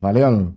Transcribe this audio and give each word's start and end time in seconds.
Valendo? 0.00 0.54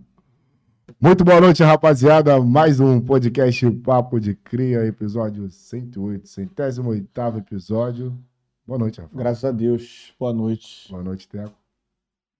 Muito 1.00 1.24
boa 1.24 1.40
noite, 1.40 1.64
rapaziada. 1.64 2.40
Mais 2.40 2.78
um 2.78 3.00
podcast 3.00 3.68
Papo 3.72 4.20
de 4.20 4.36
Cria, 4.36 4.86
episódio 4.86 5.50
108, 5.50 6.28
centésimo 6.28 6.90
oitavo 6.90 7.38
episódio. 7.38 8.16
Boa 8.64 8.78
noite, 8.78 9.00
Rafa. 9.00 9.10
Graças 9.12 9.44
a 9.44 9.50
Deus. 9.50 10.14
Boa 10.16 10.32
noite. 10.32 10.88
Boa 10.88 11.02
noite, 11.02 11.28
Teco. 11.28 11.52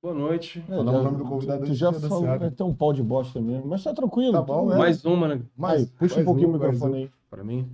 Boa 0.00 0.14
noite. 0.14 0.64
É, 0.68 0.76
Falamos 0.76 1.00
o 1.00 1.02
nome 1.02 1.16
do 1.16 1.24
convidado 1.24 1.66
Tu 1.66 1.74
já 1.74 1.92
falou, 1.92 2.22
vai 2.22 2.50
ter 2.52 2.62
um 2.62 2.72
pau 2.72 2.92
de 2.92 3.02
bosta 3.02 3.40
mesmo. 3.40 3.66
Mas 3.66 3.82
tá 3.82 3.92
tranquilo. 3.92 4.34
Tá 4.34 4.42
bom, 4.42 4.66
é. 4.66 4.68
bem. 4.68 4.78
Mais 4.78 5.04
uma, 5.04 5.26
né? 5.26 5.42
Aí, 5.60 5.86
puxa 5.86 6.14
um 6.14 6.16
mais 6.18 6.24
pouquinho 6.24 6.48
o 6.50 6.52
mais 6.52 6.62
microfone 6.62 6.92
um. 6.92 6.96
aí. 6.98 7.10
Pra 7.28 7.42
mim. 7.42 7.68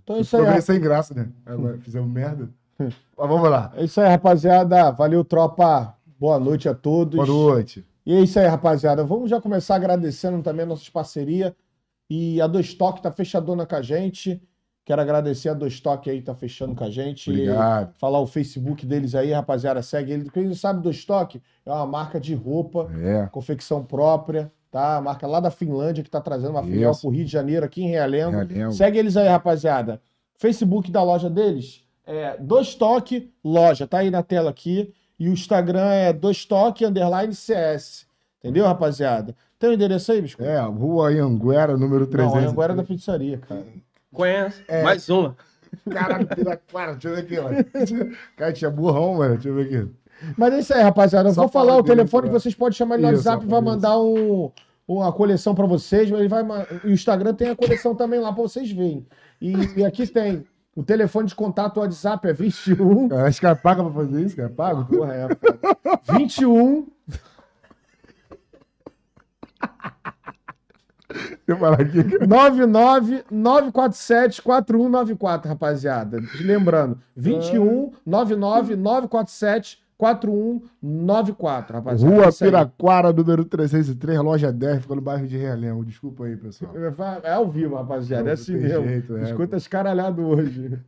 Então 0.00 0.14
é 0.14 0.20
isso 0.20 0.36
aí. 0.36 0.62
Sem 0.62 0.80
graça, 0.80 1.12
né? 1.12 1.28
Agora 1.44 1.76
fizemos 1.78 2.08
merda. 2.08 2.48
Mas 2.78 2.94
vamos 3.16 3.50
lá. 3.50 3.72
É 3.74 3.82
isso 3.82 4.00
aí, 4.00 4.08
rapaziada. 4.08 4.92
Valeu, 4.92 5.24
tropa. 5.24 5.96
Boa 6.20 6.38
noite 6.38 6.68
a 6.68 6.74
todos. 6.74 7.16
Boa 7.16 7.26
noite. 7.26 7.84
E 8.04 8.14
é 8.14 8.20
isso 8.20 8.38
aí, 8.38 8.46
rapaziada. 8.46 9.04
Vamos 9.04 9.30
já 9.30 9.40
começar 9.40 9.76
agradecendo 9.76 10.42
também 10.42 10.64
a 10.64 10.66
nossas 10.66 10.88
parcerias. 10.88 11.52
E 12.10 12.40
a 12.40 12.46
Dois 12.46 12.74
Toque 12.74 13.02
tá 13.02 13.10
fechadona 13.10 13.64
com 13.64 13.76
a 13.76 13.82
gente. 13.82 14.42
Quero 14.84 15.00
agradecer 15.00 15.48
a 15.48 15.54
Dois 15.54 15.78
Toque 15.80 16.10
aí, 16.10 16.20
tá 16.20 16.34
fechando 16.34 16.74
com 16.74 16.82
a 16.82 16.90
gente. 16.90 17.30
Obrigado. 17.30 17.94
Falar 17.94 18.18
o 18.20 18.26
Facebook 18.26 18.84
deles 18.84 19.14
aí, 19.14 19.32
rapaziada. 19.32 19.80
Segue 19.82 20.12
ele. 20.12 20.30
Quem 20.30 20.44
não 20.44 20.54
sabe, 20.54 20.82
Dois 20.82 21.04
Toque 21.04 21.40
é 21.64 21.70
uma 21.70 21.86
marca 21.86 22.18
de 22.18 22.34
roupa. 22.34 22.90
É. 23.00 23.28
confecção 23.28 23.84
própria, 23.84 24.52
tá? 24.70 24.96
A 24.96 25.00
marca 25.00 25.26
lá 25.26 25.38
da 25.38 25.50
Finlândia 25.50 26.02
que 26.02 26.10
tá 26.10 26.20
trazendo 26.20 26.50
uma 26.50 26.62
filial 26.64 26.90
Isso. 26.90 27.02
pro 27.02 27.10
Rio 27.10 27.24
de 27.24 27.30
Janeiro, 27.30 27.64
aqui 27.64 27.82
em 27.82 27.88
Realengo. 27.88 28.32
Realengo. 28.32 28.72
Segue 28.72 28.98
eles 28.98 29.16
aí, 29.16 29.28
rapaziada. 29.28 30.02
Facebook 30.34 30.90
da 30.90 31.02
loja 31.02 31.30
deles 31.30 31.82
é 32.04 32.36
Dois 32.38 32.74
Toque 32.74 33.32
Loja, 33.44 33.86
tá 33.86 33.98
aí 33.98 34.10
na 34.10 34.22
tela 34.22 34.50
aqui. 34.50 34.92
E 35.22 35.28
o 35.28 35.32
Instagram 35.32 35.86
é 35.86 36.12
Dois 36.12 36.44
Toque 36.44 36.84
Underline 36.84 37.32
CS. 37.32 38.08
Entendeu, 38.40 38.64
rapaziada? 38.64 39.36
Tem 39.56 39.70
o 39.70 39.72
endereço 39.72 40.10
aí, 40.10 40.20
biscoito? 40.20 40.50
É, 40.50 40.60
Rua 40.62 41.10
Anguera, 41.10 41.76
número 41.76 42.08
300. 42.08 42.42
Não, 42.42 42.50
agora 42.50 42.72
é 42.72 42.76
da 42.76 42.82
pizzaria, 42.82 43.38
cara. 43.38 43.62
Conhece? 44.12 44.64
É. 44.66 44.82
Mais 44.82 45.08
uma. 45.08 45.36
Da 45.86 46.56
cara, 46.56 46.94
deixa 46.94 47.08
eu 47.08 47.14
ver 47.14 47.20
aqui, 47.20 47.40
mano. 47.40 48.16
Cara, 48.36 48.52
tinha 48.52 48.68
burrão, 48.68 49.14
mano. 49.14 49.34
Deixa 49.34 49.48
eu 49.48 49.54
ver 49.54 49.66
aqui. 49.66 49.90
Mas 50.36 50.54
é 50.54 50.58
isso 50.58 50.74
aí, 50.74 50.82
rapaziada. 50.82 51.28
Eu 51.28 51.34
Só 51.34 51.42
vou 51.42 51.50
falar 51.50 51.70
fala 51.70 51.80
o 51.82 51.84
telefone 51.84 52.24
que 52.24 52.30
pra- 52.30 52.40
vocês 52.40 52.54
podem 52.56 52.76
chamar 52.76 52.96
ele 52.96 53.06
no 53.06 53.12
Isso, 53.12 53.18
WhatsApp 53.28 53.46
e 53.46 53.48
vai 53.48 53.60
mandar 53.60 54.00
um, 54.00 54.50
uma 54.88 55.12
coleção 55.12 55.54
pra 55.54 55.66
vocês. 55.66 56.10
Ele 56.10 56.26
vai, 56.26 56.42
e 56.82 56.88
o 56.88 56.92
Instagram 56.92 57.32
tem 57.32 57.50
a 57.50 57.56
coleção 57.56 57.94
também 57.94 58.18
lá 58.18 58.32
pra 58.32 58.42
vocês 58.42 58.72
verem. 58.72 59.06
E, 59.40 59.52
e 59.76 59.84
aqui 59.84 60.04
tem 60.08 60.44
o 60.74 60.82
telefone 60.82 61.28
de 61.28 61.34
contato, 61.34 61.80
WhatsApp 61.80 62.28
é 62.28 62.32
21. 62.32 63.08
Cara, 63.08 63.28
Acho 63.28 63.40
que 63.40 63.46
cara 63.46 63.56
paga 63.56 63.82
pra 63.84 63.92
fazer 63.92 64.24
isso, 64.24 64.36
cara. 64.36 64.48
Paga. 64.48 64.84
Porra, 64.84 65.12
é, 65.14 65.28
cara. 65.28 66.00
21 66.18 66.86
Deixa 71.12 71.42
eu 71.46 71.58
falar 71.58 71.80
aqui. 71.80 72.26
99 72.26 73.24
947 73.30 74.42
4194, 74.42 75.48
rapaziada. 75.48 76.20
Lembrando, 76.40 76.98
21 77.14 77.92
99 78.06 78.76
947 78.76 79.81
4194, 80.02 81.74
rapaziada. 81.76 82.12
É 82.14 82.16
Rua 82.16 82.26
aí. 82.26 82.32
Piraquara, 82.32 83.12
número 83.12 83.44
303, 83.44 84.18
loja 84.20 84.52
10, 84.52 84.80
ficou 84.82 84.96
no 84.96 85.02
bairro 85.02 85.26
de 85.26 85.36
Realengo. 85.36 85.84
Desculpa 85.84 86.24
aí, 86.24 86.36
pessoal. 86.36 86.72
É 87.22 87.32
ao 87.32 87.48
vivo, 87.50 87.76
rapaziada. 87.76 88.22
É 88.22 88.26
Não 88.26 88.32
assim 88.32 88.52
tem 88.54 88.62
mesmo. 88.62 88.84
jeito, 88.88 89.16
é, 89.16 89.22
Escuta 89.24 89.56
escaralhado 89.56 90.22
hoje. 90.26 90.78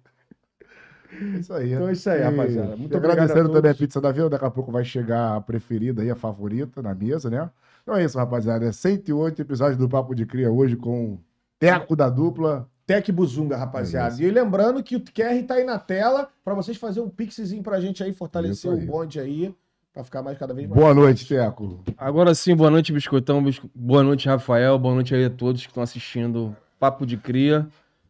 É 1.12 1.38
isso 1.38 1.52
aí. 1.52 1.72
Então 1.72 1.88
é 1.88 1.92
isso 1.92 2.10
aí, 2.10 2.20
E- 2.20 2.24
rapaziada. 2.24 2.76
Muito 2.76 2.94
a 2.94 2.98
agradecendo 2.98 3.40
todos. 3.42 3.52
também 3.56 3.70
a 3.70 3.74
Pizza 3.74 4.00
da 4.00 4.10
Vila, 4.10 4.28
daqui 4.30 4.44
a 4.44 4.50
pouco 4.50 4.72
vai 4.72 4.84
chegar 4.84 5.36
a 5.36 5.40
preferida 5.40 6.02
aí, 6.02 6.10
a 6.10 6.16
favorita 6.16 6.82
na 6.82 6.94
mesa, 6.94 7.30
né? 7.30 7.48
Então 7.82 7.94
é 7.94 8.04
isso, 8.04 8.18
rapaziada. 8.18 8.64
É 8.66 8.72
108 8.72 9.40
episódios 9.40 9.76
do 9.76 9.88
Papo 9.88 10.14
de 10.14 10.26
Cria 10.26 10.50
hoje 10.50 10.74
com 10.76 11.18
Teco 11.58 11.94
da 11.94 12.10
dupla. 12.10 12.68
Tec 12.86 13.10
Buzunga, 13.10 13.56
rapaziada. 13.56 14.14
É 14.22 14.26
e 14.26 14.30
lembrando 14.30 14.82
que 14.82 14.96
o 14.96 15.00
QR 15.00 15.42
tá 15.46 15.54
aí 15.54 15.64
na 15.64 15.78
tela 15.78 16.28
pra 16.44 16.54
vocês 16.54 16.76
fazerem 16.76 17.08
um 17.08 17.10
pixzinho 17.10 17.62
pra 17.62 17.80
gente 17.80 18.02
aí, 18.02 18.12
fortalecer 18.12 18.70
aí. 18.70 18.84
o 18.84 18.86
bonde 18.86 19.18
aí, 19.18 19.54
pra 19.92 20.04
ficar 20.04 20.22
mais 20.22 20.36
cada 20.38 20.52
vez 20.52 20.68
mais. 20.68 20.78
Boa 20.80 20.92
noite, 20.94 21.26
Teco. 21.26 21.82
Agora 21.96 22.34
sim, 22.34 22.54
boa 22.54 22.70
noite, 22.70 22.92
Biscoitão. 22.92 23.42
Bisco- 23.42 23.70
Boa 23.74 24.02
noite, 24.02 24.28
Rafael. 24.28 24.78
Boa 24.78 24.94
noite 24.94 25.14
aí 25.14 25.24
a 25.24 25.30
todos 25.30 25.62
que 25.62 25.68
estão 25.68 25.82
assistindo 25.82 26.54
Papo 26.78 27.06
de 27.06 27.16
Cria. 27.16 27.66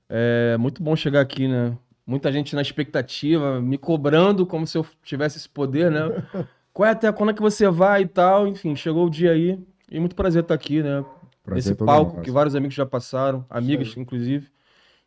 É 0.08 0.56
muito 0.58 0.82
bom 0.82 0.94
chegar 0.96 1.20
aqui, 1.20 1.46
né? 1.46 1.76
Muita 2.06 2.30
gente 2.30 2.54
na 2.54 2.60
expectativa, 2.60 3.60
me 3.62 3.78
cobrando 3.78 4.44
como 4.44 4.66
se 4.66 4.76
eu 4.76 4.84
tivesse 5.02 5.38
esse 5.38 5.48
poder, 5.48 5.90
né? 5.90 6.00
Qual 6.72 6.86
é 6.86 6.90
até 6.90 7.10
quando 7.12 7.30
é 7.30 7.32
que 7.32 7.40
você 7.40 7.68
vai 7.70 8.02
e 8.02 8.06
tal? 8.06 8.48
Enfim, 8.48 8.74
chegou 8.74 9.06
o 9.06 9.10
dia 9.10 9.30
aí. 9.30 9.58
E 9.90 10.00
muito 10.00 10.16
prazer 10.16 10.42
estar 10.42 10.54
aqui, 10.54 10.82
né? 10.82 11.04
Prazer 11.44 11.72
Nesse 11.72 11.74
palco 11.84 12.20
que 12.20 12.30
vários 12.32 12.56
amigos 12.56 12.74
já 12.74 12.84
passaram, 12.84 13.46
amigas, 13.48 13.94
inclusive. 13.96 14.48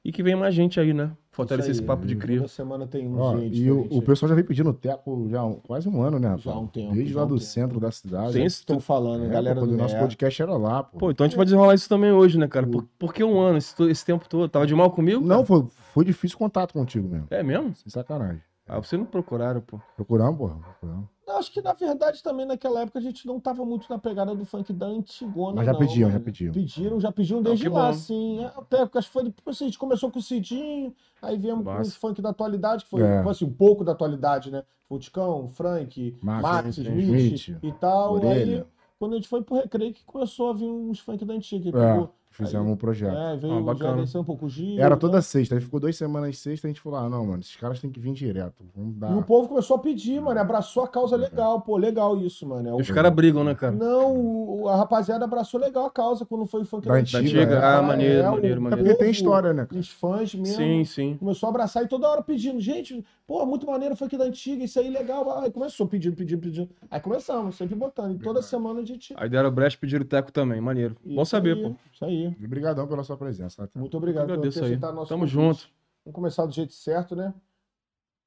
E 0.05 0.11
que 0.11 0.23
vem 0.23 0.35
mais 0.35 0.55
gente 0.55 0.79
aí, 0.79 0.93
né? 0.93 1.11
Fortalecer 1.31 1.71
Isso 1.71 1.81
esse 1.81 1.85
papo 1.87 2.05
de 2.05 2.15
cria. 2.15 2.37
Toda 2.37 2.47
semana 2.47 2.87
tem 2.87 3.07
um 3.07 3.19
Ó, 3.19 3.37
gente 3.37 3.61
e 3.61 3.69
o, 3.69 3.81
o 3.91 4.01
pessoal 4.01 4.29
já 4.29 4.35
vem 4.35 4.43
pedindo 4.43 4.73
Teco 4.73 5.27
já 5.29 5.41
há 5.41 5.45
um- 5.45 5.55
quase 5.59 5.87
um 5.89 6.01
ano, 6.01 6.17
né, 6.17 6.29
rapaz? 6.29 6.43
Já 6.45 6.51
há 6.53 6.59
um 6.59 6.65
tempo, 6.67 6.93
Desde 6.95 7.13
já 7.13 7.19
lá 7.19 7.25
um 7.25 7.27
do 7.29 7.35
tempo. 7.35 7.45
centro 7.45 7.79
da 7.79 7.91
cidade. 7.91 8.37
Aí. 8.39 8.45
esse 8.45 8.59
Estão 8.59 8.79
falando, 8.79 9.25
É, 9.25 9.29
galera 9.29 9.55
pô, 9.59 9.61
do 9.65 9.67
quando 9.71 9.79
o 9.79 9.83
nosso 9.83 9.97
podcast 9.99 10.41
era 10.41 10.55
lá, 10.57 10.81
pô. 10.83 10.97
Pô, 10.97 11.11
então 11.11 11.25
a 11.25 11.27
gente 11.27 11.35
vai 11.35 11.45
desenrolar 11.45 11.75
isso 11.75 11.89
também 11.89 12.11
hoje, 12.11 12.39
né, 12.39 12.47
cara? 12.47 12.65
Por, 12.65 12.83
por 12.97 13.13
que 13.13 13.23
um 13.23 13.39
ano, 13.39 13.57
esse, 13.57 13.75
to- 13.75 13.89
esse 13.89 14.05
tempo 14.05 14.27
todo? 14.29 14.49
Tava 14.49 14.65
de 14.65 14.73
mal 14.73 14.89
comigo? 14.91 15.23
Não, 15.25 15.45
foi, 15.45 15.65
foi 15.93 16.05
difícil 16.05 16.37
contato 16.37 16.73
contigo 16.73 17.07
mesmo. 17.07 17.27
É 17.29 17.43
mesmo? 17.43 17.75
Sem 17.75 17.89
sacanagem. 17.91 18.41
Ah, 18.67 18.79
vocês 18.79 18.99
não 18.99 19.05
procuraram, 19.05 19.61
pô. 19.61 19.79
Procuramos, 19.95 20.37
porra. 20.37 20.55
Procuramos. 20.55 21.05
Não, 21.27 21.37
acho 21.37 21.51
que 21.51 21.61
na 21.61 21.73
verdade 21.73 22.23
também 22.23 22.45
naquela 22.45 22.81
época 22.81 22.99
a 22.99 23.01
gente 23.01 23.27
não 23.27 23.37
tava 23.37 23.65
muito 23.65 23.85
na 23.89 23.97
pegada 23.99 24.33
do 24.33 24.45
funk 24.45 24.71
da 24.71 24.85
antigona. 24.85 25.57
Mas 25.57 25.65
já 25.65 25.73
não, 25.73 25.79
pediam, 25.79 26.09
já 26.09 26.19
pediam. 26.21 26.53
Pediram, 26.53 26.99
já 27.01 27.11
pediam 27.11 27.41
desde 27.41 27.67
lá, 27.67 27.89
assim. 27.89 28.45
Até 28.55 28.77
porque 28.85 28.97
acho 28.97 29.07
que 29.07 29.13
foi 29.13 29.23
depois 29.25 29.57
assim, 29.57 29.65
a 29.65 29.67
gente 29.67 29.77
começou 29.77 30.09
com 30.09 30.19
o 30.19 30.21
Cidinho, 30.21 30.95
aí 31.21 31.37
viemos 31.37 31.65
com 31.65 31.71
Massa. 31.71 31.89
o 31.91 31.99
funk 31.99 32.21
da 32.21 32.29
atualidade, 32.29 32.85
que 32.85 32.89
foi 32.89 33.01
É. 33.01 33.19
assim, 33.29 33.43
um 33.43 33.51
pouco 33.53 33.83
da 33.83 33.91
atualidade, 33.91 34.49
né? 34.49 34.63
Futicão, 34.87 35.49
Frank, 35.49 36.17
Max, 36.23 36.41
Max, 36.41 36.75
sim, 36.75 36.81
Smith, 36.81 37.33
Smith, 37.33 37.59
e 37.61 37.71
tal. 37.73 38.13
Orelha. 38.13 38.59
Aí, 38.61 38.65
quando 38.97 39.11
a 39.11 39.15
gente 39.17 39.27
foi 39.27 39.43
pro 39.43 39.55
recreio, 39.57 39.93
que 39.93 40.05
começou 40.05 40.49
a 40.49 40.53
vir 40.53 40.69
uns 40.69 40.99
funk 40.99 41.25
da 41.25 41.33
antiga. 41.33 41.69
que 41.71 41.77
É, 41.77 41.91
pegou- 41.93 42.13
fizemos 42.37 42.71
um 42.71 42.75
projeto. 42.75 43.15
É, 43.17 43.35
veio 43.37 43.53
Ah, 43.53 43.57
já 43.57 43.61
bacana. 43.63 44.01
desceu 44.01 44.21
um 44.21 44.23
pouco 44.23 44.45
o 44.45 44.49
Gil. 44.49 44.79
Era 44.79 44.91
né? 44.91 44.95
toda 44.95 45.21
sexta, 45.21 45.55
aí 45.55 45.61
ficou 45.61 45.79
duas 45.79 45.95
semanas 45.95 46.37
sexta, 46.37 46.67
a 46.67 46.69
gente 46.69 46.79
falou, 46.81 46.99
ah, 46.99 47.09
não, 47.09 47.25
mano, 47.25 47.39
esses 47.41 47.55
caras 47.55 47.79
têm 47.79 47.89
que 47.89 47.99
vir 47.99 48.13
direto. 48.13 48.63
Vamos 48.75 48.95
dar. 48.97 49.11
E 49.11 49.15
o 49.15 49.23
povo 49.23 49.47
começou 49.49 49.75
a 49.77 49.79
pedir, 49.79 50.21
mano. 50.21 50.39
Abraçou 50.39 50.83
a 50.83 50.87
causa 50.87 51.15
legal, 51.15 51.59
pô, 51.61 51.75
legal 51.77 52.17
isso, 52.17 52.45
mano. 52.47 52.69
É 52.69 52.73
o- 52.73 52.77
Os 52.77 52.91
caras 52.91 53.13
brigam, 53.13 53.43
né, 53.43 53.55
cara? 53.55 53.73
Não, 53.73 54.15
o- 54.15 54.67
a 54.69 54.75
rapaziada 54.75 55.25
abraçou 55.25 55.59
legal 55.59 55.85
a 55.85 55.91
causa 55.91 56.25
quando 56.25 56.45
foi 56.45 56.61
o 56.61 56.65
funk 56.65 56.87
Da 56.87 56.93
da 56.93 56.99
antiga, 56.99 57.19
antiga. 57.19 57.55
é. 57.55 57.63
Ah, 57.63 57.81
maneiro, 57.81 58.27
o- 58.27 58.31
maneiro, 58.33 58.57
É 58.57 58.59
maneiro. 58.59 58.83
porque 58.85 58.99
tem 59.03 59.11
história, 59.11 59.53
né? 59.53 59.65
cara? 59.65 59.79
Os 59.79 59.89
fãs 59.89 60.33
mesmo. 60.35 60.55
Sim, 60.55 60.85
sim. 60.85 61.17
Começou 61.17 61.47
a 61.47 61.49
abraçar 61.49 61.83
e 61.83 61.87
toda 61.87 62.07
hora 62.09 62.21
pedindo, 62.21 62.59
gente, 62.59 63.03
pô, 63.27 63.45
muito 63.45 63.67
maneiro 63.67 63.93
o 63.93 63.97
funk 63.97 64.17
da 64.17 64.23
antiga, 64.23 64.63
isso 64.63 64.79
aí 64.79 64.89
legal. 64.89 65.39
Aí 65.39 65.51
começou 65.51 65.85
pedindo, 65.85 66.15
pedindo, 66.15 66.41
pedindo. 66.41 66.69
Aí 66.89 66.99
começamos, 67.01 67.55
sempre 67.55 67.75
botando. 67.75 68.15
E 68.15 68.19
toda 68.19 68.41
semana 68.41 68.79
a 68.79 68.85
gente. 68.85 69.13
Aí 69.17 69.29
deram 69.29 69.51
brecha 69.51 69.75
e 69.75 69.79
pediram 69.79 70.05
teco 70.05 70.31
também, 70.31 70.61
maneiro. 70.61 70.95
Bom 71.05 71.21
Isso 71.21 71.31
saber, 71.31 71.57
aí, 71.57 71.61
pô. 71.63 71.75
Isso 71.91 72.05
aí. 72.05 72.27
Obrigadão 72.43 72.87
pela 72.87 73.03
sua 73.03 73.17
presença. 73.17 73.67
tá? 73.67 73.79
Muito 73.79 73.97
obrigado 73.97 74.27
por 74.27 74.41
aí. 74.41 74.47
aceitar 74.47 74.93
nosso 74.93 75.09
Tamo 75.09 75.21
convite. 75.21 75.33
junto. 75.33 75.69
Vamos 76.05 76.15
começar 76.15 76.45
do 76.45 76.53
jeito 76.53 76.73
certo, 76.73 77.15
né? 77.15 77.33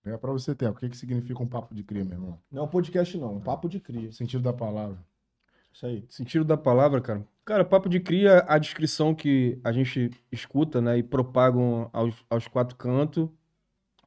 É 0.04 0.16
pra 0.16 0.32
você 0.32 0.54
ter. 0.54 0.68
O 0.68 0.74
que, 0.74 0.88
que 0.88 0.96
significa 0.96 1.42
um 1.42 1.46
papo 1.46 1.74
de 1.74 1.82
crime, 1.82 2.04
meu 2.04 2.18
irmão? 2.18 2.38
Não 2.52 2.62
é 2.62 2.64
um 2.64 2.68
podcast, 2.68 3.16
não. 3.18 3.36
Um 3.36 3.40
papo 3.40 3.68
de 3.68 3.80
cria. 3.80 4.10
O 4.10 4.12
sentido 4.12 4.42
da 4.42 4.52
palavra. 4.52 4.98
Isso 5.72 5.86
aí. 5.86 6.04
Sentido 6.08 6.44
da 6.44 6.56
palavra, 6.56 7.00
cara. 7.00 7.26
Cara, 7.44 7.64
papo 7.64 7.88
de 7.88 8.00
cria, 8.00 8.44
a 8.46 8.58
descrição 8.58 9.14
que 9.14 9.58
a 9.64 9.72
gente 9.72 10.10
escuta, 10.30 10.80
né, 10.80 10.98
e 10.98 11.02
propagam 11.02 11.90
aos, 11.92 12.14
aos 12.28 12.46
quatro 12.46 12.76
cantos, 12.76 13.28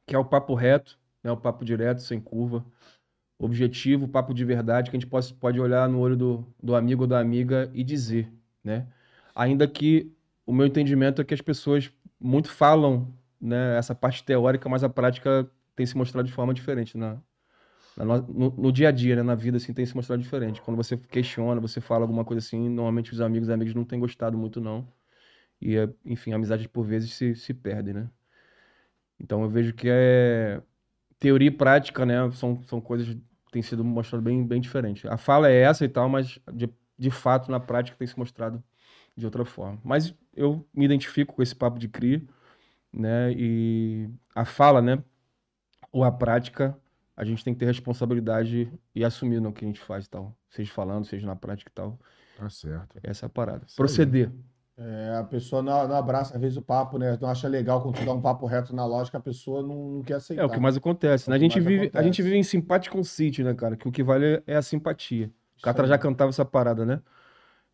que 0.06 0.14
é 0.14 0.18
o 0.18 0.24
papo 0.24 0.54
reto, 0.54 0.98
né, 1.22 1.30
o 1.32 1.36
papo 1.36 1.64
direto, 1.64 2.02
sem 2.02 2.20
curva, 2.20 2.64
objetivo, 3.38 4.08
papo 4.08 4.32
de 4.34 4.44
verdade, 4.44 4.90
que 4.90 4.96
a 4.96 5.00
gente 5.00 5.08
pode, 5.10 5.34
pode 5.34 5.60
olhar 5.60 5.88
no 5.88 5.98
olho 6.00 6.16
do, 6.16 6.46
do 6.62 6.74
amigo 6.74 7.02
ou 7.02 7.08
da 7.08 7.20
amiga 7.20 7.70
e 7.74 7.84
dizer, 7.84 8.32
né? 8.62 8.86
Ainda 9.34 9.66
que 9.68 10.12
o 10.46 10.52
meu 10.52 10.66
entendimento 10.66 11.20
é 11.20 11.24
que 11.24 11.34
as 11.34 11.40
pessoas 11.40 11.90
muito 12.20 12.50
falam, 12.50 13.12
né, 13.40 13.76
essa 13.78 13.94
parte 13.94 14.24
teórica, 14.24 14.68
mas 14.68 14.84
a 14.84 14.88
prática 14.88 15.50
tem 15.76 15.84
se 15.86 15.96
mostrado 15.96 16.26
de 16.28 16.32
forma 16.34 16.54
diferente 16.54 16.96
na, 16.96 17.20
na 17.96 18.04
no, 18.04 18.50
no- 18.50 18.72
dia 18.72 18.88
a 18.88 18.92
dia, 18.92 19.16
né, 19.16 19.22
na 19.22 19.34
vida, 19.34 19.56
assim, 19.58 19.72
tem 19.74 19.86
se 19.86 19.94
mostrado 19.96 20.22
diferente. 20.22 20.62
Quando 20.62 20.76
você 20.76 20.96
questiona, 20.96 21.60
você 21.60 21.80
fala 21.80 22.04
alguma 22.04 22.24
coisa 22.24 22.44
assim, 22.46 22.68
normalmente 22.68 23.12
os 23.12 23.20
amigos 23.20 23.48
e 23.48 23.52
amigas 23.52 23.74
não 23.74 23.84
têm 23.84 24.00
gostado 24.00 24.36
muito, 24.38 24.60
não. 24.60 24.86
E, 25.60 25.76
enfim, 26.04 26.32
a 26.32 26.36
amizade 26.36 26.68
por 26.68 26.84
vezes 26.86 27.14
se, 27.14 27.34
se 27.36 27.54
perde, 27.54 27.92
né? 27.94 28.10
Então 29.24 29.42
eu 29.42 29.48
vejo 29.48 29.72
que 29.72 29.88
é 29.90 30.60
teoria 31.18 31.48
e 31.48 31.50
prática, 31.50 32.04
né, 32.04 32.30
são, 32.32 32.62
são 32.66 32.80
coisas 32.80 33.08
que 33.08 33.22
têm 33.50 33.62
sido 33.62 33.82
mostradas 33.82 34.22
bem, 34.22 34.46
bem 34.46 34.60
diferentes. 34.60 35.06
A 35.06 35.16
fala 35.16 35.50
é 35.50 35.62
essa 35.62 35.84
e 35.84 35.88
tal, 35.88 36.08
mas 36.08 36.38
de, 36.52 36.68
de 36.98 37.10
fato, 37.10 37.50
na 37.50 37.58
prática, 37.58 37.96
tem 37.96 38.06
se 38.06 38.18
mostrado 38.18 38.62
de 39.16 39.24
outra 39.24 39.44
forma. 39.44 39.80
Mas 39.82 40.14
eu 40.36 40.66
me 40.74 40.84
identifico 40.84 41.34
com 41.34 41.42
esse 41.42 41.54
papo 41.54 41.78
de 41.78 41.88
cria, 41.88 42.22
né, 42.92 43.32
e 43.32 44.10
a 44.34 44.44
fala, 44.44 44.82
né, 44.82 45.02
ou 45.90 46.04
a 46.04 46.12
prática 46.12 46.78
a 47.16 47.24
gente 47.24 47.42
tem 47.42 47.54
que 47.54 47.60
ter 47.60 47.66
responsabilidade 47.66 48.70
e 48.94 49.04
assumir 49.04 49.40
no 49.40 49.52
que 49.52 49.64
a 49.64 49.68
gente 49.68 49.80
faz 49.80 50.04
e 50.04 50.10
tal. 50.10 50.36
Seja 50.50 50.72
falando, 50.72 51.06
seja 51.06 51.26
na 51.26 51.36
prática 51.36 51.70
e 51.70 51.74
tal. 51.74 51.98
Tá 52.36 52.50
certo. 52.50 52.98
Essa 53.02 53.24
é 53.24 53.28
a 53.28 53.30
parada. 53.30 53.64
Isso 53.66 53.86
aí. 53.88 54.10
É, 54.76 55.16
a 55.20 55.24
pessoa 55.24 55.62
não, 55.62 55.86
não 55.86 55.94
abraça, 55.94 56.34
às 56.34 56.40
vezes, 56.40 56.56
o 56.56 56.62
papo, 56.62 56.98
né? 56.98 57.16
Não 57.20 57.28
acha 57.28 57.46
legal 57.46 57.80
quando 57.80 57.96
tu 57.96 58.04
dá 58.04 58.12
um 58.12 58.20
papo 58.20 58.44
reto 58.44 58.74
na 58.74 58.84
lógica, 58.84 59.18
a 59.18 59.20
pessoa 59.20 59.62
não, 59.62 59.90
não 59.96 60.02
quer 60.02 60.14
aceitar. 60.14 60.42
É 60.42 60.46
o 60.46 60.50
que 60.50 60.58
mais 60.58 60.76
acontece, 60.76 61.28
É 61.28 61.30
né? 61.30 61.36
A 61.36 61.38
gente, 61.38 61.60
vive, 61.60 61.74
a 61.74 61.82
acontece. 61.84 62.04
gente 62.04 62.22
vive 62.22 62.36
em 62.36 62.42
simpático 62.42 63.02
City, 63.04 63.44
né, 63.44 63.54
cara? 63.54 63.76
Que 63.76 63.86
o 63.86 63.92
que 63.92 64.02
vale 64.02 64.42
é 64.46 64.56
a 64.56 64.62
simpatia. 64.62 65.30
O 65.58 65.62
Catra 65.62 65.86
já 65.86 65.96
cantava 65.96 66.30
essa 66.30 66.44
parada, 66.44 66.84
né? 66.84 67.00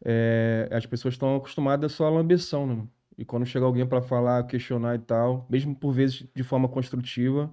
É, 0.04 0.68
as 0.72 0.86
pessoas 0.86 1.14
estão 1.14 1.36
acostumadas 1.36 1.92
só 1.92 2.06
à 2.06 2.10
lambeção, 2.10 2.66
né? 2.66 2.86
E 3.16 3.24
quando 3.24 3.44
chega 3.46 3.64
alguém 3.66 3.86
pra 3.86 4.00
falar, 4.02 4.44
questionar 4.46 4.94
e 4.94 4.98
tal, 4.98 5.46
mesmo 5.50 5.74
por 5.74 5.92
vezes 5.92 6.26
de 6.34 6.42
forma 6.42 6.68
construtiva, 6.68 7.50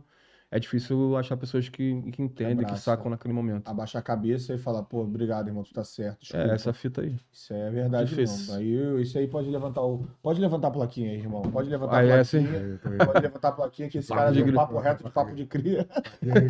é 0.49 0.59
difícil 0.59 1.17
achar 1.17 1.35
pessoas 1.35 1.67
que, 1.67 2.01
que 2.11 2.21
entendem, 2.21 2.57
que 2.59 2.63
Abraça. 2.63 2.83
sacam 2.83 3.11
naquele 3.11 3.33
momento. 3.33 3.67
Abaixar 3.67 3.99
a 3.99 4.03
cabeça 4.03 4.53
e 4.53 4.57
falar, 4.57 4.81
pô, 4.83 5.01
obrigado, 5.01 5.49
irmão, 5.49 5.61
tu 5.61 5.73
tá 5.73 5.83
certo. 5.83 6.21
Desculpa. 6.21 6.47
É, 6.47 6.55
essa 6.55 6.71
fita 6.71 7.01
aí. 7.01 7.19
Isso 7.33 7.53
é 7.53 7.69
verdade 7.69 8.09
Difícil. 8.09 8.53
Aí, 8.53 9.01
isso 9.01 9.17
aí 9.17 9.27
pode 9.27 9.49
levantar 9.49 9.81
o. 9.81 10.07
Pode 10.23 10.39
levantar 10.39 10.69
a 10.69 10.71
plaquinha 10.71 11.11
aí, 11.11 11.17
irmão. 11.17 11.41
Pode 11.41 11.69
levantar 11.69 11.95
Ah, 11.95 11.99
a 11.99 12.05
é, 12.05 12.23
plaquinha. 12.23 12.79
Pode 13.05 13.21
levantar 13.21 13.47
a 13.49 13.51
plaquinha 13.51 13.89
que 13.89 13.97
esse 13.97 14.07
Papo 14.07 14.21
cara 14.21 14.31
de 14.31 14.43
deu 14.43 14.53
um 14.53 14.55
papo 14.55 14.79
reto 14.79 15.03
de 15.03 15.09
papo 15.09 15.35
de 15.35 15.45
cria. 15.45 15.87
E 16.23 16.31
aí? 16.31 16.47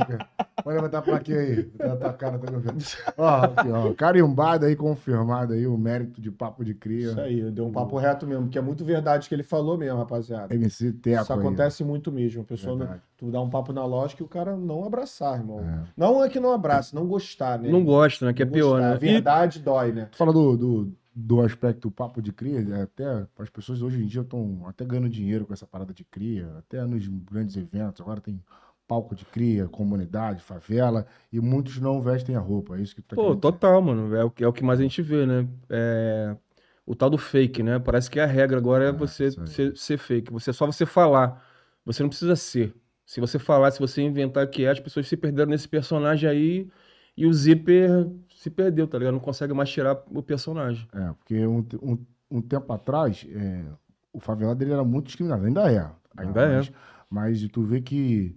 Pode 0.63 0.75
levantar 0.75 0.99
a 0.99 1.01
plaquinha 1.01 1.39
aí. 1.39 1.63
Tá 1.63 1.95
tua 1.95 2.13
cara, 2.13 2.37
tá 2.37 2.51
vendo? 2.51 2.83
Ó, 3.17 3.27
aqui, 3.27 3.69
ó. 3.69 3.93
Carimbado 3.93 4.65
aí, 4.65 4.75
confirmado 4.75 5.53
aí, 5.53 5.65
o 5.65 5.77
mérito 5.77 6.21
de 6.21 6.31
papo 6.31 6.63
de 6.63 6.73
cria. 6.73 7.09
Isso 7.11 7.19
aí, 7.19 7.51
deu 7.51 7.65
um 7.65 7.71
papo 7.71 7.97
reto 7.97 8.27
mesmo, 8.27 8.47
que 8.47 8.57
é 8.57 8.61
muito 8.61 8.85
verdade 8.85 9.25
o 9.25 9.29
que 9.29 9.35
ele 9.35 9.43
falou 9.43 9.77
mesmo, 9.77 9.97
rapaziada. 9.97 10.53
MC 10.53 10.93
Teco 10.93 11.23
Isso 11.23 11.33
aí, 11.33 11.39
acontece 11.39 11.83
muito 11.83 12.11
mesmo. 12.11 12.41
A 12.41 12.45
pessoa. 12.45 13.01
Tu 13.17 13.31
dá 13.31 13.41
um 13.41 13.49
papo 13.49 13.73
na 13.73 13.85
lógica 13.85 14.21
e 14.21 14.25
o 14.25 14.29
cara 14.29 14.55
não 14.55 14.83
abraçar, 14.85 15.37
irmão. 15.39 15.59
É. 15.61 15.79
Não 15.97 16.23
é 16.23 16.29
que 16.29 16.39
não 16.39 16.53
abrace, 16.53 16.93
não 16.93 17.07
gostar, 17.07 17.59
né? 17.59 17.69
Não 17.69 17.83
gosta, 17.83 18.25
né? 18.27 18.33
Que 18.33 18.43
é 18.43 18.45
pior, 18.45 18.73
gostar. 18.79 18.89
né? 18.89 18.95
A 18.95 18.97
verdade 18.97 19.59
dói, 19.59 19.91
né? 19.91 20.05
Tu 20.11 20.17
fala 20.17 20.31
do, 20.31 20.55
do, 20.55 20.93
do 21.13 21.41
aspecto 21.41 21.89
papo 21.89 22.21
de 22.21 22.31
cria, 22.31 22.59
é 22.75 22.81
até 22.83 23.25
as 23.39 23.49
pessoas 23.49 23.81
hoje 23.81 24.01
em 24.03 24.05
dia 24.07 24.21
estão 24.21 24.63
até 24.67 24.85
ganhando 24.85 25.09
dinheiro 25.09 25.45
com 25.45 25.53
essa 25.53 25.65
parada 25.65 25.93
de 25.93 26.03
cria, 26.03 26.49
até 26.59 26.83
nos 26.85 27.07
grandes 27.07 27.57
eventos, 27.57 27.99
agora 28.01 28.21
tem 28.21 28.39
palco 28.87 29.13
de 29.15 29.25
cria, 29.25 29.67
comunidade, 29.67 30.41
favela, 30.41 31.05
e 31.33 31.41
muitos 31.41 31.77
não 31.79 32.01
vestem 32.01 32.35
a 32.35 32.39
roupa, 32.39 32.77
é 32.77 32.81
isso 32.81 32.95
que 32.95 33.01
tu 33.01 33.09
tá 33.09 33.15
Pô, 33.17 33.23
querendo 33.23 33.41
total, 33.41 33.81
mano. 33.81 34.15
É 34.15 34.23
o, 34.23 34.31
que- 34.31 34.43
é 34.43 34.47
o 34.47 34.53
que 34.53 34.63
mais 34.63 34.79
a 34.79 34.83
gente 34.83 35.01
vê, 35.01 35.25
né? 35.25 35.45
É, 35.69 36.37
o 36.85 36.95
tal 36.95 37.09
do 37.09 37.17
fake, 37.17 37.61
né? 37.63 37.79
Parece 37.79 38.09
que 38.09 38.17
a 38.17 38.25
regra 38.25 38.57
agora 38.57 38.85
é 38.85 38.89
É, 38.89 38.91
você 38.93 39.29
ser, 39.45 39.75
ser 39.75 39.97
fake. 39.97 40.31
Você, 40.31 40.53
só 40.53 40.65
você 40.65 40.85
falar. 40.85 41.43
Você 41.85 42.01
não 42.01 42.07
precisa 42.09 42.35
ser. 42.37 42.73
Se 43.07 43.21
você 43.21 43.39
falar, 43.39 43.71
se 43.71 43.79
você 43.79 44.01
inventar 44.01 44.45
que 44.47 44.65
é, 44.65 44.69
as 44.69 44.81
pessoas 44.81 45.07
se 45.07 45.15
perderam 45.15 45.49
nesse 45.49 45.65
personagem 45.65 46.29
aí 46.29 46.69
e 47.15 47.25
o 47.25 47.33
Zíper 47.33 48.05
se 48.35 48.49
perdeu, 48.49 48.85
tá 48.85 48.97
ligado? 48.97 49.13
Não 49.13 49.21
consegue 49.21 49.53
mais 49.53 49.69
tirar 49.69 50.03
o 50.11 50.21
personagem. 50.21 50.85
É, 50.93 51.13
porque 51.13 51.47
um, 51.47 51.65
um, 51.81 52.05
um 52.29 52.41
tempo 52.41 52.71
atrás, 52.73 53.25
é, 53.29 53.63
o 54.11 54.19
favelado 54.19 54.59
dele 54.59 54.73
era 54.73 54.83
muito 54.83 55.05
discriminado, 55.05 55.45
ainda 55.45 55.71
é. 55.71 55.89
Ainda 56.17 56.41
é. 56.41 56.57
mas, 56.57 56.71
Mas 57.09 57.47
tu 57.47 57.63
vê 57.63 57.79
que 57.79 58.35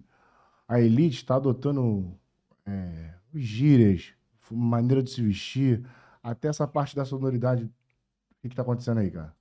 a 0.69 0.81
elite 0.81 1.17
está 1.17 1.35
adotando 1.35 2.17
é, 2.65 3.13
gírias, 3.35 4.15
maneira 4.49 5.03
de 5.03 5.11
se 5.11 5.21
vestir, 5.21 5.85
até 6.23 6.47
essa 6.47 6.67
parte 6.67 6.95
da 6.95 7.05
sonoridade. 7.05 7.65
O 7.65 8.43
que, 8.43 8.51
que 8.51 8.55
tá 8.55 8.63
acontecendo 8.63 8.99
aí, 8.99 9.11
cara? 9.11 9.35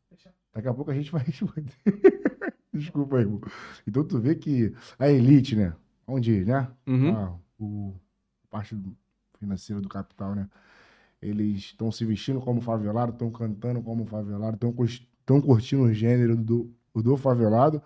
Daqui 0.52 0.68
a 0.68 0.74
pouco 0.74 0.90
a 0.90 0.96
gente 0.96 1.12
vai 1.12 1.22
responder. 1.24 1.72
Desculpa 2.80 3.18
aí, 3.18 3.24
irmão. 3.24 3.42
Então 3.88 4.04
tu 4.04 4.20
vê 4.20 4.36
que 4.36 4.74
a 4.98 5.10
elite, 5.10 5.56
né? 5.56 5.74
Onde, 6.08 6.44
né? 6.46 6.68
Uhum. 6.88 7.12
Ah, 7.12 7.34
o 7.60 7.94
a 8.46 8.48
parte 8.50 8.76
do- 8.76 8.96
financeira 9.40 9.82
do 9.82 9.88
capital, 9.90 10.36
né? 10.36 10.50
Eles 11.22 11.58
estão 11.58 11.92
se 11.92 12.06
vestindo 12.06 12.40
como 12.42 12.62
favelado, 12.62 13.12
estão 13.12 13.30
cantando 13.32 13.82
como 13.82 14.06
favelado, 14.06 14.56
estão 14.56 15.42
curtindo 15.42 15.84
o 15.84 15.94
gênero 15.94 16.36
do, 16.36 16.74
do 16.96 17.18
favelado 17.18 17.82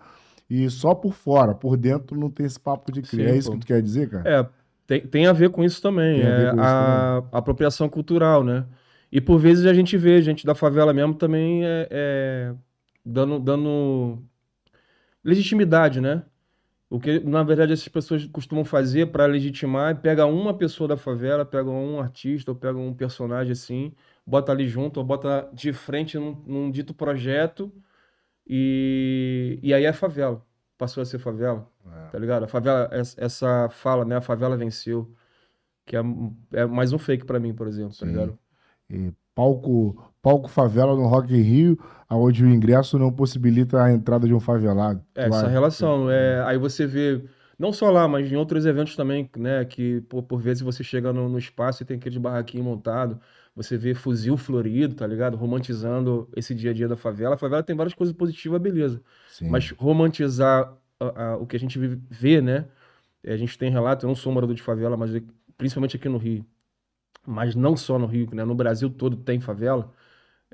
e 0.48 0.68
só 0.70 0.94
por 0.94 1.12
fora, 1.14 1.54
por 1.54 1.76
dentro 1.76 2.18
não 2.18 2.30
tem 2.30 2.46
esse 2.46 2.60
papo 2.60 2.92
de 2.92 3.02
cria. 3.02 3.26
Sim, 3.28 3.32
é 3.32 3.36
isso 3.36 3.50
pô. 3.50 3.56
que 3.56 3.60
tu 3.60 3.66
quer 3.66 3.82
dizer, 3.82 4.08
cara? 4.10 4.24
É, 4.28 4.46
tem, 4.86 5.06
tem 5.06 5.26
a 5.26 5.32
ver 5.32 5.50
com 5.50 5.64
isso 5.64 5.82
também. 5.82 6.20
Tem 6.20 6.24
é 6.24 6.50
a, 6.58 7.22
a 7.32 7.38
apropriação 7.38 7.88
cultural, 7.88 8.44
né? 8.44 8.66
E 9.10 9.20
por 9.20 9.38
vezes 9.38 9.66
a 9.66 9.74
gente 9.74 9.96
vê 9.96 10.20
gente 10.22 10.44
da 10.46 10.54
favela 10.54 10.92
mesmo 10.92 11.14
também 11.14 11.64
é, 11.64 11.88
é, 11.90 12.54
dando, 13.04 13.38
dando 13.38 14.22
legitimidade, 15.24 16.00
né? 16.00 16.24
O 16.90 17.00
que, 17.00 17.18
na 17.20 17.42
verdade, 17.42 17.72
essas 17.72 17.88
pessoas 17.88 18.26
costumam 18.26 18.64
fazer 18.64 19.06
para 19.06 19.26
legitimar 19.26 19.92
é 19.92 19.94
pega 19.94 20.26
uma 20.26 20.54
pessoa 20.56 20.86
da 20.86 20.96
favela, 20.96 21.44
pega 21.44 21.68
um 21.70 21.98
artista 21.98 22.52
ou 22.52 22.56
pega 22.56 22.78
um 22.78 22.94
personagem 22.94 23.52
assim, 23.52 23.92
bota 24.26 24.52
ali 24.52 24.68
junto, 24.68 24.98
ou 24.98 25.04
bota 25.04 25.50
de 25.52 25.72
frente 25.72 26.18
num, 26.18 26.32
num 26.46 26.70
dito 26.70 26.94
projeto 26.94 27.72
e, 28.46 29.58
e 29.62 29.74
aí 29.74 29.84
é 29.84 29.92
favela. 29.92 30.44
Passou 30.78 31.02
a 31.02 31.06
ser 31.06 31.18
favela 31.18 31.68
tá 32.14 32.18
ligado? 32.20 32.44
A 32.44 32.46
favela, 32.46 32.88
essa, 32.92 33.68
fala, 33.70 34.04
né? 34.04 34.16
A 34.16 34.20
favela 34.20 34.56
venceu, 34.56 35.12
que 35.84 35.96
é, 35.96 36.00
é 36.52 36.64
mais 36.64 36.92
um 36.92 36.98
fake 36.98 37.24
pra 37.24 37.40
mim, 37.40 37.52
por 37.52 37.66
exemplo, 37.66 37.90
tá 37.90 38.06
Sim. 38.06 38.12
ligado? 38.12 38.38
E 38.88 39.12
palco, 39.34 40.13
palco 40.24 40.48
favela 40.48 40.94
no 40.96 41.06
Rock 41.06 41.32
in 41.34 41.40
Rio, 41.42 41.78
onde 42.10 42.44
o 42.44 42.48
ingresso 42.48 42.98
não 42.98 43.12
possibilita 43.12 43.82
a 43.82 43.92
entrada 43.92 44.26
de 44.26 44.34
um 44.34 44.40
favelado. 44.40 45.04
É, 45.14 45.26
essa 45.26 45.46
relação. 45.48 46.10
É, 46.10 46.42
aí 46.44 46.58
você 46.58 46.86
vê, 46.86 47.22
não 47.58 47.72
só 47.72 47.90
lá, 47.90 48.08
mas 48.08 48.30
em 48.32 48.36
outros 48.36 48.66
eventos 48.66 48.96
também, 48.96 49.28
né? 49.36 49.64
Que 49.64 50.00
por, 50.02 50.22
por 50.22 50.40
vezes 50.40 50.62
você 50.62 50.82
chega 50.82 51.12
no, 51.12 51.28
no 51.28 51.38
espaço 51.38 51.82
e 51.82 51.86
tem 51.86 51.96
aquele 51.96 52.18
barraquinho 52.18 52.64
montado, 52.64 53.20
você 53.54 53.76
vê 53.76 53.94
fuzil 53.94 54.36
florido, 54.36 54.94
tá 54.94 55.06
ligado? 55.06 55.36
Romantizando 55.36 56.28
esse 56.36 56.54
dia 56.54 56.70
a 56.70 56.74
dia 56.74 56.88
da 56.88 56.96
favela. 56.96 57.34
A 57.34 57.38
favela 57.38 57.62
tem 57.62 57.76
várias 57.76 57.94
coisas 57.94 58.14
positivas, 58.14 58.60
beleza. 58.60 59.00
Sim. 59.28 59.48
Mas 59.48 59.70
romantizar 59.72 60.72
a- 61.00 61.32
a- 61.32 61.36
o 61.36 61.46
que 61.46 61.56
a 61.56 61.60
gente 61.60 61.78
vê, 61.78 62.40
né? 62.40 62.66
É, 63.22 63.32
A 63.34 63.36
gente 63.36 63.56
tem 63.58 63.70
relato, 63.70 64.04
eu 64.06 64.08
não 64.08 64.14
sou 64.16 64.32
morador 64.32 64.54
de 64.54 64.62
favela, 64.62 64.96
mas 64.96 65.10
principalmente 65.56 65.96
aqui 65.96 66.08
no 66.08 66.18
Rio. 66.18 66.44
Mas 67.26 67.54
não 67.54 67.76
só 67.76 67.98
no 67.98 68.06
Rio, 68.06 68.28
né? 68.34 68.44
No 68.44 68.54
Brasil 68.54 68.90
todo 68.90 69.16
tem 69.16 69.40
favela. 69.40 69.90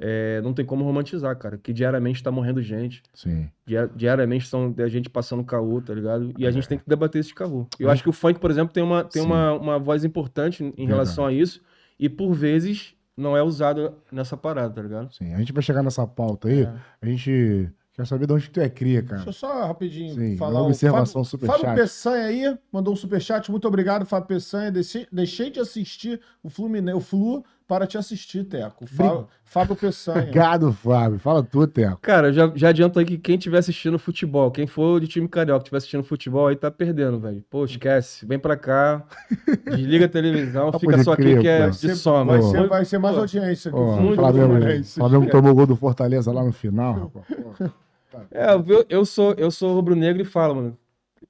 É, 0.02 0.40
não 0.40 0.54
tem 0.54 0.64
como 0.64 0.82
romantizar, 0.82 1.36
cara. 1.36 1.58
Que 1.58 1.74
diariamente 1.74 2.22
tá 2.22 2.30
morrendo 2.30 2.62
gente. 2.62 3.02
Sim. 3.12 3.50
Dia- 3.66 3.90
Diariamente 3.94 4.46
são 4.46 4.74
a 4.78 4.88
gente 4.88 5.10
passando 5.10 5.44
caô, 5.44 5.80
tá 5.82 5.92
ligado? 5.92 6.32
E 6.38 6.46
a 6.46 6.48
É. 6.48 6.52
gente 6.52 6.66
tem 6.66 6.78
que 6.78 6.84
debater 6.86 7.20
esse 7.20 7.34
caô. 7.34 7.66
Eu 7.78 7.90
acho 7.90 8.02
que 8.02 8.08
o 8.08 8.12
funk, 8.12 8.40
por 8.40 8.50
exemplo, 8.50 8.72
tem 8.72 8.82
uma, 8.82 9.04
tem 9.04 9.20
Sim. 9.22 9.28
uma, 9.28 9.52
uma 9.52 9.78
voz 9.78 10.02
importante 10.02 10.72
em 10.76 10.86
relação 10.86 11.26
a 11.26 11.32
isso. 11.32 11.60
E 11.98 12.08
por 12.08 12.32
vezes 12.32 12.94
não 13.14 13.36
é 13.36 13.42
usado 13.42 13.92
nessa 14.10 14.38
parada, 14.38 14.72
tá 14.72 14.80
ligado? 14.80 15.12
Sim. 15.14 15.34
A 15.34 15.38
gente 15.38 15.52
vai 15.52 15.62
chegar 15.62 15.82
nessa 15.82 16.06
pauta 16.06 16.48
aí. 16.48 16.62
É. 16.62 16.72
A 17.02 17.06
gente 17.06 17.68
quer 17.92 18.06
saber 18.06 18.26
de 18.26 18.32
onde 18.32 18.44
que 18.46 18.52
tu 18.52 18.60
é 18.60 18.70
cria, 18.70 19.02
cara. 19.02 19.16
Deixa 19.16 19.28
eu 19.28 19.34
só 19.34 19.66
rapidinho 19.66 20.14
Sim, 20.14 20.38
falar. 20.38 20.60
uma 20.60 20.62
o 20.62 20.66
observação 20.68 21.22
Fábio, 21.22 21.30
superchat. 21.30 21.60
Fábio 21.60 21.82
Peçanha 21.82 22.24
aí, 22.24 22.58
mandou 22.72 22.94
um 22.94 22.96
superchat. 22.96 23.50
Muito 23.50 23.68
obrigado, 23.68 24.06
Fábio 24.06 24.28
Peçanha. 24.28 24.72
Deixei, 24.72 25.06
deixei 25.12 25.50
de 25.50 25.60
assistir 25.60 26.18
o 26.42 26.48
Fluminense, 26.48 26.96
o 26.96 27.00
Flu 27.00 27.44
para 27.70 27.86
te 27.86 27.96
assistir, 27.96 28.42
Teco. 28.42 28.84
Fá- 28.84 29.24
Fábio 29.44 29.76
Peçanha. 29.76 30.22
Obrigado, 30.22 30.72
Fábio. 30.72 31.20
Fala 31.20 31.40
tu, 31.40 31.64
Teco. 31.68 31.98
Cara, 32.02 32.28
eu 32.28 32.32
já, 32.32 32.52
já 32.56 32.68
adianto 32.70 32.98
aí 32.98 33.04
que 33.04 33.16
quem 33.16 33.36
estiver 33.36 33.58
assistindo 33.58 33.96
futebol, 33.96 34.50
quem 34.50 34.66
for 34.66 35.00
de 35.00 35.06
time 35.06 35.28
carioca, 35.28 35.60
estiver 35.62 35.76
assistindo 35.78 36.02
futebol 36.02 36.48
aí, 36.48 36.56
tá 36.56 36.68
perdendo, 36.68 37.20
velho. 37.20 37.44
Pô, 37.48 37.64
esquece. 37.64 38.26
Vem 38.26 38.40
pra 38.40 38.56
cá, 38.56 39.04
desliga 39.70 40.06
a 40.06 40.08
televisão, 40.08 40.72
fica 40.80 41.00
só 41.04 41.12
aqui 41.12 41.22
crer, 41.22 41.40
que 41.40 41.46
é 41.48 41.64
pô. 41.66 41.70
de 41.70 41.94
soma. 41.94 42.24
vai, 42.32 42.40
Pô. 42.40 42.50
ser, 42.50 42.68
vai 42.68 42.84
ser 42.84 42.98
mais 42.98 43.14
Pô. 43.14 43.20
audiência. 43.20 43.70
Flu. 43.70 43.96
muito 44.00 44.16
Flamengo. 44.16 44.84
Flamengo 44.84 45.30
tomou 45.30 45.52
o 45.52 45.54
gol 45.54 45.66
do 45.68 45.76
Fortaleza 45.76 46.32
lá 46.32 46.42
no 46.42 46.52
final, 46.52 46.94
rapaz. 46.94 47.26
Pô. 48.10 48.18
É, 48.32 48.52
eu, 48.54 48.84
eu 48.88 49.04
sou, 49.04 49.32
eu 49.38 49.52
sou 49.52 49.72
rubro-negro 49.76 50.20
e 50.20 50.24
falo, 50.24 50.56
mano. 50.56 50.76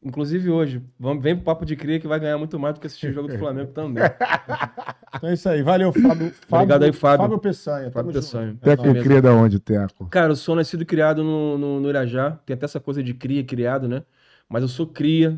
Inclusive 0.02 0.50
hoje, 0.50 0.82
vamos, 0.99 1.23
vem 1.23 1.35
pro 1.35 1.44
Papo 1.44 1.66
de 1.66 1.76
Cria 1.76 1.99
que 1.99 2.06
vai 2.06 2.18
ganhar 2.18 2.38
muito 2.38 2.59
mais 2.59 2.75
do 2.75 2.80
que 2.80 2.87
assistir 2.87 3.09
o 3.09 3.12
jogo 3.12 3.28
do 3.28 3.38
Flamengo 3.38 3.73
também. 3.73 4.04
Então 5.12 5.28
é 5.28 5.35
isso 5.35 5.49
aí. 5.49 5.61
Valeu, 5.61 5.92
Fábio. 5.92 6.32
Obrigado 6.49 6.85
aí, 6.85 6.92
Fábio. 6.92 7.25
Fábio 7.25 7.38
Peçanha. 7.38 7.90
Fábio. 7.90 8.12
Peçanha. 8.12 8.56
Teco 8.62 8.85
Beleza. 8.85 9.04
cria 9.04 9.20
da 9.20 9.35
onde, 9.35 9.59
Teco? 9.59 10.06
Cara, 10.06 10.30
eu 10.30 10.37
sou 10.37 10.54
nascido 10.54 10.82
e 10.82 10.87
criado 10.87 11.25
no, 11.25 11.59
no, 11.59 11.80
no 11.80 11.88
Irajá. 11.88 12.38
Tem 12.47 12.54
até 12.54 12.64
essa 12.64 12.78
coisa 12.78 13.02
de 13.02 13.12
cria, 13.12 13.42
criado, 13.42 13.88
né? 13.88 14.04
Mas 14.49 14.62
eu 14.62 14.68
sou 14.68 14.87
cria. 14.87 15.37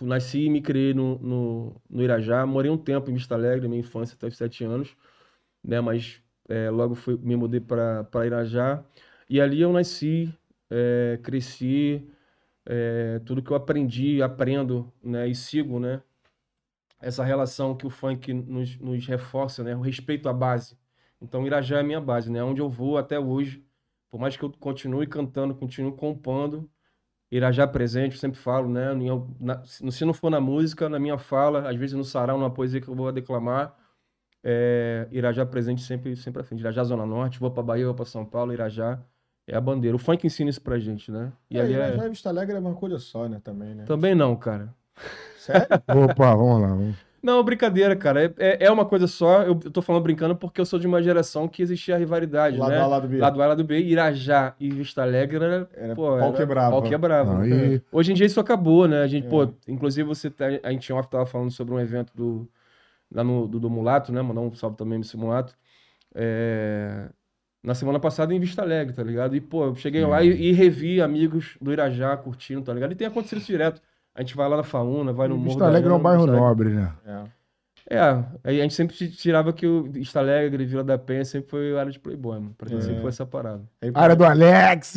Nasci 0.00 0.46
e 0.46 0.50
me 0.50 0.60
criei 0.60 0.92
no, 0.92 1.16
no, 1.20 1.76
no 1.88 2.02
Irajá. 2.02 2.44
Morei 2.44 2.70
um 2.70 2.76
tempo 2.76 3.08
em 3.08 3.14
Vista 3.14 3.36
Alegre, 3.36 3.68
minha 3.68 3.78
infância 3.78 4.16
até 4.16 4.26
os 4.26 4.36
sete 4.36 4.64
anos. 4.64 4.96
Né? 5.62 5.80
Mas 5.80 6.20
é, 6.48 6.68
logo 6.68 6.96
fui, 6.96 7.16
me 7.22 7.36
mudei 7.36 7.60
para 7.60 8.26
Irajá. 8.26 8.82
E 9.30 9.40
ali 9.40 9.60
eu 9.60 9.72
nasci, 9.72 10.34
é, 10.68 11.20
cresci. 11.22 12.04
É, 12.66 13.20
tudo 13.20 13.42
que 13.42 13.50
eu 13.50 13.56
aprendi, 13.56 14.22
aprendo, 14.22 14.92
né? 15.02 15.28
E 15.28 15.34
sigo, 15.34 15.78
né? 15.80 16.02
Essa 17.00 17.24
relação 17.24 17.76
que 17.76 17.86
o 17.86 17.90
funk 17.90 18.32
nos, 18.32 18.78
nos 18.78 19.06
reforça, 19.06 19.62
né? 19.62 19.76
O 19.76 19.80
respeito 19.80 20.28
à 20.28 20.32
base. 20.32 20.78
Então, 21.20 21.46
Irajá 21.46 21.78
é 21.78 21.80
a 21.80 21.84
minha 21.84 22.00
base, 22.00 22.30
né? 22.30 22.42
Onde 22.42 22.60
eu 22.60 22.68
vou 22.68 22.96
até 22.98 23.18
hoje. 23.18 23.64
Por 24.10 24.20
mais 24.20 24.36
que 24.36 24.42
eu 24.44 24.50
continue 24.52 25.06
cantando, 25.06 25.54
continue 25.54 25.92
compondo, 25.96 26.70
Irajá 27.30 27.66
presente, 27.66 28.12
eu 28.14 28.20
sempre 28.20 28.38
falo, 28.38 28.68
né? 28.68 28.90
na- 29.40 29.64
se 29.64 30.04
não 30.04 30.14
for 30.14 30.30
na 30.30 30.40
música, 30.40 30.88
na 30.88 30.98
minha 31.00 31.18
fala, 31.18 31.68
às 31.68 31.76
vezes 31.76 31.96
no 31.96 32.04
sarau, 32.04 32.38
numa 32.38 32.52
poesia 32.52 32.80
que 32.80 32.88
eu 32.88 32.94
vou 32.94 33.10
declamar, 33.12 33.76
é, 34.42 35.08
Irajá 35.10 35.44
presente 35.46 35.82
sempre, 35.82 36.16
sempre 36.16 36.42
à 36.42 36.44
frente. 36.44 36.60
Irajá 36.60 36.84
Zona 36.84 37.06
Norte, 37.06 37.40
vou 37.40 37.50
pra 37.50 37.62
Bahia, 37.62 37.86
vou 37.86 37.94
pra 37.94 38.04
São 38.04 38.24
Paulo, 38.24 38.52
Irajá 38.52 39.02
é 39.46 39.56
a 39.56 39.60
bandeira. 39.60 39.94
O 39.96 39.98
funk 39.98 40.26
ensina 40.26 40.50
isso 40.50 40.60
pra 40.60 40.78
gente, 40.78 41.10
né? 41.10 41.32
E 41.50 41.56
E 41.56 41.60
ali 41.60 41.74
aí, 41.74 41.92
é... 41.92 41.96
já 41.96 42.08
Vista 42.08 42.28
Alegre 42.28 42.56
é 42.56 42.58
uma 42.58 42.74
coisa 42.74 42.98
só, 42.98 43.28
né, 43.28 43.40
também, 43.42 43.74
né? 43.74 43.84
Também 43.84 44.14
não, 44.14 44.34
cara. 44.36 44.74
Sério? 45.38 45.66
Opa, 46.04 46.34
vamos 46.34 46.62
lá. 46.62 46.68
Vamos. 46.68 46.96
Não, 47.22 47.42
brincadeira, 47.42 47.96
cara. 47.96 48.24
É, 48.26 48.34
é- 48.38 48.66
é 48.66 48.70
uma 48.70 48.84
coisa 48.84 49.06
só. 49.06 49.42
Eu, 49.42 49.58
eu 49.64 49.70
tô 49.70 49.80
falando 49.80 50.02
brincando 50.02 50.36
porque 50.36 50.60
eu 50.60 50.66
sou 50.66 50.78
de 50.78 50.86
uma 50.86 51.02
geração 51.02 51.48
que 51.48 51.62
existia 51.62 51.94
a 51.94 51.98
rivalidade, 51.98 52.58
Lado 52.58 52.70
né? 52.70 52.78
A, 52.78 52.86
lado 52.86 53.08
B. 53.08 53.16
Lado 53.18 53.42
A, 53.42 53.46
lado 53.46 53.64
B, 53.64 53.80
Irajá 53.80 54.54
e 54.60 54.68
Vista 54.70 55.00
Alegre 55.02 55.36
era, 55.42 55.68
Era 55.74 55.94
pô, 55.94 56.18
pau 56.18 56.32
quebrava. 56.34 56.70
pau 56.70 56.82
quebrava. 56.82 57.34
Não, 57.38 57.46
e- 57.46 57.82
Hoje 57.90 58.12
em 58.12 58.14
dia 58.14 58.26
isso 58.26 58.38
acabou, 58.40 58.86
né? 58.86 59.00
A 59.02 59.06
gente, 59.06 59.26
É. 59.26 59.30
pô, 59.30 59.48
inclusive 59.66 60.06
você 60.06 60.28
tá, 60.30 60.44
a 60.62 60.70
gente 60.70 60.92
off 60.92 61.08
tava 61.08 61.24
falando 61.24 61.50
sobre 61.50 61.72
um 61.74 61.80
evento 61.80 62.12
do 62.14 62.46
lá 63.10 63.24
no 63.24 63.48
do, 63.48 63.58
do 63.58 63.70
Mulato, 63.70 64.12
né? 64.12 64.20
Mandar 64.20 64.42
um 64.42 64.52
salve 64.54 64.76
também 64.76 64.98
nesse 64.98 65.16
Mulato. 65.16 65.54
É, 66.14 67.08
na 67.64 67.74
semana 67.74 67.98
passada 67.98 68.34
em 68.34 68.38
Vista 68.38 68.62
Alegre, 68.62 68.94
tá 68.94 69.02
ligado? 69.02 69.34
E 69.34 69.40
pô, 69.40 69.64
eu 69.64 69.74
cheguei 69.74 70.04
lá 70.04 70.22
e, 70.22 70.28
e 70.28 70.52
revi 70.52 71.00
amigos 71.00 71.56
do 71.60 71.72
Irajá 71.72 72.16
curtindo, 72.16 72.62
tá 72.62 72.72
ligado? 72.74 72.92
E 72.92 72.94
tem 72.94 73.06
acontecido 73.06 73.38
isso 73.38 73.46
direto. 73.50 73.80
A 74.14 74.20
gente 74.20 74.36
vai 74.36 74.48
lá 74.48 74.58
na 74.58 74.62
Fauna, 74.62 75.12
vai 75.12 75.26
no 75.26 75.34
Morro 75.36 75.48
Vista 75.48 75.64
Alegre 75.66 75.90
é 75.90 75.94
um 75.94 75.98
bairro 75.98 76.26
nobre, 76.26 76.68
né? 76.70 76.92
É. 77.06 77.22
É, 77.90 78.24
aí 78.44 78.60
a 78.60 78.62
gente 78.62 78.72
sempre 78.74 78.94
tirava 79.08 79.52
que 79.52 79.66
o 79.66 79.82
Vista 79.84 80.18
Alegre, 80.18 80.64
Vila 80.64 80.82
da 80.84 80.96
Penha, 80.96 81.24
sempre 81.24 81.50
foi 81.50 81.78
área 81.78 81.92
de 81.92 81.98
Playboy, 81.98 82.38
mano. 82.38 82.54
Pra 82.56 82.68
gente 82.68 82.78
É. 82.80 82.82
sempre 82.82 83.00
foi 83.00 83.08
essa 83.10 83.26
parada. 83.26 83.62
Aí, 83.82 83.90
Área 83.94 84.16
do 84.16 84.24
Alex! 84.24 84.96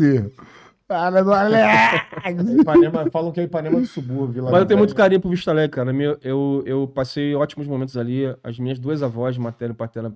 Área 0.89 1.21
do 1.23 1.33
Alex! 1.33 2.05
Ipanema, 2.61 3.09
falam 3.11 3.31
que 3.33 3.41
é 3.41 3.43
Ipanema 3.43 3.79
do 3.79 3.85
subúrbio. 3.85 4.33
Vila 4.35 4.51
Mas 4.51 4.61
eu 4.61 4.65
tenho 4.65 4.77
muito 4.77 4.95
carinho 4.95 5.19
pro 5.19 5.29
Vista 5.29 5.51
Alegre, 5.51 5.75
cara. 5.75 5.91
Meu- 5.91 6.17
Eu, 6.23 6.63
eu 6.65 6.87
passei 6.87 7.35
ótimos 7.35 7.67
momentos 7.67 7.97
ali. 7.97 8.23
As 8.41 8.57
minhas 8.57 8.79
duas 8.79 9.03
avós, 9.03 9.37
materna 9.37 9.73
e 9.73 9.77
paterna, 9.77 10.13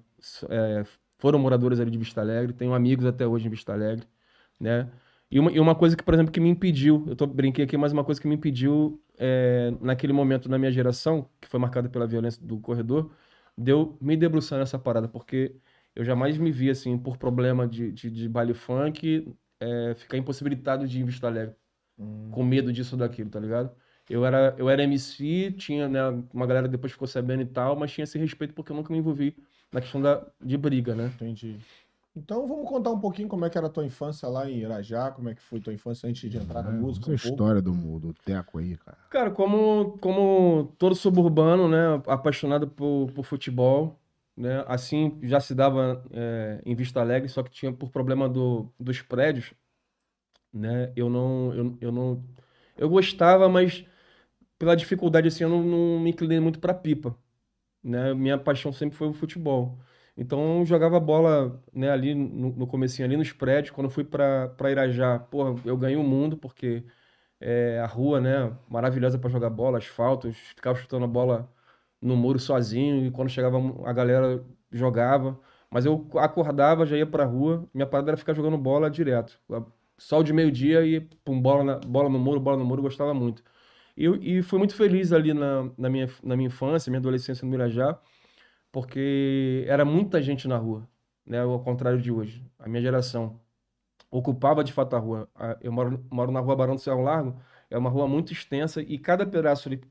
é, 0.49 0.83
foram 1.21 1.39
moradoras 1.39 1.79
ali 1.79 1.91
de 1.91 1.97
Vista 1.99 2.21
Alegre. 2.21 2.53
Tenho 2.53 2.73
amigos 2.73 3.05
até 3.05 3.27
hoje 3.27 3.47
em 3.47 3.51
Vista 3.51 3.73
Alegre, 3.73 4.07
né? 4.59 4.91
E 5.31 5.39
uma, 5.39 5.51
e 5.51 5.59
uma 5.59 5.75
coisa 5.75 5.95
que, 5.95 6.03
por 6.03 6.13
exemplo, 6.13 6.31
que 6.31 6.39
me 6.41 6.49
impediu, 6.49 7.05
eu 7.07 7.15
tô, 7.15 7.25
brinquei 7.27 7.63
aqui, 7.65 7.77
mas 7.77 7.93
uma 7.93 8.03
coisa 8.03 8.19
que 8.21 8.27
me 8.27 8.35
impediu 8.35 9.01
é, 9.17 9.71
naquele 9.81 10.13
momento 10.13 10.49
na 10.49 10.57
minha 10.57 10.71
geração, 10.71 11.29
que 11.39 11.47
foi 11.47 11.59
marcada 11.59 11.89
pela 11.89 12.05
violência 12.07 12.45
do 12.45 12.59
corredor, 12.59 13.11
de 13.57 13.71
eu 13.71 13.97
me 14.01 14.17
debruçar 14.17 14.59
nessa 14.59 14.77
parada, 14.79 15.07
porque 15.07 15.55
eu 15.95 16.03
jamais 16.03 16.37
me 16.37 16.51
vi, 16.51 16.69
assim, 16.69 16.97
por 16.97 17.17
problema 17.17 17.67
de, 17.67 17.91
de, 17.93 18.09
de 18.11 18.27
baile 18.29 18.53
funk, 18.53 19.33
é, 19.59 19.93
ficar 19.95 20.17
impossibilitado 20.17 20.87
de 20.87 20.99
ir 20.99 21.01
em 21.01 21.05
Vista 21.05 21.27
Alegre 21.27 21.55
Hum. 21.97 22.31
com 22.31 22.43
medo 22.43 22.71
disso 22.73 22.95
ou 22.95 22.99
daquilo, 22.99 23.29
tá 23.29 23.39
ligado? 23.39 23.75
Eu 24.11 24.25
era, 24.25 24.55
eu 24.57 24.69
era 24.69 24.83
MC, 24.83 25.51
tinha, 25.53 25.87
né, 25.89 26.01
uma 26.33 26.45
galera 26.47 26.67
depois 26.67 26.91
ficou 26.93 27.07
sabendo 27.07 27.41
e 27.43 27.45
tal, 27.45 27.75
mas 27.75 27.91
tinha 27.91 28.03
esse 28.03 28.17
respeito 28.17 28.53
porque 28.53 28.71
eu 28.71 28.75
nunca 28.75 28.91
me 28.91 28.99
envolvi 28.99 29.35
na 29.71 29.81
questão 29.81 30.01
da, 30.01 30.25
de 30.41 30.57
briga, 30.57 30.95
né? 30.95 31.07
Entendi. 31.15 31.59
Então 32.15 32.47
vamos 32.47 32.67
contar 32.67 32.91
um 32.91 32.99
pouquinho 32.99 33.27
como 33.27 33.45
é 33.45 33.49
que 33.49 33.57
era 33.57 33.67
a 33.67 33.69
tua 33.69 33.85
infância 33.85 34.27
lá 34.27 34.49
em 34.49 34.59
Irajá, 34.59 35.11
como 35.11 35.29
é 35.29 35.35
que 35.35 35.41
foi 35.41 35.61
tua 35.61 35.73
infância 35.73 36.09
antes 36.09 36.29
de 36.29 36.37
entrar 36.37 36.63
na 36.63 36.71
É, 36.71 36.73
música. 36.81 37.07
essa 37.07 37.11
um 37.11 37.15
história 37.29 37.61
do, 37.61 37.99
do 37.99 38.13
Teco 38.13 38.57
aí, 38.59 38.77
cara. 38.77 38.97
Cara, 39.09 39.29
como, 39.31 39.97
como 39.99 40.73
todo 40.77 40.95
suburbano, 40.95 41.67
né, 41.67 42.01
apaixonado 42.07 42.65
por, 42.67 43.11
por 43.13 43.25
futebol, 43.25 43.99
né, 44.37 44.63
assim 44.67 45.19
já 45.23 45.39
se 45.41 45.53
dava 45.53 46.01
é, 46.11 46.61
em 46.65 46.73
Vista 46.75 47.01
Alegre, 47.01 47.27
só 47.27 47.43
que 47.43 47.49
tinha 47.51 47.73
por 47.73 47.89
problema 47.89 48.29
do, 48.29 48.71
dos 48.79 49.01
prédios, 49.01 49.53
né, 50.53 50.91
eu 50.95 51.09
não, 51.09 51.53
eu, 51.53 51.77
eu 51.81 51.91
não, 51.91 52.23
eu 52.77 52.89
gostava, 52.89 53.49
mas 53.49 53.85
pela 54.61 54.77
dificuldade 54.77 55.27
assim 55.29 55.43
eu 55.43 55.49
não, 55.49 55.99
me 55.99 56.11
inclinei 56.11 56.39
muito 56.39 56.59
pra 56.59 56.73
pipa, 56.73 57.17
né, 57.83 58.13
minha 58.13 58.37
paixão 58.37 58.73
sempre 58.73 58.97
foi 58.97 59.07
o 59.09 59.13
futebol. 59.13 59.79
Então 60.17 60.59
eu 60.59 60.65
jogava 60.65 60.99
bola, 60.99 61.61
né, 61.73 61.91
ali 61.91 62.15
no, 62.15 62.51
no 62.53 62.67
comecinho 62.67 63.07
ali 63.07 63.17
nos 63.17 63.31
prédios, 63.33 63.71
quando 63.75 63.87
eu 63.87 63.91
fui 63.91 64.03
para 64.05 64.71
Irajá, 64.71 65.19
porra, 65.19 65.59
eu 65.65 65.77
ganhei 65.77 65.97
o 65.97 66.03
mundo 66.03 66.37
porque 66.37 66.83
é, 67.39 67.79
a 67.79 67.85
rua, 67.87 68.21
né, 68.21 68.55
maravilhosa 68.69 69.17
para 69.19 69.29
jogar 69.29 69.49
bola, 69.49 69.77
asfalto, 69.79 70.27
eu 70.27 70.33
ficava 70.33 70.77
chutando 70.79 71.05
a 71.05 71.07
bola 71.07 71.51
no 72.01 72.15
muro 72.15 72.39
sozinho 72.39 73.05
e 73.05 73.11
quando 73.11 73.29
chegava 73.29 73.57
a 73.87 73.93
galera 73.93 74.43
jogava, 74.71 75.39
mas 75.69 75.85
eu 75.85 76.07
acordava, 76.17 76.85
já 76.85 76.97
ia 76.97 77.05
pra 77.07 77.25
rua, 77.25 77.67
minha 77.73 77.85
parada 77.87 78.11
era 78.11 78.17
ficar 78.17 78.33
jogando 78.33 78.57
bola 78.57 78.89
direto. 78.89 79.39
Sol 79.97 80.23
de 80.23 80.33
meio-dia 80.33 80.85
e 80.85 80.99
pum, 81.01 81.39
bola, 81.41 81.63
na- 81.63 81.79
bola 81.79 82.09
no 82.09 82.19
muro, 82.19 82.39
bola 82.39 82.57
no 82.57 82.65
muro, 82.65 82.81
gostava 82.81 83.13
muito. 83.13 83.43
E, 83.95 84.37
e 84.37 84.41
fui 84.41 84.59
muito 84.59 84.75
feliz 84.75 85.11
ali 85.11 85.33
na, 85.33 85.69
na 85.77 85.89
minha, 85.89 86.09
na 86.23 86.35
minha 86.35 86.47
infância, 86.47 86.89
minha 86.89 86.99
adolescência 86.99 87.45
no 87.45 87.51
Mirajá, 87.51 87.99
porque 88.71 89.65
era 89.67 89.83
muita 89.85 90.21
gente 90.21 90.47
na 90.47 90.57
rua, 90.57 90.87
né, 91.25 91.41
ao 91.41 91.59
contrário 91.63 92.01
de 92.01 92.11
hoje. 92.11 92.45
A 92.57 92.67
minha 92.69 92.81
geração 92.81 93.39
ocupava 94.09 94.63
de 94.63 94.73
fato 94.73 94.95
a 94.95 94.99
rua. 94.99 95.29
Eu 95.61 95.71
moro, 95.71 96.05
moro 96.11 96.31
na 96.31 96.39
rua 96.39 96.55
Barão 96.55 96.75
do 96.75 96.81
Cerro 96.81 97.01
Largo, 97.03 97.39
é 97.69 97.77
uma 97.77 97.89
rua 97.89 98.07
muito 98.07 98.33
extensa 98.33 98.81
e 98.81 98.97
cada 98.97 99.25
pedaço 99.25 99.69
ali 99.69 99.81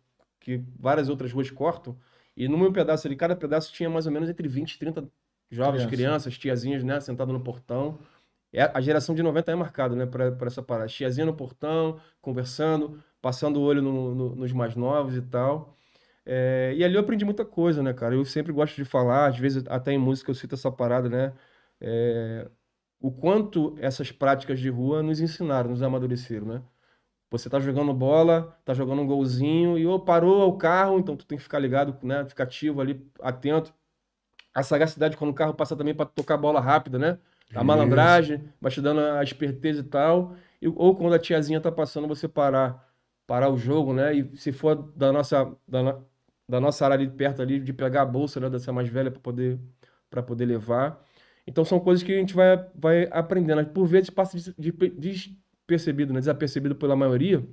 que 0.40 0.62
várias 0.78 1.08
outras 1.08 1.32
ruas 1.32 1.50
cortam, 1.50 1.96
e 2.36 2.48
no 2.48 2.56
meu 2.56 2.72
pedaço 2.72 3.06
ali, 3.06 3.14
cada 3.14 3.36
pedaço 3.36 3.72
tinha 3.72 3.90
mais 3.90 4.06
ou 4.06 4.12
menos 4.12 4.28
entre 4.30 4.48
20 4.48 4.72
e 4.72 4.78
30 4.78 5.08
jovens, 5.50 5.80
Criança. 5.80 5.88
crianças, 5.88 6.38
tiazinhas, 6.38 6.82
né, 6.82 7.00
sentado 7.00 7.32
no 7.32 7.40
portão. 7.40 7.98
É, 8.52 8.62
a 8.62 8.80
geração 8.80 9.14
de 9.14 9.22
90 9.22 9.52
é 9.52 9.54
marcada, 9.54 9.94
né, 9.94 10.06
para 10.06 10.46
essa 10.46 10.62
parada. 10.62 10.88
Tiazinha 10.88 11.26
no 11.26 11.34
portão, 11.34 12.00
conversando, 12.20 13.02
passando 13.22 13.58
o 13.58 13.62
olho 13.62 13.82
no- 13.82 14.14
no- 14.14 14.34
nos 14.36 14.52
mais 14.52 14.74
novos 14.76 15.16
e 15.16 15.22
tal. 15.22 15.76
É, 16.26 16.74
e 16.76 16.84
ali 16.84 16.94
eu 16.94 17.00
aprendi 17.00 17.24
muita 17.24 17.44
coisa, 17.44 17.82
né, 17.82 17.92
cara? 17.94 18.14
Eu 18.14 18.24
sempre 18.24 18.52
gosto 18.52 18.76
de 18.76 18.84
falar, 18.84 19.26
às 19.28 19.38
vezes 19.38 19.64
até 19.68 19.92
em 19.92 19.98
música 19.98 20.30
eu 20.30 20.34
cito 20.34 20.54
essa 20.54 20.70
parada, 20.72 21.08
né? 21.08 21.32
É, 21.80 22.48
o 23.00 23.10
quanto 23.12 23.76
essas 23.80 24.12
práticas 24.12 24.60
de 24.60 24.68
rua 24.70 25.02
nos 25.02 25.20
ensinaram, 25.20 25.70
nos 25.70 25.82
amadureceram, 25.82 26.46
né? 26.46 26.62
Você 27.30 27.48
tá 27.50 27.60
jogando 27.60 27.94
bola, 27.94 28.58
tá 28.64 28.74
jogando 28.74 29.02
um 29.02 29.06
golzinho 29.06 29.78
e 29.78 29.86
ou 29.86 30.00
parou 30.00 30.48
o 30.48 30.58
carro, 30.58 30.98
então 30.98 31.16
tu 31.16 31.26
tem 31.26 31.38
que 31.38 31.44
ficar 31.44 31.58
ligado, 31.60 31.96
né? 32.06 32.24
Ficar 32.26 32.44
ativo 32.44 32.80
ali, 32.80 33.06
atento. 33.20 33.72
A 34.54 34.62
sagacidade 34.62 35.16
quando 35.16 35.30
o 35.30 35.34
carro 35.34 35.54
passa 35.54 35.76
também 35.76 35.94
para 35.94 36.06
tocar 36.06 36.34
a 36.34 36.38
bola 36.38 36.60
rápida, 36.60 36.98
né? 36.98 37.18
A 37.54 37.62
malandragem, 37.64 38.48
vai 38.60 38.70
te 38.72 38.80
dando 38.80 39.00
a 39.00 39.22
esperteza 39.22 39.80
e 39.80 39.84
tal. 39.84 40.36
E- 40.60 40.68
ou 40.68 40.96
quando 40.96 41.14
a 41.14 41.18
tiazinha 41.18 41.60
tá 41.60 41.70
passando, 41.72 42.08
você 42.08 42.28
parar, 42.28 42.89
parar 43.30 43.48
o 43.48 43.56
jogo, 43.56 43.94
né? 43.94 44.12
E 44.16 44.36
se 44.36 44.50
for 44.52 44.74
da 44.96 45.12
nossa, 45.12 45.56
da, 45.68 46.00
da 46.48 46.60
nossa 46.60 46.84
área 46.84 46.96
ali 46.96 47.08
perto 47.08 47.40
ali, 47.42 47.60
de 47.60 47.72
pegar 47.72 48.02
a 48.02 48.06
bolsa, 48.06 48.40
né? 48.40 48.50
Dessa 48.50 48.72
mais 48.72 48.88
velha 48.88 49.08
para 49.10 49.20
poder, 49.20 49.60
para 50.10 50.20
poder 50.22 50.46
levar. 50.46 51.00
Então 51.46 51.64
são 51.64 51.78
coisas 51.78 52.02
que 52.02 52.12
a 52.12 52.18
gente 52.18 52.34
vai, 52.34 52.56
vai 52.74 53.08
aprendendo. 53.12 53.64
Por 53.68 53.86
vezes 53.86 54.10
passa 54.10 54.36
des- 54.36 54.54
de- 54.58 54.72
despercebido, 54.90 56.12
né? 56.12 56.18
Desapercebido 56.20 56.74
pela 56.74 56.96
maioria, 56.96 57.46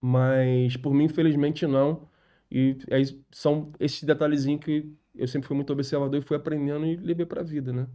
mas 0.00 0.76
por 0.76 0.92
mim, 0.94 1.04
infelizmente, 1.04 1.66
não. 1.66 2.08
E 2.50 2.78
aí 2.90 3.04
são 3.30 3.72
esses 3.78 4.02
detalhezinhos 4.02 4.64
que 4.64 4.92
eu 5.14 5.28
sempre 5.28 5.46
fui 5.48 5.56
muito 5.56 5.72
observador 5.72 6.18
e 6.20 6.22
fui 6.26 6.36
aprendendo 6.36 6.86
e 6.86 6.96
levei 6.96 7.26
pra 7.26 7.42
vida, 7.42 7.72
né? 7.72 7.86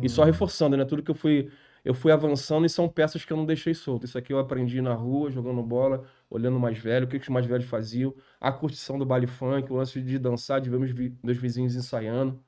E 0.00 0.08
só 0.08 0.24
reforçando, 0.24 0.76
né? 0.76 0.84
Tudo 0.84 1.02
que 1.02 1.10
eu 1.10 1.14
fui, 1.14 1.50
eu 1.84 1.94
fui 1.94 2.12
avançando 2.12 2.64
e 2.66 2.68
são 2.70 2.88
peças 2.88 3.24
que 3.24 3.32
eu 3.32 3.36
não 3.36 3.46
deixei 3.46 3.74
solto. 3.74 4.04
Isso 4.06 4.16
aqui 4.18 4.32
eu 4.32 4.38
aprendi 4.38 4.80
na 4.80 4.94
rua, 4.94 5.30
jogando 5.30 5.62
bola, 5.62 6.04
olhando 6.30 6.58
mais 6.60 6.78
velho, 6.78 7.06
o 7.06 7.08
que, 7.08 7.18
que 7.18 7.24
os 7.24 7.28
mais 7.28 7.46
velhos 7.46 7.66
faziam, 7.66 8.14
a 8.40 8.52
curtição 8.52 8.98
do 8.98 9.04
baile 9.06 9.26
funk, 9.26 9.72
o 9.72 9.76
lance 9.76 10.00
de 10.00 10.18
dançar, 10.18 10.60
de 10.60 10.70
ver 10.70 10.78
meus, 10.78 10.92
meus 11.22 11.36
vizinhos 11.38 11.74
ensaiando, 11.76 12.42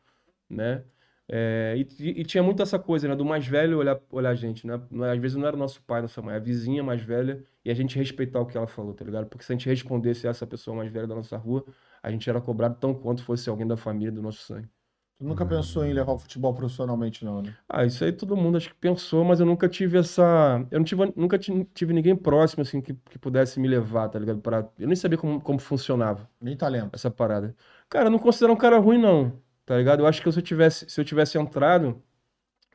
né? 0.49 0.85
É, 1.27 1.75
e, 1.77 2.21
e 2.21 2.25
tinha 2.25 2.43
muito 2.43 2.63
essa 2.63 2.79
coisa, 2.79 3.09
né? 3.09 3.17
Do 3.17 3.25
mais 3.25 3.47
velho 3.47 3.79
olhar, 3.79 3.99
olhar 4.11 4.31
a 4.31 4.35
gente, 4.35 4.67
né? 4.67 4.75
É- 4.75 5.11
Às 5.13 5.19
vezes 5.19 5.37
não 5.37 5.47
era 5.47 5.57
nosso 5.57 5.83
pai, 5.83 6.03
nossa 6.03 6.21
mãe, 6.21 6.35
a 6.37 6.39
vizinha 6.39 6.83
mais 6.83 7.03
velha, 7.03 7.43
e 7.65 7.71
a 7.71 7.75
gente 7.75 7.97
respeitar 7.99 8.41
o 8.41 8.47
que 8.47 8.57
ela 8.57 8.67
falou, 8.67 8.93
tá 8.95 9.05
ligado? 9.05 9.27
Porque 9.29 9.45
se 9.45 9.53
a 9.53 9.57
gente 9.57 9.69
respondesse 9.69 10.27
a 10.27 10.31
essa 10.31 10.47
pessoa 10.47 10.77
mais 10.77 10.91
velha 10.93 11.07
da 11.07 11.15
nossa 11.15 11.37
rua, 11.39 11.65
a 12.03 12.11
gente 12.11 12.29
era 12.29 12.41
cobrado 12.41 12.79
tão 12.79 12.95
quanto 12.95 13.23
fosse 13.25 13.49
alguém 13.49 13.67
da 13.67 13.77
família, 13.77 14.13
do 14.13 14.21
nosso 14.23 14.41
sangue. 14.43 14.69
Tu 15.19 15.25
nunca 15.25 15.45
pensou 15.45 15.85
em 15.85 15.93
levar 15.93 16.13
o 16.13 16.19
futebol 16.19 16.55
profissionalmente, 16.55 17.25
não, 17.25 17.43
né? 17.43 17.57
Ah, 17.69 17.85
isso 17.85 18.05
aí 18.05 18.13
todo 18.13 18.37
mundo 18.37 18.57
acho 18.57 18.69
que 18.69 18.75
pensou, 18.75 19.25
mas 19.25 19.41
eu 19.41 19.47
nunca 19.47 19.69
tive 19.69 19.99
essa. 19.99 20.67
Eu 20.71 20.79
não 20.79 20.85
tive, 20.85 21.13
nunca 21.17 21.39
ti- 21.39 21.65
tive 21.75 21.93
ninguém 21.93 22.15
próximo, 22.15 22.63
assim, 22.63 22.81
que, 22.81 22.95
que 22.95 23.19
pudesse 23.19 23.59
me 23.59 23.67
levar, 23.69 24.09
tá 24.09 24.19
ligado? 24.19 24.41
Pra... 24.41 24.69
Eu 24.79 24.87
nem 24.87 24.97
sabia 24.97 25.19
como, 25.19 25.41
como 25.41 25.59
funcionava 25.59 26.29
Nem 26.41 26.57
talento. 26.57 26.95
essa 26.95 27.11
parada. 27.11 27.55
Cara, 27.89 28.07
eu 28.07 28.11
não 28.11 28.19
considero 28.19 28.53
um 28.53 28.57
cara 28.57 28.79
ruim, 28.79 28.99
não, 28.99 29.33
tá 29.65 29.77
ligado? 29.79 30.01
Eu 30.01 30.07
acho 30.07 30.23
que 30.23 30.31
se 30.31 30.39
eu 30.39 30.43
tivesse, 30.43 30.89
se 30.91 31.01
eu 31.01 31.05
tivesse 31.05 31.39
entrado, 31.39 32.03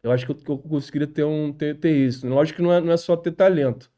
eu 0.04 0.12
acho 0.12 0.26
que 0.26 0.32
eu, 0.34 0.36
que 0.36 0.50
eu 0.52 0.58
conseguiria 0.60 1.08
ter, 1.08 1.24
um, 1.26 1.54
ter, 1.54 1.80
ter 1.80 1.92
isso. 1.96 2.28
Lógico 2.28 2.58
que 2.58 2.64
não 2.64 2.74
é, 2.74 2.82
não 2.82 2.94
é 2.94 2.98
só 2.98 3.18
ter 3.18 3.32
talento. 3.34 3.92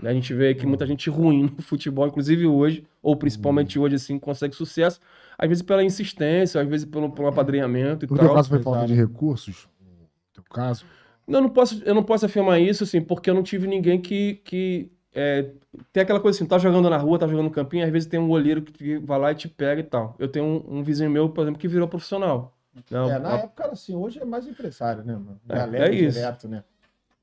Né? 0.00 0.10
A 0.10 0.14
gente 0.14 0.32
vê 0.34 0.54
que 0.54 0.66
muita 0.66 0.86
gente 0.86 1.08
ruim 1.10 1.50
no 1.56 1.62
futebol, 1.62 2.06
inclusive 2.06 2.46
hoje, 2.46 2.84
ou 3.02 3.16
principalmente 3.16 3.78
hoje, 3.78 3.96
assim, 3.96 4.18
consegue 4.18 4.54
sucesso. 4.54 5.00
Às 5.38 5.48
vezes 5.48 5.62
pela 5.62 5.82
insistência, 5.84 6.60
às 6.60 6.68
vezes 6.68 6.86
pelo, 6.86 7.10
pelo 7.10 7.28
apadrinhamento 7.28 8.04
e 8.04 8.08
No 8.08 8.16
tal. 8.16 8.34
caso 8.34 8.48
foi 8.48 8.62
falta 8.62 8.86
de 8.86 8.94
recursos? 8.94 9.68
No 9.80 10.08
teu 10.34 10.44
caso? 10.44 10.84
Não, 11.26 11.38
eu 11.40 11.42
não 11.42 11.50
posso, 11.50 11.82
eu 11.84 11.94
não 11.94 12.02
posso 12.04 12.24
afirmar 12.26 12.60
isso, 12.60 12.84
assim, 12.84 13.00
porque 13.00 13.28
eu 13.28 13.34
não 13.34 13.42
tive 13.42 13.66
ninguém 13.66 14.00
que, 14.00 14.34
que 14.44 14.90
é, 15.12 15.50
tem 15.92 16.02
aquela 16.02 16.20
coisa 16.20 16.38
assim, 16.38 16.46
tá 16.46 16.56
jogando 16.58 16.88
na 16.88 16.96
rua, 16.96 17.18
tá 17.18 17.26
jogando 17.26 17.46
no 17.46 17.50
campinho, 17.50 17.84
às 17.84 17.90
vezes 17.90 18.08
tem 18.08 18.20
um 18.20 18.28
goleiro 18.28 18.62
que 18.62 18.98
vai 18.98 19.18
lá 19.18 19.32
e 19.32 19.34
te 19.34 19.48
pega 19.48 19.80
e 19.80 19.84
tal. 19.84 20.14
Eu 20.18 20.28
tenho 20.28 20.44
um, 20.44 20.78
um 20.78 20.82
vizinho 20.84 21.10
meu, 21.10 21.28
por 21.28 21.42
exemplo, 21.42 21.58
que 21.58 21.66
virou 21.66 21.88
profissional. 21.88 22.56
Não, 22.90 23.10
É, 23.10 23.18
na 23.18 23.30
a- 23.30 23.38
época 23.38 23.66
assim, 23.72 23.96
hoje 23.96 24.20
é 24.20 24.24
mais 24.24 24.46
empresário, 24.46 25.02
né, 25.02 25.14
mano? 25.14 25.40
É, 25.48 25.82
é 25.88 25.94
isso. 25.94 26.18
direto, 26.18 26.46
né? 26.48 26.62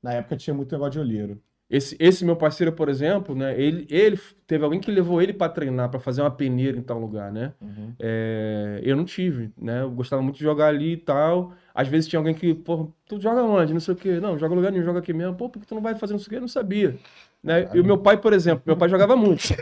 Na 0.02 0.12
época 0.12 0.36
tinha 0.36 0.52
muito 0.52 0.70
negócio 0.72 0.92
de 0.92 0.98
olheiro. 0.98 1.40
Esse, 1.70 1.96
esse 1.98 2.24
meu 2.24 2.36
parceiro, 2.36 2.72
por 2.72 2.88
exemplo, 2.88 3.34
né? 3.34 3.58
Ele, 3.58 3.86
ele 3.90 4.20
teve 4.46 4.62
alguém 4.64 4.78
que 4.78 4.90
levou 4.90 5.20
ele 5.22 5.32
pra 5.32 5.48
treinar, 5.48 5.88
pra 5.88 5.98
fazer 5.98 6.20
uma 6.20 6.30
peneira 6.30 6.76
em 6.78 6.82
tal 6.82 6.98
lugar, 6.98 7.32
né? 7.32 7.52
É, 7.98 8.80
eu 8.82 8.94
não 8.94 9.04
tive, 9.04 9.50
né? 9.56 9.82
Eu 9.82 9.90
gostava 9.90 10.20
muito 10.22 10.36
de 10.36 10.42
jogar 10.44 10.66
ali 10.68 10.92
e 10.92 10.96
tal. 10.96 11.52
Às 11.74 11.88
vezes 11.88 12.08
tinha 12.08 12.20
alguém 12.20 12.34
que, 12.34 12.54
pô, 12.54 12.90
tu 13.08 13.20
joga 13.20 13.42
onde? 13.42 13.72
Não 13.72 13.80
sei 13.80 13.94
o 13.94 13.96
quê. 13.96 14.20
Não, 14.20 14.38
joga 14.38 14.54
lugar 14.54 14.70
nenhum, 14.70 14.84
joga 14.84 14.98
aqui 15.00 15.12
mesmo. 15.12 15.34
Pô, 15.34 15.48
por 15.48 15.58
que 15.60 15.66
tu 15.66 15.74
não 15.74 15.82
vai 15.82 15.94
fazer 15.96 16.12
não 16.12 16.20
sei 16.20 16.26
o 16.26 16.30
quê? 16.30 16.36
Eu 16.36 16.40
não 16.42 16.48
sabia. 16.48 16.96
Né? 17.42 17.68
E 17.74 17.80
o 17.80 17.84
meu 17.84 17.98
pai, 17.98 18.16
por 18.18 18.32
exemplo, 18.32 18.62
meu 18.66 18.76
pai 18.76 18.88
jogava 18.88 19.16
muito. 19.16 19.42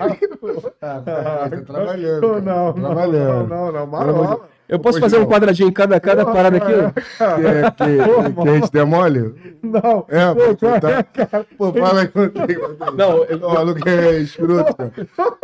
Ah, 0.83 1.01
tá 1.01 1.49
trabalhando. 1.65 2.21
Não, 2.23 2.43
cara, 2.43 2.43
não, 2.43 2.73
tá 2.75 2.81
trabalhando. 2.81 3.49
não, 3.49 3.73
não, 3.73 3.87
marola. 3.87 4.49
Eu 4.73 4.79
posso 4.79 4.99
fazer 5.01 5.17
um 5.19 5.21
não. 5.21 5.27
quadradinho 5.29 5.69
em 5.69 5.73
cada, 5.73 6.01
cada 6.01 6.25
parada 6.25 6.57
aqui? 6.57 6.73
Quer, 7.19 7.73
quer, 7.75 8.35
quer 8.35 8.49
a 8.51 8.55
gente 8.55 8.73
demole? 8.73 9.35
Não. 9.63 10.07
É, 10.09 10.35
pô, 10.35 10.81
tá. 10.81 11.45
Pô, 11.57 11.73
fala 11.73 12.01
tem. 12.01 12.07
quanto 12.09 12.47
tem. 12.47 12.57
Não, 12.97 13.25
eu- 13.25 13.39
O 13.47 13.55
maluco 13.55 13.89
é 13.89 14.19
escroto, 14.19 14.75
cara. 14.75 14.93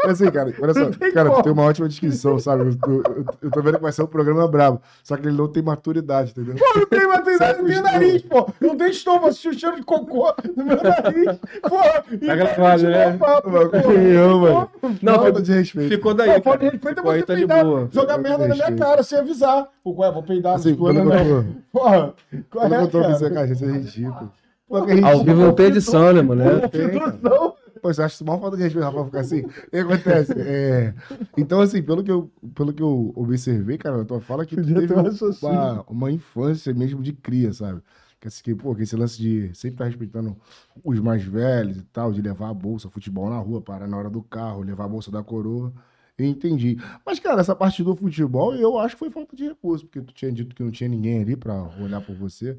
Mas 0.04 0.20
assim, 0.20 0.30
cara, 0.30 0.54
olha 0.61 0.75
só, 0.75 0.87
tem 0.90 1.12
cara, 1.12 1.28
tu 1.28 1.32
como. 1.32 1.42
tem 1.44 1.52
uma 1.52 1.62
ótima 1.64 1.88
descrição, 1.88 2.38
sabe? 2.38 2.62
Eu, 2.64 2.76
tô- 2.76 2.90
eu- 2.90 3.25
eu 3.42 3.50
tô 3.50 3.62
vendo 3.62 3.76
que 3.76 3.82
vai 3.82 3.92
ser 3.92 4.02
um 4.02 4.06
programa 4.06 4.49
brabo. 4.49 4.80
Só 5.04 5.16
que 5.16 5.26
ele 5.28 5.37
não 5.37 5.47
tem 5.49 5.62
maturidade, 5.62 6.30
entendeu? 6.32 6.54
Não 6.75 6.87
tem 6.87 7.06
maturidade 7.06 7.62
no 7.62 7.68
meu 7.68 7.82
nariz, 7.82 8.23
pô. 8.23 8.49
Não 8.61 8.76
tem 8.76 8.90
estômago, 8.90 9.28
assistiu 9.28 9.50
o 9.50 9.54
cheiro 9.54 9.76
de 9.76 9.82
cocô 9.82 10.32
no 10.56 10.64
meu 10.64 10.76
nariz. 10.76 11.38
Porra. 11.62 12.04
e 12.11 12.18
Tá 12.18 12.35
gravado, 12.35 12.82
né? 12.85 13.08
o 13.14 13.18
papo, 13.18 13.50
quem 13.82 14.16
ama, 14.16 14.38
mano? 14.38 14.70
Não, 15.02 15.14
Falta 15.14 15.26
ficou- 15.26 15.42
de 15.42 15.52
respeito. 15.52 15.88
ficou 15.90 16.14
daí. 16.14 16.26
Não, 16.28 16.32
cara. 16.35 16.42
falta 16.44 16.58
de 16.58 16.70
respeito 16.70 16.99
é 17.00 17.02
você 17.02 17.23
tá 17.23 17.35
de 17.35 17.40
peidar, 17.47 17.64
boa. 17.64 17.88
jogar 17.92 18.18
merda 18.18 18.49
na 18.49 18.54
minha 18.54 18.73
cara 18.76 19.02
sem 19.02 19.17
avisar. 19.18 19.68
Pô, 19.82 19.92
ué, 19.92 20.10
vou 20.10 20.22
peidar, 20.22 20.54
Assim, 20.56 20.75
não 20.76 20.88
eu 20.88 21.04
não. 21.04 21.44
tô- 21.44 21.52
Porra, 21.72 22.14
qual 22.50 22.72
é, 22.72 22.82
eu 22.82 22.88
tô 22.88 23.00
cara? 23.30 23.52
isso 23.52 23.64
é 23.64 23.72
ridículo. 23.72 24.32
Pô, 24.68 24.78
é 24.78 25.00
Ao 25.02 25.25
vivo 25.25 25.40
não 25.42 25.52
tem 25.54 25.66
edição, 25.66 26.12
né, 26.12 26.22
mano? 26.22 26.42
É- 26.42 26.68
Tem. 26.68 26.92
Não. 27.22 27.54
Pô, 27.80 27.92
você 27.94 28.02
acha 28.02 28.14
isso 28.14 28.25
mal 28.25 28.40
falta 28.40 28.56
de 28.56 28.62
respeito, 28.64 28.84
Rafa, 28.84 29.04
ficar 29.04 29.20
assim? 29.20 29.40
O 29.42 29.70
que 29.70 29.76
acontece? 29.76 30.34
É, 30.37 30.94
Então, 31.37 31.60
assim, 31.60 31.80
pelo 31.82 32.02
que, 32.02 32.10
eu, 32.10 32.30
pelo 32.54 32.72
que 32.72 32.82
eu 32.82 33.12
observei, 33.14 33.78
cara, 33.78 33.98
na 33.98 34.04
tua 34.04 34.20
fala 34.20 34.44
que 34.44 34.56
tu 34.56 34.66
teve 34.66 34.92
um 34.92 35.04
uma, 35.40 35.82
uma 35.88 36.10
infância 36.10 36.75
mesmo 36.75 37.02
de 37.02 37.12
cria, 37.12 37.52
sabe? 37.52 37.80
Que, 38.20 38.26
assim, 38.26 38.42
que, 38.42 38.54
pô, 38.54 38.75
que 38.75 38.82
esse 38.82 38.96
lance 38.96 39.16
de 39.16 39.54
sempre 39.54 39.75
estar 39.76 39.84
respeitando 39.84 40.37
os 40.84 40.98
mais 40.98 41.22
velhos 41.22 41.76
e 41.78 41.84
tal, 41.84 42.12
de 42.12 42.20
levar 42.20 42.48
a 42.50 42.54
bolsa, 42.54 42.90
futebol 42.90 43.30
na 43.30 43.38
rua, 43.38 43.60
parar 43.62 43.87
na 43.87 43.96
hora 43.96 44.10
do 44.10 44.22
carro, 44.22 44.62
levar 44.62 44.87
a 44.87 44.88
bolsa 44.88 45.10
da 45.10 45.22
coroa. 45.22 45.72
Entendi. 46.18 46.76
Mas, 47.06 47.18
cara, 47.20 47.40
essa 47.40 47.54
parte 47.54 47.82
do 47.82 47.94
futebol, 47.94 48.54
eu 48.54 48.78
acho 48.78 48.96
que 48.96 48.98
foi 49.00 49.10
falta 49.10 49.37
de 49.37 49.44
recurso, 49.48 49.84
porque 49.87 50.00
tu 50.00 50.12
tinha 50.12 50.32
dito 50.32 50.54
que 50.54 50.62
não 50.62 50.70
tinha 50.70 50.88
ninguém 50.88 51.20
ali 51.22 51.37
pra 51.37 51.54
olhar 51.80 52.00
por 52.00 52.14
você. 52.16 52.56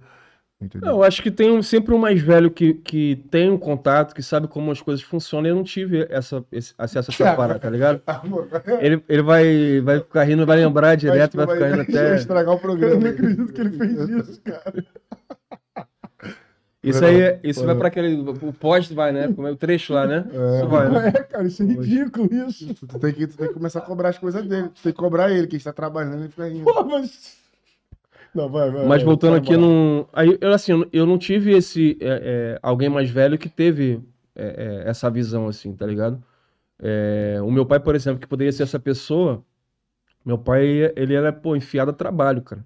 Entendeu? 0.62 0.90
Não, 0.90 0.98
eu 0.98 1.04
acho 1.04 1.24
que 1.24 1.32
tem 1.32 1.50
um- 1.52 1.64
sempre 1.64 1.94
um 1.94 1.98
mais 1.98 2.22
velho 2.22 2.52
que, 2.52 2.74
que 2.74 3.16
tem 3.32 3.50
um 3.50 3.58
contato, 3.58 4.14
que 4.14 4.22
sabe 4.22 4.46
como 4.46 4.70
as 4.72 4.82
coisas 4.82 5.02
funcionam. 5.02 5.48
e 5.48 5.52
Eu 5.52 5.56
não 5.56 5.64
tive 5.64 6.06
essa, 6.10 6.44
esse 6.52 6.74
acesso 6.78 7.12
a 7.12 7.14
essa 7.14 7.36
parada, 7.36 7.60
tá 7.60 7.70
ligado? 7.70 8.02
Ele, 8.82 9.02
ele 9.08 9.22
vai, 9.22 9.80
vai 9.80 10.00
ficar 10.00 10.24
rindo, 10.24 10.46
vai 10.46 10.58
lembrar 10.58 10.96
direto, 10.96 11.38
vai 11.38 11.48
que 11.48 11.54
ficar 11.54 11.66
rindo 11.68 11.78
vai 11.94 12.06
até. 12.06 12.16
estragar 12.16 12.54
o 12.56 12.60
programa. 12.60 12.94
Eu 12.96 13.00
não 13.00 13.10
acredito 13.10 13.54
que 13.54 13.62
ele 13.62 13.70
fez 13.78 14.10
isso, 14.10 14.42
cara. 14.42 14.86
Isso 16.82 17.04
aí, 17.04 17.20
é- 17.20 17.40
isso 17.44 17.66
vai 17.66 17.76
pra 17.76 17.88
aquele. 17.90 18.16
O 18.22 18.54
pós 18.54 18.90
vai, 18.92 19.12
né? 19.12 19.28
Como 19.28 19.48
é 19.48 19.52
o 19.52 19.56
trecho 19.56 19.94
lá, 19.94 20.08
né? 20.08 20.26
Vai, 20.70 20.90
né? 20.90 21.08
É, 21.10 21.24
cara, 21.24 21.46
isso 21.48 21.62
é 21.62 21.66
ridículo, 21.66 22.30
isso. 22.48 22.74
Tu, 22.74 23.00
tem 23.00 23.14
que, 23.14 23.28
tu 23.28 23.38
tem 23.38 23.48
que 23.50 23.54
começar 23.54 23.80
a 23.80 23.82
cobrar 23.82 24.10
as 24.10 24.18
coisas 24.18 24.46
dele. 24.48 24.70
Tu 24.70 24.84
tem 24.84 24.94
que 24.94 24.98
cobrar 24.98 25.30
ele, 25.32 25.46
que 25.48 25.58
está 25.58 25.74
trabalhando 25.74 26.26
e 26.26 26.30
fica 26.30 26.48
rindo. 26.48 26.64
Pô, 26.64 26.84
mas... 26.86 27.38
Não, 28.34 28.50
vai, 28.50 28.72
vai. 28.72 28.88
Mas 28.88 29.04
voltando 29.04 29.32
vai 29.32 29.40
aqui 29.40 29.58
num. 29.58 30.06
Aí, 30.14 30.38
eu, 30.40 30.54
assim, 30.54 30.72
eu- 30.94 31.06
não 31.06 31.18
tive 31.18 31.52
esse. 31.52 31.98
é, 32.00 32.56
é, 32.56 32.60
alguém 32.62 32.88
mais 32.88 33.10
velho 33.10 33.38
que 33.38 33.50
teve 33.50 34.02
é, 34.36 34.84
é, 34.86 34.90
essa 34.90 35.10
visão, 35.10 35.48
assim, 35.48 35.76
tá 35.76 35.86
ligado? 35.86 36.24
É, 36.80 37.40
o 37.42 37.52
meu 37.52 37.66
pai, 37.66 37.80
por 37.80 37.96
exemplo, 37.96 38.20
que 38.22 38.28
poderia 38.28 38.52
ser 38.52 38.64
essa 38.64 38.80
pessoa. 38.80 39.44
Meu 40.26 40.38
pai, 40.38 40.94
ele 40.96 41.14
era, 41.16 41.34
pô, 41.34 41.56
enfiado 41.56 41.92
a 41.92 41.94
trabalho, 41.94 42.42
cara. 42.42 42.66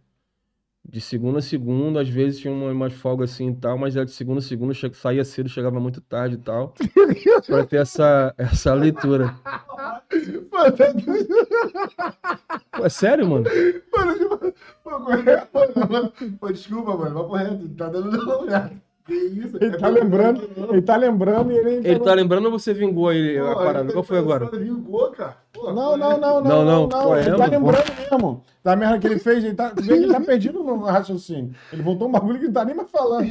De 0.86 1.00
segunda 1.00 1.39
a 1.39 1.41
segunda, 1.41 2.02
às 2.02 2.10
vezes 2.10 2.39
tinha 2.39 2.54
uma, 2.54 2.69
umas 2.72 2.93
folgas 2.93 3.32
assim 3.32 3.50
e 3.50 3.56
tal, 3.56 3.78
mas 3.78 3.96
era 3.96 4.06
de 4.06 4.12
segunda 4.12 4.39
a 4.39 4.43
segunda, 4.43 4.74
saía 4.93 5.24
cedo, 5.24 5.48
chegava 5.48 5.80
muito 5.80 6.02
tarde 6.02 6.36
e 6.36 6.39
tal. 6.39 6.74
pra 7.48 7.65
ter 7.65 7.78
essa, 7.78 8.34
essa 8.38 8.74
leitura. 8.74 9.34
Pô, 12.72 12.86
é 12.86 12.89
sério, 12.89 13.28
mano? 13.28 13.46
Mano, 13.96 14.13
desculpa, 16.54 16.98
mano. 16.98 17.28
Vai 17.30 17.50
reto. 17.50 17.69
Tá 17.69 17.89
dando 17.89 18.46
cara. 18.46 18.72
Que 19.06 19.13
isso? 19.13 19.58
Ele 19.60 19.78
tá 19.78 19.89
lembrando, 19.89 20.50
ele 20.72 20.82
tá 20.82 20.96
lembrando 20.96 21.52
e 21.52 21.58
ele 21.58 21.70
ainda 21.70 21.88
Ele 21.89 21.98
não- 22.00 22.06
tá 22.06 22.13
lembrando 22.13 22.46
ou 22.46 22.52
você 22.52 22.74
vingou 22.74 23.10
aí 23.10 23.38
Pô, 23.38 23.48
a 23.48 23.56
parada? 23.56 23.80
ele 23.80 23.88
tá 23.88 23.94
Qual 23.94 24.04
foi 24.04 24.18
agora? 24.18 24.46
Vingou, 24.46 25.12
cara. 25.12 25.38
Pô, 25.52 25.74
Não, 25.74 25.98
não, 25.98 25.98
não, 25.98 26.18
não, 26.18 26.42
Não, 26.42 26.42
não, 26.44 26.66
não, 26.66 26.82
não. 26.88 26.89
pô, 26.89 27.16
é, 27.16 27.22
Ele 27.28 27.36
tá 27.38 27.46
lembrando 27.48 27.86
mesmo 28.12 28.44
da 28.63 28.76
merda 28.78 29.00
que 29.00 29.08
ele 29.08 29.20
fez. 29.20 29.44
Ele 29.44 29.54
tá, 29.56 29.74
ele 29.78 30.08
tá 30.08 30.20
perdido 30.22 30.63
no 30.63 30.78
raciocínio. 30.86 31.54
Ele 31.72 31.82
voltou 31.82 32.08
um 32.08 32.12
bagulho 32.12 32.39
que 32.39 32.46
ele 32.46 32.54
tá 32.54 32.63
nem 32.63 32.76
mais 32.76 32.89
falando. 32.89 33.26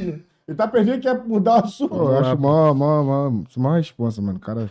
Ele 0.45 0.57
tá 0.57 0.67
perdido 0.67 0.97
e 0.97 0.99
quer 0.99 1.23
mudar 1.25 1.55
o 1.55 1.65
assunto. 1.65 1.89
Pô, 1.95 2.11
eu 2.11 2.19
acho 2.19 2.37
mó, 2.39 2.73
mó, 2.73 3.03
mó, 3.03 3.31
mó 3.57 3.71
responsa, 3.73 4.21
mano. 4.21 4.39
Cara, 4.39 4.69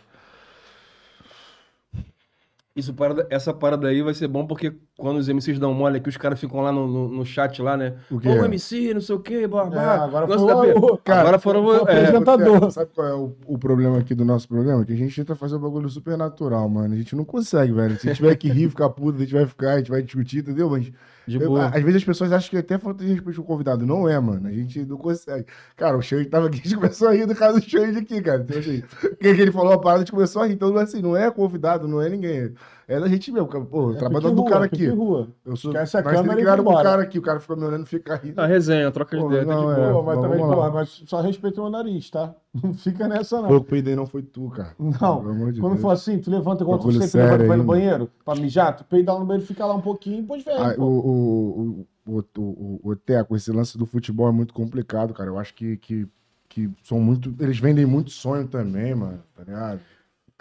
Isso, 2.75 2.95
parada- 2.95 3.27
essa 3.29 3.53
parada 3.53 3.87
aí 3.89 4.01
vai 4.01 4.15
ser 4.15 4.27
bom 4.29 4.47
porque 4.47 4.73
quando 4.97 5.19
os 5.19 5.29
MCs 5.29 5.59
dão 5.59 5.75
mole 5.75 5.99
aqui, 5.99 6.09
os 6.09 6.17
caras 6.17 6.41
ficam 6.41 6.63
lá 6.63 6.73
no, 6.73 6.87
no, 6.87 7.09
no 7.09 7.25
chat 7.27 7.61
lá, 7.61 7.77
né? 7.77 7.97
O 8.11 8.19
quê? 8.19 8.29
Ô, 8.31 8.45
MC, 8.47 8.95
não 8.95 9.01
sei 9.03 9.15
o 9.15 9.21
quê, 9.21 9.47
blá, 9.47 9.65
É, 9.65 9.79
agora 10.05 10.27
da 10.27 10.37
o- 10.37 10.97
Cara, 10.99 11.21
Agora 11.21 11.39
foram. 11.39 11.65
o 11.67 11.75
é, 11.75 11.83
apresentador. 11.83 12.61
Sabe- 12.61 12.73
Sabe 12.73 12.91
qual 12.95 13.07
é 13.07 13.15
o, 13.15 13.37
o 13.47 13.59
problema 13.59 13.99
aqui 13.99 14.15
do 14.15 14.25
nosso 14.25 14.49
programa? 14.49 14.85
Que 14.87 14.95
a 14.95 14.97
gente 14.97 15.15
tenta 15.15 15.37
fazer 15.37 15.57
um 15.57 15.61
bagulho 15.61 15.89
super 15.91 16.17
natural, 16.17 16.67
mano. 16.69 16.95
A 16.95 16.97
gente 16.97 17.15
não 17.15 17.27
consegue, 17.27 17.73
velho. 17.75 17.99
Se 18.01 18.15
tiver 18.15 18.35
que 18.37 18.49
rir, 18.49 18.71
ficar 18.71 18.89
puto, 18.89 19.19
a 19.19 19.21
gente 19.21 19.35
vai 19.35 19.45
ficar, 19.47 19.73
a 19.75 19.79
gente 19.79 19.91
vai 19.91 20.03
discutir, 20.03 20.39
entendeu? 20.39 20.71
Mas 20.71 20.91
de 21.27 21.37
eu- 21.41 21.49
boa. 21.49 21.67
às 21.67 21.83
vezes 21.83 21.97
as 21.97 22.05
pessoas 22.05 22.33
acham 22.33 22.51
que 22.51 22.57
até 22.57 22.79
falta 22.79 23.05
de 23.05 23.13
respeito 23.13 23.37
com 23.37 23.43
o 23.43 23.47
convidado. 23.47 23.87
Não 23.87 24.09
é, 24.09 24.19
mano. 24.19 24.49
A 24.49 24.53
gente 24.53 24.85
não 24.85 24.97
consegue. 24.97 25.47
Cara, 25.77 25.97
o 25.97 26.03
Xande 26.03 26.27
tava 26.29 26.47
aqui, 26.47 26.59
a 26.61 26.63
gente 26.65 26.77
começou 26.77 27.09
a 27.09 27.13
rir 27.13 27.27
do 27.27 27.35
cara 27.35 27.53
do 27.53 27.63
Xande 27.63 27.99
aqui, 27.99 28.21
cara. 28.21 28.43
Então, 28.43 28.59
assim, 28.59 28.83
porque 29.01 29.27
ele 29.29 29.53
falou 29.53 29.73
a 29.73 29.79
parada, 29.79 29.99
a 30.03 30.05
gente 30.05 30.13
começou 30.13 30.43
a 30.43 30.47
rir. 30.47 30.55
Então, 30.55 30.77
assim, 30.77 31.01
não 31.03 31.17
é 31.17 31.31
convidado, 31.31 31.87
não 31.89 32.01
é 32.01 32.09
ninguém. 32.09 32.53
É 32.93 33.01
da 33.01 33.09
gente 33.09 33.33
mesmo. 33.33 33.49
cara. 33.49 33.65
Pô, 33.65 33.93
É 33.93 33.97
trabalhando 33.97 34.35
do 34.37 34.45
cara 34.45 34.69
pique 34.69 34.87
aqui. 34.87 34.95
rua. 34.95 35.29
Eu 35.45 35.57
sou. 35.57 35.71
Esquece 35.73 35.97
a 35.97 36.03
nós 36.03 36.13
câmera 36.13 36.41
e 36.41 36.61
um 36.61 36.65
cara 36.83 37.03
aqui, 37.03 37.19
o 37.19 37.23
cara 37.23 37.41
ficou 37.41 37.57
me 37.57 37.65
olhando 37.65 37.85
e 37.85 37.89
fica 37.89 38.17
rindo. 38.17 38.41
A 38.41 38.47
resenha, 38.47 38.91
troca 38.91 39.17
de 39.17 39.23
Pô, 39.23 39.29
ideia, 39.29 39.47
tá 39.47 39.51
de 39.51 39.57
não, 39.57 39.63
boa. 39.65 39.77
é. 39.89 39.93
Pô, 39.93 40.03
mas 40.03 40.21
também, 40.21 40.39
porra, 40.39 40.71
mas 40.71 41.03
só 41.07 41.21
respeita 41.21 41.61
o 41.61 41.65
meu 41.65 41.73
nariz, 41.73 42.11
tá? 42.11 42.35
Não 42.63 42.75
fica 42.75 43.09
nessa, 43.09 43.41
não. 43.41 43.49
Foi 43.49 43.57
o 43.57 43.65
que 43.65 43.71
peidei, 43.71 43.97
não 43.97 44.07
foi 44.07 44.23
tu, 44.23 44.51
cara. 44.51 44.75
Não, 44.79 45.21
Pelo 45.21 45.31
amor 45.31 45.53
de 45.53 45.61
quando 45.61 45.73
Deus. 45.73 45.83
for 45.83 45.91
assim, 45.91 46.19
tu 46.19 46.31
levanta 46.31 46.63
igual 46.63 46.79
tu 46.79 46.93
sempre 46.93 47.21
levanta 47.23 47.45
pra 47.45 47.55
ir 47.55 47.59
no 47.59 47.65
banheiro, 47.65 48.11
pra 48.25 48.35
mijar, 48.35 48.77
tu 48.77 48.85
peida 48.85 49.13
lá 49.13 49.21
no 49.21 49.25
banheiro, 49.27 49.47
fica 49.47 49.65
lá 49.65 49.75
um 49.75 49.81
pouquinho 49.81 50.19
e 50.19 50.21
depois 50.23 50.45
vem. 50.45 50.55
Ah, 50.57 50.73
o, 50.73 50.77
pô. 50.77 50.83
o, 50.85 51.87
o, 52.07 52.21
o, 52.21 52.25
o, 52.39 52.91
o 52.91 52.97
Teco, 52.97 53.35
esse 53.37 53.51
lance 53.51 53.79
do 53.79 53.87
futebol 53.87 54.29
é 54.29 54.33
muito 54.33 54.53
complicado, 54.53 55.15
cara. 55.15 55.31
Eu 55.31 55.39
acho 55.39 55.55
que, 55.55 55.77
que, 55.79 56.07
que 56.49 56.71
são 56.85 57.01
muito. 57.01 57.35
Eles 57.41 57.59
vendem 57.59 57.87
muito 57.87 58.11
sonho 58.11 58.47
também, 58.47 58.95
mano, 58.95 59.21
tá 59.35 59.45
ligado? 59.45 59.81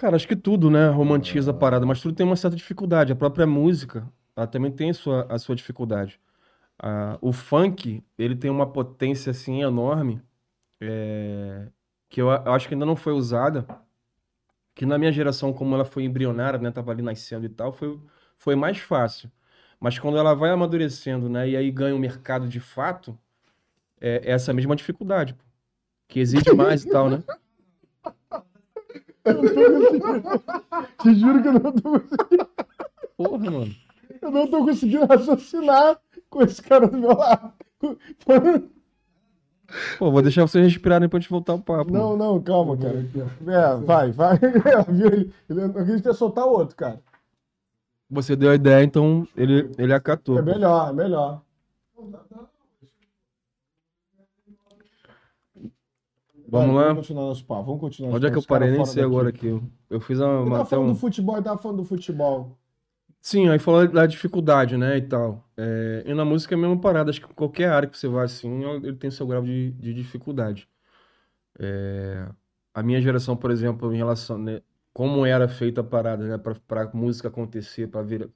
Cara, 0.02 0.16
acho 0.16 0.28
que 0.28 0.36
tudo, 0.36 0.72
né? 0.72 0.90
Romantiza 0.90 1.52
a 1.52 1.54
parada, 1.54 1.86
mas 1.86 2.02
tudo 2.02 2.16
tem 2.16 2.26
uma 2.26 2.36
certa 2.36 2.58
dificuldade. 2.58 3.12
A 3.14 3.16
própria 3.16 3.46
música, 3.46 4.12
ela 4.36 4.48
também 4.48 4.72
tem 4.72 4.90
a 4.90 4.94
sua, 4.96 5.28
a 5.30 5.38
sua 5.38 5.56
dificuldade. 5.56 6.20
Ah, 6.80 7.20
o 7.22 7.34
funk, 7.34 8.04
ele 8.18 8.36
tem 8.36 8.50
uma 8.52 8.66
potência, 8.72 9.32
assim, 9.32 9.62
enorme, 9.64 10.22
é, 10.82 11.68
que 12.10 12.22
eu, 12.22 12.32
a- 12.32 12.44
eu 12.46 12.54
acho 12.54 12.68
que 12.68 12.74
ainda 12.76 12.86
não 12.86 12.96
foi 12.96 13.14
usada, 13.14 13.68
que 14.76 14.86
na 14.86 14.98
minha 14.98 15.12
geração, 15.12 15.54
como 15.54 15.76
ela 15.76 15.86
foi 15.86 16.04
embrionária, 16.04 16.60
né? 16.60 16.72
Tava 16.72 16.92
ali 16.92 17.02
nascendo 17.02 17.46
e 17.46 17.50
tal, 17.50 17.72
foi, 17.74 18.00
foi 18.38 18.56
mais 18.56 18.78
fácil. 18.80 19.32
Mas 19.80 20.00
quando 20.00 20.18
ela 20.18 20.34
vai 20.34 20.52
amadurecendo, 20.52 21.30
né? 21.30 21.50
E 21.50 21.56
aí 21.58 21.72
ganha 21.72 21.96
um 21.96 22.00
mercado 22.00 22.48
de 22.48 22.60
fato, 22.60 23.18
é, 24.02 24.22
é 24.26 24.32
essa 24.34 24.54
mesma 24.54 24.76
dificuldade, 24.76 25.34
pô, 25.36 25.44
que 26.10 26.20
exige 26.20 26.52
mais 26.56 26.84
e 26.86 26.90
tal, 26.90 27.10
né? 27.10 27.24
Te 31.02 31.16
juro 31.16 31.42
que 31.42 31.48
eu 31.48 31.54
não, 31.54 31.72
tô, 31.72 32.00
Porra, 33.18 33.38
mano. 33.38 33.76
eu 34.22 34.32
não 34.32 34.48
tô 34.48 34.66
conseguindo 34.66 35.06
raciocinar 35.06 36.00
com 36.30 36.42
esse 36.42 36.62
cara 36.62 36.88
do 36.88 36.98
meu 36.98 37.16
lado. 37.16 37.54
Pô, 39.98 40.12
vou 40.12 40.22
deixar 40.22 40.42
vocês 40.42 40.66
respirarem 40.66 41.08
pra 41.08 41.20
gente 41.20 41.30
voltar 41.30 41.54
o 41.54 41.62
papo. 41.62 41.92
Não, 41.92 42.18
não, 42.18 42.42
calma, 42.42 42.76
cara. 42.78 43.06
É, 43.48 43.76
vai, 43.78 44.12
vai. 44.12 44.38
Ele, 44.42 45.32
ele 45.50 45.62
não 45.62 45.82
acredita 45.82 46.14
soltar 46.14 46.46
o 46.46 46.52
outro, 46.52 46.76
cara. 46.76 47.00
Você 48.10 48.36
deu 48.36 48.52
a 48.52 48.56
ideia, 48.56 48.84
então 48.84 49.26
ele, 49.38 49.72
ele 49.78 49.94
acatou. 49.94 50.38
É 50.38 50.42
melhor, 50.42 50.90
é 50.90 50.94
melhor. 50.94 51.42
Vamos 56.52 56.76
Vai, 56.76 56.76
lá? 56.76 56.84
Vamos 56.90 57.08
continuar 57.08 57.26
nosso 57.28 57.46
papo. 57.46 57.64
Vamos 57.66 57.82
continuar 57.82 58.12
Onde 58.16 58.28
é 58.28 58.32
que 58.32 58.38
eu 58.38 58.44
parei? 58.44 58.72
Nem 58.72 58.86
sei 58.86 59.02
daqui. 59.04 59.16
agora 59.16 59.30
aqui. 59.30 59.48
Eu, 59.48 59.64
eu 59.90 60.00
fiz 60.02 60.20
uma, 60.20 60.44
tava 60.52 60.66
até 60.68 60.70
falando 60.76 60.90
um- 60.90 60.94
do 60.94 61.00
futebol, 61.00 61.36
eu 61.38 61.44
tava 61.44 61.58
falando 61.62 61.78
do 61.78 61.86
futebol. 61.86 62.58
Sim, 63.22 63.50
aí 63.50 63.60
falando 63.60 63.94
da 63.94 64.06
dificuldade, 64.08 64.76
né, 64.78 64.98
e 64.98 65.02
tal. 65.08 65.48
É, 65.56 66.04
e 66.08 66.14
na 66.14 66.26
música 66.26 66.56
é 66.56 66.58
a 66.58 66.62
mesma 66.62 66.80
parada, 66.80 67.10
acho 67.12 67.22
que 67.22 67.34
qualquer 67.34 67.70
área 67.70 67.88
que 67.88 67.98
você 67.98 68.08
vai 68.08 68.26
assim, 68.26 68.64
ele 68.84 68.96
tem 68.98 69.12
seu 69.12 69.28
grau 69.28 69.44
de, 69.44 69.72
de 69.74 69.94
dificuldade. 69.94 70.68
É, 71.60 72.28
a 72.74 72.84
minha 72.84 73.02
geração, 73.02 73.36
por 73.38 73.52
exemplo, 73.52 73.94
em 73.94 73.98
relação, 73.98 74.38
né, 74.38 74.62
como 74.94 75.26
era 75.26 75.48
feita 75.48 75.82
a 75.82 75.84
parada, 75.84 76.28
né, 76.28 76.38
pra, 76.38 76.56
pra 76.68 76.92
música 76.94 77.28
acontecer, 77.30 77.88
pra 77.90 78.02
vir, 78.04 78.30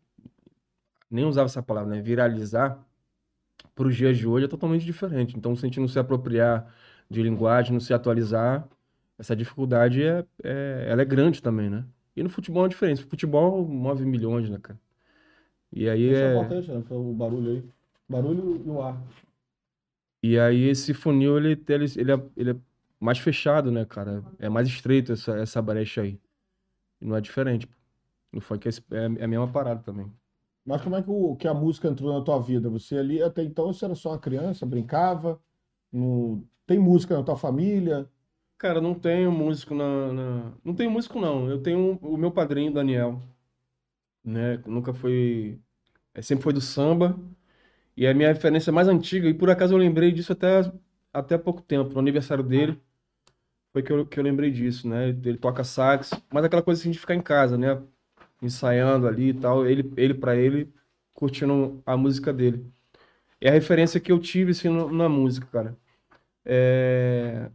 nem 1.09 1.25
usava 1.25 1.45
essa 1.47 1.63
palavra, 1.63 1.95
né, 1.95 2.01
viralizar, 2.01 2.83
para 3.75 3.87
os 3.87 3.95
dias 3.95 4.17
de 4.17 4.27
hoje 4.27 4.45
é 4.45 4.49
totalmente 4.49 4.85
diferente. 4.85 5.37
Então, 5.37 5.55
se 5.55 5.65
a 5.65 5.69
gente 5.69 5.79
não 5.79 5.87
se 5.87 5.99
apropriar 5.99 6.73
de 7.09 7.21
linguagem, 7.21 7.73
não 7.73 7.79
se 7.79 7.93
atualizar, 7.93 8.67
essa 9.17 9.35
dificuldade 9.35 10.03
é, 10.03 10.25
é, 10.43 10.87
ela 10.89 11.01
é 11.01 11.05
grande 11.05 11.41
também, 11.41 11.69
né? 11.69 11.85
E 12.15 12.23
no 12.23 12.29
futebol 12.29 12.65
é 12.65 12.69
diferente. 12.69 13.03
O 13.03 13.07
futebol 13.07 13.65
move 13.67 14.05
milhões, 14.05 14.49
né, 14.49 14.57
cara? 14.61 14.79
E 15.71 15.89
aí 15.89 16.03
eu 16.03 16.17
é. 16.17 16.35
botar 16.35 16.55
aí, 16.55 16.63
Xana, 16.63 16.85
o 16.89 17.13
barulho 17.13 17.51
aí. 17.51 17.63
Barulho 18.07 18.61
e 18.65 18.69
o 18.69 18.81
ar. 18.81 19.01
E 20.23 20.39
aí 20.39 20.69
esse 20.69 20.93
funil, 20.93 21.37
ele, 21.37 21.61
ele, 21.67 21.85
ele, 21.97 22.11
é, 22.11 22.23
ele 22.35 22.51
é 22.51 22.55
mais 22.99 23.19
fechado, 23.19 23.71
né, 23.71 23.85
cara? 23.85 24.23
É 24.39 24.49
mais 24.49 24.67
estreito 24.67 25.11
essa, 25.13 25.37
essa 25.37 25.61
brecha 25.61 26.01
aí. 26.01 26.19
E 27.01 27.05
não 27.05 27.15
é 27.15 27.21
diferente, 27.21 27.67
pô. 27.67 27.75
No 28.31 28.41
funk 28.41 28.67
é, 28.67 28.71
é 28.71 29.05
é 29.19 29.23
a 29.23 29.27
mesma 29.27 29.47
parada 29.47 29.81
também. 29.81 30.11
Mas 30.65 30.81
como 30.81 30.95
é 30.95 31.03
que, 31.03 31.09
o, 31.09 31.35
que 31.35 31.47
a 31.47 31.53
música 31.53 31.87
entrou 31.87 32.11
na 32.11 32.23
tua 32.23 32.39
vida? 32.39 32.69
Você 32.69 32.97
ali, 32.97 33.21
até 33.21 33.43
então, 33.43 33.71
você 33.71 33.85
era 33.85 33.95
só 33.95 34.09
uma 34.09 34.19
criança, 34.19 34.65
brincava? 34.65 35.39
Não... 35.91 36.43
Tem 36.65 36.79
música 36.79 37.15
na 37.17 37.23
tua 37.23 37.37
família? 37.37 38.09
Cara, 38.57 38.81
não 38.81 38.93
tenho 38.97 39.31
músico 39.31 39.75
na, 39.75 40.13
na- 40.13 40.53
Não 40.63 40.73
tenho 40.75 40.89
músico, 40.91 41.19
não. 41.19 41.49
Eu 41.49 41.61
tenho 41.61 41.97
o 42.01 42.17
meu 42.17 42.31
padrinho, 42.31 42.73
Daniel. 42.73 43.21
Né? 44.23 44.57
Nunca 44.65 44.93
foi. 44.93 45.59
é, 46.13 46.21
sempre 46.21 46.43
foi 46.43 46.53
do 46.53 46.61
samba. 46.61 47.19
E 47.97 48.05
é 48.05 48.11
a 48.11 48.13
minha 48.13 48.29
referência 48.33 48.73
mais 48.73 48.87
antiga. 48.87 49.29
E 49.29 49.33
por 49.33 49.49
acaso 49.51 49.73
eu 49.75 49.79
lembrei 49.79 50.11
disso 50.11 50.33
até, 50.33 50.61
até 51.13 51.37
pouco 51.37 51.61
tempo. 51.61 51.93
No 51.93 51.99
aniversário 51.99 52.43
dele. 52.43 52.81
Foi 53.73 53.83
que 53.83 53.91
eu, 53.91 54.05
que 54.07 54.19
eu 54.19 54.23
lembrei 54.23 54.51
disso, 54.51 54.87
né? 54.89 55.09
Ele 55.09 55.37
toca 55.37 55.63
sax. 55.63 56.11
Mas 56.33 56.45
aquela 56.45 56.63
coisa 56.63 56.81
assim 56.81 56.91
de 56.91 56.99
ficar 56.99 57.15
em 57.15 57.21
casa, 57.21 57.57
né? 57.57 57.81
Ensaiando 58.41 59.07
ali 59.07 59.29
e 59.29 59.33
tal. 59.33 59.65
Ele, 59.67 59.91
ele 59.97 60.13
para 60.15 60.35
ele, 60.35 60.73
curtindo 61.13 61.81
a 61.85 61.97
música 61.97 62.33
dele. 62.33 62.71
É 63.41 63.49
a 63.49 63.53
referência 63.53 63.99
que 63.99 64.11
eu 64.11 64.19
tive, 64.19 64.51
assim, 64.51 64.69
na 64.69 65.09
música, 65.09 65.47
cara. 65.51 65.77
É. 66.45 67.49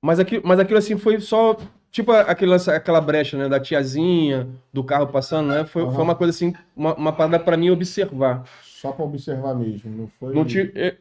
Mas 0.00 0.18
aquilo, 0.18 0.42
mas 0.44 0.58
aquilo 0.58 0.78
assim 0.78 0.98
foi 0.98 1.20
só 1.20 1.56
tipo 1.90 2.10
aquela, 2.10 2.56
aquela 2.56 3.00
brecha, 3.00 3.36
né, 3.36 3.48
da 3.48 3.60
tiazinha, 3.60 4.48
do 4.72 4.82
carro 4.82 5.08
passando, 5.08 5.48
né? 5.48 5.64
Foi, 5.64 5.82
Aham. 5.82 5.92
foi 5.92 6.04
uma 6.04 6.14
coisa 6.14 6.30
assim, 6.30 6.54
uma, 6.74 6.94
uma 6.94 7.12
parada 7.12 7.38
pra 7.38 7.56
mim 7.56 7.70
observar. 7.70 8.44
Só 8.62 8.90
pra 8.92 9.04
observar 9.04 9.54
mesmo, 9.54 9.90
não 9.90 10.08
foi? 10.18 10.34
Não 10.34 10.44
eh, 10.74 10.96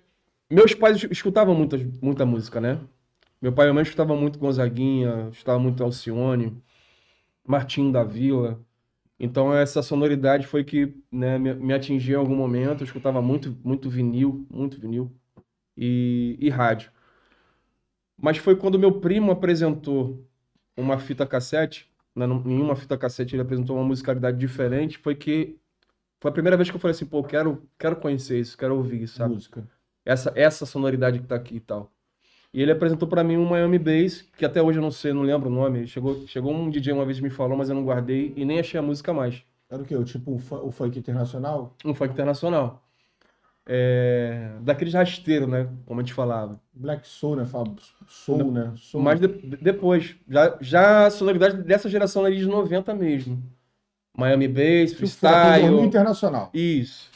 meus 0.50 0.74
pais 0.74 1.04
escutavam 1.10 1.56
muita, 1.56 1.78
muita 2.02 2.26
música, 2.26 2.60
né? 2.60 2.78
Meu 3.42 3.52
pai 3.52 3.66
e 3.66 3.68
minha 3.68 3.76
mãe 3.76 3.84
escutavam 3.84 4.18
muito 4.18 4.38
Gonzaguinha, 4.38 5.30
escutavam 5.32 5.62
muito 5.62 5.84
Alcione, 5.84 6.62
Martinho 7.48 7.92
da 7.92 8.04
Vila. 8.04 8.60
Então 9.20 9.54
essa 9.54 9.82
sonoridade 9.82 10.46
foi 10.46 10.64
que 10.64 10.94
né, 11.12 11.40
me, 11.40 11.74
atingiu 11.74 12.18
em 12.18 12.20
algum 12.20 12.36
momento. 12.36 12.82
Eu 12.82 12.86
escutava 12.86 13.22
muito, 13.22 13.58
muito 13.64 13.90
vinil, 13.90 14.46
muito 14.50 14.80
vinil 14.80 15.12
e, 15.76 16.38
e 16.40 16.50
rádio. 16.50 16.92
Mas 18.22 18.38
foi 18.38 18.56
quando 18.56 18.78
meu 18.78 19.00
primo 19.00 19.32
apresentou 19.32 20.24
uma 20.78 20.98
fita 21.00 21.26
cassete, 21.26 21.90
né, 22.16 22.26
em 22.26 22.62
uma 22.62 22.76
fita 22.76 22.98
cassete 22.98 23.36
ele 23.36 23.42
apresentou 23.42 23.76
uma 23.78 23.86
musicalidade 23.86 24.38
diferente, 24.38 24.98
foi 24.98 25.16
que 25.16 25.58
foi 26.20 26.30
a 26.30 26.34
primeira 26.34 26.56
vez 26.56 26.70
que 26.70 26.76
eu 26.76 26.80
falei 26.80 26.94
assim, 26.94 27.06
pô, 27.06 27.24
quero, 27.24 27.68
quero 27.80 27.96
conhecer 27.96 28.40
isso, 28.40 28.58
quero 28.58 28.76
ouvir 28.76 29.02
isso, 29.02 29.18
sabe? 29.18 29.34
música. 29.34 29.68
essa, 30.06 30.32
essa 30.36 30.66
sonoridade 30.66 31.20
que 31.20 31.28
tá 31.28 31.36
aqui 31.36 31.56
e 31.56 31.60
tal. 31.60 31.92
E 32.54 32.62
ele 32.62 32.72
apresentou 32.72 33.08
pra 33.08 33.24
mim 33.24 33.38
um 33.38 33.46
Miami 33.46 33.80
Bass, 33.80 34.22
que 34.38 34.46
até 34.46 34.62
hoje 34.62 34.78
eu 34.78 34.84
não 34.84 34.92
sei, 34.92 35.14
não 35.14 35.24
lembro 35.24 35.50
o 35.50 35.54
nome. 35.54 35.88
Chegou, 35.88 36.28
chegou 36.28 36.54
um 36.54 36.70
DJ 36.70 36.94
uma 36.94 37.06
vez 37.06 37.18
e 37.18 37.22
me 37.22 37.30
falou, 37.30 37.58
mas 37.58 37.70
eu 37.70 37.76
não 37.76 37.86
guardei 37.86 38.34
e 38.36 38.44
nem 38.44 38.60
achei 38.60 38.80
a 38.80 38.84
música 38.84 39.14
mais. 39.14 39.42
Era 39.70 39.82
o 39.82 39.86
quê? 39.86 39.96
O 39.96 40.04
tipo 40.04 40.34
o 40.36 40.72
funk 40.72 41.00
internacional? 41.00 41.76
Um 41.84 41.94
funk 41.94 42.12
internacional. 42.12 42.84
É, 43.66 44.54
daqueles 44.62 44.94
rasteiros, 44.94 45.48
né? 45.48 45.70
Como 45.86 46.00
a 46.00 46.04
gente 46.04 46.14
falava. 46.14 46.60
Black 46.74 47.08
Soul, 47.08 47.36
né? 47.38 47.46
Fala 47.46 47.74
Soul, 48.08 48.52
né? 48.52 48.74
Soul. 48.76 49.04
Mas 49.04 49.20
de- 49.20 49.28
depois, 49.28 50.16
já, 50.28 50.58
já 50.60 51.06
a 51.06 51.12
sonoridade 51.12 51.62
dessa 51.64 51.90
geração 51.90 52.26
ali 52.26 52.38
de 52.38 52.48
90 52.48 52.94
mesmo. 52.94 53.42
Miami 54.18 54.48
Bass, 54.48 54.92
Tipo 54.92 55.08
Furacão 55.08 55.52
freestyle. 55.52 55.86
internacional. 55.86 56.50
Isso. 56.54 57.10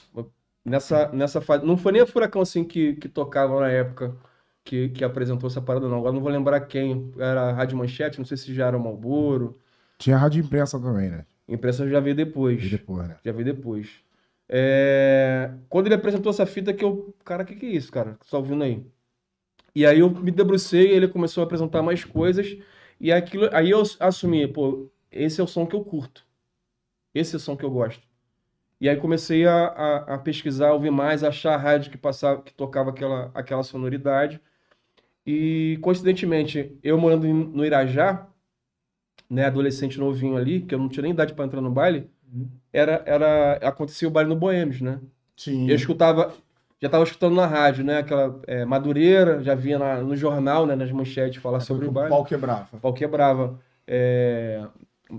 Nessa, 0.64 1.10
nessa 1.12 1.42
fase. 1.42 1.66
Não 1.66 1.78
foi 1.78 1.92
nem 1.92 2.02
a 2.02 2.08
Furacão 2.08 2.42
assim 2.42 2.64
que, 2.64 2.94
que 2.96 3.08
tocava 3.08 3.60
na 3.60 3.70
época 3.70 4.16
que, 4.64 4.90
que 4.90 5.04
apresentou 5.04 5.48
essa 5.48 5.62
parada, 5.62 5.88
não. 5.88 5.98
Agora 5.98 6.14
não 6.14 6.22
vou 6.22 6.32
lembrar 6.32 6.60
quem. 6.62 7.12
Era 7.20 7.50
a 7.50 7.54
Rádio 7.54 7.78
Manchete, 7.78 8.18
não 8.18 8.26
sei 8.26 8.38
se 8.38 8.54
já 8.54 8.68
era 8.68 8.78
o 8.78 8.80
Malboro. 8.84 9.60
Tinha 10.00 10.18
rádio 10.18 10.44
imprensa 10.44 10.80
também, 10.80 11.10
né? 11.10 11.26
Imprensa 11.48 11.88
já 11.88 12.00
veio 12.00 12.16
depois. 12.16 12.64
E 12.64 12.70
depois, 12.70 13.08
né? 13.08 13.18
Já 13.24 13.32
veio 13.32 13.46
depois. 13.46 13.90
É, 14.48 15.52
Quando 15.70 15.88
ele 15.88 15.96
apresentou 15.96 16.30
essa 16.30 16.46
fita 16.46 16.74
que 16.74 16.84
eu. 16.84 17.16
Cara, 17.26 17.44
o 17.44 17.46
que, 17.46 17.56
que 17.56 17.66
é 17.66 17.70
isso, 17.70 17.92
cara? 17.92 18.18
Você 18.22 18.32
tá 18.32 18.38
ouvindo 18.38 18.64
aí? 18.64 18.86
E 19.76 19.86
aí 19.86 20.00
eu 20.00 20.10
me 20.10 20.32
debrucei, 20.32 20.92
ele 20.92 21.08
começou 21.08 21.44
a 21.44 21.46
apresentar 21.46 21.82
mais 21.84 22.04
coisas. 22.06 22.58
E 23.00 23.12
aquilo, 23.12 23.50
aí 23.54 23.72
eu 23.72 23.84
assumi, 24.00 24.48
pô, 24.48 24.90
esse 25.12 25.42
é 25.42 25.44
o 25.44 25.48
som 25.48 25.66
que 25.66 25.76
eu 25.76 25.84
curto. 25.84 26.26
Esse 27.14 27.36
é 27.36 27.38
o 27.38 27.40
som 27.40 27.58
que 27.58 27.66
eu 27.66 27.72
gosto. 27.72 28.04
E 28.82 28.90
aí 28.90 28.98
comecei 28.98 29.46
a, 29.48 29.68
a, 29.68 30.16
a 30.16 30.18
pesquisar, 30.20 30.74
ouvir 30.74 30.92
mais, 30.92 31.24
achar 31.24 31.56
a 31.56 31.58
rádio 31.58 31.92
que 31.92 31.98
passava, 31.98 32.42
que 32.42 32.54
tocava 32.54 32.92
aquela, 32.92 33.32
aquela 33.34 33.64
sonoridade. 33.64 34.42
E 35.26 35.78
coincidentemente, 35.82 36.78
eu 36.84 36.98
morando 36.98 37.28
no 37.28 37.66
Irajá, 37.66 38.28
né, 39.30 39.46
adolescente 39.46 40.00
novinho 40.00 40.38
ali, 40.38 40.62
que 40.62 40.76
eu 40.76 40.80
não 40.80 40.90
tinha 40.90 41.04
nem 41.04 41.12
idade 41.12 41.34
para 41.34 41.46
entrar 41.46 41.62
no 41.62 41.72
baile, 41.72 42.10
era, 42.76 43.04
era 43.06 43.54
acontecia 43.68 44.08
o 44.08 44.12
baile 44.12 44.30
no 44.30 44.36
Boêmios, 44.36 44.82
né? 44.82 45.00
Sim. 45.38 45.70
Eu 45.70 45.76
escutava, 45.76 46.34
já 46.82 46.88
estava 46.88 47.04
escutando 47.04 47.36
na 47.36 47.46
rádio, 47.46 47.84
né? 47.84 48.00
Aquela 48.00 48.40
é, 48.48 48.66
Madureira, 48.66 49.44
já 49.44 49.56
via 49.56 49.78
na- 49.80 50.02
no 50.02 50.16
jornal, 50.16 50.66
né? 50.66 50.76
Nas 50.76 50.92
manchetes 50.92 51.42
falar 51.42 51.60
sobre 51.62 51.86
o 51.86 51.90
o 51.90 51.92
baile. 51.92 52.10
pau 52.10 52.26
quebrava. 52.26 52.78
Pau 52.80 52.94
quebrava. 52.94 53.60
É, 53.88 54.66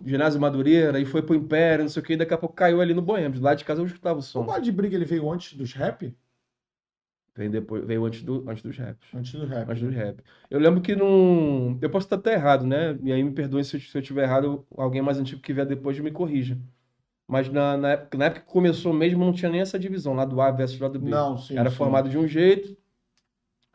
ginásio 0.05 0.41
Madureira, 0.41 0.99
e 1.01 1.05
foi 1.05 1.23
pro 1.23 1.35
Império, 1.35 1.85
não 1.85 1.89
sei 1.91 2.03
o 2.03 2.05
que, 2.05 2.15
e 2.15 2.17
daqui 2.17 2.35
a 2.35 2.39
pouco 2.39 2.55
caiu 2.55 2.81
ali 2.81 2.93
no 2.95 3.03
Boêmios. 3.03 3.41
Lá 3.41 3.55
de 3.55 3.65
casa 3.65 3.81
eu 3.81 3.87
escutava 3.87 4.17
o 4.17 4.19
O 4.21 4.23
som. 4.23 4.45
baile 4.45 4.65
de 4.65 4.73
briga 4.73 4.97
ele 4.97 5.05
veio 5.05 5.31
antes 5.31 5.55
dos 5.55 5.73
rap? 5.73 6.15
Veio, 7.37 7.51
depois, 7.51 7.85
veio 7.85 8.05
antes, 8.05 8.23
do, 8.23 8.49
antes 8.49 8.63
dos 8.63 8.77
raps. 8.79 9.09
Antes 9.15 9.33
do 9.33 9.47
rap. 9.47 9.71
Antes 9.71 9.83
dos 9.83 9.95
rap. 9.95 10.23
Eu 10.51 10.59
lembro 10.59 10.81
que 10.81 10.97
num. 10.97 11.79
Eu 11.83 11.91
posso 11.91 12.07
estar 12.07 12.17
até 12.17 12.33
errado, 12.33 12.67
né? 12.67 12.99
E 13.03 13.13
aí 13.13 13.23
me 13.23 13.31
perdoem 13.31 13.63
se 13.63 13.77
eu 13.77 14.01
estiver 14.01 14.23
errado, 14.23 14.67
alguém 14.75 15.03
mais 15.03 15.19
antigo 15.19 15.43
que 15.43 15.53
vier 15.53 15.67
depois 15.67 15.99
me 16.01 16.11
corrija. 16.11 16.59
Mas 17.29 17.49
na, 17.49 17.77
na, 17.77 17.91
época, 17.93 18.19
na 18.19 18.25
época 18.27 18.43
que 18.47 18.53
começou 18.53 18.93
mesmo, 18.93 19.25
não 19.25 19.33
tinha 19.33 19.51
nem 19.51 19.61
essa 19.61 19.79
divisão, 19.79 20.15
lado 20.15 20.41
A 20.41 20.51
versus 20.51 20.79
lado 20.81 20.99
B. 21.01 21.13
Não, 21.13 21.39
sim. 21.39 21.55
Era 21.55 21.71
sim. 21.71 21.77
formado 21.77 22.09
de 22.09 22.19
um 22.19 22.27
jeito, 22.29 22.77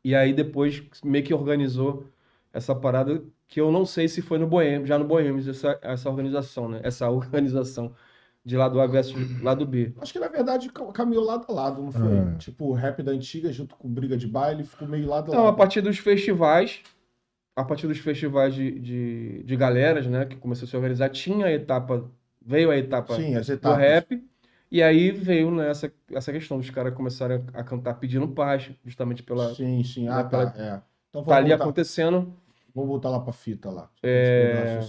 e 0.03 0.15
aí 0.15 0.33
depois 0.33 0.81
meio 1.03 1.23
que 1.25 1.33
organizou 1.33 2.05
essa 2.53 2.75
parada, 2.75 3.23
que 3.47 3.59
eu 3.61 3.71
não 3.71 3.85
sei 3.85 4.07
se 4.07 4.21
foi 4.21 4.37
no 4.37 4.47
Boêmio, 4.47 4.85
já 4.87 4.97
no 4.97 5.05
Boêmios, 5.05 5.47
essa, 5.47 5.79
essa 5.81 6.09
organização, 6.09 6.67
né? 6.69 6.81
Essa 6.83 7.09
organização 7.11 7.95
de 8.43 8.57
lado 8.57 8.79
A 8.81 8.87
versus 8.87 9.39
lado 9.39 9.65
B. 9.65 9.93
Acho 10.01 10.11
que 10.13 10.19
na 10.19 10.27
verdade 10.27 10.69
ca- 10.69 10.91
caminhou 10.91 11.23
lado 11.23 11.45
a 11.49 11.53
lado, 11.53 11.81
não 11.81 11.91
foi? 11.93 12.29
É. 12.33 12.35
Tipo, 12.37 12.65
o 12.65 12.73
rap 12.73 13.01
da 13.03 13.11
antiga 13.11 13.51
junto 13.53 13.75
com 13.77 13.87
briga 13.89 14.17
de 14.17 14.27
baile 14.27 14.63
ficou 14.65 14.87
meio 14.87 15.07
lado 15.07 15.31
a 15.31 15.35
Então, 15.35 15.47
a 15.47 15.53
lado. 15.53 15.55
partir 15.55 15.81
dos 15.81 15.97
festivais, 15.97 16.81
a 17.55 17.63
partir 17.65 17.87
dos 17.87 17.99
festivais 17.99 18.53
de, 18.55 18.79
de, 18.79 19.43
de 19.43 19.55
galeras, 19.57 20.07
né, 20.07 20.25
que 20.25 20.35
começou 20.37 20.65
a 20.67 20.69
se 20.69 20.75
organizar, 20.77 21.09
tinha 21.09 21.47
a 21.47 21.51
etapa, 21.53 22.09
veio 22.41 22.71
a 22.71 22.77
etapa 22.77 23.15
Sim, 23.15 23.33
do 23.61 23.73
rap, 23.73 24.23
e 24.71 24.81
aí 24.81 25.11
veio 25.11 25.51
né, 25.51 25.69
essa, 25.69 25.91
essa 26.11 26.31
questão 26.31 26.57
dos 26.57 26.69
caras 26.69 26.93
começarem 26.93 27.43
a, 27.53 27.63
cantar 27.63 27.95
pedindo 27.95 28.27
paz, 28.27 28.71
justamente 28.85 29.21
pela. 29.21 29.53
Sim, 29.53 29.83
sim. 29.83 30.07
Ah, 30.07 30.17
né, 30.17 30.23
tá. 30.23 30.29
pela- 30.29 30.53
É. 30.57 30.81
Então 31.09 31.23
Tá 31.25 31.35
ali 31.35 31.49
voltar, 31.49 31.63
acontecendo. 31.65 32.33
vamos 32.73 32.89
voltar 32.89 33.09
lá 33.09 33.19
pra 33.19 33.33
fita 33.33 33.69
lá. 33.69 33.89
É. 34.01 34.79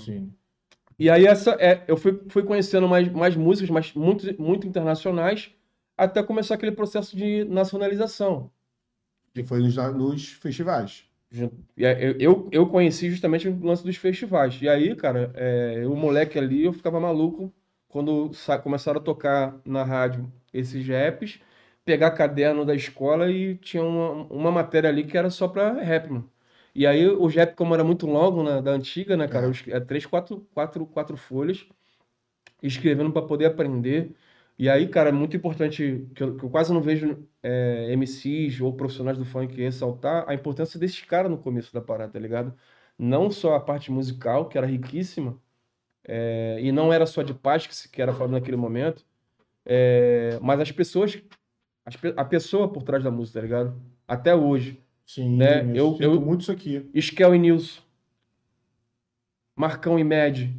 E 0.99 1.11
aí 1.11 1.27
essa 1.27 1.57
é, 1.59 1.83
eu 1.88 1.97
fui, 1.97 2.23
fui 2.29 2.45
conhecendo 2.45 2.88
mais, 2.88 3.11
mais 3.11 3.35
músicas, 3.35 3.71
mas 3.71 3.93
muito, 3.93 4.41
muito 4.41 4.67
internacionais, 4.69 5.51
até 5.97 6.23
começar 6.23 6.55
aquele 6.55 6.73
processo 6.73 7.17
de 7.17 7.45
nacionalização. 7.45 8.51
Que 9.35 9.43
foi 9.43 9.61
nos, 9.61 9.75
nos 9.75 10.29
festivais. 10.35 11.05
Eu, 11.77 12.49
eu, 12.53 12.66
conheci 12.66 13.11
justamente 13.11 13.49
o 13.49 13.64
lance 13.64 13.83
dos 13.85 13.97
festivais. 13.97 14.59
E 14.61 14.68
aí, 14.68 14.95
cara, 14.95 15.33
é, 15.35 15.87
o 15.87 15.97
moleque 15.97 16.38
ali, 16.38 16.64
eu 16.64 16.73
ficava 16.73 17.01
maluco 17.01 17.53
quando 17.88 18.31
começaram 18.62 19.01
a 19.01 19.05
tocar 19.05 19.61
na 19.64 19.83
rádio 19.83 20.31
esses 20.53 20.87
raps, 20.87 21.40
pegar 21.85 22.11
caderno 22.12 22.64
da 22.64 22.75
escola 22.75 23.31
e 23.31 23.57
tinha 23.57 23.83
uma, 23.83 24.25
uma 24.31 24.51
matéria 24.53 24.88
ali 24.90 25.05
que 25.05 25.16
era 25.16 25.31
só 25.31 25.49
pra 25.49 25.73
rap, 25.73 26.09
mano. 26.11 26.31
E 26.75 26.87
aí 26.87 27.07
o 27.07 27.27
rap, 27.27 27.55
como 27.55 27.75
era 27.75 27.85
muito 27.85 28.07
longo 28.07 28.42
na, 28.42 28.61
da 28.61 28.71
antiga, 28.73 29.16
né, 29.16 29.29
cara? 29.29 29.51
É. 29.66 29.77
É 29.77 29.81
três, 29.81 30.07
quatro, 30.07 30.47
quatro, 30.55 30.87
quatro 30.87 31.16
folhas, 31.16 31.66
escrevendo 32.62 33.12
pra 33.12 33.23
poder 33.23 33.47
aprender. 33.47 34.14
E 34.59 34.69
aí, 34.69 34.88
cara, 34.88 35.09
é 35.09 35.12
muito 35.12 35.37
importante, 35.37 36.07
que 36.15 36.23
eu, 36.23 36.37
que 36.37 36.45
eu 36.45 36.51
quase 36.51 36.73
não 36.73 36.81
vejo 36.83 37.27
é, 37.43 37.93
MCs 37.93 38.61
ou 38.61 38.75
profissionais 38.77 39.19
do 39.19 39.25
funk 39.25 39.55
ressaltar 39.61 40.25
a 40.29 40.35
importância 40.35 40.79
desses 40.79 41.01
caras 41.03 41.31
no 41.31 41.38
começo 41.38 41.73
da 41.75 41.81
parada, 41.81 42.12
tá 42.12 42.19
ligado? 42.19 42.55
Não 42.99 43.31
só 43.31 43.55
a 43.55 43.61
parte 43.61 43.91
musical, 43.91 44.49
que 44.49 44.57
era 44.59 44.67
riquíssima, 44.67 45.41
é, 46.05 46.59
e 46.61 46.73
não 46.73 46.93
era 46.93 47.07
só 47.07 47.23
de 47.23 47.35
paz 47.35 47.67
que 47.67 47.75
se 47.75 47.88
que 47.88 48.03
era 48.03 48.12
falado 48.12 48.33
naquele 48.33 48.57
momento, 48.57 49.05
é, 49.65 50.38
mas 50.43 50.61
as 50.61 50.73
pessoas, 50.73 51.23
as 51.87 51.97
a 52.17 52.25
pessoa 52.25 52.73
por 52.73 52.83
trás 52.85 53.05
da 53.05 53.11
música, 53.11 53.41
tá 53.41 53.45
ligado? 53.47 53.83
Até 54.09 54.35
hoje. 54.35 54.83
Sim, 55.07 55.37
Né, 55.38 55.71
eu, 55.75 55.97
eu- 56.01 56.21
muito 56.21 56.43
isso 56.43 56.53
aqui. 56.53 56.91
Skel 56.95 57.35
e 57.35 57.38
Nilson, 57.38 57.83
Marcão 59.57 59.99
e 59.99 60.05
Med, 60.05 60.55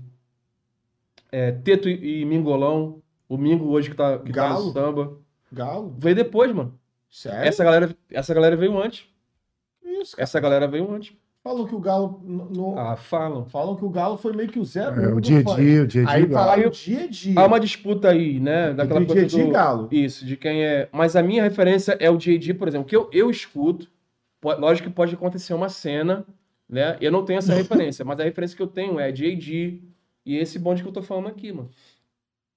é, 1.32 1.52
Teto 1.52 1.90
e, 1.90 2.22
e 2.22 2.26
Mingolão, 2.26 3.03
o 3.34 3.38
Mingo 3.38 3.67
hoje 3.69 3.89
que 3.89 3.96
tá, 3.96 4.17
que 4.19 4.32
tá 4.32 4.50
no 4.50 4.56
Galo? 4.56 4.72
samba. 4.74 5.13
Galo? 5.52 5.96
Veio 6.00 6.15
depois, 6.15 6.52
mano. 6.54 6.78
Sério? 7.10 7.48
Essa 7.48 7.63
galera, 7.63 7.96
essa 8.12 8.34
galera 8.34 8.56
veio 8.56 8.78
antes. 8.82 9.06
Isso, 9.84 10.15
cara. 10.15 10.24
Essa 10.24 10.39
galera 10.39 10.67
veio 10.67 10.91
antes. 10.91 11.13
Falam 11.43 11.67
que 11.67 11.76
o 11.76 11.80
Galo. 11.80 12.22
No... 12.24 12.78
Ah, 12.80 12.96
falam. 12.96 13.46
Falam 13.46 13.76
que 13.76 13.84
o 13.84 13.89
Galo 13.89 14.17
foi 14.17 14.34
meio 14.34 14.48
que 14.50 14.60
o 14.60 14.63
zero. 14.65 15.00
É, 15.02 15.13
o 15.13 15.19
dia 15.19 15.39
a 15.39 15.43
dia, 15.56 15.84
o 15.84 15.88
dia 15.88 16.08
a 16.08 16.12
Aí 16.12 16.26
dia. 16.26 16.34
falaram 16.34 16.62
Aí- 16.63 16.67
o 16.67 16.72
dia 16.72 17.04
a 17.04 17.08
dia. 17.08 17.39
Há 17.39 17.46
uma 17.46 17.60
disputa 17.60 18.10
aí, 18.10 18.39
né? 18.39 18.74
Daquela 18.74 19.02
Entre 19.02 19.19
coisa 19.22 19.41
e 19.41 19.43
do- 19.46 19.52
Galo. 19.52 19.88
Isso, 19.91 20.26
de 20.26 20.38
quem 20.38 20.63
é. 20.63 20.88
Mas 20.91 21.15
a 21.17 21.22
minha 21.22 21.43
referência 21.43 21.98
é 22.00 22.10
o 22.10 22.17
JD, 22.17 22.54
por 22.54 22.67
exemplo, 22.67 22.88
que 22.88 22.96
eu, 22.96 23.10
eu 23.12 23.30
escuto. 23.30 23.88
Po- 24.39 24.54
Lógico 24.56 24.88
que 24.88 24.93
pode 24.96 25.13
acontecer 25.15 25.54
uma 25.54 25.67
cena, 25.69 26.26
né? 26.67 26.98
Eu 27.02 27.12
não 27.12 27.26
tenho 27.26 27.39
essa 27.39 27.54
referência, 27.54 28.06
mas 28.06 28.19
a 28.19 28.24
referência 28.24 28.56
que 28.56 28.63
eu 28.63 28.67
tenho 28.67 28.98
é 29.00 29.12
JD 29.12 29.82
e 30.26 30.38
esse 30.38 30.58
bonde 30.58 30.82
que 30.82 30.88
eu 30.88 30.93
tô 30.93 31.02
falando 31.02 31.28
aqui, 31.28 31.52
mano. 31.52 31.69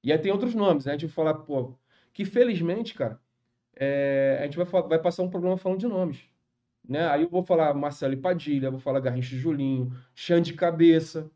E 0.06 0.12
aí 0.12 0.18
tem 0.18 0.30
outros 0.30 0.54
nomes, 0.54 0.84
né? 0.84 0.92
A 0.92 0.94
gente 0.94 1.06
vai 1.06 1.14
falar, 1.14 1.34
pô, 1.34 1.72
que 2.12 2.24
felizmente, 2.24 2.94
cara, 2.94 3.18
é, 3.74 4.38
a 4.40 4.44
gente 4.44 4.56
vai, 4.56 4.64
vai 4.82 4.98
passar 5.00 5.24
um 5.24 5.28
programa 5.28 5.56
falando 5.56 5.80
de 5.80 5.88
nomes. 5.88 6.18
Né? 6.88 7.04
Aí 7.08 7.22
eu 7.24 7.28
vou 7.28 7.42
falar 7.42 7.74
Marcelo 7.74 8.14
e 8.14 8.16
Padilha, 8.16 8.70
vou 8.70 8.78
falar 8.78 9.00
Garrincha 9.00 9.34
e 9.34 9.38
Julinho, 9.38 9.92
Xande 10.14 10.52
Cabeça, 10.54 11.28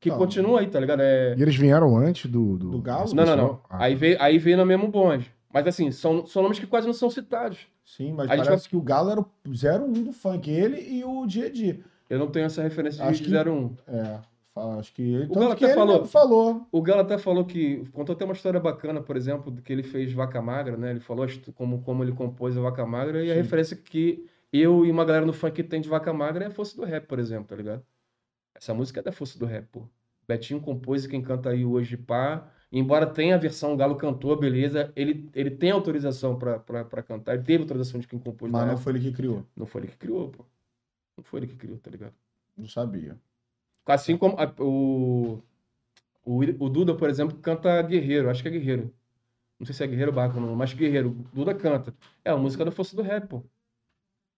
que 0.00 0.08
Não. 0.08 0.16
continua 0.18 0.60
aí, 0.60 0.68
tá 0.68 0.78
ligado? 0.78 1.00
É, 1.02 1.34
E 1.36 1.42
eles 1.42 1.56
vieram 1.56 1.96
antes 1.96 2.30
do. 2.30 2.56
Do, 2.56 2.70
Do 2.70 2.80
Galo? 2.80 3.12
não, 3.12 3.26
não, 3.26 3.36
não. 3.36 3.60
Ah, 3.68 3.84
Aí 3.86 3.96
veio, 3.96 4.16
aí 4.22 4.38
veio 4.38 4.56
no 4.56 4.64
mesmo 4.64 4.86
bonde. 4.86 5.28
Mas 5.52 5.66
assim, 5.66 5.90
são, 5.90 6.24
são 6.26 6.42
nomes 6.42 6.60
que 6.60 6.66
quase 6.68 6.86
não 6.86 6.94
são 6.94 7.10
citados. 7.10 7.66
Sim, 7.84 8.12
mas 8.12 8.30
A 8.30 8.36
gente 8.36 8.44
parece 8.46 8.68
que 8.68 8.76
o 8.76 8.82
Galo 8.82 9.10
era 9.10 9.20
o 9.20 9.26
01 9.44 10.04
do 10.04 10.12
funk. 10.12 10.48
Ele 10.48 10.78
e 10.80 11.04
o 11.04 11.26
dia 11.26 11.46
a 11.46 11.50
dia. 11.50 11.80
Eu 12.08 12.18
não 12.20 12.28
tenho 12.28 12.46
essa 12.46 12.62
referência 12.62 13.02
Acho 13.04 13.22
de 13.24 13.28
que- 13.28 13.34
01. 13.50 13.74
É, 13.88 14.18
acho 14.78 14.92
que 14.92 15.02
ele. 15.02 15.26
O 15.30 15.34
Galo 15.34 15.52
até 15.52 15.74
falou. 15.74 16.04
falou. 16.06 16.66
O 16.70 16.82
Galo 16.82 17.00
até 17.00 17.18
falou 17.18 17.44
que. 17.44 17.84
Contou 17.92 18.14
até 18.14 18.24
uma 18.24 18.34
história 18.34 18.60
bacana, 18.60 19.00
por 19.00 19.16
exemplo, 19.16 19.54
que 19.62 19.72
ele 19.72 19.82
fez 19.82 20.12
Vaca 20.12 20.40
Magra, 20.40 20.76
né? 20.76 20.90
Ele 20.90 21.00
falou 21.00 21.26
como, 21.54 21.82
como 21.82 22.02
ele 22.04 22.12
compôs 22.12 22.56
a 22.56 22.60
Vaca 22.60 22.84
Magra 22.86 23.24
e 23.24 23.30
a 23.30 23.34
Sim. 23.34 23.40
referência 23.40 23.76
que 23.76 24.26
eu 24.52 24.84
e 24.84 24.90
uma 24.90 25.04
galera 25.04 25.26
no 25.26 25.32
funk 25.32 25.62
tem 25.62 25.80
de 25.80 25.88
Vaca 25.88 26.12
Magra 26.12 26.44
é 26.44 26.48
a 26.48 26.50
força 26.50 26.76
do 26.76 26.84
rap, 26.84 27.06
por 27.06 27.18
exemplo, 27.18 27.46
tá 27.46 27.56
ligado? 27.56 27.84
Essa 28.54 28.74
música 28.74 29.00
é 29.00 29.02
da 29.02 29.12
força 29.12 29.38
do 29.38 29.46
rap, 29.46 29.66
pô. 29.70 29.82
Betinho 30.26 30.60
compôs 30.60 31.04
e 31.04 31.08
quem 31.08 31.22
canta 31.22 31.50
aí 31.50 31.64
hoje, 31.64 31.96
pá. 31.96 32.50
Embora 32.70 33.06
tenha 33.06 33.34
a 33.34 33.38
versão 33.38 33.76
Galo 33.76 33.96
cantou, 33.96 34.36
beleza, 34.38 34.92
ele, 34.94 35.30
ele 35.34 35.50
tem 35.50 35.70
autorização 35.70 36.38
pra 36.38 37.02
cantar, 37.02 37.34
ele 37.34 37.42
teve 37.42 37.62
autorização 37.62 37.98
de 37.98 38.06
quem 38.06 38.18
compôs 38.18 38.50
Mas 38.52 38.60
não 38.62 38.68
época. 38.72 38.82
foi 38.84 38.92
ele 38.92 39.00
que 39.00 39.12
criou. 39.12 39.44
Não 39.56 39.64
foi 39.64 39.82
ele 39.82 39.88
que 39.88 39.96
criou, 39.96 40.28
pô. 40.28 40.44
Não 41.16 41.24
foi 41.24 41.40
ele 41.40 41.46
que 41.46 41.56
criou, 41.56 41.78
tá 41.78 41.90
ligado? 41.90 42.14
Não 42.56 42.68
sabia. 42.68 43.18
Assim 43.94 44.16
como 44.18 44.36
a- 44.40 44.54
o, 44.62 45.42
o, 46.24 46.40
o 46.66 46.68
Duda, 46.70 46.96
por 46.96 47.10
exemplo, 47.10 47.38
canta 47.38 47.80
Guerreiro, 47.82 48.30
acho 48.30 48.42
que 48.42 48.48
é 48.48 48.52
Guerreiro. 48.52 48.94
Não 49.58 49.66
sei 49.66 49.74
se 49.74 49.84
é 49.84 49.86
Guerreiro 49.88 50.10
ou 50.12 50.16
Baco, 50.16 50.40
não, 50.40 50.56
mas 50.56 50.74
Guerreiro. 50.74 51.10
Duda 51.34 51.54
canta. 51.54 51.94
É 52.24 52.30
a 52.30 52.36
música 52.38 52.64
da 52.64 52.72
força 52.72 52.96
do 52.96 53.02
rap, 53.02 53.28
pô. 53.28 53.44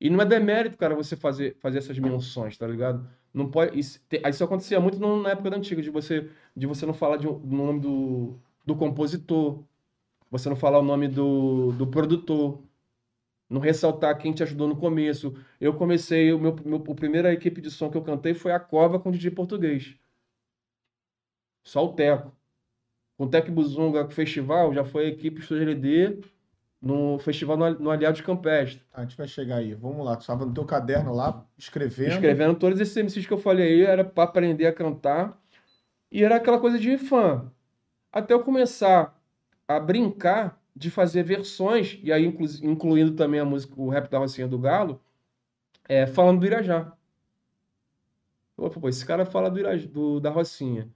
E 0.00 0.08
não 0.10 0.20
é 0.20 0.24
demérito, 0.24 0.78
cara, 0.78 0.94
você 0.94 1.14
fazer, 1.16 1.56
fazer 1.60 1.78
essas 1.78 1.98
menções, 1.98 2.56
tá 2.56 2.66
ligado? 2.66 3.08
Não 3.34 3.50
pode. 3.50 3.78
Isso, 3.78 4.00
isso 4.28 4.44
acontecia 4.44 4.80
muito 4.80 4.98
na 4.98 5.30
época 5.30 5.50
da 5.50 5.56
antiga, 5.56 5.82
de 5.82 5.90
você, 5.90 6.30
de 6.56 6.66
você 6.66 6.86
não 6.86 6.94
falar 6.94 7.16
de 7.18 7.26
do 7.26 7.38
nome 7.46 7.80
do, 7.80 8.38
do 8.64 8.74
compositor, 8.76 9.62
você 10.30 10.48
não 10.48 10.56
falar 10.56 10.80
o 10.80 10.82
nome 10.84 11.08
do, 11.08 11.72
do 11.72 11.86
produtor, 11.86 12.62
não 13.50 13.60
ressaltar 13.60 14.16
quem 14.16 14.32
te 14.32 14.44
ajudou 14.44 14.68
no 14.68 14.76
começo. 14.76 15.34
Eu 15.60 15.74
comecei, 15.74 16.32
o 16.32 16.38
meu, 16.38 16.56
meu 16.64 16.76
a 16.76 16.94
primeira 16.94 17.32
equipe 17.32 17.60
de 17.60 17.68
som 17.68 17.90
que 17.90 17.96
eu 17.96 18.02
cantei 18.02 18.32
foi 18.32 18.52
a 18.52 18.60
Cova 18.60 19.00
com 19.00 19.08
o 19.08 19.12
DJ 19.12 19.32
Português. 19.32 19.96
Só 21.64 21.84
o 21.84 21.92
Teco. 21.92 22.32
Com 23.16 23.24
o 23.24 23.28
Tec 23.28 23.50
Buzunga 23.50 24.08
Festival, 24.08 24.72
já 24.72 24.84
foi 24.84 25.06
a 25.06 25.08
equipe 25.08 25.40
Estúdio 25.40 25.64
LD 25.64 26.20
no 26.80 27.18
festival 27.18 27.56
no, 27.56 27.70
no 27.78 27.90
Aliados 27.90 28.20
Campestre. 28.22 28.82
A 28.94 29.02
gente 29.02 29.16
vai 29.16 29.26
chegar 29.26 29.56
aí. 29.56 29.74
Vamos 29.74 30.06
lá. 30.06 30.16
Tu 30.16 30.20
estava 30.20 30.46
no 30.46 30.54
teu 30.54 30.64
caderno 30.64 31.12
lá, 31.12 31.44
escrevendo. 31.58 32.12
Escrevendo 32.12 32.58
todos 32.58 32.80
esses 32.80 32.96
MCs 32.96 33.26
que 33.26 33.32
eu 33.32 33.38
falei 33.38 33.66
aí, 33.66 33.82
era 33.82 34.04
para 34.04 34.24
aprender 34.24 34.66
a 34.66 34.72
cantar. 34.72 35.38
E 36.10 36.24
era 36.24 36.36
aquela 36.36 36.58
coisa 36.58 36.78
de 36.78 36.96
fã. 36.96 37.50
Até 38.12 38.32
eu 38.32 38.42
começar 38.42 39.20
a 39.68 39.78
brincar 39.78 40.59
de 40.80 40.90
fazer 40.90 41.22
versões, 41.22 41.98
e 42.02 42.10
aí 42.10 42.24
inclu- 42.24 42.46
incluindo 42.62 43.12
também 43.12 43.38
a 43.38 43.44
música, 43.44 43.74
o 43.76 43.90
rap 43.90 44.08
da 44.08 44.16
Rocinha 44.18 44.48
do 44.48 44.58
Galo, 44.58 44.98
é, 45.86 46.06
falando 46.06 46.40
do 46.40 46.46
Irajá. 46.46 46.90
Pô, 48.56 48.88
esse 48.88 49.04
cara 49.04 49.26
fala 49.26 49.50
do, 49.50 49.58
Iraj- 49.60 49.86
do- 49.86 50.20
da 50.20 50.30
Rocinha. 50.30 50.88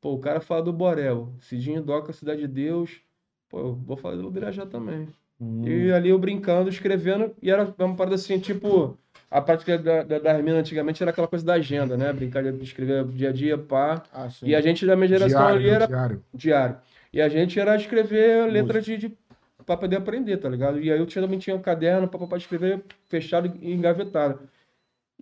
Pô, 0.00 0.14
o 0.14 0.18
cara 0.18 0.40
fala 0.40 0.62
do 0.62 0.72
Borel. 0.72 1.32
Cidinho 1.40 1.80
Doca, 1.80 2.12
Cidade 2.12 2.40
de 2.40 2.48
Deus. 2.48 3.00
Pô, 3.48 3.60
eu 3.60 3.74
vou 3.74 3.96
falar 3.96 4.16
do 4.16 4.36
Irajá 4.36 4.66
também. 4.66 5.06
Hum. 5.40 5.62
E 5.64 5.92
ali 5.92 6.08
eu 6.08 6.18
brincando, 6.18 6.68
escrevendo, 6.68 7.32
e 7.40 7.50
era 7.50 7.72
uma 7.78 7.94
parada 7.94 8.16
assim, 8.16 8.38
tipo, 8.40 8.98
a 9.30 9.40
prática 9.40 9.78
da, 9.78 10.02
da, 10.02 10.18
das 10.18 10.42
minas 10.42 10.58
antigamente 10.60 11.02
era 11.02 11.12
aquela 11.12 11.28
coisa 11.28 11.44
da 11.44 11.54
agenda, 11.54 11.96
né? 11.96 12.12
Brincar 12.12 12.42
de 12.42 12.64
escrever 12.64 13.04
dia 13.06 13.28
a 13.28 13.32
dia, 13.32 13.56
pá. 13.56 14.02
Ah. 14.12 14.28
E 14.42 14.54
a 14.56 14.60
gente 14.60 14.84
da 14.84 14.96
minha 14.96 15.08
geração 15.08 15.40
diário, 15.40 15.56
ali 15.56 15.68
era 15.68 15.86
diário. 15.86 16.24
diário. 16.34 16.76
E 17.12 17.20
a 17.20 17.28
gente 17.28 17.58
era 17.58 17.74
escrever 17.76 18.50
letras 18.50 18.84
de, 18.84 18.96
de 18.96 19.18
para 19.66 19.76
poder 19.76 19.96
aprender, 19.96 20.36
tá 20.38 20.48
ligado? 20.48 20.80
E 20.80 20.90
aí 20.90 20.98
eu 20.98 21.06
tinha, 21.06 21.22
também 21.22 21.38
tinha 21.38 21.54
um 21.54 21.60
caderno 21.62 22.08
para 22.08 22.36
escrever 22.36 22.82
fechado 23.08 23.52
e 23.60 23.72
engavetado. 23.72 24.48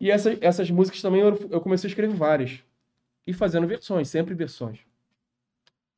E 0.00 0.10
essas, 0.10 0.38
essas 0.40 0.70
músicas 0.70 1.02
também 1.02 1.20
eu, 1.20 1.36
eu 1.50 1.60
comecei 1.60 1.88
a 1.88 1.90
escrever 1.90 2.14
várias. 2.14 2.62
E 3.26 3.32
fazendo 3.32 3.66
versões, 3.66 4.08
sempre 4.08 4.34
versões. 4.34 4.78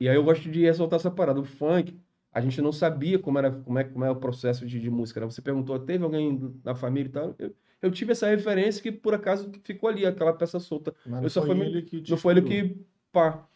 E 0.01 0.09
aí 0.09 0.17
eu 0.17 0.25
gosto 0.25 0.51
de 0.51 0.63
ressaltar 0.63 0.99
essa 0.99 1.11
parada. 1.11 1.39
O 1.41 1.45
funk, 1.45 1.97
a 2.33 2.41
gente 2.41 2.61
não 2.63 2.73
sabia 2.73 3.19
como 3.19 3.39
era, 3.39 3.51
como 3.51 3.79
é, 3.79 3.85
como 3.85 4.05
é 4.05 4.11
o 4.11 4.17
processo 4.17 4.67
de, 4.67 4.81
de 4.81 4.91
música. 4.91 5.21
Né? 5.21 5.27
Você 5.27 5.43
perguntou, 5.43 5.79
teve 5.79 6.03
alguém 6.03 6.39
da 6.65 6.75
família 6.75 7.09
e 7.09 7.13
tal? 7.13 7.35
Eu, 7.39 7.55
eu 7.83 7.91
tive 7.91 8.13
essa 8.13 8.29
referência 8.29 8.83
que 8.83 8.91
por 8.91 9.15
acaso 9.15 9.51
ficou 9.63 9.89
ali, 9.89 10.07
aquela 10.07 10.33
peça 10.33 10.59
solta. 10.59 10.95
Mas 11.05 11.23
eu 11.23 11.31
só 11.31 11.43
foi 11.45 11.55
fui- 11.57 11.67
ele 11.67 11.83
que 11.83 12.11
Não 12.11 12.17
foi 12.17 12.33
ele 12.35 12.43
que 12.43 12.77
pá, 13.13 13.47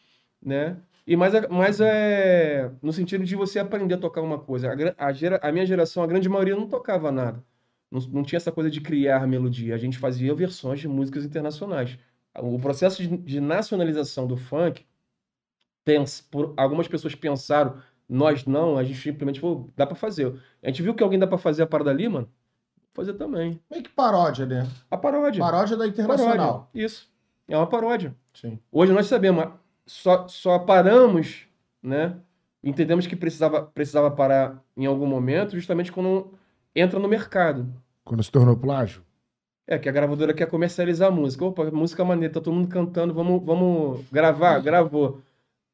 né? 0.42 0.76
E 1.06 1.16
mais, 1.16 1.32
mais 1.48 1.80
é 1.80 2.70
no 2.80 2.92
sentido 2.92 3.24
de 3.24 3.36
você 3.36 3.58
aprender 3.58 3.94
a 3.94 3.98
tocar 3.98 4.22
uma 4.22 4.38
coisa. 4.38 4.72
A, 4.96 5.06
a, 5.06 5.12
gera- 5.12 5.38
a 5.42 5.52
minha 5.52 5.66
geração, 5.66 6.02
a 6.02 6.06
grande 6.06 6.28
maioria, 6.28 6.56
não 6.56 6.66
tocava 6.68 7.12
nada. 7.12 7.42
Não, 7.90 8.00
não 8.08 8.22
tinha 8.22 8.38
essa 8.38 8.50
coisa 8.50 8.70
de 8.70 8.80
criar 8.80 9.26
melodia. 9.26 9.74
A 9.74 9.78
gente 9.78 9.98
fazia 9.98 10.34
versões 10.34 10.80
de 10.80 10.88
músicas 10.88 11.24
internacionais. 11.24 11.98
O 12.36 12.58
processo 12.58 13.02
de, 13.02 13.16
de 13.16 13.40
nacionalização 13.40 14.26
do 14.26 14.36
funk, 14.36 14.84
pens, 15.84 16.20
por, 16.30 16.54
algumas 16.56 16.88
pessoas 16.88 17.14
pensaram, 17.14 17.76
nós 18.08 18.44
não, 18.46 18.76
a 18.78 18.82
gente 18.84 18.98
simplesmente 18.98 19.40
falou, 19.40 19.70
dá 19.76 19.86
pra 19.86 19.94
fazer. 19.94 20.34
A 20.62 20.68
gente 20.68 20.82
viu 20.82 20.94
que 20.94 21.02
alguém 21.02 21.18
dá 21.18 21.26
pra 21.26 21.38
fazer 21.38 21.62
a 21.62 21.66
parada 21.66 21.90
ali, 21.90 22.08
mano, 22.08 22.28
fazer 22.92 23.14
também. 23.14 23.60
Meio 23.70 23.82
que 23.82 23.90
paródia, 23.90 24.46
né? 24.46 24.66
A 24.90 24.96
paródia. 24.96 25.40
Paródia 25.44 25.76
da 25.76 25.86
Internacional. 25.86 26.36
Paródia. 26.36 26.68
Isso. 26.74 27.12
É 27.46 27.56
uma 27.56 27.66
paródia. 27.66 28.14
Sim. 28.32 28.58
Hoje 28.72 28.92
nós 28.92 29.06
sabemos, 29.06 29.44
só, 29.86 30.26
só 30.28 30.58
paramos, 30.58 31.46
né? 31.82 32.16
Entendemos 32.62 33.06
que 33.06 33.14
precisava, 33.14 33.62
precisava 33.62 34.10
parar 34.10 34.62
em 34.76 34.86
algum 34.86 35.06
momento, 35.06 35.54
justamente 35.54 35.92
quando 35.92 36.32
entra 36.74 36.98
no 36.98 37.08
mercado. 37.08 37.70
Quando 38.04 38.22
se 38.22 38.30
tornou 38.30 38.56
plágio. 38.56 39.04
É, 39.66 39.78
que 39.78 39.88
a 39.88 39.92
gravadora 39.92 40.34
quer 40.34 40.46
comercializar 40.46 41.08
a 41.08 41.10
música. 41.10 41.44
Opa, 41.44 41.70
música 41.70 42.04
maneira, 42.04 42.32
tá 42.32 42.40
todo 42.40 42.54
mundo 42.54 42.68
cantando, 42.68 43.14
vamos, 43.14 43.42
vamos 43.44 44.04
gravar? 44.10 44.58
Gravou. 44.60 45.22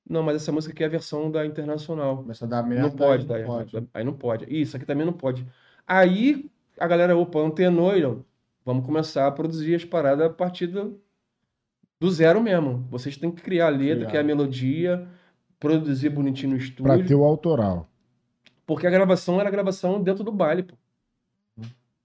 Não, 0.09 0.23
mas 0.23 0.37
essa 0.37 0.51
música 0.51 0.73
aqui 0.73 0.83
é 0.83 0.87
a 0.87 0.91
versão 0.91 1.31
da 1.31 1.47
Internacional. 1.47 2.19
Começa 2.19 2.45
a 2.45 2.49
dar 2.49 2.63
merda. 2.63 2.89
Não 2.89 2.97
pode, 2.97 3.23
aí 3.23 3.29
tá? 3.29 3.39
não 3.39 3.47
pode. 3.47 3.89
Aí 3.95 4.05
não 4.05 4.13
pode. 4.13 4.47
Isso 4.49 4.77
aqui 4.77 4.87
também 4.87 5.07
não 5.07 5.13
pode. 5.13 5.47
Aí 5.87 6.51
a 6.79 6.87
galera, 6.87 7.17
opa, 7.17 7.39
antenou 7.41 7.97
e 7.97 8.03
vamos 8.65 8.85
começar 8.85 9.27
a 9.27 9.33
produzir 9.33 9.75
as 9.75 9.85
paradas 9.85 10.27
a 10.27 10.31
partir 10.31 10.67
do, 10.69 11.01
do 12.01 12.11
zero 12.11 12.41
mesmo. 12.43 12.87
Vocês 12.91 13.17
têm 13.17 13.31
que 13.31 13.43
criar 13.43 13.67
a 13.67 13.71
letra, 13.71 13.97
Criar. 13.99 14.11
que 14.11 14.17
é 14.17 14.21
a 14.21 14.25
melodia, 14.25 15.07
produzir 15.59 16.09
bonitinho 16.09 16.53
no 16.53 16.57
estúdio. 16.57 16.85
Pra 16.85 16.99
ter 17.03 17.15
o 17.15 17.25
autoral. 17.25 17.87
Porque 18.67 18.87
a 18.87 18.91
gravação 18.91 19.41
era 19.41 19.51
gravação 19.51 20.03
dentro 20.03 20.25
do 20.25 20.33
baile, 20.33 20.63
pô. 20.63 20.75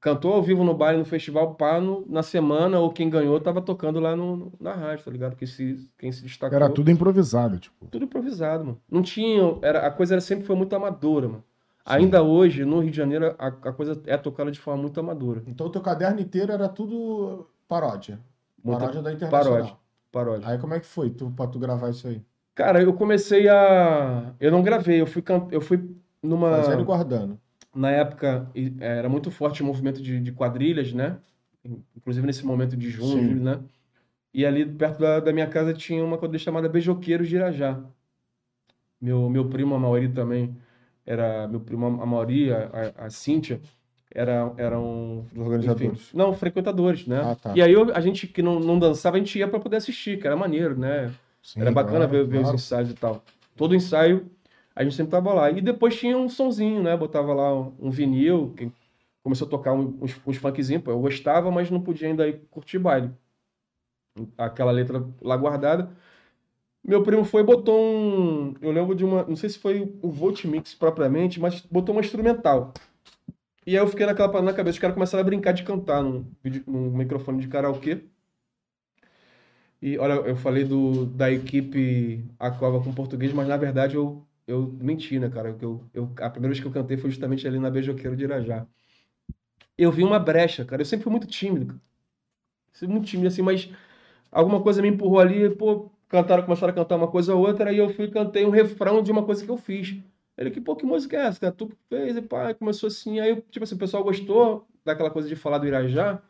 cantou 0.01 0.33
ao 0.33 0.43
vivo 0.43 0.63
no 0.63 0.73
baile, 0.73 0.99
no 0.99 1.05
festival, 1.05 1.55
pá, 1.55 1.79
no- 1.81 2.05
na 2.07 2.21
semana, 2.21 2.79
ou 2.79 2.91
quem 2.91 3.09
ganhou 3.09 3.39
tava 3.39 3.59
tocando 3.61 3.99
lá 3.99 4.15
no, 4.15 4.53
na 4.59 4.73
rádio, 4.73 5.03
tá 5.05 5.09
ligado? 5.11 5.35
Que 5.35 5.47
se, 5.47 5.89
quem 5.97 6.11
se 6.11 6.21
destacou. 6.21 6.55
Era 6.55 6.69
tudo 6.69 6.91
improvisado, 6.91 7.57
tipo. 7.57 7.87
Tudo 7.87 8.05
improvisado, 8.05 8.65
mano. 8.65 8.81
Não 8.91 9.01
tinha. 9.01 9.57
Era, 9.63 9.87
a 9.87 9.89
coisa 9.89 10.13
era, 10.13 10.21
sempre 10.21 10.45
foi 10.45 10.55
muito 10.55 10.75
amadora, 10.75 11.27
mano. 11.27 11.43
Ainda 11.83 12.21
hoje, 12.21 12.65
no 12.65 12.79
Rio 12.81 12.91
de 12.91 12.97
Janeiro, 12.97 13.35
a, 13.39 13.47
a 13.47 13.71
coisa 13.73 13.99
é 14.07 14.17
tocada 14.17 14.51
de 14.51 14.59
forma 14.59 14.81
muito 14.81 14.99
amadora. 14.99 15.43
Então 15.47 15.67
o 15.67 15.69
teu 15.71 15.81
caderno 15.81 16.19
inteiro 16.19 16.51
era 16.51 16.67
tudo 16.67 17.47
paródia. 17.67 18.19
Muita 18.63 18.79
paródia 18.81 19.01
da 19.03 19.13
Internacional. 19.13 19.53
paródia. 19.53 19.77
Paródia. 20.15 20.47
Aí 20.49 20.57
como 20.57 20.73
é 20.73 20.79
que 20.79 20.85
foi 20.85 21.09
tu, 21.09 21.29
pra 21.31 21.45
tu 21.47 21.59
gravar 21.59 21.89
isso 21.89 22.07
aí? 22.07 22.21
Cara, 22.55 22.81
eu 22.81 22.93
comecei 22.93 23.49
a. 23.49 24.33
Eu 24.39 24.49
não 24.49 24.63
gravei, 24.63 25.01
eu 25.01 25.05
fui, 25.07 25.21
can- 25.21 25.47
eu 25.51 25.59
fui 25.59 25.77
numa. 26.23 26.49
Fazendo 26.63 26.81
e 26.81 26.85
guardando. 26.85 27.39
Na 27.75 27.91
época, 27.91 28.49
e- 28.55 28.73
era 28.79 29.09
muito 29.09 29.29
forte 29.29 29.61
o 29.61 29.65
movimento 29.65 30.01
de, 30.01 30.21
de 30.21 30.31
quadrilhas, 30.31 30.93
né? 30.93 31.17
Inclusive 31.97 32.25
nesse 32.25 32.45
momento 32.45 32.77
de 32.77 32.89
junho, 32.89 33.35
Sim. 33.35 33.43
né? 33.43 33.59
E 34.33 34.45
ali 34.45 34.65
perto 34.65 34.99
da, 34.99 35.19
da 35.19 35.33
minha 35.33 35.47
casa 35.49 35.73
tinha 35.73 36.03
uma 36.03 36.17
quadrilha 36.17 36.43
chamada 36.43 36.69
Beijoqueiros 36.69 37.27
de 37.27 37.35
Irajá. 37.35 37.81
Meu, 38.99 39.29
meu 39.29 39.49
primo, 39.49 39.75
a 39.75 39.79
Mauri 39.79 40.11
também, 40.13 40.55
era. 41.05 41.47
Meu 41.47 41.59
primo, 41.59 41.85
a 42.01 42.05
Mauri, 42.05 42.51
a, 42.53 42.93
a, 42.97 43.05
a 43.05 43.09
Cíntia, 43.09 43.61
era, 44.15 44.51
eram. 44.57 45.25
Os 45.35 45.37
organizadores. 45.45 45.91
enfim, 45.91 46.17
não, 46.17 46.33
frequentadores, 46.33 47.05
né? 47.05 47.21
Ah, 47.23 47.35
tá. 47.35 47.53
E 47.55 47.61
aí 47.61 47.73
eu- 47.73 47.93
a 47.93 47.99
gente 47.99 48.25
que 48.27 48.41
não, 48.41 48.59
não 48.59 48.79
dançava, 48.79 49.17
a 49.17 49.19
gente 49.19 49.37
ia 49.37 49.47
pra 49.47 49.59
poder 49.59 49.77
assistir, 49.77 50.19
que 50.19 50.25
era 50.25 50.35
maneiro, 50.35 50.77
né? 50.79 51.13
Sim, 51.43 51.61
Era 51.61 51.71
bacana 51.71 52.07
claro, 52.07 52.11
ver, 52.11 52.25
ver 52.25 52.37
os 52.37 52.41
claro. 52.43 52.55
ensaios 52.55 52.89
e 52.89 52.93
tal. 52.95 53.21
Todo 53.55 53.75
ensaio, 53.75 54.25
a 54.75 54.83
gente 54.83 54.95
sempre 54.95 55.11
tava 55.11 55.33
lá. 55.33 55.51
E 55.51 55.61
depois 55.61 55.95
tinha 55.99 56.17
um 56.17 56.27
sonzinho, 56.29 56.81
né? 56.81 56.95
Botava 56.97 57.33
lá 57.33 57.53
um, 57.53 57.73
um 57.79 57.89
vinil, 57.91 58.53
que 58.57 58.71
começou 59.21 59.45
a 59.47 59.49
tocar 59.51 59.73
uns, 59.73 60.15
uns 60.25 60.37
funkzinhos. 60.37 60.83
Eu 60.87 60.99
gostava, 60.99 61.51
mas 61.51 61.69
não 61.69 61.81
podia 61.81 62.07
ainda 62.07 62.27
ir 62.27 62.41
curtir 62.49 62.79
baile. 62.79 63.11
Aquela 64.37 64.71
letra 64.71 65.05
lá 65.21 65.35
guardada. 65.35 65.91
Meu 66.83 67.03
primo 67.03 67.25
foi 67.25 67.41
e 67.41 67.45
botou 67.45 67.79
um. 67.79 68.53
Eu 68.61 68.71
lembro 68.71 68.95
de 68.95 69.03
uma. 69.03 69.23
Não 69.23 69.35
sei 69.35 69.49
se 69.49 69.59
foi 69.59 69.91
o 70.01 70.09
Volt 70.09 70.45
Mix 70.45 70.73
propriamente, 70.73 71.39
mas 71.39 71.61
botou 71.69 71.93
uma 71.93 72.01
instrumental. 72.01 72.73
E 73.65 73.71
aí 73.71 73.83
eu 73.83 73.87
fiquei 73.87 74.05
naquela 74.05 74.29
parada 74.29 74.45
na 74.51 74.55
cabeça. 74.55 74.75
Os 74.75 74.79
caras 74.79 74.93
começaram 74.93 75.21
a 75.21 75.25
brincar 75.25 75.51
de 75.53 75.63
cantar 75.63 76.03
num, 76.03 76.25
num 76.67 76.91
microfone 76.91 77.41
de 77.41 77.47
karaokê. 77.47 78.03
E 79.81 79.97
olha, 79.97 80.13
eu 80.13 80.35
falei 80.35 80.63
do, 80.63 81.05
da 81.05 81.31
equipe 81.31 82.23
A 82.39 82.49
Cova 82.51 82.83
com 82.83 82.93
português, 82.93 83.33
mas 83.33 83.47
na 83.47 83.57
verdade 83.57 83.95
eu, 83.95 84.25
eu 84.47 84.67
menti, 84.79 85.19
né, 85.19 85.29
cara? 85.29 85.55
Eu, 85.61 85.83
eu, 85.93 86.11
a 86.19 86.29
primeira 86.29 86.53
vez 86.53 86.59
que 86.59 86.67
eu 86.67 86.71
cantei 86.71 86.97
foi 86.97 87.09
justamente 87.09 87.47
ali 87.47 87.59
na 87.59 87.69
Beijoqueiro 87.69 88.15
de 88.15 88.23
Irajá. 88.23 88.65
Eu 89.77 89.91
vi 89.91 90.03
uma 90.03 90.19
brecha, 90.19 90.63
cara. 90.65 90.81
Eu 90.81 90.85
sempre 90.85 91.03
fui 91.03 91.11
muito 91.11 91.27
tímido. 91.27 91.79
Sempre 92.73 92.93
muito 92.95 93.07
tímido, 93.07 93.27
assim, 93.27 93.41
mas 93.41 93.69
alguma 94.31 94.61
coisa 94.61 94.81
me 94.81 94.89
empurrou 94.89 95.19
ali, 95.19 95.49
pô, 95.55 95.91
cantaram, 96.09 96.43
começaram 96.43 96.71
a 96.73 96.75
cantar 96.75 96.95
uma 96.97 97.07
coisa 97.07 97.35
ou 97.35 97.45
outra, 97.47 97.69
aí 97.69 97.77
eu 97.77 97.89
fui 97.89 98.05
e 98.05 98.11
cantei 98.11 98.45
um 98.45 98.49
refrão 98.49 99.01
de 99.03 99.11
uma 99.11 99.25
coisa 99.25 99.45
que 99.45 99.51
eu 99.51 99.57
fiz. 99.57 99.97
Ele, 100.37 100.51
que, 100.51 100.59
pô, 100.59 100.75
que 100.75 100.85
música 100.85 101.17
é 101.17 101.27
essa? 101.27 101.39
cara? 101.39 101.53
Tu 101.53 101.71
fez, 101.89 102.17
e 102.17 102.21
pá, 102.21 102.53
começou 102.53 102.87
assim. 102.87 103.19
Aí, 103.19 103.41
tipo 103.49 103.63
assim, 103.63 103.75
o 103.75 103.77
pessoal 103.77 104.03
gostou 104.03 104.67
daquela 104.83 105.09
coisa 105.09 105.27
de 105.27 105.35
falar 105.35 105.57
do 105.59 105.67
Irajá. 105.67 106.21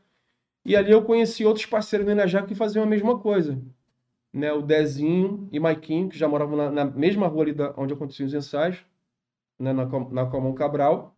E 0.63 0.75
ali 0.75 0.91
eu 0.91 1.03
conheci 1.03 1.45
outros 1.45 1.65
parceiros 1.65 2.05
do 2.05 2.11
Irajá 2.11 2.43
que 2.43 2.55
faziam 2.55 2.83
a 2.83 2.87
mesma 2.87 3.19
coisa. 3.19 3.59
Né? 4.31 4.51
O 4.53 4.61
Dezinho 4.61 5.47
e 5.51 5.59
Maiquinho, 5.59 6.09
que 6.09 6.17
já 6.17 6.27
moravam 6.27 6.57
na, 6.57 6.71
na 6.71 6.85
mesma 6.85 7.27
rua 7.27 7.43
ali 7.43 7.53
da, 7.53 7.73
onde 7.77 7.93
aconteciam 7.93 8.27
os 8.27 8.33
ensaios, 8.33 8.85
né? 9.59 9.73
na, 9.73 9.85
na 9.85 10.25
Comão 10.25 10.53
Cabral. 10.53 11.15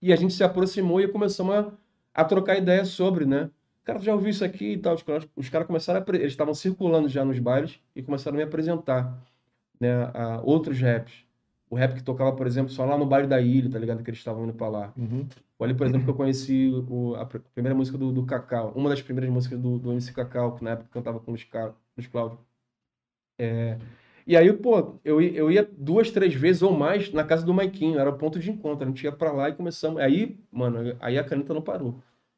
E 0.00 0.12
a 0.12 0.16
gente 0.16 0.34
se 0.34 0.44
aproximou 0.44 1.00
e 1.00 1.08
começamos 1.08 1.54
a, 1.54 1.72
a 2.12 2.24
trocar 2.24 2.58
ideias 2.58 2.88
sobre, 2.88 3.24
né? 3.24 3.50
Cara, 3.84 3.98
tu 3.98 4.04
já 4.04 4.14
ouviu 4.14 4.30
isso 4.30 4.44
aqui 4.44 4.72
e 4.72 4.78
tal? 4.78 4.94
Os 4.94 5.02
caras, 5.02 5.28
os 5.36 5.48
caras 5.48 5.66
começaram 5.66 6.00
a... 6.00 6.16
Eles 6.16 6.32
estavam 6.32 6.54
circulando 6.54 7.08
já 7.08 7.24
nos 7.24 7.38
bailes 7.38 7.80
e 7.96 8.02
começaram 8.02 8.36
a 8.36 8.38
me 8.38 8.44
apresentar, 8.44 9.18
né? 9.80 10.10
A 10.14 10.40
outros 10.42 10.80
raps. 10.80 11.24
O 11.72 11.76
rap 11.76 11.94
que 11.94 12.02
tocava, 12.02 12.36
por 12.36 12.46
exemplo, 12.46 12.70
só 12.70 12.84
lá 12.84 12.98
no 12.98 13.06
baile 13.06 13.26
da 13.26 13.40
ilha, 13.40 13.70
tá 13.70 13.78
ligado? 13.78 14.02
Que 14.04 14.10
eles 14.10 14.18
estavam 14.20 14.44
indo 14.44 14.52
pra 14.52 14.68
lá. 14.68 14.92
Uhum. 14.94 15.26
Ali, 15.58 15.72
por 15.74 15.86
exemplo, 15.86 16.04
que 16.04 16.10
eu 16.10 16.14
conheci 16.14 16.70
o- 16.90 17.14
a 17.14 17.24
pr- 17.24 17.38
primeira 17.54 17.74
música 17.74 17.96
do, 17.96 18.12
do 18.12 18.26
Cacau. 18.26 18.72
Uma 18.76 18.90
das 18.90 19.00
primeiras 19.00 19.32
músicas 19.32 19.58
do, 19.58 19.78
do 19.78 19.90
MC 19.92 20.12
Cacau, 20.12 20.54
que 20.56 20.62
na 20.64 20.72
época 20.72 20.90
cantava 20.92 21.18
com 21.18 21.32
os, 21.32 21.46
os 21.96 22.06
Cláudio. 22.08 22.38
É, 23.38 23.78
e 24.26 24.36
aí, 24.36 24.52
pô, 24.52 24.98
eu, 25.04 25.20
eu 25.20 25.50
ia 25.50 25.68
duas, 25.76 26.10
três 26.10 26.34
vezes 26.34 26.62
ou 26.62 26.72
mais 26.76 27.12
na 27.12 27.24
casa 27.24 27.44
do 27.44 27.54
Maiquinho. 27.54 27.98
Era 27.98 28.10
o 28.10 28.18
ponto 28.18 28.38
de 28.38 28.50
encontro. 28.50 28.84
A 28.84 28.88
gente 28.88 29.02
ia 29.04 29.12
pra 29.12 29.32
lá 29.32 29.48
e 29.48 29.54
começamos. 29.54 30.00
Aí, 30.00 30.38
mano, 30.50 30.96
aí 31.00 31.18
a 31.18 31.24
caneta 31.24 31.54
não 31.54 31.62
parou. 31.62 31.96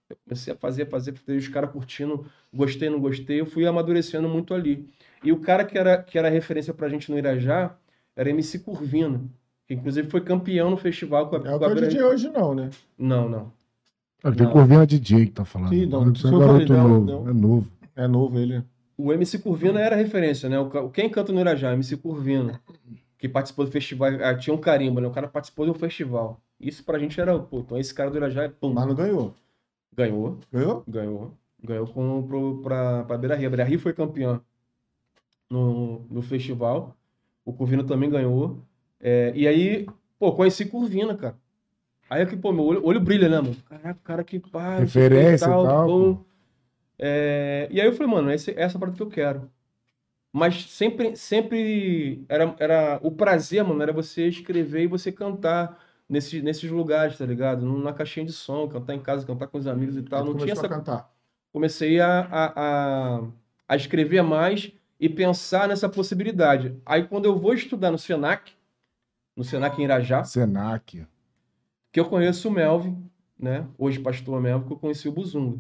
Eu 0.08 0.16
comecei 0.24 0.52
a 0.52 0.56
fazer, 0.56 0.86
fazer, 0.88 1.14
fazer, 1.14 1.36
os 1.38 1.48
caras 1.48 1.70
curtindo, 1.72 2.26
gostei, 2.52 2.88
não 2.90 3.00
gostei. 3.00 3.40
Eu 3.40 3.46
fui 3.46 3.66
amadurecendo 3.66 4.28
muito 4.28 4.54
ali. 4.54 4.88
E 5.22 5.32
o 5.32 5.40
cara 5.40 5.64
que 5.64 5.76
era, 5.78 6.02
que 6.02 6.18
era 6.18 6.28
referência 6.28 6.72
pra 6.74 6.88
gente 6.88 7.10
no 7.10 7.18
Irajá 7.18 7.76
era 8.16 8.30
MC 8.30 8.58
Curvino. 8.60 9.30
Que 9.66 9.74
inclusive 9.74 10.10
foi 10.10 10.20
campeão 10.20 10.70
no 10.70 10.76
festival 10.76 11.28
com 11.28 11.36
a, 11.36 11.38
É 11.38 11.54
o 11.54 11.58
com 11.58 11.64
a 11.64 11.74
que 11.74 11.78
é 11.80 11.84
o 11.84 11.88
DJ 11.88 12.02
hoje 12.02 12.28
não, 12.28 12.54
né? 12.54 12.70
Não, 12.98 13.28
não. 13.28 13.52
Aqui 14.22 14.40
o 14.42 14.44
Não. 14.44 14.52
Corvinho 14.52 14.80
é 14.80 14.86
DJ 14.86 15.26
que 15.26 15.32
tá 15.32 15.44
falando. 15.44 15.68
Sim, 15.70 15.86
não, 15.86 16.02
é 16.02 16.38
garoto 16.38 16.72
não, 16.72 16.88
novo. 16.88 17.04
não. 17.04 17.28
É 17.28 17.32
novo. 17.32 17.66
É 17.96 18.06
novo 18.08 18.38
ele. 18.38 18.64
O 18.96 19.12
MC 19.12 19.38
Curvino 19.38 19.78
era 19.78 19.96
referência, 19.96 20.48
né? 20.48 20.58
O, 20.58 20.88
quem 20.90 21.10
canta 21.10 21.32
no 21.32 21.40
Irajá? 21.40 21.72
MC 21.72 21.96
Curvino. 21.96 22.58
Que 23.18 23.28
participou 23.28 23.64
do 23.64 23.70
festival. 23.70 24.10
ah, 24.22 24.34
tinha 24.34 24.54
um 24.54 24.58
carimbo, 24.58 25.00
né? 25.00 25.08
O 25.08 25.10
cara 25.10 25.28
participou 25.28 25.64
de 25.66 25.72
um 25.72 25.74
festival. 25.74 26.40
Isso 26.60 26.84
pra 26.84 26.98
gente 26.98 27.20
era, 27.20 27.38
pô, 27.38 27.60
então 27.60 27.78
esse 27.78 27.92
cara 27.92 28.10
do 28.10 28.16
Irajá 28.16 28.44
é 28.44 28.48
pum. 28.48 28.72
Mas 28.72 28.86
não 28.86 28.94
ganhou. 28.94 29.34
Ganhou, 29.94 30.38
Ganhou? 30.52 30.84
ganhou. 30.88 31.32
Ganhou 31.62 31.86
com, 31.86 32.22
pro, 32.26 32.60
pra, 32.62 33.04
pra 33.04 33.18
Beira 33.18 33.34
Rio. 33.36 33.46
A 33.46 33.50
Beira 33.50 33.64
Rio 33.64 33.78
foi 33.78 33.92
campeã 33.92 34.40
no, 35.50 36.00
no 36.10 36.22
festival. 36.22 36.96
O 37.44 37.52
Curvino 37.52 37.84
também 37.84 38.10
ganhou. 38.10 38.64
É, 39.00 39.32
e 39.34 39.46
aí, 39.46 39.86
pô, 40.18 40.32
conheci 40.32 40.64
Curvino, 40.64 41.16
cara. 41.16 41.36
Aí 42.08 42.22
é 42.22 42.26
que, 42.26 42.36
pô, 42.36 42.52
meu 42.52 42.64
olho, 42.64 42.84
olho 42.84 43.00
brilha, 43.00 43.28
né, 43.28 43.40
mano? 43.40 43.56
Caraca, 43.68 44.00
cara 44.04 44.24
que 44.24 44.38
pá, 44.38 44.76
que 44.76 44.82
Referência 44.82 45.46
e 45.46 45.48
tal, 45.48 45.86
pum. 45.86 46.14
pô. 46.14 46.24
É, 46.98 47.68
e 47.70 47.80
aí 47.80 47.86
eu 47.86 47.92
falei, 47.92 48.12
mano, 48.12 48.30
esse, 48.30 48.50
essa 48.52 48.76
é 48.76 48.76
a 48.76 48.80
parada 48.80 48.96
que 48.96 49.02
eu 49.02 49.08
quero. 49.08 49.50
Mas 50.32 50.64
sempre, 50.70 51.16
sempre 51.16 52.24
era, 52.28 52.54
era 52.58 52.98
o 53.02 53.10
prazer, 53.10 53.62
mano, 53.62 53.82
era 53.82 53.92
você 53.92 54.26
escrever 54.26 54.82
e 54.82 54.86
você 54.86 55.12
cantar 55.12 55.78
nesses, 56.08 56.42
nesses 56.42 56.70
lugares, 56.70 57.16
tá 57.16 57.24
ligado? 57.24 57.64
Na 57.78 57.92
caixinha 57.92 58.26
de 58.26 58.32
som, 58.32 58.68
cantar 58.68 58.94
em 58.94 59.00
casa, 59.00 59.26
cantar 59.26 59.46
com 59.46 59.58
os 59.58 59.66
amigos 59.66 59.96
e 59.96 60.02
tal. 60.02 60.24
Não 60.24 60.36
tinha 60.36 60.52
essa. 60.52 60.66
a 60.66 60.68
cantar. 60.68 61.10
Comecei 61.52 62.00
a, 62.00 62.20
a, 62.30 62.52
a, 62.56 63.22
a 63.68 63.76
escrever 63.76 64.22
mais 64.22 64.72
e 64.98 65.08
pensar 65.08 65.68
nessa 65.68 65.88
possibilidade. 65.88 66.76
Aí 66.84 67.04
quando 67.04 67.26
eu 67.26 67.38
vou 67.38 67.54
estudar 67.54 67.90
no 67.90 67.98
Senac, 67.98 68.52
no 69.36 69.44
Senac 69.44 69.80
em 69.80 69.84
Irajá, 69.84 70.24
Senac. 70.24 71.06
que 71.92 72.00
eu 72.00 72.04
conheço 72.04 72.48
o 72.48 72.52
Melvin, 72.52 73.10
né? 73.38 73.66
Hoje 73.76 73.98
pastor 73.98 74.40
Melvin, 74.40 74.66
que 74.66 74.72
eu 74.72 74.78
conheci 74.78 75.08
o 75.08 75.12
Buzunga. 75.12 75.58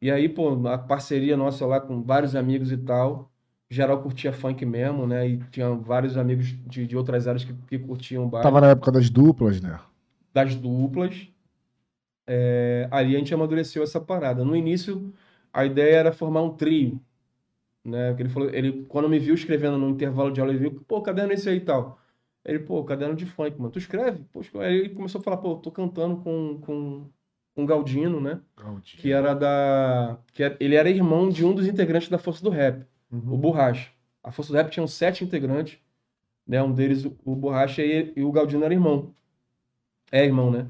E 0.00 0.10
aí, 0.10 0.28
pô, 0.28 0.66
a 0.68 0.76
parceria 0.76 1.36
nossa 1.36 1.64
lá 1.64 1.80
com 1.80 2.02
vários 2.02 2.36
amigos 2.36 2.70
e 2.70 2.76
tal, 2.76 3.30
geral 3.70 4.02
curtia 4.02 4.32
funk 4.32 4.64
mesmo, 4.66 5.06
né? 5.06 5.26
E 5.28 5.38
tinha 5.50 5.70
vários 5.74 6.16
amigos 6.16 6.46
de, 6.66 6.86
de 6.86 6.96
outras 6.96 7.26
áreas 7.26 7.44
que, 7.44 7.54
que 7.66 7.78
curtiam 7.78 8.28
baile, 8.28 8.42
Tava 8.42 8.60
na 8.60 8.70
época 8.70 8.92
das 8.92 9.08
duplas, 9.08 9.60
né? 9.60 9.78
das 10.34 10.56
duplas. 10.56 11.28
É, 12.26 12.88
ali 12.90 13.14
a 13.14 13.18
gente 13.18 13.32
amadureceu 13.32 13.82
essa 13.84 14.00
parada. 14.00 14.44
No 14.44 14.56
início, 14.56 15.14
a 15.52 15.64
ideia 15.64 15.96
era 15.96 16.12
formar 16.12 16.42
um 16.42 16.50
trio, 16.50 17.00
né? 17.84 18.14
Ele 18.18 18.28
falou, 18.28 18.50
ele 18.50 18.84
quando 18.88 19.08
me 19.08 19.18
viu 19.18 19.34
escrevendo 19.34 19.76
no 19.78 19.90
intervalo 19.90 20.30
de 20.32 20.40
aula, 20.40 20.52
ele 20.52 20.60
viu, 20.60 20.84
pô, 20.88 21.00
caderno 21.02 21.32
é 21.32 21.34
esse 21.34 21.48
aí 21.48 21.56
e 21.58 21.60
tal. 21.60 21.98
Ele, 22.44 22.58
pô, 22.58 22.84
caderno 22.84 23.14
de 23.16 23.24
funk, 23.26 23.56
mano. 23.58 23.70
Tu 23.70 23.78
escreve? 23.78 24.22
Pô. 24.32 24.40
Aí 24.60 24.74
ele 24.80 24.88
começou 24.90 25.20
a 25.20 25.24
falar, 25.24 25.38
pô, 25.38 25.56
tô 25.56 25.70
cantando 25.70 26.18
com, 26.18 26.58
com, 26.60 27.06
com 27.54 27.66
Galdino, 27.66 28.20
né? 28.20 28.40
Que 29.00 29.12
era 29.12 29.32
da. 29.34 30.18
Que 30.32 30.42
era- 30.42 30.56
ele 30.60 30.74
era 30.74 30.90
irmão 30.90 31.28
de 31.30 31.44
um 31.44 31.54
dos 31.54 31.66
integrantes 31.66 32.08
da 32.10 32.18
Força 32.18 32.42
do 32.44 32.50
Rap, 32.50 32.82
o 33.10 33.16
Uhum. 33.16 33.38
Borracha. 33.38 33.90
A 34.22 34.30
Força 34.30 34.52
do 34.52 34.56
Rap 34.56 34.70
tinha 34.70 34.86
sete 34.86 35.24
integrantes, 35.24 35.78
né? 36.46 36.62
Um 36.62 36.72
deles, 36.72 37.04
o- 37.06 37.16
o 37.24 37.34
Borracha, 37.34 37.82
e, 37.82 38.12
e 38.16 38.22
o 38.22 38.30
Galdino 38.32 38.64
era 38.64 38.74
irmão. 38.74 39.14
É 40.12 40.22
irmão, 40.24 40.50
né? 40.50 40.66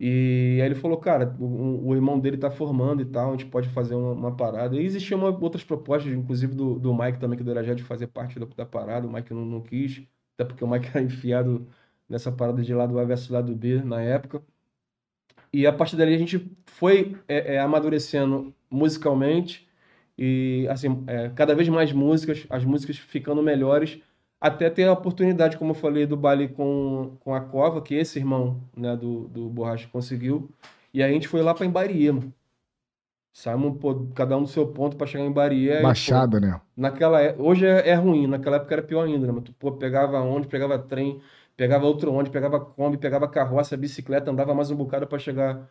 E 0.00 0.60
aí 0.60 0.66
ele 0.66 0.74
falou, 0.76 0.98
cara, 0.98 1.36
o, 1.40 1.88
o 1.88 1.94
irmão 1.94 2.20
dele 2.20 2.36
tá 2.36 2.50
formando 2.50 3.02
e 3.02 3.04
tal, 3.06 3.30
a 3.30 3.32
gente 3.32 3.46
pode 3.46 3.68
fazer 3.70 3.94
uma, 3.94 4.12
uma 4.12 4.36
parada. 4.36 4.76
E 4.76 4.84
existiam 4.84 5.20
outras 5.40 5.64
propostas, 5.64 6.12
inclusive 6.12 6.54
do, 6.54 6.78
do 6.78 6.94
Mike 6.96 7.18
também, 7.18 7.36
que 7.36 7.44
do 7.44 7.50
Irajá, 7.50 7.74
de 7.74 7.82
fazer 7.82 8.06
parte 8.08 8.38
da, 8.38 8.46
da 8.46 8.66
parada. 8.66 9.06
O 9.08 9.12
Mike 9.12 9.34
não, 9.34 9.44
não 9.44 9.60
quis, 9.60 10.02
até 10.34 10.44
porque 10.44 10.64
o 10.64 10.68
Mike 10.68 10.88
era 10.94 11.02
enfiado 11.02 11.66
nessa 12.08 12.30
parada 12.32 12.62
de 12.62 12.72
lado 12.74 12.98
A 12.98 13.04
versus 13.04 13.28
lado 13.28 13.54
B 13.54 13.82
na 13.82 14.00
época. 14.02 14.42
E 15.52 15.66
a 15.66 15.72
partir 15.72 15.96
dali 15.96 16.14
a 16.14 16.18
gente 16.18 16.56
foi 16.66 17.16
é, 17.26 17.54
é, 17.54 17.60
amadurecendo 17.60 18.54
musicalmente 18.70 19.66
e 20.16 20.66
assim 20.70 21.04
é, 21.06 21.30
cada 21.30 21.54
vez 21.54 21.68
mais 21.68 21.92
músicas, 21.92 22.46
as 22.50 22.64
músicas 22.64 22.98
ficando 22.98 23.42
melhores, 23.42 24.00
até 24.40 24.70
ter 24.70 24.84
a 24.88 24.92
oportunidade, 24.92 25.56
como 25.58 25.72
eu 25.72 25.74
falei, 25.74 26.06
do 26.06 26.16
baile 26.16 26.48
com, 26.48 27.16
com 27.20 27.34
a 27.34 27.40
Cova, 27.40 27.82
que 27.82 27.94
esse 27.94 28.18
irmão 28.18 28.62
né, 28.76 28.96
do, 28.96 29.28
do 29.28 29.48
Borracha 29.50 29.88
conseguiu. 29.88 30.50
E 30.94 31.02
aí 31.02 31.10
a 31.10 31.14
gente 31.14 31.28
foi 31.28 31.42
lá 31.42 31.54
pra 31.54 31.66
Embarie, 31.66 32.10
mano. 32.12 32.32
Saímos, 33.32 33.78
pô, 33.80 34.06
cada 34.14 34.36
um 34.36 34.42
do 34.42 34.48
seu 34.48 34.72
ponto 34.72 34.96
pra 34.96 35.06
chegar 35.06 35.24
em 35.24 35.32
pô, 35.32 35.40
Baixada, 35.76 36.40
né? 36.40 36.60
Naquela 36.76 37.20
é- 37.22 37.36
hoje 37.38 37.66
é, 37.66 37.88
é 37.90 37.94
ruim, 37.94 38.26
naquela 38.26 38.56
época 38.56 38.74
era 38.74 38.82
pior 38.82 39.04
ainda, 39.06 39.26
né? 39.26 39.32
Mas 39.32 39.44
tu, 39.44 39.52
pô, 39.54 39.72
pegava 39.72 40.20
onde, 40.20 40.48
pegava 40.48 40.78
trem, 40.78 41.20
pegava 41.56 41.86
outro 41.86 42.12
onde, 42.12 42.30
pegava 42.30 42.60
Kombi, 42.60 42.98
pegava 42.98 43.28
carroça, 43.28 43.76
bicicleta, 43.76 44.30
andava 44.30 44.54
mais 44.54 44.70
um 44.70 44.76
bocado 44.76 45.06
pra 45.06 45.18
chegar 45.18 45.68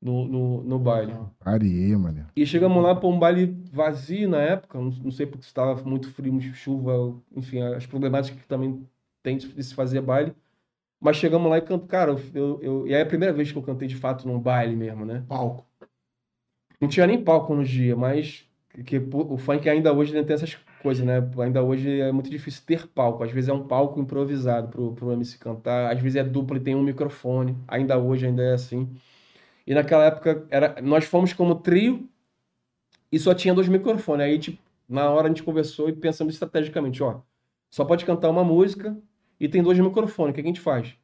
no, 0.00 0.26
no, 0.26 0.62
no 0.62 0.78
baile. 0.78 1.14
Areia, 1.40 1.98
mano. 1.98 2.26
E 2.36 2.46
chegamos 2.46 2.82
lá 2.82 2.94
para 2.94 3.08
um 3.08 3.18
baile 3.18 3.46
vazio 3.72 4.28
na 4.28 4.40
época, 4.40 4.78
não, 4.78 4.90
não 4.90 5.10
sei 5.10 5.26
porque 5.26 5.44
estava 5.44 5.82
muito 5.82 6.10
frio, 6.12 6.40
chuva, 6.54 7.14
enfim, 7.34 7.60
as 7.62 7.86
problemáticas 7.86 8.40
que 8.40 8.48
também 8.48 8.86
tem 9.22 9.36
de 9.36 9.62
se 9.62 9.74
fazer 9.74 10.00
baile. 10.00 10.34
Mas 11.00 11.16
chegamos 11.16 11.50
lá 11.50 11.58
e 11.58 11.62
canto, 11.62 11.86
cara, 11.86 12.16
eu, 12.34 12.60
eu, 12.62 12.86
e 12.86 12.94
aí 12.94 13.00
é 13.00 13.02
a 13.02 13.06
primeira 13.06 13.32
vez 13.32 13.52
que 13.52 13.58
eu 13.58 13.62
cantei 13.62 13.86
de 13.86 13.96
fato 13.96 14.26
num 14.26 14.40
baile 14.40 14.74
mesmo, 14.74 15.04
né? 15.04 15.24
Palco. 15.28 15.66
Não 16.80 16.88
tinha 16.88 17.06
nem 17.06 17.22
palco 17.22 17.54
no 17.54 17.64
dia, 17.64 17.96
mas 17.96 18.46
que 18.84 18.98
o 18.98 19.38
funk 19.38 19.68
ainda 19.68 19.92
hoje 19.92 20.12
tem 20.24 20.34
essas 20.34 20.54
coisas, 20.82 21.04
né? 21.04 21.14
Ainda 21.38 21.62
hoje 21.62 22.00
é 22.00 22.12
muito 22.12 22.30
difícil 22.30 22.62
ter 22.66 22.86
palco. 22.88 23.22
Às 23.24 23.30
vezes 23.30 23.48
é 23.48 23.52
um 23.52 23.66
palco 23.66 24.00
improvisado 24.00 24.68
pro, 24.68 24.92
pro 24.92 25.12
MC 25.12 25.38
cantar, 25.38 25.92
às 25.92 26.00
vezes 26.00 26.16
é 26.16 26.24
duplo 26.24 26.56
e 26.56 26.60
tem 26.60 26.74
um 26.74 26.82
microfone. 26.82 27.56
Ainda 27.66 27.98
hoje 27.98 28.26
ainda 28.26 28.42
é 28.42 28.52
assim. 28.52 28.88
E 29.66 29.74
naquela 29.74 30.04
época 30.04 30.46
era, 30.48 30.80
nós 30.80 31.04
fomos 31.04 31.32
como 31.32 31.56
trio 31.56 32.08
e 33.10 33.18
só 33.18 33.34
tinha 33.34 33.54
dois 33.54 33.68
microfones. 33.68 34.26
Aí, 34.26 34.38
tipo, 34.38 34.62
na 34.88 35.10
hora 35.10 35.26
a 35.26 35.28
gente 35.28 35.42
conversou 35.42 35.88
e 35.88 35.92
pensamos 35.92 36.34
estrategicamente, 36.34 37.02
ó, 37.02 37.20
só 37.70 37.84
pode 37.84 38.04
cantar 38.04 38.30
uma 38.30 38.44
música 38.44 38.96
e 39.40 39.48
tem 39.48 39.62
dois 39.62 39.78
microfones. 39.78 40.32
O 40.32 40.34
que 40.34 40.40
a 40.40 40.44
gente 40.44 40.60
faz? 40.60 40.94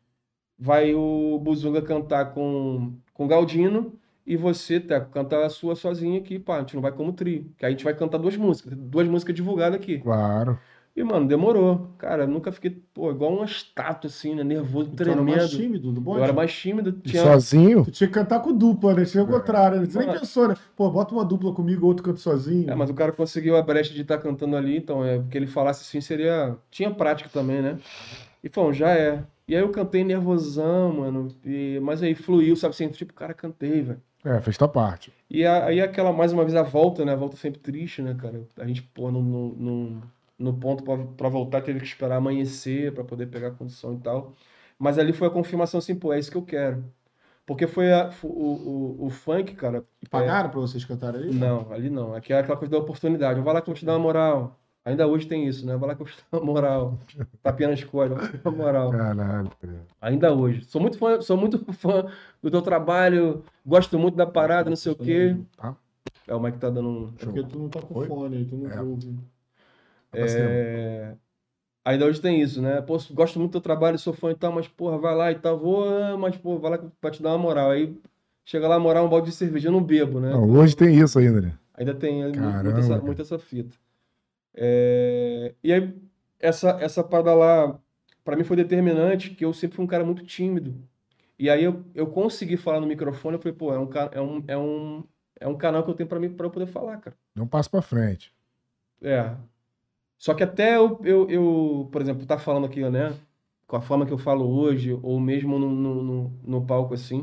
Vai 0.58 0.94
o 0.94 1.38
Buzunga 1.40 1.82
cantar 1.82 2.32
com 2.32 2.94
com 3.12 3.26
Galdino 3.26 3.98
e 4.26 4.36
você, 4.36 4.78
Teco, 4.78 5.10
cantar 5.10 5.44
a 5.44 5.50
sua 5.50 5.74
sozinha 5.74 6.20
aqui, 6.20 6.38
pá, 6.38 6.56
a 6.56 6.60
gente 6.60 6.74
não 6.74 6.82
vai 6.82 6.92
como 6.92 7.12
trio. 7.12 7.52
Que 7.58 7.66
a 7.66 7.70
gente 7.70 7.84
vai 7.84 7.94
cantar 7.94 8.18
duas 8.18 8.36
músicas, 8.36 8.76
duas 8.76 9.08
músicas 9.08 9.34
divulgadas 9.34 9.80
aqui. 9.80 9.98
Claro. 9.98 10.58
E, 10.94 11.02
mano, 11.02 11.26
demorou. 11.26 11.88
Cara, 11.96 12.26
nunca 12.26 12.52
fiquei, 12.52 12.70
pô, 12.92 13.10
igual 13.10 13.32
uma 13.32 13.46
estátua, 13.46 14.08
assim, 14.08 14.34
né? 14.34 14.44
Nervoso, 14.44 14.90
Tu 14.90 15.02
era 15.02 15.12
tremendo. 15.12 15.36
mais 15.36 15.50
tímido 15.50 15.90
do 15.90 16.00
bonde? 16.00 16.18
Eu 16.18 16.24
era 16.24 16.32
mais 16.34 16.52
tímido. 16.52 16.92
Tinha... 16.92 17.22
sozinho? 17.22 17.84
Tu 17.84 17.92
tinha 17.92 18.08
que 18.08 18.14
cantar 18.14 18.40
com 18.40 18.52
dupla, 18.52 18.92
né? 18.94 19.04
Tinha 19.06 19.24
o 19.24 19.26
contrário, 19.26 19.80
né? 19.80 19.86
Você 19.86 19.98
nem 19.98 20.12
pensou, 20.12 20.48
né? 20.48 20.56
Pô, 20.76 20.90
bota 20.90 21.14
uma 21.14 21.24
dupla 21.24 21.54
comigo, 21.54 21.86
outro 21.86 22.04
canta 22.04 22.18
sozinho. 22.18 22.70
É, 22.70 22.74
mas 22.74 22.90
o 22.90 22.94
cara 22.94 23.10
conseguiu 23.10 23.56
a 23.56 23.62
brecha 23.62 23.94
de 23.94 24.02
estar 24.02 24.18
cantando 24.18 24.54
ali, 24.54 24.76
então 24.76 25.02
é 25.02 25.22
que 25.30 25.38
ele 25.38 25.46
falasse 25.46 25.82
assim 25.82 26.00
seria. 26.00 26.56
Tinha 26.70 26.90
prática 26.90 27.30
também, 27.32 27.62
né? 27.62 27.78
E 28.44 28.50
falou, 28.50 28.72
já 28.72 28.90
é. 28.90 29.24
E 29.48 29.56
aí 29.56 29.62
eu 29.62 29.70
cantei 29.70 30.04
nervosão, 30.04 30.92
mano. 30.92 31.28
E... 31.44 31.80
Mas 31.82 32.02
aí 32.02 32.14
fluiu, 32.14 32.54
sabe 32.54 32.74
assim? 32.74 32.88
Tipo, 32.88 33.14
cara, 33.14 33.32
cantei, 33.32 33.80
velho. 33.80 34.02
É, 34.24 34.40
fez 34.40 34.56
tua 34.56 34.68
parte. 34.68 35.12
E 35.28 35.44
aí 35.44 35.80
aquela, 35.80 36.12
mais 36.12 36.32
uma 36.32 36.44
vez, 36.44 36.54
a 36.54 36.62
volta, 36.62 37.04
né? 37.04 37.12
A 37.12 37.16
volta 37.16 37.36
sempre 37.36 37.60
triste, 37.60 38.02
né, 38.02 38.14
cara? 38.14 38.42
A 38.58 38.66
gente, 38.66 38.82
pô, 38.82 39.10
no, 39.10 39.22
no, 39.22 39.48
no, 39.54 40.02
no 40.42 40.52
ponto 40.54 40.82
pra, 40.84 40.96
pra 40.98 41.28
voltar, 41.28 41.62
teve 41.62 41.78
que 41.80 41.86
esperar 41.86 42.16
amanhecer 42.16 42.92
pra 42.92 43.04
poder 43.04 43.26
pegar 43.26 43.48
a 43.48 43.52
condição 43.52 43.94
e 43.94 43.98
tal. 43.98 44.32
Mas 44.78 44.98
ali 44.98 45.12
foi 45.12 45.28
a 45.28 45.30
confirmação 45.30 45.78
assim, 45.78 45.94
pô, 45.94 46.12
é 46.12 46.18
isso 46.18 46.30
que 46.30 46.36
eu 46.36 46.42
quero. 46.42 46.84
Porque 47.46 47.66
foi 47.66 47.92
a- 47.92 48.10
o, 48.22 48.26
o, 48.28 49.06
o 49.06 49.10
funk, 49.10 49.54
cara. 49.54 49.84
E 50.02 50.08
pagaram 50.08 50.48
pra 50.50 50.60
vocês 50.60 50.84
cantarem 50.84 51.20
ali? 51.22 51.34
Não, 51.34 51.72
ali 51.72 51.90
não. 51.90 52.14
Aqui 52.14 52.32
é 52.32 52.38
aquela 52.38 52.56
coisa 52.56 52.70
da 52.72 52.78
oportunidade. 52.78 53.40
Vai 53.40 53.54
lá 53.54 53.60
que 53.60 53.68
eu 53.68 53.72
vou 53.74 53.78
te 53.78 53.84
dar 53.84 53.92
uma 53.94 53.98
moral. 53.98 54.58
Ainda 54.84 55.06
hoje 55.06 55.26
tem 55.26 55.46
isso, 55.46 55.64
né? 55.66 55.76
Vai 55.76 55.88
lá 55.90 55.94
que 55.94 56.02
eu 56.02 56.06
vou 56.06 56.14
te 56.14 56.22
dar 56.30 56.38
uma 56.38 56.44
moral. 56.46 56.98
Tapinha 57.42 57.68
na 57.68 57.74
escola, 57.74 58.14
vou 58.16 58.28
te 58.28 58.36
dar 58.38 58.50
uma 58.50 58.56
moral. 58.64 58.90
Caralho. 58.90 59.50
cara. 59.60 59.86
Ainda 60.00 60.32
hoje. 60.34 60.64
Sou 60.64 60.80
muito 60.80 60.98
fã, 60.98 61.20
sou 61.20 61.36
muito 61.36 61.72
fã 61.72 62.06
do 62.42 62.50
teu 62.50 62.62
trabalho, 62.62 63.44
gosto 63.66 63.98
muito 63.98 64.16
da 64.16 64.26
parada, 64.26 64.68
não 64.70 64.76
sei 64.76 64.92
o 64.92 64.96
quê. 64.96 65.36
Tá. 65.56 65.76
É 66.26 66.34
o 66.34 66.40
Mike 66.40 66.58
tá 66.58 66.70
dando 66.70 66.88
um. 66.88 67.12
É 67.18 67.24
porque 67.24 67.42
tu 67.44 67.58
não 67.58 67.68
tá 67.68 67.80
com 67.80 67.98
Oi? 67.98 68.06
fone 68.06 68.36
aí, 68.36 68.44
tu 68.44 68.56
não 68.56 68.70
É. 68.70 68.80
ouve. 68.80 69.16
Tá. 70.12 70.18
É... 70.20 71.16
Ainda 71.84 72.06
hoje 72.06 72.20
tem 72.20 72.40
isso, 72.40 72.62
né? 72.62 72.80
Pô, 72.80 72.96
gosto 73.10 73.38
muito 73.38 73.50
do 73.50 73.52
teu 73.54 73.60
trabalho, 73.60 73.98
sou 73.98 74.12
fã 74.12 74.30
e 74.30 74.34
tal, 74.36 74.52
mas 74.52 74.68
porra, 74.68 74.98
vai 74.98 75.14
lá 75.16 75.32
e 75.32 75.34
tal, 75.34 75.58
vou, 75.58 75.88
ah, 75.88 76.16
mas 76.16 76.36
pô, 76.36 76.58
vai 76.58 76.72
lá 76.72 76.78
pra 77.00 77.10
te 77.10 77.20
dar 77.20 77.30
uma 77.30 77.38
moral. 77.38 77.70
Aí 77.70 77.98
chega 78.44 78.68
lá, 78.68 78.78
moral, 78.78 79.06
um 79.06 79.08
balde 79.08 79.30
de 79.30 79.34
cerveja, 79.34 79.68
eu 79.68 79.72
não 79.72 79.82
bebo, 79.82 80.20
né? 80.20 80.30
Não, 80.30 80.48
hoje 80.48 80.76
tem 80.76 80.94
isso 80.96 81.18
ainda, 81.18 81.40
né? 81.40 81.58
Ainda 81.74 81.94
tem 81.94 82.22
é, 82.22 82.28
muita 82.28 82.78
essa, 82.78 82.98
muita 82.98 83.22
essa 83.22 83.38
fita. 83.38 83.76
É, 84.54 85.54
E 85.64 85.72
aí, 85.72 85.94
essa, 86.38 86.78
essa 86.80 87.02
parada 87.02 87.34
lá, 87.34 87.80
pra 88.24 88.36
mim 88.36 88.44
foi 88.44 88.56
determinante, 88.56 89.30
que 89.30 89.44
eu 89.44 89.52
sempre 89.52 89.76
fui 89.76 89.84
um 89.84 89.88
cara 89.88 90.04
muito 90.04 90.24
tímido. 90.24 90.74
E 91.36 91.50
aí 91.50 91.64
eu, 91.64 91.84
eu 91.94 92.06
consegui 92.06 92.56
falar 92.56 92.80
no 92.80 92.86
microfone, 92.86 93.36
eu 93.36 93.42
falei, 93.42 93.56
pô, 93.56 93.74
é 93.74 93.78
um, 93.78 93.90
é 94.12 94.20
um, 94.20 94.44
é 94.46 94.56
um, 94.56 95.04
é 95.40 95.48
um 95.48 95.56
canal 95.56 95.82
que 95.82 95.90
eu 95.90 95.94
tenho 95.94 96.08
pra 96.08 96.20
mim 96.20 96.30
para 96.30 96.46
eu 96.46 96.50
poder 96.50 96.66
falar, 96.66 96.98
cara. 96.98 97.16
Dá 97.34 97.42
um 97.42 97.48
passo 97.48 97.68
pra 97.68 97.82
frente. 97.82 98.32
É. 99.00 99.34
Só 100.22 100.34
que 100.34 100.42
até 100.44 100.76
eu, 100.76 101.00
eu, 101.04 101.30
eu, 101.30 101.88
por 101.92 102.00
exemplo, 102.00 102.26
tá 102.26 102.38
falando 102.38 102.66
aqui, 102.66 102.80
né? 102.90 103.18
Com 103.66 103.76
a 103.76 103.82
forma 103.82 104.06
que 104.06 104.12
eu 104.12 104.18
falo 104.18 104.46
hoje, 104.48 104.92
ou 105.02 105.18
mesmo 105.20 105.58
no, 105.58 105.70
no, 105.70 106.30
no, 106.44 106.66
palco 106.66 106.94
assim, 106.94 107.22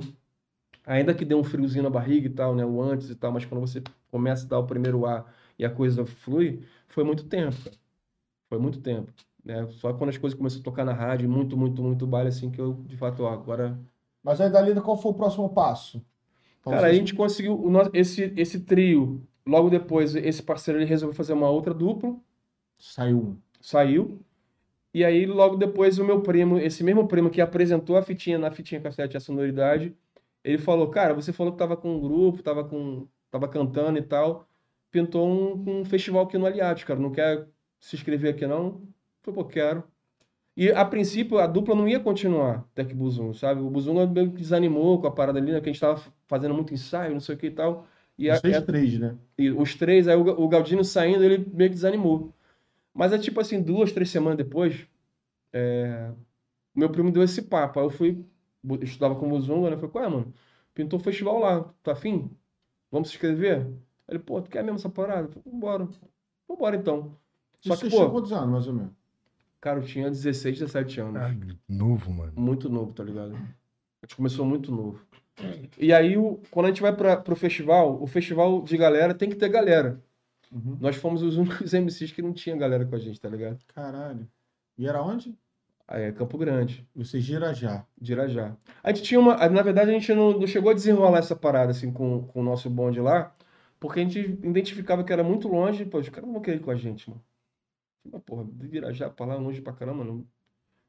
ainda 0.85 1.13
que 1.13 1.25
dê 1.25 1.35
um 1.35 1.43
friozinho 1.43 1.83
na 1.83 1.89
barriga 1.89 2.27
e 2.27 2.31
tal, 2.31 2.55
né? 2.55 2.65
O 2.65 2.81
antes 2.81 3.09
e 3.09 3.15
tal, 3.15 3.31
mas 3.31 3.45
quando 3.45 3.61
você 3.61 3.83
começa 4.11 4.45
a 4.45 4.49
dar 4.49 4.59
o 4.59 4.67
primeiro 4.67 5.05
ar 5.05 5.33
e 5.59 5.65
a 5.65 5.69
coisa 5.71 6.05
flui, 6.05 6.63
foi 6.89 7.03
muito 7.05 7.25
tempo, 7.27 7.55
cara. 7.63 7.77
Foi 8.49 8.59
muito 8.59 8.81
tempo. 8.81 9.13
Né? 9.45 9.67
Só 9.71 9.93
quando 9.93 10.09
as 10.11 10.17
coisas 10.17 10.37
começaram 10.37 10.61
a 10.61 10.65
tocar 10.65 10.85
na 10.85 10.93
rádio, 10.93 11.29
muito, 11.29 11.57
muito, 11.57 11.81
muito 11.83 12.07
baile, 12.07 12.29
assim, 12.29 12.51
que 12.51 12.61
eu, 12.61 12.73
de 12.85 12.97
fato, 12.97 13.23
ó, 13.23 13.31
agora. 13.33 13.79
Mas 14.23 14.41
aí, 14.41 14.49
Dalida, 14.51 14.81
qual 14.81 14.97
foi 14.97 15.11
o 15.11 15.15
próximo 15.15 15.49
passo? 15.53 16.05
Pra 16.63 16.73
Cara, 16.73 16.87
a 16.87 16.93
vocês- 16.93 16.99
gente 16.99 17.15
conseguiu 17.15 17.59
o 17.61 17.69
nosso, 17.69 17.91
esse, 17.93 18.33
esse 18.37 18.59
trio. 18.61 19.27
Logo 19.45 19.69
depois, 19.69 20.15
esse 20.15 20.43
parceiro 20.43 20.79
ele 20.79 20.85
resolveu 20.87 21.15
fazer 21.15 21.33
uma 21.33 21.49
outra 21.49 21.73
dupla. 21.73 22.15
Saiu 22.79 23.17
um. 23.19 23.37
saiu. 23.61 24.19
E 24.93 25.05
aí, 25.05 25.25
logo 25.25 25.55
depois, 25.57 25.99
o 25.99 26.05
meu 26.05 26.21
primo, 26.21 26.57
esse 26.57 26.83
mesmo 26.83 27.07
primo 27.07 27.29
que 27.29 27.41
apresentou 27.41 27.95
a 27.97 28.01
fitinha 28.01 28.39
na 28.39 28.49
fitinha 28.51 28.81
cassete, 28.81 29.15
a 29.17 29.19
sonoridade, 29.19 29.95
ele 30.43 30.57
falou: 30.57 30.89
Cara, 30.89 31.13
você 31.13 31.31
falou 31.33 31.53
que 31.53 31.59
tava 31.59 31.77
com 31.77 31.95
um 31.95 31.99
grupo, 32.01 32.41
tava, 32.41 32.63
com, 32.63 33.07
tava 33.29 33.47
cantando 33.47 33.99
e 33.99 34.01
tal. 34.01 34.47
Pintou 34.91 35.27
um, 35.29 35.81
um 35.81 35.85
festival 35.85 36.23
aqui 36.23 36.37
no 36.37 36.45
Aliados, 36.47 36.83
cara. 36.83 36.99
Não 36.99 37.11
quer 37.11 37.47
se 37.79 37.95
inscrever 37.95 38.33
aqui, 38.33 38.47
não? 38.47 38.81
Foi, 39.21 39.33
pô, 39.33 39.45
quero. 39.45 39.83
E 40.57 40.71
a 40.71 40.83
princípio 40.83 41.37
a 41.39 41.47
dupla 41.47 41.73
não 41.75 41.87
ia 41.87 41.99
continuar, 41.99 42.67
Tec 42.75 42.93
Buzum, 42.93 43.33
sabe? 43.33 43.61
O 43.61 43.69
Buzum 43.69 43.93
meio 44.07 44.31
que 44.31 44.37
desanimou 44.41 44.99
com 44.99 45.07
a 45.07 45.11
parada 45.11 45.39
ali, 45.39 45.51
né? 45.51 45.61
Que 45.61 45.69
a 45.69 45.71
gente 45.71 45.79
tava 45.81 46.01
fazendo 46.27 46.53
muito 46.53 46.73
ensaio, 46.73 47.13
não 47.13 47.19
sei 47.21 47.35
o 47.35 47.37
que 47.37 47.47
e 47.47 47.51
tal. 47.51 47.87
E 48.17 48.29
a- 48.29 48.35
Vocês 48.35 48.53
e 48.53 48.57
a- 48.57 48.61
três, 48.61 48.99
né? 48.99 49.15
e 49.37 49.51
os 49.51 49.75
três, 49.75 50.07
aí 50.07 50.15
o, 50.17 50.21
o 50.41 50.47
Galdino 50.49 50.83
saindo, 50.83 51.23
ele 51.23 51.37
meio 51.53 51.69
que 51.69 51.75
desanimou. 51.75 52.33
Mas 52.99 53.13
é 53.13 53.17
tipo 53.17 53.39
assim, 53.39 53.61
duas, 53.61 53.93
três 53.93 54.09
semanas 54.09 54.37
depois, 54.37 54.85
é, 55.53 56.11
meu 56.75 56.89
primo 56.89 57.09
deu 57.13 57.23
esse 57.23 57.41
papo. 57.43 57.79
Aí 57.79 57.85
eu 57.85 57.89
fui, 57.89 58.25
estudava 58.81 59.15
com 59.15 59.25
o 59.25 59.29
Muzunga, 59.29 59.69
né? 59.69 59.75
Eu 59.75 59.79
falei, 59.79 59.91
qual 59.93 60.03
é, 60.03 60.09
mano? 60.09 60.33
Pintou 60.73 60.99
o 60.99 61.01
festival 61.01 61.39
lá, 61.39 61.63
tá 61.81 61.93
afim? 61.93 62.29
Vamos 62.91 63.07
se 63.07 63.15
inscrever? 63.15 63.65
Ele, 64.05 64.19
pô, 64.19 64.41
tu 64.41 64.49
quer 64.49 64.65
mesmo 64.65 64.75
essa 64.79 64.89
parada? 64.89 65.27
Eu 65.27 65.29
falei, 65.29 65.43
vambora. 65.49 65.87
Vambora 66.45 66.75
então. 66.75 67.15
Só 67.61 67.73
que, 67.77 67.83
você 67.83 67.89
tinha 67.89 68.05
pô, 68.05 68.11
quantos 68.11 68.33
anos, 68.33 68.49
mais 68.49 68.67
ou 68.67 68.73
menos? 68.73 68.91
cara, 69.61 69.79
eu 69.79 69.83
tinha 69.85 70.09
16, 70.09 70.59
17 70.59 70.99
anos. 70.99 71.21
Ah, 71.21 71.33
novo, 71.69 72.11
mano. 72.11 72.33
Muito 72.35 72.67
novo, 72.67 72.91
tá 72.91 73.01
ligado? 73.05 73.33
A 73.33 74.05
gente 74.05 74.17
começou 74.17 74.45
muito 74.45 74.73
novo. 74.73 75.05
E 75.77 75.93
aí, 75.93 76.17
o- 76.17 76.41
quando 76.51 76.65
a 76.65 76.69
gente 76.69 76.81
vai 76.81 76.93
para 76.93 77.15
pro 77.15 77.33
festival, 77.37 78.01
o 78.03 78.05
festival 78.05 78.61
de 78.61 78.75
galera 78.75 79.13
tem 79.13 79.29
que 79.29 79.37
ter 79.37 79.47
galera. 79.47 80.03
Uhum. 80.51 80.77
Nós 80.79 80.95
fomos 80.95 81.21
os 81.21 81.37
únicos 81.37 81.73
MCs 81.73 82.11
que 82.11 82.21
não 82.21 82.33
tinha 82.33 82.55
galera 82.55 82.85
com 82.85 82.95
a 82.95 82.99
gente, 82.99 83.19
tá 83.19 83.29
ligado? 83.29 83.59
Caralho. 83.67 84.27
E 84.77 84.87
era 84.87 85.01
onde? 85.01 85.37
É 85.87 86.11
Campo 86.11 86.37
Grande, 86.37 86.87
Vocês 86.95 87.23
gira 87.23 87.51
já. 87.53 87.83
de 87.99 88.11
Irajá. 88.11 88.55
A 88.83 88.91
gente 88.93 89.03
tinha 89.03 89.19
uma. 89.19 89.35
Na 89.49 89.61
verdade, 89.63 89.89
a 89.89 89.93
gente 89.93 90.13
não, 90.13 90.39
não 90.39 90.45
chegou 90.47 90.69
a 90.71 90.75
desenrolar 90.75 91.17
essa 91.17 91.35
parada 91.35 91.71
assim 91.71 91.91
com, 91.91 92.23
com 92.27 92.41
o 92.41 92.43
nosso 92.43 92.69
bonde 92.69 92.99
lá, 93.01 93.35
porque 93.79 93.99
a 93.99 94.03
gente 94.03 94.19
identificava 94.19 95.03
que 95.03 95.11
era 95.11 95.23
muito 95.23 95.47
longe, 95.47 95.83
pô, 95.85 95.97
os 95.97 96.07
caras 96.09 96.25
não 96.27 96.33
vão 96.33 96.41
querer 96.43 96.57
ir 96.57 96.59
com 96.59 96.69
a 96.69 96.75
gente, 96.75 97.09
mano. 97.09 97.23
Mas, 98.11 98.21
porra, 98.23 98.45
de 98.45 98.77
Irajá 98.77 99.09
pra 99.09 99.25
lá, 99.25 99.35
longe 99.35 99.61
pra 99.61 99.73
caramba, 99.73 100.03
não. 100.03 100.23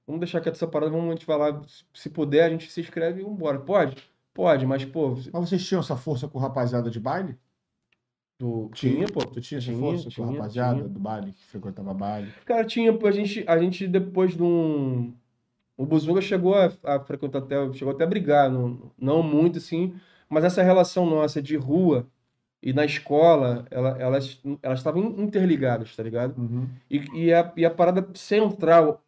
Vamos 0.06 0.20
deixar 0.20 0.40
quieto 0.42 0.56
essa 0.56 0.66
parada, 0.66 0.92
vamos, 0.92 1.08
a 1.08 1.12
gente 1.12 1.26
vai 1.26 1.38
lá, 1.38 1.62
se- 1.66 1.84
se 1.94 2.10
puder, 2.10 2.44
a 2.44 2.50
gente 2.50 2.70
se 2.70 2.80
inscreve 2.80 3.20
e 3.20 3.24
vambora. 3.24 3.58
Pode? 3.60 3.96
Pode, 4.34 4.66
mas, 4.66 4.84
pô, 4.84 5.10
Mas 5.32 5.48
vocês 5.48 5.64
tinham 5.66 5.80
essa 5.80 5.96
força 5.96 6.28
com 6.28 6.38
rapaziada 6.38 6.90
de 6.90 7.00
baile? 7.00 7.38
Do... 8.40 8.70
tinha, 8.72 9.06
pô. 9.06 9.20
Tu 9.26 9.40
tinha 9.40 9.58
essa 9.58 9.66
Tinha, 9.66 9.78
força 9.78 10.04
com 10.04 10.10
tinha, 10.10 10.26
rapaziada 10.26 10.76
tinha. 10.76 10.88
do 10.88 10.98
baile, 10.98 11.32
que 11.32 11.44
frequentava 11.44 11.92
baile? 11.94 12.32
Cara, 12.46 12.64
tinha, 12.64 12.92
pô, 12.92 13.06
a 13.06 13.12
gente, 13.12 13.44
a 13.46 13.58
gente 13.58 13.86
depois 13.86 14.34
de 14.34 14.42
um. 14.42 15.12
O 15.76 15.86
Buzunga 15.86 16.20
chegou 16.20 16.54
a, 16.54 16.72
a 16.84 17.00
frequentar 17.00 17.38
até, 17.38 17.72
chegou 17.72 17.92
até 17.94 18.04
a 18.04 18.06
brigar, 18.06 18.50
não, 18.50 18.90
não 18.98 19.22
muito 19.22 19.58
assim, 19.58 19.94
mas 20.28 20.44
essa 20.44 20.62
relação 20.62 21.06
nossa 21.06 21.40
de 21.40 21.56
rua 21.56 22.06
e 22.62 22.72
na 22.74 22.84
escola, 22.84 23.64
ela, 23.70 23.96
elas 23.98 24.38
elas 24.62 24.78
estavam 24.80 25.02
interligadas, 25.18 25.96
tá 25.96 26.02
ligado? 26.02 26.38
Uhum. 26.38 26.68
E, 26.90 26.98
e, 27.26 27.32
a, 27.32 27.50
e 27.56 27.64
a 27.64 27.70
parada 27.70 28.06
central 28.14 29.02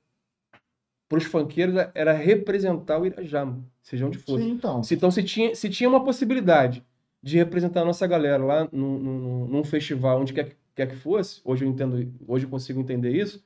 pros 1.09 1.25
funkeiros 1.25 1.75
era 1.95 2.13
representar 2.13 2.99
o 2.99 3.05
Irajá, 3.07 3.47
seja 3.83 4.07
onde 4.07 4.19
fosse. 4.19 4.43
Sim, 4.45 4.51
então. 4.53 4.83
Se- 4.83 4.95
Então, 4.95 5.11
se 5.11 5.23
tinha, 5.23 5.55
se 5.55 5.69
tinha 5.69 5.89
uma 5.89 6.03
possibilidade 6.03 6.83
de 7.23 7.37
representar 7.39 7.83
a 7.83 7.85
nossa 7.85 8.07
galera 8.07 8.43
lá 8.45 8.69
num, 8.73 8.99
num- 8.99 9.47
num 9.47 9.65
festival, 9.65 10.21
onde 10.21 10.33
quer, 10.33 10.45
que- 10.51 10.57
quer 10.75 10.89
que 10.89 10.97
fosse, 10.97 11.41
hoje 11.45 11.65
eu 11.65 11.69
entendo, 11.69 12.13
hoje 12.27 12.45
eu 12.47 12.51
consigo 12.51 12.81
entender 12.81 13.11
isso, 13.11 13.43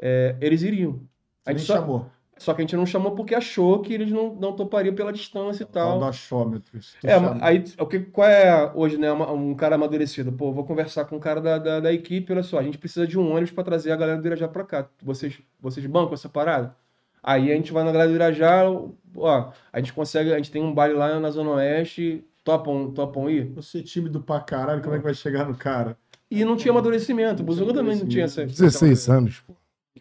é, 0.00 0.36
eles 0.40 0.62
iriam. 0.62 1.00
A 1.46 1.52
gente 1.52 1.64
só, 1.64 1.74
chamou. 1.76 2.06
só 2.38 2.54
que 2.54 2.60
a 2.62 2.64
gente 2.64 2.74
não 2.76 2.86
chamou 2.86 3.12
porque 3.12 3.34
achou 3.34 3.80
que 3.80 3.92
eles 3.92 4.10
não, 4.10 4.34
não 4.34 4.54
topariam 4.56 4.94
pela 4.94 5.12
distância 5.12 5.62
e 5.62 5.66
Tal 5.66 5.90
tal. 5.90 5.98
do 6.00 6.04
achômetro. 6.06 6.78
É, 7.04 7.10
chama. 7.14 7.38
aí 7.40 7.64
o 7.78 7.86
que, 7.86 8.00
qual 8.00 8.28
é 8.28 8.72
hoje, 8.74 8.96
né? 8.96 9.12
um 9.12 9.54
cara 9.54 9.74
amadurecido. 9.76 10.32
Pô, 10.32 10.52
vou 10.52 10.64
conversar 10.64 11.04
com 11.04 11.16
o 11.16 11.20
cara 11.20 11.40
da, 11.40 11.58
da, 11.58 11.80
da 11.80 11.92
equipe, 11.92 12.32
olha 12.32 12.42
só, 12.42 12.58
a 12.58 12.62
gente 12.62 12.78
precisa 12.78 13.06
de 13.06 13.18
um 13.18 13.30
ônibus 13.30 13.50
para 13.52 13.64
trazer 13.64 13.92
a 13.92 13.96
galera 13.96 14.20
do 14.20 14.26
Irajá 14.26 14.48
para 14.48 14.64
cá. 14.64 14.88
Vocês, 15.02 15.38
vocês 15.60 15.84
bancam 15.86 16.14
essa 16.14 16.28
parada? 16.28 16.74
Aí 17.22 17.52
a 17.52 17.54
gente 17.54 17.72
vai 17.72 17.84
na 17.84 17.92
galera 17.92 18.08
do 18.10 18.16
Irajá, 18.16 18.64
ó, 19.16 19.52
a 19.72 19.78
gente 19.78 19.92
consegue, 19.92 20.32
a 20.32 20.36
gente 20.36 20.50
tem 20.50 20.60
um 20.62 20.74
baile 20.74 20.94
lá 20.94 21.20
na 21.20 21.30
Zona 21.30 21.50
Oeste, 21.52 22.24
topam, 22.44 22.90
topam 22.92 23.28
ir? 23.30 23.50
Você 23.54 23.78
é 23.78 23.82
tímido 23.82 24.20
pra 24.20 24.40
caralho, 24.40 24.82
como 24.82 24.94
é 24.94 24.98
que 24.98 25.04
vai 25.04 25.14
chegar 25.14 25.48
no 25.48 25.56
cara? 25.56 25.96
E 26.30 26.44
não 26.44 26.56
tinha 26.56 26.72
amadurecimento, 26.72 27.42
o 27.42 27.46
Buzuga 27.46 27.74
também 27.74 27.96
não 27.96 28.06
tinha 28.06 28.24
essa. 28.24 28.44
16 28.46 29.08
anos, 29.10 29.40
pô. 29.40 29.54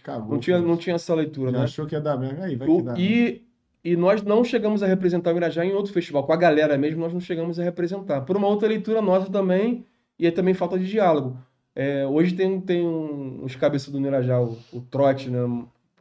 Cagou. 0.03 0.31
Não 0.31 0.39
tinha, 0.39 0.59
não 0.59 0.77
tinha 0.77 0.95
essa 0.95 1.13
leitura, 1.13 1.51
né? 1.51 1.59
achou 1.59 1.85
que 1.85 1.93
ia 1.93 2.01
dar 2.01 2.17
merda. 2.17 2.45
Aí, 2.45 2.55
vai 2.55 2.67
O- 2.67 2.77
que 2.77 2.83
dá. 2.83 2.95
e, 2.97 3.43
e 3.83 3.95
nós 3.95 4.23
não 4.23 4.43
chegamos 4.43 4.81
a 4.81 4.87
representar 4.87 5.31
o 5.33 5.37
Irajá 5.37 5.63
em 5.63 5.73
outro 5.73 5.93
festival. 5.93 6.23
Com 6.25 6.33
a 6.33 6.37
galera 6.37 6.75
mesmo, 6.77 7.01
nós 7.01 7.13
não 7.13 7.19
chegamos 7.19 7.59
a 7.59 7.63
representar. 7.63 8.21
Por 8.21 8.35
uma 8.37 8.47
outra 8.47 8.67
leitura 8.67 9.01
nossa 9.01 9.29
também, 9.29 9.85
e 10.17 10.25
aí 10.25 10.31
também 10.31 10.53
falta 10.55 10.79
de 10.79 10.87
diálogo. 10.89 11.37
É, 11.75 12.07
hoje 12.07 12.33
tem, 12.33 12.59
tem 12.61 12.81
um- 12.87 13.43
uns 13.43 13.55
cabeças 13.55 13.89
do 13.91 13.99
Irajá, 13.99 14.41
o, 14.41 14.57
o 14.73 14.81
Trote, 14.81 15.29
né? 15.29 15.37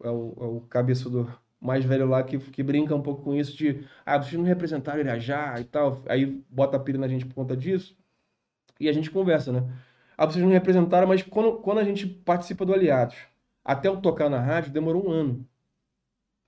É 0.03 0.09
o, 0.09 0.35
é 0.41 0.45
o 0.45 0.63
cabeça 0.71 1.11
do 1.11 1.29
mais 1.61 1.85
velho 1.85 2.09
lá 2.09 2.23
que, 2.23 2.39
que 2.39 2.63
brinca 2.63 2.95
um 2.95 3.03
pouco 3.03 3.23
com 3.23 3.35
isso 3.35 3.57
de 3.57 3.87
ah, 4.05 4.19
vocês 4.19 4.35
não 4.35 4.45
representaram 4.45 5.01
Irajá 5.01 5.61
e 5.61 5.65
tal. 5.65 6.03
Aí 6.09 6.27
bota 6.51 6.77
a 6.77 6.81
pilha 6.81 6.99
na 6.99 7.09
gente 7.09 7.27
por 7.27 7.35
conta 7.35 7.57
disso. 7.57 7.97
E 8.81 8.89
a 8.89 8.93
gente 8.93 9.11
conversa, 9.11 9.53
né? 9.53 9.65
Ah, 10.17 10.27
vocês 10.27 10.45
não 10.45 10.51
representaram, 10.53 11.09
mas 11.09 11.23
quando, 11.23 11.59
quando 11.61 11.79
a 11.79 11.85
gente 11.85 12.07
participa 12.07 12.65
do 12.67 12.75
Aliados, 12.75 13.17
até 13.65 13.89
eu 13.89 13.99
tocar 14.01 14.31
na 14.31 14.41
rádio, 14.41 14.73
demorou 14.73 15.09
um 15.09 15.11
ano 15.13 15.49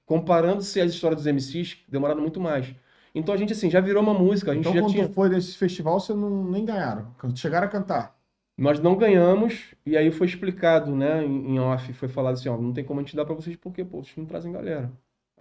comparando-se 0.07 0.81
às 0.81 0.93
histórias 0.93 1.23
dos 1.23 1.27
MCs, 1.27 1.79
demoraram 1.89 2.21
muito 2.21 2.41
mais. 2.41 2.75
Então 3.15 3.35
a 3.35 3.39
gente, 3.39 3.53
assim, 3.53 3.71
já 3.71 3.81
virou 3.81 4.03
uma 4.03 4.15
música, 4.15 4.53
a 4.53 4.55
gente 4.55 4.69
Então, 4.69 4.73
já 4.73 4.81
quando 4.81 4.93
tinha. 4.93 5.09
foi 5.09 5.29
nesse 5.29 5.57
festival, 5.57 6.01
você 6.01 6.15
não, 6.15 6.45
nem 6.51 6.65
ganharam. 6.65 7.15
Chegaram 7.35 7.67
a 7.67 7.71
cantar. 7.71 8.17
Nós 8.57 8.79
não 8.81 8.97
ganhamos, 8.97 9.75
e 9.85 9.97
aí 9.97 10.11
foi 10.11 10.27
explicado, 10.27 10.95
né, 10.95 11.25
em 11.25 11.55
em 11.55 11.59
off, 11.61 11.93
foi 11.95 12.09
falado 12.09 12.35
assim, 12.35 12.49
ó, 12.49 12.57
não 12.59 12.73
tem 12.73 12.85
como 12.85 13.01
a 13.01 13.03
gente 13.03 13.17
dar 13.17 13.25
pra 13.25 13.35
vocês 13.35 13.57
porque, 13.57 13.85
pô, 13.85 14.03
vocês 14.05 14.17
não 14.17 14.27
trazem 14.27 14.53
galera. 14.53 14.93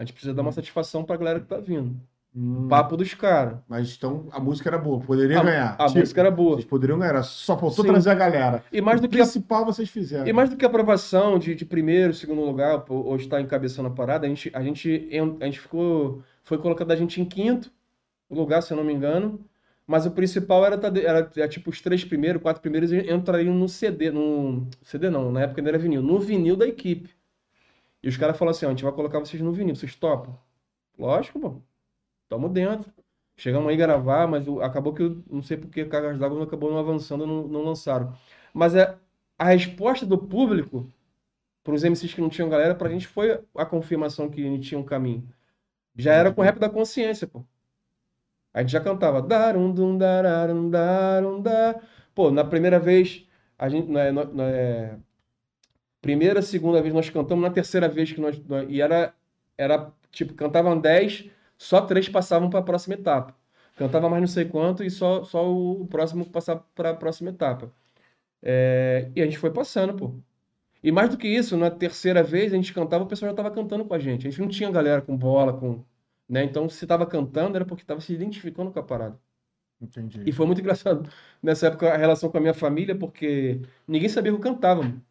A 0.01 0.03
gente 0.03 0.13
precisa 0.13 0.33
dar 0.33 0.41
uma 0.41 0.51
satisfação 0.51 1.03
pra 1.03 1.15
galera 1.15 1.39
que 1.39 1.45
tá 1.45 1.57
vindo. 1.57 1.95
Hum, 2.35 2.67
Papo 2.67 2.97
dos 2.97 3.13
caras. 3.13 3.59
Mas 3.69 3.95
então 3.95 4.25
a 4.31 4.39
música 4.39 4.67
era 4.67 4.79
boa, 4.79 4.99
poderia 4.99 5.39
A, 5.39 5.43
ganhar. 5.43 5.75
a 5.77 5.85
Tipo, 5.85 5.99
música 5.99 6.21
era 6.21 6.31
boa. 6.31 6.55
Vocês 6.55 6.65
poderiam 6.65 6.97
ganhar, 6.97 7.21
só 7.21 7.55
faltou 7.55 7.85
Sim. 7.85 7.91
trazer 7.91 8.09
a 8.09 8.15
galera. 8.15 8.63
E 8.71 8.81
mais 8.81 8.97
o 8.99 9.03
do 9.03 9.07
que 9.09 9.19
a 9.19 9.23
principal 9.23 9.63
vocês 9.63 9.87
fizeram. 9.89 10.25
E 10.25 10.33
mais 10.33 10.49
do 10.49 10.55
que 10.57 10.65
a 10.65 10.67
aprovação 10.67 11.37
de, 11.37 11.53
de 11.53 11.65
primeiro, 11.65 12.15
segundo 12.15 12.41
lugar, 12.41 12.83
ou 12.89 13.15
estar 13.15 13.39
encabeçando 13.41 13.89
a 13.89 13.91
parada, 13.91 14.25
a 14.25 14.29
gente, 14.29 14.49
a 14.55 14.63
gente, 14.63 15.07
en- 15.11 15.37
a 15.39 15.45
gente 15.45 15.59
ficou. 15.59 16.23
Foi 16.43 16.57
colocado 16.57 16.89
a 16.91 16.95
gente 16.95 17.21
em 17.21 17.25
quinto 17.25 17.69
lugar, 18.27 18.63
se 18.63 18.73
eu 18.73 18.77
não 18.77 18.83
me 18.83 18.93
engano. 18.93 19.39
Mas 19.85 20.07
o 20.07 20.11
principal 20.11 20.65
era, 20.65 20.77
tá 20.79 20.87
era, 20.87 21.29
era 21.35 21.47
tipo 21.47 21.69
os 21.69 21.79
três 21.79 22.03
primeiros, 22.03 22.41
quatro 22.41 22.59
primeiros 22.61 22.91
entrariam 22.91 23.53
no 23.53 23.69
CD. 23.69 24.09
No 24.09 24.65
CD 24.81 25.11
não, 25.11 25.31
na 25.31 25.41
época 25.41 25.61
ainda 25.61 25.69
era 25.69 25.77
vinil. 25.77 26.01
No 26.01 26.17
vinil 26.17 26.55
da 26.55 26.65
equipe. 26.65 27.09
E 28.03 28.09
os 28.09 28.17
caras 28.17 28.37
falaram 28.37 28.55
assim: 28.55 28.65
ó, 28.65 28.69
a 28.69 28.71
gente 28.71 28.83
vai 28.83 28.93
colocar 28.93 29.19
vocês 29.19 29.41
no 29.41 29.51
vinil, 29.53 29.75
vocês 29.75 29.95
topam? 29.95 30.37
Lógico, 30.99 31.39
pô. 31.39 31.61
Tamo 32.29 32.49
dentro. 32.49 32.91
Chegamos 33.37 33.69
aí 33.69 33.75
a 33.75 33.77
gravar, 33.77 34.27
mas 34.27 34.47
acabou 34.61 34.93
que, 34.93 35.03
eu 35.03 35.23
não 35.29 35.43
sei 35.43 35.57
porque 35.57 35.85
Cargas 35.85 36.19
d'Água 36.19 36.37
não 36.37 36.45
acabou 36.45 36.71
não 36.71 36.79
avançando, 36.79 37.25
não, 37.27 37.47
não 37.47 37.63
lançaram. 37.63 38.13
Mas 38.53 38.75
é, 38.75 38.97
a 39.39 39.45
resposta 39.45 40.05
do 40.05 40.17
público 40.17 40.87
para 41.63 41.73
os 41.75 41.83
MCs 41.83 42.13
que 42.15 42.21
não 42.21 42.29
tinham 42.29 42.49
galera, 42.49 42.75
pra 42.75 42.89
gente 42.89 43.07
foi 43.07 43.41
a 43.55 43.65
confirmação 43.65 44.29
que 44.29 44.41
a 44.47 44.59
tinha 44.61 44.79
um 44.79 44.83
caminho. 44.85 45.27
Já 45.95 46.13
era 46.13 46.33
com 46.33 46.41
o 46.41 46.43
rap 46.45 46.59
da 46.59 46.69
consciência, 46.69 47.27
pô. 47.27 47.43
A 48.53 48.61
gente 48.61 48.71
já 48.71 48.81
cantava 48.81 49.21
darum 49.21 49.71
dum 49.73 49.97
dararum 49.97 50.69
darum 50.69 51.41
da. 51.41 51.81
Pô, 52.13 52.29
na 52.31 52.43
primeira 52.43 52.79
vez 52.79 53.25
a 53.57 53.69
gente 53.69 53.89
na- 53.89 54.11
na- 54.11 54.43
é, 54.49 54.97
primeira, 56.01 56.41
segunda 56.41 56.81
vez 56.81 56.93
nós 56.93 57.09
cantamos, 57.09 57.43
na 57.43 57.51
terceira 57.51 57.87
vez 57.87 58.11
que 58.11 58.21
nós, 58.21 58.41
e 58.69 58.81
era 58.81 59.13
era 59.57 59.91
tipo 60.11 60.33
cantavam 60.33 60.79
10, 60.79 61.29
só 61.57 61.81
três 61.81 62.09
passavam 62.09 62.49
para 62.49 62.59
a 62.59 62.63
próxima 62.63 62.95
etapa. 62.95 63.35
Cantava 63.77 64.09
mais 64.09 64.21
não 64.21 64.27
sei 64.27 64.45
quanto 64.45 64.83
e 64.83 64.89
só 64.89 65.23
só 65.23 65.49
o 65.51 65.87
próximo 65.87 66.25
passava 66.29 66.65
para 66.75 66.91
a 66.91 66.95
próxima 66.95 67.29
etapa. 67.31 67.71
É, 68.43 69.11
e 69.15 69.21
a 69.21 69.25
gente 69.25 69.37
foi 69.37 69.51
passando, 69.51 69.93
pô. 69.95 70.13
E 70.83 70.91
mais 70.91 71.09
do 71.09 71.17
que 71.17 71.27
isso, 71.27 71.55
na 71.57 71.69
terceira 71.69 72.23
vez 72.23 72.53
a 72.53 72.55
gente 72.55 72.73
cantava, 72.73 73.03
o 73.03 73.07
pessoal 73.07 73.29
já 73.29 73.33
estava 73.33 73.51
cantando 73.51 73.85
com 73.85 73.93
a 73.93 73.99
gente. 73.99 74.27
A 74.27 74.29
gente 74.31 74.41
não 74.41 74.47
tinha 74.47 74.71
galera 74.71 75.01
com 75.01 75.15
bola, 75.15 75.53
com, 75.53 75.83
né? 76.27 76.43
Então, 76.43 76.67
se 76.69 76.83
estava 76.85 77.05
cantando 77.05 77.55
era 77.55 77.65
porque 77.65 77.83
estava 77.83 78.01
se 78.01 78.13
identificando 78.13 78.71
com 78.71 78.79
a 78.79 78.83
parada. 78.83 79.19
Entendi. 79.79 80.21
E 80.25 80.31
foi 80.31 80.45
muito 80.45 80.61
engraçado 80.61 81.09
nessa 81.41 81.67
época 81.67 81.91
a 81.93 81.97
relação 81.97 82.29
com 82.29 82.37
a 82.37 82.41
minha 82.41 82.53
família, 82.53 82.95
porque 82.95 83.61
ninguém 83.87 84.09
sabia 84.09 84.31
que 84.31 84.37
eu 84.37 84.41
cantava. 84.41 84.83
mano. 84.83 85.03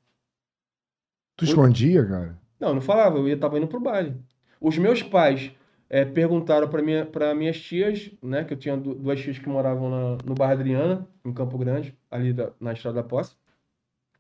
Tu 1.41 1.45
escondia, 1.47 2.07
cara? 2.07 2.39
Não, 2.59 2.75
não 2.75 2.81
falava, 2.81 3.19
eu 3.19 3.29
ia 3.29 3.37
tava 3.39 3.59
indo 3.59 3.67
pro 3.67 3.81
baile. 3.81 4.15
Os 4.61 4.77
meus 4.79 5.03
pais 5.03 5.51
eh, 5.89 6.05
perguntaram 6.05 6.69
para 6.69 6.83
minha, 6.83 7.09
minhas 7.35 7.59
tias, 7.61 8.11
né, 8.23 8.45
que 8.45 8.53
eu 8.53 8.59
tinha 8.59 8.77
du- 8.77 8.95
duas 8.95 9.21
tias 9.21 9.39
que 9.39 9.49
moravam 9.49 9.91
na- 9.91 10.19
no 10.25 10.35
bairro 10.35 10.53
Adriana, 10.61 11.09
em 11.25 11.33
Campo 11.33 11.57
Grande, 11.59 11.97
ali 12.11 12.33
da- 12.33 12.53
na 12.61 12.73
Estrada 12.73 13.03
da 13.03 13.09
Posse. 13.09 13.35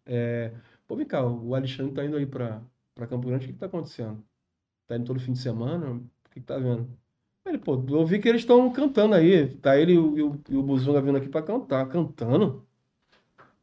É, 0.07 0.53
Pô, 0.89 0.97
vem 0.97 1.07
cá, 1.07 1.25
o 1.25 1.55
Alexandre 1.55 1.95
tá 1.95 2.05
indo 2.05 2.17
aí 2.17 2.27
pra, 2.27 2.61
pra 2.95 3.07
Campo 3.07 3.29
Grande, 3.29 3.45
o 3.45 3.49
que 3.49 3.53
que 3.55 3.61
tá 3.61 3.67
acontecendo? 3.67 4.25
Tá 4.89 4.97
indo 4.97 5.07
todo 5.07 5.21
fim 5.21 5.33
de 5.33 5.39
semana? 5.41 5.93
O 5.93 6.01
que 6.31 6.41
que 6.41 6.47
tá 6.47 6.59
vendo? 6.59 6.89
Ele, 7.47 7.59
pô, 7.59 7.75
eu 7.89 7.99
ouvi 7.99 8.21
que 8.21 8.29
eles 8.29 8.43
estão 8.43 8.73
cantando 8.73 9.15
aí. 9.15 9.57
Tá 9.59 9.77
ele 9.79 9.95
e 9.95 9.99
o, 9.99 10.19
e 10.19 10.23
o, 10.23 10.43
e 10.51 10.57
o 10.57 10.63
Buzunga 10.63 11.01
vindo 11.03 11.19
aqui 11.19 11.29
pra 11.29 11.43
cantar. 11.43 11.89
Cantando? 11.89 12.67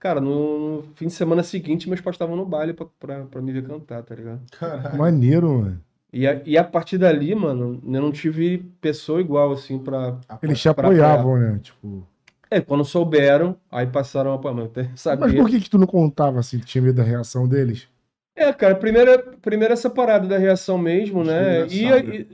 Cara, 0.08 0.22
no, 0.22 0.86
fim 0.96 1.08
de 1.08 1.14
semana 1.14 1.44
seguinte, 1.44 1.90
meus 1.90 2.00
pais 2.00 2.14
estavam 2.14 2.38
no 2.38 2.46
baile 2.46 2.72
pra, 2.74 2.86
pra, 2.98 3.26
pra 3.26 3.42
me 3.42 3.52
ver 3.52 3.68
cantar, 3.68 4.02
tá 4.04 4.16
ligado? 4.16 4.40
Caralho. 4.58 4.98
Maneiro, 4.98 5.50
mano. 5.50 5.82
E 6.14 6.26
a, 6.26 6.42
e 6.46 6.58
a 6.58 6.64
partir 6.64 6.98
dali, 6.98 7.36
mano, 7.36 7.82
eu 7.84 8.02
não 8.02 8.10
tive 8.10 8.60
pessoa 8.80 9.20
igual, 9.20 9.52
assim, 9.52 9.78
pra. 9.78 10.18
Eles 10.42 10.62
te 10.62 10.74
Pra 10.74 10.88
apoiavam, 10.88 11.38
né? 11.38 11.60
Tipo. 11.62 12.08
É, 12.50 12.62
quando 12.62 12.86
souberam, 12.86 13.58
aí 13.70 13.86
passaram 13.86 14.32
a. 14.32 14.54
Mas 14.54 14.56
eu 14.56 14.84
Mas 14.88 14.98
sabia. 14.98 15.42
por 15.42 15.50
que 15.50 15.60
que 15.60 15.70
tu 15.70 15.78
não 15.78 15.86
contava 15.88 16.40
assim? 16.40 16.58
Tu 16.58 16.66
tinha 16.66 16.82
medo 16.82 16.96
da 16.96 17.04
reação 17.04 17.46
deles? 17.46 17.90
É, 18.34 18.54
cara, 18.54 18.76
primeiro, 18.76 19.38
primeiro 19.42 19.74
essa 19.74 19.90
parada 19.90 20.26
da 20.26 20.38
reação 20.38 20.78
mesmo, 20.78 21.22
né? 21.22 21.68
E, 21.68 21.84
e- 21.86 22.28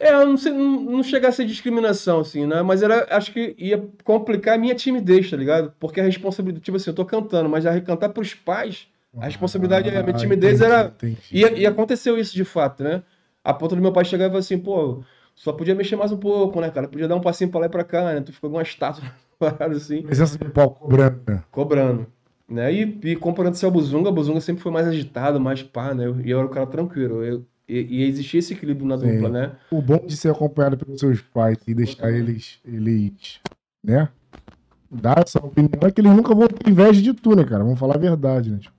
é, 0.00 0.14
eu 0.14 0.26
não, 0.26 0.36
sei, 0.36 0.50
não, 0.52 0.80
não 0.80 1.02
chega 1.02 1.28
a 1.28 1.32
ser 1.32 1.44
discriminação, 1.44 2.20
assim, 2.20 2.46
né? 2.46 2.62
Mas 2.62 2.82
era, 2.82 3.06
acho 3.14 3.32
que 3.32 3.54
ia 3.58 3.86
complicar 4.02 4.54
a 4.54 4.58
minha 4.58 4.74
timidez, 4.74 5.30
tá 5.30 5.36
ligado? 5.36 5.72
Porque 5.78 6.00
a 6.00 6.04
responsabilidade, 6.04 6.64
tipo 6.64 6.76
assim, 6.76 6.90
eu 6.90 6.94
tô 6.94 7.04
cantando, 7.04 7.48
mas 7.48 7.64
já 7.64 7.70
recantar 7.70 8.10
pros 8.10 8.32
pais, 8.34 8.88
a 9.16 9.26
responsabilidade, 9.26 9.88
a 9.90 10.02
minha 10.02 10.16
timidez 10.16 10.62
Ah, 10.62 10.66
entendi, 10.66 10.72
era. 10.72 10.86
entendi. 10.86 11.56
E, 11.58 11.60
e 11.62 11.66
aconteceu 11.66 12.18
isso 12.18 12.34
de 12.34 12.44
fato, 12.44 12.82
né? 12.82 13.02
A 13.44 13.52
ponto 13.52 13.76
do 13.76 13.82
meu 13.82 13.92
pai 13.92 14.04
chegar 14.04 14.26
e 14.26 14.28
falar 14.28 14.40
assim, 14.40 14.58
pô, 14.58 15.02
só 15.34 15.52
podia 15.52 15.74
mexer 15.74 15.96
mais 15.96 16.12
um 16.12 16.16
pouco, 16.16 16.60
né, 16.60 16.70
cara? 16.70 16.88
Podia 16.88 17.08
dar 17.08 17.16
um 17.16 17.20
passinho 17.20 17.50
pra 17.50 17.60
lá 17.60 17.66
e 17.66 17.70
pra 17.70 17.84
cá, 17.84 18.04
né? 18.14 18.20
Tu 18.20 18.32
ficou 18.32 18.50
com 18.50 18.56
uma 18.56 18.62
estátua, 18.62 19.04
parada 19.38 19.74
assim, 19.76 20.02
Presença 20.02 20.38
de 20.38 20.44
palco 20.50 20.80
cobrando, 20.80 21.20
né? 21.26 21.42
cobrando. 21.50 22.06
Né? 22.48 22.72
E, 22.72 23.00
e 23.04 23.16
comparando-se 23.16 23.64
ao 23.64 23.70
Buzunga, 23.70 24.08
a 24.08 24.12
Buzunga 24.12 24.40
sempre 24.40 24.62
foi 24.62 24.72
mais 24.72 24.86
agitado, 24.88 25.38
mais 25.40 25.62
pá, 25.62 25.94
né? 25.94 26.04
E 26.24 26.30
eu 26.30 26.38
era 26.38 26.46
o 26.46 26.50
cara 26.50 26.66
tranquilo. 26.66 27.22
Eu, 27.24 27.46
e, 27.70 28.00
e 28.00 28.02
existia 28.02 28.40
esse 28.40 28.52
equilíbrio 28.52 28.86
na 28.86 28.98
Sim. 28.98 29.12
dupla, 29.12 29.28
né? 29.28 29.56
O 29.70 29.80
bom 29.80 30.04
de 30.04 30.16
ser 30.16 30.30
acompanhado 30.30 30.76
pelos 30.76 30.98
seus 30.98 31.20
pais 31.20 31.56
e 31.66 31.74
deixar 31.74 32.10
eles, 32.10 32.58
eles, 32.64 33.40
né? 33.82 34.08
Dar 34.90 35.22
essa 35.24 35.38
opinião 35.38 35.86
é 35.86 35.90
que 35.92 36.00
eles 36.00 36.12
nunca 36.12 36.34
vão 36.34 36.48
ter 36.48 36.68
inveja 36.68 37.00
de 37.00 37.14
tu, 37.14 37.36
né, 37.36 37.44
cara? 37.44 37.62
Vamos 37.62 37.78
falar 37.78 37.94
a 37.94 37.98
verdade, 37.98 38.50
né? 38.50 38.58
Tipo, 38.58 38.74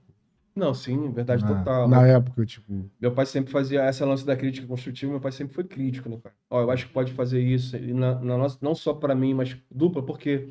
Não, 0.54 0.74
sim, 0.74 1.10
verdade 1.10 1.42
na, 1.42 1.56
total. 1.56 1.88
na 1.88 2.06
época, 2.06 2.44
tipo. 2.44 2.90
Meu 3.00 3.12
pai 3.12 3.24
sempre 3.24 3.50
fazia 3.50 3.80
essa 3.82 4.04
lance 4.04 4.26
da 4.26 4.36
crítica 4.36 4.66
construtiva, 4.66 5.10
meu 5.10 5.20
pai 5.20 5.32
sempre 5.32 5.54
foi 5.54 5.64
crítico, 5.64 6.10
né, 6.10 6.18
cara? 6.22 6.34
Ó, 6.50 6.60
eu 6.60 6.70
acho 6.70 6.86
que 6.86 6.92
pode 6.92 7.12
fazer 7.14 7.40
isso, 7.40 7.76
e 7.78 7.94
na, 7.94 8.16
na 8.16 8.36
nossa, 8.36 8.58
não 8.60 8.74
só 8.74 8.92
pra 8.92 9.14
mim, 9.14 9.32
mas 9.32 9.56
dupla, 9.70 10.02
porque 10.02 10.50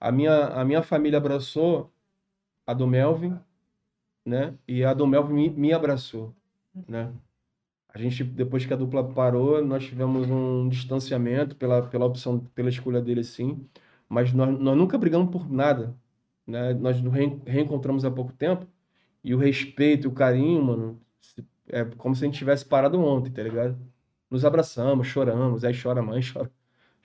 a 0.00 0.10
minha, 0.10 0.46
a 0.46 0.64
minha 0.64 0.82
família 0.82 1.18
abraçou 1.18 1.92
a 2.66 2.74
do 2.74 2.86
Melvin, 2.88 3.38
né? 4.26 4.54
E 4.66 4.84
a 4.84 4.92
do 4.92 5.06
Melvin 5.06 5.34
me, 5.34 5.50
me 5.50 5.72
abraçou, 5.72 6.34
né? 6.88 7.12
A 7.96 7.98
gente, 7.98 8.22
depois 8.24 8.66
que 8.66 8.72
a 8.74 8.76
dupla 8.76 9.02
parou, 9.14 9.64
nós 9.64 9.84
tivemos 9.86 10.28
um 10.30 10.68
distanciamento 10.68 11.56
pela, 11.56 11.82
pela 11.88 12.04
opção, 12.04 12.40
pela 12.54 12.68
escolha 12.68 13.00
dele, 13.00 13.24
sim. 13.24 13.66
Mas 14.08 14.32
nós, 14.34 14.58
nós 14.60 14.76
nunca 14.76 14.98
brigamos 14.98 15.30
por 15.32 15.50
nada, 15.50 15.96
né? 16.46 16.74
Nós 16.74 17.00
nos 17.00 17.12
reen- 17.14 17.40
reencontramos 17.46 18.04
há 18.04 18.10
pouco 18.10 18.32
tempo 18.34 18.66
e 19.24 19.34
o 19.34 19.38
respeito, 19.38 20.08
o 20.08 20.12
carinho, 20.14 20.62
mano, 20.64 21.00
é 21.68 21.84
como 21.84 22.14
se 22.14 22.24
a 22.24 22.26
gente 22.28 22.38
tivesse 22.38 22.64
parado 22.66 23.00
ontem, 23.00 23.32
tá 23.32 23.42
ligado? 23.42 23.78
Nos 24.30 24.44
abraçamos, 24.44 25.06
choramos, 25.08 25.64
aí 25.64 25.74
chora 25.80 26.00
a 26.00 26.02
mãe, 26.02 26.20
chora, 26.32 26.50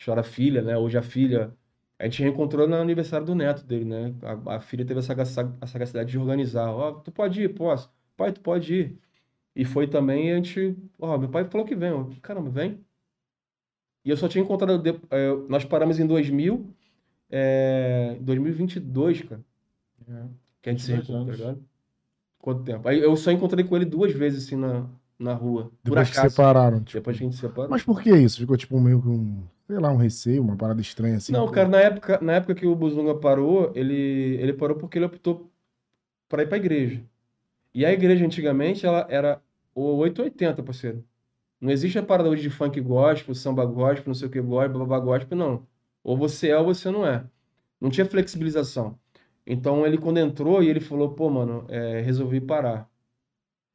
chora 0.04 0.22
a 0.22 0.24
filha, 0.24 0.62
né? 0.62 0.78
Hoje 0.78 0.98
a 0.98 1.02
filha. 1.04 1.56
A 2.00 2.06
gente 2.06 2.24
reencontrou 2.24 2.68
no 2.68 2.76
aniversário 2.76 3.26
do 3.26 3.36
neto 3.36 3.64
dele, 3.66 3.86
né? 3.86 4.16
A, 4.48 4.58
a 4.58 4.62
filha 4.62 4.86
teve 4.86 5.00
essa 5.00 5.14
a 5.62 5.68
sagacidade 5.68 6.12
de 6.12 6.18
organizar. 6.20 6.70
Ó, 6.72 6.94
tu 6.94 7.12
pode 7.12 7.42
ir, 7.44 7.50
posso. 7.56 7.92
Pai, 8.18 8.32
tu 8.34 8.42
pode 8.42 8.74
ir. 8.76 9.00
E 9.56 9.66
foi 9.66 9.88
também, 9.88 10.32
a 10.32 10.36
gente. 10.36 10.76
Ó, 10.99 11.18
meu 11.18 11.30
pai 11.30 11.45
falou 11.45 11.68
que 11.68 11.76
vem. 11.76 11.89
Eu, 11.89 12.10
Caramba, 12.22 12.49
vem. 12.49 12.80
E 14.04 14.10
eu 14.10 14.18
só 14.18 14.28
tinha 14.28 14.43
encontrado. 14.43 14.82
É, 15.10 15.36
nós 15.47 15.66
paramos 15.66 15.99
em 15.99 16.08
2000, 16.08 16.74
é, 17.30 18.18
2022, 18.22 19.22
cara. 19.24 19.41
É, 20.08 20.24
que 20.62 20.70
a 20.70 20.74
gente 20.74 20.84
se 20.84 20.97
tá? 21.02 21.56
Quanto 22.39 22.64
tempo? 22.64 22.88
Aí 22.88 22.99
eu 22.99 23.16
só 23.16 23.32
encontrei 23.32 23.64
com 23.64 23.76
ele 23.76 23.86
duas 23.86 24.12
vezes, 24.14 24.45
assim, 24.45 24.56
na, 24.56 24.88
na 25.20 25.34
rua. 25.34 25.72
Depois 25.84 26.10
que 26.10 26.16
separaram. 26.16 26.82
Tipo. 26.84 26.99
Depois 26.99 27.18
que 27.18 27.24
a 27.24 27.28
gente 27.30 27.39
separou. 27.39 27.70
Mas 27.70 27.84
por 27.84 28.02
que 28.02 28.10
isso? 28.10 28.39
Ficou 28.39 28.58
tipo 28.58 28.80
meio 28.80 29.02
com, 29.02 29.43
sei 29.68 29.78
lá, 29.78 29.91
um 29.91 29.97
receio, 29.97 30.41
uma 30.41 30.56
parada 30.56 30.82
estranha 30.82 31.18
assim? 31.18 31.32
Não, 31.32 31.47
cara, 31.52 31.70
na 31.70 31.80
época, 31.80 32.20
na 32.22 32.34
época 32.34 32.56
que 32.56 32.66
o 32.66 32.76
Buzunga 32.76 33.16
parou, 33.16 33.72
ele, 33.76 34.38
ele 34.39 34.54
parou 34.54 34.78
porque 34.78 34.97
ele 34.97 35.06
optou 35.06 35.52
para 36.28 36.43
ir 36.43 36.47
pra 36.47 36.58
igreja. 36.58 37.04
E 37.74 37.86
a 37.86 37.92
igreja 37.92 38.26
antigamente, 38.26 38.86
ela 38.86 39.08
era 39.10 39.42
o 39.74 39.96
880, 39.98 40.64
parceiro. 40.64 41.06
Não 41.60 41.72
existe 41.72 42.00
a 42.00 42.04
parada 42.04 42.30
hoje 42.30 42.42
de 42.44 42.50
funk 42.50 42.80
gospel, 42.82 43.36
samba 43.36 43.66
gospel, 43.66 44.06
não 44.08 44.14
sei 44.16 44.28
o 44.28 44.32
que 44.32 44.42
gospel, 44.42 44.80
babá 44.80 45.00
gospel, 45.00 45.38
não. 45.38 45.68
Ou 46.04 46.18
você 46.18 46.50
é 46.50 46.58
ou 46.58 46.66
você 46.66 46.90
não 46.92 47.06
é. 47.06 47.26
Não 47.80 47.90
tinha 47.90 48.06
flexibilização. 48.06 49.00
Então 49.46 49.86
ele 49.86 49.98
quando 49.98 50.18
entrou 50.20 50.64
e 50.64 50.70
ele 50.70 50.80
falou, 50.80 51.14
pô, 51.14 51.30
mano, 51.30 51.66
é, 51.70 52.02
resolvi 52.02 52.42
parar. 52.42 52.90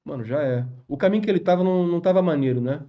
Mano, 0.05 0.25
já 0.25 0.43
é. 0.43 0.67
O 0.89 0.97
caminho 0.97 1.23
que 1.23 1.31
ele 1.31 1.41
tava 1.41 1.65
não, 1.65 1.87
não 1.87 2.01
tava 2.01 2.23
maneiro, 2.23 2.61
né? 2.61 2.85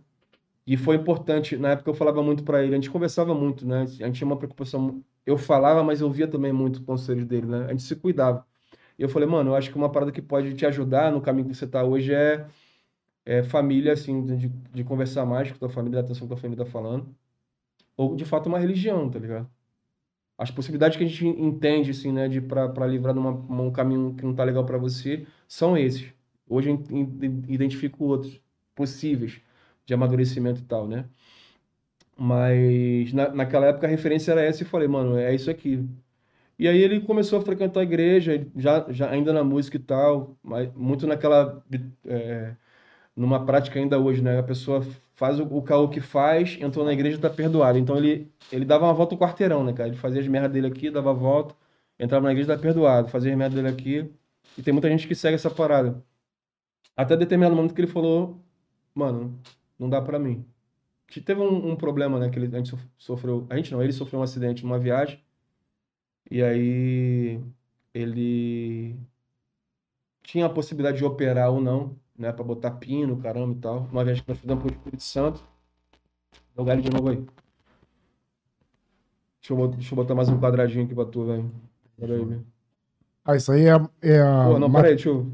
E 0.66 0.78
foi 0.78 0.98
importante, 0.98 1.58
na 1.58 1.72
época 1.72 1.90
eu 1.90 1.94
falava 1.96 2.22
muito 2.22 2.44
para 2.44 2.62
ele, 2.64 2.74
a 2.74 2.76
gente 2.76 2.92
conversava 2.92 3.34
muito, 3.34 3.66
né? 3.66 3.82
A 3.84 3.86
gente 3.86 4.14
tinha 4.18 4.28
uma 4.28 4.38
preocupação, 4.38 5.04
eu 5.26 5.38
falava, 5.38 5.84
mas 5.84 6.02
eu 6.02 6.12
via 6.12 6.28
também 6.28 6.52
muito 6.54 6.78
o 6.78 6.84
conselho 6.84 7.26
dele, 7.26 7.48
né? 7.48 7.66
A 7.66 7.70
gente 7.70 7.84
se 7.84 7.96
cuidava. 7.96 8.46
E 8.98 9.04
eu 9.04 9.10
falei, 9.10 9.28
mano, 9.28 9.52
eu 9.52 9.56
acho 9.56 9.70
que 9.70 9.78
uma 9.78 9.92
parada 9.92 10.12
que 10.12 10.22
pode 10.22 10.54
te 10.56 10.66
ajudar 10.66 11.12
no 11.12 11.22
caminho 11.22 11.50
que 11.50 11.56
você 11.56 11.68
tá 11.68 11.84
hoje 11.84 12.14
é 12.14 12.48
é, 13.28 13.44
família, 13.44 13.92
assim, 13.92 14.26
de, 14.38 14.48
de 14.48 14.84
conversar 14.86 15.26
mais 15.26 15.52
com 15.52 15.58
tua 15.60 15.70
família, 15.70 16.00
da 16.00 16.06
atenção 16.06 16.26
que 16.26 16.34
tua 16.34 16.42
família 16.42 16.64
tá 16.64 16.72
falando. 16.72 17.14
Ou, 17.98 18.16
de 18.16 18.26
fato, 18.26 18.48
uma 18.48 18.60
religião, 18.60 19.10
tá 19.10 19.20
ligado? 19.20 19.50
As 20.38 20.52
possibilidades 20.52 20.98
que 20.98 21.04
a 21.04 21.08
gente 21.08 21.28
entende, 21.28 21.92
assim, 21.92 22.12
né, 22.14 22.30
de 22.30 22.42
para 22.42 22.88
livrar 22.88 23.14
de 23.14 23.20
um 23.20 23.72
caminho 23.72 24.16
que 24.16 24.24
não 24.26 24.34
tá 24.36 24.44
legal 24.46 24.66
para 24.66 24.78
você, 24.78 25.28
são 25.48 25.78
esses. 25.78 26.14
Hoje 26.48 26.70
eu 26.70 26.78
identifico 27.50 28.06
outros 28.06 28.42
possíveis 28.76 29.42
de 29.86 29.94
amadurecimento 29.94 30.62
e 30.62 30.66
tal, 30.66 30.88
né? 30.88 31.06
Mas 32.18 33.14
na, 33.14 33.30
naquela 33.30 33.68
época 33.68 33.88
a 33.88 33.90
referência 33.90 34.32
era 34.32 34.42
essa 34.44 34.64
e 34.64 34.66
falei, 34.66 34.88
mano, 34.88 35.18
é 35.18 35.34
isso 35.36 35.52
aqui. 35.52 35.86
E 36.60 36.68
aí 36.68 36.82
ele 36.82 37.02
começou 37.02 37.40
a 37.40 37.42
frequentar 37.42 37.82
a 37.82 37.84
igreja, 37.84 38.48
já, 38.56 38.86
já 38.92 39.10
ainda 39.10 39.32
na 39.32 39.44
música 39.44 39.78
e 39.78 39.80
tal, 39.80 40.38
mas 40.42 40.74
muito 40.74 41.06
naquela 41.06 41.64
é, 42.06 42.56
numa 43.16 43.46
prática 43.46 43.80
ainda 43.80 44.00
hoje, 44.00 44.22
né? 44.22 44.40
A 44.40 44.44
pessoa 44.44 44.86
faz 45.16 45.40
o, 45.40 45.44
o 45.46 45.62
caô 45.62 45.90
que 45.90 46.02
faz, 46.02 46.58
entrou 46.62 46.86
na 46.86 46.94
igreja 46.94 47.18
e 47.18 47.22
tá 47.22 47.30
perdoado. 47.30 47.78
Então 47.78 47.98
ele, 47.98 48.32
ele 48.52 48.66
dava 48.66 48.86
uma 48.86 48.94
volta 48.94 49.16
ao 49.16 49.20
quarteirão, 49.20 49.64
né, 49.64 49.74
cara? 49.74 49.90
Ele 49.90 49.98
fazia 49.98 50.22
as 50.22 50.28
merdas 50.28 50.52
dele 50.52 50.68
aqui, 50.68 50.90
dava 50.92 51.12
a 51.12 51.14
volta, 51.14 51.56
entrava 52.00 52.26
na 52.26 52.32
igreja 52.32 52.54
e 52.54 52.56
tá 52.56 52.62
perdoado, 52.62 53.10
fazia 53.10 53.32
as 53.32 53.38
merdas 53.38 53.56
dele 53.56 53.70
aqui. 53.74 54.12
E 54.58 54.62
tem 54.64 54.74
muita 54.74 54.90
gente 54.90 55.08
que 55.08 55.16
segue 55.16 55.36
essa 55.36 55.50
parada. 55.50 56.04
Até 56.96 57.16
determinado 57.18 57.56
momento 57.56 57.74
que 57.74 57.82
ele 57.82 57.88
falou, 57.88 58.42
mano, 58.94 59.40
não 59.80 59.90
dá 59.90 60.02
para 60.02 60.20
mim. 60.20 60.46
Teve 61.26 61.42
um, 61.42 61.72
um, 61.72 61.76
problema, 61.76 62.20
né, 62.20 62.30
que 62.30 62.38
ele, 62.40 62.54
a 62.56 62.60
gente 62.60 62.76
sofreu, 62.98 63.48
a 63.50 63.56
gente 63.58 63.72
não, 63.72 63.82
ele 63.82 63.94
sofreu 63.94 64.20
um 64.20 64.24
acidente 64.24 64.64
numa 64.64 64.80
viagem. 64.80 65.20
E 66.30 66.44
aí 66.44 67.42
ele 67.94 68.96
tinha 70.22 70.46
a 70.46 70.50
possibilidade 70.50 70.98
de 70.98 71.06
operar 71.06 71.52
ou 71.52 71.62
não 71.62 71.96
né? 72.18 72.32
Pra 72.32 72.44
botar 72.44 72.72
pino, 72.72 73.18
caramba 73.18 73.54
e 73.54 73.62
tal. 73.62 73.88
Uma 73.92 74.04
viagem 74.04 74.24
que 74.24 74.30
nós 74.30 74.40
fizemos 74.40 74.64
pro 74.64 74.74
Espírito 74.74 75.04
Santo. 75.04 75.44
Dá 76.56 76.62
o 76.62 76.66
galho 76.66 76.82
de 76.82 76.90
novo 76.90 77.10
aí. 77.10 77.24
Deixa 79.40 79.54
eu, 79.54 79.68
deixa 79.68 79.94
eu 79.94 79.96
botar 79.96 80.16
mais 80.16 80.28
um 80.28 80.40
quadradinho 80.40 80.86
aqui 80.86 80.96
pra 80.96 81.06
tu, 81.06 81.26
velho. 81.26 81.52
Pera 81.98 82.16
aí, 82.16 82.26
velho. 82.26 82.46
Ah, 83.24 83.36
isso 83.36 83.52
aí 83.52 83.68
é, 83.68 83.76
é 84.02 84.22
a. 84.22 84.46
Pô, 84.46 84.60
não, 84.60 84.72
peraí, 84.72 84.96
deixa 84.96 85.10
eu. 85.10 85.32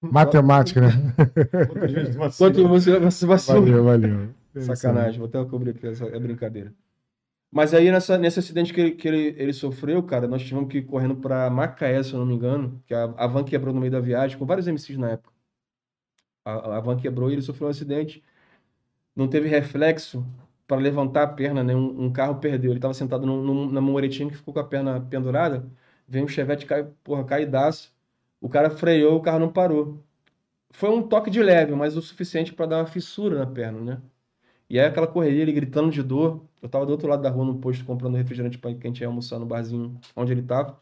Matemática, 0.00 0.80
né? 0.80 0.88
Quanto 2.36 2.68
você, 2.68 2.98
você 2.98 3.26
vacilou? 3.26 3.62
Valeu, 3.62 3.84
valeu. 3.84 4.28
Sacanagem, 4.60 5.18
vou 5.18 5.28
até 5.28 5.44
cobrir 5.44 5.70
aqui, 5.70 5.86
essa 5.86 6.06
é 6.06 6.18
brincadeira. 6.18 6.72
Mas 7.50 7.72
aí, 7.74 7.90
nessa, 7.90 8.18
nesse 8.18 8.38
acidente 8.38 8.72
que, 8.72 8.80
ele, 8.80 8.90
que 8.92 9.08
ele, 9.08 9.34
ele 9.38 9.52
sofreu, 9.52 10.02
cara, 10.02 10.28
nós 10.28 10.42
tivemos 10.42 10.68
que 10.70 10.78
ir 10.78 10.82
correndo 10.86 11.16
pra 11.16 11.48
Macaé, 11.50 12.02
se 12.02 12.12
eu 12.12 12.18
não 12.18 12.26
me 12.26 12.34
engano, 12.34 12.82
que 12.86 12.94
a, 12.94 13.04
a 13.04 13.26
van 13.26 13.44
quebrou 13.44 13.72
no 13.74 13.80
meio 13.80 13.92
da 13.92 14.00
viagem, 14.00 14.38
com 14.38 14.46
vários 14.46 14.66
MCs 14.66 14.98
na 14.98 15.10
época 15.12 15.36
a, 16.46 16.76
a 16.76 16.80
van 16.80 16.96
quebrou 16.96 17.30
e 17.30 17.34
ele 17.34 17.42
sofreu 17.42 17.66
um 17.68 17.70
acidente. 17.70 18.22
Não 19.16 19.28
teve 19.28 19.48
reflexo 19.48 20.26
para 20.66 20.78
levantar 20.78 21.24
a 21.24 21.28
perna, 21.28 21.64
né? 21.64 21.74
Um, 21.74 22.06
um 22.06 22.12
carro 22.12 22.36
perdeu. 22.40 22.70
Ele 22.72 22.78
estava 22.78 22.94
sentado 22.94 23.26
num, 23.26 23.42
num, 23.42 23.70
na 23.72 24.00
que 24.30 24.36
ficou 24.36 24.54
com 24.54 24.60
a 24.60 24.64
perna 24.64 25.00
pendurada. 25.00 25.66
Vem 26.08 26.24
um 26.24 26.28
chevette, 26.28 26.66
cai, 26.66 26.84
porra, 27.04 27.24
caidaço. 27.24 27.94
O 28.40 28.48
cara 28.48 28.70
freou, 28.70 29.16
o 29.18 29.22
carro 29.22 29.38
não 29.40 29.52
parou. 29.52 30.04
Foi 30.70 30.90
um 30.90 31.02
toque 31.08 31.30
de 31.30 31.42
leve, 31.42 31.74
mas 31.74 31.96
o 31.96 32.02
suficiente 32.02 32.54
para 32.54 32.66
dar 32.66 32.78
uma 32.80 32.86
fissura 32.86 33.38
na 33.38 33.46
perna, 33.46 33.80
né? 33.80 34.02
E 34.68 34.78
aí 34.80 34.86
aquela 34.86 35.06
correria, 35.06 35.42
ele 35.42 35.52
gritando 35.52 35.90
de 35.90 36.02
dor. 36.02 36.44
Eu 36.60 36.68
tava 36.68 36.86
do 36.86 36.92
outro 36.92 37.08
lado 37.08 37.22
da 37.22 37.30
rua 37.30 37.44
no 37.44 37.58
posto 37.58 37.84
comprando 37.84 38.16
refrigerante 38.16 38.58
para 38.58 38.74
quem 38.74 38.92
tinha 38.92 39.08
almoçar 39.08 39.38
no 39.38 39.46
barzinho 39.46 39.98
onde 40.16 40.32
ele 40.32 40.42
tava. 40.42 40.80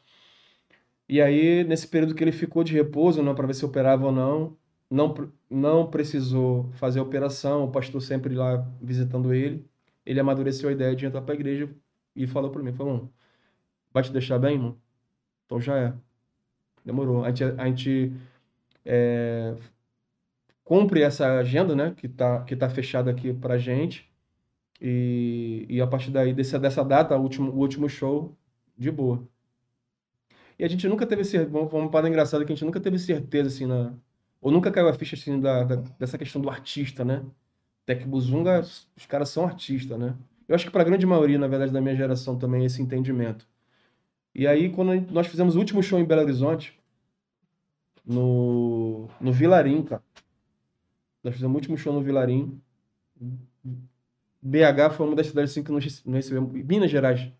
E 1.08 1.20
aí, 1.20 1.64
nesse 1.64 1.86
período 1.86 2.14
que 2.14 2.24
ele 2.24 2.32
ficou 2.32 2.64
de 2.64 2.72
repouso, 2.72 3.22
né, 3.22 3.34
para 3.34 3.46
ver 3.46 3.54
se 3.54 3.64
operava 3.64 4.06
ou 4.06 4.12
não, 4.12 4.56
não, 4.90 5.14
não 5.50 5.90
precisou 5.90 6.70
fazer 6.74 7.00
a 7.00 7.02
operação, 7.02 7.64
o 7.64 7.70
pastor 7.70 8.00
sempre 8.00 8.34
lá 8.34 8.66
visitando 8.80 9.34
ele. 9.34 9.66
Ele 10.06 10.20
amadureceu 10.20 10.68
a 10.68 10.72
ideia 10.72 10.96
de 10.96 11.06
entrar 11.06 11.22
para 11.22 11.34
a 11.34 11.36
igreja 11.36 11.68
e 12.16 12.26
falou 12.26 12.50
para 12.50 12.62
mim, 12.62 12.72
falou, 12.72 13.10
vai 13.92 14.02
te 14.02 14.12
deixar 14.12 14.38
bem, 14.38 14.54
irmão? 14.54 14.78
Então 15.46 15.60
já 15.60 15.78
é. 15.78 15.94
Demorou. 16.84 17.24
A 17.24 17.28
gente, 17.30 17.44
a 17.44 17.66
gente 17.66 18.12
é, 18.84 19.54
cumpre 20.64 21.02
essa 21.02 21.38
agenda, 21.38 21.74
né, 21.76 21.94
que 21.96 22.08
tá, 22.08 22.42
que 22.44 22.56
tá 22.56 22.68
fechada 22.70 23.10
aqui 23.10 23.32
pra 23.32 23.58
gente. 23.58 24.10
E, 24.80 25.66
e 25.68 25.80
a 25.80 25.86
partir 25.86 26.10
daí, 26.10 26.32
desse, 26.34 26.58
dessa 26.58 26.84
data, 26.84 27.16
o 27.16 27.22
último, 27.22 27.50
o 27.52 27.58
último 27.58 27.88
show, 27.88 28.36
de 28.76 28.90
boa. 28.90 29.26
E 30.58 30.64
a 30.64 30.68
gente 30.68 30.88
nunca 30.88 31.06
teve 31.06 31.24
certeza, 31.24 31.56
uma 31.58 31.90
parada 31.90 32.08
engraçada 32.08 32.44
que 32.44 32.52
a 32.52 32.54
gente 32.54 32.64
nunca 32.64 32.80
teve 32.80 32.98
certeza, 32.98 33.48
assim, 33.48 33.66
na, 33.66 33.94
ou 34.40 34.50
nunca 34.52 34.70
caiu 34.70 34.88
a 34.88 34.94
ficha 34.94 35.16
assim 35.16 35.40
da, 35.40 35.64
da 35.64 35.76
dessa 35.98 36.18
questão 36.18 36.40
do 36.40 36.50
artista, 36.50 37.04
né? 37.04 37.24
Tec 37.86 38.06
Buzunga, 38.06 38.60
os 38.60 39.06
caras 39.08 39.30
são 39.30 39.44
artistas, 39.46 39.98
né? 39.98 40.16
Eu 40.48 40.54
acho 40.54 40.66
que 40.66 40.70
para 40.70 40.82
a 40.82 40.84
grande 40.84 41.06
maioria, 41.06 41.38
na 41.38 41.48
verdade, 41.48 41.72
da 41.72 41.80
minha 41.80 41.96
geração 41.96 42.38
também 42.38 42.64
esse 42.64 42.82
entendimento. 42.82 43.46
E 44.34 44.46
aí, 44.46 44.70
quando 44.70 45.10
nós 45.12 45.26
fizemos 45.26 45.56
o 45.56 45.58
último 45.58 45.82
show 45.82 45.98
em 45.98 46.04
Belo 46.04 46.22
Horizonte, 46.22 46.78
no, 48.04 49.08
no 49.20 49.32
Vilarim, 49.32 49.82
cara. 49.82 50.02
Nós 51.24 51.34
fizemos 51.34 51.54
o 51.54 51.56
último 51.56 51.78
show 51.78 51.92
no 51.92 52.02
Vilarim. 52.02 52.60
BH 54.42 54.92
foi 54.94 55.06
uma 55.06 55.16
das 55.16 55.28
cidades 55.28 55.50
assim, 55.50 55.62
que 55.62 55.72
nos, 55.72 56.02
recebeu. 56.04 56.42
Minas 56.42 56.90
Gerais 56.90 57.32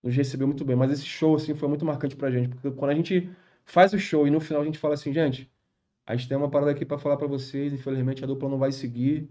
nos 0.00 0.14
recebeu 0.14 0.46
muito 0.46 0.64
bem. 0.64 0.76
Mas 0.76 0.92
esse 0.92 1.04
show 1.04 1.34
assim, 1.34 1.52
foi 1.54 1.68
muito 1.68 1.84
marcante 1.84 2.14
pra 2.14 2.30
gente. 2.30 2.48
Porque 2.48 2.70
quando 2.70 2.92
a 2.92 2.94
gente 2.94 3.28
faz 3.64 3.92
o 3.92 3.98
show 3.98 4.28
e 4.28 4.30
no 4.30 4.40
final 4.40 4.62
a 4.62 4.64
gente 4.64 4.78
fala 4.78 4.94
assim, 4.94 5.12
gente, 5.12 5.50
a 6.06 6.14
gente 6.14 6.28
tem 6.28 6.36
uma 6.36 6.48
parada 6.48 6.70
aqui 6.70 6.84
para 6.84 6.98
falar 6.98 7.16
para 7.16 7.26
vocês. 7.26 7.72
Infelizmente 7.72 8.22
a 8.22 8.26
dupla 8.28 8.48
não 8.48 8.58
vai 8.58 8.70
seguir, 8.70 9.28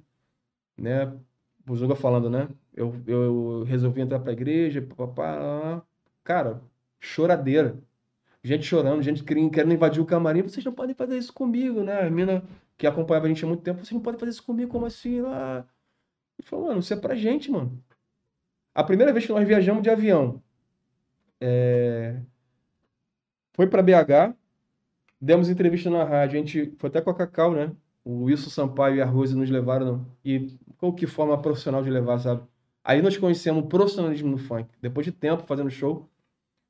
né? 0.78 1.14
O 1.70 1.76
Zuga 1.76 1.95
falando, 1.95 2.30
né? 2.30 2.49
Eu, 2.74 3.01
eu 3.07 3.64
resolvi 3.66 4.01
entrar 4.01 4.20
pra 4.20 4.34
igreja, 4.34 4.82
papá. 4.82 5.82
Cara, 6.22 6.62
choradeira. 6.99 7.78
Gente 8.43 8.66
chorando, 8.66 9.03
gente 9.03 9.24
querendo 9.24 9.72
invadir 9.72 10.01
o 10.01 10.05
camarim. 10.05 10.41
Vocês 10.41 10.66
não 10.66 10.74
podem 10.74 10.95
fazer 10.95 11.18
isso 11.18 11.32
comigo, 11.32 11.82
né? 11.84 12.01
A 12.01 12.09
mina 12.09 12.43
que 12.82 12.88
acompanhava 12.88 13.27
a 13.27 13.29
gente 13.29 13.45
há 13.45 13.47
muito 13.47 13.61
tempo, 13.61 13.77
vocês 13.77 13.91
não 13.91 14.01
podem 14.01 14.19
fazer 14.19 14.32
isso 14.32 14.43
comigo, 14.43 14.71
como 14.71 14.88
assim? 14.88 15.21
Lá? 15.21 15.63
E 16.39 16.41
falou, 16.41 16.65
mano, 16.65 16.79
isso 16.79 16.91
é 16.91 16.97
pra 16.97 17.13
gente, 17.13 17.51
mano. 17.51 17.79
A 18.73 18.84
primeira 18.84 19.13
vez 19.13 19.23
que 19.23 19.32
nós 19.32 19.47
viajamos 19.47 19.84
de 19.84 19.89
avião 19.91 20.41
é... 21.39 22.19
foi 23.53 23.67
para 23.67 23.84
BH, 23.84 24.36
demos 25.21 25.47
entrevista 25.47 25.91
na 25.91 26.03
rádio, 26.03 26.39
a 26.39 26.41
gente 26.41 26.73
foi 26.79 26.89
até 26.89 26.99
com 27.01 27.11
a 27.11 27.13
Cacau, 27.13 27.53
né? 27.53 27.71
O 28.03 28.23
Wilson 28.23 28.49
Sampaio 28.49 28.95
e 28.95 29.01
a 29.01 29.05
Rose 29.05 29.36
nos 29.36 29.51
levaram, 29.51 30.03
e 30.25 30.57
qual 30.79 30.91
que 30.91 31.05
forma 31.05 31.39
profissional 31.39 31.84
de 31.84 31.89
levar, 31.91 32.17
sabe? 32.17 32.41
Aí 32.84 32.99
nós 32.99 33.15
conhecemos 33.15 33.63
o 33.63 33.67
profissionalismo 33.67 34.32
no 34.32 34.39
funk. 34.39 34.67
Depois 34.82 35.05
de 35.05 35.11
tempo 35.11 35.43
fazendo 35.43 35.69
show, 35.69 36.09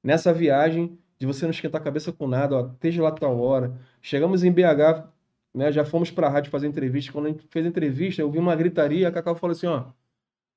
nessa 0.03 0.34
viagem, 0.34 0.99
de 1.18 1.26
você 1.26 1.45
não 1.45 1.51
esquentar 1.51 1.80
a 1.80 1.84
cabeça 1.86 2.12
com 2.12 2.28
nada, 2.28 2.57
ó, 2.57 2.68
esteja 2.68 3.01
lá 3.01 3.14
tal 3.14 3.39
hora. 3.39 3.80
Chegamos 4.01 4.43
em 4.43 4.51
BH, 4.51 5.07
né? 5.54 5.72
Já 5.72 5.84
fomos 5.86 6.12
pra 6.12 6.30
rádio 6.30 6.52
fazer 6.52 6.68
entrevista. 6.68 7.12
Quando 7.12 7.26
a 7.28 7.30
gente 7.30 7.47
fez 7.49 7.66
a 7.66 7.70
entrevista, 7.70 8.22
eu 8.22 8.32
vi 8.32 8.39
uma 8.39 8.56
gritaria, 8.56 9.08
a 9.08 9.12
Cacau 9.12 9.36
falou 9.36 9.52
assim, 9.54 9.68
ó, 9.68 9.91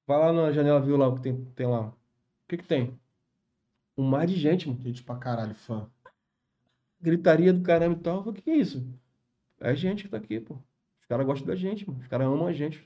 vai 0.07 0.19
lá 0.19 0.33
na 0.33 0.53
janela, 0.53 0.81
viu 0.81 0.97
lá 0.97 1.09
o 1.09 1.17
que 1.17 1.23
tem, 1.23 1.45
tem 1.57 1.67
lá. 1.67 1.89
O 1.89 1.95
que 2.49 2.59
que 2.59 2.65
tem? 2.67 2.99
Um 3.97 4.05
mar 4.05 4.27
de 4.27 4.37
gente, 4.37 4.69
mano. 4.69 4.81
Gente 4.83 5.03
pra 5.03 5.17
caralho, 5.17 5.55
fã. 5.55 5.89
Gritaria 7.01 7.53
do 7.53 7.63
caramba 7.63 7.97
e 7.99 8.01
tal. 8.03 8.17
Eu 8.19 8.25
falei, 8.25 8.41
o 8.41 8.43
que 8.43 8.51
é 8.51 8.57
isso? 8.57 8.87
É 9.61 9.75
gente 9.75 10.05
que 10.05 10.09
tá 10.11 10.17
aqui, 10.17 10.41
pô. 10.41 10.55
Os 11.01 11.07
caras 11.07 11.27
gostam 11.27 11.47
da 11.47 11.55
gente, 11.55 11.87
mano. 11.89 12.01
Os 12.01 12.09
caras 12.09 12.27
amam 12.27 12.47
a 12.47 12.53
gente. 12.53 12.79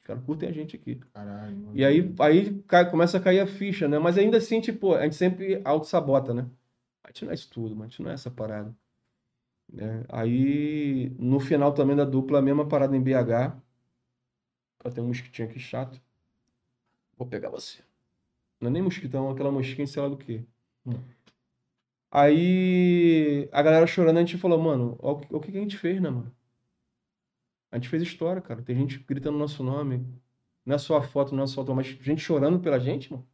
Os 0.00 0.06
caras 0.06 0.22
curtem 0.24 0.48
a 0.48 0.52
gente 0.52 0.76
aqui. 0.76 0.96
Caralho. 1.12 1.56
mano. 1.56 1.70
E 1.76 1.84
aí, 1.84 2.14
aí 2.20 2.62
cai- 2.62 2.90
começa 2.90 3.18
a 3.18 3.20
cair 3.20 3.40
a 3.40 3.46
ficha, 3.46 3.86
né? 3.88 3.98
Mas 3.98 4.18
ainda 4.18 4.38
assim, 4.38 4.60
tipo, 4.60 4.94
a 4.94 5.04
gente 5.04 5.16
sempre 5.16 5.60
auto-sabota, 5.64 6.34
né? 6.34 6.46
A 7.04 7.08
gente 7.08 7.24
não 7.24 7.32
é 7.32 7.34
isso 7.34 7.50
tudo, 7.50 7.74
mas 7.76 7.86
a 7.86 7.88
gente 7.90 8.02
não 8.02 8.10
é 8.10 8.14
essa 8.14 8.30
parada. 8.30 8.74
Né? 9.72 10.04
Aí, 10.08 11.10
no 11.18 11.40
final 11.40 11.72
também 11.72 11.96
da 11.96 12.04
dupla, 12.04 12.38
a 12.38 12.42
mesma 12.42 12.66
parada 12.66 12.96
em 12.96 13.02
BH. 13.02 13.56
Tem 14.94 15.04
um 15.04 15.08
mosquitinho 15.08 15.48
aqui 15.48 15.58
chato. 15.58 16.00
Vou 17.16 17.26
pegar 17.26 17.50
você. 17.50 17.82
Não 18.60 18.68
é 18.68 18.72
nem 18.72 18.82
mosquitão, 18.82 19.28
é 19.28 19.32
aquela 19.32 19.50
mosquinha, 19.52 19.86
sei 19.86 20.02
lá 20.02 20.08
do 20.08 20.16
que. 20.16 20.44
Hum. 20.86 20.94
Aí, 22.10 23.48
a 23.52 23.62
galera 23.62 23.86
chorando, 23.86 24.16
a 24.18 24.20
gente 24.20 24.38
falou, 24.38 24.58
mano, 24.60 24.96
o 25.00 25.16
que, 25.18 25.34
o 25.34 25.40
que 25.40 25.56
a 25.56 25.60
gente 25.60 25.78
fez, 25.78 26.00
né, 26.00 26.10
mano? 26.10 26.34
A 27.70 27.76
gente 27.76 27.88
fez 27.88 28.02
história, 28.02 28.42
cara. 28.42 28.62
Tem 28.62 28.74
gente 28.76 28.98
gritando 28.98 29.38
nosso 29.38 29.62
nome. 29.62 30.04
Não 30.64 30.74
é 30.74 30.78
só 30.78 30.96
a 30.96 31.02
foto, 31.02 31.34
não 31.34 31.44
é 31.44 31.46
só 31.46 31.60
a 31.60 31.64
foto, 31.64 31.74
mas 31.74 31.86
gente 31.86 32.20
chorando 32.20 32.60
pela 32.60 32.80
gente, 32.80 33.12
mano. 33.12 33.26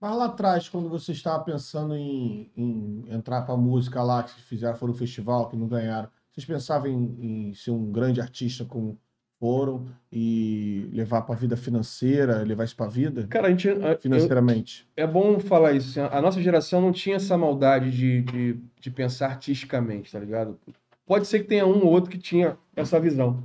Mas 0.00 0.16
lá 0.16 0.26
atrás, 0.26 0.68
quando 0.68 0.88
você 0.88 1.12
estava 1.12 1.42
pensando 1.42 1.94
em, 1.96 2.50
em 2.56 3.04
entrar 3.08 3.42
pra 3.42 3.56
música 3.56 4.02
lá, 4.02 4.22
que 4.22 4.40
fizeram, 4.42 4.76
foram 4.76 4.92
no 4.92 4.98
festival, 4.98 5.48
que 5.48 5.56
não 5.56 5.66
ganharam, 5.66 6.08
vocês 6.30 6.44
pensavam 6.44 6.86
em, 6.88 7.48
em 7.50 7.54
ser 7.54 7.70
um 7.70 7.90
grande 7.90 8.20
artista 8.20 8.64
como 8.64 8.98
foram 9.40 9.86
e 10.12 10.88
levar 10.92 11.22
pra 11.22 11.34
vida 11.34 11.56
financeira, 11.56 12.42
levar 12.42 12.64
isso 12.64 12.76
pra 12.76 12.86
vida? 12.88 13.26
Cara, 13.26 13.48
a 13.48 13.50
gente. 13.50 13.68
a- 13.68 13.92
eu- 13.92 13.98
Financeiramente. 13.98 14.86
é 14.96 15.06
bom 15.06 15.38
falar 15.40 15.72
isso. 15.72 15.98
assim, 15.98 16.14
A 16.14 16.20
nossa 16.20 16.42
geração 16.42 16.80
não 16.80 16.92
tinha 16.92 17.16
essa 17.16 17.36
maldade 17.38 17.90
de, 17.90 18.22
de, 18.22 18.60
de 18.80 18.90
pensar 18.90 19.28
artisticamente, 19.30 20.12
tá 20.12 20.18
ligado? 20.18 20.58
Pode 21.06 21.26
ser 21.26 21.40
que 21.40 21.46
tenha 21.48 21.66
um 21.66 21.84
ou 21.84 21.86
outro 21.92 22.10
que 22.10 22.18
tinha 22.18 22.58
essa 22.74 23.00
visão. 23.00 23.42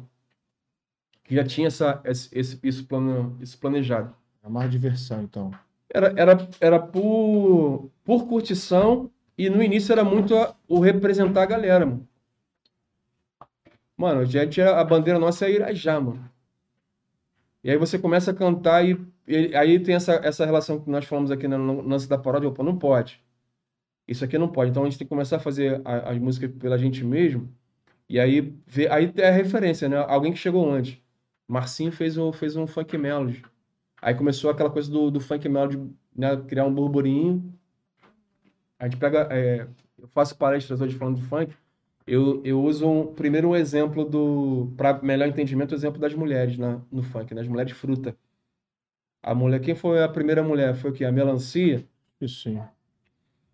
Que 1.24 1.36
já 1.36 1.44
tinha 1.46 1.68
essa, 1.68 2.02
esse, 2.04 2.28
esse- 2.38 2.60
isso, 2.62 2.86
plano, 2.86 3.38
isso 3.40 3.58
planejado. 3.58 4.14
É 4.44 4.50
mais 4.50 4.70
diversão, 4.70 5.22
então. 5.22 5.52
Era, 5.94 6.14
era, 6.18 6.50
era 6.60 6.80
por, 6.80 7.90
por 8.04 8.28
curtição 8.28 9.12
e 9.38 9.50
no 9.50 9.62
início 9.64 9.92
era 9.94 10.04
muito 10.04 10.36
a- 10.36 10.56
o 10.68 10.80
representar 10.80 11.44
a 11.44 11.46
galera, 11.46 11.86
mano. 11.86 12.08
Mano, 13.98 14.22
a 14.22 14.82
a 14.82 14.84
bandeira 14.84 15.18
nossa 15.20 15.46
é 15.46 15.52
Irajá, 15.52 16.00
mano. 16.02 16.30
E 17.64 17.70
aí 17.70 17.78
você 17.78 18.00
começa 18.00 18.32
a 18.32 18.34
cantar 18.34 18.84
e, 18.88 18.98
e 19.28 19.56
aí 19.56 19.80
tem 19.80 19.96
essa, 19.96 20.14
essa 20.24 20.46
relação 20.46 20.80
que 20.80 20.90
nós 20.90 21.06
falamos 21.06 21.32
aqui 21.32 21.48
no 21.48 21.58
no 21.58 21.82
lance 21.88 22.08
da 22.10 22.18
paródia, 22.18 22.50
opa, 22.50 22.64
não 22.64 22.78
pode. 22.78 23.22
Isso 24.08 24.26
aqui 24.26 24.38
não 24.38 24.50
pode. 24.52 24.72
Então 24.72 24.84
a 24.84 24.88
gente 24.90 25.00
tem 25.00 25.08
que 25.08 25.10
começar 25.10 25.38
a 25.38 25.40
fazer 25.40 25.82
as 25.86 26.20
músicas 26.20 26.52
pela 26.60 26.78
gente 26.78 27.04
mesmo. 27.06 27.50
E 28.10 28.20
aí, 28.20 28.42
ver, 28.68 28.92
aí 28.92 29.12
tem 29.12 29.26
a 29.26 29.32
referência, 29.32 29.90
né? 29.90 29.98
Alguém 29.98 30.34
que 30.34 30.40
chegou 30.40 30.70
antes. 30.72 30.98
Marcinho 31.48 31.92
fez, 31.92 32.18
o, 32.18 32.34
fez 32.34 32.56
um 32.58 32.68
funk 32.68 32.98
melody. 32.98 33.44
Aí 34.02 34.16
começou 34.16 34.50
aquela 34.50 34.70
coisa 34.70 34.92
do, 34.92 35.12
do 35.12 35.20
funk 35.20 35.48
melody, 35.48 35.80
né? 36.16 36.36
Criar 36.48 36.66
um 36.66 36.74
burburinho. 36.74 37.54
A 38.80 38.86
gente 38.86 38.98
pega. 38.98 39.28
é, 39.32 39.68
eu 40.00 40.08
faço 40.08 40.36
palestras 40.36 40.82
hoje 40.82 40.98
falando 40.98 41.18
de 41.18 41.24
funk. 41.24 41.54
Eu, 42.08 42.42
eu 42.44 42.62
uso 42.64 42.90
um, 42.90 43.14
primeiro 43.14 43.50
um 43.50 43.56
exemplo 43.56 44.04
do. 44.04 44.74
Para 44.76 45.00
melhor 45.04 45.28
entendimento, 45.28 45.74
o 45.74 45.76
exemplo 45.76 46.02
das 46.02 46.16
mulheres 46.16 46.58
na, 46.58 46.82
no 46.92 47.04
funk, 47.04 47.34
né? 47.36 47.42
As 47.42 47.48
mulheres 47.48 47.74
fruta. 47.74 48.16
A 49.22 49.36
mulher, 49.36 49.62
quem 49.62 49.76
foi 49.76 50.04
a 50.04 50.10
primeira 50.10 50.42
mulher? 50.42 50.74
Foi 50.76 50.90
o 50.90 50.94
quê? 50.94 51.06
A 51.06 51.12
melancia? 51.12 51.86
Isso 52.20 52.42
sim. 52.42 52.60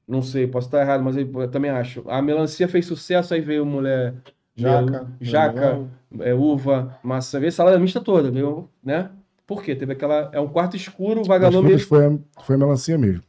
Não 0.07 0.21
sei, 0.21 0.47
posso 0.47 0.67
estar 0.67 0.81
errado, 0.81 1.03
mas 1.03 1.17
eu, 1.17 1.29
eu 1.41 1.51
também 1.51 1.69
acho. 1.69 2.09
A 2.09 2.21
melancia 2.21 2.69
fez 2.69 2.85
sucesso, 2.85 3.33
aí 3.33 3.41
veio 3.41 3.65
mulher. 3.65 4.15
Jaca. 4.55 5.11
Jaca. 5.19 5.73
melão. 5.73 5.91
é, 6.21 6.33
uva, 6.33 6.97
maçã, 7.03 7.37
veio 7.39 7.51
salada 7.51 7.77
mista 7.77 7.99
toda, 7.99 8.31
veio, 8.31 8.69
né? 8.81 9.11
Por 9.47 9.63
quê? 9.63 9.73
Teve 9.73 9.93
aquela. 9.93 10.29
É 10.33 10.39
um 10.41 10.49
quarto 10.49 10.75
escuro, 10.75 11.19
o 11.19 11.21
As 11.21 11.27
vagalume. 11.27 11.69
frutas 11.69 11.83
foi, 11.87 12.05
a- 12.05 12.43
foi 12.43 12.55
a 12.55 12.59
melancia 12.59 12.97
mesmo. 12.97 13.23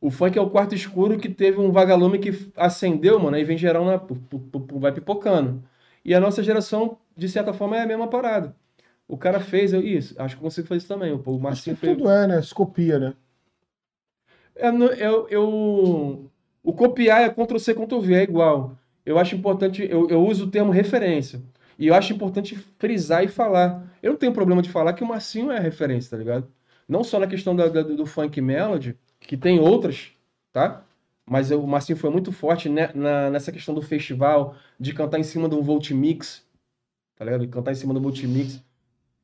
O 0.00 0.10
funk 0.10 0.36
é 0.38 0.40
o 0.40 0.48
quarto 0.50 0.74
escuro 0.74 1.18
que 1.18 1.28
teve 1.28 1.58
um 1.58 1.70
vagalume 1.70 2.18
que 2.18 2.50
acendeu, 2.56 3.18
mano, 3.18 3.36
aí 3.36 3.44
vem 3.44 3.56
geral 3.58 3.84
na, 3.84 4.00
vai 4.78 4.92
pipocando. 4.92 5.62
E 6.04 6.14
a 6.14 6.20
nossa 6.20 6.42
geração, 6.42 6.96
de 7.16 7.28
certa 7.28 7.52
forma, 7.52 7.76
é 7.76 7.82
a 7.82 7.86
mesma 7.86 8.06
parada. 8.08 8.54
O 9.08 9.16
cara 9.16 9.40
fez, 9.40 9.72
eu, 9.72 9.80
isso, 9.80 10.14
acho 10.20 10.36
que 10.36 10.40
eu 10.40 10.44
consigo 10.44 10.66
fazer 10.68 10.78
isso 10.78 10.88
também. 10.88 11.12
O, 11.12 11.38
Marcinho 11.38 11.76
fez. 11.76 11.96
tudo 11.96 12.08
é, 12.10 12.26
né? 12.26 12.42
Se 12.42 12.54
copia, 12.54 12.98
né? 12.98 13.14
É, 14.54 14.68
eu, 14.68 15.28
eu- 15.28 16.30
o 16.62 16.72
copiar 16.72 17.22
é 17.22 17.28
Ctrl 17.28 17.58
C, 17.58 17.74
Ctrl 17.74 18.00
V, 18.00 18.14
é 18.14 18.22
igual. 18.22 18.76
Eu 19.04 19.18
acho 19.18 19.34
importante, 19.36 19.86
eu, 19.88 20.08
eu 20.08 20.24
uso 20.26 20.46
o 20.46 20.50
termo 20.50 20.72
referência. 20.72 21.40
E 21.78 21.86
eu 21.88 21.94
acho 21.94 22.12
importante 22.12 22.56
frisar 22.78 23.24
e 23.24 23.28
falar. 23.28 23.86
Eu 24.02 24.12
não 24.12 24.18
tenho 24.18 24.32
problema 24.32 24.62
de 24.62 24.70
falar 24.70 24.92
que 24.94 25.04
o 25.04 25.06
Marcinho 25.06 25.50
é 25.50 25.58
referência, 25.58 26.10
tá 26.10 26.16
ligado? 26.16 26.48
Não 26.88 27.04
só 27.04 27.18
na 27.18 27.26
questão 27.26 27.54
da- 27.54 27.68
da- 27.68 27.82
do 27.82 28.06
funk 28.06 28.40
melody, 28.40 28.96
que 29.20 29.36
tem 29.36 29.58
outras, 29.60 30.12
tá? 30.52 30.84
Mas 31.28 31.50
o 31.50 31.66
Marcinho 31.66 31.98
foi 31.98 32.10
muito 32.10 32.32
forte 32.32 32.68
né, 32.68 32.90
na- 32.94 33.30
nessa 33.30 33.52
questão 33.52 33.74
do 33.74 33.82
festival, 33.82 34.54
de 34.78 34.92
cantar 34.94 35.18
em 35.18 35.22
cima 35.24 35.48
um 35.48 35.62
Volt 35.62 35.90
Mix, 35.90 36.46
tá 37.16 37.24
ligado? 37.24 37.42
De 37.42 37.48
cantar 37.52 37.72
em 37.72 37.76
cima 37.76 37.94
do 37.94 38.00
Volt 38.00 38.22
Mix. 38.24 38.62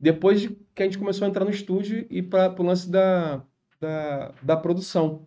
Depois 0.01 0.41
de 0.43 0.51
que 0.75 0.83
a 0.83 0.87
gente 0.87 0.99
começou 0.99 1.27
a 1.27 1.29
entrar 1.31 1.45
no 1.45 1.51
estúdio 1.51 2.07
e 2.11 2.23
para 2.23 2.55
o 2.61 2.65
lance 2.67 2.91
da, 2.91 3.43
da, 3.81 4.33
da 4.43 4.57
produção. 4.57 5.27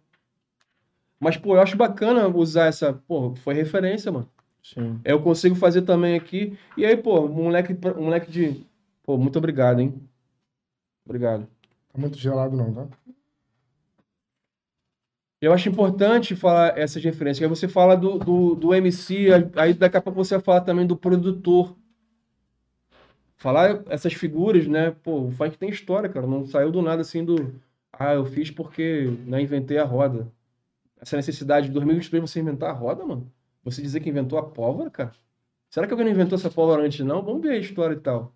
Mas, 1.20 1.38
pô, 1.38 1.56
eu 1.56 1.62
acho 1.62 1.76
bacana 1.78 2.28
usar 2.28 2.66
essa. 2.68 2.94
Pô, 2.94 3.36
foi 3.36 3.54
referência, 3.54 4.12
mano. 4.12 4.30
Sim. 4.74 5.00
Eu 5.06 5.22
consigo 5.22 5.56
fazer 5.56 5.84
também 5.84 6.16
aqui. 6.16 6.58
E 6.76 6.86
aí, 6.86 6.98
pô, 6.98 7.26
um 7.26 7.44
moleque, 7.44 7.78
um 7.96 8.06
moleque 8.06 8.32
de. 8.32 8.66
Pô, 9.04 9.16
muito 9.16 9.38
obrigado, 9.38 9.80
hein? 9.80 9.94
Obrigado. 11.06 11.48
Tá 11.94 12.00
muito 12.00 12.18
gelado, 12.18 12.56
não, 12.58 12.74
tá? 12.74 12.88
Eu 15.40 15.54
acho 15.54 15.70
importante 15.70 16.36
falar 16.36 16.76
essas 16.80 17.04
referências. 17.04 17.44
Aí 17.44 17.48
você 17.48 17.68
fala 17.68 17.96
do, 17.96 18.18
do, 18.18 18.56
do 18.56 18.74
MC, 18.74 19.28
aí 19.56 19.74
daqui 19.76 19.98
a 19.98 20.02
pouco 20.02 20.24
você 20.24 20.36
vai 20.36 20.44
falar 20.44 20.62
também 20.62 20.88
do 20.88 20.98
produtor. 20.98 21.76
Falar 23.38 23.84
essas 23.88 24.14
figuras, 24.14 24.66
né? 24.66 24.90
Pô, 24.90 25.26
o 25.26 25.32
funk 25.32 25.58
tem 25.60 25.70
história, 25.70 26.10
cara. 26.10 26.26
Não 26.26 26.48
saiu 26.48 26.72
do 26.72 26.82
nada 26.82 27.02
assim 27.02 27.24
do. 27.24 27.54
Ah, 27.94 28.16
eu 28.16 28.26
fiz 28.26 28.50
porque 28.50 29.16
né, 29.28 29.42
inventei 29.42 29.78
a 29.78 29.84
roda. 29.84 30.28
Essa 31.00 31.18
necessidade 31.18 31.68
de 31.68 31.74
2023 31.74 32.22
você 32.32 32.40
inventar 32.40 32.72
a 32.72 32.74
roda, 32.74 33.06
mano? 33.06 33.32
Você 33.66 33.84
dizer 33.84 34.02
que 34.02 34.10
inventou 34.12 34.40
a 34.40 34.44
pólvora, 34.52 34.92
cara? 34.92 35.14
Será 35.72 35.88
que 35.88 35.94
alguém 35.94 36.06
não 36.08 36.14
inventou 36.14 36.38
essa 36.38 36.52
pólvora 36.52 36.84
antes, 36.86 37.06
não? 37.06 37.24
Vamos 37.24 37.42
ver 37.44 37.52
a 37.54 37.58
história 37.58 37.96
e 37.96 38.00
tal. 38.02 38.36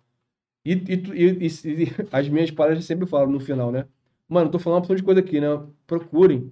E, 0.64 0.72
e, 0.74 1.46
e- 1.46 1.84
e- 1.84 1.88
as 2.12 2.28
minhas 2.28 2.50
palestras 2.50 2.86
sempre 2.86 3.06
falam 3.08 3.30
no 3.30 3.40
final, 3.40 3.72
né? 3.72 3.86
Mano, 4.28 4.50
tô 4.50 4.58
falando 4.58 4.76
uma 4.78 4.80
opção 4.82 4.96
de 4.96 5.02
coisa 5.04 5.20
aqui, 5.20 5.40
né? 5.40 5.48
Procurem 5.86 6.50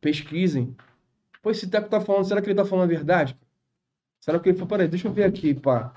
pesquisem. 0.00 0.76
Pô, 1.42 1.50
esse 1.52 1.68
Teco 1.70 1.88
tá 1.90 2.00
falando, 2.00 2.26
será 2.26 2.42
que 2.42 2.48
ele 2.48 2.56
tá 2.56 2.64
falando 2.66 2.84
a 2.86 2.88
verdade? 2.88 3.38
Será 4.20 4.38
que 4.40 4.48
ele 4.48 4.56
falou, 4.58 4.68
peraí, 4.70 4.88
deixa 4.88 5.08
eu 5.08 5.12
ver 5.12 5.24
aqui, 5.24 5.54
pá. 5.54 5.94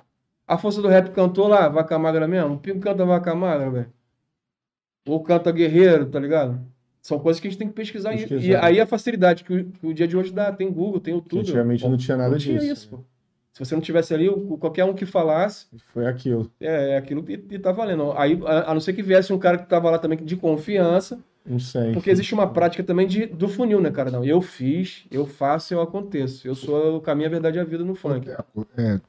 A 0.47 0.57
Força 0.57 0.81
do 0.81 0.87
Rap 0.89 1.11
cantou 1.13 1.47
lá, 1.47 1.69
Vaca 1.69 1.97
Magra 1.99 2.27
mesmo? 2.27 2.55
O 2.55 2.59
Pingo 2.59 2.79
canta 2.81 3.05
Vaca 3.05 3.35
Magra, 3.35 3.69
velho. 3.71 3.93
Ou 5.07 5.21
canta 5.23 5.51
Guerreiro, 5.51 6.09
tá 6.09 6.19
ligado? 6.19 6.59
São 7.01 7.17
coisas 7.19 7.39
que 7.39 7.47
a 7.47 7.51
gente 7.51 7.57
tem 7.59 7.67
que 7.67 7.73
pesquisar. 7.73 8.13
E- 8.13 8.23
E, 8.23 8.27
Pesquisar. 8.27 8.63
aí 8.63 8.79
a 8.79 8.85
facilidade 8.85 9.43
que 9.43 9.53
o, 9.53 9.65
que 9.65 9.87
o 9.87 9.93
dia 9.93 10.07
de 10.07 10.15
hoje 10.15 10.31
dá, 10.31 10.51
tem 10.51 10.71
Google, 10.71 10.99
tem 10.99 11.13
Que 11.19 11.19
YouTube. 11.35 11.39
antigamente 11.41 11.87
não 11.87 11.97
tinha 11.97 12.15
nada 12.17 12.29
não 12.31 12.37
tinha 12.37 12.59
disso. 12.59 12.71
isso. 12.73 13.05
Se 13.53 13.59
você 13.65 13.73
não 13.75 13.81
tivesse 13.81 14.13
ali, 14.13 14.29
o- 14.29 14.57
qualquer 14.57 14.85
um 14.85 14.93
que 14.93 15.05
falasse, 15.05 15.65
Foi 15.93 16.05
aquilo. 16.05 16.49
é, 16.59 16.91
é 16.91 16.97
aquilo 16.97 17.21
que 17.23 17.33
e 17.49 17.59
tá 17.59 17.71
valendo. 17.71 18.11
Aí, 18.13 18.39
a, 18.45 18.71
a 18.71 18.73
não 18.73 18.79
ser 18.79 18.93
que 18.93 19.01
viesse 19.03 19.33
um 19.33 19.39
cara 19.39 19.57
que 19.57 19.67
tava 19.67 19.89
lá 19.89 19.97
também 19.99 20.17
de 20.23 20.35
confiança, 20.37 21.19
Não 21.45 21.59
sei. 21.59 21.91
porque 21.91 22.09
existe 22.11 22.33
uma 22.33 22.47
prática 22.47 22.83
também 22.83 23.07
de, 23.07 23.25
do 23.25 23.49
funil, 23.49 23.81
né, 23.81 23.89
cara? 23.91 24.09
Não, 24.11 24.23
eu 24.23 24.41
fiz, 24.41 25.05
eu 25.11 25.25
faço, 25.25 25.73
eu 25.73 25.81
aconteço. 25.81 26.47
Eu 26.47 26.55
sou 26.55 26.97
o 26.97 27.01
caminho, 27.01 27.27
a 27.27 27.31
verdade 27.31 27.57
e 27.57 27.59
a 27.59 27.63
vida 27.65 27.83
no 27.83 27.95
funk. 27.95 28.29
É, 28.77 29.01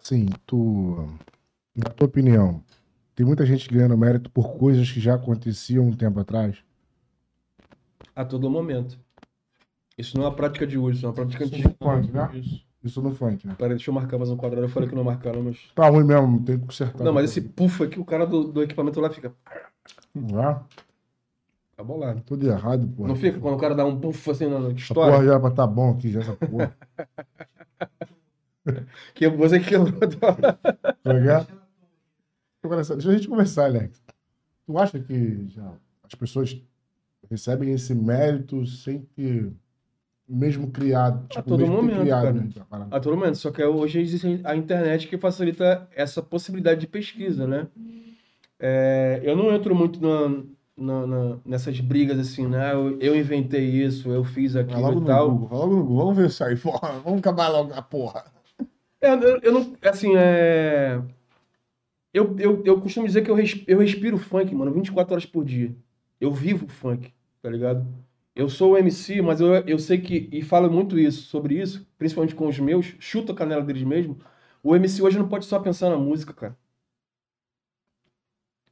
assim, 0.00 0.28
tu. 0.46 1.06
Na 1.76 1.90
tua 1.90 2.06
opinião, 2.06 2.62
tem 3.14 3.26
muita 3.26 3.44
gente 3.44 3.68
ganhando 3.68 3.96
mérito 3.98 4.30
por 4.30 4.56
coisas 4.56 4.90
que 4.90 4.98
já 5.00 5.14
aconteciam 5.14 5.84
um 5.86 5.92
tempo 5.92 6.18
atrás? 6.20 6.56
A 8.14 8.24
todo 8.24 8.50
momento. 8.50 8.98
Isso 9.96 10.16
não 10.16 10.24
é 10.24 10.28
uma 10.28 10.34
prática 10.34 10.66
de 10.66 10.78
hoje, 10.78 10.96
isso 10.98 11.06
é 11.06 11.08
uma 11.08 11.14
prática 11.14 11.44
Isso 11.44 11.54
antiga. 11.54 11.68
no 11.68 11.76
funk, 11.86 12.10
né? 12.12 12.30
Isso. 12.34 12.70
Isso 12.82 13.02
no 13.02 13.14
funk, 13.14 13.46
né? 13.46 13.54
Peraí, 13.58 13.74
deixa 13.76 13.90
eu 13.90 13.94
marcar 13.94 14.16
mais 14.16 14.30
um 14.30 14.36
quadrado. 14.36 14.64
Eu 14.64 14.70
falei 14.70 14.88
que 14.88 14.94
não 14.94 15.04
marcaram, 15.04 15.42
mas. 15.42 15.58
Tá 15.74 15.88
ruim 15.88 16.04
mesmo, 16.04 16.42
tem 16.42 16.58
que 16.58 16.64
consertar. 16.66 17.04
Não, 17.04 17.12
mas 17.12 17.30
esse 17.30 17.42
puff 17.42 17.82
aqui, 17.82 18.00
o 18.00 18.04
cara 18.04 18.26
do, 18.26 18.44
do 18.44 18.62
equipamento 18.62 19.00
lá 19.00 19.10
fica. 19.10 19.34
Ah, 20.34 20.62
Tá 21.76 21.84
bolado. 21.84 22.20
tudo 22.22 22.46
errado, 22.46 22.86
porra. 22.88 23.08
Não 23.08 23.16
fica 23.16 23.38
quando 23.38 23.54
o 23.54 23.58
cara 23.58 23.74
dá 23.74 23.84
um 23.86 23.98
puff 24.00 24.30
assim 24.30 24.46
na 24.46 24.58
Essa 24.58 24.72
história? 24.72 25.12
porra 25.12 25.24
já 25.24 25.30
era 25.32 25.40
pra 25.40 25.50
tá 25.50 25.66
bom 25.66 25.92
aqui, 25.92 26.10
já 26.10 26.20
essa 26.20 26.36
porra. 26.36 26.76
Que 29.14 29.28
você 29.28 29.58
quebrou. 29.58 29.92
Tá 31.02 31.12
ligado? 31.12 31.48
Agora, 32.62 32.82
Deixa 32.84 33.08
a 33.10 33.12
gente 33.14 33.26
conversar, 33.28 33.64
Alex. 33.64 34.02
Tu 34.66 34.78
acha 34.78 35.00
que 35.00 35.48
já 35.48 35.72
as 36.04 36.14
pessoas 36.14 36.60
recebem 37.30 37.72
esse 37.72 37.94
mérito 37.94 38.66
sem 38.66 39.00
ter 39.14 39.52
mesmo 40.28 40.70
criado, 40.70 41.26
tipo, 41.28 41.42
todo 41.48 41.60
mesmo 41.60 41.76
ter 41.76 41.82
momento, 41.82 42.00
criado, 42.02 42.22
cara. 42.22 42.32
né, 42.34 42.48
a? 42.70 42.96
A 42.96 43.00
todo 43.00 43.16
momento. 43.16 43.36
Só 43.36 43.50
que 43.50 43.62
hoje 43.64 44.00
existe 44.00 44.40
a 44.44 44.54
internet 44.56 45.08
que 45.08 45.18
facilita 45.18 45.88
essa 45.94 46.22
possibilidade 46.22 46.80
de 46.80 46.86
pesquisa, 46.86 47.46
né? 47.46 47.66
É, 48.58 49.20
eu 49.24 49.34
não 49.36 49.52
entro 49.52 49.74
muito 49.74 50.00
na, 50.00 50.44
na- 50.76 51.06
na- 51.06 51.38
nessas 51.44 51.80
brigas 51.80 52.18
assim, 52.18 52.46
né? 52.46 52.72
Eu, 52.74 52.98
eu 53.00 53.16
inventei 53.16 53.64
isso, 53.64 54.10
eu 54.10 54.22
fiz 54.22 54.54
aquilo 54.54 54.80
logo 54.80 55.02
e 55.02 55.04
tal. 55.06 55.30
Google, 55.30 55.58
logo 55.58 55.76
no 55.76 55.82
Google. 55.84 55.96
Vamos 56.04 56.16
ver 56.16 56.26
isso 56.28 56.44
aí, 56.44 56.56
porra. 56.60 57.00
Vamos 57.00 57.18
acabar 57.20 57.48
logo 57.48 57.72
a 57.74 57.82
porra. 57.82 58.24
É, 59.00 59.12
Eu, 59.14 59.40
eu 59.40 59.52
não. 59.52 59.74
Assim, 59.82 60.14
é. 60.16 61.00
Eu, 62.12 62.36
eu, 62.38 62.62
eu 62.64 62.80
costumo 62.80 63.06
dizer 63.06 63.22
que 63.22 63.30
eu, 63.30 63.34
res- 63.34 63.62
eu 63.66 63.78
respiro 63.78 64.18
funk, 64.18 64.54
mano, 64.54 64.72
24 64.72 65.12
horas 65.14 65.24
por 65.26 65.44
dia. 65.44 65.74
Eu 66.20 66.32
vivo 66.32 66.66
funk, 66.68 67.12
tá 67.42 67.50
ligado? 67.50 67.86
Eu 68.34 68.48
sou 68.48 68.72
o 68.72 68.78
MC, 68.78 69.20
mas 69.22 69.40
eu, 69.40 69.54
eu 69.66 69.78
sei 69.78 69.98
que, 70.00 70.28
e 70.32 70.42
falo 70.42 70.70
muito 70.70 70.98
isso, 70.98 71.22
sobre 71.22 71.60
isso, 71.60 71.86
principalmente 71.98 72.34
com 72.34 72.46
os 72.46 72.58
meus, 72.58 72.94
chuto 72.98 73.32
a 73.32 73.34
canela 73.34 73.62
deles 73.62 73.82
mesmo. 73.82 74.18
O 74.62 74.74
MC 74.76 75.02
hoje 75.02 75.18
não 75.18 75.28
pode 75.28 75.46
só 75.46 75.58
pensar 75.58 75.90
na 75.90 75.96
música, 75.98 76.32
cara. 76.32 76.56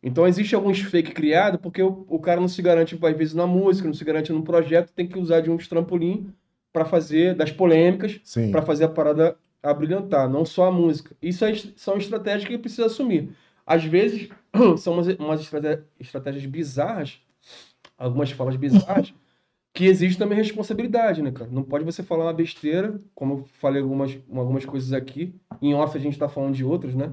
Então 0.02 0.26
existe 0.26 0.54
alguns 0.54 0.80
fake 0.80 1.12
criados, 1.12 1.60
porque 1.60 1.82
o, 1.82 2.04
o 2.08 2.20
cara 2.20 2.40
não 2.40 2.48
se 2.48 2.62
garante, 2.62 2.98
às 3.00 3.16
vezes, 3.16 3.34
na 3.34 3.46
música, 3.46 3.86
não 3.88 3.94
se 3.94 4.04
garante 4.04 4.32
num 4.32 4.42
projeto, 4.42 4.92
tem 4.92 5.08
que 5.08 5.18
usar 5.18 5.40
de 5.40 5.50
uns 5.50 5.66
trampolim 5.66 6.32
pra 6.72 6.84
fazer 6.84 7.34
das 7.34 7.50
polêmicas 7.50 8.20
para 8.52 8.62
fazer 8.62 8.84
a 8.84 8.88
parada 8.88 9.36
abrilhantar, 9.62 10.28
não 10.30 10.44
só 10.44 10.66
a 10.66 10.72
música. 10.72 11.16
Isso 11.20 11.44
é, 11.44 11.52
são 11.76 11.96
estratégias 11.96 12.44
que 12.44 12.56
precisa 12.58 12.86
assumir. 12.86 13.30
Às 13.66 13.84
vezes, 13.84 14.28
são 14.78 14.94
umas, 14.94 15.08
umas 15.18 15.40
estratégias 15.98 16.46
bizarras, 16.46 17.20
algumas 17.98 18.30
falas 18.30 18.56
bizarras, 18.56 19.12
que 19.74 19.84
exige 19.84 20.16
também 20.16 20.38
responsabilidade, 20.38 21.20
né, 21.22 21.30
cara? 21.30 21.50
Não 21.52 21.62
pode 21.62 21.84
você 21.84 22.02
falar 22.02 22.24
uma 22.24 22.32
besteira, 22.32 23.00
como 23.14 23.34
eu 23.34 23.44
falei 23.60 23.82
algumas, 23.82 24.16
algumas 24.32 24.64
coisas 24.64 24.92
aqui, 24.92 25.34
em 25.60 25.74
off 25.74 25.96
a 25.96 26.00
gente 26.00 26.18
tá 26.18 26.28
falando 26.28 26.54
de 26.54 26.64
outras, 26.64 26.94
né? 26.94 27.12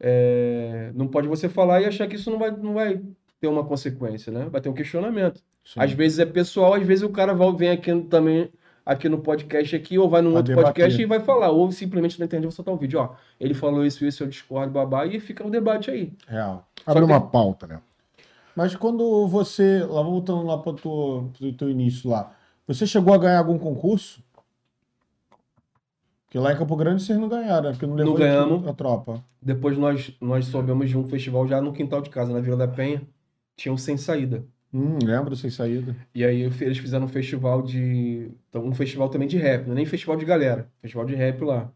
É, 0.00 0.92
não 0.94 1.08
pode 1.08 1.28
você 1.28 1.48
falar 1.48 1.80
e 1.80 1.86
achar 1.86 2.06
que 2.06 2.16
isso 2.16 2.30
não 2.30 2.38
vai, 2.38 2.50
não 2.50 2.74
vai 2.74 3.00
ter 3.40 3.46
uma 3.48 3.64
consequência, 3.64 4.32
né? 4.32 4.46
Vai 4.50 4.60
ter 4.60 4.68
um 4.68 4.74
questionamento. 4.74 5.40
Às 5.76 5.92
vezes 5.92 6.18
é 6.18 6.26
pessoal, 6.26 6.74
às 6.74 6.82
vezes 6.86 7.02
o 7.04 7.08
cara 7.08 7.32
vai, 7.32 7.50
vem 7.54 7.70
aqui 7.70 8.02
também 8.02 8.50
aqui 8.84 9.08
no 9.08 9.18
podcast 9.18 9.74
aqui, 9.74 9.98
ou 9.98 10.10
vai 10.10 10.20
num 10.20 10.30
Pra 10.30 10.38
outro 10.40 10.54
debater. 10.54 10.74
podcast 10.74 11.00
e 11.00 11.06
vai 11.06 11.20
falar, 11.20 11.50
ou 11.50 11.72
simplesmente 11.72 12.18
na 12.18 12.26
internet 12.26 12.48
vai 12.48 12.52
soltar 12.54 12.74
um 12.74 12.76
vídeo, 12.76 13.00
ó, 13.00 13.14
ele 13.40 13.54
falou 13.54 13.84
isso, 13.84 14.04
isso, 14.04 14.22
eu 14.22 14.26
discordo, 14.26 14.72
babá, 14.72 15.06
e 15.06 15.18
fica 15.18 15.46
o 15.46 15.50
debate 15.50 15.90
aí. 15.90 16.12
Real. 16.28 16.68
Abre 16.84 17.02
uma 17.02 17.20
pauta, 17.20 17.66
né? 17.66 17.80
Mas 18.56 18.74
quando 18.76 19.26
você, 19.26 19.84
lá 19.84 20.02
voltando 20.02 20.44
lá 20.44 20.58
para 20.58 20.70
o 20.72 21.30
teu, 21.58 21.68
início 21.70 22.08
lá, 22.08 22.32
você 22.66 22.86
chegou 22.86 23.12
a 23.14 23.18
ganhar 23.18 23.38
algum 23.38 23.58
concurso? 23.58 24.22
Porque 26.26 26.38
lá 26.38 26.52
em 26.52 26.56
Campo 26.56 26.76
Grande 26.76 27.02
vocês 27.02 27.18
não 27.18 27.28
ganharam, 27.28 27.64
né? 27.64 27.70
porque 27.72 27.86
não 27.86 27.94
levou 27.94 28.12
Não 28.12 28.18
ganhamos. 28.18 28.66
a 28.66 28.72
tropa. 28.72 29.24
Depois 29.40 29.76
nós, 29.78 30.12
nós 30.20 30.46
soubemos 30.46 30.88
de 30.88 30.96
um 30.96 31.04
festival 31.04 31.46
já 31.46 31.60
no 31.60 31.72
quintal 31.72 32.00
de 32.00 32.10
casa, 32.10 32.32
na 32.32 32.40
Vila 32.40 32.56
da 32.56 32.68
Penha, 32.68 33.02
tinha 33.56 33.72
um 33.72 33.76
Sem 33.76 33.96
Saída. 33.96 34.44
Hum, 34.76 34.98
lembro 35.00 35.36
sem 35.36 35.50
saída. 35.50 35.94
E 36.12 36.24
aí 36.24 36.40
eles 36.60 36.78
fizeram 36.78 37.04
um 37.04 37.08
festival 37.08 37.62
de. 37.62 38.28
então, 38.48 38.64
Um 38.66 38.74
festival 38.74 39.08
também 39.08 39.28
de 39.28 39.36
rap, 39.38 39.66
não 39.66 39.72
é 39.72 39.76
nem 39.76 39.86
festival 39.86 40.16
de 40.16 40.24
galera, 40.24 40.68
festival 40.82 41.06
de 41.06 41.14
rap 41.14 41.40
lá. 41.44 41.70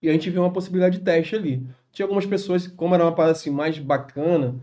E 0.00 0.08
a 0.08 0.12
gente 0.12 0.30
viu 0.30 0.42
uma 0.42 0.52
possibilidade 0.52 0.98
de 0.98 1.04
teste 1.04 1.34
ali. 1.34 1.66
Tinha 1.90 2.04
algumas 2.06 2.24
pessoas, 2.24 2.68
como 2.68 2.94
era 2.94 3.02
uma 3.02 3.10
parada 3.12 3.32
assim 3.32 3.50
mais 3.50 3.80
bacana, 3.80 4.54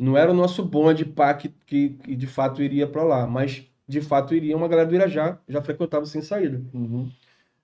não 0.00 0.16
era 0.16 0.30
o 0.30 0.34
nosso 0.34 0.64
bonde 0.64 1.04
pá 1.04 1.34
que, 1.34 1.48
que, 1.66 1.90
que 1.90 2.16
de 2.16 2.26
fato 2.26 2.62
iria 2.62 2.86
pra 2.86 3.02
lá, 3.04 3.26
mas 3.26 3.64
de 3.86 4.00
fato 4.00 4.34
iria 4.34 4.56
uma 4.56 4.66
galera 4.68 4.88
do 4.88 4.94
Irajá, 4.94 5.38
já 5.48 5.60
frequentava 5.62 6.06
sem 6.06 6.22
saída. 6.22 6.60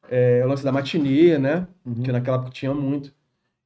É, 0.08 0.42
o 0.44 0.48
lance 0.48 0.62
da 0.64 0.70
matinê, 0.72 1.38
né? 1.38 1.66
Uhum. 1.84 2.02
Que 2.02 2.12
naquela 2.12 2.36
época 2.36 2.52
tinha 2.52 2.72
muito. 2.72 3.12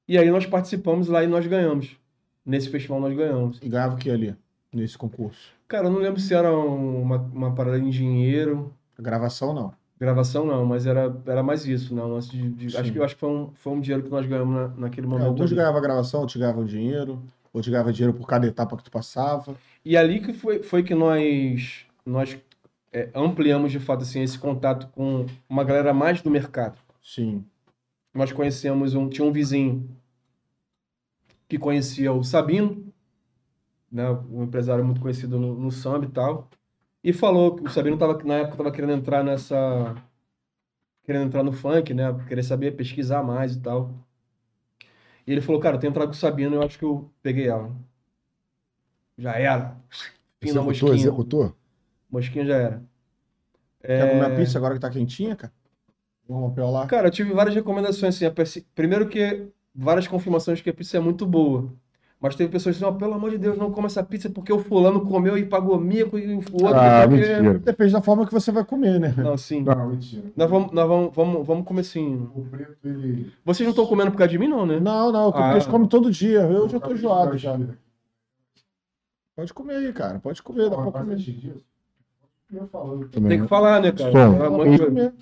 E 0.09 0.17
aí 0.19 0.31
nós 0.31 0.47
participamos 0.47 1.09
lá 1.09 1.23
e 1.23 1.27
nós 1.27 1.47
ganhamos. 1.47 1.97
Nesse 2.45 2.69
festival 2.69 3.01
nós 3.01 3.15
ganhamos. 3.15 3.59
E 3.63 3.69
ganhava 3.69 3.95
o 3.95 3.99
que 3.99 4.11
ali, 4.11 4.35
nesse 4.73 4.97
concurso? 4.97 5.53
Cara, 5.69 5.87
eu 5.87 5.91
não 5.93 6.01
lembro 6.01 6.21
se 6.21 6.35
era 6.35 6.53
uma, 6.53 7.17
uma 7.17 7.55
parada 7.55 7.79
em 7.79 7.91
dinheiro, 7.91 8.75
A 8.99 9.03
gravação 9.03 9.53
não. 9.55 9.73
Gravação 10.01 10.47
não, 10.47 10.65
mas 10.65 10.87
era, 10.87 11.15
era 11.27 11.43
mais 11.43 11.67
isso, 11.67 11.95
né? 11.95 12.03
De, 12.31 12.49
de- 12.69 12.77
acho 12.77 12.91
que 12.91 12.99
eu 12.99 13.05
acho 13.05 13.15
que 13.15 13.21
foi 13.21 13.29
um, 13.29 13.51
foi 13.53 13.73
um 13.75 13.81
dinheiro 13.81 14.03
que 14.03 14.11
nós 14.11 14.25
ganhamos 14.27 14.55
na- 14.55 14.69
naquele 14.69 15.07
É, 15.07 15.11
momento. 15.11 15.27
alguns 15.27 15.53
ganhavam 15.53 15.77
a 15.79 15.83
gravação, 15.83 16.21
outros 16.21 16.39
ganhavam 16.41 16.65
dinheiro, 16.65 17.23
outros 17.53 17.71
ganhavam 17.71 17.93
dinheiro 17.93 18.17
por 18.17 18.27
cada 18.27 18.47
etapa 18.47 18.77
que 18.77 18.85
tu 18.85 18.91
passava. 18.91 19.57
E 19.85 19.97
ali 19.97 20.21
que 20.21 20.33
foi, 20.33 20.63
foi 20.63 20.83
que 20.83 20.95
nós 20.95 21.87
nós 22.05 22.39
é, 22.93 23.11
ampliamos 23.15 23.71
de 23.73 23.79
fato 23.79 24.03
assim 24.03 24.23
esse 24.23 24.39
contato 24.39 24.89
com 24.89 25.27
uma 25.49 25.65
galera 25.65 25.93
mais 25.93 26.23
do 26.23 26.31
mercado. 26.31 26.79
Sim. 27.03 27.45
Nós 28.15 28.33
conhecemos 28.33 28.95
um 28.95 29.09
tinha 29.09 29.27
um 29.27 29.33
vizinho 29.33 29.89
que 31.49 31.59
conhecia 31.59 32.13
o 32.13 32.23
Sabino, 32.23 32.93
né? 33.91 34.09
Um 34.31 34.45
empresário 34.45 34.85
muito 34.85 35.01
conhecido 35.01 35.39
no, 35.39 35.55
no 35.55 35.71
samba 35.71 36.07
e 36.07 36.11
tal. 36.11 36.49
E 37.03 37.13
falou 37.13 37.57
que 37.57 37.65
o 37.65 37.71
Sabino 37.71 37.97
tava 37.97 38.23
na 38.25 38.35
época 38.35 38.53
estava 38.55 38.71
querendo 38.71 38.93
entrar 38.93 39.25
nessa 39.25 39.97
querendo 41.05 41.27
entrar 41.27 41.43
no 41.43 41.53
funk, 41.53 41.93
né? 41.93 42.05
Querer 42.29 42.43
saber 42.43 42.77
pesquisar 42.77 43.23
mais 43.23 43.57
e 43.57 43.61
tal. 43.61 43.93
E 45.31 45.33
ele 45.33 45.41
falou, 45.41 45.61
cara, 45.61 45.77
eu 45.77 45.81
tenho 45.81 45.93
entrado 45.93 46.09
com 46.09 46.15
o 46.15 46.17
Sabino, 46.17 46.57
eu 46.57 46.63
acho 46.65 46.77
que 46.77 46.85
eu 46.85 47.09
peguei 47.23 47.47
ela. 47.47 47.71
Já 49.17 49.35
era. 49.35 49.77
Fim 50.41 50.53
da 50.53 50.61
mosquinha. 50.61 50.93
executou? 50.93 51.55
Mosquinha 52.11 52.45
já 52.45 52.57
era. 52.57 52.83
Quer 53.81 54.11
comer 54.11 54.25
a 54.25 54.35
pizza 54.35 54.59
agora 54.59 54.75
que 54.75 54.81
tá 54.81 54.91
quentinha, 54.91 55.37
cara? 55.37 55.53
Vamos 56.29 56.59
lá. 56.73 56.85
Cara, 56.89 57.07
eu 57.07 57.13
tive 57.13 57.33
várias 57.33 57.55
recomendações, 57.55 58.21
assim. 58.21 58.27
a 58.27 58.33
Primeiro 58.75 59.09
que 59.09 59.47
várias 59.73 60.09
confirmações 60.09 60.61
que 60.61 60.71
a 60.71 60.75
pizza 60.75 60.97
é 60.97 61.01
muito 61.01 61.25
boa. 61.25 61.73
Mas 62.23 62.35
teve 62.37 62.51
pessoas 62.53 62.77
que 62.77 62.81
disseram, 62.81 62.99
pelo 62.99 63.15
amor 63.15 63.31
de 63.31 63.39
Deus, 63.39 63.57
não 63.57 63.71
come 63.71 63.87
essa 63.87 64.03
pizza 64.03 64.29
porque 64.29 64.53
o 64.53 64.59
fulano 64.59 65.01
comeu 65.07 65.39
e 65.39 65.45
pagou 65.47 65.81
mico 65.81 66.19
e 66.19 66.35
o 66.35 66.37
outro... 66.37 66.67
Ah, 66.77 67.09
porque- 67.09 67.17
mentira. 67.17 67.59
Depende 67.61 67.93
da 67.95 68.03
forma 68.03 68.27
que 68.27 68.33
você 68.33 68.53
vai 68.53 68.63
comer, 68.63 69.01
né? 69.01 69.15
Não, 69.17 69.39
sim. 69.39 69.63
Não, 69.63 69.89
mentira. 69.89 70.25
Nós 70.37 70.51
vamos, 70.51 70.71
nós 70.71 70.87
vamos, 70.87 71.15
vamos, 71.15 71.47
vamos 71.47 71.65
comer 71.67 71.81
assim. 71.81 72.29
O 72.35 72.43
preto, 72.45 72.77
ele... 72.85 73.33
Vocês 73.43 73.67
não 73.67 73.71
estão 73.71 73.87
comendo 73.87 74.11
por 74.11 74.19
causa 74.19 74.31
de 74.31 74.39
mim, 74.39 74.49
não, 74.49 74.67
né? 74.67 74.79
Não, 74.79 75.11
não, 75.11 75.29
o 75.31 75.33
Ah. 75.35 75.53
peixe 75.53 75.67
come 75.69 75.89
todo 75.89 76.11
dia. 76.11 76.41
Eu 76.43 76.69
já 76.69 76.79
tô 76.79 76.93
enjoado 76.93 77.39
já. 77.39 77.59
Pode 79.35 79.55
comer 79.55 79.77
aí, 79.77 79.93
cara. 79.95 80.19
Pode 80.19 80.43
comer, 80.43 80.69
dá 80.69 80.77
pra 80.77 80.93
comer. 80.93 81.17
Tem 83.29 83.41
que 83.43 83.49
falar, 83.49 83.81
né, 83.81 83.93
cara? 83.93 84.13
Som. 84.13 84.19
É 84.99 85.13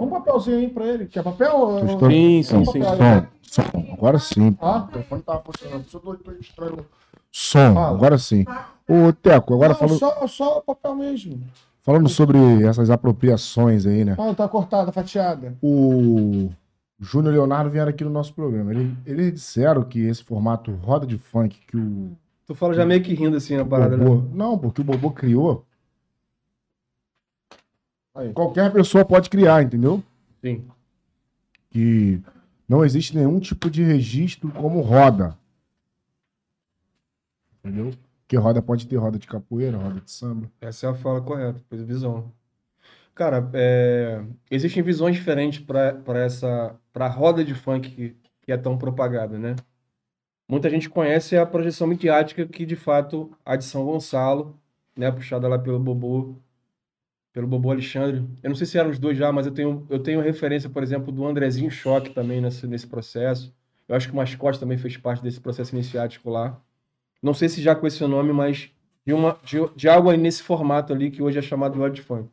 um. 0.00 0.04
Um 0.04 0.10
papelzinho 0.10 0.58
aí 0.58 0.68
pra 0.68 0.86
ele. 0.86 1.06
Quer 1.06 1.22
papel? 1.22 1.78
Estou- 1.86 2.10
Sim, 2.10 2.42
sim, 2.42 2.64
Som, 2.64 2.72
sim. 2.72 2.82
Som, 2.82 3.26
som. 3.42 3.92
Agora 3.92 4.18
sim. 4.18 4.56
Ah? 4.60 4.86
O 4.88 4.92
telefone 4.92 5.22
tava 5.22 5.42
funcionando. 5.44 5.84
Só 5.88 5.98
tô, 5.98 6.14
tô 6.14 6.32
estranho. 6.32 6.84
Som, 7.30 7.74
Fala. 7.74 7.88
agora 7.96 8.18
sim. 8.18 8.44
Ô, 8.88 9.12
Teco, 9.12 9.54
agora 9.54 9.74
falando, 9.74 9.98
só, 9.98 10.26
só 10.26 10.60
papel 10.60 10.94
mesmo. 10.96 11.40
falando 11.82 12.08
sobre 12.08 12.38
essas 12.64 12.90
apropriações 12.90 13.86
aí, 13.86 14.04
né? 14.04 14.16
Ah, 14.18 14.34
tá 14.34 14.46
cortada, 14.48 14.92
fatiada. 14.92 15.56
O 15.62 16.50
Júnior 17.00 17.32
Leonardo 17.32 17.70
vieram 17.70 17.88
aqui 17.90 18.04
no 18.04 18.10
nosso 18.10 18.34
programa. 18.34 18.70
Ele- 18.72 18.94
Eles 19.06 19.32
disseram 19.34 19.82
que 19.82 20.00
esse 20.06 20.22
formato 20.22 20.72
roda 20.82 21.06
de 21.06 21.16
funk 21.16 21.58
que 21.66 21.76
o 21.76 22.10
Tu 22.46 22.54
fala 22.56 22.74
já 22.74 22.84
meio 22.84 23.02
que 23.02 23.14
rindo 23.14 23.36
assim 23.36 23.56
a 23.56 23.64
parada, 23.64 23.96
Bobô... 23.96 24.16
né? 24.16 24.22
Não, 24.34 24.58
porque 24.58 24.80
o 24.80 24.84
Bobô 24.84 25.10
criou. 25.10 25.64
Aí. 28.14 28.32
Qualquer 28.32 28.72
pessoa 28.72 29.04
pode 29.04 29.30
criar, 29.30 29.62
entendeu? 29.62 30.02
Sim. 30.44 30.66
que 31.70 32.20
não 32.68 32.84
existe 32.84 33.16
nenhum 33.16 33.38
tipo 33.38 33.70
de 33.70 33.82
registro 33.82 34.50
como 34.50 34.80
roda. 34.80 35.38
Entendeu? 37.58 37.92
Porque 38.20 38.36
roda 38.36 38.60
pode 38.60 38.86
ter 38.86 38.96
roda 38.96 39.18
de 39.18 39.26
capoeira, 39.26 39.78
roda 39.78 40.00
de 40.00 40.10
samba. 40.10 40.50
Essa 40.60 40.86
é 40.86 40.90
a 40.90 40.94
fala 40.94 41.20
correta, 41.20 41.62
pois 41.68 41.82
visão. 41.82 42.32
Cara, 43.14 43.48
é, 43.52 44.24
existem 44.50 44.82
visões 44.82 45.14
diferentes 45.14 45.60
para 45.60 46.18
essa 46.18 46.74
para 46.92 47.06
a 47.06 47.10
roda 47.10 47.44
de 47.44 47.54
funk 47.54 47.90
que, 47.90 48.16
que 48.42 48.52
é 48.52 48.56
tão 48.56 48.76
propagada, 48.76 49.38
né? 49.38 49.54
Muita 50.48 50.68
gente 50.68 50.88
conhece 50.88 51.36
a 51.36 51.46
projeção 51.46 51.86
midiática 51.86 52.46
que 52.46 52.66
de 52.66 52.76
fato 52.76 53.30
a 53.44 53.56
de 53.56 53.64
São 53.64 53.84
Gonçalo, 53.84 54.58
né, 54.96 55.10
puxada 55.10 55.48
lá 55.48 55.58
pelo 55.58 55.78
Bobô, 55.78 56.36
pelo 57.32 57.46
Bobô 57.46 57.70
Alexandre. 57.70 58.24
Eu 58.42 58.50
não 58.50 58.56
sei 58.56 58.66
se 58.66 58.78
eram 58.78 58.90
os 58.90 58.98
dois 58.98 59.16
já, 59.16 59.32
mas 59.32 59.46
eu 59.46 59.52
tenho 59.52 59.86
eu 59.88 59.98
tenho 59.98 60.20
referência, 60.20 60.68
por 60.68 60.82
exemplo, 60.82 61.10
do 61.10 61.26
Andrezinho 61.26 61.70
Choque 61.70 62.10
também 62.10 62.40
nesse 62.40 62.66
nesse 62.66 62.86
processo. 62.86 63.54
Eu 63.88 63.96
acho 63.96 64.08
que 64.08 64.12
o 64.12 64.16
Mascote 64.16 64.60
também 64.60 64.78
fez 64.78 64.96
parte 64.96 65.22
desse 65.22 65.40
processo 65.40 65.74
iniciático 65.74 66.30
lá. 66.30 66.60
Não 67.22 67.34
sei 67.34 67.48
se 67.48 67.62
já 67.62 67.74
com 67.74 67.86
esse 67.86 68.04
nome, 68.06 68.32
mas 68.32 68.70
de, 69.04 69.12
uma, 69.12 69.38
de, 69.44 69.58
de 69.76 69.88
algo 69.88 70.10
aí 70.10 70.16
nesse 70.16 70.42
formato 70.42 70.92
ali 70.92 71.10
que 71.10 71.22
hoje 71.22 71.38
é 71.38 71.42
chamado 71.42 71.72
de 71.72 71.78
roda 71.78 71.94
de 71.94 72.02
funk. 72.02 72.28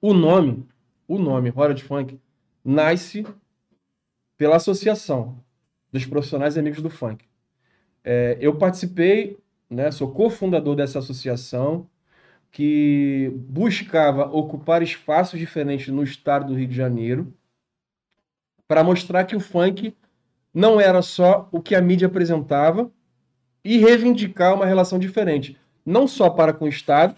O 0.00 0.12
nome, 0.12 0.66
o 1.06 1.18
nome 1.18 1.48
roda 1.50 1.74
de 1.74 1.82
funk, 1.82 2.20
nasce 2.64 3.24
pela 4.36 4.56
associação 4.56 5.42
dos 5.92 6.04
profissionais 6.04 6.58
amigos 6.58 6.82
do 6.82 6.90
funk. 6.90 7.24
É, 8.04 8.36
eu 8.40 8.56
participei, 8.56 9.38
né, 9.70 9.90
sou 9.90 10.12
cofundador 10.12 10.74
dessa 10.74 10.98
associação 10.98 11.88
que 12.52 13.32
buscava 13.34 14.26
ocupar 14.26 14.82
espaços 14.82 15.40
diferentes 15.40 15.88
no 15.88 16.04
estado 16.04 16.48
do 16.48 16.54
Rio 16.54 16.68
de 16.68 16.76
Janeiro 16.76 17.34
para 18.68 18.84
mostrar 18.84 19.24
que 19.24 19.34
o 19.34 19.40
funk 19.40 19.96
não 20.52 20.78
era 20.78 21.00
só 21.00 21.48
o 21.50 21.62
que 21.62 21.74
a 21.74 21.80
mídia 21.80 22.06
apresentava 22.06 22.92
e 23.64 23.78
reivindicar 23.78 24.54
uma 24.54 24.66
relação 24.66 24.98
diferente, 24.98 25.58
não 25.84 26.06
só 26.06 26.28
para 26.28 26.52
com 26.52 26.66
o 26.66 26.68
Estado, 26.68 27.16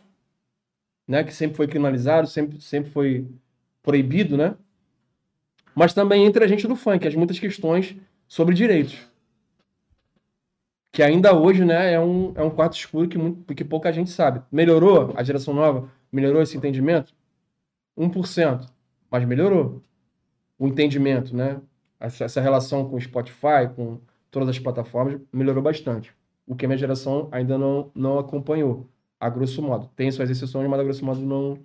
né, 1.07 1.25
que 1.25 1.35
sempre 1.35 1.57
foi 1.57 1.67
criminalizado, 1.67 2.29
sempre, 2.29 2.61
sempre 2.61 2.91
foi 2.91 3.27
proibido, 3.83 4.37
né, 4.37 4.55
mas 5.75 5.93
também 5.93 6.25
entre 6.25 6.45
a 6.45 6.47
gente 6.47 6.69
do 6.69 6.77
funk, 6.77 7.09
as 7.09 7.15
muitas 7.15 7.41
questões 7.41 7.97
sobre 8.29 8.55
direitos. 8.55 9.14
Que 10.95 11.03
ainda 11.03 11.37
hoje 11.37 11.65
né, 11.65 11.95
é, 11.95 11.99
um, 11.99 12.33
é 12.37 12.43
um 12.45 12.51
quarto 12.51 12.77
escuro 12.77 13.09
que, 13.09 13.19
muito, 13.19 13.53
que 13.53 13.65
pouca 13.65 13.93
gente 13.93 14.11
sabe. 14.11 14.41
Melhorou 14.51 15.13
a 15.17 15.25
geração 15.25 15.53
nova? 15.53 15.89
Melhorou 16.13 16.41
esse 16.41 16.57
entendimento? 16.57 17.13
1%. 17.99 18.69
Mas 19.11 19.25
melhorou 19.25 19.83
o 20.57 20.69
entendimento, 20.69 21.35
né? 21.35 21.61
Essa, 21.99 22.27
essa 22.27 22.41
relação 22.41 22.89
com 22.89 22.95
o 22.95 23.01
Spotify, 23.01 23.69
com 23.75 23.99
todas 24.31 24.49
as 24.49 24.61
plataformas, 24.61 25.21
melhorou 25.33 25.65
bastante. 25.65 26.15
O 26.47 26.55
que 26.55 26.65
a 26.65 26.69
minha 26.69 26.79
geração 26.79 27.29
ainda 27.33 27.59
não, 27.59 27.91
não 27.93 28.21
acompanhou, 28.21 28.89
a 29.19 29.29
grosso 29.29 29.61
modo. 29.61 29.91
Tem 29.97 30.13
suas 30.13 30.31
exceções, 30.31 30.71
mas 30.71 30.79
a 30.79 30.85
grosso 30.85 31.05
modo 31.05 31.21
não, 31.23 31.59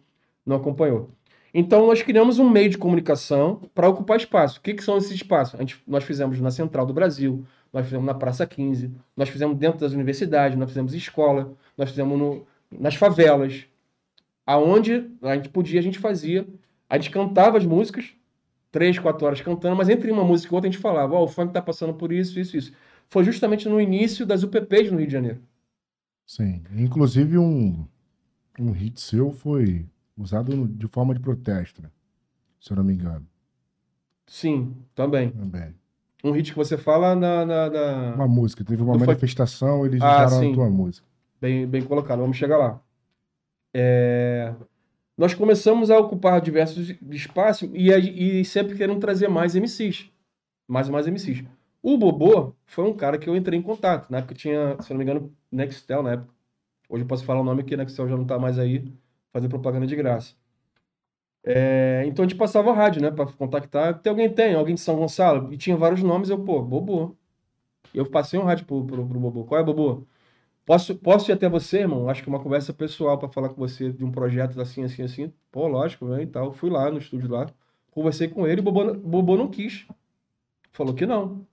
não 0.43 0.55
acompanhou. 0.55 1.11
Então, 1.53 1.85
nós 1.85 2.01
criamos 2.01 2.39
um 2.39 2.49
meio 2.49 2.69
de 2.71 2.79
comunicação 2.79 3.61
para 3.75 3.89
ocupar 3.89 4.17
espaço. 4.17 4.57
O 4.57 4.61
que, 4.61 4.73
que 4.73 4.83
são 4.83 4.97
esses 4.97 5.11
espaços? 5.11 5.59
Gente, 5.59 5.79
nós 5.87 6.03
fizemos 6.03 6.39
na 6.39 6.49
Central 6.49 6.87
do 6.87 6.93
Brasil, 6.93 7.45
nós 7.71 7.85
fizemos 7.85 8.05
na 8.05 8.13
Praça 8.13 8.45
15, 8.45 8.91
nós 9.15 9.29
fizemos 9.29 9.57
dentro 9.57 9.79
das 9.79 9.93
universidades, 9.93 10.57
nós 10.57 10.69
fizemos 10.69 10.93
escola, 10.93 11.53
nós 11.77 11.89
fizemos 11.89 12.17
no, 12.17 12.47
nas 12.71 12.95
favelas. 12.95 13.65
Aonde 14.45 15.09
a 15.21 15.35
gente 15.35 15.49
podia, 15.49 15.79
a 15.79 15.83
gente 15.83 15.99
fazia. 15.99 16.47
A 16.89 16.97
gente 16.97 17.11
cantava 17.11 17.57
as 17.57 17.65
músicas, 17.65 18.13
três, 18.71 18.97
quatro 18.97 19.25
horas 19.25 19.41
cantando, 19.41 19.75
mas 19.75 19.89
entre 19.89 20.11
uma 20.11 20.23
música 20.23 20.53
e 20.53 20.55
outra 20.55 20.67
a 20.67 20.71
gente 20.71 20.81
falava, 20.81 21.13
ó, 21.13 21.21
oh, 21.21 21.23
o 21.25 21.27
funk 21.27 21.53
tá 21.53 21.61
passando 21.61 21.93
por 21.93 22.11
isso, 22.11 22.39
isso, 22.39 22.57
isso. 22.57 22.73
Foi 23.07 23.23
justamente 23.23 23.69
no 23.69 23.79
início 23.79 24.25
das 24.25 24.41
UPPs 24.43 24.91
no 24.91 24.97
Rio 24.97 25.07
de 25.07 25.13
Janeiro. 25.13 25.41
Sim. 26.25 26.63
Inclusive 26.75 27.37
um, 27.37 27.85
um 28.59 28.71
hit 28.71 28.99
seu 28.99 29.31
foi 29.31 29.85
usado 30.17 30.67
de 30.67 30.87
forma 30.87 31.13
de 31.13 31.19
protesto, 31.19 31.81
né? 31.81 31.89
se 32.59 32.71
eu 32.71 32.77
não 32.77 32.83
me 32.83 32.93
engano. 32.93 33.25
Sim, 34.27 34.75
também. 34.93 35.31
Também. 35.31 35.73
Um 36.23 36.31
hit 36.31 36.51
que 36.51 36.57
você 36.57 36.77
fala 36.77 37.15
na. 37.15 37.45
na, 37.45 37.69
na... 37.69 38.15
Uma 38.15 38.27
música, 38.27 38.63
teve 38.63 38.81
uma 38.81 38.97
manifestação, 38.97 39.85
eles 39.85 40.01
ah, 40.01 40.25
usaram 40.25 40.51
a 40.51 40.53
tua 40.53 40.69
música. 40.69 41.07
Bem, 41.39 41.65
bem 41.65 41.81
colocado, 41.81 42.19
vamos 42.19 42.35
chegar 42.35 42.57
lá. 42.57 42.81
É... 43.73 44.53
Nós 45.17 45.33
começamos 45.33 45.89
a 45.89 45.97
ocupar 45.97 46.41
diversos 46.41 46.95
espaços 47.11 47.69
e, 47.73 47.89
e 48.39 48.45
sempre 48.45 48.75
querendo 48.75 48.99
trazer 48.99 49.27
mais 49.27 49.55
MCs. 49.55 50.09
Mais 50.67 50.87
e 50.87 50.91
mais 50.91 51.07
MCs. 51.07 51.43
O 51.81 51.97
Bobô 51.97 52.53
foi 52.65 52.85
um 52.85 52.93
cara 52.93 53.17
que 53.17 53.29
eu 53.29 53.35
entrei 53.35 53.57
em 53.57 53.61
contato. 53.61 54.09
Na 54.09 54.19
época 54.19 54.35
tinha, 54.35 54.77
se 54.81 54.89
não 54.91 54.97
me 54.97 55.03
engano, 55.03 55.33
Nextel 55.51 56.03
na 56.03 56.13
época. 56.13 56.33
Hoje 56.89 57.03
eu 57.03 57.07
posso 57.07 57.23
falar 57.23 57.41
o 57.41 57.43
nome 57.43 57.63
que 57.63 57.75
Nextel 57.75 58.07
já 58.07 58.17
não 58.17 58.25
tá 58.25 58.37
mais 58.39 58.57
aí 58.59 58.93
fazer 59.31 59.47
propaganda 59.47 59.87
de 59.87 59.95
graça. 59.95 60.33
É, 61.43 62.03
então 62.05 62.25
a 62.25 62.27
gente 62.27 62.37
passava 62.37 62.73
rádio, 62.73 63.01
né, 63.01 63.11
para 63.11 63.25
contactar. 63.33 63.99
Tem 64.01 64.09
alguém 64.11 64.29
tem, 64.33 64.55
alguém 64.55 64.75
de 64.75 64.81
São 64.81 64.97
Gonçalo, 64.97 65.53
e 65.53 65.57
tinha 65.57 65.75
vários 65.77 66.03
nomes, 66.03 66.29
eu, 66.29 66.43
pô, 66.43 66.61
Bobô. 66.61 67.15
Eu 67.93 68.09
passei 68.09 68.39
um 68.39 68.43
rádio 68.43 68.65
pro, 68.65 68.85
pro, 68.85 69.07
pro 69.07 69.19
Bobô. 69.19 69.45
Qual 69.45 69.59
é, 69.61 69.63
Bobô? 69.63 70.05
Posso, 70.65 70.95
posso 70.95 71.31
ir 71.31 71.33
até 71.33 71.49
você, 71.49 71.79
irmão? 71.79 72.09
Acho 72.09 72.23
que 72.23 72.29
uma 72.29 72.39
conversa 72.41 72.73
pessoal 72.73 73.17
para 73.17 73.29
falar 73.29 73.49
com 73.49 73.55
você 73.57 73.91
de 73.91 74.05
um 74.05 74.11
projeto 74.11 74.59
assim, 74.61 74.83
assim, 74.83 75.03
assim. 75.03 75.33
Pô, 75.51 75.67
lógico, 75.67 76.07
vem 76.07 76.23
e 76.23 76.27
tal. 76.27 76.53
Fui 76.53 76.69
lá 76.69 76.91
no 76.91 76.99
estúdio 76.99 77.29
lá, 77.31 77.47
conversei 77.91 78.27
com 78.29 78.47
ele, 78.47 78.61
o 78.61 78.63
Bobô, 78.63 78.93
Bobô 78.95 79.37
não 79.37 79.49
quis. 79.49 79.87
Falou 80.71 80.93
que 80.93 81.05
não. 81.05 81.45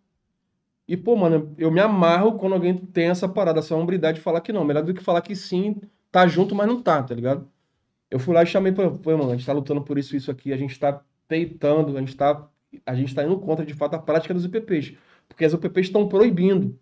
E, 0.89 0.97
pô, 0.97 1.17
mano, 1.17 1.55
eu 1.59 1.71
me 1.71 1.81
amarro 1.81 2.39
quando 2.39 2.55
alguém 2.55 2.77
tem 2.77 3.09
essa 3.09 3.29
parada, 3.29 3.59
essa 3.59 3.75
hombridade 3.75 4.19
de 4.19 4.25
falar 4.25 4.41
que 4.41 4.53
não. 4.53 4.65
Melhor 4.65 4.83
do 4.85 4.95
que 4.95 5.03
falar 5.03 5.21
que 5.23 5.35
sim, 5.35 5.81
tá 6.13 6.27
junto, 6.27 6.55
mas 6.55 6.67
não 6.69 6.81
tá, 6.83 7.03
tá 7.03 7.15
ligado? 7.15 7.49
Eu 8.11 8.19
fui 8.19 8.35
lá 8.35 8.43
e 8.43 8.47
chamei 8.47 8.73
para, 8.73 8.89
mano, 8.89 9.31
a 9.31 9.37
gente 9.37 9.47
tá 9.47 9.53
lutando 9.53 9.83
por 9.83 9.99
isso, 9.99 10.17
isso 10.17 10.31
aqui, 10.31 10.53
a 10.53 10.57
gente 10.57 10.79
tá 10.79 11.03
peitando, 11.27 11.97
a 11.97 12.01
gente 12.01 12.17
tá, 12.17 12.49
a 12.85 12.95
gente 12.95 13.15
tá 13.15 13.25
indo 13.25 13.39
contra, 13.39 13.65
de 13.65 13.75
fato, 13.75 13.95
a 13.95 13.99
prática 13.99 14.33
dos 14.33 14.45
UPPs. 14.45 14.95
Porque 15.29 15.45
as 15.45 15.53
UPPs 15.53 15.87
estão 15.87 16.09
proibindo. 16.09 16.79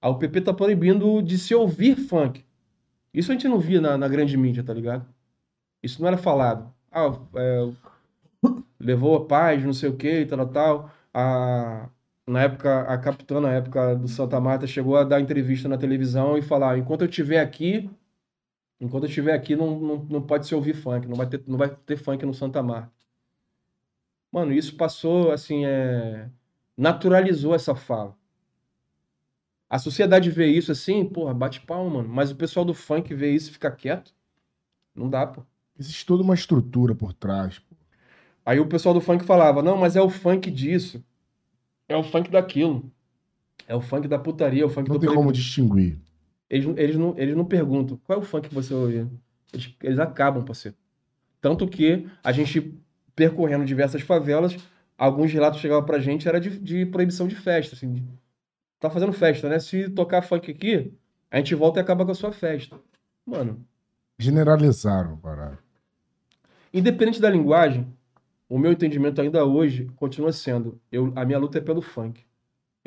A 0.00 0.08
UPP 0.08 0.40
tá 0.40 0.54
proibindo 0.54 1.22
de 1.22 1.38
se 1.38 1.54
ouvir 1.54 1.96
funk. 1.96 2.44
Isso 3.12 3.30
a 3.30 3.34
gente 3.34 3.48
não 3.48 3.58
via 3.58 3.80
na, 3.80 3.98
na 3.98 4.08
grande 4.08 4.36
mídia, 4.36 4.62
tá 4.62 4.72
ligado? 4.72 5.06
Isso 5.82 6.00
não 6.00 6.08
era 6.08 6.16
falado. 6.16 6.72
Ah, 6.90 7.18
é, 7.36 7.70
levou 8.78 9.16
a 9.16 9.26
paz, 9.26 9.64
não 9.64 9.72
sei 9.72 9.88
o 9.88 9.96
que, 9.96 10.24
tal, 10.26 10.46
tal. 10.48 10.90
A, 11.12 11.88
na 12.26 12.42
época, 12.42 12.82
a 12.82 12.98
capitã, 12.98 13.40
na 13.40 13.52
época 13.52 13.96
do 13.96 14.08
Santa 14.08 14.40
Marta, 14.40 14.66
chegou 14.66 14.96
a 14.96 15.04
dar 15.04 15.20
entrevista 15.20 15.68
na 15.68 15.78
televisão 15.78 16.36
e 16.38 16.42
falar: 16.42 16.78
enquanto 16.78 17.02
eu 17.02 17.08
estiver 17.08 17.40
aqui, 17.40 17.90
Enquanto 18.80 19.04
eu 19.04 19.08
estiver 19.08 19.34
aqui, 19.34 19.56
não, 19.56 19.78
não, 19.78 19.96
não 20.04 20.22
pode 20.22 20.46
se 20.46 20.54
ouvir 20.54 20.74
funk, 20.74 21.08
não 21.08 21.16
vai, 21.16 21.26
ter, 21.26 21.42
não 21.46 21.58
vai 21.58 21.68
ter 21.68 21.96
funk 21.96 22.24
no 22.24 22.32
Santa 22.32 22.62
Marta. 22.62 22.92
Mano, 24.30 24.52
isso 24.52 24.76
passou, 24.76 25.32
assim, 25.32 25.64
é... 25.64 26.28
naturalizou 26.76 27.54
essa 27.54 27.74
fala. 27.74 28.16
A 29.68 29.78
sociedade 29.78 30.30
vê 30.30 30.46
isso 30.46 30.72
assim, 30.72 31.04
porra, 31.04 31.34
bate 31.34 31.60
palma, 31.60 31.98
mano. 31.98 32.08
Mas 32.08 32.30
o 32.30 32.36
pessoal 32.36 32.64
do 32.64 32.72
funk 32.72 33.12
vê 33.14 33.32
isso 33.32 33.50
e 33.50 33.52
fica 33.52 33.70
quieto. 33.70 34.14
Não 34.94 35.10
dá, 35.10 35.26
pô. 35.26 35.42
Existe 35.78 36.06
toda 36.06 36.22
uma 36.22 36.34
estrutura 36.34 36.94
por 36.94 37.12
trás, 37.12 37.58
pô. 37.58 37.76
Aí 38.46 38.60
o 38.60 38.66
pessoal 38.66 38.94
do 38.94 39.00
funk 39.00 39.24
falava, 39.24 39.62
não, 39.62 39.76
mas 39.76 39.94
é 39.94 40.00
o 40.00 40.08
funk 40.08 40.50
disso. 40.50 41.04
É 41.86 41.96
o 41.96 42.02
funk 42.02 42.30
daquilo. 42.30 42.90
É 43.66 43.74
o 43.74 43.80
funk 43.80 44.08
da 44.08 44.18
putaria, 44.18 44.62
é 44.62 44.64
o 44.66 44.70
funk 44.70 44.88
não 44.88 44.96
do... 44.96 45.04
Não 45.04 45.08
tem 45.08 45.16
como 45.16 45.32
distinguir. 45.32 45.98
Eles, 46.50 46.66
eles, 46.76 46.96
não, 46.96 47.14
eles 47.16 47.36
não 47.36 47.44
perguntam 47.44 48.00
qual 48.04 48.18
é 48.18 48.22
o 48.22 48.24
funk 48.24 48.48
que 48.48 48.54
você 48.54 48.72
ouve. 48.72 49.06
Eles, 49.52 49.74
eles 49.82 49.98
acabam, 49.98 50.44
parceiro. 50.44 50.76
Tanto 51.40 51.66
que 51.68 52.08
a 52.22 52.32
gente, 52.32 52.74
percorrendo 53.14 53.64
diversas 53.64 54.02
favelas, 54.02 54.56
alguns 54.96 55.32
relatos 55.32 55.60
chegavam 55.60 55.84
pra 55.84 55.98
gente, 55.98 56.28
era 56.28 56.40
de, 56.40 56.58
de 56.58 56.86
proibição 56.86 57.28
de 57.28 57.34
festa. 57.34 57.74
Assim, 57.74 57.92
de, 57.92 58.04
tá 58.80 58.88
fazendo 58.88 59.12
festa, 59.12 59.48
né? 59.48 59.58
Se 59.58 59.88
tocar 59.90 60.22
funk 60.22 60.50
aqui, 60.50 60.92
a 61.30 61.36
gente 61.36 61.54
volta 61.54 61.80
e 61.80 61.82
acaba 61.82 62.04
com 62.04 62.12
a 62.12 62.14
sua 62.14 62.32
festa. 62.32 62.78
Mano. 63.24 63.64
Generalizaram, 64.18 65.16
parado. 65.18 65.58
Independente 66.72 67.20
da 67.20 67.30
linguagem, 67.30 67.86
o 68.48 68.58
meu 68.58 68.72
entendimento 68.72 69.20
ainda 69.20 69.44
hoje 69.44 69.86
continua 69.96 70.32
sendo: 70.32 70.80
eu, 70.90 71.12
a 71.14 71.24
minha 71.24 71.38
luta 71.38 71.58
é 71.58 71.60
pelo 71.60 71.82
funk. 71.82 72.24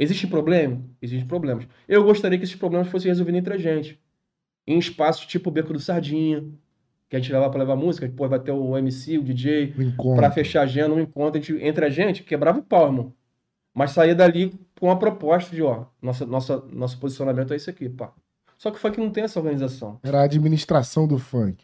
Existe 0.01 0.25
problema? 0.25 0.81
Existem 0.99 1.27
problemas. 1.27 1.67
Eu 1.87 2.03
gostaria 2.03 2.35
que 2.35 2.43
esses 2.43 2.55
problemas 2.55 2.87
fossem 2.87 3.09
resolvidos 3.09 3.37
entre 3.37 3.53
a 3.53 3.57
gente. 3.57 4.01
Em 4.65 4.79
espaços 4.79 5.27
tipo 5.27 5.51
o 5.51 5.53
Beco 5.53 5.73
do 5.73 5.79
Sardinha, 5.79 6.43
que 7.07 7.15
a 7.15 7.19
gente 7.19 7.31
levava 7.31 7.51
para 7.51 7.59
levar 7.59 7.75
música, 7.75 8.07
depois 8.07 8.27
vai 8.27 8.39
ter 8.39 8.51
o 8.51 8.75
MC, 8.75 9.19
o 9.19 9.23
DJ, 9.23 9.75
para 10.15 10.31
fechar 10.31 10.61
a 10.61 10.63
agenda, 10.63 10.95
um 10.95 10.99
encontro 10.99 11.39
a 11.39 11.43
gente, 11.43 11.63
entre 11.63 11.85
a 11.85 11.89
gente, 11.91 12.23
quebrava 12.23 12.57
o 12.57 12.63
pau, 12.63 12.87
irmão. 12.87 13.13
Mas 13.75 13.91
saía 13.91 14.15
dali 14.15 14.59
com 14.79 14.89
a 14.89 14.95
proposta 14.95 15.55
de, 15.55 15.61
ó, 15.61 15.85
nossa, 16.01 16.25
nossa, 16.25 16.63
nosso 16.73 16.97
posicionamento 16.97 17.53
é 17.53 17.57
esse 17.57 17.69
aqui, 17.69 17.87
pá. 17.87 18.11
Só 18.57 18.71
que 18.71 18.77
o 18.77 18.79
funk 18.79 18.99
não 18.99 19.11
tem 19.11 19.25
essa 19.25 19.39
organização. 19.39 19.99
Era 20.01 20.21
a 20.21 20.23
administração 20.23 21.07
do 21.07 21.19
funk. 21.19 21.63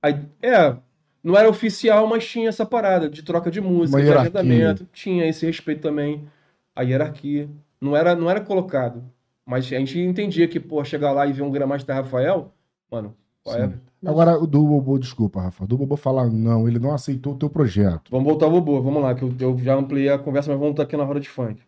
Aí, 0.00 0.20
é, 0.40 0.76
não 1.20 1.36
era 1.36 1.48
oficial, 1.48 2.06
mas 2.06 2.28
tinha 2.28 2.48
essa 2.48 2.64
parada 2.64 3.10
de 3.10 3.24
troca 3.24 3.50
de 3.50 3.60
música, 3.60 4.00
de 4.00 4.12
agendamento. 4.12 4.86
Tinha 4.92 5.26
esse 5.26 5.44
respeito 5.44 5.80
também 5.82 6.28
a 6.76 6.82
hierarquia. 6.82 7.50
Não 7.82 7.96
era, 7.96 8.14
não 8.14 8.30
era 8.30 8.40
colocado. 8.40 9.02
Mas 9.44 9.64
a 9.64 9.78
gente 9.78 9.98
entendia 9.98 10.46
que, 10.46 10.60
pô, 10.60 10.84
chegar 10.84 11.10
lá 11.10 11.26
e 11.26 11.32
ver 11.32 11.42
um 11.42 11.50
Gramaster 11.50 11.96
Rafael, 11.96 12.54
mano, 12.88 13.16
qual 13.42 13.56
é? 13.56 13.72
Agora, 14.06 14.38
o 14.38 14.46
do 14.46 14.62
Bobo, 14.62 14.98
desculpa, 15.00 15.42
Rafa. 15.42 15.66
Do 15.66 15.76
Bobo 15.76 15.96
falar, 15.96 16.28
não, 16.28 16.68
ele 16.68 16.78
não 16.78 16.94
aceitou 16.94 17.34
o 17.34 17.36
teu 17.36 17.50
projeto. 17.50 18.08
Vamos 18.08 18.26
voltar 18.26 18.46
ao 18.46 18.52
Bobo, 18.52 18.80
vamos 18.80 19.02
lá, 19.02 19.16
que 19.16 19.24
eu, 19.24 19.34
eu 19.40 19.58
já 19.58 19.74
ampliei 19.74 20.08
a 20.08 20.18
conversa, 20.18 20.50
mas 20.50 20.60
vamos 20.60 20.74
estar 20.74 20.84
aqui 20.84 20.96
na 20.96 21.02
roda 21.02 21.18
de 21.18 21.28
funk. 21.28 21.60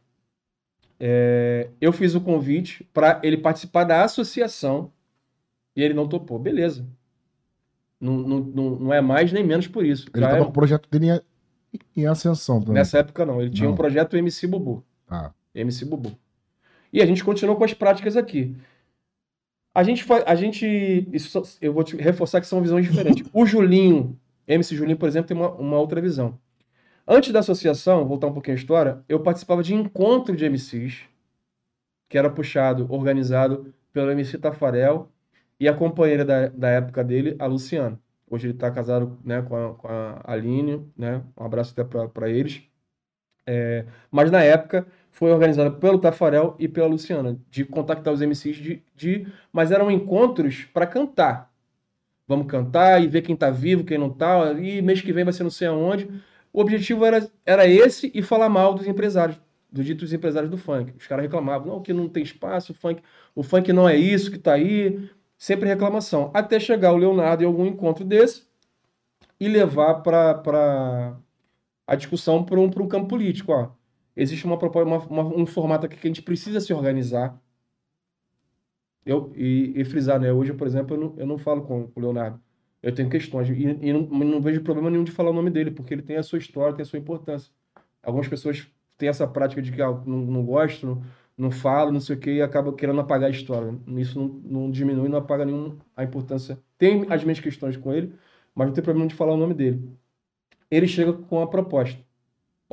É, 1.00 1.68
eu 1.80 1.92
fiz 1.92 2.14
o 2.14 2.20
convite 2.20 2.84
para 2.94 3.20
ele 3.24 3.36
participar 3.36 3.82
da 3.82 4.04
associação 4.04 4.92
e 5.74 5.82
ele 5.82 5.94
não 5.94 6.06
topou. 6.06 6.38
Beleza. 6.38 6.86
Não, 8.00 8.14
não, 8.18 8.38
não, 8.38 8.70
não 8.76 8.94
é 8.94 9.00
mais 9.00 9.32
nem 9.32 9.42
menos 9.44 9.66
por 9.66 9.84
isso. 9.84 10.06
Ele 10.14 10.24
estava 10.24 10.40
é... 10.40 10.44
com 10.44 10.50
o 10.50 10.52
projeto 10.52 10.88
dele 10.88 11.20
em, 11.96 12.02
em 12.02 12.06
ascensão 12.06 12.60
também. 12.60 12.74
Nessa 12.74 12.98
época 12.98 13.26
não, 13.26 13.40
ele 13.40 13.50
tinha 13.50 13.66
não. 13.66 13.74
um 13.74 13.76
projeto 13.76 14.16
MC 14.16 14.46
Bobo. 14.46 14.84
Tá. 15.06 15.34
MC 15.54 15.84
Bubu. 15.84 16.18
E 16.92 17.02
a 17.02 17.06
gente 17.06 17.24
continuou 17.24 17.56
com 17.56 17.64
as 17.64 17.74
práticas 17.74 18.16
aqui. 18.16 18.56
A 19.74 19.82
gente 19.82 20.04
a 20.24 20.34
gente 20.34 21.08
isso, 21.12 21.42
eu 21.60 21.72
vou 21.72 21.82
te 21.82 21.96
reforçar 21.96 22.40
que 22.40 22.46
são 22.46 22.62
visões 22.62 22.86
diferentes. 22.86 23.28
O 23.34 23.44
Julinho, 23.44 24.18
MC 24.46 24.76
Julinho, 24.76 24.96
por 24.96 25.08
exemplo, 25.08 25.28
tem 25.28 25.36
uma, 25.36 25.50
uma 25.52 25.78
outra 25.78 26.00
visão. 26.00 26.38
Antes 27.06 27.32
da 27.32 27.40
associação, 27.40 28.06
voltar 28.06 28.28
um 28.28 28.32
pouquinho 28.32 28.56
a 28.56 28.60
história, 28.60 29.04
eu 29.08 29.20
participava 29.20 29.62
de 29.62 29.74
encontro 29.74 30.34
de 30.34 30.48
MCs, 30.48 31.02
que 32.08 32.16
era 32.16 32.30
puxado, 32.30 32.86
organizado 32.88 33.74
pelo 33.92 34.10
MC 34.10 34.38
Tafarel 34.38 35.10
e 35.58 35.68
a 35.68 35.74
companheira 35.74 36.24
da, 36.24 36.48
da 36.48 36.68
época 36.68 37.04
dele, 37.04 37.36
a 37.38 37.46
Luciana. 37.46 38.00
Hoje 38.30 38.46
ele 38.46 38.54
está 38.54 38.70
casado 38.70 39.18
né, 39.24 39.42
com, 39.42 39.54
a, 39.54 39.74
com 39.74 39.88
a 39.88 40.20
Aline, 40.24 40.90
né? 40.96 41.22
Um 41.36 41.44
abraço 41.44 41.72
até 41.78 41.84
para 42.08 42.28
eles. 42.30 42.62
É, 43.46 43.84
mas 44.10 44.30
na 44.30 44.42
época 44.42 44.86
foi 45.14 45.30
organizada 45.30 45.70
pelo 45.70 46.00
Tafarel 46.00 46.56
e 46.58 46.66
pela 46.66 46.88
Luciana, 46.88 47.38
de 47.48 47.64
contactar 47.64 48.12
os 48.12 48.20
MCs, 48.20 48.56
de, 48.56 48.82
de 48.96 49.26
mas 49.52 49.70
eram 49.70 49.88
encontros 49.88 50.64
para 50.74 50.88
cantar. 50.88 51.52
Vamos 52.26 52.48
cantar 52.48 53.00
e 53.00 53.06
ver 53.06 53.22
quem 53.22 53.36
tá 53.36 53.48
vivo, 53.48 53.84
quem 53.84 53.96
não 53.96 54.10
tá, 54.10 54.52
e 54.54 54.82
mês 54.82 55.00
que 55.00 55.12
vem 55.12 55.22
vai 55.22 55.32
ser 55.32 55.44
não 55.44 55.50
sei 55.50 55.68
aonde. 55.68 56.10
O 56.52 56.60
objetivo 56.60 57.04
era, 57.04 57.30
era 57.46 57.64
esse 57.64 58.10
e 58.12 58.22
falar 58.22 58.48
mal 58.48 58.74
dos 58.74 58.88
empresários, 58.88 59.40
dos 59.70 59.86
ditos 59.86 60.12
empresários 60.12 60.50
do 60.50 60.58
funk. 60.58 60.92
Os 60.98 61.06
caras 61.06 61.24
reclamavam, 61.24 61.74
não, 61.74 61.80
que 61.80 61.92
não 61.92 62.08
tem 62.08 62.24
espaço, 62.24 62.72
o 62.72 62.74
funk, 62.74 63.00
o 63.36 63.44
funk 63.44 63.72
não 63.72 63.88
é 63.88 63.96
isso 63.96 64.32
que 64.32 64.38
tá 64.38 64.54
aí, 64.54 65.08
sempre 65.38 65.68
reclamação. 65.68 66.32
Até 66.34 66.58
chegar 66.58 66.92
o 66.92 66.96
Leonardo 66.96 67.44
em 67.44 67.46
algum 67.46 67.66
encontro 67.66 68.04
desse 68.04 68.42
e 69.38 69.46
levar 69.46 70.02
para 70.02 71.16
a 71.86 71.94
discussão 71.94 72.42
para 72.42 72.58
um, 72.58 72.64
um 72.64 72.88
campo 72.88 73.06
político. 73.06 73.52
Ó 73.52 73.83
existe 74.16 74.44
uma, 74.44 74.56
uma, 74.56 75.22
um 75.24 75.46
formato 75.46 75.86
aqui 75.86 75.96
que 75.96 76.06
a 76.06 76.10
gente 76.10 76.22
precisa 76.22 76.60
se 76.60 76.72
organizar. 76.72 77.40
Eu, 79.04 79.32
e, 79.36 79.72
e 79.76 79.84
frisar, 79.84 80.18
né? 80.18 80.32
Hoje, 80.32 80.52
por 80.54 80.66
exemplo, 80.66 80.96
eu 80.96 81.00
não, 81.00 81.14
eu 81.18 81.26
não 81.26 81.38
falo 81.38 81.62
com 81.62 81.90
o 81.94 82.00
Leonardo. 82.00 82.40
Eu 82.82 82.94
tenho 82.94 83.10
questões. 83.10 83.48
E, 83.50 83.52
e 83.52 83.92
não, 83.92 84.02
não, 84.02 84.40
vejo 84.40 84.62
problema 84.62 84.90
nenhum 84.90 85.04
de 85.04 85.12
falar 85.12 85.30
o 85.30 85.34
nome 85.34 85.50
dele, 85.50 85.70
porque 85.70 85.92
ele 85.94 86.02
tem 86.02 86.16
a 86.16 86.22
sua 86.22 86.38
história, 86.38 86.74
tem 86.74 86.82
a 86.82 86.86
sua 86.86 86.98
importância. 86.98 87.52
Algumas 88.02 88.28
pessoas 88.28 88.66
têm 88.96 89.08
essa 89.08 89.26
prática 89.26 89.60
de 89.60 89.72
que 89.72 89.82
ah, 89.82 89.90
não, 90.06 90.18
não 90.18 90.44
gosto, 90.44 90.86
não, 90.86 91.02
não 91.36 91.50
falo, 91.50 91.92
não 91.92 92.00
sei 92.00 92.16
o 92.16 92.18
quê, 92.18 92.34
e 92.34 92.42
acaba 92.42 92.72
querendo 92.72 93.00
apagar 93.00 93.28
a 93.28 93.30
história. 93.32 93.78
Isso 93.88 94.18
não, 94.18 94.28
não 94.64 94.70
diminui, 94.70 95.08
não 95.08 95.18
apaga 95.18 95.44
nenhum 95.44 95.78
a 95.96 96.04
importância. 96.04 96.58
Tem 96.78 97.06
as 97.10 97.22
minhas 97.24 97.40
questões 97.40 97.76
com 97.76 97.92
ele, 97.92 98.14
mas 98.54 98.68
não 98.68 98.74
tem 98.74 98.84
problema 98.84 99.08
de 99.08 99.14
falar 99.14 99.34
o 99.34 99.36
nome 99.36 99.54
dele. 99.54 99.90
Ele 100.70 100.86
chega 100.88 101.12
com 101.12 101.42
a 101.42 101.46
proposta 101.46 101.98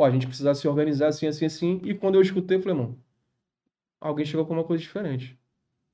ó, 0.02 0.06
a 0.06 0.12
gente 0.12 0.28
precisa 0.28 0.54
se 0.56 0.68
organizar 0.68 1.08
assim, 1.08 1.28
assim, 1.28 1.46
assim. 1.46 1.82
E 1.84 1.94
quando 1.94 2.16
eu 2.16 2.22
escutei, 2.22 2.58
eu 2.58 2.62
falei, 2.62 2.78
mano, 2.78 3.00
alguém 4.00 4.26
chegou 4.26 4.46
com 4.46 4.54
uma 4.54 4.64
coisa 4.64 4.82
diferente. 4.84 5.38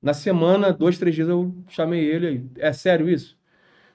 Na 0.02 0.14
semana, 0.14 0.72
dois, 0.72 0.98
três 0.98 1.14
dias, 1.14 1.28
eu 1.28 1.54
chamei 1.68 2.04
ele 2.04 2.26
aí. 2.26 2.50
É 2.58 2.72
sério 2.72 3.08
isso? 3.08 3.38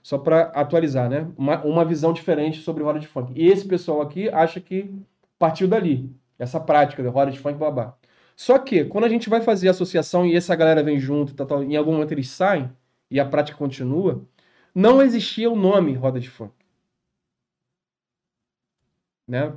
Só 0.04 0.18
para 0.18 0.44
atualizar, 0.52 1.10
né? 1.10 1.32
Uma, 1.38 1.64
uma 1.64 1.86
visão 1.86 2.14
diferente 2.14 2.62
sobre 2.62 2.84
roda 2.84 3.00
de 3.00 3.08
funk. 3.08 3.34
E 3.36 3.48
esse 3.48 3.68
pessoal 3.68 4.02
aqui 4.02 4.30
acha 4.30 4.60
que 4.62 4.92
partiu 5.40 5.68
dali. 5.68 6.10
Essa 6.40 6.60
prática 6.60 7.04
de 7.04 7.10
roda 7.10 7.32
de 7.32 7.40
funk 7.40 7.58
babá. 7.58 7.98
Só 8.36 8.60
que, 8.60 8.86
quando 8.86 9.06
a 9.06 9.10
gente 9.10 9.30
vai 9.30 9.42
fazer 9.42 9.70
associação 9.70 10.26
e 10.26 10.36
essa 10.36 10.56
galera 10.56 10.84
vem 10.84 11.00
junto, 11.00 11.34
tal, 11.36 11.48
tal, 11.48 11.64
em 11.64 11.76
algum 11.76 11.94
momento 11.94 12.12
eles 12.14 12.30
saem 12.30 12.72
e 13.10 13.20
a 13.20 13.26
prática 13.26 13.58
continua, 13.58 14.26
não 14.76 15.02
existia 15.02 15.50
o 15.50 15.56
nome 15.56 15.94
roda 15.94 16.20
de 16.20 16.30
funk. 16.30 16.54
Né? 19.28 19.54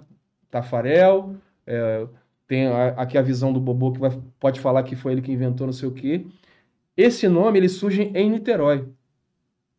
Tafarel, 0.51 1.37
é, 1.67 2.07
tem 2.47 2.67
a, 2.67 2.89
aqui 2.89 3.19
a 3.19 3.23
visão 3.23 3.53
do 3.53 3.61
Bobô 3.61 3.93
que 3.93 3.99
vai, 3.99 4.19
pode 4.39 4.61
falar 4.61 4.83
que 4.83 4.95
foi 4.95 5.13
ele 5.13 5.23
que 5.23 5.33
inventou 5.33 5.67
não 5.67 5.73
sei 5.73 5.89
o 5.89 5.93
quê. 5.93 6.25
Esse 6.97 7.29
nome 7.29 7.59
ele 7.59 7.69
surge 7.69 8.11
em 8.15 8.31
Niterói. 8.31 8.89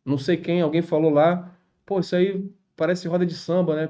Não 0.04 0.18
sei 0.18 0.36
quem, 0.36 0.60
alguém 0.60 0.82
falou 0.82 1.10
lá, 1.10 1.54
pô, 1.84 1.98
isso 2.00 2.14
aí 2.14 2.48
parece 2.76 3.08
roda 3.08 3.26
de 3.26 3.34
samba, 3.34 3.74
né? 3.74 3.88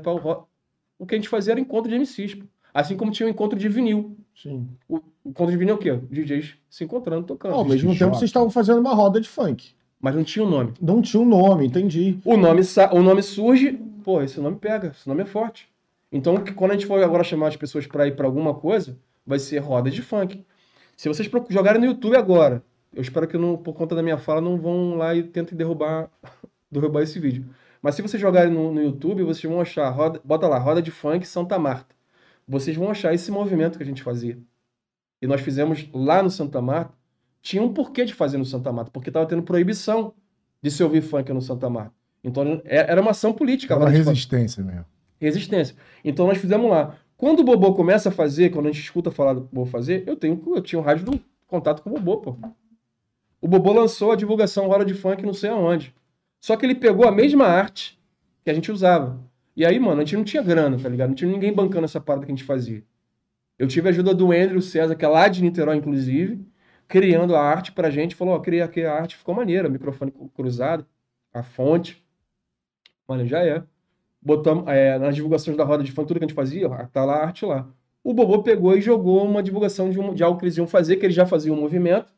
O 0.98 1.06
que 1.06 1.14
a 1.14 1.18
gente 1.18 1.28
fazia 1.28 1.52
era 1.52 1.60
encontro 1.60 1.90
de 1.90 1.96
MCs, 1.96 2.38
assim 2.72 2.96
como 2.96 3.12
tinha 3.12 3.26
o 3.26 3.28
um 3.28 3.32
encontro 3.32 3.58
de 3.58 3.68
vinil. 3.68 4.16
Sim. 4.34 4.66
O, 4.88 4.96
o 4.96 5.28
encontro 5.30 5.52
de 5.52 5.58
vinil 5.58 5.74
é 5.74 5.76
o 5.76 5.80
quê? 5.80 5.96
DJs 6.10 6.56
se 6.68 6.84
encontrando, 6.84 7.26
tocando. 7.26 7.54
Ao 7.54 7.64
mesmo 7.64 7.96
tempo 7.96 8.14
vocês 8.14 8.30
estavam 8.30 8.50
fazendo 8.50 8.80
uma 8.80 8.94
roda 8.94 9.20
de 9.20 9.28
funk. 9.28 9.72
Mas 10.00 10.14
não 10.14 10.24
tinha 10.24 10.44
o 10.44 10.48
um 10.48 10.50
nome. 10.50 10.74
Não 10.80 11.02
tinha 11.02 11.20
um 11.20 11.26
nome, 11.26 11.66
entendi. 11.66 12.18
O 12.24 12.36
nome, 12.36 12.62
o 12.92 13.02
nome 13.02 13.22
surge, 13.22 13.72
pô, 14.04 14.22
esse 14.22 14.40
nome 14.40 14.56
pega, 14.56 14.88
esse 14.96 15.08
nome 15.08 15.22
é 15.22 15.26
forte. 15.26 15.68
Então, 16.10 16.42
quando 16.56 16.70
a 16.70 16.74
gente 16.74 16.86
for 16.86 17.02
agora 17.02 17.22
chamar 17.22 17.48
as 17.48 17.56
pessoas 17.56 17.86
para 17.86 18.06
ir 18.06 18.16
para 18.16 18.26
alguma 18.26 18.54
coisa, 18.54 18.98
vai 19.26 19.38
ser 19.38 19.58
roda 19.58 19.90
de 19.90 20.00
funk. 20.00 20.44
Se 20.96 21.08
vocês 21.08 21.30
jogarem 21.50 21.80
no 21.80 21.86
YouTube 21.86 22.16
agora, 22.16 22.64
eu 22.94 23.02
espero 23.02 23.28
que 23.28 23.36
não, 23.36 23.56
por 23.56 23.74
conta 23.74 23.94
da 23.94 24.02
minha 24.02 24.16
fala 24.16 24.40
não 24.40 24.58
vão 24.58 24.96
lá 24.96 25.14
e 25.14 25.22
tentem 25.22 25.56
derrubar, 25.56 26.10
derrubar 26.72 27.02
esse 27.02 27.20
vídeo. 27.20 27.44
Mas 27.82 27.94
se 27.94 28.02
vocês 28.02 28.20
jogarem 28.20 28.52
no, 28.52 28.72
no 28.72 28.82
YouTube, 28.82 29.22
vocês 29.22 29.44
vão 29.50 29.60
achar, 29.60 29.88
roda, 29.90 30.20
bota 30.24 30.48
lá, 30.48 30.58
roda 30.58 30.82
de 30.82 30.90
funk 30.90 31.26
Santa 31.28 31.58
Marta. 31.58 31.94
Vocês 32.46 32.76
vão 32.76 32.90
achar 32.90 33.14
esse 33.14 33.30
movimento 33.30 33.76
que 33.76 33.84
a 33.84 33.86
gente 33.86 34.02
fazia. 34.02 34.38
E 35.20 35.26
nós 35.26 35.42
fizemos 35.42 35.88
lá 35.92 36.22
no 36.22 36.30
Santa 36.30 36.62
Marta. 36.62 36.94
Tinha 37.42 37.62
um 37.62 37.72
porquê 37.72 38.04
de 38.04 38.14
fazer 38.14 38.38
no 38.38 38.44
Santa 38.44 38.72
Marta, 38.72 38.90
porque 38.90 39.10
estava 39.10 39.26
tendo 39.26 39.42
proibição 39.42 40.14
de 40.60 40.70
se 40.70 40.82
ouvir 40.82 41.02
funk 41.02 41.32
no 41.32 41.42
Santa 41.42 41.68
Marta. 41.68 41.94
Então 42.24 42.60
é, 42.64 42.90
era 42.90 43.00
uma 43.00 43.12
ação 43.12 43.32
política. 43.32 43.74
Era 43.74 43.84
uma 43.84 43.90
resistência 43.90 44.64
mesmo 44.64 44.86
resistência. 45.20 45.76
Então 46.04 46.26
nós 46.26 46.38
fizemos 46.38 46.70
lá. 46.70 46.96
Quando 47.16 47.40
o 47.40 47.44
Bobô 47.44 47.74
começa 47.74 48.08
a 48.08 48.12
fazer, 48.12 48.50
quando 48.50 48.66
a 48.66 48.72
gente 48.72 48.82
escuta 48.82 49.10
falar 49.10 49.34
do 49.34 49.40
Bobô 49.40 49.66
fazer, 49.66 50.04
eu 50.06 50.16
tenho 50.16 50.40
eu 50.54 50.62
tinha 50.62 50.78
um 50.78 50.82
rádio 50.82 51.04
do 51.04 51.20
contato 51.46 51.82
com 51.82 51.90
o 51.90 51.94
Bobô, 51.94 52.18
pô. 52.18 52.36
O 53.40 53.48
Bobô 53.48 53.72
lançou 53.72 54.12
a 54.12 54.16
divulgação 54.16 54.68
Hora 54.68 54.84
de 54.84 54.94
Funk 54.94 55.24
não 55.24 55.34
sei 55.34 55.50
aonde. 55.50 55.94
Só 56.40 56.56
que 56.56 56.64
ele 56.64 56.74
pegou 56.74 57.06
a 57.06 57.12
mesma 57.12 57.46
arte 57.46 57.98
que 58.44 58.50
a 58.50 58.54
gente 58.54 58.70
usava. 58.70 59.20
E 59.56 59.66
aí, 59.66 59.78
mano, 59.80 60.00
a 60.00 60.04
gente 60.04 60.16
não 60.16 60.24
tinha 60.24 60.42
grana, 60.42 60.78
tá 60.78 60.88
ligado? 60.88 61.08
Não 61.08 61.14
tinha 61.16 61.30
ninguém 61.30 61.52
bancando 61.52 61.84
essa 61.84 62.00
parada 62.00 62.24
que 62.24 62.30
a 62.30 62.34
gente 62.34 62.44
fazia. 62.44 62.84
Eu 63.58 63.66
tive 63.66 63.88
a 63.88 63.90
ajuda 63.90 64.14
do 64.14 64.30
Andrew 64.30 64.62
César, 64.62 64.94
que 64.94 65.04
é 65.04 65.08
lá 65.08 65.26
de 65.26 65.42
Niterói, 65.42 65.76
inclusive, 65.76 66.46
criando 66.86 67.34
a 67.34 67.42
arte 67.42 67.72
pra 67.72 67.90
gente. 67.90 68.14
Falou, 68.14 68.34
ó, 68.34 68.38
criei 68.38 68.62
aqui 68.62 68.84
a 68.84 68.94
arte, 68.94 69.16
ficou 69.16 69.34
maneira, 69.34 69.68
microfone 69.68 70.12
cruzado, 70.32 70.86
a 71.34 71.42
fonte. 71.42 72.00
Mano, 73.08 73.26
já 73.26 73.44
é 73.44 73.64
botamos 74.20 74.66
é, 74.68 74.98
nas 74.98 75.14
divulgações 75.14 75.56
da 75.56 75.64
roda 75.64 75.82
de 75.82 75.92
funk, 75.92 76.08
tudo 76.08 76.18
que 76.18 76.24
a 76.24 76.28
gente 76.28 76.34
fazia, 76.34 76.68
tá 76.92 77.04
lá 77.04 77.16
a 77.16 77.24
arte 77.26 77.44
lá. 77.44 77.68
O 78.02 78.12
Bobô 78.12 78.42
pegou 78.42 78.76
e 78.76 78.80
jogou 78.80 79.24
uma 79.24 79.42
divulgação 79.42 79.90
de, 79.90 79.98
um, 79.98 80.14
de 80.14 80.22
algo 80.22 80.38
que 80.38 80.44
eles 80.44 80.56
iam 80.56 80.66
fazer, 80.66 80.96
que 80.96 81.06
eles 81.06 81.16
já 81.16 81.26
faziam 81.26 81.56
um 81.56 81.60
movimento, 81.60 82.12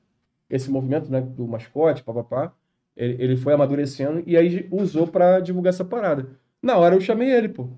esse 0.48 0.70
movimento 0.70 1.10
né, 1.10 1.20
do 1.20 1.46
mascote, 1.46 2.02
papapá. 2.02 2.54
Ele, 2.96 3.22
ele 3.22 3.36
foi 3.36 3.54
amadurecendo 3.54 4.22
e 4.26 4.36
aí 4.36 4.68
usou 4.70 5.06
para 5.06 5.40
divulgar 5.40 5.72
essa 5.72 5.84
parada. 5.84 6.28
Na 6.62 6.76
hora 6.76 6.94
eu 6.94 7.00
chamei 7.00 7.30
ele, 7.30 7.48
pô. 7.48 7.68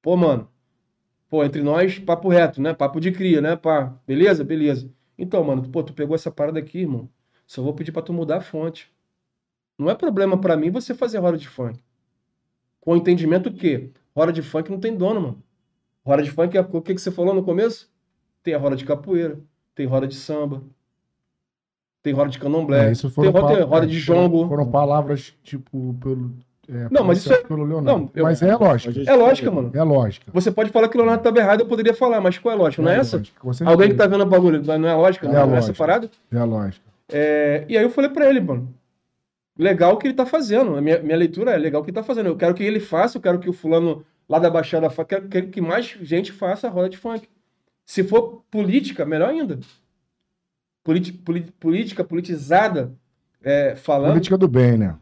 Pô, 0.00 0.16
mano. 0.16 0.48
Pô, 1.28 1.42
entre 1.44 1.62
nós, 1.62 1.98
papo 1.98 2.28
reto, 2.28 2.60
né? 2.60 2.74
Papo 2.74 3.00
de 3.00 3.10
cria, 3.10 3.40
né? 3.40 3.56
Pá, 3.56 3.94
beleza? 4.06 4.44
Beleza. 4.44 4.92
Então, 5.18 5.42
mano, 5.42 5.68
pô, 5.68 5.82
tu 5.82 5.92
pegou 5.94 6.14
essa 6.14 6.30
parada 6.30 6.58
aqui, 6.58 6.80
irmão. 6.80 7.08
Só 7.46 7.62
vou 7.62 7.74
pedir 7.74 7.92
pra 7.92 8.02
tu 8.02 8.12
mudar 8.12 8.38
a 8.38 8.40
fonte. 8.40 8.92
Não 9.78 9.90
é 9.90 9.94
problema 9.94 10.38
para 10.38 10.56
mim 10.56 10.70
você 10.70 10.94
fazer 10.94 11.18
roda 11.18 11.38
de 11.38 11.48
funk 11.48 11.82
com 12.82 12.92
o 12.92 12.96
entendimento 12.96 13.50
que 13.50 13.90
roda 14.14 14.32
de 14.32 14.42
funk 14.42 14.70
não 14.70 14.78
tem 14.78 14.94
dono, 14.94 15.20
mano. 15.20 15.42
Roda 16.04 16.22
de 16.22 16.30
funk 16.30 16.56
é 16.56 16.60
o 16.60 16.82
que, 16.82 16.94
que 16.94 17.00
você 17.00 17.10
falou 17.10 17.32
no 17.32 17.42
começo? 17.42 17.88
Tem 18.42 18.54
a 18.54 18.58
roda 18.58 18.76
de 18.76 18.84
capoeira, 18.84 19.38
tem 19.74 19.86
roda 19.86 20.06
de 20.06 20.16
samba, 20.16 20.62
tem 22.02 22.12
roda 22.12 22.28
de 22.28 22.40
candomblé, 22.40 22.90
é, 22.90 22.92
tem 22.92 23.30
roda, 23.30 23.64
roda 23.64 23.86
de 23.86 23.98
jongo. 23.98 24.48
Foram 24.48 24.68
palavras, 24.68 25.32
tipo, 25.44 25.94
pelo. 26.00 26.32
É, 26.68 26.88
não, 26.90 27.04
mas 27.04 27.18
isso 27.18 27.32
é. 27.32 27.38
Pelo 27.38 27.64
Leonardo. 27.64 28.00
Não, 28.00 28.10
eu... 28.14 28.24
Mas 28.24 28.42
é 28.42 28.56
lógica. 28.56 29.00
É 29.06 29.14
lógica, 29.14 29.50
mano. 29.50 29.70
É 29.72 29.82
lógica. 29.82 30.26
Você 30.32 30.50
pode 30.50 30.70
falar 30.70 30.88
que 30.88 30.96
o 30.96 30.98
Leonardo 30.98 31.20
estava 31.20 31.38
errado, 31.38 31.60
eu 31.60 31.66
poderia 31.66 31.94
falar, 31.94 32.20
mas 32.20 32.36
qual 32.38 32.52
é 32.52 32.56
a 32.56 32.58
lógica? 32.58 32.82
Não 32.82 32.90
é, 32.90 32.96
é 32.96 32.98
essa? 32.98 33.22
Alguém 33.64 33.90
que 33.90 33.94
tá 33.94 34.08
vendo 34.08 34.22
o 34.22 34.26
bagulho, 34.26 34.60
não 34.60 34.88
é 34.88 34.94
lógica? 34.94 35.28
É 35.28 35.32
não 35.32 35.54
é 35.54 35.58
essa 35.58 35.72
parada? 35.72 36.10
É 36.32 36.38
a 36.38 36.44
lógica. 36.44 36.84
É... 37.12 37.64
E 37.68 37.78
aí 37.78 37.84
eu 37.84 37.90
falei 37.90 38.10
pra 38.10 38.28
ele, 38.28 38.40
mano 38.40 38.74
legal 39.62 39.94
o 39.94 39.96
que 39.96 40.06
ele 40.06 40.14
tá 40.14 40.26
fazendo. 40.26 40.76
A 40.76 40.80
minha, 40.80 40.98
minha 41.00 41.16
leitura 41.16 41.52
é 41.52 41.56
legal 41.56 41.80
o 41.80 41.84
que 41.84 41.90
ele 41.90 41.96
tá 41.96 42.02
fazendo. 42.02 42.26
Eu 42.26 42.36
quero 42.36 42.54
que 42.54 42.62
ele 42.62 42.80
faça, 42.80 43.16
eu 43.16 43.22
quero 43.22 43.38
que 43.38 43.48
o 43.48 43.52
fulano 43.52 44.04
lá 44.28 44.38
da 44.38 44.50
Baixada 44.50 44.90
faça, 44.90 45.08
quero, 45.08 45.28
quero 45.28 45.48
que 45.48 45.60
mais 45.60 45.86
gente 46.02 46.32
faça 46.32 46.66
a 46.66 46.70
roda 46.70 46.88
de 46.88 46.96
funk. 46.96 47.28
Se 47.84 48.02
for 48.04 48.44
política, 48.50 49.04
melhor 49.04 49.30
ainda. 49.30 49.58
Politi, 50.84 51.12
política 51.12 52.02
politizada, 52.02 52.92
é, 53.42 53.76
falando. 53.76 54.12
Política 54.12 54.38
do 54.38 54.48
bem, 54.48 54.76
né? 54.76 54.96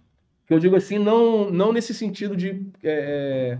Eu 0.49 0.59
digo 0.59 0.77
assim, 0.77 0.99
não, 0.99 1.51
não 1.51 1.73
nesse 1.73 1.95
sentido 1.95 2.37
de. 2.37 2.66
É, 2.82 3.57
é 3.57 3.59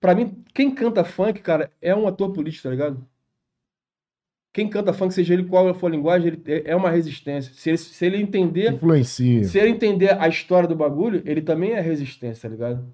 para 0.00 0.14
mim, 0.14 0.44
quem 0.52 0.74
canta 0.74 1.04
funk, 1.04 1.40
cara, 1.40 1.72
é 1.80 1.94
um 1.94 2.06
ator 2.06 2.32
político, 2.32 2.64
tá 2.64 2.70
ligado? 2.70 3.06
Quem 4.56 4.66
canta 4.70 4.90
funk, 4.90 5.12
seja 5.12 5.34
ele 5.34 5.44
qual 5.44 5.74
for 5.74 5.88
a 5.88 5.90
linguagem, 5.90 6.28
ele 6.28 6.42
é, 6.46 6.70
é 6.70 6.74
uma 6.74 6.88
resistência. 6.88 7.52
Se 7.52 7.68
ele, 7.68 7.76
se 7.76 8.06
ele 8.06 8.16
entender. 8.16 8.72
Influencia. 8.72 9.44
Se 9.44 9.58
ele 9.58 9.68
entender 9.68 10.18
a 10.18 10.26
história 10.26 10.66
do 10.66 10.74
bagulho, 10.74 11.20
ele 11.26 11.42
também 11.42 11.72
é 11.72 11.80
resistência, 11.80 12.48
tá 12.48 12.48
ligado? 12.48 12.90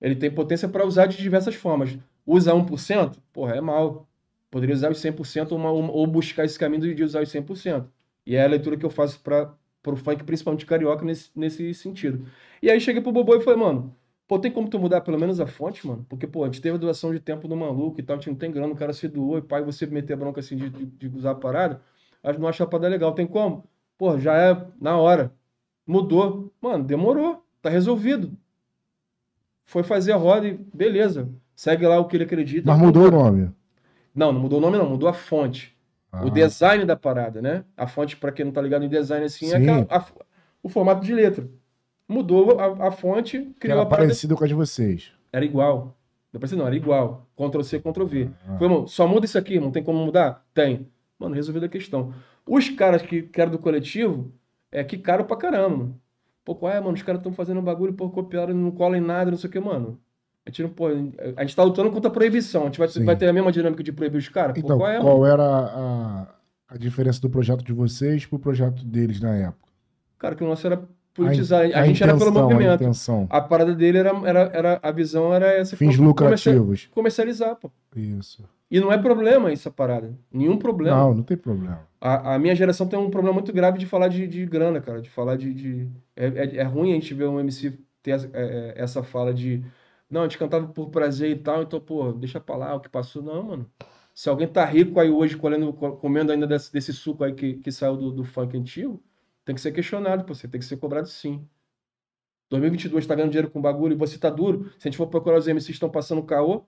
Ele 0.00 0.16
tem 0.16 0.30
potência 0.30 0.66
para 0.66 0.86
usar 0.86 1.04
de 1.04 1.18
diversas 1.18 1.54
formas. 1.54 1.98
Usa 2.26 2.54
1%, 2.54 3.18
porra, 3.34 3.54
é 3.54 3.60
mal. 3.60 4.08
Poderia 4.50 4.74
usar 4.74 4.90
os 4.90 4.96
100% 4.96 5.52
uma, 5.52 5.70
uma, 5.70 5.92
ou 5.92 6.06
buscar 6.06 6.46
esse 6.46 6.58
caminho 6.58 6.94
de 6.94 7.04
usar 7.04 7.22
os 7.22 7.28
100%. 7.28 7.84
E 8.24 8.34
é 8.34 8.42
a 8.42 8.48
leitura 8.48 8.78
que 8.78 8.86
eu 8.86 8.90
faço 8.90 9.20
para 9.20 9.54
o 9.86 9.96
funk, 9.96 10.24
principalmente 10.24 10.64
carioca, 10.64 11.04
nesse, 11.04 11.28
nesse 11.36 11.74
sentido. 11.74 12.26
E 12.62 12.70
aí 12.70 12.80
cheguei 12.80 13.02
pro 13.02 13.12
Bobô 13.12 13.36
e 13.36 13.42
falei, 13.42 13.60
mano, 13.60 13.94
Pô, 14.28 14.38
tem 14.38 14.50
como 14.50 14.68
tu 14.68 14.78
mudar 14.78 15.00
pelo 15.02 15.18
menos 15.18 15.40
a 15.40 15.46
fonte, 15.46 15.86
mano? 15.86 16.06
Porque, 16.08 16.26
pô, 16.26 16.42
a 16.44 16.46
gente 16.46 16.60
teve 16.60 16.76
a 16.76 16.78
doação 16.78 17.12
de 17.12 17.20
tempo 17.20 17.46
do 17.46 17.56
maluco 17.56 18.00
e 18.00 18.02
tal, 18.02 18.16
a 18.16 18.18
gente 18.18 18.30
não 18.30 18.36
tem 18.36 18.50
grana, 18.50 18.72
o 18.72 18.76
cara 18.76 18.92
se 18.92 19.06
doou 19.08 19.38
e 19.38 19.42
pai, 19.42 19.62
você 19.62 19.86
meter 19.86 20.16
bronca 20.16 20.40
assim 20.40 20.56
de, 20.56 20.70
de, 20.70 20.86
de 20.86 21.08
usar 21.08 21.32
a 21.32 21.34
parada, 21.34 21.82
acho 22.22 22.38
não 22.40 22.48
acha 22.48 22.64
a 22.64 22.66
parada 22.66 22.88
legal. 22.88 23.12
Tem 23.14 23.26
como? 23.26 23.68
Pô, 23.98 24.18
já 24.18 24.34
é 24.36 24.66
na 24.80 24.96
hora. 24.96 25.32
Mudou. 25.86 26.52
Mano, 26.60 26.84
demorou. 26.84 27.44
Tá 27.60 27.68
resolvido. 27.68 28.36
Foi 29.64 29.82
fazer 29.82 30.12
a 30.12 30.16
roda 30.16 30.48
e 30.48 30.54
beleza. 30.74 31.28
Segue 31.54 31.86
lá 31.86 31.98
o 31.98 32.06
que 32.06 32.16
ele 32.16 32.24
acredita. 32.24 32.66
Mas 32.66 32.78
mudou 32.80 33.08
o 33.08 33.10
nome. 33.10 33.50
Não, 34.14 34.32
não 34.32 34.40
mudou 34.40 34.58
o 34.58 34.62
nome, 34.62 34.78
não, 34.78 34.88
mudou 34.88 35.08
a 35.08 35.12
fonte. 35.12 35.76
Ah, 36.10 36.26
O 36.26 36.30
design 36.30 36.84
da 36.84 36.96
parada, 36.96 37.40
né? 37.40 37.64
A 37.76 37.86
fonte, 37.86 38.16
pra 38.16 38.32
quem 38.32 38.44
não 38.44 38.52
tá 38.52 38.60
ligado 38.60 38.84
em 38.84 38.88
design 38.88 39.24
assim, 39.24 39.46
é 39.46 39.56
Sim. 39.58 39.62
aquela- 39.62 39.86
a- 39.88 40.06
o 40.62 40.68
formato 40.68 41.04
de 41.04 41.14
letra. 41.14 41.48
Mudou 42.12 42.60
a, 42.60 42.88
a 42.88 42.90
fonte, 42.90 43.54
criou 43.58 43.78
era 43.78 43.82
a 43.82 43.86
parada. 43.86 44.08
parecido 44.08 44.36
com 44.36 44.44
a 44.44 44.46
de 44.46 44.54
vocês. 44.54 45.12
Era 45.32 45.44
igual. 45.44 45.96
Não 46.32 46.38
precisa 46.38 46.58
não, 46.58 46.66
era 46.66 46.76
igual. 46.76 47.26
Ctrl 47.36 47.62
C, 47.62 47.78
Ctrl 47.80 48.04
V. 48.04 48.30
Ah. 48.46 48.58
Foi, 48.58 48.66
irmão, 48.66 48.86
só 48.86 49.08
muda 49.08 49.24
isso 49.24 49.38
aqui, 49.38 49.58
não 49.58 49.70
tem 49.70 49.82
como 49.82 50.04
mudar? 50.04 50.44
Tem. 50.52 50.86
Mano, 51.18 51.34
resolvida 51.34 51.66
a 51.66 51.68
questão. 51.68 52.12
Os 52.46 52.68
caras 52.70 53.02
que, 53.02 53.22
que 53.22 53.40
eram 53.40 53.52
do 53.52 53.58
coletivo, 53.58 54.30
é 54.70 54.82
que 54.84 54.98
caro 54.98 55.24
pra 55.24 55.36
caramba, 55.36 55.76
mano. 55.76 56.00
Pô, 56.44 56.54
qual 56.54 56.72
é, 56.72 56.80
mano? 56.80 56.94
Os 56.94 57.02
caras 57.02 57.20
estão 57.20 57.32
fazendo 57.32 57.60
um 57.60 57.64
bagulho, 57.64 57.92
pô, 57.92 58.10
copiaram, 58.10 58.52
não 58.52 58.72
cola 58.72 58.98
em 58.98 59.00
nada, 59.00 59.30
não 59.30 59.38
sei 59.38 59.48
o 59.48 59.52
que, 59.52 59.60
mano. 59.60 59.98
A 60.44 60.50
gente, 60.50 60.62
não, 60.62 60.70
pô, 60.70 60.88
a 60.88 61.42
gente 61.42 61.54
tá 61.54 61.62
lutando 61.62 61.90
contra 61.90 62.10
a 62.10 62.12
proibição. 62.12 62.62
A 62.62 62.64
gente 62.66 62.78
vai, 62.78 62.88
vai 62.88 63.16
ter 63.16 63.28
a 63.28 63.32
mesma 63.32 63.52
dinâmica 63.52 63.82
de 63.82 63.92
proibir 63.92 64.18
os 64.18 64.28
caras? 64.28 64.56
Então, 64.58 64.76
qual 64.76 64.90
é, 64.90 65.00
qual 65.00 65.24
era 65.24 65.44
a, 65.44 66.34
a 66.68 66.76
diferença 66.76 67.20
do 67.20 67.30
projeto 67.30 67.62
de 67.62 67.72
vocês 67.72 68.26
pro 68.26 68.40
projeto 68.40 68.84
deles 68.84 69.20
na 69.20 69.36
época? 69.36 69.68
Cara, 70.18 70.34
que 70.34 70.42
o 70.42 70.46
nosso 70.48 70.66
era 70.66 70.82
politizar. 71.14 71.62
A, 71.74 71.80
A 71.80 71.86
gente 71.86 72.02
era 72.02 72.12
pelo 72.16 72.30
intenção, 72.30 72.44
A 72.48 72.52
movimento. 72.52 72.82
intenção. 72.82 73.26
A 73.30 73.40
parada 73.40 73.74
dele 73.74 73.98
era, 73.98 74.10
era, 74.24 74.40
era. 74.52 74.80
A 74.82 74.90
visão 74.90 75.32
era 75.34 75.46
essa. 75.46 75.76
Fins 75.76 75.96
comercial- 75.96 76.08
lucrativos. 76.08 76.88
Comercializar, 76.92 77.56
pô. 77.56 77.70
Isso. 77.96 78.44
E 78.70 78.80
não 78.80 78.90
é 78.90 78.96
problema 78.96 79.52
isso, 79.52 79.68
a 79.68 79.72
parada. 79.72 80.14
Nenhum 80.32 80.56
problema. 80.56 80.96
Não, 80.96 81.14
não 81.14 81.22
tem 81.22 81.36
problema. 81.36 81.80
A, 82.00 82.34
a 82.34 82.38
minha 82.38 82.54
geração 82.54 82.86
tem 82.86 82.98
um 82.98 83.10
problema 83.10 83.34
muito 83.34 83.52
grave 83.52 83.78
de 83.78 83.84
falar 83.86 84.08
de, 84.08 84.26
de 84.26 84.46
grana, 84.46 84.80
cara. 84.80 85.00
De 85.02 85.10
falar 85.10 85.36
de. 85.36 85.52
de- 85.52 85.88
É, 86.16 86.26
é, 86.26 86.56
é 86.56 86.62
ruim 86.62 86.90
a 86.92 86.94
gente 86.94 87.12
ver 87.14 87.26
um 87.28 87.38
MC 87.38 87.78
ter 88.02 88.12
essa, 88.12 88.30
é, 88.32 88.72
é, 88.76 88.82
essa 88.82 89.02
fala 89.02 89.32
de. 89.34 89.62
Não, 90.10 90.22
a 90.22 90.24
gente 90.24 90.38
cantava 90.38 90.66
por 90.66 90.90
prazer 90.90 91.30
e 91.30 91.36
tal, 91.36 91.62
então, 91.62 91.80
pô, 91.80 92.12
deixa 92.12 92.38
pra 92.40 92.56
lá 92.56 92.74
o 92.74 92.80
que 92.80 92.88
passou. 92.88 93.22
Não, 93.22 93.42
mano. 93.42 93.66
Se 94.14 94.28
alguém 94.28 94.46
tá 94.46 94.62
rico 94.64 95.00
aí 95.00 95.08
hoje, 95.10 95.36
colhendo, 95.38 95.72
co- 95.72 95.92
comendo 95.92 96.32
ainda 96.32 96.46
desse, 96.46 96.70
desse 96.70 96.92
suco 96.92 97.24
aí 97.24 97.32
que, 97.32 97.54
que 97.54 97.72
saiu 97.72 97.96
do, 97.96 98.10
do 98.10 98.24
funk 98.24 98.54
antigo, 98.58 99.02
tem 99.44 99.54
que 99.54 99.60
ser 99.60 99.72
questionado. 99.72 100.26
Você 100.26 100.48
tem 100.48 100.60
que 100.60 100.66
ser 100.66 100.76
cobrado 100.76 101.08
sim. 101.08 101.46
2022 102.50 103.06
tá 103.06 103.14
ganhando 103.14 103.30
dinheiro 103.30 103.50
com 103.50 103.60
bagulho 103.60 103.94
e 103.94 103.96
você 103.96 104.18
tá 104.18 104.28
duro. 104.28 104.70
Se 104.78 104.86
a 104.86 104.90
gente 104.90 104.96
for 104.96 105.06
procurar 105.06 105.38
os 105.38 105.46
MCs 105.46 105.70
estão 105.70 105.88
passando 105.88 106.22
caô, 106.22 106.64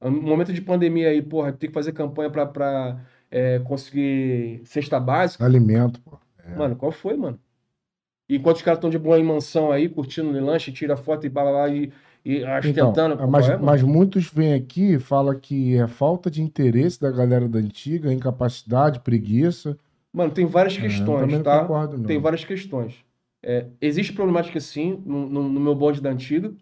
no 0.00 0.10
momento 0.10 0.52
de 0.52 0.60
pandemia 0.62 1.10
aí, 1.10 1.22
porra, 1.22 1.52
tem 1.52 1.68
que 1.68 1.74
fazer 1.74 1.92
campanha 1.92 2.30
pra, 2.30 2.46
pra 2.46 3.00
é, 3.30 3.58
conseguir 3.60 4.62
cesta 4.64 4.98
básica. 4.98 5.44
Alimento, 5.44 6.00
pô. 6.00 6.18
É. 6.38 6.56
Mano, 6.56 6.76
qual 6.76 6.92
foi, 6.92 7.16
mano? 7.16 7.38
E 8.28 8.36
enquanto 8.36 8.56
os 8.56 8.62
caras 8.62 8.78
estão 8.78 8.90
de 8.90 8.98
boa 8.98 9.18
em 9.18 9.24
mansão 9.24 9.70
aí, 9.70 9.88
curtindo 9.88 10.32
no 10.32 10.44
lanche, 10.44 10.72
tira 10.72 10.96
foto 10.96 11.26
e 11.26 11.28
blá 11.28 11.42
blá 11.42 11.52
blá 11.52 11.68
e, 11.68 11.92
e 12.24 12.38
Então, 12.38 12.58
ostentando. 12.90 13.16
pô, 13.16 13.26
mas, 13.26 13.48
é, 13.48 13.56
mas 13.56 13.82
muitos 13.82 14.30
vêm 14.30 14.54
aqui 14.54 14.94
e 14.94 14.98
falam 14.98 15.38
que 15.38 15.76
é 15.76 15.86
falta 15.86 16.30
de 16.30 16.42
interesse 16.42 17.00
da 17.00 17.10
galera 17.10 17.48
da 17.48 17.58
antiga, 17.58 18.12
incapacidade, 18.12 19.00
preguiça. 19.00 19.78
Mano, 20.16 20.32
tem 20.32 20.46
várias 20.46 20.74
eu 20.76 20.80
questões, 20.80 21.42
tá? 21.42 21.60
concordo. 21.60 22.02
Tem 22.04 22.18
várias 22.18 22.42
questões. 22.42 23.04
É, 23.42 23.66
existe 23.82 24.14
problemática 24.14 24.58
sim 24.58 25.02
no, 25.04 25.28
no- 25.28 25.48
no 25.50 25.60
meu 25.60 25.74
bonde 25.74 26.00
da 26.00 26.08
antiga, 26.08 26.54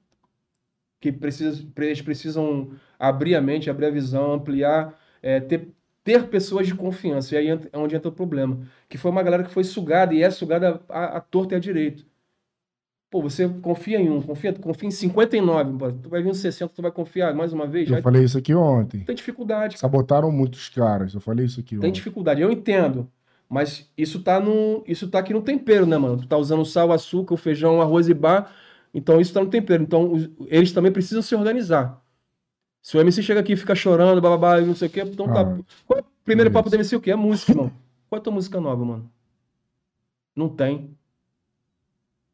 que 1.01 1.13
precisa, 1.13 1.65
eles 1.79 2.03
precisam 2.03 2.73
abrir 2.99 3.37
a 3.37 3.41
mente, 3.41 3.71
abrir 3.71 3.87
a 3.87 3.91
visão, 3.91 4.33
ampliar, 4.33 4.99
é, 5.23 5.39
ter, 5.39 5.69
ter 6.03 6.27
pessoas 6.29 6.67
de 6.67 6.75
confiança. 6.75 7.35
E 7.37 7.39
aí 7.39 7.49
é 7.49 7.79
onde 7.79 7.95
entra 7.95 8.09
o 8.09 8.13
problema. 8.13 8.59
Que 8.89 8.99
foi 8.99 9.13
uma 9.13 9.23
galera 9.23 9.45
que 9.45 9.53
foi 9.53 9.63
sugada 9.63 10.13
e 10.13 10.21
é 10.21 10.31
sugada 10.33 10.81
à, 10.89 11.19
à 11.19 11.21
torta 11.21 11.55
e 11.55 11.57
à 11.57 11.61
direito. 11.61 12.05
Pô, 13.09 13.23
você 13.23 13.49
confia 13.49 14.01
em 14.01 14.11
um, 14.11 14.21
confia, 14.21 14.53
confia 14.53 14.89
em 14.89 14.91
59, 14.91 15.79
pô, 15.79 15.93
tu 15.93 16.09
vai 16.09 16.21
vir 16.21 16.31
um 16.31 16.35
60, 16.35 16.73
tu 16.75 16.83
vai 16.83 16.91
confiar 16.91 17.33
mais 17.33 17.53
uma 17.53 17.69
vez? 17.69 17.89
Eu 17.89 17.95
Aí 17.95 18.03
falei 18.03 18.25
isso 18.25 18.37
aqui 18.37 18.53
ontem. 18.53 19.05
tem 19.05 19.15
dificuldade. 19.15 19.79
Sabotaram 19.79 20.33
muitos 20.33 20.69
caras. 20.69 21.15
Eu 21.15 21.21
falei 21.21 21.47
isso 21.47 21.61
aqui 21.61 21.77
Tem 21.79 21.91
ontem. 21.91 21.93
dificuldade, 21.93 22.41
eu 22.43 22.51
entendo. 22.51 23.09
Mas 23.55 23.89
isso 23.97 24.21
tá 24.21 24.41
no, 24.41 24.83
isso 24.85 25.09
tá 25.09 25.21
aqui 25.21 25.33
no 25.33 25.41
tempero, 25.41 25.87
né, 25.87 25.97
mano? 25.97 26.17
Tu 26.17 26.27
tá 26.27 26.37
usando 26.37 26.65
sal, 26.65 26.91
açúcar, 26.91 27.35
o 27.35 27.37
feijão, 27.37 27.81
arroz 27.81 28.09
e 28.09 28.13
bar. 28.15 28.53
Então 28.93 29.21
isso 29.21 29.33
tá 29.33 29.41
no 29.41 29.49
tempero. 29.49 29.81
Então 29.81 30.13
os- 30.13 30.29
eles 30.49 30.73
também 30.73 30.91
precisam 30.91 31.23
se 31.23 31.37
organizar. 31.37 32.03
Se 32.83 32.97
o 32.97 33.01
MC 33.01 33.23
chega 33.23 33.39
aqui 33.39 33.53
e 33.53 33.57
fica 33.57 33.73
chorando, 33.77 34.21
bababá, 34.21 34.61
não 34.61 34.75
sei 34.75 34.89
o 34.89 34.91
quê, 34.91 35.03
então 35.03 35.27
tá. 35.33 35.43
Ah, 35.43 35.59
Qual 35.87 36.01
é 36.01 36.03
o 36.03 36.05
primeiro 36.25 36.49
isso. 36.51 36.53
papo 36.55 36.69
do 36.69 36.75
MC? 36.75 36.97
O 36.97 37.01
quê? 37.01 37.13
É 37.13 37.17
música, 37.17 37.53
irmão. 37.53 37.71
Qual 38.09 38.19
é 38.19 38.21
a 38.21 38.23
tua 38.25 38.33
música 38.33 38.61
nova, 38.61 38.85
mano? 38.85 39.09
Não 40.35 40.49
tem. 40.49 40.91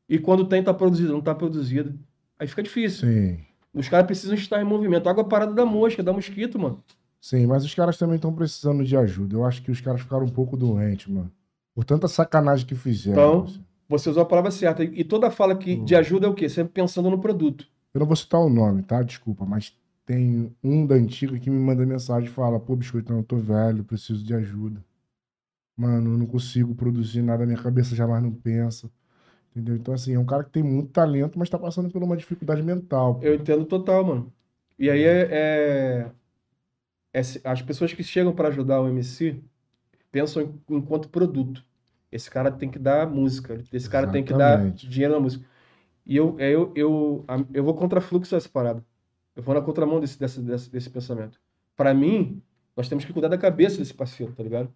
E 0.09 0.19
quando 0.19 0.47
tem, 0.47 0.63
tá 0.65 0.73
produzida. 0.73 1.13
Não 1.13 1.21
tá 1.21 1.35
produzida. 1.35 1.95
Aí 2.39 2.47
fica 2.49 2.63
difícil. 2.63 3.07
Sim. 3.07 3.41
Os 3.75 3.91
caras 3.91 4.07
precisam 4.07 4.35
estar 4.35 4.59
em 4.59 4.65
movimento. 4.65 5.07
Água 5.07 5.23
parada 5.23 5.53
da 5.53 5.67
mosca, 5.67 6.03
da 6.03 6.15
mosquito, 6.15 6.59
mano. 6.59 6.83
Sim, 7.21 7.47
mas 7.47 7.65
os 7.65 7.75
caras 7.75 7.99
também 7.99 8.17
estão 8.17 8.33
precisando 8.33 8.83
de 8.85 8.97
ajuda. 8.97 9.37
Eu 9.37 9.45
acho 9.45 9.63
que 9.63 9.71
os 9.71 9.81
caras 9.81 10.01
ficaram 10.01 10.25
um 10.25 10.29
pouco 10.31 10.57
doentes, 10.57 11.07
mano. 11.07 11.31
Por 11.75 11.85
tanta 11.85 12.09
sacanagem 12.09 12.67
que 12.67 12.75
fizeram. 12.75 13.21
Então, 13.21 13.45
assim. 13.45 13.65
Você 13.89 14.09
usou 14.09 14.23
a 14.23 14.27
palavra 14.27 14.51
certa. 14.53 14.85
E 14.85 15.03
toda 15.05 15.31
fala 15.31 15.57
que 15.57 15.75
Hum. 15.75 15.85
de 15.85 15.95
ajuda 15.97 16.27
é 16.27 16.31
o 16.31 16.35
quê? 16.35 16.49
Sempre 16.49 16.73
pensando 16.73 17.11
no 17.11 17.19
produto. 17.21 17.67
Eu 17.93 17.99
não 18.01 18.07
vou 18.07 18.15
citar 18.17 18.41
o 18.41 18.49
nome, 18.49 18.83
tá? 18.85 19.03
Desculpa, 19.03 19.45
mas 19.45 19.77
tem 20.07 20.55
um 20.63 20.87
da 20.87 20.95
antiga 20.95 21.39
que 21.39 21.51
me 21.51 21.59
manda 21.59 21.85
mensagem 21.85 22.29
e 22.29 22.33
fala: 22.33 22.59
pô, 22.61 22.77
biscoito, 22.77 23.13
eu 23.13 23.23
tô 23.25 23.37
velho, 23.37 23.83
preciso 23.85 24.25
de 24.25 24.33
ajuda. 24.33 24.83
Mano, 25.77 26.13
eu 26.15 26.19
não 26.19 26.27
consigo 26.27 26.75
produzir 26.75 27.23
nada, 27.23 27.45
minha 27.47 27.61
cabeça 27.61 27.95
jamais 27.97 28.23
não 28.23 28.31
pensa. 28.33 28.91
Entendeu? 29.51 29.75
Então, 29.75 29.93
assim, 29.93 30.15
é 30.15 30.19
um 30.19 30.25
cara 30.25 30.45
que 30.45 30.51
tem 30.51 30.63
muito 30.63 30.93
talento, 30.93 31.37
mas 31.39 31.51
tá 31.51 31.59
passando 31.59 31.91
por 31.91 32.03
uma 32.03 32.17
dificuldade 32.17 32.63
mental. 32.63 33.17
pô. 33.17 33.25
Eu 33.27 33.35
entendo 33.35 33.65
total, 33.65 34.05
mano. 34.05 34.33
E 34.79 34.89
aí 34.89 35.03
é, 35.03 35.29
é- 35.31 36.11
as 37.45 37.61
pessoas 37.63 37.93
que 37.93 38.03
chegam 38.03 38.33
para 38.33 38.49
ajudar 38.49 38.81
o 38.81 38.89
MC 38.89 39.41
pensam 40.13 40.43
em- 40.43 40.77
enquanto 40.77 41.09
produto. 41.09 41.65
Esse 42.11 42.31
cara 42.31 42.51
tem 42.51 42.69
que 42.71 42.79
dar 42.79 43.07
música, 43.09 43.63
esse 43.73 43.89
cara 43.89 44.07
tem 44.13 44.25
que 44.25 44.33
dar 44.39 44.59
dinheiro 44.89 45.15
na 45.15 45.21
música. 45.21 45.45
E 46.05 46.17
eu, 46.17 46.35
é, 46.39 46.51
eu, 46.51 46.73
eu, 46.75 47.25
eu 47.55 47.63
vou 47.65 47.75
contra 47.75 48.01
fluxo 48.01 48.35
dessa 48.35 48.49
parada. 48.49 48.85
Eu 49.37 49.43
vou 49.43 49.55
na 49.55 49.61
contramão 49.61 50.01
desse, 50.01 50.19
desse, 50.19 50.41
desse, 50.41 50.71
desse 50.71 50.91
pensamento. 50.91 51.41
Para 51.77 51.95
mim, 51.95 52.43
nós 52.77 52.89
temos 52.89 53.05
que 53.05 53.13
cuidar 53.13 53.29
da 53.29 53.39
cabeça 53.39 53.79
desse 53.79 53.95
parceiro, 53.95 54.33
tá 54.33 54.43
ligado? 54.43 54.73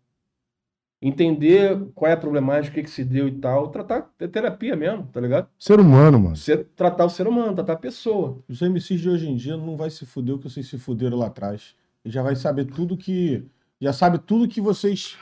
Entender 1.03 1.79
qual 1.95 2.09
é 2.11 2.15
a 2.15 2.17
problemática, 2.17 2.73
o 2.73 2.75
que, 2.77 2.85
que 2.85 2.91
se 2.91 3.05
deu 3.05 3.29
e 3.29 3.33
tal. 3.33 3.69
Tratar, 3.69 4.11
é 4.19 4.27
terapia 4.27 4.75
mesmo, 4.75 5.07
tá 5.13 5.21
ligado? 5.21 5.49
Ser 5.59 5.79
humano, 5.79 6.19
mano. 6.19 6.37
Ser- 6.37 6.67
tratar 6.75 7.05
o 7.05 7.11
ser 7.11 7.27
humano, 7.27 7.55
tratar 7.55 7.75
a 7.75 7.77
pessoa. 7.77 8.39
Os 8.49 8.63
MCs 8.63 9.01
de 9.01 9.11
hoje 9.11 9.29
em 9.29 9.37
dia 9.37 9.57
não 9.57 9.77
vai 9.77 9.91
se 9.91 10.07
fuder 10.07 10.35
o 10.35 10.39
que 10.39 10.49
vocês 10.49 10.67
se 10.67 10.79
fuderam 10.79 11.19
lá 11.19 11.27
atrás. 11.27 11.75
Já 12.05 12.23
vai 12.23 12.37
saber 12.37 12.67
tudo 12.67 12.97
que. 12.97 13.45
Já 13.81 13.93
sabe 13.93 14.19
tudo 14.19 14.49
que 14.49 14.61
vocês 14.61 15.17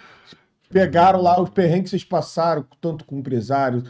pegaram 0.69 1.21
lá, 1.21 1.41
os 1.41 1.51
perrengues 1.51 1.85
que 1.85 1.91
vocês 1.91 2.05
passaram, 2.05 2.65
tanto 2.81 3.05
com 3.05 3.19
empresário. 3.19 3.85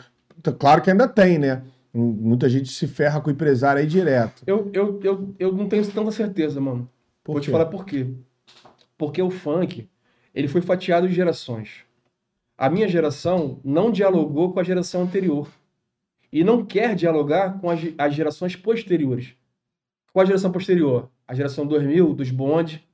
Claro 0.58 0.82
que 0.82 0.90
ainda 0.90 1.08
tem, 1.08 1.38
né? 1.38 1.62
Muita 1.94 2.48
gente 2.48 2.70
se 2.70 2.86
ferra 2.86 3.20
com 3.20 3.28
o 3.28 3.32
empresário 3.32 3.80
aí 3.80 3.86
direto. 3.86 4.42
Eu, 4.46 4.70
eu, 4.72 5.00
eu, 5.02 5.34
eu 5.38 5.52
não 5.52 5.68
tenho 5.68 5.86
tanta 5.90 6.10
certeza, 6.10 6.60
mano. 6.60 6.88
Por 7.22 7.32
Vou 7.32 7.40
te 7.40 7.46
quê? 7.46 7.52
falar 7.52 7.66
por 7.66 7.84
quê. 7.84 8.08
Porque 8.96 9.20
o 9.20 9.30
funk, 9.30 9.88
ele 10.34 10.48
foi 10.48 10.62
fatiado 10.62 11.06
de 11.06 11.14
gerações. 11.14 11.84
A 12.56 12.70
minha 12.70 12.88
geração 12.88 13.60
não 13.64 13.90
dialogou 13.90 14.52
com 14.52 14.60
a 14.60 14.64
geração 14.64 15.02
anterior. 15.02 15.48
E 16.32 16.42
não 16.42 16.64
quer 16.64 16.94
dialogar 16.94 17.60
com 17.60 17.68
as, 17.68 17.80
as 17.98 18.14
gerações 18.14 18.56
posteriores. 18.56 19.34
Qual 20.12 20.22
a 20.22 20.26
geração 20.26 20.52
posterior? 20.52 21.10
A 21.26 21.34
geração 21.34 21.66
2000, 21.66 22.12
dos 22.14 22.30
bonde. 22.30 22.86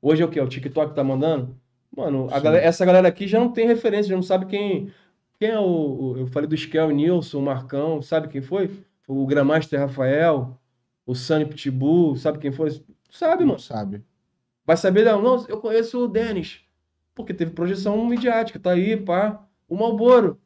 Hoje 0.00 0.22
é 0.22 0.26
o 0.26 0.28
quê? 0.30 0.40
O 0.40 0.48
TikTok 0.48 0.94
tá 0.94 1.02
mandando? 1.04 1.56
Mano, 1.96 2.26
galera- 2.26 2.58
essa 2.64 2.84
galera 2.84 3.08
aqui 3.08 3.26
já 3.26 3.38
não 3.38 3.50
tem 3.52 3.66
referência, 3.66 4.10
já 4.10 4.16
não 4.16 4.22
sabe 4.22 4.46
quem, 4.46 4.92
quem 5.38 5.50
é 5.50 5.58
o, 5.58 5.62
o- 5.64 6.18
Eu 6.18 6.26
falei 6.26 6.48
do 6.48 6.54
Skel 6.54 6.90
Nilson, 6.90 7.38
o 7.38 7.42
Marcão, 7.42 8.02
sabe 8.02 8.28
quem 8.28 8.42
foi? 8.42 8.70
O 9.08 9.24
Grandmaster 9.26 9.80
Rafael, 9.80 10.58
o 11.06 11.14
Sunny 11.14 11.46
Pitbull, 11.46 12.16
sabe 12.16 12.38
quem 12.38 12.52
foi? 12.52 12.70
Sabe, 13.10 13.40
Não 13.42 13.48
mano. 13.48 13.60
sabe. 13.60 14.04
Vai 14.64 14.76
saber, 14.76 15.04
não, 15.04 15.22
não, 15.22 15.46
eu 15.48 15.58
conheço 15.60 16.04
o 16.04 16.08
Denis. 16.08 16.60
Porque 17.14 17.32
teve 17.32 17.52
projeção 17.52 18.04
midiática, 18.04 18.58
tá 18.58 18.72
aí, 18.72 18.96
pá. 18.96 19.42
O 19.68 19.76
Malboro. 19.76 20.38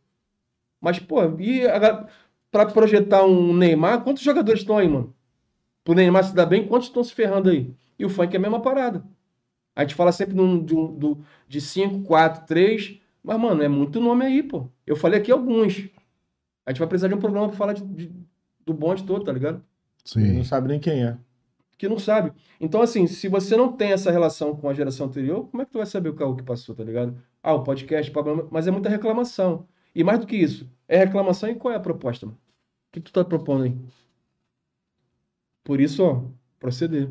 Mas, 0.81 0.99
pô, 0.99 1.23
e 1.39 1.67
a 1.67 2.07
pra 2.51 2.67
projetar 2.67 3.25
um 3.25 3.55
Neymar, 3.57 4.03
quantos 4.05 4.23
jogadores 4.23 4.61
estão 4.63 4.79
aí, 4.79 4.89
mano? 4.89 5.15
Pro 5.85 5.95
Neymar 5.95 6.25
se 6.25 6.35
dar 6.35 6.47
bem, 6.47 6.67
quantos 6.67 6.89
estão 6.89 7.03
se 7.03 7.13
ferrando 7.15 7.51
aí? 7.51 7.75
E 7.99 8.05
o 8.05 8.09
funk 8.11 8.35
é 8.35 8.37
a 8.37 8.41
mesma 8.41 8.61
parada. 8.61 9.05
A 9.75 9.83
gente 9.83 9.95
fala 9.95 10.13
sempre 10.13 10.35
de, 10.35 10.41
um- 10.41 10.93
do- 10.95 11.19
de 11.49 11.61
5, 11.61 12.03
4, 12.03 12.47
3. 12.47 12.99
Mas, 13.23 13.39
mano, 13.39 13.63
é 13.63 13.69
muito 13.69 14.01
nome 14.01 14.25
aí, 14.25 14.43
pô. 14.43 14.67
Eu 14.87 14.97
falei 14.97 15.21
aqui 15.21 15.31
alguns. 15.31 15.89
A 16.67 16.71
gente 16.71 16.79
vai 16.79 16.89
precisar 16.89 17.09
de 17.09 17.15
um 17.15 17.19
programa 17.19 17.49
pra 17.49 17.57
falar 17.57 17.73
de- 17.75 17.85
de- 17.85 18.13
do 18.65 18.73
bonde 18.75 19.05
todo, 19.05 19.25
tá 19.25 19.33
ligado? 19.33 19.63
Sim. 20.05 20.33
não 20.33 20.45
sabe 20.45 20.69
nem 20.69 20.81
quem 20.81 21.05
é. 21.05 21.17
que 21.77 21.89
não 21.89 21.99
sabe. 21.99 22.31
Então, 22.61 22.83
assim, 22.83 23.07
se 23.07 23.27
você 23.27 23.57
não 23.57 23.73
tem 23.73 23.93
essa 23.93 24.11
relação 24.11 24.55
com 24.55 24.69
a 24.69 24.75
geração 24.75 25.07
anterior, 25.07 25.49
como 25.49 25.63
é 25.63 25.65
que 25.65 25.73
tu 25.73 25.79
vai 25.79 25.87
saber 25.87 26.11
o 26.11 26.15
Caô 26.15 26.37
que 26.37 26.43
passou, 26.43 26.75
tá 26.75 26.85
ligado? 26.85 27.17
Ah, 27.43 27.55
o 27.55 27.65
podcast, 27.65 28.11
problema, 28.11 28.47
mas 28.51 28.67
é 28.67 28.71
muita 28.71 28.91
reclamação. 28.91 29.67
E 29.95 30.05
mais 30.05 30.19
do 30.19 30.27
que 30.27 30.37
isso, 30.37 30.69
é 30.87 30.99
reclamação 30.99 31.49
e 31.49 31.55
qual 31.55 31.73
é 31.73 31.79
a 31.79 31.81
proposta, 31.81 32.27
mano? 32.27 32.37
O 32.91 32.93
que 32.93 33.01
tu 33.01 33.11
tá 33.11 33.25
propondo 33.25 33.65
aí? 33.65 33.75
Por 35.65 35.81
isso, 35.81 36.31
proceder. 36.59 37.09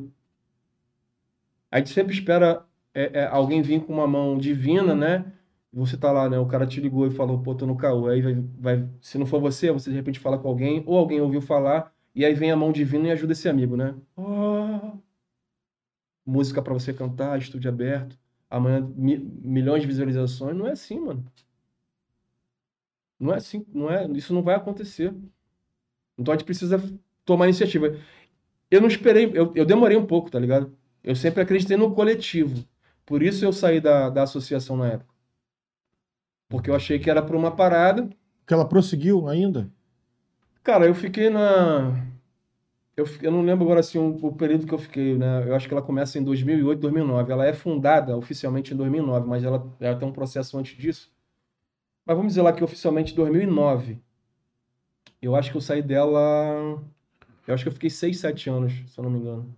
A 1.71 1.77
gente 1.77 1.91
sempre 1.91 2.13
espera 2.13 2.65
é, 2.93 3.21
é, 3.21 3.25
alguém 3.27 3.61
vir 3.61 3.85
com 3.85 3.93
uma 3.93 4.07
mão 4.07 4.37
divina, 4.37 4.95
né? 4.95 5.31
Você 5.71 5.95
tá 5.97 6.11
lá, 6.11 6.29
né? 6.29 6.39
O 6.39 6.47
cara 6.47 6.65
te 6.65 6.79
ligou 6.81 7.05
e 7.07 7.11
falou, 7.11 7.41
pô, 7.41 7.53
tô 7.55 7.65
no 7.65 7.77
caô. 7.77 8.07
Aí 8.07 8.21
vai, 8.21 8.33
vai, 8.59 8.89
se 9.01 9.17
não 9.17 9.25
for 9.25 9.39
você, 9.39 9.71
você 9.71 9.89
de 9.91 9.95
repente 9.95 10.19
fala 10.19 10.37
com 10.39 10.47
alguém, 10.47 10.83
ou 10.85 10.97
alguém 10.97 11.21
ouviu 11.21 11.41
falar, 11.41 11.93
e 12.15 12.25
aí 12.25 12.33
vem 12.33 12.51
a 12.51 12.55
mão 12.55 12.71
divina 12.71 13.07
e 13.07 13.11
ajuda 13.11 13.33
esse 13.33 13.47
amigo, 13.47 13.77
né? 13.77 13.95
Oh. 14.17 14.97
Música 16.25 16.61
pra 16.61 16.73
você 16.73 16.93
cantar, 16.93 17.37
estúdio 17.39 17.69
aberto, 17.69 18.17
amanhã 18.49 18.81
mi- 18.95 19.17
milhões 19.43 19.81
de 19.81 19.87
visualizações. 19.87 20.55
Não 20.55 20.65
é 20.67 20.71
assim, 20.71 20.97
mano. 20.99 21.25
Não 23.19 23.33
é 23.33 23.37
assim, 23.37 23.65
não 23.73 23.89
é, 23.91 24.05
isso 24.11 24.33
não 24.33 24.41
vai 24.43 24.55
acontecer. 24.55 25.13
Então 26.17 26.33
a 26.33 26.37
gente 26.37 26.45
precisa 26.45 26.77
tomar 27.25 27.47
iniciativa. 27.47 27.95
Eu 28.69 28.81
não 28.81 28.87
esperei, 28.87 29.31
eu, 29.33 29.51
eu 29.55 29.65
demorei 29.65 29.97
um 29.97 30.05
pouco, 30.05 30.29
tá 30.29 30.39
ligado? 30.39 30.75
Eu 31.03 31.15
sempre 31.15 31.41
acreditei 31.41 31.75
no 31.77 31.93
coletivo. 31.93 32.63
Por 33.05 33.23
isso 33.23 33.43
eu 33.43 33.51
saí 33.51 33.81
da, 33.81 34.09
da 34.09 34.23
associação 34.23 34.77
na 34.77 34.87
época. 34.87 35.13
Porque 36.47 36.69
eu 36.69 36.75
achei 36.75 36.99
que 36.99 37.09
era 37.09 37.21
pra 37.21 37.37
uma 37.37 37.55
parada. 37.55 38.09
Porque 38.41 38.53
ela 38.53 38.67
prosseguiu 38.67 39.27
ainda? 39.27 39.69
Cara, 40.63 40.85
eu 40.85 40.93
fiquei 40.93 41.29
na. 41.29 42.05
Eu, 42.95 43.05
eu 43.21 43.31
não 43.31 43.41
lembro 43.41 43.63
agora 43.63 43.79
assim 43.79 43.97
o, 43.97 44.17
o 44.25 44.35
período 44.35 44.67
que 44.67 44.73
eu 44.73 44.77
fiquei, 44.77 45.17
né? 45.17 45.47
Eu 45.47 45.55
acho 45.55 45.67
que 45.67 45.73
ela 45.73 45.81
começa 45.81 46.19
em 46.19 46.23
2008, 46.23 46.79
2009. 46.79 47.31
Ela 47.31 47.45
é 47.47 47.53
fundada 47.53 48.17
oficialmente 48.17 48.73
em 48.73 48.77
2009, 48.77 49.27
mas 49.27 49.43
ela, 49.43 49.65
ela 49.79 49.97
tem 49.97 50.07
um 50.07 50.11
processo 50.11 50.57
antes 50.57 50.77
disso. 50.77 51.11
Mas 52.05 52.17
vamos 52.17 52.31
dizer 52.33 52.41
lá 52.41 52.51
que 52.51 52.63
oficialmente 52.63 53.13
em 53.13 53.15
2009. 53.15 53.99
Eu 55.21 55.35
acho 55.35 55.51
que 55.51 55.57
eu 55.57 55.61
saí 55.61 55.81
dela. 55.81 56.83
Eu 57.49 57.55
acho 57.55 57.63
que 57.63 57.69
eu 57.69 57.73
fiquei 57.73 57.89
6, 57.89 58.19
7 58.19 58.47
anos, 58.47 58.73
se 58.87 58.99
eu 58.99 59.03
não 59.03 59.09
me 59.09 59.17
engano. 59.17 59.55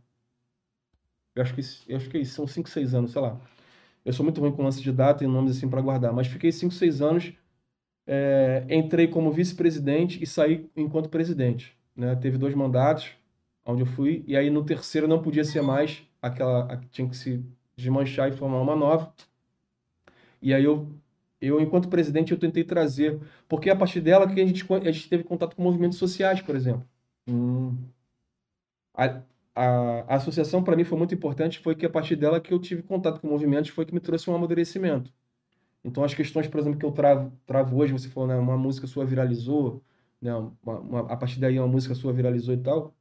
Eu 1.36 1.42
acho 1.44 1.54
que, 1.54 1.62
eu 1.90 1.98
acho 1.98 2.10
que 2.10 2.18
é 2.18 2.22
isso, 2.22 2.36
são 2.36 2.48
5, 2.48 2.70
6 2.70 2.94
anos, 2.94 3.12
sei 3.12 3.22
lá. 3.22 3.38
Eu 4.06 4.14
sou 4.14 4.24
muito 4.24 4.40
ruim 4.40 4.54
com 4.54 4.64
lance 4.64 4.82
de 4.82 4.94
data 4.94 5.26
e 5.26 5.28
nomes 5.28 5.58
assim 5.58 5.70
para 5.70 5.82
guardar, 5.82 6.14
mas 6.14 6.28
fiquei 6.28 6.54
5, 6.54 6.74
6 6.74 7.02
anos. 7.02 7.34
É, 8.08 8.66
entrei 8.70 9.10
como 9.10 9.30
vice-presidente 9.30 10.24
e 10.24 10.26
saí 10.26 10.70
enquanto 10.74 11.10
presidente. 11.10 11.78
Né? 11.94 12.16
Teve 12.16 12.38
dois 12.38 12.56
mandatos 12.56 13.12
onde 13.66 13.82
eu 13.82 13.86
fui, 13.86 14.24
e 14.26 14.38
aí 14.38 14.50
no 14.50 14.64
terceiro 14.64 15.06
não 15.06 15.22
podia 15.22 15.44
ser 15.44 15.62
mais 15.62 16.02
aquela. 16.22 16.78
Tinha 16.92 17.10
que 17.10 17.18
se 17.18 17.44
desmanchar 17.76 18.30
e 18.30 18.32
formar 18.32 18.62
uma 18.62 18.76
nova. 18.76 19.14
E 20.42 20.54
aí 20.54 20.64
eu, 20.64 20.88
eu 21.42 21.60
enquanto 21.60 21.90
presidente, 21.90 22.32
eu 22.32 22.40
tentei 22.40 22.64
trazer, 22.64 23.20
porque 23.50 23.70
é 23.70 23.74
a 23.74 23.76
partir 23.76 24.00
dela 24.00 24.28
que 24.34 24.40
a 24.40 24.46
gente, 24.46 24.66
a 24.74 24.92
gente 24.92 25.10
teve 25.10 25.26
contato 25.26 25.58
com 25.58 25.64
movimentos 25.64 25.98
sociais, 25.98 26.42
por 26.42 26.56
exemplo. 26.56 26.86
Hum. 27.28 27.94
A, 28.94 29.22
a, 29.56 30.14
a 30.14 30.16
associação 30.16 30.64
para 30.64 30.76
mim 30.76 30.84
foi 30.84 30.98
muito 30.98 31.14
importante, 31.16 31.60
foi 31.60 31.76
que 31.76 31.86
a 31.86 31.90
partir 31.90 32.16
dela 32.16 32.40
que 32.42 32.54
eu 32.54 32.60
tive 32.60 32.84
contato 32.84 33.20
com 33.22 33.28
movimentos 33.28 33.70
foi 33.72 33.86
que 33.86 33.94
me 33.94 34.00
trouxe 34.00 34.30
um 34.30 34.36
amadurecimento. 34.36 35.14
Então 35.84 36.04
as 36.04 36.14
questões, 36.14 36.48
por 36.48 36.60
exemplo, 36.60 36.80
que 36.80 36.86
eu 36.86 36.92
travo, 36.92 37.34
travo 37.48 37.78
hoje, 37.78 37.94
você 37.94 38.10
falou, 38.10 38.30
né, 38.30 38.36
uma 38.38 38.58
música 38.58 38.88
sua 38.88 39.06
viralizou, 39.06 39.84
né, 40.22 40.36
uma, 40.36 40.80
uma- 40.82 41.00
a 41.14 41.18
partir 41.18 41.40
daí 41.40 41.60
uma 41.60 41.68
música 41.68 41.96
sua 41.96 42.14
viralizou 42.14 42.54
e 42.56 42.58
tal, 42.58 42.96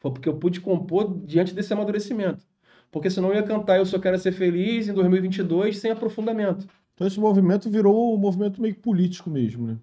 foi 0.00 0.12
porque 0.12 0.28
eu 0.28 0.38
pude 0.38 0.60
compor 0.60 1.18
diante 1.26 1.54
desse 1.54 1.72
amadurecimento. 1.72 2.46
Porque 2.90 3.10
senão 3.10 3.30
eu 3.30 3.36
ia 3.36 3.42
cantar 3.42 3.78
Eu 3.78 3.86
Só 3.86 3.98
Quero 3.98 4.18
Ser 4.18 4.32
Feliz 4.32 4.88
em 4.88 4.94
2022 4.94 5.78
sem 5.78 5.90
aprofundamento. 5.92 6.66
Então 6.94 7.06
esse 7.06 7.20
movimento 7.20 7.70
virou 7.70 8.14
um 8.14 8.18
movimento 8.18 8.60
meio 8.62 8.76
político 8.76 9.30
mesmo, 9.30 9.66
né? 9.66 9.78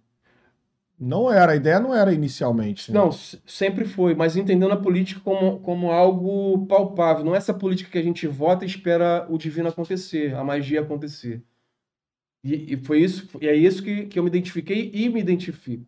Não 1.00 1.32
era, 1.32 1.54
a 1.54 1.56
ideia 1.56 1.80
não 1.80 1.96
era 1.96 2.14
inicialmente. 2.14 2.92
né? 2.92 3.00
Não, 3.00 3.10
sempre 3.12 3.86
foi, 3.86 4.14
mas 4.14 4.36
entendendo 4.36 4.74
a 4.74 4.78
política 4.78 5.22
como, 5.24 5.60
como 5.60 5.92
algo 5.92 6.66
palpável. 6.66 7.24
Não 7.24 7.34
é 7.34 7.38
essa 7.38 7.54
política 7.54 7.90
que 7.90 7.98
a 7.98 8.04
gente 8.04 8.28
vota 8.28 8.66
e 8.66 8.68
espera 8.68 9.26
o 9.30 9.38
divino 9.38 9.70
acontecer, 9.70 10.36
a 10.36 10.44
magia 10.44 10.82
acontecer. 10.82 11.42
E, 12.44 12.74
e 12.74 12.78
foi 12.78 13.00
isso, 13.00 13.30
e 13.42 13.48
é 13.48 13.56
isso 13.56 13.82
que, 13.82 14.06
que 14.08 14.20
eu 14.20 14.24
me 14.24 14.30
identifiquei 14.30 14.92
e 14.94 15.08
me 15.10 15.20
identifico. 15.20 15.86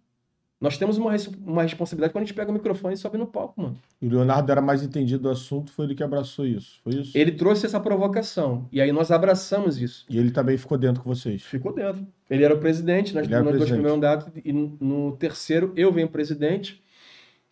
Nós 0.61 0.77
temos 0.77 0.95
uma, 0.97 1.11
uma 1.43 1.63
responsabilidade 1.63 2.13
quando 2.13 2.23
a 2.23 2.25
gente 2.27 2.35
pega 2.35 2.51
o 2.51 2.53
microfone 2.53 2.93
e 2.93 2.97
sobe 2.97 3.17
no 3.17 3.25
palco, 3.25 3.59
mano. 3.59 3.75
E 3.99 4.05
o 4.05 4.09
Leonardo 4.09 4.51
era 4.51 4.61
mais 4.61 4.83
entendido 4.83 5.23
do 5.23 5.29
assunto, 5.29 5.71
foi 5.71 5.85
ele 5.85 5.95
que 5.95 6.03
abraçou 6.03 6.45
isso. 6.45 6.79
Foi 6.83 6.93
isso? 6.93 7.17
Ele 7.17 7.31
trouxe 7.31 7.65
essa 7.65 7.79
provocação, 7.79 8.67
e 8.71 8.79
aí 8.79 8.91
nós 8.91 9.09
abraçamos 9.09 9.81
isso. 9.81 10.05
E 10.07 10.19
ele 10.19 10.29
também 10.29 10.57
ficou 10.57 10.77
dentro 10.77 11.01
com 11.01 11.09
vocês. 11.13 11.41
Ficou 11.41 11.73
dentro. 11.73 12.05
Ele 12.31 12.45
era 12.45 12.55
o 12.55 12.59
presidente 12.59 13.13
era 13.33 13.43
nos 13.43 13.51
dois 13.59 13.69
primeiros 13.75 13.91
mandatos, 13.99 14.41
e 14.45 14.53
no, 14.53 15.17
terceiro 15.17 15.73
eu 15.75 15.91
venho 15.91 16.07
presidente. 16.09 16.81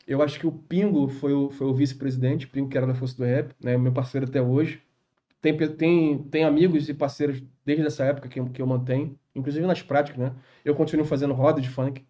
Eu 0.07 0.21
acho 0.23 0.39
que 0.39 0.47
o 0.47 0.51
Pingo 0.51 1.09
foi 1.09 1.33
o, 1.33 1.49
foi 1.51 1.67
o 1.67 1.73
vice-presidente, 1.73 2.47
Pingo 2.47 2.69
que 2.69 2.77
era 2.77 2.87
da 2.87 2.95
Força 2.95 3.17
do 3.17 3.25
Rap, 3.25 3.53
né, 3.61 3.77
meu 3.77 3.91
parceiro 3.91 4.25
até 4.25 4.41
hoje. 4.41 4.81
Tem, 5.41 5.55
tem, 5.57 6.17
tem 6.23 6.43
amigos 6.45 6.89
e 6.89 6.93
parceiros 6.93 7.43
desde 7.65 7.85
essa 7.85 8.05
época 8.05 8.29
que, 8.29 8.39
eu- 8.39 8.49
que 8.49 8.61
eu 8.61 8.67
mantenho, 8.67 9.19
inclusive 9.35 9.65
nas 9.67 9.81
práticas, 9.81 10.19
né? 10.19 10.33
Eu 10.65 10.73
continuo 10.75 11.05
fazendo 11.05 11.33
roda 11.33 11.61
de 11.61 11.69
funk, 11.69 12.05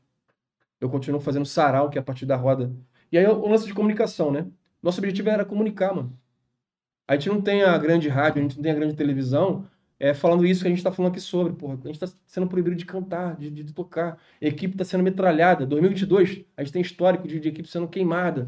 eu 0.80 0.90
continuo 0.90 1.20
fazendo 1.20 1.46
sarau, 1.46 1.90
que 1.90 1.98
é 1.98 2.02
a 2.02 2.04
partir 2.04 2.26
da 2.26 2.36
roda. 2.36 2.72
E 3.12 3.18
aí 3.18 3.26
o 3.26 3.48
lance 3.48 3.66
de 3.66 3.74
comunicação, 3.74 4.32
né? 4.32 4.48
Nosso 4.82 5.00
objetivo 5.00 5.30
era 5.30 5.44
comunicar, 5.46 5.94
mano. 5.94 6.18
A 7.08 7.16
gente 7.16 7.30
não 7.30 7.41
tem 7.41 7.64
a 7.64 7.78
grande 7.78 8.08
rádio, 8.08 8.40
a 8.40 8.44
gente 8.44 8.56
não 8.56 8.64
tem 8.64 8.72
a 8.72 8.76
grande 8.76 8.96
televisão, 8.96 9.66
é, 10.00 10.14
falando 10.14 10.46
isso 10.46 10.62
que 10.62 10.68
a 10.68 10.70
gente 10.70 10.78
está 10.80 10.92
falando 10.92 11.12
aqui 11.12 11.20
sobre, 11.20 11.54
porra. 11.54 11.74
A 11.84 11.88
gente 11.88 12.02
está 12.04 12.08
sendo 12.26 12.48
proibido 12.48 12.76
de 12.76 12.86
cantar, 12.86 13.36
de, 13.36 13.50
de 13.50 13.74
tocar. 13.74 14.18
A 14.42 14.46
equipe 14.46 14.74
está 14.74 14.86
sendo 14.86 15.04
metralhada. 15.04 15.66
2022, 15.66 16.42
a 16.56 16.64
gente 16.64 16.74
tem 16.74 16.82
histórico 16.82 17.28
de, 17.28 17.40
de 17.40 17.50
equipe 17.50 17.68
sendo 17.68 17.88
queimada. 17.88 18.48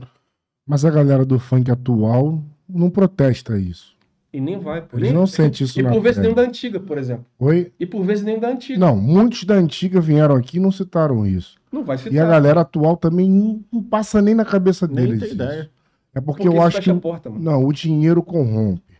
Mas 0.65 0.85
a 0.85 0.89
galera 0.91 1.25
do 1.25 1.37
funk 1.39 1.69
atual 1.69 2.41
não 2.69 2.89
protesta 2.89 3.57
isso. 3.59 3.95
E 4.33 4.39
nem 4.39 4.57
vai, 4.57 4.81
pô. 4.81 4.95
Eles 4.95 5.09
Nem- 5.09 5.17
não 5.17 5.27
sentem 5.27 5.65
isso 5.65 5.77
E 5.77 5.83
por 5.83 5.99
vezes 6.01 6.21
nem 6.21 6.33
da 6.33 6.43
antiga, 6.43 6.79
por 6.79 6.97
exemplo. 6.97 7.25
Oi? 7.37 7.73
E 7.77 7.85
por 7.85 8.01
vezes 8.05 8.23
nem 8.23 8.39
da 8.39 8.47
antiga. 8.47 8.79
Não, 8.79 8.95
muitos 8.95 9.43
da 9.43 9.55
antiga 9.55 9.99
vieram 9.99 10.35
aqui 10.35 10.55
e 10.55 10.59
não 10.61 10.71
citaram 10.71 11.25
isso. 11.27 11.57
Não 11.69 11.83
vai 11.83 11.97
E 11.97 11.99
a 11.99 12.03
citar. 12.03 12.27
galera 12.29 12.61
atual 12.61 12.95
também 12.95 13.29
não, 13.29 13.61
não 13.69 13.83
passa 13.83 14.21
nem 14.21 14.33
na 14.33 14.45
cabeça 14.45 14.87
Nem 14.87 14.95
deles. 14.95 15.19
tem 15.19 15.27
isso. 15.27 15.35
ideia. 15.35 15.69
É 16.15 16.21
porque, 16.21 16.43
Porque 16.43 16.57
eu 16.57 16.61
acho 16.61 16.81
que. 16.81 16.93
porta, 16.93 17.29
mano. 17.29 17.43
Não, 17.43 17.65
o 17.65 17.73
dinheiro 17.73 18.23
corrompe. 18.23 18.90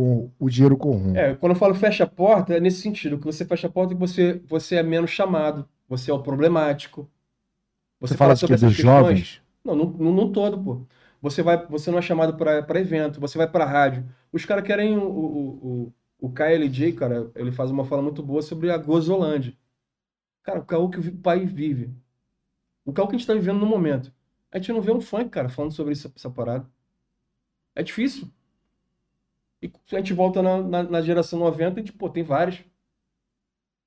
Com- 0.00 0.30
O 0.38 0.48
dinheiro 0.48 0.76
corrompe. 0.76 1.18
É, 1.18 1.34
quando 1.34 1.52
eu 1.52 1.58
falo 1.58 1.74
fecha 1.74 2.04
a 2.04 2.06
porta, 2.06 2.54
é 2.54 2.60
nesse 2.60 2.80
sentido, 2.80 3.18
que 3.18 3.24
você 3.26 3.44
fecha 3.44 3.66
a 3.66 3.70
porta 3.70 3.92
e 3.92 3.96
você, 3.96 4.40
você 4.46 4.76
é 4.76 4.82
menos 4.82 5.10
chamado, 5.10 5.68
você 5.88 6.10
é 6.10 6.14
o 6.14 6.22
problemático. 6.22 7.10
Você 8.00 8.16
fala 8.16 8.34
de 8.34 8.40
sobre 8.40 8.56
que 8.56 8.60
dos 8.62 8.72
essas 8.72 8.76
questões- 8.76 9.02
jovens? 9.04 9.42
Não, 9.64 9.74
não, 9.76 10.12
não, 10.12 10.32
todo, 10.32 10.62
pô. 10.62 10.86
Você 11.20 11.42
vai, 11.42 11.66
você 11.66 11.90
não 11.90 11.98
é 11.98 12.02
chamado 12.02 12.36
para 12.36 12.80
evento, 12.80 13.20
você 13.20 13.36
vai 13.36 13.46
para 13.50 13.64
rádio. 13.66 14.08
Os 14.32 14.44
caras 14.46 14.64
querem 14.64 14.96
o, 14.96 15.02
o, 15.04 15.84
o, 15.86 15.94
o 16.28 16.32
KLJ, 16.32 16.92
cara, 16.94 17.30
ele 17.34 17.52
faz 17.52 17.70
uma 17.70 17.84
fala 17.84 18.00
muito 18.02 18.22
boa 18.22 18.40
sobre 18.42 18.70
a 18.70 18.78
Gozolândia. 18.78 19.54
Cara, 20.42 20.60
o 20.60 20.64
caô 20.66 20.90
que 20.90 20.98
o 20.98 21.16
país 21.18 21.50
vive. 21.52 21.94
O 22.84 22.92
caô 22.92 23.08
que 23.08 23.16
a 23.16 23.18
gente 23.18 23.26
tá 23.26 23.34
vivendo 23.34 23.60
no 23.60 23.66
momento. 23.66 24.12
A 24.52 24.58
gente 24.58 24.72
não 24.72 24.82
vê 24.82 24.92
um 24.92 25.00
funk, 25.00 25.30
cara, 25.30 25.48
falando 25.48 25.72
sobre 25.72 25.92
isso, 25.94 26.12
essa 26.16 26.30
parada. 26.30 26.68
É 27.74 27.82
difícil. 27.82 28.30
E 29.62 29.72
a 29.92 29.96
gente 29.98 30.12
volta 30.14 30.42
na, 30.42 30.62
na, 30.62 30.82
na 30.82 31.02
geração 31.02 31.38
90, 31.38 31.80
a 31.80 31.82
gente, 31.84 31.92
pô, 31.92 32.08
tem 32.10 32.22
vários. 32.22 32.62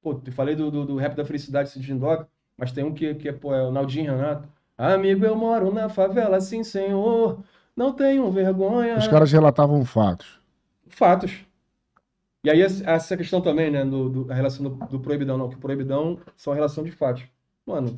Pô, 0.02 0.22
eu 0.26 0.32
falei 0.34 0.56
do, 0.56 0.70
do, 0.70 0.86
do 0.86 0.98
rap 0.98 1.16
da 1.16 1.26
felicidade, 1.26 1.70
Cidinho 1.70 1.98
Dog, 2.00 2.26
mas 2.58 2.72
tem 2.72 2.84
um 2.84 2.94
que, 2.94 3.16
que 3.16 3.30
é, 3.30 3.34
pô, 3.34 3.54
é 3.54 3.64
o 3.64 3.72
Naldinho 3.72 4.12
Renato. 4.16 4.48
Amigo, 4.78 5.26
eu 5.26 5.36
moro 5.36 5.72
na 5.74 5.88
favela, 5.90 6.42
sim, 6.42 6.64
senhor. 6.64 7.42
Não 7.76 7.94
tenho 7.94 8.30
vergonha. 8.32 8.98
Os 9.00 9.08
caras 9.08 9.32
relatavam 9.32 9.84
fatos. 9.86 10.40
Fatos. 10.88 11.46
E 12.44 12.50
aí 12.50 12.62
essa 12.62 13.18
questão 13.18 13.42
também, 13.42 13.72
né, 13.72 13.84
do, 13.86 14.10
do- 14.10 14.32
a 14.32 14.36
relação 14.36 14.64
do, 14.70 14.86
do 14.88 15.00
proibidão, 15.00 15.38
não, 15.38 15.50
que 15.50 15.56
proibidão 15.58 16.20
são 16.38 16.52
a 16.54 16.56
relação 16.56 16.84
de 16.84 16.92
fatos. 16.92 17.24
Mano, 17.66 17.96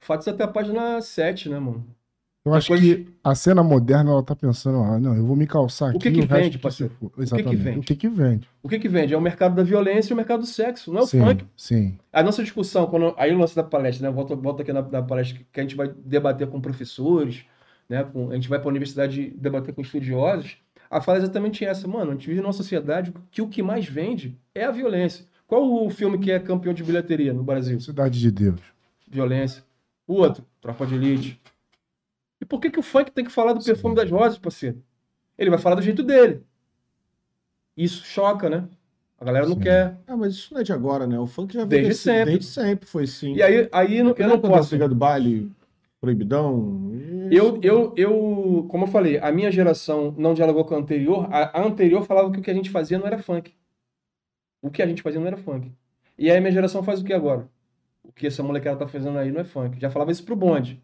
fatos 0.00 0.28
até 0.28 0.44
a 0.44 0.48
página 0.48 1.00
7, 1.02 1.48
né, 1.48 1.58
mano? 1.58 1.95
Eu 2.46 2.54
acho 2.54 2.72
Depois- 2.72 3.04
que 3.06 3.12
a 3.24 3.34
cena 3.34 3.62
moderna, 3.64 4.12
ela 4.12 4.22
tá 4.22 4.36
pensando, 4.36 4.78
ah, 4.78 5.00
não, 5.00 5.16
eu 5.16 5.24
vou 5.26 5.34
me 5.34 5.48
calçar 5.48 5.88
aqui 5.88 5.96
O 5.96 6.00
que 6.00 6.12
que 6.12 6.20
o 6.20 6.26
vende, 6.28 6.50
que 6.50 6.58
parceiro? 6.58 6.92
se 6.92 6.98
for. 7.00 7.10
que 7.10 7.16
que 7.16 7.22
Exatamente. 7.22 7.56
vende? 7.56 7.78
O 7.78 7.82
que 7.82 7.96
que 7.96 8.08
vende? 8.08 8.48
O 8.62 8.68
que 8.68 8.78
que 8.78 8.88
vende? 8.88 9.14
É 9.14 9.16
o 9.16 9.20
mercado 9.20 9.56
da 9.56 9.64
violência 9.64 10.12
e 10.12 10.14
o 10.14 10.16
mercado 10.16 10.40
do 10.40 10.46
sexo, 10.46 10.92
não 10.92 11.00
é 11.00 11.02
o 11.02 11.06
sim, 11.06 11.18
funk. 11.20 11.44
sim. 11.56 11.98
A 12.12 12.22
nossa 12.22 12.44
discussão, 12.44 12.86
quando, 12.86 13.12
aí 13.18 13.34
o 13.34 13.38
lance 13.38 13.56
da 13.56 13.64
palestra, 13.64 14.08
né? 14.08 14.14
Volta, 14.14 14.36
volta 14.36 14.62
aqui 14.62 14.72
na, 14.72 14.80
na 14.80 15.02
palestra 15.02 15.40
que 15.52 15.58
a 15.60 15.62
gente 15.64 15.74
vai 15.74 15.92
debater 16.04 16.46
com 16.46 16.60
professores, 16.60 17.44
né? 17.88 18.04
Com, 18.04 18.30
a 18.30 18.34
gente 18.34 18.48
vai 18.48 18.60
para 18.60 18.68
a 18.68 18.70
universidade 18.70 19.34
debater 19.36 19.74
com 19.74 19.82
estudiosos. 19.82 20.56
A 20.88 21.00
fala 21.00 21.18
é 21.18 21.22
exatamente 21.22 21.64
essa, 21.64 21.88
mano. 21.88 22.12
A 22.12 22.14
gente 22.14 22.28
vive 22.28 22.40
numa 22.40 22.52
sociedade 22.52 23.12
que 23.32 23.42
o 23.42 23.48
que 23.48 23.60
mais 23.60 23.86
vende 23.88 24.38
é 24.54 24.62
a 24.64 24.70
violência. 24.70 25.24
Qual 25.48 25.84
o 25.84 25.90
filme 25.90 26.16
que 26.16 26.30
é 26.30 26.38
campeão 26.38 26.72
de 26.72 26.84
bilheteria 26.84 27.32
no 27.32 27.42
Brasil? 27.42 27.80
Cidade 27.80 28.20
de 28.20 28.30
Deus. 28.30 28.60
Violência. 29.10 29.64
O 30.06 30.14
outro, 30.14 30.44
Tropa 30.60 30.86
de 30.86 30.94
Elite. 30.94 31.40
E 32.40 32.44
por 32.44 32.60
que, 32.60 32.70
que 32.70 32.78
o 32.78 32.82
funk 32.82 33.10
tem 33.10 33.24
que 33.24 33.30
falar 33.32 33.52
do 33.52 33.64
perfume 33.64 33.94
das 33.94 34.10
rosas, 34.10 34.38
parceiro? 34.38 34.82
Ele 35.38 35.50
vai 35.50 35.58
falar 35.58 35.76
do 35.76 35.82
jeito 35.82 36.02
dele. 36.02 36.42
Isso 37.76 38.04
choca, 38.04 38.48
né? 38.48 38.68
A 39.18 39.24
galera 39.24 39.46
não 39.46 39.54
Sim. 39.54 39.60
quer. 39.60 39.96
Ah, 40.06 40.16
mas 40.16 40.34
isso 40.34 40.52
não 40.52 40.60
é 40.60 40.64
de 40.64 40.72
agora, 40.72 41.06
né? 41.06 41.18
O 41.18 41.26
funk 41.26 41.54
já 41.54 41.60
veio 41.64 41.82
Desde 41.82 41.88
desse- 41.88 42.02
sempre. 42.02 42.32
Desde 42.32 42.46
sempre 42.46 42.86
foi 42.88 43.04
assim. 43.04 43.34
E 43.34 43.42
aí, 43.42 43.68
aí 43.72 44.02
não- 44.02 44.14
eu 44.16 44.28
não 44.28 44.38
posso. 44.40 44.70
Briga 44.70 44.88
do 44.88 44.94
baile, 44.94 45.50
proibidão. 46.00 46.90
Eu, 47.30 47.58
eu, 47.62 47.92
eu, 47.96 48.66
como 48.68 48.84
eu 48.84 48.88
falei, 48.88 49.18
a 49.18 49.32
minha 49.32 49.50
geração 49.50 50.14
não 50.18 50.34
dialogou 50.34 50.64
com 50.64 50.74
a 50.74 50.78
anterior. 50.78 51.26
A, 51.32 51.58
a 51.60 51.64
anterior 51.64 52.04
falava 52.04 52.30
que 52.30 52.38
o 52.38 52.42
que 52.42 52.50
a 52.50 52.54
gente 52.54 52.70
fazia 52.70 52.98
não 52.98 53.06
era 53.06 53.18
funk. 53.18 53.54
O 54.62 54.70
que 54.70 54.82
a 54.82 54.86
gente 54.86 55.02
fazia 55.02 55.20
não 55.20 55.26
era 55.26 55.36
funk. 55.36 55.72
E 56.18 56.30
aí 56.30 56.36
a 56.36 56.40
minha 56.40 56.52
geração 56.52 56.82
faz 56.82 57.00
o 57.00 57.04
que 57.04 57.12
agora? 57.12 57.48
O 58.04 58.12
que 58.12 58.26
essa 58.26 58.42
molecada 58.42 58.78
tá 58.78 58.86
fazendo 58.88 59.18
aí 59.18 59.32
não 59.32 59.40
é 59.40 59.44
funk. 59.44 59.80
Já 59.80 59.90
falava 59.90 60.10
isso 60.12 60.24
pro 60.24 60.36
bonde. 60.36 60.82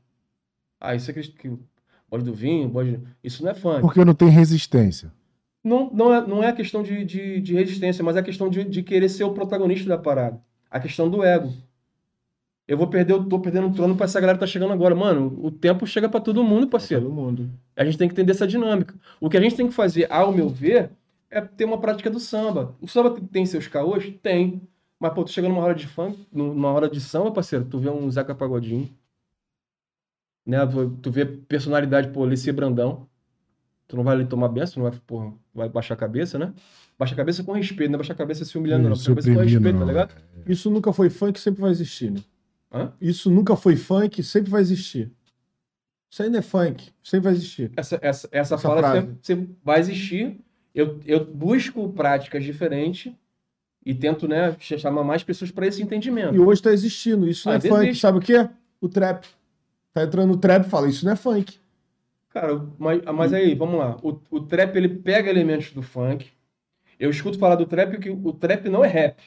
Ah, 0.85 0.97
isso 0.97 1.09
é 1.13 1.15
que, 1.15 1.23
que 1.23 1.49
bonde 2.11 2.25
do 2.25 2.35
vinho, 2.35 2.69
bonde... 2.69 3.01
Isso 3.23 3.45
não 3.45 3.53
é 3.53 3.55
funk. 3.55 3.81
Porque 3.81 4.05
não 4.05 4.15
tem 4.15 4.29
resistência. 4.29 5.13
Não, 5.63 5.89
não, 5.95 6.13
é, 6.13 6.27
não 6.27 6.43
é 6.43 6.49
a 6.49 6.53
questão 6.53 6.83
de, 6.83 7.05
de, 7.05 7.41
de 7.41 7.55
resistência, 7.55 8.03
mas 8.03 8.17
é 8.17 8.19
a 8.19 8.23
questão 8.23 8.51
de, 8.51 8.65
de 8.65 8.83
querer 8.83 9.09
ser 9.09 9.23
o 9.23 9.33
protagonista 9.33 9.89
da 9.89 9.97
parada. 9.97 10.41
A 10.69 10.81
questão 10.81 11.09
do 11.09 11.23
ego. 11.23 11.53
Eu 12.67 12.77
vou 12.77 12.89
perder, 12.89 13.13
eu 13.13 13.25
tô 13.25 13.39
perdendo 13.39 13.69
o 13.69 13.73
trono 13.73 13.95
pra 13.95 14.07
essa 14.07 14.21
galera 14.21 14.37
que 14.37 14.45
tá 14.45 14.47
chegando 14.47 14.73
agora. 14.73 14.93
Mano, 14.93 15.39
o 15.41 15.53
tempo 15.53 15.87
chega 15.87 16.09
pra 16.09 16.21
todo 16.21 16.43
mundo, 16.43 16.67
parceiro. 16.67 17.05
Todo 17.05 17.15
mundo. 17.15 17.51
A 17.77 17.85
gente 17.85 17.97
tem 17.97 18.09
que 18.09 18.15
entender 18.15 18.33
essa 18.33 18.47
dinâmica. 18.47 18.95
O 19.21 19.31
que 19.31 19.37
a 19.37 19.41
gente 19.41 19.55
tem 19.55 19.69
que 19.69 19.75
fazer, 19.75 20.11
ao 20.11 20.33
meu 20.33 20.49
ver, 20.49 20.91
é 21.31 21.41
ter 21.41 21.65
uma 21.65 21.79
prática 21.79 22.11
do 22.11 22.19
samba. 22.19 22.75
O 22.81 22.89
samba 22.89 23.17
tem 23.31 23.47
seus 23.47 23.69
caôs? 23.69 24.13
Tem. 24.21 24.61
Mas, 24.99 25.13
pô, 25.13 25.23
tu 25.23 25.31
chega 25.31 25.49
numa 25.49 25.63
hora 25.63 25.75
de 25.75 25.87
funk, 25.87 26.27
numa 26.33 26.73
hora 26.73 26.89
de 26.89 27.01
samba, 27.01 27.31
parceiro, 27.31 27.65
tu 27.65 27.79
vê 27.79 27.89
um 27.89 28.11
Zeca 28.11 28.35
Pagodinho. 28.35 28.89
Né? 30.45 30.59
Tu, 31.01 31.11
vê 31.11 31.25
personalidade, 31.25 32.09
pô, 32.09 32.25
Alicia 32.25 32.53
Brandão. 32.53 33.07
Tu 33.87 33.97
não 33.97 34.05
vai 34.05 34.15
ali 34.15 34.25
tomar 34.25 34.49
benção, 34.49 34.83
não 34.83 34.91
vai, 34.91 34.99
porra, 35.07 35.33
vai 35.55 35.69
baixar 35.69 35.95
a 35.95 35.97
cabeça, 35.97 36.39
né? 36.39 36.53
Baixa 36.99 37.15
a 37.15 37.17
cabeça 37.17 37.45
com 37.45 37.53
respeito, 37.53 37.91
não 37.91 37.97
é 37.97 37.99
baixar 37.99 38.15
a 38.15 38.17
cabeça 38.17 38.45
se 38.45 38.57
humilhando, 38.57 38.85
não. 38.85 38.91
Baixa 38.91 39.03
a 39.03 39.15
cabeça 39.15 39.35
com 39.35 39.41
respeito, 39.41 39.73
não. 39.73 39.81
tá 39.81 39.87
ligado? 39.87 40.15
Isso 40.47 40.71
nunca 40.71 40.93
foi 40.93 41.11
funk, 41.11 41.39
sempre 41.39 41.61
vai 41.61 41.71
existir, 41.71 42.11
né? 42.11 42.21
Hã? 42.73 42.93
Isso 43.01 43.31
nunca 43.31 43.55
foi 43.55 43.77
funk, 43.77 44.23
sempre 44.23 44.51
vai 44.51 44.63
existir. 44.63 45.11
Isso 46.11 46.29
não 46.31 46.39
é 46.39 46.43
funk, 46.43 46.91
sempre 47.03 47.25
vai 47.25 47.33
existir. 47.35 47.71
Essa, 47.77 47.97
essa, 47.97 48.29
essa, 48.33 48.55
Essa 48.55 48.59
fala 48.59 48.93
sempre, 48.93 49.17
sempre 49.23 49.57
vai 49.65 49.81
existir. 49.81 50.39
Eu, 50.75 50.99
eu 51.07 51.25
busco 51.25 51.89
práticas 51.91 52.45
diferentes 52.45 53.13
e 53.85 53.95
tento, 53.95 54.27
né, 54.27 54.57
chamar 54.59 55.05
mais 55.05 55.23
pessoas 55.23 55.51
para 55.51 55.67
esse 55.67 55.83
entendimento. 55.83 56.35
E 56.35 56.39
hoje 56.39 56.63
tá 56.63 56.73
existindo. 56.73 57.29
Isso 57.29 57.47
não 57.49 57.55
Ah, 57.55 57.57
é 57.59 57.61
funk. 57.61 57.85
existe. 57.85 58.01
Sabe 58.01 58.19
o 58.19 58.21
quê? 58.23 58.49
O 58.81 58.89
trap. 58.89 59.27
Tá 59.93 60.03
entrando 60.05 60.29
no 60.29 60.37
trap 60.39 60.67
e 60.67 60.71
fala, 60.71 60.89
isso 60.89 61.05
não 61.05 61.13
é 61.13 61.17
funk. 61.17 61.59
Cara, 62.31 62.67
mas, 62.79 63.03
mas 63.03 63.33
aí, 63.33 63.55
vamos 63.55 63.79
lá. 63.79 63.97
O, 64.03 64.19
o 64.31 64.41
trap, 64.41 64.75
ele 64.77 64.89
pega 64.89 65.29
elementos 65.29 65.71
do 65.73 65.83
funk. 65.83 66.31
Eu 66.99 67.11
escuto 67.11 67.39
falar 67.39 67.57
do 67.57 67.67
trap 67.67 67.99
que 67.99 68.09
o 68.11 68.33
trap 68.33 68.69
não 68.69 68.85
é 68.85 68.89
rap. 68.89 69.21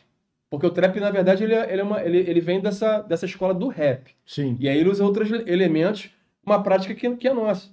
Porque 0.49 0.65
o 0.65 0.71
trap, 0.71 0.99
na 0.99 1.11
verdade, 1.11 1.43
ele, 1.43 1.53
é- 1.53 1.71
ele, 1.71 1.81
é 1.81 1.83
uma, 1.83 2.01
ele, 2.01 2.17
ele 2.19 2.39
vem 2.41 2.61
dessa, 2.61 3.01
dessa 3.01 3.25
escola 3.25 3.53
do 3.53 3.67
rap. 3.67 4.11
Sim. 4.25 4.57
E 4.59 4.67
aí 4.69 4.77
ele 4.77 4.89
usa 4.89 5.03
outros 5.03 5.29
elementos, 5.31 6.09
uma 6.45 6.61
prática 6.63 6.95
que, 6.95 7.15
que 7.15 7.27
é 7.27 7.33
nossa, 7.33 7.69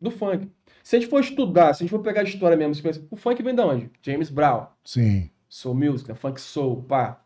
do 0.00 0.10
funk. 0.10 0.48
Se 0.84 0.96
a 0.96 1.00
gente 1.00 1.08
for 1.08 1.20
estudar, 1.20 1.74
se 1.74 1.82
a 1.82 1.84
gente 1.84 1.90
for 1.90 2.00
pegar 2.00 2.20
a 2.20 2.24
história 2.24 2.56
mesmo, 2.56 2.80
pensa, 2.82 3.04
o 3.10 3.16
funk 3.16 3.42
vem 3.42 3.54
de 3.54 3.62
onde? 3.62 3.90
James 4.02 4.30
Brown, 4.30 4.66
Sim. 4.84 5.30
soul 5.48 5.74
music, 5.74 6.08
né? 6.08 6.14
funk 6.14 6.40
soul, 6.40 6.82
pá. 6.82 7.20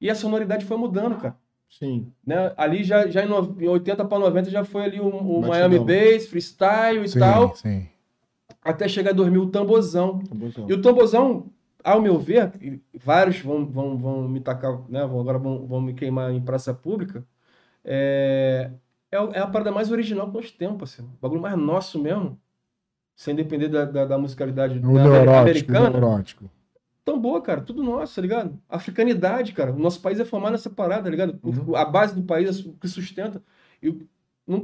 E 0.00 0.10
a 0.10 0.14
sonoridade 0.14 0.66
foi 0.66 0.76
mudando, 0.76 1.16
cara. 1.16 1.36
Sim. 1.68 2.12
Né? 2.26 2.52
Ali 2.56 2.84
já, 2.84 3.06
já 3.08 3.24
em, 3.24 3.28
no- 3.28 3.60
em 3.60 3.68
80 3.68 4.04
para 4.04 4.18
90 4.18 4.50
já 4.50 4.64
foi 4.64 4.84
ali 4.84 5.00
o, 5.00 5.06
o. 5.08 5.40
Miami 5.42 5.78
Bass, 5.78 6.26
freestyle 6.26 7.04
e 7.04 7.08
Sim, 7.08 7.18
tal, 7.20 7.54
sim. 7.56 7.88
até 8.62 8.88
chegar 8.88 9.12
em 9.12 9.14
2000 9.14 9.42
o 9.42 9.50
tambozão. 9.50 10.20
Então. 10.32 10.68
E 10.68 10.72
o 10.72 10.80
tambozão, 10.80 11.46
ao 11.84 12.00
meu 12.00 12.18
ver, 12.18 12.52
vários 12.94 13.40
vão, 13.40 13.66
vão, 13.66 13.96
vão 13.98 14.28
me 14.28 14.40
tacar, 14.40 14.80
né? 14.88 15.02
agora 15.02 15.38
vão, 15.38 15.66
vão 15.66 15.80
me 15.80 15.94
queimar 15.94 16.32
em 16.32 16.40
praça 16.40 16.72
pública, 16.74 17.24
é, 17.84 18.70
é, 19.10 19.16
é 19.16 19.40
a 19.40 19.46
parada 19.46 19.72
mais 19.72 19.90
original 19.92 20.28
que 20.28 20.34
nós 20.34 20.50
temos, 20.50 20.78
parceiro. 20.78 21.10
O 21.16 21.20
bagulho 21.20 21.40
mais 21.42 21.56
nosso 21.56 22.00
mesmo, 22.02 22.40
sem 23.16 23.34
depender 23.34 23.68
da, 23.68 23.84
da, 23.84 24.04
da 24.06 24.18
musicalidade 24.18 24.78
O 24.78 24.94
da 24.94 25.04
neurótico, 25.04 25.40
americana. 25.40 25.90
neurótico. 25.90 26.50
Tão 27.06 27.20
boa, 27.20 27.40
cara. 27.40 27.62
Tudo 27.62 27.82
nosso, 27.84 28.16
tá 28.16 28.20
ligado? 28.22 28.60
Africanidade, 28.68 29.52
cara. 29.54 29.72
O 29.72 29.78
nosso 29.78 30.02
país 30.02 30.20
é 30.20 30.24
formado 30.26 30.52
nessa 30.52 30.68
parada, 30.68 31.04
tá 31.04 31.10
ligado? 31.10 31.38
O- 31.42 31.76
A 31.76 31.84
base 31.84 32.14
do 32.16 32.24
país 32.24 32.48
é 32.66 32.68
o 32.68 32.72
que 32.74 32.88
sustenta. 32.88 33.42
E 33.82 33.92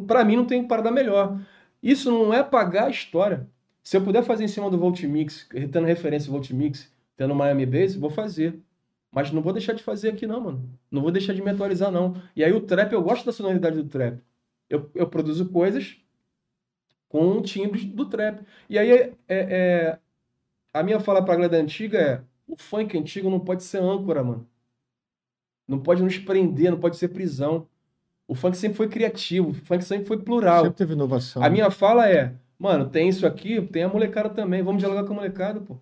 pra 0.08 0.24
mim 0.24 0.36
não 0.36 0.44
tem 0.44 0.66
parada 0.66 0.90
melhor. 0.90 1.40
Isso 1.82 2.10
não 2.10 2.34
é 2.34 2.42
pagar 2.42 2.86
a 2.86 2.90
história. 2.90 3.48
Se 3.82 3.96
eu 3.96 4.04
puder 4.04 4.24
fazer 4.24 4.44
em 4.44 4.48
cima 4.48 4.68
do 4.70 4.76
Voltimix, 4.78 5.48
tendo 5.72 5.86
referência 5.86 6.28
ao 6.28 6.32
Voltimix, 6.32 6.92
tendo 7.16 7.34
Miami 7.34 7.64
Bass, 7.66 7.94
vou 7.94 8.10
fazer. 8.10 8.60
Mas 9.10 9.30
não 9.30 9.42
vou 9.42 9.52
deixar 9.52 9.74
de 9.74 9.82
fazer 9.84 10.10
aqui, 10.10 10.26
não, 10.26 10.40
mano. 10.40 10.78
Não 10.90 11.02
vou 11.02 11.12
deixar 11.12 11.34
de 11.34 11.42
me 11.42 11.50
atualizar, 11.50 11.92
não. 11.92 12.20
E 12.34 12.42
aí 12.44 12.52
o 12.52 12.60
trap, 12.60 12.92
eu 12.92 13.02
gosto 13.02 13.24
da 13.26 13.32
sonoridade 13.32 13.76
do 13.76 13.88
trap. 13.88 14.20
Eu, 14.70 14.90
eu 14.94 15.08
produzo 15.08 15.48
coisas 15.50 15.96
com 17.08 17.42
timbres 17.42 17.84
do 17.84 18.06
trap. 18.08 18.42
E 18.68 18.78
aí 18.78 18.90
é, 18.90 19.14
é- 19.28 19.98
a 20.72 20.82
minha 20.82 21.00
fala 21.00 21.24
pra 21.24 21.34
galera 21.36 21.56
antiga 21.58 21.98
é: 21.98 22.22
o 22.52 22.56
funk 22.56 22.98
antigo 22.98 23.30
não 23.30 23.40
pode 23.40 23.62
ser 23.62 23.78
âncora, 23.78 24.22
mano. 24.22 24.46
Não 25.66 25.78
pode 25.78 26.02
nos 26.02 26.18
prender, 26.18 26.70
não 26.70 26.78
pode 26.78 26.96
ser 26.96 27.08
prisão. 27.08 27.66
O 28.28 28.34
funk 28.34 28.56
sempre 28.56 28.76
foi 28.76 28.88
criativo, 28.88 29.50
o 29.50 29.54
funk 29.54 29.82
sempre 29.84 30.06
foi 30.06 30.18
plural. 30.18 30.64
Sempre 30.64 30.76
teve 30.76 30.92
inovação. 30.92 31.42
A 31.42 31.48
minha 31.48 31.70
fala 31.70 32.08
é, 32.08 32.34
mano, 32.58 32.88
tem 32.88 33.08
isso 33.08 33.26
aqui, 33.26 33.60
tem 33.62 33.82
a 33.82 33.88
molecada 33.88 34.28
também, 34.30 34.62
vamos 34.62 34.80
dialogar 34.80 35.04
com 35.04 35.12
a 35.12 35.16
molecada, 35.16 35.60
pô. 35.60 35.76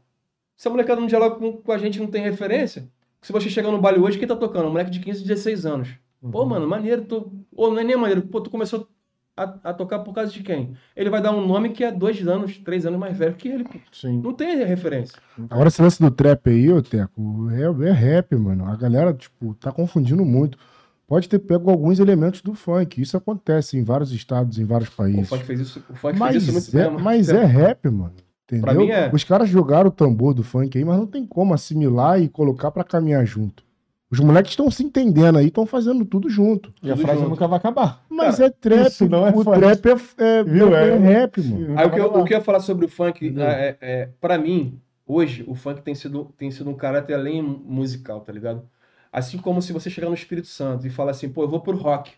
Se 0.57 0.69
a 0.69 0.71
molecada 0.71 1.01
não 1.01 1.09
dialoga 1.09 1.37
com, 1.37 1.53
com 1.57 1.73
a 1.73 1.79
gente, 1.79 1.99
não 1.99 2.07
tem 2.07 2.23
referência, 2.23 2.89
se 3.21 3.33
você 3.33 3.49
chegar 3.51 3.71
no 3.71 3.81
baile 3.81 3.99
hoje, 4.01 4.19
quem 4.19 4.29
tá 4.29 4.37
tocando? 4.37 4.67
Um 4.67 4.71
moleque 4.71 4.91
de 4.91 5.01
15, 5.01 5.25
16 5.25 5.67
anos. 5.67 5.89
Pô, 6.31 6.43
Uhum. 6.43 6.47
mano, 6.49 6.69
maneiro, 6.69 7.05
tu... 7.05 7.33
Ou 7.57 7.71
não 7.73 7.81
é 7.81 7.85
nem 7.85 7.97
maneiro, 7.97 8.23
pô, 8.23 8.41
tu 8.41 8.51
começou 8.51 8.87
a, 9.36 9.70
a 9.70 9.74
tocar 9.74 10.01
por 10.01 10.15
causa 10.15 10.31
de 10.32 10.43
quem? 10.43 10.74
Ele 10.94 11.09
vai 11.11 11.23
dar 11.23 11.32
um 11.32 11.47
nome 11.47 11.70
que 11.70 11.82
é 11.85 11.90
dois 11.93 12.27
anos, 12.27 12.59
três 12.59 12.85
anos 12.85 12.98
mais 12.98 13.16
velho 13.16 13.35
que 13.35 13.48
ele. 13.48 13.65
Sim. 13.93 14.20
Não 14.20 14.32
tem 14.35 14.65
referência. 14.65 15.19
Agora, 15.48 15.69
esse 15.69 15.81
lance 15.81 16.01
do 16.01 16.11
trap 16.11 16.48
aí, 16.51 16.70
ô 16.70 16.82
Teco, 16.82 17.48
é, 17.51 17.89
é 17.89 17.93
rap, 17.93 18.35
mano. 18.36 18.66
A 18.66 18.77
galera, 18.77 19.12
tipo, 19.15 19.55
tá 19.55 19.73
confundindo 19.73 20.24
muito. 20.24 20.59
Pode 21.07 21.28
ter 21.28 21.40
pego 21.40 21.70
alguns 21.70 21.98
elementos 21.98 22.40
do 22.40 22.55
funk. 22.55 23.01
Isso 23.02 23.16
acontece 23.16 23.77
em 23.77 23.82
vários 23.82 24.12
estados, 24.12 24.59
em 24.59 24.65
vários 24.65 24.90
O 24.90 24.97
países. 24.97 25.28
funk 25.28 25.44
fez 25.44 25.61
isso, 25.61 25.85
o 25.90 25.94
funk 25.94 26.16
Mas, 26.19 26.31
fez 26.32 26.43
isso 26.44 26.52
muito 26.52 26.78
é, 26.78 26.85
tempo. 26.85 27.02
mas 27.02 27.28
é 27.31 27.44
rap, 27.44 27.89
mano. 27.90 28.12
Entendeu? 28.44 28.65
Pra 28.65 28.74
mim 28.74 28.89
é. 28.90 29.11
Os 29.12 29.24
caras 29.24 29.48
jogaram 29.48 29.89
o 29.89 29.93
tambor 29.93 30.35
do 30.35 30.43
funk 30.44 30.77
aí, 30.77 30.85
mas 30.85 30.98
não 30.98 31.07
tem 31.07 31.27
como 31.27 31.52
assimilar 31.55 32.20
e 32.20 32.28
colocar 32.28 32.70
pra 32.70 32.85
caminhar 32.85 33.24
junto. 33.24 33.65
Os 34.11 34.19
moleques 34.19 34.51
estão 34.53 34.69
se 34.70 34.82
entendendo 34.82 35.39
aí, 35.39 35.47
estão 35.47 35.65
fazendo 35.65 36.05
tudo 36.05 36.28
junto. 36.28 36.73
E 36.82 36.91
a 36.91 36.95
Tudo 36.95 37.03
frase 37.03 37.20
junto. 37.20 37.31
nunca 37.31 37.47
vai 37.47 37.59
acabar. 37.59 38.05
Mas 38.11 38.41
é 38.41 38.51
trap, 38.51 38.89
isso 38.89 39.09
não 39.09 39.24
é 39.27 39.31
o 39.31 39.45
funk. 39.45 39.61
trap 39.61 39.87
é, 39.87 40.24
é, 40.24 40.45
Viu? 40.45 40.74
é 40.74 40.89
É. 40.91 40.97
rap, 40.99 41.41
mano. 41.43 41.78
Aí 41.78 41.87
o 41.87 41.91
que, 41.93 42.01
eu, 42.01 42.07
o 42.07 42.24
que 42.24 42.35
eu 42.35 42.39
ia 42.39 42.45
falar 42.45 42.61
sobre 42.61 42.87
o 42.87 42.89
funk, 42.89 43.24
Entendeu? 43.24 43.47
é, 43.47 43.78
é, 43.81 44.07
para 44.20 44.37
mim, 44.37 44.81
hoje, 45.07 45.45
o 45.47 45.55
funk 45.55 45.81
tem 45.82 45.95
sido, 45.95 46.24
tem 46.37 46.51
sido 46.51 46.69
um 46.69 46.74
caráter 46.74 47.15
além 47.15 47.41
musical, 47.41 48.20
tá 48.20 48.32
ligado? 48.32 48.69
Assim 49.12 49.39
como 49.39 49.62
se 49.62 49.73
você 49.73 49.89
chegar 49.89 50.09
no 50.09 50.15
Espírito 50.15 50.49
Santo 50.49 50.87
e 50.87 50.91
falar 50.91 51.12
assim, 51.12 51.28
pô, 51.28 51.45
eu 51.45 51.49
vou 51.49 51.61
pro 51.61 51.77
rock. 51.77 52.12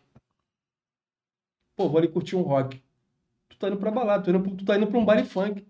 Pô, 1.77 1.89
vou 1.89 1.99
ali 1.99 2.09
curtir 2.09 2.37
um 2.37 2.43
rock. 2.43 2.83
Tu 3.51 3.59
tá 3.59 3.69
indo 3.69 3.77
pra 3.77 3.91
balada, 3.91 4.25
tu, 4.25 4.31
indo 4.31 4.41
pro- 4.41 4.57
tu 4.57 4.65
tá 4.65 4.77
indo 4.77 4.87
pra 4.87 4.99
um 4.99 5.05
baile 5.05 5.25
funk. 5.27 5.67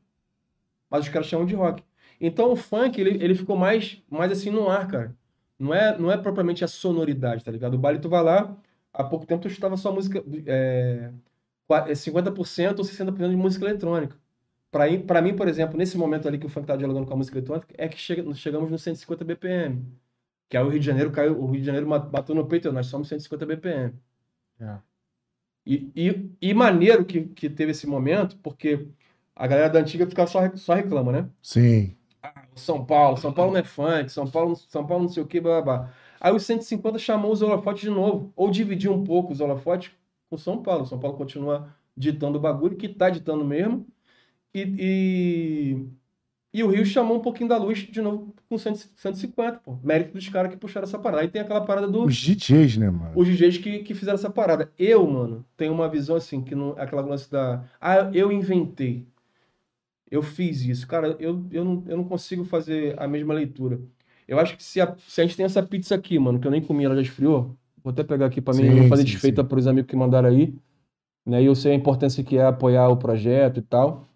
Mas 0.90 1.04
os 1.04 1.08
caras 1.08 1.26
chamam 1.26 1.46
de 1.46 1.54
rock. 1.54 1.82
Então 2.20 2.52
o 2.52 2.56
funk, 2.56 3.00
ele, 3.00 3.22
ele 3.22 3.34
ficou 3.34 3.56
mais, 3.56 4.00
mais 4.10 4.30
assim 4.30 4.50
no 4.50 4.68
ar, 4.68 4.86
cara. 4.88 5.16
Não 5.62 5.74
é, 5.74 5.96
não 5.98 6.10
é 6.10 6.16
propriamente 6.18 6.64
a 6.64 6.68
sonoridade, 6.68 7.44
tá 7.44 7.50
ligado? 7.50 7.74
O 7.74 7.78
baile 7.78 8.00
tu 8.00 8.08
vai 8.08 8.22
lá, 8.22 8.56
há 8.92 9.04
pouco 9.04 9.26
tempo 9.26 9.42
tu 9.42 9.48
escutava 9.48 9.76
só 9.76 9.92
música, 9.92 10.22
é, 10.46 11.12
qua- 11.68 11.88
é 11.90 11.94
50% 11.94 12.78
ou 12.80 12.84
60% 12.84 13.30
de 13.30 13.36
música 13.36 13.64
eletrônica. 13.66 14.16
Pra 14.70 15.20
mim, 15.22 15.36
por 15.36 15.48
exemplo, 15.48 15.76
nesse 15.76 15.98
momento 15.98 16.26
ali 16.26 16.38
que 16.38 16.46
o 16.46 16.48
funk 16.48 16.66
tá 16.66 16.76
dialogando 16.76 17.06
com 17.06 17.12
a 17.14 17.16
música 17.16 17.36
eletrônica, 17.38 17.68
é 17.78 17.88
que 17.88 17.98
chega, 17.98 18.22
nós 18.22 18.38
chegamos 18.38 18.70
nos 18.70 18.82
150 18.82 19.24
BPM. 19.24 19.84
Que 20.48 20.56
aí 20.56 20.64
o 20.64 20.68
Rio 20.70 20.80
de 20.80 20.86
Janeiro 20.86 21.12
caiu, 21.12 21.38
o 21.40 21.46
Rio 21.50 21.60
de 21.60 21.66
Janeiro 21.66 21.86
bateu 21.88 22.34
no 22.34 22.46
peito, 22.46 22.72
nós 22.72 22.86
somos 22.86 23.08
150 23.08 23.46
BPM. 23.46 23.94
É. 24.60 24.78
E, 25.66 25.90
e, 25.94 26.30
e 26.40 26.54
maneiro 26.54 27.04
que, 27.04 27.22
que 27.26 27.48
teve 27.50 27.70
esse 27.72 27.86
momento, 27.86 28.36
porque 28.38 28.88
a 29.36 29.46
galera 29.46 29.70
da 29.70 29.78
antiga 29.80 30.06
ficava 30.06 30.28
só, 30.28 30.40
só 30.56 30.74
reclama, 30.74 31.12
né? 31.12 31.28
Sim. 31.42 31.96
São 32.54 32.84
Paulo, 32.84 33.16
São 33.16 33.32
Paulo 33.32 33.52
não 33.52 33.60
é 33.60 33.64
funk, 33.64 34.10
São 34.12 34.30
Paulo, 34.30 34.56
São 34.56 34.86
Paulo 34.86 35.04
não 35.04 35.10
sei 35.10 35.22
o 35.22 35.26
que, 35.26 35.40
blá, 35.40 35.62
blá, 35.62 35.78
blá. 35.78 35.94
Aí 36.20 36.32
os 36.34 36.44
150 36.44 36.98
chamou 36.98 37.32
os 37.32 37.42
holofotes 37.42 37.82
de 37.82 37.90
novo, 37.90 38.32
ou 38.36 38.50
dividiu 38.50 38.92
um 38.92 39.02
pouco 39.04 39.32
os 39.32 39.40
holofotes 39.40 39.92
com 40.30 40.36
São 40.36 40.62
Paulo. 40.62 40.86
São 40.86 40.98
Paulo 40.98 41.16
continua 41.16 41.74
ditando 41.96 42.38
o 42.38 42.40
bagulho, 42.40 42.76
que 42.76 42.88
tá 42.88 43.10
ditando 43.10 43.44
mesmo. 43.44 43.86
E, 44.54 44.62
e, 44.78 45.86
E 46.52 46.62
o 46.62 46.68
Rio 46.68 46.84
chamou 46.84 47.18
um 47.18 47.22
pouquinho 47.22 47.48
da 47.48 47.56
luz 47.56 47.78
de 47.80 48.02
novo 48.02 48.34
com 48.48 48.58
100, 48.58 48.74
150, 48.96 49.60
pô. 49.60 49.78
Mérito 49.82 50.12
dos 50.14 50.28
caras 50.28 50.50
que 50.52 50.58
puxaram 50.58 50.86
essa 50.86 50.98
parada. 50.98 51.22
Aí 51.22 51.28
tem 51.28 51.40
aquela 51.42 51.64
parada 51.64 51.88
do. 51.88 52.04
Os 52.04 52.16
DJs, 52.16 52.76
né, 52.78 52.90
mano? 52.90 53.12
Os 53.14 53.26
DJs 53.26 53.58
que, 53.58 53.78
que 53.80 53.94
fizeram 53.94 54.16
essa 54.16 54.30
parada. 54.30 54.72
Eu, 54.78 55.06
mano, 55.06 55.46
tenho 55.56 55.72
uma 55.72 55.88
visão 55.88 56.16
assim, 56.16 56.42
que 56.42 56.54
não. 56.54 56.72
Aquela 56.78 57.02
lance 57.02 57.30
da. 57.30 57.64
Ah, 57.80 58.10
eu 58.12 58.30
inventei. 58.32 59.06
Eu 60.12 60.22
fiz 60.22 60.60
isso. 60.60 60.86
Cara, 60.86 61.16
eu, 61.18 61.42
eu, 61.50 61.64
não, 61.64 61.82
eu 61.86 61.96
não 61.96 62.04
consigo 62.04 62.44
fazer 62.44 62.94
a 63.00 63.08
mesma 63.08 63.32
leitura. 63.32 63.80
Eu 64.28 64.38
acho 64.38 64.58
que 64.58 64.62
se 64.62 64.78
a, 64.78 64.94
se 65.08 65.22
a 65.22 65.24
gente 65.24 65.36
tem 65.38 65.46
essa 65.46 65.62
pizza 65.62 65.94
aqui, 65.94 66.18
mano, 66.18 66.38
que 66.38 66.46
eu 66.46 66.50
nem 66.50 66.60
comi, 66.60 66.84
ela 66.84 66.94
já 66.94 67.00
esfriou. 67.00 67.56
Vou 67.82 67.90
até 67.92 68.04
pegar 68.04 68.26
aqui 68.26 68.40
pra 68.40 68.52
mim 68.54 68.64
Sim, 68.64 68.80
não 68.82 68.88
fazer 68.88 69.04
sim, 69.04 69.08
desfeita 69.12 69.42
sim. 69.42 69.48
pros 69.48 69.66
amigos 69.66 69.88
que 69.90 69.96
mandaram 69.96 70.28
aí. 70.28 70.54
Né? 71.24 71.42
E 71.42 71.46
eu 71.46 71.54
sei 71.54 71.72
a 71.72 71.74
importância 71.74 72.22
que 72.22 72.36
é 72.36 72.44
apoiar 72.44 72.88
o 72.90 72.96
projeto 72.98 73.56
e 73.58 73.62
tal. 73.62 74.06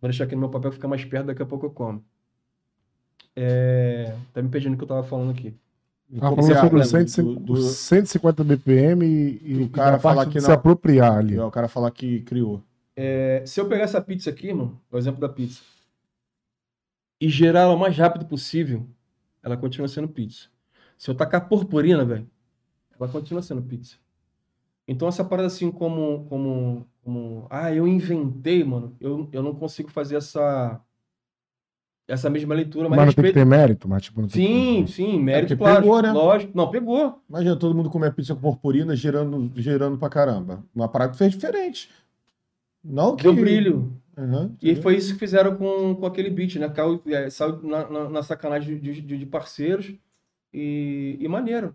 Vou 0.00 0.10
deixar 0.10 0.24
aqui 0.24 0.34
no 0.34 0.42
meu 0.42 0.50
papel 0.50 0.70
ficar 0.70 0.88
mais 0.88 1.04
perto, 1.06 1.26
daqui 1.28 1.42
a 1.42 1.46
pouco 1.46 1.66
eu 1.66 1.70
como. 1.70 2.04
É... 3.34 4.14
Tá 4.32 4.42
me 4.42 4.48
pedindo 4.50 4.74
o 4.74 4.76
que 4.76 4.84
eu 4.84 4.88
tava 4.88 5.02
falando 5.02 5.30
aqui. 5.30 5.54
Tava 6.18 6.36
Como 6.36 6.46
falando 6.46 6.60
sobre 6.60 6.80
os 6.80 6.92
lembra 6.92 7.08
150, 7.08 7.40
do- 7.40 7.46
do- 7.46 7.52
os 7.54 7.64
150 7.76 8.44
BPM 8.44 9.04
e, 9.06 9.40
e 9.42 9.62
o 9.62 9.68
cara 9.70 9.98
falar 9.98 10.26
que 10.26 10.40
se 10.40 10.46
não- 10.48 10.54
apropriar 10.54 11.16
ali. 11.18 11.38
O 11.38 11.50
cara 11.50 11.66
falar 11.66 11.90
que 11.90 12.20
criou. 12.20 12.62
É, 12.96 13.44
se 13.46 13.60
eu 13.60 13.68
pegar 13.68 13.84
essa 13.84 14.00
pizza 14.00 14.30
aqui, 14.30 14.52
mano, 14.52 14.80
o 14.90 14.96
exemplo 14.96 15.20
da 15.20 15.28
pizza, 15.28 15.62
e 17.20 17.28
gerar 17.28 17.60
ela 17.62 17.74
o 17.74 17.78
mais 17.78 17.96
rápido 17.96 18.26
possível, 18.26 18.86
ela 19.42 19.56
continua 19.56 19.88
sendo 19.88 20.08
pizza. 20.08 20.48
Se 20.96 21.10
eu 21.10 21.14
tacar 21.14 21.48
purpurina, 21.48 22.04
velho, 22.04 22.28
ela 22.98 23.08
continua 23.08 23.42
sendo 23.42 23.62
pizza. 23.62 23.96
Então 24.86 25.08
essa 25.08 25.24
parada 25.24 25.46
assim 25.46 25.70
como, 25.70 26.26
como, 26.26 26.86
como, 27.02 27.46
ah, 27.50 27.72
eu 27.72 27.88
inventei, 27.88 28.62
mano, 28.62 28.94
eu, 29.00 29.28
eu 29.32 29.42
não 29.42 29.54
consigo 29.54 29.90
fazer 29.90 30.16
essa 30.16 30.80
essa 32.06 32.28
mesma 32.28 32.54
leitura, 32.54 32.86
mas, 32.86 32.98
Mas 32.98 33.06
não 33.06 33.14
tem 33.14 33.22
que 33.22 33.28
respeito... 33.28 33.48
ter 33.48 33.48
mérito, 33.48 33.88
mas 33.88 34.02
tipo, 34.02 34.20
não 34.20 34.28
tem 34.28 34.46
Sim, 34.46 34.84
que 34.84 34.92
sim, 34.92 35.18
mérito, 35.18 35.56
porque 35.56 35.64
claro, 35.64 35.82
pegou, 35.82 36.02
né? 36.02 36.12
lógico. 36.12 36.52
Não, 36.54 36.70
pegou. 36.70 37.22
Imagina 37.26 37.56
todo 37.56 37.74
mundo 37.74 37.88
comer 37.88 38.12
pizza 38.12 38.34
com 38.34 38.42
purpurina 38.42 38.94
girando, 38.94 39.50
girando 39.56 39.96
pra 39.96 40.10
caramba. 40.10 40.62
Uma 40.74 40.86
parada 40.86 41.12
que 41.12 41.18
fez 41.18 41.32
diferente. 41.32 41.88
Não 42.84 43.16
que. 43.16 43.22
Deu 43.22 43.34
brilho. 43.34 44.00
Uhum, 44.16 44.56
E 44.62 44.76
foi 44.76 44.96
isso 44.96 45.14
que 45.14 45.18
fizeram 45.18 45.56
com, 45.56 45.96
com 45.96 46.06
aquele 46.06 46.30
beat, 46.30 46.56
né? 46.56 46.68
Caiu, 46.68 47.02
é, 47.06 47.28
saiu 47.30 47.60
na, 47.62 47.88
na, 47.90 48.08
na 48.08 48.22
sacanagem 48.22 48.78
de, 48.78 49.00
de, 49.02 49.18
de 49.18 49.26
parceiros 49.26 49.92
e, 50.52 51.16
e 51.18 51.26
maneiro. 51.26 51.74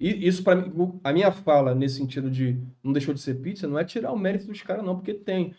E 0.00 0.26
isso 0.26 0.42
para 0.42 0.56
mim, 0.56 1.00
a 1.04 1.12
minha 1.12 1.30
fala 1.30 1.74
nesse 1.74 1.96
sentido 1.96 2.28
de 2.28 2.58
não 2.82 2.92
deixou 2.92 3.14
de 3.14 3.20
ser 3.20 3.34
pizza, 3.36 3.68
não 3.68 3.78
é 3.78 3.84
tirar 3.84 4.12
o 4.12 4.18
mérito 4.18 4.46
dos 4.46 4.60
caras, 4.62 4.84
não, 4.84 4.96
porque 4.96 5.14
tem. 5.14 5.54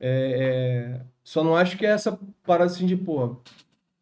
É, 0.00 1.00
é, 1.00 1.06
só 1.22 1.44
não 1.44 1.56
acho 1.56 1.78
que 1.78 1.86
é 1.86 1.90
essa 1.90 2.18
parada 2.42 2.70
assim 2.70 2.86
de, 2.86 2.96
pô, 2.96 3.36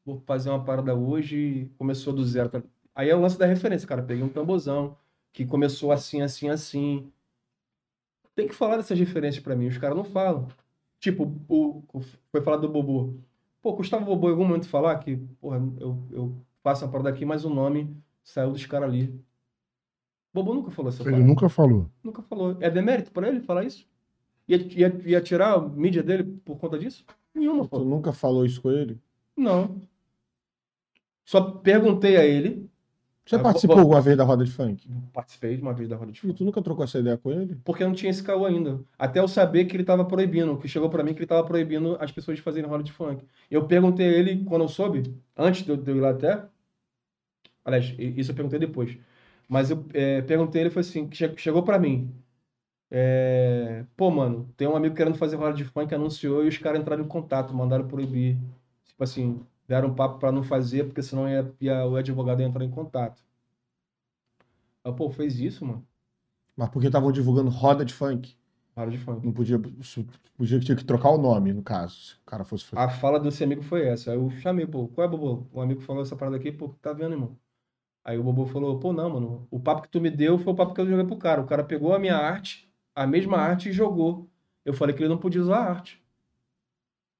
vou 0.04 0.20
fazer 0.26 0.50
uma 0.50 0.64
parada 0.64 0.94
hoje 0.94 1.36
e 1.36 1.66
começou 1.78 2.12
do 2.12 2.24
zero. 2.24 2.50
Aí 2.94 3.10
é 3.10 3.14
o 3.16 3.20
lance 3.20 3.38
da 3.38 3.46
referência, 3.46 3.86
cara. 3.86 4.02
Peguei 4.02 4.22
um 4.22 4.28
tambozão 4.28 4.96
que 5.32 5.44
começou 5.46 5.92
assim, 5.92 6.22
assim, 6.22 6.48
assim. 6.48 7.12
Tem 8.34 8.48
que 8.48 8.54
falar 8.54 8.76
dessas 8.78 8.98
referências 8.98 9.42
pra 9.42 9.54
mim, 9.56 9.66
os 9.66 9.78
caras 9.78 9.96
não 9.96 10.04
falam. 10.04 10.48
Tipo, 10.98 11.24
o, 11.48 11.82
o- 11.92 12.00
foi 12.30 12.40
falar 12.40 12.56
do 12.58 12.68
Bobo. 12.68 13.20
Pô, 13.60 13.74
custava 13.74 14.02
o 14.02 14.06
Bobo 14.06 14.28
em 14.28 14.30
algum 14.30 14.44
momento 14.46 14.68
falar 14.68 14.98
que, 14.98 15.16
porra, 15.40 15.58
eu, 15.80 15.98
eu 16.10 16.36
faço 16.62 16.84
uma 16.84 16.90
parada 16.90 17.10
aqui, 17.10 17.24
mas 17.24 17.44
o 17.44 17.50
nome 17.50 17.94
saiu 18.22 18.50
dos 18.52 18.64
caras 18.66 18.88
ali. 18.88 19.20
Bobo 20.32 20.54
nunca 20.54 20.70
falou 20.70 20.88
essa 20.88 21.02
Ele 21.02 21.10
parada. 21.10 21.26
nunca 21.28 21.48
falou. 21.48 21.90
Nunca 22.02 22.22
falou. 22.22 22.56
É 22.60 22.70
demérito 22.70 23.10
pra 23.12 23.28
ele 23.28 23.40
falar 23.40 23.64
isso? 23.64 23.86
Ia, 24.48 24.56
ia, 24.56 25.02
ia 25.04 25.20
tirar 25.20 25.54
a 25.54 25.60
mídia 25.60 26.02
dele 26.02 26.24
por 26.44 26.56
conta 26.58 26.78
disso? 26.78 27.04
Nenhuma, 27.34 27.64
Tu 27.64 27.68
pô. 27.68 27.78
nunca 27.80 28.12
falou 28.12 28.44
isso 28.46 28.60
com 28.62 28.70
ele? 28.70 28.98
Não. 29.36 29.80
Só 31.24 31.40
perguntei 31.40 32.16
a 32.16 32.24
ele. 32.24 32.68
Você 33.26 33.36
Ah, 33.36 33.42
participou 33.42 33.76
vou- 33.76 33.82
alguma 33.82 34.00
vez 34.00 34.16
da 34.16 34.24
roda 34.24 34.44
de 34.44 34.52
funk? 34.52 34.88
Participei 35.12 35.56
de 35.56 35.62
uma 35.62 35.72
vez 35.74 35.88
da 35.88 35.96
roda 35.96 36.12
de 36.12 36.20
E 36.22 36.22
funk. 36.22 36.38
tu 36.38 36.44
nunca 36.44 36.62
trocou 36.62 36.84
essa 36.84 36.98
ideia 36.98 37.16
com 37.18 37.30
ele? 37.30 37.60
Porque 37.64 37.84
não 37.84 37.92
tinha 37.92 38.10
esse 38.10 38.22
caô 38.22 38.44
ainda. 38.46 38.80
Até 38.98 39.20
eu 39.20 39.28
saber 39.28 39.66
que 39.66 39.76
ele 39.76 39.84
tava 39.84 40.04
proibindo, 40.04 40.56
que 40.58 40.68
chegou 40.68 40.90
pra 40.90 41.02
mim 41.04 41.12
que 41.14 41.20
ele 41.20 41.26
tava 41.26 41.44
proibindo 41.46 41.96
as 42.00 42.10
pessoas 42.12 42.36
de 42.36 42.42
fazerem 42.42 42.68
roda 42.68 42.82
de 42.82 42.92
funk. 42.92 43.24
Eu 43.50 43.66
perguntei 43.66 44.06
a 44.08 44.12
ele 44.18 44.44
quando 44.44 44.62
eu 44.62 44.68
soube, 44.68 45.14
antes 45.36 45.64
de 45.64 45.70
eu, 45.70 45.76
de 45.76 45.90
eu 45.90 45.96
ir 45.96 46.00
lá 46.00 46.10
até. 46.10 46.44
Aliás, 47.64 47.94
isso 47.98 48.30
eu 48.30 48.34
perguntei 48.34 48.58
depois. 48.58 48.96
Mas 49.48 49.70
eu 49.70 49.84
é, 49.94 50.22
perguntei 50.22 50.60
ele, 50.62 50.70
foi 50.70 50.80
assim, 50.80 51.08
que 51.08 51.16
che- 51.16 51.34
chegou 51.36 51.62
pra 51.64 51.78
mim. 51.78 52.12
é, 52.90 53.84
Pô, 53.96 54.10
mano, 54.10 54.48
tem 54.56 54.68
um 54.68 54.76
amigo 54.76 54.94
querendo 54.94 55.16
fazer 55.18 55.36
roda 55.36 55.54
de 55.54 55.64
funk, 55.64 55.94
anunciou 55.94 56.44
e 56.44 56.48
os 56.48 56.58
caras 56.58 56.80
entraram 56.80 57.04
em 57.04 57.08
contato, 57.08 57.54
mandaram 57.54 57.86
proibir. 57.88 58.38
Tipo 58.86 59.04
assim, 59.04 59.40
deram 59.68 59.88
um 59.90 59.94
papo 59.94 60.18
pra 60.18 60.32
não 60.32 60.42
fazer, 60.44 60.84
porque 60.84 61.02
senão 61.02 61.28
ia, 61.28 61.54
ia- 61.60 61.86
o 61.86 61.96
advogado 61.96 62.40
ia 62.40 62.46
entrar 62.48 62.64
em 62.64 62.70
contato. 62.70 63.22
Aí, 64.84 64.92
pô, 64.94 65.10
fez 65.10 65.38
isso, 65.40 65.64
mano. 65.64 65.86
Mas 66.56 66.68
porque 66.70 66.86
estavam 66.88 67.10
divulgando 67.12 67.50
roda 67.50 67.84
de 67.84 67.92
funk. 67.94 68.36
Roda 68.76 68.90
de 68.90 68.98
funk. 68.98 69.26
Não 69.26 69.32
podia. 69.32 69.58
Podia 70.36 70.60
tinha 70.60 70.76
que 70.76 70.84
trocar 70.84 71.10
o 71.10 71.18
nome, 71.18 71.52
no 71.52 71.62
caso. 71.62 71.94
Se 71.96 72.14
o 72.14 72.24
cara 72.26 72.44
fosse. 72.44 72.66
A 72.74 72.88
fala 72.88 73.18
desse 73.20 73.42
amigo 73.44 73.62
foi 73.62 73.86
essa. 73.86 74.10
Aí 74.12 74.16
eu 74.16 74.30
chamei, 74.30 74.66
pô, 74.66 74.88
qual 74.88 75.06
é, 75.06 75.10
Bobo? 75.10 75.48
O 75.52 75.60
amigo 75.60 75.80
falou 75.80 76.02
essa 76.02 76.16
parada 76.16 76.36
aqui, 76.36 76.50
pô, 76.52 76.68
tá 76.80 76.92
vendo, 76.92 77.12
irmão? 77.12 77.38
Aí 78.04 78.18
o 78.18 78.24
Bobo 78.24 78.46
falou, 78.46 78.80
pô, 78.80 78.92
não, 78.92 79.10
mano, 79.10 79.48
o 79.50 79.60
papo 79.60 79.82
que 79.82 79.88
tu 79.90 80.00
me 80.00 80.10
deu 80.10 80.38
foi 80.38 80.52
o 80.52 80.56
papo 80.56 80.74
que 80.74 80.80
eu 80.80 80.86
joguei 80.88 81.06
pro 81.06 81.18
cara. 81.18 81.40
O 81.42 81.46
cara 81.46 81.64
pegou 81.64 81.94
a 81.94 81.98
minha 82.00 82.16
arte, 82.16 82.70
a 82.94 83.06
mesma 83.06 83.38
arte 83.38 83.70
e 83.70 83.72
jogou. 83.72 84.30
Eu 84.64 84.74
falei 84.74 84.94
que 84.96 85.02
ele 85.02 85.10
não 85.10 85.18
podia 85.18 85.42
usar 85.42 85.58
a 85.58 85.70
arte. 85.70 86.02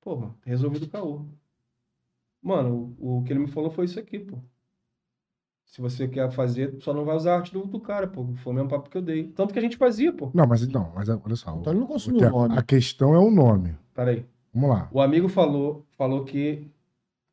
Pô, 0.02 0.16
mano, 0.16 0.38
resolvido 0.44 0.84
o 0.86 0.90
caô. 0.90 1.26
Mano, 2.42 2.94
o, 2.98 3.18
o 3.18 3.22
que 3.24 3.32
ele 3.32 3.40
me 3.40 3.46
falou 3.48 3.70
foi 3.70 3.84
isso 3.84 3.98
aqui, 4.00 4.18
pô. 4.18 4.38
Se 5.66 5.80
você 5.80 6.06
quer 6.06 6.30
fazer, 6.30 6.76
só 6.80 6.92
não 6.92 7.04
vai 7.04 7.16
usar 7.16 7.32
a 7.32 7.36
arte 7.36 7.52
do, 7.52 7.64
do 7.64 7.80
cara, 7.80 8.06
pô. 8.06 8.26
Foi 8.42 8.52
o 8.52 8.56
mesmo 8.56 8.68
papo 8.68 8.90
que 8.90 8.96
eu 8.98 9.02
dei. 9.02 9.28
Tanto 9.28 9.52
que 9.54 9.58
a 9.58 9.62
gente 9.62 9.76
fazia, 9.78 10.12
pô. 10.12 10.30
Não, 10.34 10.46
mas 10.46 10.66
não, 10.68 10.92
mas 10.94 11.08
olha 11.08 11.36
só. 11.36 11.56
Então 11.56 11.72
ele 11.72 11.80
não 11.80 11.86
consumiu 11.86 12.28
o 12.28 12.30
nome. 12.30 12.58
A 12.58 12.62
questão 12.62 13.14
é 13.14 13.18
o 13.18 13.30
nome. 13.30 13.74
Peraí. 13.94 14.26
Vamos 14.52 14.68
lá. 14.68 14.88
O 14.92 15.00
amigo 15.00 15.28
falou, 15.28 15.86
falou 15.96 16.24
que 16.24 16.66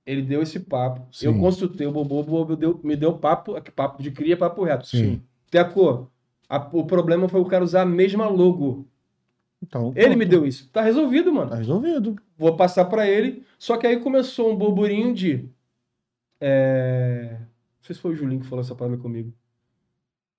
ele 0.05 0.21
deu 0.21 0.41
esse 0.41 0.59
papo. 0.59 1.05
Sim. 1.11 1.25
Eu 1.25 1.37
consultei 1.37 1.85
o 1.85 1.91
Bobo, 1.91 2.19
o 2.19 2.23
Bobo 2.23 2.55
deu- 2.55 2.79
me 2.81 2.95
deu 2.95 3.17
papo, 3.17 3.55
papo 3.75 4.01
de 4.01 4.09
cria, 4.11 4.37
papo 4.37 4.63
reto. 4.63 4.87
Sim. 4.87 5.21
Teco, 5.51 6.09
a- 6.47 6.69
o 6.71 6.85
problema 6.85 7.27
foi 7.27 7.41
o 7.41 7.45
cara 7.45 7.63
usar 7.63 7.81
a 7.81 7.85
mesma 7.85 8.27
logo. 8.29 8.87
Então, 9.61 9.93
Ele 9.95 10.15
me 10.15 10.25
pronto. 10.25 10.29
deu 10.29 10.45
isso. 10.45 10.69
Tá 10.71 10.81
resolvido, 10.81 11.31
mano. 11.33 11.49
Tá 11.49 11.55
resolvido. 11.55 12.15
Vou 12.37 12.55
passar 12.57 12.85
pra 12.85 13.07
ele. 13.07 13.45
Só 13.57 13.77
que 13.77 13.85
aí 13.87 13.99
começou 13.99 14.51
um 14.51 14.55
burburinho 14.57 15.13
de. 15.13 15.49
é, 16.41 17.39
Não 17.39 17.47
sei 17.83 17.95
se 17.95 18.01
foi 18.01 18.11
o 18.11 18.15
Julinho 18.15 18.41
que 18.41 18.47
falou 18.47 18.63
essa 18.63 18.75
palavra 18.75 18.97
comigo. 18.99 19.33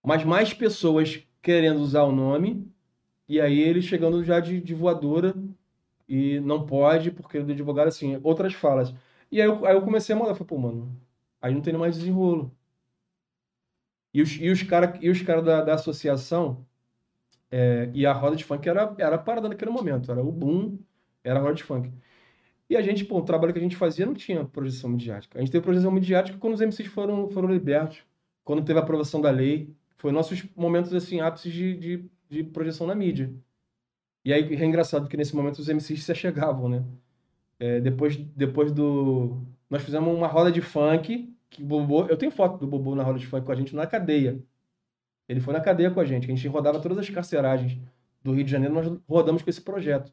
Mas 0.05 0.25
mais 0.25 0.53
pessoas 0.55 1.23
querendo 1.43 1.81
usar 1.81 2.03
o 2.05 2.13
nome. 2.13 2.71
E 3.29 3.41
aí 3.41 3.61
ele 3.61 3.83
chegando 3.83 4.25
já 4.25 4.41
de, 4.41 4.61
de 4.63 4.75
voadora. 4.75 5.35
E 6.09 6.41
não 6.41 6.67
pode, 6.67 7.11
porque 7.13 7.39
o 7.39 7.43
advogado, 7.43 7.89
assim, 7.89 8.21
outras 8.25 8.55
falas. 8.55 8.95
E 9.33 9.41
aí 9.43 9.49
eu, 9.49 9.67
aí 9.67 9.75
eu 9.77 9.83
comecei 9.83 10.15
a 10.15 10.19
mandar. 10.19 10.35
Falei, 10.35 10.49
pô, 10.49 10.59
mano, 10.59 10.97
aí 11.43 11.55
não 11.55 11.63
tem 11.63 11.75
mais 11.75 11.97
desenrolo. 11.99 12.55
E 14.13 14.23
os, 14.23 14.31
e 14.41 14.49
os 14.51 14.63
caras 14.63 14.99
e 15.03 15.25
cara 15.25 15.43
da, 15.43 15.63
da 15.63 15.75
associação. 15.75 16.67
É, 17.51 17.91
e 17.93 18.07
a 18.07 18.13
roda 18.13 18.37
de 18.37 18.45
funk 18.45 18.69
era, 18.69 18.95
era 18.99 19.19
parada 19.19 19.49
naquele 19.49 19.71
momento. 19.71 20.11
Era 20.11 20.23
o 20.23 20.31
boom, 20.31 20.79
era 21.25 21.39
a 21.39 21.43
roda 21.43 21.55
de 21.55 21.65
funk. 21.65 21.93
E 22.69 22.77
a 22.77 22.83
gente, 22.83 23.05
pô, 23.05 23.19
o 23.19 23.23
trabalho 23.23 23.53
que 23.53 23.59
a 23.59 23.63
gente 23.63 23.77
fazia 23.77 24.07
não 24.07 24.15
tinha 24.15 24.45
projeção 24.45 24.91
midiática. 24.91 25.39
A 25.39 25.43
gente 25.43 25.51
teve 25.51 25.65
projeção 25.65 25.91
midiática 25.91 26.39
quando 26.39 26.55
os 26.55 26.61
MCs 26.61 26.87
foram, 26.87 27.29
foram 27.29 27.49
libertos, 27.53 28.05
quando 28.45 28.65
teve 28.65 28.79
a 28.79 28.83
aprovação 28.83 29.21
da 29.21 29.31
lei. 29.31 29.75
Foi 29.99 30.13
nossos 30.13 30.45
momentos, 30.57 30.95
assim, 30.95 31.21
ápices 31.21 31.53
de, 31.53 31.77
de, 31.77 32.11
de 32.29 32.45
projeção 32.45 32.87
na 32.87 32.95
mídia. 32.95 33.33
E 34.25 34.33
aí 34.33 34.55
é 34.55 34.65
engraçado 34.65 35.09
que 35.09 35.17
nesse 35.17 35.35
momento 35.35 35.59
os 35.59 35.69
MCs 35.69 36.05
se 36.05 36.13
achegavam, 36.13 36.69
né? 36.69 36.85
É, 37.59 37.81
depois, 37.81 38.17
depois 38.17 38.73
do. 38.73 39.43
Nós 39.69 39.83
fizemos 39.83 40.15
uma 40.15 40.27
roda 40.29 40.53
de 40.53 40.61
funk. 40.61 41.35
Que 41.51 41.63
o 41.63 41.67
Bobo, 41.67 42.07
eu 42.09 42.17
tenho 42.17 42.31
foto 42.31 42.59
do 42.59 42.67
Bobo 42.67 42.95
na 42.95 43.03
roda 43.03 43.19
de 43.19 43.27
funk 43.27 43.45
com 43.45 43.53
a 43.53 43.57
gente 43.57 43.75
na 43.75 43.87
cadeia. 43.87 44.41
Ele 45.31 45.41
foi 45.41 45.55
na 45.55 45.61
cadeia 45.61 45.91
com 45.93 46.01
a 46.01 46.05
gente. 46.05 46.27
que 46.27 46.33
A 46.33 46.35
gente 46.35 46.49
rodava 46.49 46.81
todas 46.81 46.99
as 46.99 47.09
carceragens 47.09 47.79
do 48.23 48.33
Rio 48.33 48.45
de 48.45 48.51
Janeiro. 48.51 48.75
Nós 48.75 48.93
rodamos 49.09 49.43
com 49.43 49.49
esse 49.49 49.61
projeto. 49.61 50.13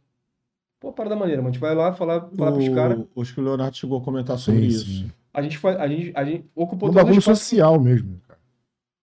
Pô, 0.80 0.94
para 0.94 1.10
da 1.10 1.16
maneira, 1.16 1.42
mano. 1.42 1.50
A 1.50 1.52
gente 1.54 1.60
vai 1.60 1.74
lá 1.74 1.92
falar, 1.92 2.30
falar 2.38 2.52
pros 2.52 2.70
caras. 2.70 3.00
O, 3.16 3.22
acho 3.22 3.34
que 3.34 3.40
o 3.40 3.44
Leonardo 3.44 3.76
chegou 3.76 3.98
a 3.98 4.02
comentar 4.04 4.38
sobre 4.38 4.62
Sim, 4.62 4.68
isso. 4.68 4.86
sim. 4.86 5.12
A 5.34 5.42
gente, 5.42 5.58
faz, 5.58 5.76
a 5.80 5.88
gente, 5.88 6.12
a 6.16 6.24
gente 6.24 6.46
ocupou 6.56 6.90
Um 6.90 6.92
todo 6.92 7.02
o 7.02 7.04
bagulho 7.04 7.18
espaço. 7.20 7.42
social 7.42 7.80
mesmo, 7.80 8.22
cara. 8.28 8.40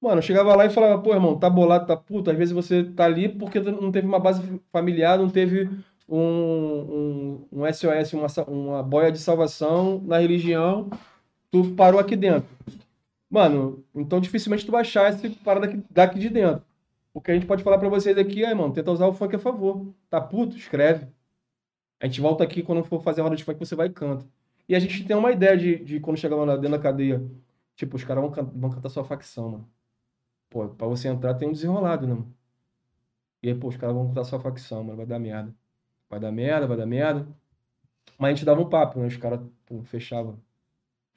Mano, 0.01 0.19
eu 0.19 0.23
chegava 0.23 0.55
lá 0.55 0.67
e 0.67 0.71
falava, 0.71 1.03
pô, 1.03 1.13
irmão, 1.13 1.37
tá 1.37 1.51
bolado, 1.51 1.87
tá 1.87 1.97
puto. 1.97 2.31
Às 2.31 2.37
vezes 2.39 2.55
você 2.55 2.85
tá 2.85 3.05
ali 3.07 3.29
porque 3.29 3.59
não 3.59 3.91
teve 3.91 4.07
uma 4.07 4.21
base 4.21 4.41
familiar, 4.71 5.19
não 5.19 5.29
teve 5.29 5.69
um, 6.09 6.19
um, 6.21 7.61
um 7.61 7.73
SOS, 7.73 8.13
uma, 8.13 8.27
uma 8.47 8.83
boia 8.85 9.11
de 9.11 9.19
salvação 9.19 10.01
na 10.05 10.19
religião, 10.19 10.91
tu 11.51 11.73
parou 11.77 11.99
aqui 11.99 12.15
dentro. 12.15 12.49
Mano, 13.35 13.85
então 13.95 14.21
dificilmente 14.21 14.65
tu 14.65 14.71
vai 14.71 14.83
achar 14.83 15.13
esse 15.13 15.29
parada 15.41 15.67
daqui, 15.67 15.85
daqui 15.91 16.19
de 16.21 16.29
dentro. 16.31 16.65
O 17.13 17.21
que 17.21 17.31
a 17.33 17.35
gente 17.35 17.47
pode 17.47 17.65
falar 17.65 17.79
pra 17.79 17.89
vocês 17.89 18.17
aqui 18.17 18.45
é, 18.45 18.51
irmão, 18.51 18.71
tenta 18.73 18.93
usar 18.93 19.07
o 19.09 19.13
funk 19.13 19.35
a 19.37 19.39
favor. 19.39 19.93
Tá 20.09 20.21
puto? 20.21 20.57
Escreve. 20.57 21.09
A 22.01 22.07
gente 22.07 22.21
volta 22.21 22.45
aqui 22.45 22.63
quando 22.63 22.85
for 22.85 23.03
fazer 23.03 23.21
a 23.23 23.25
roda 23.25 23.37
de 23.37 23.45
funk, 23.45 23.59
você 23.59 23.75
vai 23.77 23.89
e 23.89 23.93
canta. 23.93 24.27
E 24.69 24.75
a 24.77 24.81
gente 24.81 25.05
tem 25.07 25.17
uma 25.17 25.33
ideia 25.33 25.57
de, 25.57 25.79
de 25.85 26.01
quando 26.01 26.19
chegar 26.19 26.37
lá 26.37 26.57
dentro 26.57 26.73
da 26.79 26.81
cadeia, 26.83 27.23
tipo, 27.77 27.97
os 27.97 28.05
caras 28.05 28.23
vão, 28.25 28.33
can- 28.33 28.45
vão 28.55 28.71
cantar 28.71 28.91
sua 28.91 29.05
facção, 29.05 29.51
mano. 29.51 29.71
Pô, 30.51 30.69
pra 30.69 30.87
você 30.89 31.09
entrar 31.09 31.35
tem 31.35 31.49
um 31.49 31.53
desenrolado, 31.53 32.07
né, 32.07 32.15
mano? 32.15 32.35
E 33.43 33.49
aí, 33.49 33.55
pô, 33.55 33.69
os 33.69 33.77
caras 33.77 33.95
vão 33.95 34.09
cantar 34.09 34.25
sua 34.25 34.41
facção, 34.41 34.83
mano, 34.83 34.97
vai 34.97 35.07
dar 35.07 35.19
merda. 35.21 35.55
Vai 36.11 36.21
dar 36.21 36.33
merda, 36.33 36.67
vai 36.67 36.77
dar 36.77 36.87
merda. 36.87 37.27
Mas 38.19 38.31
a 38.33 38.35
gente 38.37 38.45
dava 38.47 38.61
um 38.63 38.69
papo, 38.71 39.01
né? 39.01 39.07
Os 39.09 39.17
caras, 39.19 39.41
pô, 39.67 39.83
fechavam. 39.85 40.41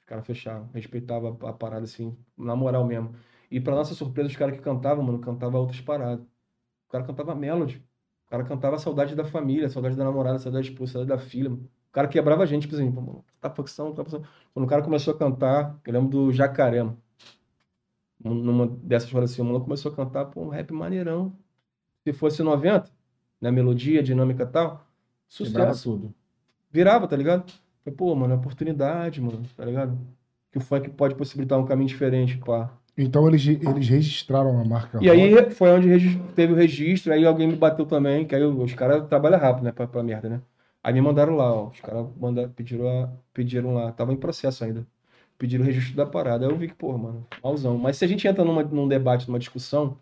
Caras 0.08 0.26
fechavam, 0.26 0.68
respeitavam 0.72 1.36
a, 1.46 1.52
parada, 1.52 1.84
assim, 1.84 2.16
na 2.36 2.56
moral 2.56 2.84
mesmo. 2.86 3.14
E 3.50 3.60
pra 3.60 3.74
nossa 3.74 3.94
surpresa, 3.94 4.28
os 4.28 4.36
caras 4.36 4.56
que 4.56 4.62
cantavam, 4.62 5.04
mano, 5.04 5.18
cantavam 5.20 5.60
outras 5.60 5.80
paradas. 5.82 6.24
O 6.88 6.90
cara 6.90 7.04
cantava 7.04 7.34
Melody. 7.34 7.84
O 8.26 8.30
cara 8.30 8.44
cantava 8.44 8.78
Saudade 8.78 9.14
da 9.14 9.24
Família, 9.24 9.68
Saudade 9.68 9.96
da 9.96 10.04
Namorada, 10.04 10.38
Saudade 10.38 10.66
da 10.66 10.72
Esposa, 10.72 10.92
Saudade 10.94 11.20
da 11.22 11.28
Filha. 11.28 11.50
mano. 11.50 11.68
O 11.88 11.92
cara 11.92 12.08
quebrava 12.08 12.42
a 12.42 12.46
gente, 12.46 12.62
tipo 12.62 12.74
assim, 12.74 12.90
tá 13.40 13.50
facção, 13.50 13.92
tá 13.94 14.02
facção. 14.04 14.22
Quando 14.54 14.64
o 14.66 14.68
cara 14.68 14.82
começou 14.82 15.14
a 15.14 15.18
cantar, 15.18 15.78
eu 15.86 15.92
lembro 15.92 16.08
do 16.10 16.32
Jacaré, 16.32 16.82
mano. 16.82 16.98
Num- 18.22 18.34
Numa 18.34 18.66
dessas 18.66 19.12
horas 19.14 19.32
assim, 19.32 19.42
o 19.42 19.44
mano 19.44 19.60
começou 19.60 19.92
a 19.92 19.94
cantar, 19.96 20.26
pô, 20.26 20.42
um 20.42 20.48
rap 20.48 20.72
maneirão. 20.72 21.36
Se 22.04 22.12
fosse 22.12 22.42
90, 22.42 22.90
né, 23.40 23.50
melodia, 23.50 24.02
dinâmica 24.02 24.42
e 24.44 24.46
tal, 24.46 24.86
sucesso. 25.28 25.92
tudo. 25.92 26.14
Virava, 26.70 27.06
tá 27.06 27.16
ligado? 27.16 27.50
Falei, 27.88 27.92
pô, 27.96 28.14
mano, 28.14 28.34
é 28.34 28.36
oportunidade, 28.36 29.20
mano, 29.20 29.42
tá 29.56 29.64
ligado? 29.64 29.98
Que 30.52 30.58
o 30.58 30.60
funk 30.60 30.90
pode 30.90 31.14
possibilitar 31.14 31.58
um 31.58 31.64
caminho 31.64 31.88
diferente, 31.88 32.36
pá. 32.38 32.70
Então 32.96 33.26
eles, 33.28 33.46
eles 33.46 33.88
registraram 33.88 34.58
a 34.60 34.64
marca. 34.64 35.02
E 35.02 35.08
aí 35.08 35.50
foi 35.52 35.70
onde 35.70 36.18
teve 36.34 36.52
o 36.52 36.56
registro, 36.56 37.12
aí 37.12 37.24
alguém 37.24 37.46
me 37.46 37.56
bateu 37.56 37.86
também, 37.86 38.26
que 38.26 38.34
aí 38.34 38.42
os 38.42 38.74
caras 38.74 39.06
trabalham 39.08 39.38
rápido, 39.38 39.64
né, 39.64 39.72
pra, 39.72 39.86
pra 39.86 40.02
merda, 40.02 40.28
né? 40.28 40.40
Aí 40.82 40.92
me 40.92 41.00
mandaram 41.00 41.36
lá, 41.36 41.52
ó, 41.52 41.68
os 41.68 41.80
caras 41.80 42.06
pediram, 42.54 42.88
a- 42.88 43.08
pediram 43.32 43.74
lá, 43.74 43.92
tava 43.92 44.12
em 44.12 44.16
processo 44.16 44.64
ainda, 44.64 44.86
pediram 45.38 45.62
o 45.64 45.66
registro 45.66 45.96
da 45.96 46.06
parada. 46.06 46.46
Aí 46.46 46.52
eu 46.52 46.56
vi 46.56 46.68
que, 46.68 46.74
pô, 46.74 46.96
mano, 46.98 47.26
malzão. 47.42 47.78
Mas 47.78 47.96
se 47.96 48.04
a 48.04 48.08
gente 48.08 48.26
entra 48.26 48.44
numa, 48.44 48.62
num 48.62 48.88
debate, 48.88 49.28
numa 49.28 49.38
discussão 49.38 49.98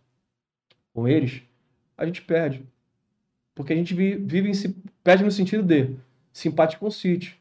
com 0.95 1.07
eles, 1.07 1.43
a 1.97 2.07
gente 2.07 2.23
perde. 2.23 2.65
Porque 3.55 3.73
a 3.73 3.77
gente 3.77 3.95
vi- 3.95 4.17
vive 4.17 4.51
em, 4.51 4.75
perde 5.03 5.25
no 5.25 5.31
sentido 5.31 5.63
de 5.63 5.97
simpático 6.33 6.81
com 6.81 6.87
o 6.89 6.93
sítio. 6.93 7.35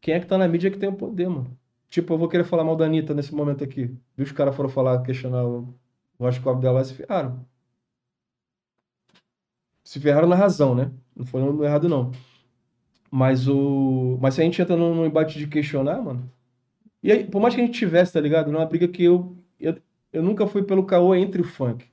Quem 0.00 0.14
é 0.14 0.20
que 0.20 0.26
tá 0.26 0.38
na 0.38 0.48
mídia 0.48 0.68
é 0.68 0.70
que 0.70 0.78
tem 0.78 0.88
o 0.88 0.94
poder, 0.94 1.28
mano. 1.28 1.56
Tipo, 1.88 2.14
eu 2.14 2.18
vou 2.18 2.28
querer 2.28 2.44
falar 2.44 2.64
mal 2.64 2.76
da 2.76 2.84
Anitta 2.86 3.12
nesse 3.14 3.34
momento 3.34 3.64
aqui. 3.64 3.86
Viu 4.16 4.24
os 4.24 4.32
caras 4.32 4.54
foram 4.54 4.68
falar, 4.68 5.02
questionar 5.02 5.44
o, 5.44 5.74
o 6.18 6.24
horoscópio 6.24 6.60
dela 6.62 6.80
e 6.80 6.84
se 6.84 6.94
ferraram. 6.94 7.44
Se 9.84 9.98
ferraram 10.00 10.28
na 10.28 10.36
razão, 10.36 10.74
né? 10.74 10.92
Não 11.16 11.26
foi 11.26 11.42
errado, 11.64 11.88
não. 11.88 12.12
Mas 13.10 13.48
o. 13.48 14.18
Mas 14.20 14.34
se 14.34 14.40
a 14.40 14.44
gente 14.44 14.62
entra 14.62 14.76
num, 14.76 15.04
embate 15.04 15.38
de 15.38 15.46
questionar, 15.48 16.00
mano. 16.00 16.30
E 17.02 17.10
aí, 17.10 17.24
por 17.24 17.40
mais 17.40 17.54
que 17.54 17.60
a 17.60 17.64
gente 17.64 17.78
tivesse, 17.78 18.12
tá 18.12 18.20
ligado? 18.20 18.52
Numa 18.52 18.66
briga 18.66 18.86
que 18.88 19.02
eu. 19.02 19.36
Eu, 19.58 19.76
eu 20.12 20.22
nunca 20.22 20.46
fui 20.46 20.62
pelo 20.62 20.84
caô 20.86 21.14
entre 21.14 21.40
o 21.40 21.44
funk. 21.44 21.86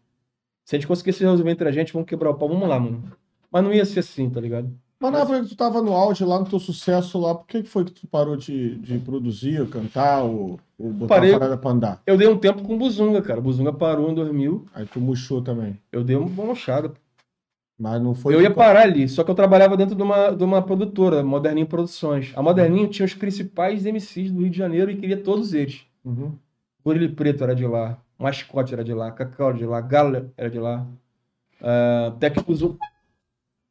Se 0.65 0.75
a 0.75 0.79
gente 0.79 0.87
conseguisse 0.87 1.23
resolver 1.23 1.49
entre 1.49 1.67
a 1.67 1.71
gente, 1.71 1.93
vamos 1.93 2.07
quebrar 2.07 2.31
o 2.31 2.35
pau, 2.35 2.49
vamos 2.49 2.67
lá, 2.69 2.79
mano. 2.79 3.11
Mas 3.51 3.63
não 3.63 3.73
ia 3.73 3.85
ser 3.85 3.99
assim, 4.01 4.29
tá 4.29 4.39
ligado? 4.41 4.71
Mas 4.99 5.11
na 5.11 5.19
época 5.19 5.43
que 5.43 5.49
tu 5.49 5.55
tava 5.55 5.81
no 5.81 5.93
auge 5.93 6.25
lá, 6.25 6.39
no 6.39 6.49
teu 6.49 6.59
sucesso 6.59 7.19
lá, 7.19 7.35
por 7.35 7.45
que 7.45 7.63
foi 7.63 7.85
que 7.85 7.91
tu 7.91 8.07
parou 8.07 8.35
de, 8.35 8.75
de 8.79 8.97
produzir, 8.97 9.67
cantar 9.69 10.23
ou, 10.23 10.59
ou 10.77 10.91
botar 10.91 11.15
Parei. 11.15 11.33
a 11.33 11.39
parada 11.39 11.57
pra 11.57 11.71
andar? 11.71 12.01
Eu 12.05 12.17
dei 12.17 12.27
um 12.27 12.37
tempo 12.37 12.63
com 12.63 12.73
o 12.73 12.77
Buzunga, 12.77 13.21
cara. 13.21 13.39
O 13.39 13.43
Buzunga 13.43 13.71
parou 13.71 14.09
em 14.09 14.15
2000. 14.15 14.65
Aí 14.73 14.85
tu 14.87 14.99
murchou 14.99 15.41
também. 15.41 15.79
Eu 15.91 16.03
dei 16.03 16.15
uma 16.15 16.45
mochada. 16.45 16.93
Mas 17.77 18.01
não 18.01 18.15
foi. 18.15 18.33
Eu 18.33 18.41
ia 18.41 18.49
parar 18.49 18.81
ali, 18.81 19.07
só 19.07 19.23
que 19.23 19.29
eu 19.29 19.35
trabalhava 19.35 19.77
dentro 19.77 19.95
de 19.95 20.01
uma, 20.01 20.31
de 20.31 20.43
uma 20.43 20.63
produtora, 20.63 21.23
Moderninho 21.23 21.67
Produções. 21.67 22.33
A 22.35 22.41
Moderninho 22.41 22.87
tinha 22.87 23.05
os 23.05 23.13
principais 23.13 23.85
MCs 23.85 24.31
do 24.31 24.41
Rio 24.41 24.49
de 24.49 24.57
Janeiro 24.57 24.89
e 24.89 24.97
queria 24.97 25.17
todos 25.17 25.53
eles. 25.53 25.85
Uhum. 26.03 26.33
Preto 27.15 27.43
era 27.43 27.53
de 27.53 27.67
lá, 27.67 27.99
Mascote 28.17 28.73
era 28.73 28.83
de 28.83 28.93
lá, 28.93 29.11
Cacau 29.11 29.49
era 29.49 29.57
de 29.57 29.65
lá, 29.65 29.79
Galo 29.81 30.31
era 30.35 30.49
de 30.49 30.57
lá. 30.57 30.87
Uh, 31.61 32.55
Zoom. 32.55 32.77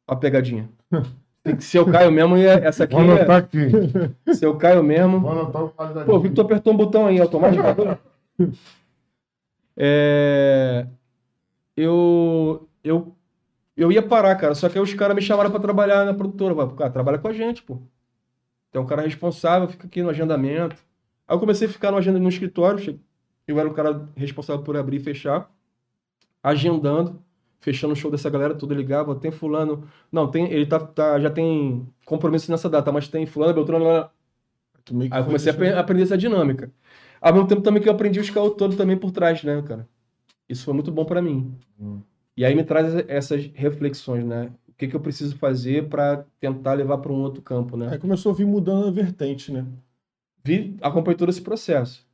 Ó 0.07 0.13
a 0.13 0.15
pegadinha. 0.15 0.69
Tem 1.43 1.55
que 1.55 1.63
ser 1.63 1.79
o 1.79 1.89
Caio 1.89 2.11
mesmo 2.11 2.35
e 2.37 2.45
essa 2.45 2.83
aqui 2.83 2.93
Vou 2.93 3.03
anotar 3.03 3.37
é 3.37 3.39
aqui. 3.39 4.35
ser 4.35 4.47
o 4.47 4.57
Caio 4.57 4.83
mesmo. 4.83 5.21
Vou 5.21 5.31
anotar 5.31 5.63
o 5.63 6.05
Pô, 6.05 6.19
vi 6.19 6.29
que 6.29 6.35
tu 6.35 6.41
apertou 6.41 6.73
um 6.73 6.77
botão 6.77 7.07
aí, 7.07 7.19
automático. 7.19 7.63
É... 9.79 10.87
Eu, 11.75 12.67
eu, 12.83 13.15
eu 13.75 13.91
ia 13.91 14.01
parar, 14.01 14.35
cara, 14.35 14.55
só 14.55 14.67
que 14.67 14.75
aí 14.75 14.83
os 14.83 14.91
caras 14.95 15.15
me 15.15 15.21
chamaram 15.21 15.51
pra 15.51 15.59
trabalhar 15.59 16.03
na 16.03 16.15
produtora. 16.15 16.55
Vai, 16.55 16.67
cara, 16.75 16.89
trabalha 16.89 17.19
com 17.19 17.27
a 17.27 17.33
gente, 17.33 17.61
pô. 17.61 17.79
Tem 18.71 18.81
um 18.81 18.85
cara 18.87 19.03
responsável, 19.03 19.67
fica 19.67 19.85
aqui 19.85 20.01
no 20.01 20.09
agendamento. 20.09 20.75
Aí 21.27 21.35
eu 21.35 21.39
comecei 21.39 21.67
a 21.67 21.71
ficar 21.71 21.91
no 21.91 21.97
agenda 21.97 22.17
no 22.17 22.27
escritório. 22.27 22.99
Eu 23.47 23.59
era 23.59 23.69
o 23.69 23.73
cara 23.73 24.09
responsável 24.15 24.63
por 24.63 24.75
abrir 24.75 24.97
e 24.97 25.03
fechar, 25.03 25.49
agendando, 26.41 27.23
fechando 27.59 27.93
o 27.93 27.95
show 27.95 28.09
dessa 28.11 28.29
galera, 28.29 28.55
tudo 28.55 28.73
ligava. 28.73 29.15
Tem 29.15 29.31
fulano. 29.31 29.87
Não, 30.11 30.29
tem, 30.29 30.51
ele 30.51 30.65
tá, 30.65 30.79
tá- 30.79 31.19
já 31.19 31.29
tem 31.29 31.87
compromisso 32.05 32.51
nessa 32.51 32.69
data, 32.69 32.91
mas 32.91 33.07
tem 33.07 33.25
fulano, 33.25 33.53
Beltrano, 33.53 33.85
lá, 33.85 34.11
Aí 35.11 35.19
eu 35.19 35.25
comecei 35.25 35.51
a 35.51 35.79
aprender 35.79 36.03
essa 36.03 36.17
dinâmica. 36.17 36.71
Ao 37.19 37.33
mesmo 37.33 37.47
tempo 37.47 37.61
também 37.61 37.81
que 37.81 37.89
eu 37.89 37.93
aprendi 37.93 38.19
os 38.19 38.29
caos 38.29 38.55
todo 38.55 38.75
também 38.75 38.97
por 38.97 39.11
trás, 39.11 39.43
né, 39.43 39.61
cara? 39.61 39.87
Isso 40.47 40.63
foi 40.63 40.73
muito 40.73 40.91
bom 40.91 41.03
pra 41.03 41.21
mim. 41.21 41.53
Hum. 41.79 42.01
E 42.35 42.45
aí 42.45 42.55
me 42.55 42.63
traz 42.63 42.93
essas 43.07 43.47
reflexões, 43.53 44.23
né? 44.23 44.51
O 44.69 44.73
que 44.77 44.87
que 44.87 44.95
eu 44.95 44.99
preciso 44.99 45.35
fazer 45.37 45.89
pra 45.89 46.23
tentar 46.39 46.73
levar 46.75 46.99
para 46.99 47.11
um 47.11 47.21
outro 47.21 47.41
campo, 47.41 47.75
né? 47.75 47.89
Aí 47.91 47.97
começou 47.97 48.31
a 48.31 48.35
vir 48.35 48.45
mudando 48.45 48.87
a 48.87 48.91
vertente, 48.91 49.51
né? 49.51 49.65
Vi, 50.43 50.77
acompanhei 50.81 51.17
todo 51.17 51.29
esse 51.29 51.41
processo. 51.41 52.06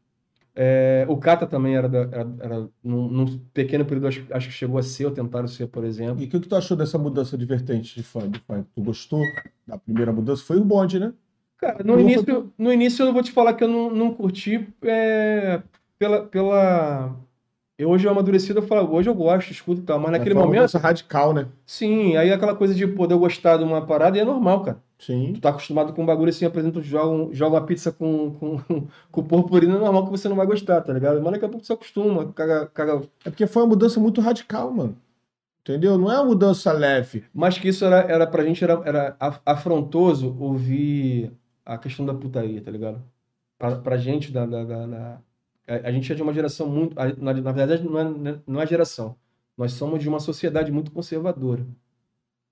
É, 0.56 1.06
o 1.10 1.18
Kata 1.18 1.48
também 1.48 1.76
era, 1.76 1.90
da, 1.90 2.00
era, 2.00 2.36
era 2.40 2.70
num, 2.84 3.08
num 3.08 3.40
pequeno 3.54 3.84
período, 3.86 4.08
acho, 4.08 4.26
acho 4.32 4.48
que 4.48 4.54
chegou 4.54 4.78
a 4.78 4.84
ser, 4.84 5.06
ou 5.06 5.12
tentaram 5.12 5.48
ser, 5.48 5.68
por 5.68 5.84
exemplo. 5.84 6.22
E 6.22 6.26
o 6.26 6.30
que, 6.30 6.40
que 6.40 6.48
tu 6.48 6.56
achou 6.56 6.78
dessa 6.78 6.98
mudança 6.98 7.36
de 7.38 7.46
vertente 7.46 7.96
de 7.96 8.04
funk? 8.04 8.40
funk? 8.46 8.68
Tu 8.74 8.82
gostou 8.82 9.20
da 9.66 9.78
primeira 9.78 10.14
mudança? 10.14 10.44
Foi 10.44 10.58
o 10.58 10.64
bonde, 10.64 11.00
né? 11.00 11.14
Cara, 11.58 11.84
no 11.84 12.00
início, 12.00 12.54
no 12.58 12.72
início 12.72 13.06
eu 13.06 13.14
vou 13.14 13.24
te 13.24 13.32
falar 13.32 13.54
que 13.54 13.64
eu 13.64 13.68
não, 13.68 13.90
não 13.90 14.14
curti 14.14 14.68
é, 14.84 15.62
pela, 15.98 16.24
pela... 16.26 17.16
Eu 17.76 17.90
hoje 17.90 18.06
eu 18.06 18.12
amadurecido, 18.12 18.60
eu 18.60 18.68
falo, 18.68 18.94
hoje 18.94 19.10
eu 19.10 19.16
gosto, 19.16 19.50
escuto 19.52 19.82
e 19.82 19.84
tal, 19.84 20.00
mas 20.00 20.12
naquele 20.12 20.36
Foi 20.36 20.44
uma 20.44 20.46
momento, 20.46 20.78
radical, 20.78 21.34
né? 21.34 21.48
sim, 21.66 22.16
aí 22.16 22.32
aquela 22.32 22.56
coisa 22.56 22.76
de 22.76 22.86
poder 22.86 23.18
gostar 23.18 23.58
de 23.58 23.64
uma 23.64 23.86
parada 23.86 24.18
e 24.18 24.22
é 24.22 24.26
normal, 24.26 24.62
cara. 24.62 24.84
Sim. 25.06 25.34
Tu 25.34 25.42
tá 25.42 25.50
acostumado 25.50 25.94
com 25.94 26.04
um 26.04 26.06
bagulho 26.06 26.30
assim, 26.30 26.46
apresenta, 26.46 26.82
joga, 26.82 27.34
joga 27.34 27.56
uma 27.58 27.66
pizza 27.66 27.92
com, 27.92 28.32
com, 28.36 28.58
com 29.12 29.24
purpurina, 29.24 29.76
é 29.76 29.80
normal 29.80 30.06
que 30.06 30.12
você 30.12 30.30
não 30.30 30.36
vai 30.36 30.46
gostar, 30.46 30.82
tá 30.82 30.94
ligado? 30.94 31.22
Mas 31.22 31.34
daqui 31.34 31.46
a 31.46 31.50
pouco 31.50 31.66
você 31.66 31.74
acostuma, 31.74 32.32
caga, 32.34 32.68
caga. 32.68 33.02
É 33.26 33.30
porque 33.30 33.48
foi 33.48 33.64
uma 33.64 33.70
mudança 33.70 34.00
muito 34.00 34.22
radical, 34.22 34.72
mano. 34.72 34.98
Entendeu? 35.62 35.98
Não 35.98 36.12
é 36.12 36.16
uma 36.20 36.26
mudança 36.26 36.72
leve. 36.74 37.26
Mas 37.34 37.58
que 37.58 37.70
isso 37.70 37.86
era, 37.86 38.00
era 38.12 38.28
pra 38.28 38.44
gente, 38.46 38.64
era, 38.64 38.82
era 38.86 39.16
af- 39.20 39.42
afrontoso 39.46 40.36
ouvir 40.40 41.32
a 41.66 41.78
questão 41.78 42.06
da 42.06 42.14
putaria, 42.14 42.62
tá 42.62 42.70
ligado? 42.72 43.02
Pra, 43.58 43.76
pra 43.78 43.98
gente, 43.98 44.32
da, 44.32 44.46
da, 44.46 44.64
da- 44.66 44.88
da- 44.88 45.22
a, 45.68 45.90
a 45.90 45.92
gente 45.92 46.12
é 46.12 46.16
de 46.16 46.22
uma 46.24 46.34
geração 46.34 46.68
muito. 46.68 47.00
a- 47.00 47.08
Na, 47.18 47.34
na 47.34 47.52
verdade, 47.54 47.84
não 47.84 48.00
é, 48.00 48.40
não 48.48 48.62
é 48.62 48.68
geração. 48.68 49.16
Nós 49.58 49.74
somos 49.74 50.02
de 50.02 50.10
uma 50.10 50.20
sociedade 50.20 50.72
muito 50.72 50.92
conservadora. 50.92 51.66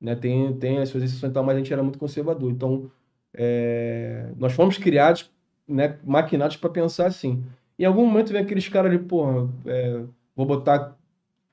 Né? 0.01 0.15
Tem, 0.15 0.51
tem 0.57 0.79
as 0.79 0.89
suas 0.89 1.03
exceções 1.03 1.31
e 1.31 1.33
tal, 1.33 1.43
mas 1.43 1.55
a 1.55 1.59
gente 1.59 1.71
era 1.71 1.83
muito 1.83 1.99
conservador. 1.99 2.49
Então, 2.51 2.89
é, 3.33 4.31
nós 4.37 4.53
fomos 4.53 4.77
criados, 4.77 5.31
né, 5.67 5.97
maquinados 6.03 6.57
para 6.57 6.69
pensar 6.69 7.05
assim. 7.07 7.43
Em 7.77 7.85
algum 7.85 8.05
momento 8.05 8.31
vem 8.33 8.41
aqueles 8.41 8.67
caras 8.67 8.91
ali, 8.91 8.99
porra, 8.99 9.49
é, 9.65 10.01
vou 10.35 10.45
botar 10.45 10.95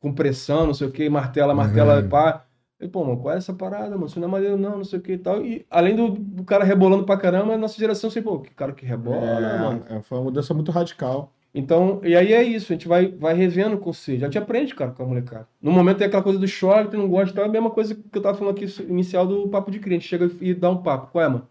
com 0.01 0.13
pressão, 0.13 0.67
não 0.67 0.75
sei 0.75 0.87
o 0.89 0.93
que, 0.93 1.09
martela, 1.09 1.55
martela, 1.55 2.01
Uhum. 2.01 2.09
pá. 2.09 2.45
E, 2.81 2.87
pô, 2.87 3.05
mano, 3.05 3.21
qual 3.21 3.35
é 3.35 3.39
essa 3.39 3.53
parada, 3.53 3.91
mano? 3.91 4.07
Isso 4.07 4.21
não 4.21 4.29
é 4.29 4.31
maneiro, 4.31 4.57
não, 4.57 4.79
não 4.79 4.85
sei 4.85 4.99
o 5.01 5.03
que 5.03 5.13
e 5.13 5.19
tal. 5.19 5.45
E 5.45 5.67
além 5.69 5.97
do, 5.97 6.11
do 6.11 6.45
cara 6.45 6.65
rebolando 6.65 7.05
pra 7.05 7.17
caramba, 7.17 7.55
a 7.55 7.59
nossa 7.59 7.77
geração 7.79 8.09
sempre, 8.09 8.31
pô, 8.31 8.39
que 8.41 8.55
cara 8.55 8.73
que 8.73 8.87
rebola, 8.87 9.57
É, 9.57 9.59
mano. 9.59 9.85
é, 9.89 10.01
foi 10.03 10.19
uma 10.19 10.25
mudança 10.25 10.55
muito 10.55 10.71
radical. 10.71 11.33
Então, 11.55 12.01
e 12.05 12.15
aí 12.15 12.33
é 12.33 12.43
isso, 12.43 12.73
a 12.73 12.77
gente 12.77 12.87
vai, 12.87 13.09
vai 13.09 13.35
revendo 13.35 13.77
o 13.77 13.81
conceito. 13.81 14.23
A 14.23 14.27
gente 14.27 14.39
aprende, 14.39 14.75
cara, 14.75 14.93
com 14.93 15.03
a 15.03 15.07
molecada. 15.07 15.49
No 15.61 15.73
momento 15.73 15.99
tem 15.99 16.07
aquela 16.07 16.23
coisa 16.23 16.39
do 16.39 16.47
choque, 16.47 16.91
tu 16.91 16.99
não 16.99 17.09
gosta, 17.09 17.33
então 17.33 17.45
é 17.45 17.47
a 17.49 17.51
mesma 17.51 17.71
coisa 17.71 17.95
que 17.95 18.19
eu 18.19 18.23
tava 18.23 18.37
falando 18.39 18.57
aqui 18.57 18.67
inicial 18.83 19.27
do 19.27 19.49
papo 19.49 19.71
de 19.71 19.81
cliente. 19.81 20.07
Chega 20.07 20.31
e 20.41 20.55
dá 20.55 20.71
um 20.71 20.83
papo. 20.83 21.11
Qual 21.11 21.25
é, 21.25 21.29
mano? 21.29 21.49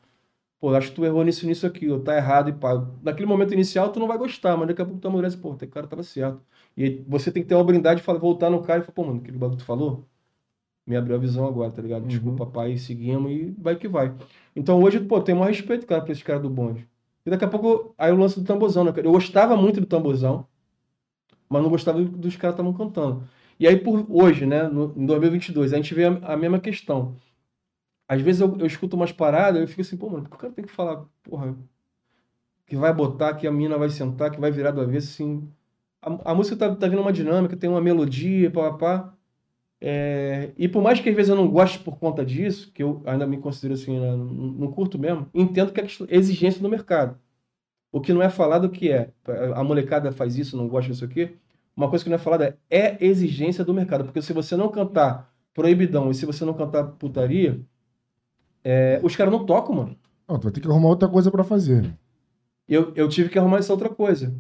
Pô, 0.60 0.74
acho 0.74 0.90
que 0.90 0.96
tu 0.96 1.06
errou 1.06 1.24
nisso, 1.24 1.46
nisso 1.46 1.68
aqui, 1.68 1.90
ou 1.90 2.00
tá 2.04 2.16
errado 2.18 2.50
e 2.50 2.54
pá. 2.54 2.74
Naquele 3.04 3.28
momento 3.28 3.54
inicial 3.54 3.92
tu 3.92 4.00
não 4.00 4.08
vai 4.08 4.18
gostar, 4.18 4.58
mas 4.58 4.68
daqui 4.68 4.82
a 4.82 4.86
pouco 4.86 5.00
tu 5.00 5.08
amadurece, 5.08 5.38
pô, 5.38 5.52
o 5.52 5.68
cara 5.68 5.88
tava 5.88 6.04
certo. 6.04 6.42
E 6.76 6.84
aí 6.84 7.06
você 7.08 7.32
tem 7.32 7.44
que 7.44 7.50
ter 7.50 7.56
uma 7.56 7.64
brindade 7.64 8.02
de 8.02 8.08
voltar 8.20 8.50
no 8.50 8.62
cara 8.64 8.80
e 8.82 8.84
falar, 8.84 8.94
pô, 8.96 9.04
mano, 9.04 9.20
aquele 9.20 9.38
bagulho 9.38 9.58
que 9.58 9.64
tu 9.64 9.68
falou, 9.68 10.08
me 10.88 10.96
abriu 10.96 11.16
a 11.16 11.20
visão 11.20 11.48
agora, 11.48 11.72
tá 11.72 11.82
ligado? 11.82 12.08
Desculpa, 12.08 12.46
pai, 12.46 12.78
seguimos 12.78 13.32
e 13.32 13.56
vai 13.60 13.76
que 13.78 13.88
vai. 13.88 14.16
Então 14.56 14.82
hoje, 14.82 15.00
pô, 15.00 15.22
tem 15.22 15.36
maior 15.36 15.50
respeito, 15.50 15.86
cara, 15.88 16.02
pra 16.02 16.12
esse 16.14 16.24
cara 16.24 16.40
do 16.40 16.50
bonde. 16.50 16.88
E 17.28 17.32
daqui 17.32 17.46
a 17.46 17.50
pouco, 17.50 17.94
aí 18.00 18.12
o 18.12 18.18
lance 18.18 18.40
do 18.42 18.46
tambozão, 18.48 18.86
né? 18.86 18.94
Eu 18.98 19.12
gostava 19.12 19.56
muito 19.58 19.82
do 19.82 19.88
tambozão, 19.88 20.48
mas 21.50 21.62
não 21.64 21.70
gostava 21.70 22.02
do- 22.02 22.10
dos 22.18 22.36
caras 22.36 22.54
estavam 22.56 22.74
cantando. 22.74 23.24
E 23.60 23.68
aí, 23.68 23.78
por 23.78 24.06
hoje, 24.10 24.46
né, 24.46 24.64
no, 24.68 24.94
em 24.98 25.06
2022, 25.06 25.74
a 25.74 25.78
gente 25.78 25.94
vê 25.94 26.06
a, 26.06 26.34
a 26.34 26.38
mesma 26.38 26.60
questão. 26.60 27.16
Às 28.08 28.22
vezes 28.22 28.42
eu, 28.42 28.58
eu 28.60 28.68
escuto 28.68 28.96
umas 28.98 29.12
paradas 29.14 29.60
e 29.62 29.64
eu 29.64 29.70
fico 29.70 29.82
assim, 29.82 29.98
pô, 29.98 30.10
mano, 30.10 30.24
por 30.26 30.32
que 30.32 30.36
o 30.38 30.40
cara 30.40 30.54
tem 30.54 30.66
que 30.66 30.72
falar, 30.74 31.06
porra, 31.24 31.56
que 32.66 32.76
vai 32.76 32.94
botar, 32.94 33.36
que 33.36 33.48
a 33.48 33.52
mina 33.52 33.78
vai 33.78 33.90
sentar, 33.90 34.32
que 34.32 34.40
vai 34.40 34.52
virar 34.52 34.72
do 34.72 34.82
avesso, 34.82 35.10
assim. 35.14 35.52
A, 36.02 36.32
a 36.32 36.36
música 36.36 36.58
tá, 36.58 36.76
tá 36.76 36.88
vindo 36.90 37.02
uma 37.02 37.14
dinâmica, 37.14 37.58
tem 37.58 37.70
uma 37.70 37.82
melodia, 37.82 38.52
papapá. 38.52 39.17
É, 39.80 40.52
e 40.58 40.68
por 40.68 40.82
mais 40.82 41.00
que 41.00 41.10
às 41.10 41.16
vezes 41.16 41.30
eu 41.30 41.36
não 41.36 41.48
goste 41.48 41.80
por 41.80 41.98
conta 41.98 42.26
disso, 42.26 42.72
que 42.74 42.82
eu 42.82 43.02
ainda 43.06 43.28
me 43.28 43.38
considero 43.38 43.76
assim, 43.76 44.00
né, 44.00 44.12
não, 44.12 44.26
não 44.26 44.72
curto 44.72 44.98
mesmo, 44.98 45.28
entendo 45.34 45.72
que 45.72 45.80
é 45.80 45.86
exigência 46.10 46.62
do 46.62 46.70
mercado. 46.70 47.18
O 47.92 48.02
que 48.02 48.14
não 48.14 48.22
é 48.22 48.30
falado 48.30 48.70
que 48.70 48.92
é, 48.92 49.12
a 49.56 49.64
molecada 49.64 50.12
faz 50.12 50.38
isso, 50.38 50.58
não 50.58 50.68
gosta 50.68 50.92
disso 50.92 51.06
aqui. 51.06 51.36
Uma 51.76 51.90
coisa 51.90 52.04
que 52.04 52.10
não 52.10 52.16
é 52.16 52.20
falada 52.20 52.58
é, 52.70 52.80
é 52.80 52.98
exigência 53.06 53.64
do 53.64 53.74
mercado. 53.74 54.04
Porque 54.04 54.22
se 54.22 54.34
você 54.34 54.56
não 54.56 54.70
cantar 54.70 55.32
proibidão 55.54 56.10
e 56.12 56.16
se 56.16 56.26
você 56.26 56.44
não 56.44 56.54
cantar 56.54 56.84
putaria, 56.84 57.62
é, 58.64 59.00
os 59.04 59.16
caras 59.16 59.32
não 59.32 59.46
tocam, 59.46 59.76
mano. 59.76 59.98
Não, 60.28 60.38
tu 60.38 60.44
vai 60.44 60.52
ter 60.52 60.60
que 60.60 60.68
arrumar 60.68 60.90
outra 60.90 61.08
coisa 61.08 61.32
pra 61.32 61.44
fazer. 61.44 61.84
né? 61.84 61.94
Eu, 62.68 62.92
eu 62.96 63.08
tive 63.08 63.30
que 63.30 63.40
arrumar 63.40 63.60
essa 63.60 63.72
outra 63.72 63.90
coisa. 63.90 64.36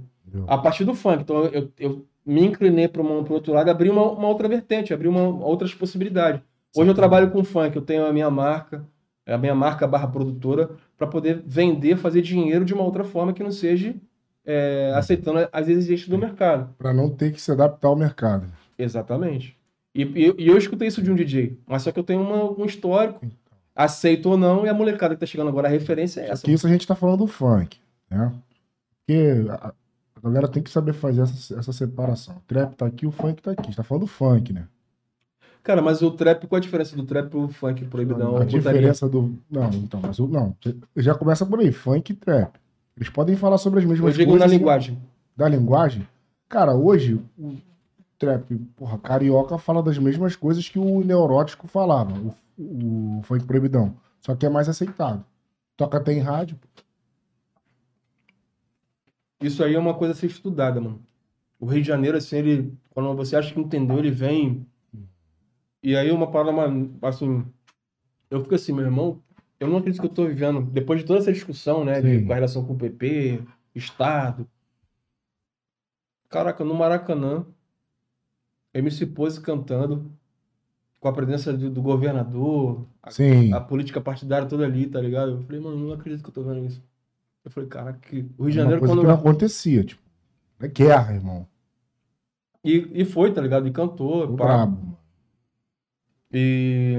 A 0.47 0.57
partir 0.57 0.83
do 0.85 0.93
funk. 0.93 1.21
Então 1.21 1.45
eu, 1.45 1.71
eu 1.79 2.05
me 2.25 2.45
inclinei 2.45 2.87
para 2.87 3.01
o 3.01 3.33
outro 3.33 3.53
lado, 3.53 3.69
abri 3.69 3.89
uma, 3.89 4.03
uma 4.11 4.27
outra 4.27 4.47
vertente, 4.47 4.93
abri 4.93 5.07
uma, 5.07 5.21
outras 5.45 5.73
possibilidades. 5.73 6.41
Hoje 6.75 6.89
eu 6.89 6.93
trabalho 6.95 7.31
com 7.31 7.43
funk, 7.43 7.75
eu 7.75 7.81
tenho 7.81 8.05
a 8.05 8.11
minha 8.13 8.29
marca, 8.29 8.85
a 9.25 9.37
minha 9.37 9.55
marca 9.55 9.87
barra 9.87 10.07
produtora, 10.07 10.69
para 10.97 11.07
poder 11.07 11.41
vender, 11.45 11.97
fazer 11.97 12.21
dinheiro 12.21 12.65
de 12.65 12.73
uma 12.73 12.83
outra 12.83 13.03
forma 13.03 13.33
que 13.33 13.43
não 13.43 13.51
seja 13.51 13.95
é, 14.45 14.93
aceitando 14.95 15.47
as 15.51 15.67
exigências 15.67 16.07
do 16.09 16.17
mercado. 16.17 16.73
Pra 16.77 16.93
não 16.93 17.09
ter 17.09 17.31
que 17.31 17.41
se 17.41 17.51
adaptar 17.51 17.87
ao 17.87 17.95
mercado. 17.95 18.45
Exatamente. 18.77 19.57
E, 19.95 20.03
e- 20.03 20.35
e 20.37 20.47
eu 20.47 20.57
escutei 20.57 20.87
isso 20.87 21.01
de 21.01 21.11
um 21.11 21.15
DJ, 21.15 21.57
mas 21.65 21.81
só 21.83 21.91
que 21.91 21.99
eu 21.99 22.03
tenho 22.03 22.21
uma- 22.21 22.51
um 22.51 22.65
histórico, 22.65 23.25
aceito 23.75 24.29
ou 24.29 24.37
não, 24.37 24.65
e 24.65 24.69
a 24.69 24.73
molecada 24.73 25.15
que 25.15 25.19
tá 25.19 25.25
chegando 25.25 25.49
agora, 25.49 25.67
a 25.67 25.71
referência 25.71 26.21
é 26.21 26.29
essa. 26.29 26.43
Que 26.45 26.51
isso 26.51 26.65
a 26.67 26.69
gente 26.69 26.85
tá 26.87 26.95
falando 26.95 27.19
do 27.19 27.27
funk, 27.27 27.77
né? 28.09 28.31
Porque 29.05 29.45
galera 30.27 30.47
tem 30.47 30.61
que 30.61 30.69
saber 30.69 30.93
fazer 30.93 31.21
essa, 31.21 31.59
essa 31.59 31.73
separação. 31.73 32.35
O 32.35 32.41
trap 32.47 32.75
tá 32.75 32.85
aqui, 32.85 33.05
o 33.05 33.11
funk 33.11 33.41
tá 33.41 33.51
aqui. 33.51 33.61
A 33.61 33.65
gente 33.65 33.75
tá 33.77 33.83
falando 33.83 34.03
do 34.03 34.07
funk, 34.07 34.53
né? 34.53 34.67
Cara, 35.63 35.81
mas 35.81 36.01
o 36.01 36.11
trap, 36.11 36.47
qual 36.47 36.57
a 36.57 36.61
diferença 36.61 36.95
do 36.95 37.03
trap 37.03 37.29
pro 37.29 37.47
funk 37.49 37.83
proibidão? 37.85 38.37
a 38.37 38.39
putaria? 38.39 38.59
diferença 38.59 39.09
do. 39.09 39.37
Não, 39.49 39.69
então, 39.73 39.99
mas 40.01 40.17
o. 40.19 40.27
Não, 40.27 40.55
já 40.95 41.13
começa 41.13 41.45
por 41.45 41.59
aí, 41.59 41.71
funk 41.71 42.13
e 42.13 42.15
trap. 42.15 42.57
Eles 42.95 43.09
podem 43.09 43.35
falar 43.35 43.57
sobre 43.57 43.79
as 43.79 43.83
Eu 43.85 43.89
mesmas 43.89 44.15
digo 44.15 44.31
coisas. 44.31 44.49
na 44.49 44.57
linguagem. 44.57 44.97
Da 45.35 45.47
linguagem. 45.47 46.07
Cara, 46.47 46.73
hoje, 46.73 47.21
o 47.37 47.55
trap, 48.17 48.55
porra, 48.75 48.97
carioca 48.97 49.57
fala 49.57 49.83
das 49.83 49.97
mesmas 49.97 50.35
coisas 50.35 50.67
que 50.67 50.79
o 50.79 51.03
neurótico 51.03 51.67
falava, 51.67 52.13
o, 52.57 53.17
o 53.19 53.21
funk 53.23 53.45
proibidão. 53.45 53.93
Só 54.21 54.35
que 54.35 54.45
é 54.45 54.49
mais 54.49 54.69
aceitado. 54.69 55.23
Toca 55.75 55.97
até 55.97 56.13
em 56.13 56.19
rádio. 56.19 56.57
Isso 59.41 59.63
aí 59.63 59.75
é 59.75 59.79
uma 59.79 59.93
coisa 59.93 60.13
a 60.13 60.15
ser 60.15 60.27
estudada, 60.27 60.81
mano. 60.81 61.03
O 61.59 61.65
Rio 61.65 61.81
de 61.81 61.87
Janeiro, 61.87 62.17
assim, 62.17 62.37
ele. 62.37 62.77
Quando 62.89 63.15
você 63.15 63.35
acha 63.35 63.53
que 63.53 63.59
entendeu, 63.59 63.99
ele 63.99 64.11
vem. 64.11 64.65
E 65.81 65.95
aí 65.95 66.11
uma 66.11 66.27
mano, 66.51 66.97
assim. 67.01 67.45
Eu 68.29 68.41
fico 68.41 68.55
assim, 68.55 68.73
meu 68.73 68.83
irmão, 68.83 69.23
eu 69.59 69.67
não 69.67 69.77
acredito 69.77 70.01
que 70.01 70.07
eu 70.07 70.13
tô 70.13 70.25
vivendo. 70.27 70.61
Depois 70.61 70.99
de 70.99 71.05
toda 71.05 71.19
essa 71.19 71.31
discussão, 71.31 71.85
né? 71.85 72.01
De, 72.01 72.25
com 72.25 72.31
a 72.31 72.35
relação 72.35 72.65
com 72.65 72.73
o 72.73 72.77
PP, 72.77 73.43
Estado. 73.73 74.47
Caraca, 76.29 76.63
no 76.63 76.73
Maracanã, 76.73 77.45
MC 78.73 79.05
Pose 79.05 79.39
cantando, 79.39 80.11
com 80.99 81.07
a 81.07 81.13
presença 81.13 81.53
do, 81.53 81.69
do 81.69 81.81
governador, 81.81 82.85
a, 83.01 83.57
a 83.57 83.61
política 83.61 84.01
partidária 84.01 84.47
toda 84.47 84.65
ali, 84.65 84.87
tá 84.87 84.99
ligado? 84.99 85.31
Eu 85.31 85.41
falei, 85.43 85.61
mano, 85.61 85.77
não 85.77 85.93
acredito 85.93 86.21
que 86.21 86.29
eu 86.29 86.33
tô 86.33 86.43
vendo 86.43 86.65
isso. 86.65 86.83
Eu 87.47 87.51
falei, 87.51 87.69
caraca, 87.69 87.97
que... 87.99 88.17
o 88.17 88.19
Rio 88.19 88.27
de 88.37 88.43
uma 88.43 88.51
Janeiro, 88.51 88.79
coisa 88.79 88.93
quando. 88.93 89.01
que 89.01 89.07
não 89.07 89.13
acontecia, 89.15 89.81
tipo. 89.83 90.01
É 90.59 90.67
guerra, 90.67 91.13
irmão. 91.13 91.47
E, 92.61 92.89
e 92.93 93.05
foi, 93.05 93.33
tá 93.33 93.39
ligado? 93.41 93.65
E 93.67 93.71
cantou. 93.71 94.27
Brabo. 94.35 94.97
E 96.29 96.95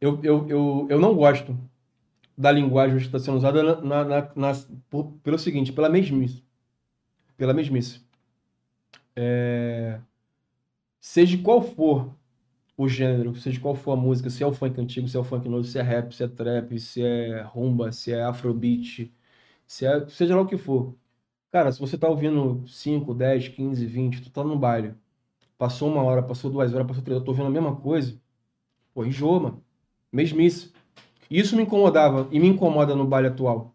eu, 0.00 0.20
eu, 0.22 0.48
eu, 0.48 0.86
eu 0.88 1.00
não 1.00 1.16
gosto 1.16 1.58
da 2.36 2.52
linguagem 2.52 2.96
que 2.98 3.06
está 3.06 3.18
sendo 3.18 3.38
usada 3.38 3.60
na, 3.82 4.04
na, 4.04 4.30
na- 4.36 4.64
por- 4.88 5.10
pelo 5.24 5.36
seguinte, 5.38 5.72
pela 5.72 5.88
mesmice. 5.88 6.44
Pela 7.36 7.52
mesmice. 7.52 8.00
É, 9.16 9.98
seja 11.00 11.36
qual 11.42 11.60
for 11.60 12.14
o 12.78 12.88
gênero, 12.88 13.36
seja 13.36 13.60
qual 13.60 13.74
for 13.76 13.92
a 13.92 13.96
música, 13.96 14.30
se 14.30 14.42
é 14.44 14.46
o 14.46 14.52
funk 14.54 14.80
antigo, 14.80 15.08
se 15.08 15.16
é 15.16 15.20
o 15.20 15.24
funk 15.24 15.48
novo, 15.48 15.64
se 15.64 15.78
é 15.78 15.82
rap, 15.82 16.14
se 16.14 16.24
é 16.24 16.28
trap, 16.28 16.78
se 16.80 17.02
é 17.04 17.42
rumba, 17.42 17.92
se 17.92 18.12
é 18.12 18.22
afrobeat, 18.24 19.12
se 19.66 19.86
é, 19.86 20.08
seja 20.08 20.36
lá 20.36 20.42
o 20.42 20.46
que 20.46 20.56
for. 20.58 20.96
Cara, 21.52 21.72
se 21.72 21.80
você 21.80 21.98
tá 21.98 22.08
ouvindo 22.08 22.66
5, 22.68 23.14
10, 23.14 23.48
15, 23.48 23.86
20, 23.86 24.22
tu 24.22 24.30
tá 24.30 24.44
no 24.44 24.58
baile, 24.58 24.94
passou 25.58 25.90
uma 25.90 26.02
hora, 26.04 26.22
passou 26.22 26.50
duas 26.50 26.74
horas, 26.74 26.86
passou 26.86 27.02
três 27.04 27.16
horas, 27.16 27.26
tô 27.26 27.32
ouvindo 27.32 27.48
a 27.48 27.50
mesma 27.50 27.76
coisa, 27.76 28.20
pô, 28.94 29.04
enjoa, 29.04 29.40
mano. 29.40 29.64
Mesmice. 30.12 30.72
Isso 31.30 31.56
me 31.56 31.62
incomodava 31.64 32.28
e 32.32 32.40
me 32.40 32.48
incomoda 32.48 32.94
no 32.96 33.06
baile 33.06 33.28
atual. 33.28 33.74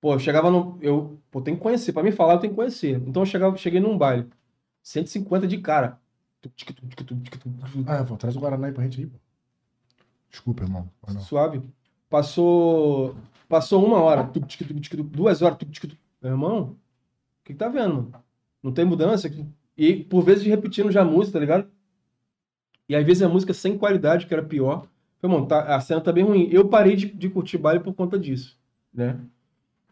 Pô, 0.00 0.14
eu 0.14 0.18
chegava 0.18 0.50
no. 0.50 0.78
Eu, 0.82 1.20
pô, 1.30 1.40
tem 1.40 1.54
que 1.56 1.60
conhecer. 1.62 1.92
Pra 1.92 2.02
mim 2.02 2.12
falar, 2.12 2.34
eu 2.34 2.40
tenho 2.40 2.52
que 2.52 2.56
conhecer. 2.56 2.96
Então 3.06 3.22
eu 3.22 3.26
chegava, 3.26 3.56
cheguei 3.56 3.80
num 3.80 3.96
baile. 3.98 4.28
150 4.82 5.46
de 5.46 5.58
cara. 5.58 6.00
Ah, 7.86 8.04
pô, 8.04 8.16
traz 8.16 8.36
o 8.36 8.40
Guaraná 8.40 8.66
aí 8.66 8.72
pra 8.72 8.84
gente 8.84 9.00
aí, 9.00 9.06
pô. 9.06 9.18
Desculpa, 10.30 10.62
irmão. 10.64 10.88
Foi. 11.02 11.18
Suave. 11.20 11.62
Passou. 12.08 13.16
Passou 13.48 13.84
uma 13.84 14.00
hora. 14.00 14.30
Duas 15.04 15.42
horas. 15.42 15.58
Meu 16.22 16.32
irmão, 16.32 16.62
o 16.62 17.44
que, 17.44 17.52
que 17.52 17.58
tá 17.58 17.68
vendo, 17.68 17.94
mano? 17.94 18.12
Não 18.62 18.72
tem 18.72 18.84
mudança? 18.84 19.30
E 19.76 19.96
por 20.04 20.22
vezes 20.22 20.44
repetindo 20.44 20.90
já 20.90 21.02
a 21.02 21.04
música, 21.04 21.34
tá 21.34 21.40
ligado? 21.40 21.68
E 22.88 22.94
às 22.94 23.04
vezes 23.04 23.22
a 23.22 23.28
música 23.28 23.52
sem 23.52 23.76
qualidade, 23.76 24.26
que 24.26 24.34
era 24.34 24.42
pior. 24.42 24.86
Falei, 25.20 25.36
mano, 25.36 25.46
tá, 25.48 25.74
a 25.74 25.80
cena 25.80 26.00
tá 26.00 26.12
bem 26.12 26.24
ruim. 26.24 26.48
Eu 26.50 26.68
parei 26.68 26.96
de, 26.96 27.06
de 27.06 27.28
curtir 27.28 27.58
baile 27.58 27.80
por 27.80 27.94
conta 27.94 28.18
disso, 28.18 28.58
né? 28.92 29.18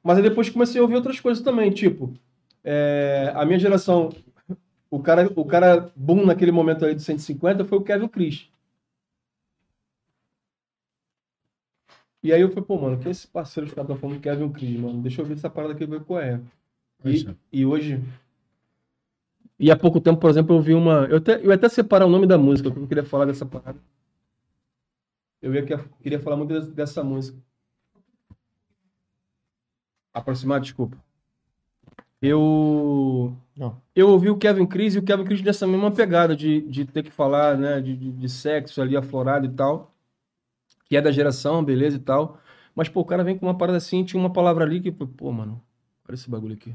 Mas 0.02 0.18
aí 0.18 0.22
depois 0.22 0.50
comecei 0.50 0.80
a 0.80 0.82
ouvir 0.82 0.96
outras 0.96 1.18
coisas 1.18 1.42
também, 1.42 1.70
tipo, 1.70 2.12
é, 2.62 3.32
a 3.34 3.44
minha 3.44 3.58
geração, 3.58 4.10
o 4.96 5.02
cara, 5.02 5.30
o 5.36 5.44
cara 5.44 5.92
boom 5.96 6.24
naquele 6.26 6.52
momento 6.52 6.84
aí 6.84 6.94
de 6.94 7.02
150 7.02 7.64
foi 7.64 7.78
o 7.78 7.82
Kevin 7.82 8.08
Chris. 8.08 8.48
E 12.22 12.32
aí 12.32 12.40
eu 12.40 12.48
falei, 12.48 12.64
pô, 12.64 12.78
mano, 12.80 12.98
que 12.98 13.08
esse 13.08 13.26
parceiro 13.28 13.68
que 13.68 13.74
tá 13.76 13.84
falando 13.96 14.20
Kevin 14.20 14.50
Chris, 14.50 14.78
mano? 14.80 15.02
Deixa 15.02 15.20
eu 15.20 15.26
ver 15.26 15.34
essa 15.34 15.50
parada 15.50 15.74
aqui, 15.74 15.84
ver 15.84 16.02
qual 16.04 16.20
é. 16.20 16.40
E, 17.04 17.04
Deixa. 17.04 17.36
e 17.52 17.66
hoje. 17.66 18.02
E 19.58 19.70
há 19.70 19.76
pouco 19.76 20.00
tempo, 20.00 20.20
por 20.20 20.30
exemplo, 20.30 20.56
eu 20.56 20.60
vi 20.62 20.74
uma. 20.74 21.06
Eu 21.06 21.18
até, 21.18 21.36
eu 21.40 21.48
ia 21.50 21.54
até 21.54 21.68
separar 21.68 22.06
o 22.06 22.10
nome 22.10 22.26
da 22.26 22.38
música, 22.38 22.70
porque 22.70 22.84
eu 22.84 22.88
queria 22.88 23.04
falar 23.04 23.26
dessa 23.26 23.44
parada. 23.46 23.78
Eu 25.42 25.54
ia, 25.54 25.64
que- 25.64 25.76
queria 26.02 26.18
falar 26.20 26.36
muito 26.36 26.52
des- 26.58 26.72
dessa 26.72 27.04
música. 27.04 27.38
Aproximar, 30.14 30.60
desculpa. 30.62 30.96
Eu. 32.24 33.36
Não. 33.54 33.82
Eu 33.94 34.08
ouvi 34.08 34.30
o 34.30 34.38
Kevin 34.38 34.66
Chris 34.66 34.94
e 34.94 34.98
o 34.98 35.02
Kevin 35.02 35.24
Chris 35.24 35.42
nessa 35.42 35.66
mesma 35.66 35.90
pegada 35.90 36.34
de, 36.34 36.62
de 36.62 36.86
ter 36.86 37.02
que 37.02 37.10
falar, 37.10 37.58
né, 37.58 37.82
de, 37.82 37.94
de, 37.94 38.12
de 38.12 38.28
sexo 38.30 38.80
ali 38.80 38.96
aflorado 38.96 39.44
e 39.44 39.50
tal. 39.50 39.94
Que 40.86 40.96
é 40.96 41.02
da 41.02 41.12
geração, 41.12 41.62
beleza 41.62 41.96
e 41.96 42.00
tal. 42.00 42.40
Mas, 42.74 42.88
pô, 42.88 43.00
o 43.00 43.04
cara 43.04 43.22
vem 43.22 43.36
com 43.36 43.44
uma 43.44 43.56
parada 43.56 43.76
assim, 43.76 44.02
tinha 44.04 44.18
uma 44.18 44.32
palavra 44.32 44.64
ali 44.64 44.80
que, 44.80 44.90
pô, 44.90 45.30
mano, 45.30 45.62
olha 46.08 46.14
esse 46.14 46.28
bagulho 46.30 46.54
aqui. 46.54 46.74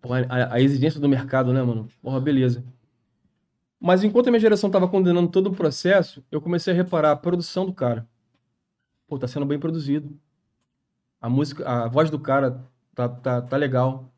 Porra, 0.00 0.26
a, 0.28 0.54
a 0.54 0.60
exigência 0.60 0.98
do 1.00 1.08
mercado, 1.08 1.52
né, 1.52 1.62
mano? 1.62 1.86
Porra, 2.00 2.18
beleza. 2.18 2.64
Mas 3.78 4.02
enquanto 4.02 4.28
a 4.28 4.30
minha 4.30 4.40
geração 4.40 4.70
tava 4.70 4.88
condenando 4.88 5.28
todo 5.28 5.48
o 5.48 5.54
processo, 5.54 6.24
eu 6.32 6.40
comecei 6.40 6.72
a 6.72 6.76
reparar 6.76 7.12
a 7.12 7.16
produção 7.16 7.66
do 7.66 7.74
cara. 7.74 8.08
Pô, 9.06 9.18
tá 9.18 9.28
sendo 9.28 9.44
bem 9.44 9.58
produzido. 9.58 10.18
A 11.20 11.28
música, 11.28 11.68
a 11.68 11.88
voz 11.88 12.10
do 12.10 12.18
cara 12.18 12.66
tá, 12.98 13.08
tá, 13.08 13.42
tá 13.42 13.56
legal. 13.56 14.12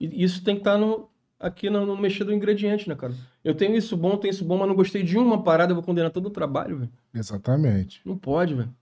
E 0.00 0.22
isso 0.24 0.42
tem 0.44 0.56
que 0.56 0.60
estar 0.62 0.78
no, 0.78 1.08
aqui 1.38 1.70
no, 1.70 1.86
no 1.86 1.96
mexer 1.96 2.24
do 2.24 2.32
ingrediente, 2.32 2.88
né, 2.88 2.94
cara? 2.94 3.14
Eu 3.42 3.54
tenho 3.54 3.76
isso 3.76 3.96
bom, 3.96 4.16
tenho 4.16 4.32
isso 4.32 4.44
bom, 4.44 4.58
mas 4.58 4.68
não 4.68 4.74
gostei 4.74 5.02
de 5.02 5.16
uma 5.18 5.42
parada, 5.42 5.72
eu 5.72 5.76
vou 5.76 5.84
condenar 5.84 6.10
todo 6.10 6.26
o 6.26 6.30
trabalho, 6.30 6.78
velho. 6.78 6.92
Exatamente. 7.14 8.00
Não 8.04 8.16
pode, 8.18 8.54
velho. 8.54 8.74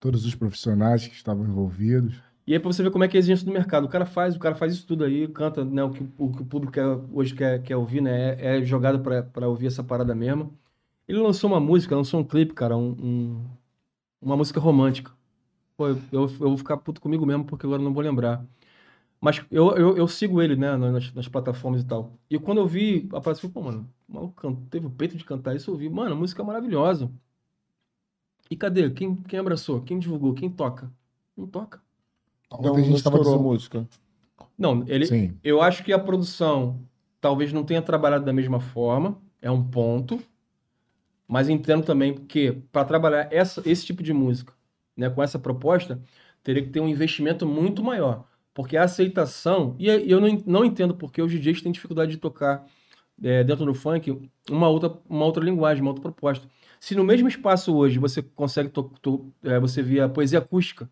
Todos 0.00 0.24
os 0.26 0.34
profissionais 0.34 1.06
que 1.06 1.14
estavam 1.14 1.44
envolvidos. 1.46 2.14
E 2.46 2.52
aí 2.52 2.60
pra 2.60 2.72
você 2.72 2.82
ver 2.82 2.90
como 2.90 3.04
é 3.04 3.08
que 3.08 3.16
é 3.16 3.18
a 3.18 3.20
exigência 3.20 3.46
do 3.46 3.52
mercado. 3.52 3.84
O 3.86 3.88
cara 3.88 4.04
faz, 4.06 4.36
o 4.36 4.38
cara 4.38 4.54
faz 4.54 4.74
isso 4.74 4.86
tudo 4.86 5.04
aí, 5.04 5.26
canta, 5.28 5.64
né, 5.64 5.82
o 5.82 5.90
que 5.90 6.06
o, 6.18 6.32
que 6.32 6.42
o 6.42 6.46
público 6.46 6.72
quer- 6.74 6.84
hoje 7.12 7.34
quer, 7.34 7.62
quer 7.62 7.76
ouvir, 7.76 8.02
né? 8.02 8.34
É, 8.34 8.58
é 8.58 8.62
jogado 8.64 9.00
pra, 9.00 9.22
pra 9.22 9.48
ouvir 9.48 9.66
essa 9.68 9.82
parada 9.82 10.14
mesmo. 10.14 10.52
Ele 11.08 11.18
lançou 11.20 11.48
uma 11.50 11.60
música, 11.60 11.96
lançou 11.96 12.20
um 12.20 12.24
clipe, 12.24 12.54
cara, 12.54 12.76
um, 12.76 12.90
um- 12.92 13.44
uma 14.20 14.36
música 14.36 14.60
romântica. 14.60 15.12
Pô, 15.76 15.88
eu, 15.88 15.96
eu, 16.12 16.20
eu 16.22 16.28
vou 16.28 16.56
ficar 16.56 16.76
puto 16.76 17.00
comigo 17.00 17.26
mesmo, 17.26 17.44
porque 17.44 17.66
agora 17.66 17.80
eu 17.82 17.84
não 17.84 17.92
vou 17.94 18.02
lembrar. 18.02 18.44
Mas 19.20 19.44
eu, 19.50 19.76
eu, 19.76 19.96
eu 19.96 20.08
sigo 20.08 20.42
ele, 20.42 20.56
né, 20.56 20.76
nas, 20.76 21.12
nas 21.14 21.28
plataformas 21.28 21.82
e 21.82 21.86
tal. 21.86 22.12
E 22.30 22.38
quando 22.38 22.58
eu 22.58 22.66
vi, 22.68 23.08
apareceu, 23.12 23.50
pô, 23.50 23.62
mano, 23.62 23.90
o 24.08 24.14
maluco 24.14 24.56
teve 24.70 24.86
o 24.86 24.90
peito 24.90 25.16
de 25.16 25.24
cantar 25.24 25.56
isso, 25.56 25.70
eu 25.70 25.74
ouvi, 25.74 25.88
mano, 25.88 26.14
a 26.14 26.18
música 26.18 26.42
é 26.42 26.44
maravilhosa. 26.44 27.10
E 28.50 28.56
cadê? 28.56 28.90
Quem, 28.90 29.16
quem 29.16 29.38
abraçou? 29.38 29.80
Quem 29.82 29.98
divulgou? 29.98 30.34
Quem 30.34 30.50
toca? 30.50 30.92
Não 31.36 31.46
toca. 31.46 31.82
Ontem 32.50 32.66
Não, 32.66 32.74
a 32.76 32.80
gente 32.80 32.92
não 32.92 33.00
tava 33.02 33.16
estourou 33.16 33.20
a 33.20 33.36
dizendo- 33.36 33.42
música. 33.50 33.88
Não, 34.58 34.84
ele, 34.86 35.06
Sim. 35.06 35.38
eu 35.42 35.60
acho 35.62 35.82
que 35.82 35.92
a 35.92 35.98
produção 35.98 36.80
talvez 37.20 37.52
não 37.52 37.64
tenha 37.64 37.82
trabalhado 37.82 38.24
da 38.24 38.32
mesma 38.32 38.60
forma, 38.60 39.18
é 39.42 39.50
um 39.50 39.62
ponto, 39.64 40.20
mas 41.26 41.48
entendo 41.48 41.84
também 41.84 42.14
que 42.14 42.52
para 42.70 42.84
trabalhar 42.84 43.32
essa, 43.32 43.62
esse 43.68 43.84
tipo 43.84 44.02
de 44.02 44.12
música, 44.12 44.53
né, 44.96 45.10
com 45.10 45.22
essa 45.22 45.38
proposta, 45.38 46.00
teria 46.42 46.62
que 46.62 46.70
ter 46.70 46.80
um 46.80 46.88
investimento 46.88 47.46
muito 47.46 47.82
maior, 47.82 48.26
porque 48.52 48.76
a 48.76 48.84
aceitação, 48.84 49.76
e 49.78 49.88
eu 49.88 50.20
não, 50.20 50.28
não 50.46 50.64
entendo 50.64 50.94
porque 50.94 51.20
os 51.22 51.32
DJs 51.32 51.62
têm 51.62 51.72
dificuldade 51.72 52.12
de 52.12 52.18
tocar 52.18 52.66
é, 53.22 53.44
dentro 53.44 53.64
do 53.66 53.74
funk 53.74 54.30
uma 54.50 54.68
outra, 54.68 54.98
uma 55.08 55.24
outra 55.24 55.44
linguagem, 55.44 55.82
uma 55.82 55.90
outra 55.90 56.02
proposta. 56.02 56.48
Se 56.80 56.94
no 56.94 57.04
mesmo 57.04 57.28
espaço 57.28 57.74
hoje 57.74 57.98
você 57.98 58.22
consegue 58.22 58.68
to, 58.70 58.84
to- 59.02 59.32
é, 59.42 59.58
você 59.60 59.82
via 59.82 60.08
poesia 60.08 60.38
acústica, 60.40 60.90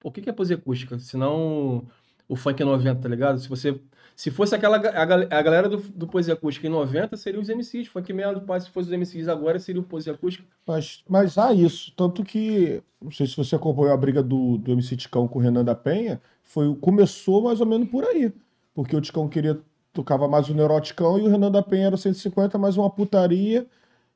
por 0.00 0.12
que, 0.12 0.20
que 0.22 0.30
é 0.30 0.32
poesia 0.32 0.56
acústica? 0.56 0.98
Senão 0.98 1.86
o 2.28 2.36
funk 2.36 2.60
é 2.62 2.64
90, 2.64 3.00
tá 3.02 3.08
ligado? 3.08 3.38
Se 3.40 3.48
você 3.48 3.80
se 4.16 4.30
fosse 4.30 4.54
aquela 4.54 4.78
a, 4.78 5.02
a 5.02 5.42
galera 5.42 5.68
do, 5.68 5.76
do 5.76 6.06
poesia 6.06 6.32
acústica 6.32 6.66
em 6.66 6.70
90, 6.70 7.18
seria 7.18 7.38
os 7.38 7.50
MCs, 7.50 7.88
funk 7.88 8.10
meia 8.14 8.32
do 8.32 8.40
pai, 8.40 8.58
se 8.58 8.70
fosse 8.70 8.88
os 8.88 8.98
MCs 8.98 9.28
agora, 9.28 9.58
seria 9.58 9.80
o 9.80 9.84
poesia 9.84 10.14
acústica. 10.14 10.48
Mas, 10.66 11.04
mas 11.06 11.36
há 11.36 11.52
isso. 11.52 11.92
Tanto 11.94 12.24
que, 12.24 12.82
não 13.00 13.10
sei 13.10 13.26
se 13.26 13.36
você 13.36 13.54
acompanhou 13.56 13.92
a 13.92 13.96
briga 13.96 14.22
do, 14.22 14.56
do 14.56 14.72
MC 14.72 14.96
Ticão 14.96 15.28
com 15.28 15.38
o 15.38 15.42
Renan 15.42 15.62
da 15.62 15.74
Penha, 15.74 16.18
foi, 16.42 16.74
começou 16.76 17.42
mais 17.42 17.60
ou 17.60 17.66
menos 17.66 17.90
por 17.90 18.04
aí. 18.04 18.32
Porque 18.74 18.96
o 18.96 19.00
Ticão 19.02 19.28
queria, 19.28 19.60
tocava 19.92 20.26
mais 20.26 20.48
o 20.48 20.54
Neuroticão 20.54 21.18
e 21.18 21.22
o 21.22 21.28
Renan 21.28 21.50
da 21.50 21.62
Penha 21.62 21.88
era 21.88 21.96
150, 21.98 22.56
mais 22.56 22.78
uma 22.78 22.88
putaria. 22.88 23.66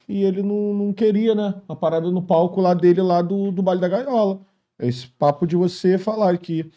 E 0.09 0.25
ele 0.25 0.43
não, 0.43 0.73
não 0.73 0.93
queria, 0.95 1.35
né? 1.35 1.61
A 1.69 1.77
parada 1.77 2.11
no 2.11 2.23
palco 2.23 2.59
lá 2.63 2.73
dele, 2.73 3.03
lá 3.03 3.21
do, 3.21 3.53
do 3.53 3.63
Baile 3.63 3.83
da 3.83 3.89
Gaiola. 3.89 4.41
Esse 4.79 5.07
papo 5.09 5.47
de 5.47 5.57
você 5.57 5.99
falar 5.99 6.39
que 6.39 6.71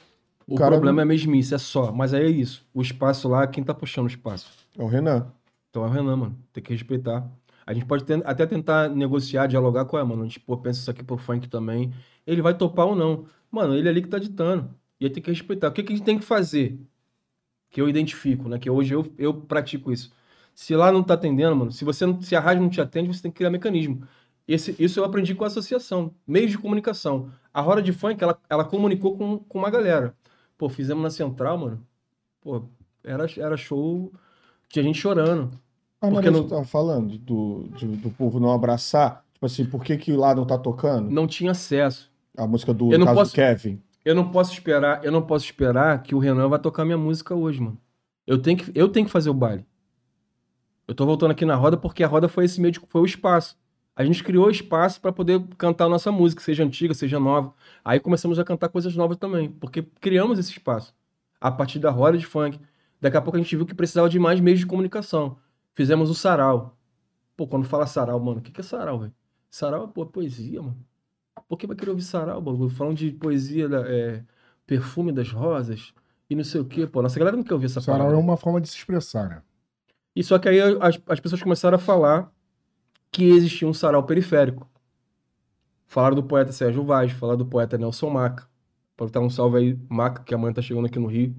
O 0.47 0.55
cara 0.55 0.71
problema 0.71 1.01
é 1.01 1.03
a 1.03 1.05
mesmice, 1.05 1.53
é 1.53 1.57
só. 1.57 1.91
Mas 1.91 2.13
aí 2.13 2.25
é 2.25 2.29
isso. 2.29 2.65
O 2.73 2.81
espaço 2.81 3.27
lá, 3.27 3.47
quem 3.47 3.63
tá 3.63 3.73
puxando 3.73 4.05
o 4.05 4.09
espaço? 4.09 4.51
é 4.77 4.83
o 4.83 4.87
Renan. 4.87 5.31
Então 5.69 5.83
é 5.83 5.87
o 5.87 5.89
Renan, 5.89 6.15
mano. 6.15 6.37
Tem 6.51 6.63
que 6.63 6.71
respeitar. 6.73 7.29
A 7.65 7.73
gente 7.73 7.85
pode 7.85 8.03
até 8.25 8.45
tentar 8.45 8.89
negociar, 8.89 9.47
dialogar 9.47 9.85
com 9.85 9.97
ela, 9.97 10.05
mano. 10.05 10.23
A 10.23 10.25
gente, 10.25 10.39
pô, 10.39 10.57
pensa 10.57 10.79
isso 10.81 10.91
aqui 10.91 11.03
pro 11.03 11.17
funk 11.17 11.47
também. 11.47 11.93
Ele 12.27 12.41
vai 12.41 12.53
topar 12.55 12.87
ou 12.87 12.95
não. 12.95 13.25
Mano, 13.49 13.75
ele 13.75 13.87
é 13.87 13.91
ali 13.91 14.01
que 14.01 14.09
tá 14.09 14.19
ditando. 14.19 14.69
E 14.99 15.05
aí 15.05 15.11
tem 15.11 15.23
que 15.23 15.29
respeitar. 15.29 15.69
O 15.69 15.71
que, 15.71 15.83
que 15.83 15.93
a 15.93 15.95
gente 15.95 16.05
tem 16.05 16.19
que 16.19 16.25
fazer? 16.25 16.77
Que 17.69 17.81
eu 17.81 17.89
identifico, 17.89 18.49
né? 18.49 18.59
Que 18.59 18.69
hoje 18.69 18.93
eu, 18.93 19.11
eu 19.17 19.33
pratico 19.33 19.91
isso. 19.91 20.11
Se 20.53 20.75
lá 20.75 20.91
não 20.91 21.03
tá 21.03 21.15
atendendo, 21.15 21.55
mano, 21.55 21.71
se 21.71 21.83
você 21.83 22.05
não, 22.05 22.21
se 22.21 22.35
a 22.35 22.39
rádio 22.39 22.61
não 22.61 22.69
te 22.69 22.79
atende, 22.81 23.07
você 23.07 23.23
tem 23.23 23.31
que 23.31 23.37
criar 23.37 23.49
mecanismo. 23.49 24.07
Esse, 24.47 24.75
isso 24.77 24.99
eu 24.99 25.05
aprendi 25.05 25.33
com 25.33 25.43
a 25.43 25.47
associação, 25.47 26.13
meios 26.27 26.51
de 26.51 26.57
comunicação. 26.57 27.31
A 27.53 27.61
roda 27.61 27.81
de 27.81 27.93
funk, 27.93 28.21
ela, 28.23 28.39
ela 28.49 28.65
comunicou 28.65 29.17
com, 29.17 29.39
com 29.39 29.57
uma 29.57 29.69
galera. 29.71 30.15
Pô, 30.57 30.69
fizemos 30.69 31.03
na 31.03 31.09
central, 31.09 31.57
mano. 31.57 31.85
Pô, 32.41 32.63
era, 33.03 33.25
era 33.37 33.57
show, 33.57 34.11
tinha 34.69 34.83
gente 34.83 34.99
chorando. 34.99 35.51
Ah, 36.01 36.09
Porque 36.09 36.29
não- 36.29 36.47
tava 36.47 36.65
falando, 36.65 37.17
do, 37.17 37.67
de- 37.77 37.87
do 37.97 38.09
povo 38.09 38.39
não 38.39 38.51
abraçar. 38.51 39.23
Tipo 39.33 39.45
assim, 39.45 39.65
por 39.65 39.83
que, 39.83 39.97
que 39.97 40.11
lá 40.13 40.35
não 40.35 40.45
tá 40.45 40.57
tocando? 40.57 41.09
Não 41.09 41.25
tinha 41.27 41.51
acesso. 41.51 42.11
A 42.37 42.45
música 42.47 42.73
do 42.73 42.91
Eu 42.91 42.99
não 42.99 43.05
caso 43.05 43.19
posso- 43.19 43.31
do 43.31 43.35
Kevin. 43.35 43.81
Eu 44.03 44.13
não 44.15 44.29
posso 44.31 44.51
esperar, 44.51 45.03
eu 45.05 45.11
não 45.11 45.21
posso 45.21 45.45
esperar 45.45 46.03
que 46.03 46.13
o 46.13 46.19
Renan 46.19 46.49
vai 46.49 46.59
tocar 46.59 46.83
minha 46.83 46.97
música 46.97 47.33
hoje, 47.33 47.61
mano. 47.61 47.77
Eu 48.27 48.37
tenho 48.41 48.57
que, 48.57 48.71
eu 48.75 48.89
tenho 48.89 49.05
que 49.05 49.11
fazer 49.11 49.29
o 49.29 49.33
baile. 49.33 49.65
Eu 50.87 50.93
tô 50.93 51.05
voltando 51.05 51.31
aqui 51.31 51.45
na 51.45 51.55
roda 51.55 51.77
porque 51.77 52.03
a 52.03 52.07
roda 52.07 52.27
foi 52.27 52.43
esse 52.45 52.59
meio 52.59 52.73
de, 52.73 52.81
foi 52.89 53.01
o 53.01 53.05
espaço. 53.05 53.57
A 53.95 54.03
gente 54.03 54.23
criou 54.23 54.49
espaço 54.49 54.99
para 54.99 55.11
poder 55.11 55.41
cantar 55.57 55.85
a 55.85 55.89
nossa 55.89 56.11
música, 56.11 56.41
seja 56.41 56.63
antiga, 56.63 56.93
seja 56.93 57.19
nova. 57.19 57.53
Aí 57.85 57.99
começamos 57.99 58.39
a 58.39 58.43
cantar 58.43 58.69
coisas 58.69 58.95
novas 58.95 59.17
também, 59.17 59.51
porque 59.51 59.83
criamos 60.01 60.39
esse 60.39 60.51
espaço 60.51 60.95
a 61.39 61.51
partir 61.51 61.77
da 61.77 61.91
roda 61.91 62.17
de 62.17 62.25
funk. 62.25 62.59
Daqui 62.99 63.17
a 63.17 63.21
pouco 63.21 63.37
a 63.37 63.41
gente 63.41 63.55
viu 63.55 63.65
que 63.65 63.75
precisava 63.75 64.09
de 64.09 64.17
mais 64.17 64.39
meios 64.39 64.59
de 64.59 64.65
comunicação. 64.65 65.37
Fizemos 65.75 66.09
o 66.09 66.15
sarau. 66.15 66.75
Pô, 67.37 67.45
quando 67.47 67.65
fala 67.65 67.85
sarau, 67.85 68.19
mano, 68.19 68.39
o 68.39 68.41
que 68.41 68.51
que 68.51 68.61
é 68.61 68.63
sarau, 68.63 68.99
velho? 68.99 69.13
Sarau 69.49 69.85
é 69.85 69.87
pô, 69.87 70.05
poesia, 70.05 70.61
mano. 70.61 70.77
Por 71.47 71.57
que 71.57 71.67
vai 71.67 71.75
querer 71.75 71.91
ouvir 71.91 72.03
sarau, 72.03 72.41
bagulho? 72.41 72.69
Falando 72.69 72.97
de 72.97 73.11
poesia, 73.11 73.67
é, 73.85 74.23
perfume 74.65 75.11
das 75.11 75.31
rosas 75.31 75.93
e 76.29 76.35
não 76.35 76.43
sei 76.43 76.61
o 76.61 76.65
quê, 76.65 76.87
pô. 76.87 77.01
Nossa 77.01 77.19
galera 77.19 77.37
não 77.37 77.43
quer 77.43 77.53
ouvir 77.53 77.67
essa 77.67 77.81
Sarau 77.81 78.07
parada. 78.07 78.17
é 78.17 78.19
uma 78.19 78.37
forma 78.37 78.59
de 78.59 78.67
se 78.67 78.75
expressar, 78.75 79.29
né? 79.29 79.41
E 80.15 80.23
só 80.23 80.39
que 80.39 80.49
aí 80.49 80.59
as, 80.59 80.99
as 81.07 81.19
pessoas 81.19 81.41
começaram 81.41 81.75
a 81.75 81.79
falar 81.79 82.32
que 83.13 83.25
existia 83.25 83.67
um 83.67 83.73
sarau 83.73 84.03
periférico. 84.05 84.69
Falaram 85.87 86.15
do 86.15 86.23
poeta 86.23 86.51
Sérgio 86.51 86.83
Vaz, 86.83 87.11
falaram 87.11 87.37
do 87.37 87.45
poeta 87.45 87.77
Nelson 87.77 88.09
Maca. 88.09 88.47
Para 88.97 89.07
dar 89.09 89.19
um 89.21 89.29
salve 89.29 89.57
aí, 89.57 89.79
Maca, 89.89 90.23
que 90.23 90.33
amanhã 90.33 90.53
tá 90.53 90.61
chegando 90.61 90.85
aqui 90.87 90.99
no 90.99 91.07
Rio. 91.07 91.35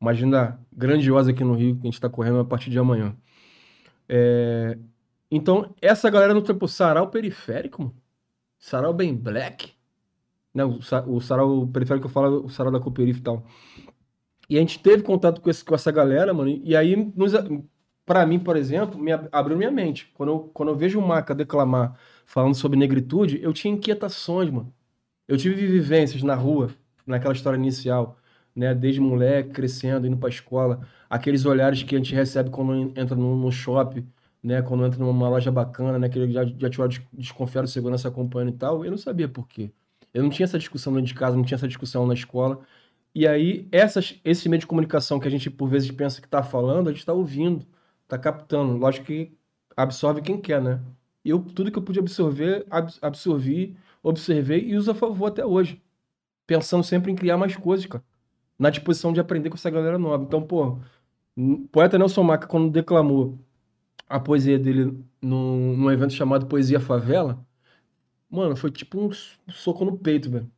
Uma 0.00 0.12
agenda 0.12 0.60
grandiosa 0.72 1.30
aqui 1.30 1.44
no 1.44 1.54
Rio, 1.54 1.76
que 1.76 1.82
a 1.82 1.90
gente 1.90 2.00
tá 2.00 2.08
correndo 2.08 2.38
a 2.40 2.44
partir 2.44 2.70
de 2.70 2.78
amanhã. 2.78 3.16
É, 4.08 4.78
Então, 5.30 5.74
essa 5.82 6.10
galera 6.10 6.34
no 6.34 6.42
tempo 6.42 6.68
sarau 6.68 7.10
periférico, 7.10 7.82
mano. 7.82 7.96
Sarau 8.58 8.94
bem 8.94 9.14
black. 9.16 9.72
Né? 10.54 10.64
O, 10.64 10.82
sa- 10.82 11.04
o 11.06 11.20
sarau 11.20 11.66
periférico 11.68 12.06
eu 12.08 12.10
falo, 12.10 12.26
é 12.42 12.46
o 12.46 12.48
sarau 12.50 12.72
da 12.72 12.80
Cooperife 12.80 13.20
e 13.20 13.22
tal. 13.22 13.44
E 14.48 14.56
a 14.56 14.60
gente 14.60 14.78
teve 14.82 15.02
contato 15.02 15.40
com, 15.40 15.50
esse- 15.50 15.64
com 15.64 15.74
essa 15.74 15.92
galera, 15.92 16.32
mano, 16.34 16.50
e 16.50 16.74
aí 16.76 16.96
nos, 17.16 17.32
Pra 18.08 18.26
mim, 18.26 18.40
por 18.40 18.56
exemplo, 18.56 18.98
me 19.00 19.12
ab- 19.12 19.28
abriu 19.32 19.56
minha 19.58 19.70
mente. 19.70 20.10
Quando 20.14 20.30
eu, 20.32 20.40
quando 20.54 20.70
eu 20.70 20.76
vejo 20.76 20.98
o 20.98 21.06
Maca 21.06 21.34
declamar 21.34 21.98
falando 22.26 22.54
sobre 22.56 22.78
negritude, 22.78 23.38
eu 23.42 23.52
tinha 23.52 23.74
inquietações, 23.74 24.50
mano. 24.50 24.72
Eu 25.28 25.36
tive 25.38 25.54
vivências 25.66 26.22
na 26.22 26.34
rua, 26.34 26.70
naquela 27.06 27.34
história 27.34 27.56
inicial, 27.58 28.18
né? 28.56 28.74
Desde 28.74 29.00
moleque, 29.00 29.50
crescendo, 29.50 30.06
indo 30.06 30.16
pra 30.18 30.28
escola. 30.30 30.86
Aqueles 31.10 31.46
olhares 31.46 31.82
que 31.84 31.94
a 31.96 31.98
gente 31.98 32.14
recebe 32.14 32.50
quando 32.50 32.74
en- 32.76 32.92
entra 32.96 33.16
no, 33.16 33.36
no 33.36 33.52
shopping, 33.52 34.06
né? 34.42 34.62
Quando 34.62 34.86
entra 34.86 34.98
numa 35.00 35.28
loja 35.28 35.50
bacana, 35.52 35.98
né? 35.98 36.08
Que 36.08 36.30
já, 36.32 36.44
já 36.46 36.70
te 36.70 36.80
olha 36.80 36.88
des- 36.90 37.02
desconfiado 37.12 37.66
de 37.66 37.72
segurança 37.72 38.08
acompanhando 38.08 38.50
e 38.54 38.58
tal. 38.58 38.84
Eu 38.84 38.90
não 38.92 38.98
sabia 38.98 39.28
por 39.28 39.48
quê. 39.48 39.72
Eu 40.14 40.22
não 40.22 40.30
tinha 40.30 40.44
essa 40.44 40.58
discussão 40.58 40.92
dentro 40.94 41.08
de 41.08 41.14
casa, 41.14 41.36
não 41.36 41.44
tinha 41.44 41.56
essa 41.56 41.68
discussão 41.68 42.06
na 42.06 42.14
escola. 42.14 42.60
E 43.14 43.26
aí, 43.26 43.66
essas, 43.72 44.20
esse 44.24 44.48
meio 44.48 44.60
de 44.60 44.66
comunicação 44.66 45.18
que 45.18 45.26
a 45.28 45.30
gente, 45.30 45.50
por 45.50 45.68
vezes, 45.68 45.90
pensa 45.90 46.20
que 46.22 46.28
tá 46.28 46.42
falando, 46.42 46.88
a 46.88 46.92
gente 46.92 47.04
tá 47.04 47.12
ouvindo, 47.12 47.66
tá 48.08 48.18
captando. 48.18 48.76
Lógico 48.76 49.06
que 49.06 49.32
absorve 49.76 50.22
quem 50.22 50.40
quer, 50.40 50.60
né? 50.62 50.80
Eu, 51.24 51.40
tudo 51.40 51.70
que 51.70 51.78
eu 51.78 51.82
pude 51.82 51.98
absorver, 52.00 52.66
ab- 52.70 52.92
absorvi, 53.02 53.76
observei 54.02 54.64
e 54.68 54.76
uso 54.76 54.90
a 54.90 54.94
favor 54.94 55.26
até 55.26 55.44
hoje. 55.44 55.80
Pensando 56.46 56.82
sempre 56.82 57.12
em 57.12 57.14
criar 57.16 57.36
mais 57.36 57.54
coisas, 57.56 57.86
cara. 57.86 58.02
Na 58.58 58.70
disposição 58.70 59.12
de 59.12 59.20
aprender 59.20 59.50
com 59.50 59.56
essa 59.56 59.70
galera 59.70 59.98
nova. 59.98 60.24
Então, 60.24 60.42
pô, 60.42 60.78
poeta 61.70 61.98
Nelson 61.98 62.22
Maca, 62.22 62.46
quando 62.46 62.70
declamou 62.70 63.38
a 64.08 64.18
poesia 64.18 64.58
dele 64.58 64.98
num, 65.20 65.76
num 65.76 65.90
evento 65.90 66.14
chamado 66.14 66.46
Poesia 66.46 66.80
Favela, 66.80 67.44
mano, 68.30 68.56
foi 68.56 68.70
tipo 68.70 68.98
um 68.98 69.10
soco 69.52 69.84
no 69.84 69.96
peito, 69.98 70.30
velho. 70.30 70.50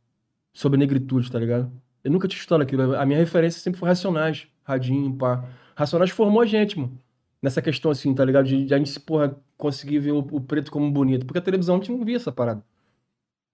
Sobre 0.53 0.79
negritude, 0.79 1.31
tá 1.31 1.39
ligado? 1.39 1.71
Eu 2.03 2.11
nunca 2.11 2.27
tinha 2.29 2.39
estudado 2.41 2.63
aquilo. 2.63 2.97
A 2.97 3.05
minha 3.07 3.19
referência 3.19 3.61
sempre 3.61 3.79
foi 3.81 3.89
Racionais, 3.89 4.47
Radinho, 4.65 5.15
pá. 5.17 5.45
Racionais 5.77 6.11
formou 6.11 6.41
a 6.43 6.47
gente, 6.47 6.79
mano. 6.79 6.99
Nessa 7.43 7.63
questão 7.63 7.91
assim, 7.91 8.15
tá 8.15 8.25
ligado? 8.25 8.47
De, 8.47 8.65
de 8.67 8.75
a 8.75 8.79
gente, 8.79 8.99
porra, 9.01 9.35
conseguir 9.57 9.99
ver 9.99 10.13
o, 10.13 10.19
o 10.19 10.41
preto 10.41 10.71
como 10.71 10.91
bonito. 10.91 11.25
Porque 11.25 11.39
a 11.39 11.43
televisão 11.43 11.77
a 11.77 11.79
gente 11.79 11.91
não 11.91 12.05
via 12.05 12.17
essa 12.17 12.31
parada. 12.31 12.63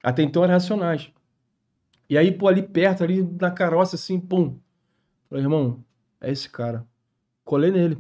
Até 0.03 0.23
então 0.23 0.43
era 0.43 0.55
Racionais. 0.55 1.11
E 2.09 2.17
aí, 2.17 2.33
pô, 2.33 2.49
ali 2.49 2.63
perto, 2.63 3.05
ali 3.05 3.23
na 3.23 3.51
caroça, 3.51 3.97
assim, 3.97 4.19
pum. 4.19 4.59
Falei, 5.29 5.45
irmão, 5.45 5.85
é 6.21 6.31
esse 6.31 6.49
cara. 6.49 6.87
Colei 7.45 7.71
nele. 7.71 7.99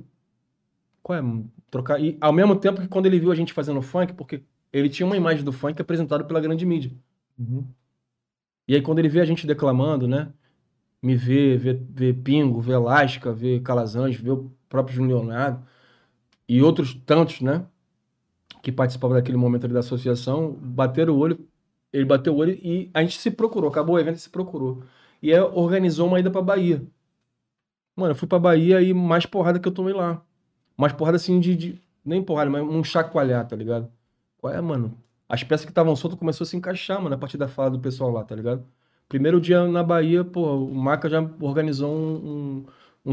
Qual 1.02 1.18
é? 1.18 1.22
Trocar. 1.70 2.00
E 2.00 2.16
ao 2.20 2.32
mesmo 2.32 2.56
tempo 2.56 2.80
que 2.80 2.88
quando 2.88 3.06
ele 3.06 3.18
viu 3.18 3.32
a 3.32 3.34
gente 3.34 3.52
fazendo 3.52 3.82
funk, 3.82 4.12
porque 4.14 4.42
ele 4.72 4.88
tinha 4.88 5.06
uma 5.06 5.16
imagem 5.16 5.44
do 5.44 5.52
funk 5.52 5.80
apresentado 5.80 6.24
pela 6.24 6.40
grande 6.40 6.64
mídia. 6.66 6.92
E 8.68 8.74
aí, 8.74 8.82
quando 8.82 8.98
ele 8.98 9.08
vê 9.08 9.20
a 9.20 9.24
gente 9.24 9.46
declamando, 9.46 10.08
né? 10.08 10.32
Me 11.02 11.14
vê, 11.16 11.56
vê, 11.56 11.74
vê 11.74 12.12
Pingo, 12.12 12.60
vê 12.60 12.76
Lasca, 12.76 13.32
vê 13.32 13.60
Calazans, 13.60 14.16
vê 14.16 14.30
o 14.30 14.50
próprio 14.68 14.96
Júnior 14.96 15.20
Leonardo 15.20 15.64
e 16.48 16.62
outros 16.62 16.94
tantos, 17.06 17.40
né? 17.40 17.66
Que 18.62 18.72
participavam 18.72 19.16
daquele 19.16 19.36
momento 19.36 19.64
ali 19.64 19.74
da 19.74 19.80
associação, 19.80 20.52
bateram 20.60 21.14
o 21.14 21.18
olho, 21.18 21.48
ele 21.92 22.04
bateu 22.04 22.34
o 22.34 22.38
olho 22.38 22.52
e 22.62 22.90
a 22.94 23.02
gente 23.02 23.18
se 23.18 23.30
procurou, 23.30 23.70
acabou 23.70 23.96
o 23.96 23.98
evento 23.98 24.16
e 24.16 24.20
se 24.20 24.30
procurou. 24.30 24.82
E 25.22 25.32
aí 25.32 25.40
organizou 25.40 26.08
uma 26.08 26.18
ida 26.20 26.30
pra 26.30 26.42
Bahia. 26.42 26.86
Mano, 27.94 28.12
eu 28.12 28.16
fui 28.16 28.28
pra 28.28 28.38
Bahia 28.38 28.80
e 28.82 28.92
mais 28.92 29.24
porrada 29.26 29.58
que 29.58 29.66
eu 29.68 29.72
tomei 29.72 29.94
lá. 29.94 30.22
Mais 30.76 30.92
porrada 30.92 31.16
assim 31.16 31.40
de, 31.40 31.56
de- 31.56 31.82
Nem 32.04 32.22
porrada, 32.22 32.50
mas 32.50 32.62
um 32.62 32.84
chacoalhar, 32.84 33.46
tá 33.48 33.56
ligado? 33.56 33.90
Qual 34.38 34.52
é, 34.52 34.60
mano? 34.60 34.98
As 35.28 35.42
peças 35.42 35.64
que 35.66 35.72
estavam 35.72 35.96
soltas 35.96 36.18
começou 36.18 36.44
a 36.44 36.48
se 36.48 36.56
encaixar, 36.56 37.00
mano, 37.02 37.14
a 37.14 37.18
partir 37.18 37.38
da 37.38 37.48
fala 37.48 37.70
do 37.70 37.80
pessoal 37.80 38.10
lá, 38.10 38.24
tá 38.24 38.34
ligado? 38.34 38.66
Primeiro 39.08 39.40
dia 39.40 39.66
na 39.66 39.82
Bahia, 39.82 40.24
pô, 40.24 40.56
o 40.66 40.74
Maca 40.74 41.08
já 41.08 41.20
organizou 41.40 41.90
um, 41.92 42.66
um, 43.06 43.12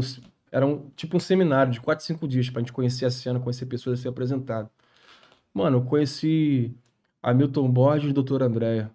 era 0.54 0.66
um 0.66 0.90
tipo 0.90 1.16
um 1.16 1.20
seminário 1.20 1.72
de 1.72 1.80
4, 1.80 2.04
5 2.06 2.28
dias 2.28 2.50
pra 2.50 2.60
gente 2.62 2.72
conhecer 2.72 3.06
a 3.06 3.10
cena, 3.10 3.40
conhecer 3.40 3.66
pessoas 3.66 3.98
a 4.00 4.02
ser 4.02 4.08
apresentado. 4.08 4.70
Mano, 5.54 5.78
eu 5.78 5.84
conheci 5.84 6.76
Hamilton 7.22 7.70
Borges 7.70 8.10
e 8.10 8.14
doutor 8.14 8.42
Andréia. 8.42 8.90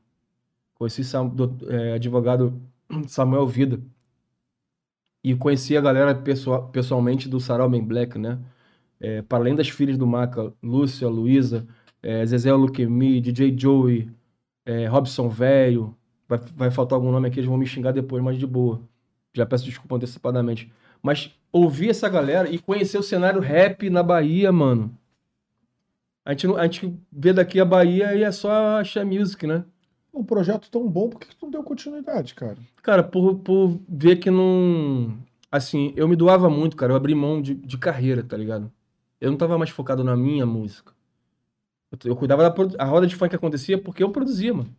Conheci 0.75 1.03
Sam- 1.03 1.33
é, 1.69 1.93
advogado 1.95 2.61
Samuel 3.07 3.47
Vida. 3.47 3.81
E 5.23 5.35
conheci 5.35 5.75
a 5.75 5.81
galera 5.81 6.15
pessoal, 6.15 6.69
pessoalmente 6.69 7.27
do 7.27 7.39
Sarau 7.39 7.69
Black, 7.69 8.17
né? 8.17 8.39
É, 8.99 9.21
para 9.23 9.39
além 9.39 9.55
das 9.55 9.69
filhas 9.69 9.97
do 9.97 10.07
Maca, 10.07 10.53
Lúcia, 10.63 11.07
Luísa, 11.09 11.67
é, 12.03 12.25
Zezé 12.25 12.53
Luquemi, 12.53 13.21
DJ 13.21 13.57
Joey, 13.57 14.11
é, 14.65 14.87
Robson 14.87 15.29
Velho. 15.29 15.97
Vai, 16.27 16.39
vai 16.55 16.71
faltar 16.71 16.97
algum 16.97 17.11
nome 17.11 17.27
aqui, 17.29 17.39
eles 17.39 17.49
vão 17.49 17.57
me 17.57 17.67
xingar 17.67 17.93
depois, 17.93 18.23
mas 18.23 18.37
de 18.39 18.47
boa. 18.47 18.81
Já 19.33 19.45
peço 19.45 19.65
desculpa 19.65 19.95
antecipadamente. 19.97 20.71
Mas 21.01 21.31
ouvir 21.51 21.89
essa 21.89 22.07
galera 22.09 22.49
e 22.49 22.59
conhecer 22.59 22.97
o 22.97 23.03
cenário 23.03 23.39
rap 23.41 23.89
na 23.89 24.03
Bahia, 24.03 24.51
mano. 24.51 24.95
A 26.25 26.31
gente, 26.31 26.47
a 26.55 26.63
gente 26.63 26.93
vê 27.11 27.33
daqui 27.33 27.59
a 27.59 27.65
Bahia 27.65 28.13
e 28.15 28.23
é 28.23 28.31
só 28.31 28.79
achar 28.79 29.05
music, 29.05 29.47
né? 29.47 29.63
Um 30.13 30.23
projeto 30.23 30.69
tão 30.69 30.87
bom, 30.87 31.09
por 31.09 31.19
que 31.19 31.27
que 31.27 31.35
tu 31.35 31.45
não 31.45 31.51
deu 31.51 31.63
continuidade, 31.63 32.35
cara? 32.35 32.57
Cara, 32.83 33.03
por, 33.03 33.35
por 33.39 33.79
ver 33.87 34.17
que 34.17 34.29
não. 34.29 35.17
Assim, 35.51 35.93
eu 35.95 36.07
me 36.07 36.15
doava 36.15 36.49
muito, 36.49 36.75
cara. 36.75 36.91
Eu 36.91 36.97
abri 36.97 37.15
mão 37.15 37.41
de, 37.41 37.53
de 37.55 37.77
carreira, 37.77 38.23
tá 38.23 38.35
ligado? 38.37 38.71
Eu 39.19 39.31
não 39.31 39.37
tava 39.37 39.57
mais 39.57 39.69
focado 39.69 40.03
na 40.03 40.15
minha 40.15 40.45
música. 40.45 40.93
Eu, 41.91 41.97
eu 42.11 42.15
cuidava 42.15 42.43
da 42.43 42.51
produ- 42.51 42.75
a 42.77 42.85
roda 42.85 43.07
de 43.07 43.15
funk 43.15 43.29
que 43.29 43.35
acontecia 43.35 43.77
porque 43.77 44.03
eu 44.03 44.11
produzia, 44.11 44.53
mano. 44.53 44.75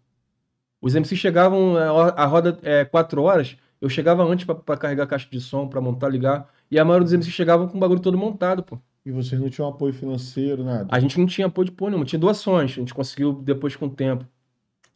Os 0.80 0.94
MCs 0.94 1.18
chegavam, 1.18 1.74
ho- 1.74 2.14
a 2.16 2.24
roda 2.26 2.58
é 2.62 2.84
quatro 2.84 3.22
horas, 3.22 3.56
eu 3.80 3.88
chegava 3.88 4.22
antes 4.24 4.44
pra 4.44 4.76
carregar 4.76 5.04
a 5.04 5.06
caixa 5.06 5.28
de 5.30 5.40
som, 5.40 5.66
pra 5.68 5.80
montar, 5.80 6.08
ligar. 6.08 6.48
E 6.70 6.78
a 6.78 6.84
maioria 6.84 7.04
dos 7.04 7.12
MCs 7.12 7.32
chegavam 7.34 7.66
com 7.68 7.76
o 7.76 7.80
bagulho 7.80 8.00
todo 8.00 8.16
montado, 8.18 8.62
pô. 8.62 8.78
E 9.04 9.10
vocês 9.10 9.40
não 9.40 9.48
tinham 9.48 9.68
apoio 9.68 9.92
financeiro, 9.94 10.62
nada. 10.62 10.86
A 10.90 11.00
gente 11.00 11.18
não 11.18 11.26
tinha 11.26 11.46
apoio 11.46 11.64
de 11.66 11.72
porra 11.72 11.90
nenhuma, 11.92 12.04
tinha 12.04 12.18
doações. 12.18 12.72
A 12.72 12.74
gente 12.74 12.92
conseguiu 12.92 13.32
depois 13.32 13.74
com 13.74 13.86
o 13.86 13.90
tempo. 13.90 14.26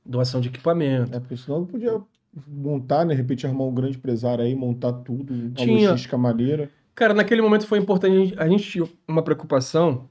Doação 0.05 0.41
de 0.41 0.49
equipamento. 0.49 1.15
É, 1.17 1.21
porque 1.21 1.37
senão 1.37 1.61
não 1.61 1.67
podia 1.67 1.99
montar, 2.47 3.05
né? 3.07 3.15
De 3.15 3.21
repente 3.23 3.47
arrumar 3.47 3.65
um 3.65 3.75
grande 3.75 3.97
empresário 3.97 4.45
aí, 4.45 4.55
montar 4.55 4.93
tudo, 4.93 5.33
uma 5.33 5.51
Tinha. 5.53 5.89
logística 5.91 6.19
maneira. 6.19 6.71
Cara, 6.95 7.15
naquele 7.15 7.41
momento 7.41 7.67
foi 7.67 7.79
importante 7.79 8.35
a 8.37 8.47
gente, 8.47 8.71
tinha 8.71 8.87
uma 9.09 9.23
preocupação 9.23 10.09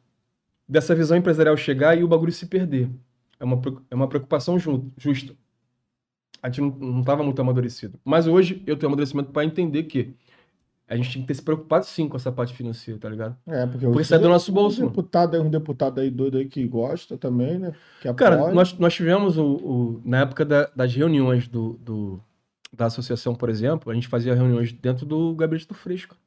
dessa 0.68 0.96
visão 0.96 1.16
empresarial 1.16 1.56
chegar 1.56 1.96
e 1.98 2.04
o 2.04 2.08
bagulho 2.08 2.32
se 2.32 2.48
perder. 2.48 2.90
É 3.40 3.44
uma, 3.44 3.62
é 3.92 3.96
uma 3.96 4.08
preocupação 4.08 4.58
ju- 4.58 4.92
justa. 4.98 5.36
A 6.44 6.48
gente 6.50 6.62
não, 6.62 6.70
não 6.98 7.04
tava 7.04 7.24
muito 7.24 7.42
amadurecido. 7.42 7.98
Mas 8.06 8.28
hoje 8.28 8.62
eu 8.68 8.76
tenho 8.78 8.90
amadurecimento 8.90 9.32
para 9.32 9.46
entender 9.46 9.84
que 9.84 10.14
a 10.88 10.96
gente 10.98 11.10
tinha 11.10 11.22
que 11.24 11.28
ter 11.28 11.34
se 11.36 11.42
preocupado 11.42 11.86
sim 11.86 12.08
com 12.10 12.18
essa 12.18 12.32
parte 12.32 12.54
financeira, 12.54 13.00
tá 13.00 13.10
ligado? 13.10 13.36
É, 13.48 13.66
porque, 13.66 13.86
Porque 13.88 14.04
sai 14.04 14.20
do 14.20 14.28
nosso 14.28 14.52
bolso, 14.52 14.84
Um 14.84 14.88
deputado 14.90 15.42
um 15.42 15.50
deputado 15.50 16.02
aí 16.02 16.12
doido 16.12 16.38
aí 16.38 16.46
que 16.46 16.68
gosta 16.68 17.18
também, 17.18 17.58
né? 17.58 17.74
Que 18.02 18.14
Cara, 18.14 18.52
nós, 18.54 18.78
nós 18.78 18.94
tivemos 18.94 19.38
o, 19.38 19.46
o- 19.56 20.02
na 20.04 20.20
época 20.20 20.44
da- 20.44 20.70
das 20.76 20.94
reuniões 20.94 21.48
do, 21.48 21.74
do- 21.82 22.22
da 22.76 22.88
associação, 22.88 23.34
por 23.34 23.50
exemplo, 23.50 23.90
a 23.90 23.96
gente 23.96 24.08
fazia 24.10 24.36
reuniões 24.36 24.74
dentro 24.74 25.06
do 25.06 25.34
gabinete 25.36 25.68
do 25.68 25.74
Fresco. 25.74 26.18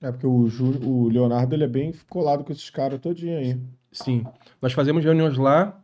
É 0.00 0.12
porque 0.12 0.26
o, 0.26 0.46
Ju- 0.46 0.78
o 0.86 1.08
Leonardo 1.08 1.54
ele 1.54 1.64
é 1.64 1.68
bem 1.68 1.92
colado 2.08 2.44
com 2.44 2.52
esses 2.52 2.70
caras 2.70 3.00
todinho 3.00 3.36
aí. 3.38 3.58
Sim, 3.90 4.24
nós 4.62 4.72
fazemos 4.74 5.02
reuniões 5.02 5.36
lá, 5.36 5.82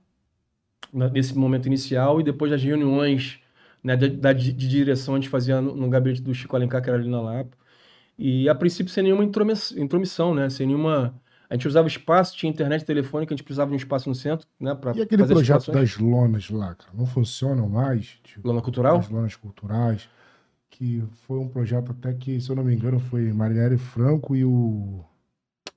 nesse 0.93 1.37
momento 1.37 1.67
inicial, 1.67 2.21
e 2.21 2.25
depois 2.25 2.51
das 2.51 2.63
reuniões 2.63 3.39
né, 3.83 3.97
di- 3.97 4.53
de 4.53 4.69
direção 4.69 5.15
a 5.15 5.19
gente 5.19 5.29
fazia 5.29 5.61
no, 5.61 5.75
no 5.75 5.89
gabinete 5.91 6.23
do 6.23 6.35
Chico 6.35 6.55
Alencar, 6.57 6.83
que 6.83 6.89
era 6.91 6.99
ali 6.99 7.09
na 7.09 7.21
Lapa. 7.21 7.57
E 8.19 8.49
a 8.49 8.55
princípio 8.55 8.93
sem 8.93 9.05
nenhuma 9.05 9.25
intromiss- 9.25 9.73
intromissão, 9.73 10.35
né? 10.35 10.49
Sem 10.51 10.67
nenhuma. 10.67 11.15
A 11.49 11.55
gente 11.55 11.69
usava 11.69 11.89
espaço, 11.89 12.37
tinha 12.37 12.51
internet 12.51 12.85
telefônica, 12.85 13.33
a 13.33 13.37
gente 13.37 13.45
precisava 13.45 13.71
de 13.71 13.75
um 13.75 13.79
espaço 13.79 14.09
no 14.09 14.15
centro, 14.15 14.47
né? 14.61 14.75
Pra 14.75 14.93
E 14.97 15.03
aquele 15.03 15.25
projeto 15.25 15.71
das 15.73 15.97
lonas 15.99 16.49
lá, 16.51 16.75
cara? 16.75 16.91
Não 16.95 17.07
funcionam 17.07 17.69
mais? 17.69 18.19
Tipo, 18.23 18.49
Lona 18.49 18.63
Cultural? 18.63 18.99
as 18.99 19.09
lonas 19.09 19.37
culturais, 19.37 20.09
que 20.71 21.03
foi 21.27 21.39
um 21.39 21.49
projeto 21.49 21.93
até 21.93 22.13
que, 22.15 22.41
se 22.41 22.51
eu 22.51 22.57
não 22.57 22.65
me 22.65 22.75
engano, 22.75 22.99
foi 23.01 23.33
Marielle 23.33 23.79
Franco 23.79 24.35
e 24.37 24.45
o. 24.45 25.05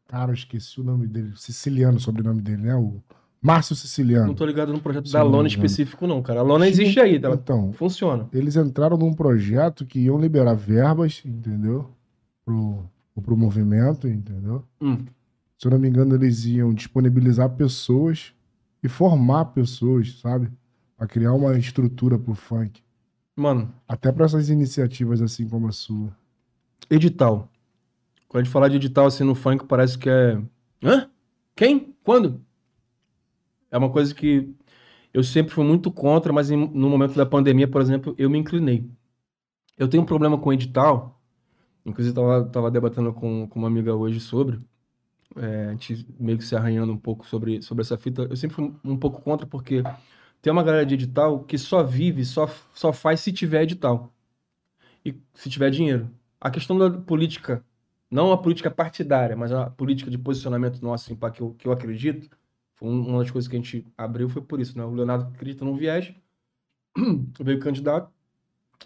Cara, 0.07 0.31
eu 0.31 0.35
esqueci 0.35 0.79
o 0.79 0.83
nome 0.83 1.07
dele. 1.07 1.33
Siciliano, 1.35 1.97
o 1.97 1.99
sobrenome 1.99 2.41
dele, 2.41 2.63
né? 2.63 2.75
O 2.75 3.01
Márcio 3.45 3.75
Siciliano. 3.75 4.27
Não 4.27 4.33
tô 4.33 4.43
ligado 4.45 4.73
no 4.73 4.79
projeto 4.79 5.05
Sim, 5.07 5.13
da 5.13 5.21
Lona 5.21 5.47
específico, 5.47 6.07
não, 6.07 6.19
cara. 6.23 6.39
A 6.39 6.43
Lona 6.43 6.67
existe 6.67 6.99
aí, 6.99 7.19
tá? 7.19 7.29
Então, 7.29 7.71
Funciona. 7.73 8.27
eles 8.33 8.55
entraram 8.55 8.97
num 8.97 9.13
projeto 9.13 9.85
que 9.85 9.99
iam 9.99 10.17
liberar 10.19 10.55
verbas, 10.55 11.21
entendeu? 11.23 11.91
Pro, 12.43 12.85
pro 13.21 13.37
movimento, 13.37 14.07
entendeu? 14.07 14.63
Hum. 14.81 15.05
Se 15.59 15.67
eu 15.67 15.71
não 15.71 15.77
me 15.79 15.87
engano, 15.87 16.15
eles 16.15 16.43
iam 16.45 16.73
disponibilizar 16.73 17.49
pessoas 17.51 18.33
e 18.81 18.87
formar 18.87 19.45
pessoas, 19.45 20.19
sabe? 20.19 20.49
Pra 20.97 21.05
criar 21.05 21.33
uma 21.33 21.55
estrutura 21.57 22.17
pro 22.17 22.33
funk. 22.33 22.81
Mano, 23.35 23.71
Até 23.87 24.11
pra 24.11 24.25
essas 24.25 24.49
iniciativas 24.49 25.21
assim 25.21 25.47
como 25.47 25.67
a 25.67 25.71
sua. 25.71 26.09
edital. 26.89 27.47
Quando 28.27 28.41
a 28.41 28.43
gente 28.43 28.51
falar 28.53 28.69
de 28.69 28.77
edital 28.77 29.05
assim 29.05 29.23
no 29.23 29.35
funk, 29.35 29.65
parece 29.65 29.97
que 29.99 30.09
é. 30.09 30.41
Hã? 30.83 31.07
Quem? 31.55 31.93
Quando? 32.03 32.41
É 33.75 33.79
uma 33.79 33.91
coisa 33.91 34.15
que 34.15 34.55
eu 35.13 35.23
sempre 35.23 35.53
fui 35.53 35.65
muito 35.65 35.91
contra, 35.91 36.33
mas 36.33 36.51
em- 36.51 36.57
no 36.69 36.89
momento 36.89 37.15
da 37.15 37.25
pandemia, 37.25 37.67
por 37.69 37.81
exemplo, 37.81 38.15
eu 38.17 38.29
me 38.29 38.37
inclinei. 38.39 38.89
Eu 39.77 39.87
tenho 39.89 40.03
um 40.03 40.05
problema 40.05 40.37
com 40.39 40.53
edital, 40.53 41.21
inclusive 41.85 42.15
tava, 42.15 42.45
tava 42.49 42.71
debatendo 42.71 43.13
com, 43.13 43.47
com 43.49 43.59
uma 43.59 43.67
amiga 43.69 43.95
hoje 43.95 44.19
sobre, 44.21 44.59
é, 45.37 45.67
a 45.67 45.71
gente 45.71 46.07
meio 46.19 46.37
que 46.37 46.43
se 46.45 46.55
arranhando 46.55 46.93
um 46.93 46.97
pouco 46.97 47.25
sobre, 47.27 47.61
sobre 47.61 47.83
essa 47.83 47.97
fita. 47.97 48.23
Eu 48.23 48.35
sempre 48.37 48.55
fui 48.55 48.73
um 48.85 48.97
pouco 48.97 49.21
contra, 49.21 49.47
porque 49.47 49.83
tem 50.41 50.51
uma 50.53 50.63
galera 50.63 50.85
de 50.85 50.95
edital 50.95 51.43
que 51.45 51.57
só 51.57 51.83
vive, 51.83 52.25
só, 52.25 52.47
só 52.73 52.93
faz 52.93 53.21
se 53.21 53.33
tiver 53.33 53.63
edital. 53.63 54.13
E 55.05 55.15
se 55.33 55.49
tiver 55.49 55.69
dinheiro. 55.71 56.09
A 56.39 56.49
questão 56.51 56.77
da 56.77 56.89
política, 56.91 57.63
não 58.09 58.31
a 58.31 58.37
política 58.37 58.69
partidária, 58.71 59.35
mas 59.35 59.51
a 59.51 59.69
política 59.69 60.09
de 60.11 60.17
posicionamento 60.17 60.81
nosso, 60.81 61.05
assim, 61.05 61.15
pra 61.15 61.31
que 61.31 61.41
eu, 61.41 61.53
que 61.55 61.67
eu 61.67 61.71
acredito, 61.71 62.29
foi 62.75 62.89
um- 62.89 63.07
uma 63.09 63.19
das 63.19 63.31
coisas 63.31 63.47
que 63.49 63.55
a 63.55 63.59
gente 63.59 63.85
abriu 63.97 64.29
foi 64.29 64.41
por 64.41 64.59
isso, 64.59 64.77
né? 64.77 64.83
O 64.85 64.93
Leonardo 64.93 65.25
acredita 65.33 65.65
num 65.65 65.75
viés, 65.75 66.13
veio 67.39 67.59
candidato, 67.59 68.11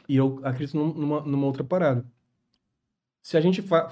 e 0.08 0.16
eu 0.16 0.40
acredito 0.44 0.78
num- 0.78 0.94
numa, 0.94 1.22
numa 1.22 1.46
outra 1.46 1.64
parada. 1.64 2.06
Se 3.22 3.38
a 3.38 3.42
gente 3.42 3.62
fa... 3.62 3.92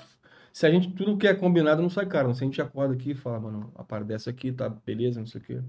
Se 0.53 0.65
a 0.65 0.71
gente, 0.71 0.91
tudo 0.91 1.17
que 1.17 1.27
é 1.27 1.35
combinado 1.35 1.83
não 1.83 1.89
sai 1.89 2.07
caro. 2.07 2.33
Se 2.33 2.43
a 2.43 2.47
gente 2.47 2.59
acorda 2.59 2.95
aqui 2.95 3.11
e 3.11 3.15
fala, 3.15 3.39
mano, 3.39 3.71
a 3.75 3.83
parada 3.83 4.07
dessa 4.07 4.31
aqui, 4.31 4.51
tá, 4.51 4.67
beleza, 4.69 5.19
não 5.19 5.27
sei 5.27 5.39
o 5.39 5.43
quê. 5.43 5.61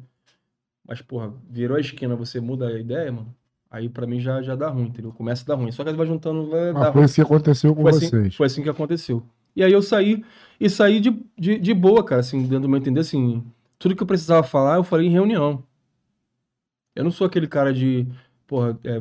Mas, 0.86 1.02
porra, 1.02 1.30
virou 1.50 1.76
a 1.76 1.80
esquina, 1.80 2.16
você 2.16 2.40
muda 2.40 2.68
a 2.68 2.80
ideia, 2.80 3.12
mano. 3.12 3.34
Aí 3.70 3.86
pra 3.90 4.06
mim 4.06 4.18
já, 4.18 4.40
já 4.40 4.56
dá 4.56 4.70
ruim, 4.70 4.86
entendeu? 4.86 5.12
Começa 5.12 5.42
a 5.42 5.46
dar 5.46 5.54
ruim. 5.56 5.70
Só 5.70 5.84
que 5.84 5.92
vai 5.92 6.06
juntando, 6.06 6.48
vai 6.48 6.72
dar 6.72 6.88
Ah, 6.88 6.92
foi 6.92 7.04
isso 7.04 7.16
que 7.16 7.20
aconteceu 7.20 7.74
com 7.74 7.82
Foi 7.82 7.90
assim, 7.90 8.06
vocês. 8.08 8.34
foi 8.34 8.46
assim 8.46 8.62
que 8.62 8.68
aconteceu. 8.70 9.22
E 9.54 9.62
aí 9.62 9.72
eu 9.72 9.82
saí, 9.82 10.24
e 10.58 10.70
saí 10.70 11.00
de, 11.00 11.22
de, 11.36 11.58
de 11.58 11.74
boa, 11.74 12.02
cara, 12.02 12.22
assim, 12.22 12.40
dentro 12.42 12.60
do 12.60 12.68
meu 12.70 12.78
entender, 12.78 13.00
assim, 13.00 13.44
tudo 13.78 13.96
que 13.96 14.02
eu 14.02 14.06
precisava 14.06 14.46
falar, 14.46 14.76
eu 14.76 14.84
falei 14.84 15.06
em 15.06 15.10
reunião. 15.10 15.64
Eu 16.94 17.04
não 17.04 17.10
sou 17.10 17.26
aquele 17.26 17.46
cara 17.46 17.72
de, 17.72 18.06
porra, 18.46 18.78
é, 18.84 18.98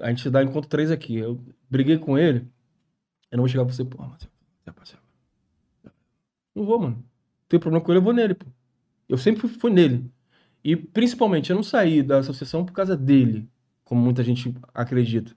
a, 0.00 0.06
a 0.06 0.10
gente 0.10 0.28
dá 0.30 0.42
encontro 0.42 0.68
três 0.68 0.90
aqui. 0.90 1.16
Eu 1.16 1.40
briguei 1.70 1.98
com 1.98 2.18
ele, 2.18 2.40
eu 3.30 3.36
não 3.38 3.42
vou 3.44 3.48
chegar 3.48 3.64
pra 3.64 3.74
você, 3.74 3.84
porra, 3.84 4.08
mas 4.10 4.24
é. 4.24 4.32
Não 6.54 6.64
vou, 6.64 6.78
mano. 6.78 7.04
Tem 7.48 7.58
problema 7.58 7.84
com 7.84 7.90
ele, 7.92 7.98
eu 7.98 8.02
vou 8.04 8.12
nele, 8.12 8.34
pô. 8.34 8.46
Eu 9.08 9.18
sempre 9.18 9.42
fui, 9.42 9.50
fui 9.50 9.70
nele. 9.70 10.10
E 10.64 10.76
principalmente, 10.76 11.50
eu 11.50 11.56
não 11.56 11.62
saí 11.62 12.02
da 12.02 12.18
associação 12.18 12.64
por 12.64 12.72
causa 12.72 12.96
dele, 12.96 13.48
como 13.84 14.00
muita 14.02 14.22
gente 14.22 14.54
acredita. 14.74 15.34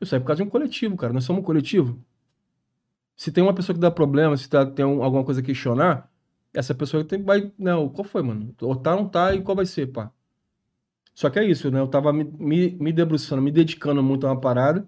Eu 0.00 0.06
saí 0.06 0.20
por 0.20 0.26
causa 0.26 0.42
de 0.42 0.48
um 0.48 0.50
coletivo, 0.50 0.96
cara. 0.96 1.12
Nós 1.12 1.24
somos 1.24 1.42
um 1.42 1.44
coletivo. 1.46 2.00
Se 3.16 3.32
tem 3.32 3.42
uma 3.42 3.54
pessoa 3.54 3.74
que 3.74 3.80
dá 3.80 3.90
problema, 3.90 4.36
se 4.36 4.48
tá, 4.48 4.64
tem 4.66 4.84
um- 4.84 5.02
alguma 5.02 5.24
coisa 5.24 5.40
a 5.40 5.44
questionar, 5.44 6.10
essa 6.56 6.74
pessoa 6.74 7.04
tem, 7.04 7.22
vai. 7.22 7.52
Não, 7.58 7.88
qual 7.88 8.04
foi, 8.04 8.22
mano? 8.22 8.54
Ou 8.62 8.76
tá, 8.76 8.96
não 8.96 9.08
tá, 9.08 9.34
e 9.34 9.42
qual 9.42 9.56
vai 9.56 9.66
ser, 9.66 9.88
pá? 9.88 10.12
Só 11.14 11.28
que 11.30 11.38
é 11.40 11.44
isso, 11.44 11.68
né? 11.70 11.80
Eu 11.80 11.88
tava 11.88 12.12
me, 12.12 12.22
me, 12.24 12.70
me 12.76 12.92
debruçando, 12.92 13.42
me 13.42 13.50
dedicando 13.50 14.02
muito 14.04 14.24
a 14.26 14.30
uma 14.32 14.40
parada, 14.40 14.86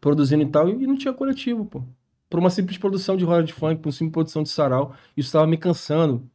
produzindo 0.00 0.42
e 0.42 0.46
tal, 0.50 0.68
e 0.68 0.86
não 0.86 0.96
tinha 0.96 1.12
coletivo, 1.14 1.64
pô. 1.66 1.82
Por 2.28 2.38
uma 2.40 2.50
simples 2.50 2.76
produção 2.78 3.16
de 3.16 3.24
roda 3.24 3.44
de 3.44 3.52
funk, 3.52 3.80
por 3.80 3.88
uma 3.88 3.92
simples 3.92 4.12
produção 4.12 4.42
de 4.42 4.48
sarau, 4.48 4.94
isso 5.16 5.32
tava 5.32 5.46
me 5.46 5.56
cansando. 5.56 6.28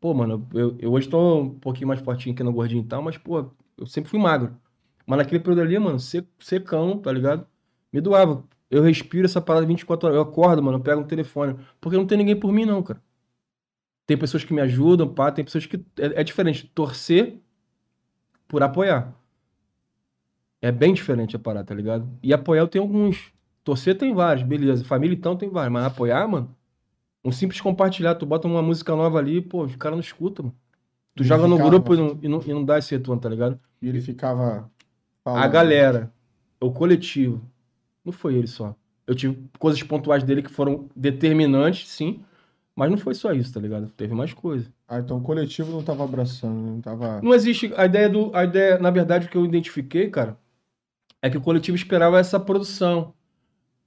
Pô, 0.00 0.14
mano, 0.14 0.46
eu, 0.54 0.76
eu 0.80 0.92
hoje 0.92 1.08
tô 1.08 1.40
um 1.40 1.58
pouquinho 1.58 1.88
mais 1.88 2.00
fortinho 2.00 2.34
aqui 2.34 2.42
no 2.42 2.52
gordinho 2.52 2.82
e 2.84 2.86
tal, 2.86 3.02
mas, 3.02 3.16
pô, 3.18 3.50
eu 3.78 3.86
sempre 3.86 4.10
fui 4.10 4.18
magro. 4.20 4.56
Mas 5.06 5.18
naquele 5.18 5.40
período 5.40 5.62
ali, 5.62 5.78
mano, 5.78 5.98
sec- 6.00 6.28
secão, 6.40 6.98
tá 6.98 7.12
ligado? 7.12 7.46
Me 7.92 8.00
doava. 8.00 8.44
Eu 8.70 8.82
respiro 8.82 9.26
essa 9.26 9.40
parada 9.40 9.66
24 9.66 10.08
horas. 10.08 10.16
Eu 10.18 10.22
acordo, 10.22 10.62
mano, 10.62 10.78
eu 10.78 10.82
pego 10.82 11.00
um 11.02 11.06
telefone. 11.06 11.56
Porque 11.80 11.96
não 11.96 12.06
tem 12.06 12.18
ninguém 12.18 12.38
por 12.38 12.52
mim, 12.52 12.64
não, 12.66 12.82
cara. 12.82 13.02
Tem 14.06 14.16
pessoas 14.18 14.44
que 14.44 14.52
me 14.52 14.60
ajudam, 14.60 15.08
pá, 15.12 15.30
tem 15.32 15.44
pessoas 15.44 15.66
que. 15.66 15.76
É, 15.98 16.20
é 16.20 16.24
diferente. 16.24 16.70
Torcer 16.74 17.38
por 18.46 18.62
apoiar. 18.62 19.14
É 20.60 20.72
bem 20.72 20.94
diferente 20.94 21.36
a 21.36 21.38
parada, 21.38 21.66
tá 21.66 21.74
ligado? 21.74 22.08
E 22.22 22.32
apoiar 22.32 22.62
eu 22.62 22.68
tenho 22.68 22.84
alguns. 22.84 23.32
Torcer 23.62 23.96
tem 23.96 24.14
vários, 24.14 24.46
beleza. 24.46 24.84
Família 24.84 25.14
então 25.14 25.36
tem 25.36 25.48
vários. 25.48 25.72
Mas 25.72 25.84
apoiar, 25.84 26.26
mano. 26.28 26.54
Um 27.24 27.32
simples 27.32 27.60
compartilhar. 27.60 28.14
Tu 28.14 28.26
bota 28.26 28.46
uma 28.48 28.62
música 28.62 28.94
nova 28.94 29.18
ali, 29.18 29.40
pô, 29.40 29.64
os 29.64 29.76
caras 29.76 29.96
não 29.96 30.00
escutam, 30.02 30.46
mano. 30.46 30.56
Tu 31.14 31.22
Ele 31.22 31.28
joga 31.28 31.46
no 31.46 31.56
grupo 31.58 31.94
e 31.94 31.96
não, 31.96 32.18
e, 32.22 32.28
não, 32.28 32.42
e 32.42 32.52
não 32.52 32.64
dá 32.64 32.78
esse 32.78 32.94
retorno, 32.94 33.20
tá 33.20 33.28
ligado? 33.28 33.58
E 33.80 33.88
ele 33.88 34.00
ficava 34.00 34.70
A 35.24 35.30
falando. 35.30 35.50
galera. 35.52 36.12
o 36.60 36.72
coletivo. 36.72 37.40
Não 38.04 38.12
foi 38.12 38.34
ele 38.34 38.46
só. 38.46 38.74
Eu 39.06 39.14
tive 39.14 39.38
coisas 39.58 39.82
pontuais 39.82 40.22
dele 40.22 40.42
que 40.42 40.50
foram 40.50 40.88
determinantes, 40.96 41.88
sim, 41.88 42.22
mas 42.76 42.90
não 42.90 42.98
foi 42.98 43.14
só 43.14 43.32
isso, 43.32 43.52
tá 43.52 43.60
ligado? 43.60 43.88
Teve 43.90 44.14
mais 44.14 44.32
coisa. 44.32 44.72
Ah, 44.88 44.98
então 44.98 45.18
o 45.18 45.22
coletivo 45.22 45.70
não 45.70 45.82
tava 45.82 46.02
abraçando, 46.04 46.60
não 46.60 46.80
tava. 46.80 47.20
Não 47.22 47.32
existe 47.32 47.72
a 47.76 47.84
ideia 47.84 48.08
do 48.08 48.34
a 48.34 48.44
ideia, 48.44 48.78
na 48.78 48.90
verdade, 48.90 49.26
o 49.26 49.30
que 49.30 49.36
eu 49.36 49.44
identifiquei, 49.44 50.10
cara, 50.10 50.36
é 51.22 51.30
que 51.30 51.38
o 51.38 51.40
coletivo 51.40 51.76
esperava 51.76 52.18
essa 52.18 52.38
produção. 52.40 53.14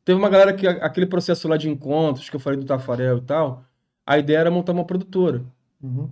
Teve 0.06 0.18
uma 0.18 0.30
galera 0.30 0.54
que 0.54 0.66
aquele 0.66 1.06
processo 1.06 1.48
lá 1.50 1.58
de 1.58 1.70
encontros 1.70 2.30
que 2.30 2.36
eu 2.36 2.40
falei 2.40 2.58
do 2.58 2.66
Tafarel 2.66 3.18
e 3.18 3.22
tal, 3.22 3.66
a 4.06 4.18
ideia 4.18 4.38
era 4.38 4.52
montar 4.52 4.72
uma 4.72 4.86
produtora. 4.86 5.44
Uhum. 5.84 6.10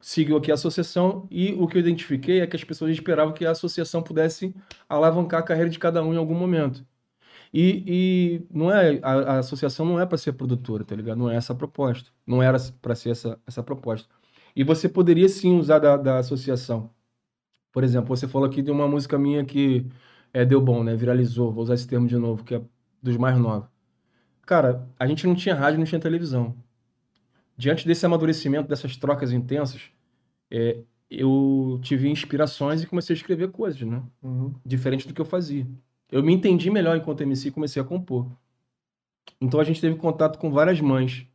Seguiu 0.00 0.36
aqui 0.36 0.50
a 0.50 0.54
associação 0.54 1.26
e 1.30 1.54
o 1.54 1.68
que 1.68 1.76
eu 1.76 1.80
identifiquei 1.80 2.40
é 2.40 2.46
que 2.46 2.56
as 2.56 2.64
pessoas 2.64 2.90
esperavam 2.90 3.32
que 3.32 3.46
a 3.46 3.52
associação 3.52 4.02
pudesse 4.02 4.54
alavancar 4.88 5.40
a 5.40 5.42
carreira 5.44 5.70
de 5.70 5.78
cada 5.78 6.02
um 6.02 6.12
em 6.12 6.16
algum 6.16 6.34
momento. 6.34 6.84
E, 7.56 7.84
e 7.86 8.46
não 8.50 8.68
é 8.72 8.98
a, 9.00 9.12
a 9.12 9.38
associação 9.38 9.86
não 9.86 10.00
é 10.00 10.04
para 10.04 10.18
ser 10.18 10.32
produtora, 10.32 10.84
tá 10.84 10.96
ligado? 10.96 11.18
Não 11.18 11.30
é 11.30 11.36
essa 11.36 11.52
a 11.52 11.56
proposta. 11.56 12.10
Não 12.26 12.42
era 12.42 12.58
para 12.82 12.96
ser 12.96 13.10
essa, 13.10 13.40
essa 13.46 13.62
proposta. 13.62 14.12
E 14.56 14.64
você 14.64 14.88
poderia 14.88 15.28
sim 15.28 15.56
usar 15.56 15.78
da, 15.78 15.96
da 15.96 16.18
associação. 16.18 16.90
Por 17.72 17.84
exemplo, 17.84 18.08
você 18.08 18.26
falou 18.26 18.48
aqui 18.48 18.60
de 18.60 18.72
uma 18.72 18.88
música 18.88 19.16
minha 19.16 19.44
que 19.44 19.86
é, 20.32 20.44
deu 20.44 20.60
bom, 20.60 20.82
né? 20.82 20.96
Viralizou. 20.96 21.52
Vou 21.52 21.62
usar 21.62 21.74
esse 21.74 21.86
termo 21.86 22.08
de 22.08 22.16
novo, 22.16 22.42
que 22.42 22.56
é 22.56 22.62
dos 23.00 23.16
mais 23.16 23.38
novos. 23.38 23.68
Cara, 24.42 24.88
a 24.98 25.06
gente 25.06 25.24
não 25.26 25.36
tinha 25.36 25.54
rádio, 25.54 25.78
não 25.78 25.86
tinha 25.86 26.00
televisão. 26.00 26.56
Diante 27.56 27.86
desse 27.86 28.04
amadurecimento, 28.04 28.68
dessas 28.68 28.96
trocas 28.96 29.32
intensas, 29.32 29.92
é, 30.50 30.82
eu 31.08 31.78
tive 31.82 32.08
inspirações 32.08 32.82
e 32.82 32.86
comecei 32.86 33.14
a 33.14 33.16
escrever 33.16 33.52
coisas, 33.52 33.80
né? 33.82 34.02
Uhum. 34.22 34.54
Diferente 34.66 35.06
do 35.06 35.14
que 35.14 35.20
eu 35.20 35.24
fazia. 35.24 35.66
Eu 36.10 36.22
me 36.22 36.32
entendi 36.34 36.70
melhor 36.70 36.96
enquanto 36.96 37.22
MC 37.22 37.48
e 37.48 37.50
comecei 37.50 37.80
a 37.82 37.84
compor. 37.84 38.30
Então 39.40 39.60
a 39.60 39.64
gente 39.64 39.80
teve 39.80 39.96
contato 39.96 40.38
com 40.38 40.50
várias 40.50 40.80
mães 40.80 41.26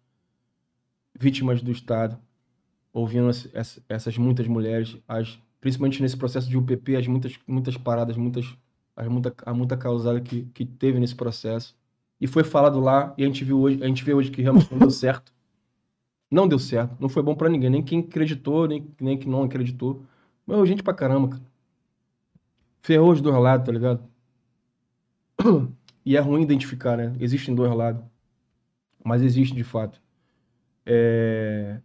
vítimas 1.17 1.61
do 1.61 1.71
Estado, 1.71 2.17
ouvindo 2.93 3.29
as- 3.29 3.49
essa- 3.53 3.83
essas 3.89 4.17
muitas 4.17 4.47
mulheres, 4.47 4.97
as, 5.07 5.39
principalmente 5.61 6.01
nesse 6.01 6.17
processo 6.17 6.49
de 6.49 6.57
UPP, 6.57 6.95
as 6.95 7.07
muitas, 7.07 7.37
muitas 7.47 7.77
paradas, 7.77 8.17
muitas, 8.17 8.45
as 8.95 9.07
muita, 9.07 9.33
a 9.45 9.53
muita 9.53 9.77
causada 9.77 10.21
que, 10.21 10.43
que 10.53 10.65
teve 10.65 10.99
nesse 10.99 11.15
processo. 11.15 11.75
E 12.21 12.27
foi 12.27 12.43
falado 12.43 12.79
lá, 12.79 13.13
e 13.17 13.23
a 13.23 13.27
gente, 13.27 13.43
viu 13.43 13.59
hoje, 13.61 13.83
a 13.83 13.87
gente 13.87 14.03
vê 14.03 14.13
hoje 14.13 14.31
que 14.31 14.41
realmente 14.41 14.71
não 14.71 14.79
deu 14.79 14.91
certo. 14.91 15.33
Não 16.31 16.47
deu 16.47 16.59
certo, 16.59 16.95
não 16.99 17.09
foi 17.09 17.23
bom 17.23 17.35
pra 17.35 17.49
ninguém, 17.49 17.69
nem 17.69 17.83
quem 17.83 17.99
acreditou, 18.01 18.67
nem, 18.67 18.87
nem 18.99 19.17
quem 19.17 19.31
não 19.31 19.43
acreditou. 19.43 20.03
Mas 20.45 20.67
gente 20.69 20.83
pra 20.83 20.93
caramba, 20.93 21.29
cara. 21.29 21.43
Ferrou 22.81 23.11
os 23.11 23.21
dois 23.21 23.37
lados, 23.37 23.65
tá 23.65 23.71
ligado? 23.71 24.03
E 26.05 26.15
é 26.17 26.19
ruim 26.19 26.41
identificar, 26.41 26.97
né? 26.97 27.13
Existem 27.19 27.53
dois 27.53 27.71
lados. 27.75 28.03
Mas 29.03 29.21
existe 29.21 29.55
de 29.55 29.63
fato. 29.63 29.99
É, 30.85 31.79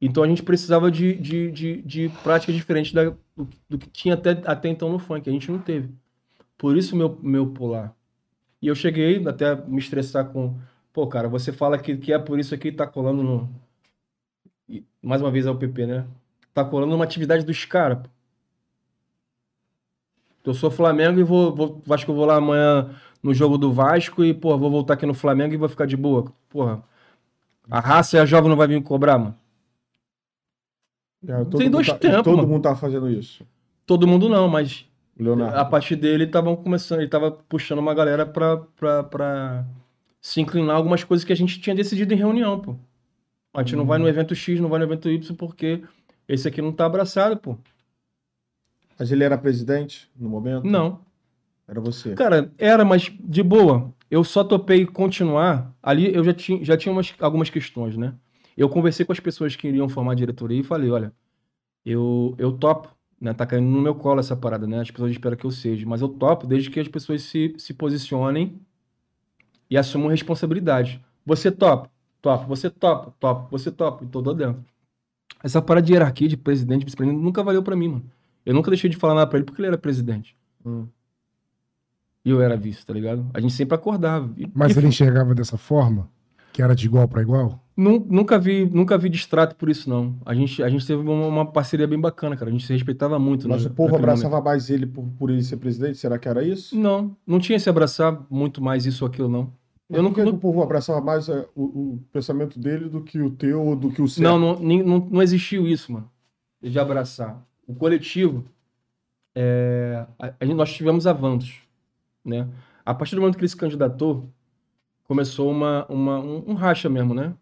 Então 0.00 0.22
a 0.24 0.28
gente 0.28 0.42
precisava 0.42 0.90
de, 0.90 1.14
de, 1.16 1.52
de, 1.52 1.82
de 1.82 2.08
práticas 2.22 2.54
diferentes 2.56 2.92
da- 2.92 3.10
do, 3.36 3.48
do 3.68 3.78
que 3.78 3.90
tinha 3.90 4.14
até, 4.14 4.32
até 4.46 4.68
então 4.68 4.90
no 4.90 4.98
funk. 4.98 5.28
A 5.28 5.32
gente 5.32 5.50
não 5.50 5.58
teve. 5.60 5.90
Por 6.58 6.76
isso 6.78 6.96
meu, 6.96 7.18
meu 7.22 7.48
pular. 7.52 7.94
E 8.62 8.68
eu 8.68 8.74
cheguei 8.76 9.26
até 9.28 9.56
me 9.66 9.78
estressar 9.80 10.26
com. 10.32 10.56
Pô, 10.92 11.06
cara, 11.08 11.28
você 11.28 11.52
fala 11.52 11.78
que, 11.78 11.96
que 11.98 12.12
é 12.12 12.18
por 12.18 12.38
isso 12.40 12.54
aqui, 12.54 12.72
tá 12.72 12.86
colando 12.86 13.22
no. 13.24 13.50
e, 14.68 14.84
mais 15.02 15.20
uma 15.20 15.30
vez 15.30 15.46
é 15.46 15.50
o 15.50 15.58
PP, 15.58 15.86
né? 15.86 16.06
Tá 16.54 16.64
colando 16.64 16.92
numa 16.92 17.04
atividade 17.04 17.44
dos 17.44 17.64
caras. 17.64 17.98
Eu 20.50 20.54
sou 20.54 20.70
Flamengo 20.70 21.18
e 21.20 21.22
vou, 21.22 21.54
vou. 21.54 21.82
Acho 21.90 22.04
que 22.04 22.10
eu 22.10 22.14
vou 22.14 22.24
lá 22.24 22.36
amanhã 22.36 22.90
no 23.22 23.32
jogo 23.34 23.58
do 23.58 23.72
Vasco 23.72 24.24
e, 24.24 24.32
pô, 24.32 24.56
vou 24.58 24.70
voltar 24.70 24.94
aqui 24.94 25.06
no 25.06 25.14
Flamengo 25.14 25.52
e 25.54 25.56
vou 25.56 25.68
ficar 25.68 25.86
de 25.86 25.96
boa. 25.96 26.32
Porra. 26.48 26.82
A 27.70 27.80
raça 27.80 28.16
e 28.16 28.20
a 28.20 28.24
jovem 28.26 28.48
não 28.48 28.56
vai 28.56 28.66
vir 28.66 28.82
cobrar, 28.82 29.18
mano. 29.18 29.34
É, 31.26 31.44
Tem 31.56 31.68
dois 31.70 31.86
tá- 31.86 31.98
tempos, 31.98 32.22
Todo 32.22 32.36
mano. 32.36 32.48
mundo 32.48 32.62
tava 32.62 32.76
fazendo 32.76 33.10
isso. 33.10 33.44
Todo 33.84 34.06
mundo 34.06 34.28
não, 34.28 34.48
mas 34.48 34.86
Leonardo. 35.18 35.56
a 35.58 35.64
partir 35.64 35.96
dele 35.96 36.24
estavam 36.24 36.54
começando, 36.54 37.00
ele 37.00 37.08
tava 37.08 37.30
puxando 37.30 37.78
uma 37.80 37.92
galera 37.94 38.24
pra, 38.24 38.56
pra, 38.56 39.02
pra 39.02 39.64
se 40.20 40.40
inclinar 40.40 40.76
algumas 40.76 41.02
coisas 41.02 41.24
que 41.24 41.32
a 41.32 41.36
gente 41.36 41.60
tinha 41.60 41.74
decidido 41.74 42.14
em 42.14 42.16
reunião, 42.16 42.60
pô. 42.60 42.76
A 43.54 43.62
gente 43.62 43.74
não 43.76 43.84
vai 43.84 43.98
no 43.98 44.08
evento 44.08 44.34
X, 44.34 44.60
não 44.60 44.68
vai 44.68 44.78
no 44.78 44.84
evento 44.84 45.08
Y, 45.10 45.34
porque 45.36 45.82
esse 46.28 46.46
aqui 46.46 46.62
não 46.62 46.70
tá 46.72 46.86
abraçado, 46.86 47.36
pô. 47.36 47.56
Mas 48.98 49.12
ele 49.12 49.22
era 49.22 49.38
presidente 49.38 50.10
no 50.18 50.28
momento? 50.28 50.66
Não. 50.66 51.00
Era 51.68 51.80
você. 51.80 52.14
Cara, 52.14 52.50
era, 52.58 52.84
mas 52.84 53.12
de 53.20 53.42
boa. 53.42 53.94
Eu 54.10 54.24
só 54.24 54.42
topei 54.42 54.86
continuar. 54.86 55.72
Ali 55.82 56.12
eu 56.14 56.24
já 56.24 56.32
tinha, 56.32 56.64
já 56.64 56.76
tinha 56.76 56.92
umas, 56.92 57.14
algumas 57.20 57.50
questões, 57.50 57.96
né? 57.96 58.14
Eu 58.56 58.68
conversei 58.68 59.06
com 59.06 59.12
as 59.12 59.20
pessoas 59.20 59.54
que 59.54 59.68
iriam 59.68 59.88
formar 59.88 60.12
a 60.12 60.16
diretoria 60.16 60.60
e 60.60 60.64
falei, 60.64 60.90
olha, 60.90 61.12
eu, 61.84 62.34
eu 62.38 62.52
topo, 62.52 62.88
né? 63.20 63.32
Tá 63.32 63.46
caindo 63.46 63.68
no 63.68 63.80
meu 63.80 63.94
colo 63.94 64.18
essa 64.18 64.34
parada, 64.34 64.66
né? 64.66 64.80
As 64.80 64.90
pessoas 64.90 65.12
esperam 65.12 65.36
que 65.36 65.44
eu 65.44 65.50
seja, 65.50 65.86
mas 65.86 66.00
eu 66.00 66.08
topo 66.08 66.46
desde 66.46 66.70
que 66.70 66.80
as 66.80 66.88
pessoas 66.88 67.22
se, 67.22 67.54
se 67.58 67.74
posicionem 67.74 68.58
e 69.70 69.76
assumam 69.76 70.08
responsabilidade. 70.08 71.04
Você 71.24 71.52
topa, 71.52 71.90
topa, 72.22 72.46
você 72.46 72.70
topa, 72.70 73.14
topa, 73.20 73.48
você 73.50 73.70
topa, 73.70 74.04
então 74.04 74.22
tô 74.22 74.32
dentro. 74.34 74.64
Essa 75.44 75.62
parada 75.62 75.86
de 75.86 75.92
hierarquia 75.92 76.26
de 76.26 76.36
presidente, 76.36 76.84
vice-presidente, 76.84 77.22
nunca 77.22 77.44
valeu 77.44 77.62
pra 77.62 77.76
mim, 77.76 77.88
mano. 77.88 78.10
Eu 78.44 78.54
nunca 78.54 78.70
deixei 78.70 78.88
de 78.90 78.96
falar 78.96 79.14
nada 79.14 79.26
pra 79.26 79.38
ele 79.38 79.44
porque 79.46 79.60
ele 79.60 79.68
era 79.68 79.78
presidente. 79.78 80.36
Hum. 80.64 80.86
E 82.24 82.30
eu 82.30 82.40
era 82.42 82.56
vice, 82.56 82.84
tá 82.84 82.92
ligado? 82.92 83.26
A 83.32 83.40
gente 83.40 83.52
sempre 83.54 83.74
acordava. 83.74 84.30
E- 84.36 84.50
Mas 84.54 84.74
e 84.74 84.78
ele 84.78 84.88
enxergava 84.88 85.34
dessa 85.34 85.56
forma? 85.56 86.08
Que 86.52 86.62
era 86.62 86.74
de 86.74 86.86
igual 86.86 87.06
pra 87.06 87.22
igual? 87.22 87.62
nu- 87.76 88.04
nunca 88.10 88.36
vi, 88.38 88.64
nunca 88.66 88.98
vi 88.98 89.08
distrato 89.08 89.54
por 89.54 89.68
isso, 89.70 89.88
não. 89.88 90.16
A 90.26 90.34
gente, 90.34 90.60
a 90.62 90.68
gente 90.68 90.84
teve 90.84 91.00
uma, 91.00 91.26
uma 91.26 91.46
parceria 91.46 91.86
bem 91.86 92.00
bacana, 92.00 92.36
cara. 92.36 92.50
A 92.50 92.52
gente 92.52 92.66
se 92.66 92.72
respeitava 92.72 93.16
muito. 93.18 93.48
Mas 93.48 93.64
no- 93.64 93.70
o 93.70 93.74
povo 93.74 93.94
abraçava 93.94 94.40
mais 94.40 94.68
ele 94.68 94.84
por, 94.84 95.04
por 95.16 95.30
ele 95.30 95.42
ser 95.44 95.56
presidente? 95.58 95.96
Será 95.98 96.18
que 96.18 96.28
era 96.28 96.42
isso? 96.42 96.74
momento. 96.74 96.90
Não, 96.90 97.16
não 97.26 97.38
tinha 97.38 97.58
se 97.60 97.70
abraçar 97.70 98.26
muito 98.28 98.60
mais 98.60 98.84
isso 98.86 99.04
ou 99.04 99.08
aquilo, 99.08 99.28
não. 99.28 99.52
Mas 99.88 99.98
Eu 99.98 100.04
por 100.04 100.14
que 100.14 100.20
nunca. 100.20 100.30
que 100.32 100.36
o 100.36 100.40
povo 100.40 100.62
abraçava 100.62 101.00
mais 101.00 101.28
é, 101.28 101.46
o, 101.54 101.62
o 101.62 102.04
pensamento 102.12 102.58
dele 102.58 102.88
do 102.88 103.00
que 103.02 103.20
o 103.22 103.30
teu 103.30 103.62
ou 103.64 103.76
do 103.76 103.90
que 103.90 104.02
o 104.02 104.08
seu? 104.08 104.22
Não, 104.24 104.38
não, 104.38 104.58
não, 104.58 104.98
não 105.10 105.22
existiu 105.22 105.66
isso, 105.66 105.92
mano. 105.92 106.10
De 106.60 106.78
abraçar. 106.78 107.40
O 107.68 107.74
coletivo, 107.76 108.44
é, 109.34 110.06
a- 110.18 110.34
a 110.40 110.44
nós 110.46 110.72
tivemos 110.72 111.06
avanços, 111.06 111.60
né? 112.24 112.48
A 112.84 112.94
partir 112.94 113.14
do 113.16 113.20
momento 113.22 113.36
que 113.36 113.42
ele 113.42 113.48
se 113.48 113.56
candidatou, 113.56 114.30
começou 115.04 115.50
uma, 115.50 115.86
uma, 115.88 116.18
um, 116.20 116.50
um 116.52 116.54
racha 116.54 116.88
mesmo, 116.88 117.14
né? 117.14 117.34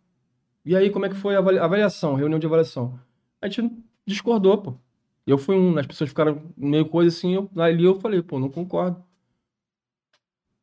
E 0.65 0.77
aí, 0.77 0.91
como 0.91 1.07
é 1.07 1.09
que 1.11 1.17
foi 1.17 1.37
a 1.37 1.41
avali- 1.41 1.59
avaliação, 1.59 2.15
reunião 2.17 2.39
de 2.41 2.47
avaliação? 2.47 2.99
A 3.43 3.49
gente 3.49 3.73
discordou, 4.07 4.59
pô. 4.59 4.75
Eu 5.27 5.39
fui 5.39 5.57
um, 5.57 5.79
as 5.79 5.87
pessoas 5.87 6.11
ficaram 6.11 6.43
meio 6.57 6.87
coisa 6.89 7.17
assim, 7.17 7.35
eu, 7.35 7.51
ali 7.59 7.85
eu 7.85 8.01
falei, 8.01 8.23
pô, 8.23 8.39
não 8.41 8.51
concordo. 8.51 9.05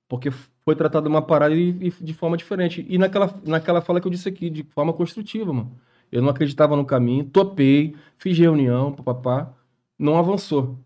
Porque 0.07 0.29
foi 0.31 0.75
tratado 0.75 1.09
uma 1.09 1.21
parada 1.21 1.55
e, 1.55 1.69
e 1.69 1.89
de 1.91 2.13
forma 2.13 2.37
diferente. 2.37 2.85
E 2.87 2.97
naquela, 2.97 3.33
naquela 3.45 3.81
fala 3.81 3.99
que 4.01 4.07
eu 4.07 4.11
disse 4.11 4.29
aqui, 4.29 4.49
de 4.49 4.63
forma 4.63 4.93
construtiva, 4.93 5.51
mano. 5.51 5.79
Eu 6.13 6.21
não 6.21 6.29
acreditava 6.29 6.75
no 6.75 6.85
caminho, 6.85 7.25
topei, 7.25 7.95
fiz 8.17 8.37
reunião, 8.37 8.91
papapá, 8.93 9.51
não 9.97 10.15
avançou. 10.17 10.77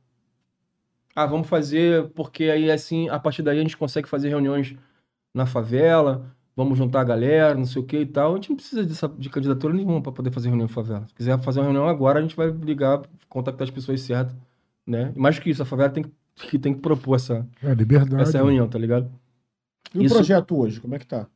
Ah, 1.15 1.25
vamos 1.25 1.47
fazer, 1.47 2.09
porque 2.09 2.45
aí 2.45 2.71
assim, 2.71 3.09
a 3.09 3.19
partir 3.19 3.41
daí 3.41 3.59
a 3.59 3.61
gente 3.61 3.75
consegue 3.75 4.07
fazer 4.07 4.29
reuniões 4.29 4.75
na 5.33 5.45
favela, 5.45 6.33
vamos 6.55 6.77
juntar 6.77 7.01
a 7.01 7.03
galera, 7.03 7.55
não 7.55 7.65
sei 7.65 7.81
o 7.81 7.85
que 7.85 7.97
e 7.97 8.05
tal. 8.05 8.31
A 8.33 8.35
gente 8.35 8.49
não 8.51 8.55
precisa 8.55 8.83
dessa, 8.85 9.07
de 9.09 9.29
candidatura 9.29 9.73
nenhuma 9.73 10.01
para 10.01 10.11
poder 10.11 10.31
fazer 10.31 10.47
reunião 10.49 10.65
em 10.65 10.71
favela. 10.71 11.05
Se 11.07 11.13
quiser 11.15 11.37
fazer 11.41 11.59
uma 11.59 11.65
reunião 11.65 11.87
agora, 11.87 12.19
a 12.19 12.21
gente 12.21 12.35
vai 12.35 12.49
ligar, 12.49 13.01
contactar 13.27 13.65
as 13.67 13.71
pessoas 13.73 13.99
certas, 14.01 14.35
né? 14.85 15.11
E 15.15 15.19
mais 15.19 15.37
que 15.39 15.49
isso, 15.49 15.61
a 15.61 15.65
favela 15.65 15.89
tem 15.89 16.05
que, 16.35 16.57
tem 16.59 16.73
que 16.73 16.79
propor 16.81 17.15
essa, 17.15 17.45
É, 17.61 18.21
essa 18.21 18.37
reunião, 18.37 18.67
tá 18.69 18.77
ligado? 18.79 19.11
E 19.93 19.99
o 19.99 20.03
Isso- 20.03 20.15
projeto 20.15 20.55
hoje, 20.57 20.79
como 20.79 20.95
é 20.95 20.99
que 20.99 21.07
tá? 21.07 21.27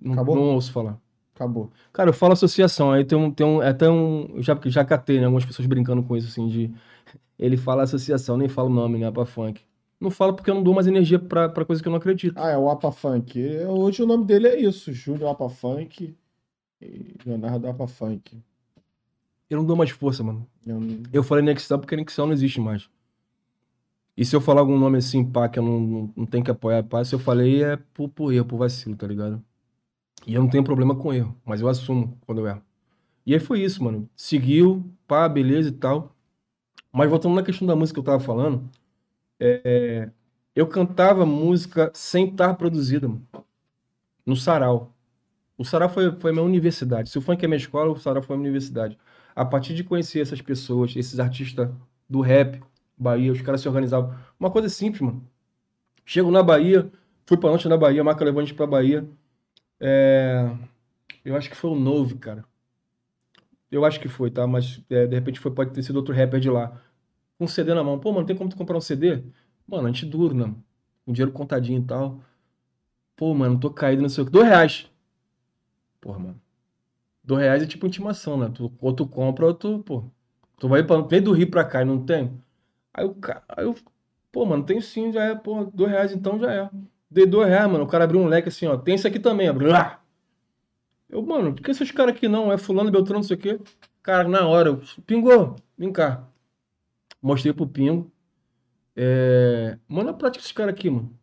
Não, 0.00 0.12
Acabou? 0.12 0.36
não 0.36 0.54
ouço 0.54 0.70
falar. 0.70 0.98
Acabou. 1.34 1.70
Cara, 1.92 2.10
eu 2.10 2.14
falo 2.14 2.32
associação, 2.32 2.92
aí 2.92 3.04
tem 3.04 3.18
um, 3.18 3.30
tem 3.30 3.44
um, 3.46 3.62
é 3.62 3.68
até 3.70 3.90
um, 3.90 4.26
eu 4.36 4.42
já, 4.42 4.58
já 4.66 4.84
catei, 4.84 5.18
né, 5.18 5.24
algumas 5.24 5.44
pessoas 5.44 5.66
brincando 5.66 6.02
com 6.02 6.16
isso, 6.16 6.28
assim, 6.28 6.46
de, 6.48 6.70
ele 7.38 7.56
fala 7.56 7.82
associação, 7.82 8.36
nem 8.36 8.48
fala 8.48 8.68
o 8.68 8.72
nome, 8.72 8.98
né, 8.98 9.10
pra 9.10 9.24
funk. 9.26 9.60
Não 10.00 10.10
falo 10.10 10.34
porque 10.34 10.50
eu 10.50 10.54
não 10.54 10.62
dou 10.62 10.74
mais 10.74 10.86
energia 10.86 11.18
pra, 11.18 11.48
pra 11.48 11.64
coisa 11.64 11.80
que 11.82 11.88
eu 11.88 11.90
não 11.90 11.96
acredito. 11.98 12.36
Ah, 12.36 12.50
é 12.50 12.58
o 12.58 12.68
Apa 12.68 12.92
Funk. 12.92 13.40
É, 13.40 13.66
Hoje 13.66 14.02
o 14.02 14.06
nome 14.06 14.24
dele 14.26 14.48
é 14.48 14.60
isso, 14.60 14.92
Júnior 14.92 15.30
Apa 15.30 15.48
Funk 15.48 16.14
e 16.82 17.14
Leonardo 17.24 17.66
Apa 17.68 17.86
Funk. 17.86 18.38
Eu 19.48 19.58
não 19.58 19.64
dou 19.64 19.76
mais 19.76 19.90
força, 19.90 20.22
mano. 20.22 20.46
Eu 20.66 20.78
não- 20.80 21.02
Eu 21.12 21.22
falei 21.22 21.42
Nextel 21.44 21.78
porque 21.78 21.96
Nextel 21.96 22.26
não 22.26 22.32
existe 22.34 22.60
mais. 22.60 22.88
E 24.16 24.24
se 24.24 24.34
eu 24.36 24.40
falar 24.40 24.60
algum 24.60 24.78
nome 24.78 24.98
assim, 24.98 25.24
pá, 25.24 25.48
que 25.48 25.58
eu 25.58 25.62
não, 25.62 25.80
não, 25.80 26.12
não 26.16 26.26
tenho 26.26 26.44
que 26.44 26.50
apoiar, 26.50 26.82
pá, 26.84 27.04
se 27.04 27.14
eu 27.14 27.18
falei 27.18 27.62
é 27.64 27.76
por, 27.94 28.08
por 28.08 28.32
erro, 28.32 28.46
por 28.46 28.58
vacilo, 28.58 28.96
tá 28.96 29.06
ligado? 29.06 29.42
E 30.26 30.34
eu 30.34 30.42
não 30.42 30.48
tenho 30.50 30.64
problema 30.64 30.94
com 30.94 31.12
erro, 31.12 31.36
mas 31.44 31.60
eu 31.60 31.68
assumo 31.68 32.18
quando 32.26 32.38
eu 32.40 32.46
erro. 32.48 32.62
E 33.26 33.34
aí 33.34 33.40
foi 33.40 33.62
isso, 33.62 33.82
mano. 33.84 34.08
Seguiu, 34.16 34.84
pá, 35.06 35.28
beleza 35.28 35.68
e 35.70 35.72
tal. 35.72 36.14
Mas 36.92 37.10
voltando 37.10 37.34
na 37.36 37.42
questão 37.42 37.66
da 37.66 37.76
música 37.76 37.96
que 37.96 38.00
eu 38.00 38.12
tava 38.12 38.20
falando, 38.24 38.70
é, 39.40 40.10
Eu 40.54 40.68
cantava 40.68 41.26
música 41.26 41.90
sem 41.94 42.28
estar 42.30 42.54
produzida, 42.54 43.08
mano. 43.08 43.26
No 44.26 44.36
sarau. 44.36 44.92
O 45.58 45.64
sarau 45.64 45.88
foi, 45.88 46.12
foi 46.20 46.32
minha 46.32 46.44
universidade. 46.44 47.10
Se 47.10 47.18
o 47.18 47.22
funk 47.22 47.44
é 47.44 47.48
minha 47.48 47.58
escola, 47.58 47.92
o 47.92 47.96
sarau 47.98 48.22
foi 48.22 48.36
minha 48.36 48.44
universidade. 48.48 48.98
A 49.36 49.44
partir 49.44 49.74
de 49.74 49.84
conhecer 49.84 50.20
essas 50.20 50.40
pessoas, 50.42 50.94
esses 50.96 51.20
artistas 51.20 51.70
do 52.08 52.20
rap, 52.20 52.62
Bahia, 52.96 53.32
os 53.32 53.42
caras 53.42 53.60
se 53.60 53.68
organizavam. 53.68 54.14
Uma 54.38 54.50
coisa 54.50 54.68
simples, 54.68 55.02
mano. 55.02 55.26
Chego 56.06 56.30
na 56.30 56.42
Bahia, 56.42 56.90
fui 57.26 57.36
pra 57.36 57.50
noite 57.50 57.68
na 57.68 57.76
Bahia, 57.76 58.04
marca 58.04 58.26
gente 58.40 58.54
pra 58.54 58.66
Bahia. 58.66 59.08
É, 59.86 60.56
Eu 61.24 61.36
acho 61.36 61.50
que 61.50 61.56
foi 61.56 61.70
o 61.70 61.76
Nove, 61.76 62.16
cara. 62.18 62.44
Eu 63.70 63.84
acho 63.84 64.00
que 64.00 64.08
foi, 64.08 64.30
tá? 64.30 64.46
Mas 64.46 64.80
é, 64.90 65.06
de 65.06 65.14
repente 65.14 65.40
foi, 65.40 65.50
pode 65.52 65.72
ter 65.72 65.82
sido 65.82 65.96
outro 65.96 66.14
rapper 66.14 66.40
de 66.40 66.50
lá. 66.50 66.80
Com 67.38 67.44
um 67.44 67.48
CD 67.48 67.74
na 67.74 67.82
mão. 67.84 67.98
Pô, 67.98 68.12
mano, 68.12 68.26
tem 68.26 68.36
como 68.36 68.50
tu 68.50 68.56
comprar 68.56 68.76
um 68.76 68.80
CD? 68.80 69.24
Mano, 69.66 69.88
a 69.88 69.92
gente 69.92 70.06
né? 70.34 70.54
Com 71.04 71.12
dinheiro 71.12 71.32
contadinho 71.32 71.80
e 71.82 71.84
tal. 71.86 72.20
Pô, 73.16 73.34
mano, 73.34 73.60
tô 73.60 73.70
caído, 73.70 74.02
não 74.02 74.08
sei 74.08 74.22
o 74.22 74.26
que. 74.26 74.32
Dois 74.32 74.48
reais. 74.48 74.90
Porra, 76.00 76.18
mano. 76.18 76.40
Dois 77.24 77.42
reais 77.42 77.62
é 77.62 77.66
tipo 77.66 77.86
intimação, 77.86 78.38
né? 78.38 78.50
Tu, 78.54 78.72
ou 78.80 78.94
tu 78.94 79.06
compra 79.08 79.46
ou 79.46 79.54
tu, 79.54 79.80
pô. 79.84 80.04
Tu 80.58 80.68
vai 80.68 80.84
pra, 80.84 81.00
vem 81.02 81.22
do 81.22 81.32
Rio 81.32 81.50
pra 81.50 81.64
cá 81.64 81.82
e 81.82 81.84
não 81.84 82.04
tem? 82.04 82.40
Aí 82.94 83.04
o 83.06 83.14
cara, 83.16 83.44
aí 83.48 83.64
eu, 83.66 83.74
pô, 84.32 84.46
mano, 84.46 84.64
tem 84.66 84.80
sim, 84.80 85.12
já 85.12 85.24
é, 85.24 85.34
pô, 85.36 85.64
dois 85.66 85.90
reais 85.92 86.12
então 86.12 86.38
já 86.40 86.52
é. 86.52 86.70
Dei 87.14 87.26
dois 87.26 87.48
reais, 87.48 87.70
mano. 87.70 87.84
O 87.84 87.86
cara 87.86 88.02
abriu 88.02 88.20
um 88.20 88.26
leque 88.26 88.48
assim, 88.48 88.66
ó. 88.66 88.76
Tem 88.76 88.96
esse 88.96 89.06
aqui 89.06 89.20
também. 89.20 89.48
Ah! 89.48 90.00
Eu, 91.08 91.22
mano, 91.22 91.54
por 91.54 91.62
que 91.62 91.70
esses 91.70 91.92
caras 91.92 92.12
aqui 92.12 92.26
não? 92.26 92.52
É 92.52 92.58
fulano, 92.58 92.90
Beltrano, 92.90 93.20
não 93.20 93.22
sei 93.22 93.36
o 93.36 93.38
quê. 93.38 93.60
Cara, 94.02 94.28
na 94.28 94.44
hora, 94.48 94.70
eu, 94.70 94.82
pingou, 95.06 95.54
vem 95.78 95.92
cá. 95.92 96.28
Mostrei 97.22 97.52
pro 97.52 97.68
Pingo. 97.68 98.10
É... 98.96 99.78
Manda 99.86 100.10
a 100.10 100.14
prática 100.14 100.42
esses 100.42 100.50
caras 100.50 100.74
aqui, 100.74 100.90
mano. 100.90 101.16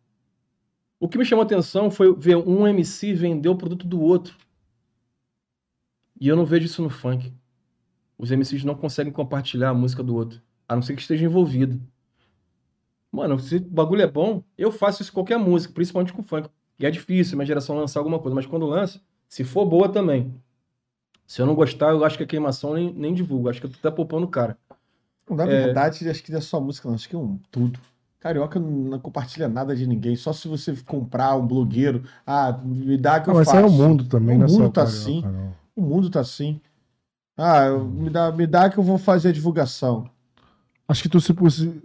O 0.98 1.06
que 1.10 1.18
me 1.18 1.26
chamou 1.26 1.42
a 1.42 1.44
atenção 1.44 1.90
foi 1.90 2.14
ver 2.16 2.36
um 2.36 2.66
MC 2.66 3.12
vender 3.12 3.50
o 3.50 3.56
produto 3.56 3.86
do 3.86 4.00
outro. 4.00 4.34
E 6.18 6.26
eu 6.26 6.34
não 6.34 6.46
vejo 6.46 6.64
isso 6.64 6.82
no 6.82 6.88
funk. 6.88 7.30
Os 8.16 8.30
MCs 8.30 8.64
não 8.64 8.74
conseguem 8.74 9.12
compartilhar 9.12 9.68
a 9.68 9.74
música 9.74 10.02
do 10.02 10.14
outro. 10.14 10.40
A 10.66 10.74
não 10.74 10.80
ser 10.80 10.94
que 10.94 11.02
esteja 11.02 11.26
envolvido. 11.26 11.78
Mano, 13.12 13.38
se 13.38 13.56
o 13.56 13.60
bagulho 13.60 14.00
é 14.02 14.06
bom, 14.06 14.42
eu 14.56 14.72
faço 14.72 15.02
isso 15.02 15.12
com 15.12 15.20
qualquer 15.20 15.38
música, 15.38 15.74
principalmente 15.74 16.12
com 16.14 16.22
funk. 16.22 16.48
E 16.78 16.86
é 16.86 16.90
difícil 16.90 17.36
minha 17.36 17.46
geração 17.46 17.76
lançar 17.76 18.00
alguma 18.00 18.18
coisa, 18.18 18.34
mas 18.34 18.46
quando 18.46 18.64
lança, 18.66 19.00
se 19.28 19.44
for 19.44 19.66
boa 19.66 19.88
também. 19.88 20.34
Se 21.26 21.40
eu 21.40 21.46
não 21.46 21.54
gostar, 21.54 21.90
eu 21.90 22.04
acho 22.04 22.16
que 22.16 22.24
a 22.24 22.26
queimação 22.26 22.74
nem, 22.74 22.92
nem 22.92 23.14
divulgo. 23.14 23.48
Acho 23.48 23.60
que 23.60 23.66
eu 23.66 23.70
tô 23.70 23.76
até 23.78 23.90
poupando 23.90 24.26
o 24.26 24.30
cara. 24.30 24.56
Na 25.30 25.44
É. 25.44 25.46
verdade, 25.46 26.08
acho 26.08 26.22
que 26.22 26.32
não 26.32 26.38
é 26.38 26.40
só 26.42 26.60
música, 26.60 26.88
não. 26.88 26.94
Acho 26.94 27.08
que 27.08 27.14
é 27.14 27.18
um 27.18 27.38
tudo. 27.50 27.78
Carioca 28.18 28.58
não, 28.58 28.98
compartilha 28.98 29.48
nada 29.48 29.74
de 29.74 29.86
ninguém. 29.86 30.16
Só 30.16 30.32
se 30.32 30.48
você 30.48 30.74
comprar 30.86 31.34
um 31.36 31.46
blogueiro. 31.46 32.04
Ah, 32.26 32.52
me 32.64 32.96
dá 32.96 33.20
que 33.20 33.28
Não, 33.28 33.34
eu 33.34 33.38
mas 33.40 33.48
faço. 33.48 33.58
é 33.58 33.66
o 33.66 33.70
mundo 33.70 34.04
também, 34.04 34.36
O 34.36 34.38
não 34.40 34.46
é 34.46 34.50
mundo 34.50 34.70
tá 34.70 34.84
carioca, 34.84 34.98
assim. 34.98 35.22
não. 35.22 35.54
O 35.76 35.82
mundo 35.82 36.10
tá 36.10 36.20
assim. 36.20 36.60
Ah, 37.36 37.70
me, 37.70 38.10
dá, 38.10 38.30
me 38.32 38.46
dá 38.46 38.68
que 38.70 38.78
eu 38.78 38.82
vou 38.82 38.98
fazer 38.98 39.30
a 39.30 39.32
divulgação. 39.32 40.08
Acho 40.92 41.02
que 41.02 41.08
tu 41.08 41.20
se 41.20 41.34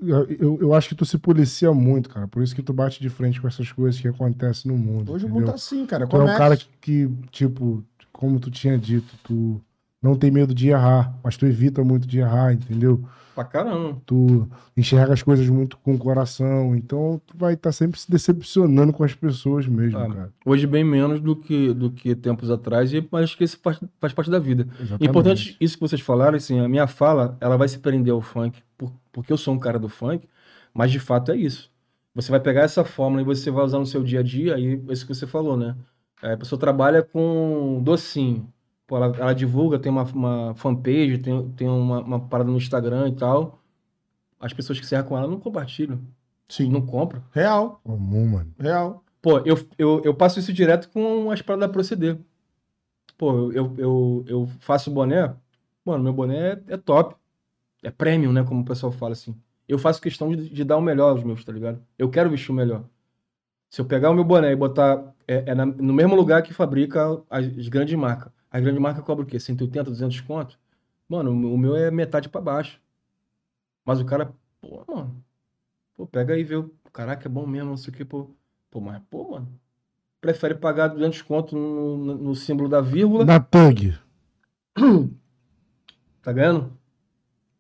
eu, 0.02 0.58
eu 0.60 0.74
acho 0.74 0.90
que 0.90 0.96
tu 0.96 1.06
se 1.06 1.18
policia 1.18 1.74
muito, 1.74 2.10
cara. 2.10 2.28
Por 2.28 2.44
isso 2.44 2.54
que 2.54 2.62
tu 2.62 2.74
bate 2.74 3.00
de 3.00 3.10
frente 3.10 3.40
com 3.40 3.48
essas 3.48 3.72
coisas 3.72 4.00
que 4.00 4.08
acontecem 4.08 4.70
no 4.70 4.78
mundo. 4.78 5.14
Hoje 5.14 5.24
o 5.24 5.28
entendeu? 5.28 5.34
mundo 5.34 5.46
tá 5.46 5.56
assim, 5.56 5.86
cara. 5.86 6.06
Tu 6.06 6.18
é 6.18 6.24
um 6.24 6.26
cara 6.26 6.58
que, 6.58 6.68
que, 6.82 7.10
tipo, 7.32 7.82
como 8.12 8.38
tu 8.38 8.52
tinha 8.52 8.78
dito, 8.78 9.16
tu 9.24 9.62
não 10.02 10.16
tem 10.16 10.32
medo 10.32 10.54
de 10.54 10.70
errar, 10.70 11.18
mas 11.24 11.38
tu 11.38 11.46
evita 11.46 11.84
muito 11.84 12.08
de 12.08 12.20
errar, 12.20 12.54
entendeu? 12.54 13.04
Pra 13.34 13.44
caramba. 13.46 14.02
Tu 14.06 14.48
enxerga 14.76 15.14
as 15.14 15.22
coisas 15.22 15.48
muito 15.48 15.78
com 15.78 15.94
o 15.94 15.98
coração, 15.98 16.76
então 16.76 17.22
tu 17.28 17.38
vai 17.38 17.54
estar 17.54 17.72
sempre 17.72 18.00
se 18.00 18.10
decepcionando 18.10 18.92
com 18.92 19.04
as 19.04 19.14
pessoas 19.14 19.68
mesmo, 19.68 20.00
Ah, 20.00 20.08
cara. 20.08 20.34
Hoje 20.44 20.66
bem 20.66 20.84
menos 20.84 21.20
do 21.22 21.36
que, 21.36 21.72
do 21.74 21.92
que 21.92 22.16
tempos 22.16 22.50
atrás, 22.50 22.92
e 22.94 23.08
mas 23.12 23.26
acho 23.26 23.38
que 23.38 23.44
isso 23.44 23.60
faz, 23.62 23.80
faz 24.00 24.12
parte 24.14 24.32
da 24.32 24.40
vida. 24.40 24.68
Exatamente. 24.80 25.06
Importante 25.08 25.58
isso 25.60 25.76
que 25.76 25.82
vocês 25.82 26.02
falaram, 26.02 26.36
assim, 26.38 26.60
a 26.60 26.68
minha 26.68 26.88
fala, 26.88 27.38
ela 27.40 27.58
vai 27.58 27.68
se 27.68 27.78
prender 27.78 28.12
ao 28.12 28.22
funk, 28.22 28.60
por- 28.76 28.92
porque 29.12 29.32
eu 29.32 29.38
sou 29.38 29.54
um 29.54 29.60
cara 29.60 29.78
do 29.78 29.88
funk, 29.90 30.28
mas 30.74 30.92
de 30.92 31.00
fato 31.00 31.32
é 31.32 31.36
isso. 31.36 31.70
Você 32.16 32.32
vai 32.32 32.40
pegar 32.40 32.62
essa 32.62 32.84
fórmula 32.84 33.22
e 33.22 33.26
você 33.26 33.52
vai 33.52 33.64
usar 33.64 33.78
no 33.78 33.86
seu 33.86 34.04
dia 34.04 34.22
a 34.22 34.24
dia, 34.24 34.58
e 34.58 34.74
é 34.90 34.92
isso 34.94 35.06
que 35.06 35.14
você 35.14 35.28
falou, 35.28 35.56
né? 35.56 35.76
É, 36.24 36.34
a 36.34 36.38
pessoa 36.38 36.58
trabalha 36.60 37.04
com 37.04 37.80
docinho. 37.84 38.52
Pô, 38.88 38.96
ela, 38.98 39.16
ela 39.18 39.34
divulga, 39.36 39.78
tem 39.78 39.92
uma, 39.92 40.04
uma 40.04 40.56
fanpage, 40.56 41.18
tem, 41.20 41.50
tem 41.52 41.68
uma, 41.68 42.00
uma 42.02 42.20
parada 42.22 42.50
no 42.50 42.58
Instagram 42.58 43.10
e 43.10 43.16
tal. 43.16 43.60
As 44.40 44.54
pessoas 44.54 44.80
que 44.80 44.86
se 44.86 45.02
com 45.04 45.18
ela 45.18 45.28
não 45.28 45.40
compartilham, 45.40 46.00
Sim. 46.48 46.70
não 46.70 46.86
compram. 46.86 47.22
Real, 47.34 47.82
Comum, 47.84 48.28
mano. 48.28 48.54
real. 48.60 49.04
Pô, 49.22 49.40
eu, 49.40 49.58
eu, 49.78 50.02
eu 50.06 50.14
passo 50.16 50.40
isso 50.40 50.54
direto 50.54 50.90
com 50.90 51.30
as 51.32 51.42
paradas 51.42 51.68
da 51.68 51.74
Proceder. 51.74 52.18
Pô, 53.18 53.52
eu, 53.52 53.54
eu, 53.54 53.76
eu, 53.78 54.26
eu 54.28 54.48
faço 54.60 54.92
boné. 54.92 55.36
Mano, 55.84 56.04
meu 56.04 56.14
boné 56.14 56.38
é, 56.54 56.64
é 56.70 56.78
top. 56.78 57.16
É 57.84 57.92
premium, 57.92 58.32
né? 58.32 58.44
Como 58.44 58.62
o 58.62 58.66
pessoal 58.66 58.92
fala 58.92 59.14
assim. 59.14 59.36
Eu 59.68 59.78
faço 59.80 60.02
questão 60.02 60.30
de, 60.36 60.50
de 60.50 60.64
dar 60.64 60.78
o 60.78 60.82
melhor 60.82 61.10
aos 61.12 61.24
meus, 61.24 61.44
tá 61.44 61.52
ligado? 61.52 61.82
Eu 61.98 62.10
quero 62.10 62.30
vestir 62.30 62.52
o 62.52 62.56
melhor. 62.56 62.84
Se 63.70 63.82
eu 63.82 63.86
pegar 63.86 64.10
o 64.12 64.14
meu 64.14 64.24
boné 64.24 64.52
e 64.52 64.56
botar 64.56 65.14
é, 65.28 65.52
é 65.52 65.56
na- 65.56 65.66
no 65.66 65.94
mesmo 65.94 66.16
lugar 66.16 66.42
que 66.44 66.54
fabrica 66.54 67.22
as, 67.30 67.46
as 67.58 67.68
grandes 67.68 67.96
marcas. 67.98 68.32
As 68.52 68.62
grandes 68.62 68.82
marcas 68.82 69.04
cobram 69.04 69.26
o 69.26 69.28
quê? 69.28 69.40
180, 69.40 69.90
200 69.90 70.22
conto? 70.22 70.58
Mano, 71.08 71.32
o 71.32 71.58
meu 71.58 71.76
é 71.76 71.90
metade 71.92 72.30
pra 72.30 72.42
baixo. 72.42 72.80
Mas 73.86 74.00
o 74.00 74.06
cara, 74.06 74.34
pô, 74.62 74.84
mano. 74.88 75.24
Pô, 75.96 76.06
pega 76.08 76.34
aí 76.34 76.42
e 76.42 76.44
vê. 76.44 76.56
o- 76.56 76.72
Caraca, 76.94 77.28
é 77.28 77.32
bom 77.32 77.46
mesmo, 77.46 77.70
não 77.70 77.78
sei 77.78 77.94
o 77.94 77.96
que, 77.98 78.04
pô. 78.06 78.30
Pô, 78.72 78.80
mas, 78.82 79.02
pô, 79.10 79.32
mano. 79.32 79.48
Prefere 80.20 80.56
pagar 80.56 80.88
200 80.90 81.22
conto 81.22 81.56
no, 81.56 81.98
no, 81.98 82.16
no 82.16 82.36
símbolo 82.36 82.68
da 82.70 82.82
vírgula. 82.82 83.24
Na 83.26 83.40
Tug. 83.40 83.94
Tá 86.22 86.34
ganhando? 86.34 86.74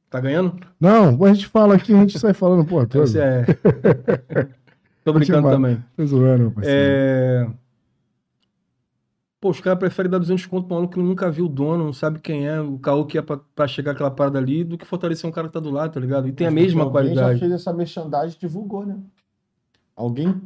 Tá 0.10 0.20
ganhando? 0.20 0.60
Não, 0.80 1.24
a 1.24 1.34
gente 1.34 1.48
fala 1.48 1.76
aqui, 1.76 1.94
a 1.94 2.00
gente 2.00 2.20
sai 2.20 2.34
falando, 2.34 2.66
pô, 2.66 2.82
Você 3.00 3.20
é. 3.22 3.46
Tô 5.06 5.14
brincando 5.14 5.50
também. 5.50 5.82
tô 5.96 6.06
zoando, 6.06 6.40
meu 6.44 6.52
parceiro. 6.52 6.80
É... 6.80 7.50
Pô, 9.40 9.50
os 9.52 9.62
caras 9.62 9.78
preferem 9.78 10.10
dar 10.10 10.18
200 10.18 10.48
conto 10.48 10.66
pra 10.68 10.74
um 10.74 10.78
aluno 10.80 10.92
que 10.92 11.00
nunca 11.00 11.30
viu 11.30 11.46
o 11.46 11.50
dono, 11.50 11.86
não 11.86 11.94
sabe 11.94 12.20
quem 12.20 12.48
é, 12.48 12.60
o 12.60 12.80
caô 12.80 13.06
que 13.06 13.20
é 13.20 13.22
pra, 13.22 13.40
pra 13.56 13.68
chegar 13.68 13.92
aquela 13.92 14.10
parada 14.10 14.40
ali, 14.40 14.64
do 14.64 14.78
que 14.80 14.86
fortalecer 14.86 15.30
um 15.30 15.34
cara 15.34 15.48
que 15.48 15.54
tá 15.54 15.60
do 15.60 15.70
lado, 15.70 15.94
tá 15.94 16.00
ligado? 16.00 16.28
E 16.28 16.32
tem 16.32 16.48
a 16.48 16.52
mesma 16.52 16.84
Alguém 16.84 17.14
já 17.14 17.22
qualidade. 17.22 17.40
fez 17.40 17.52
essa 17.52 17.72
merchandising 17.72 18.36
e 18.36 18.40
divulgou, 18.40 18.84
né? 18.84 18.98
Alguém 19.96 20.42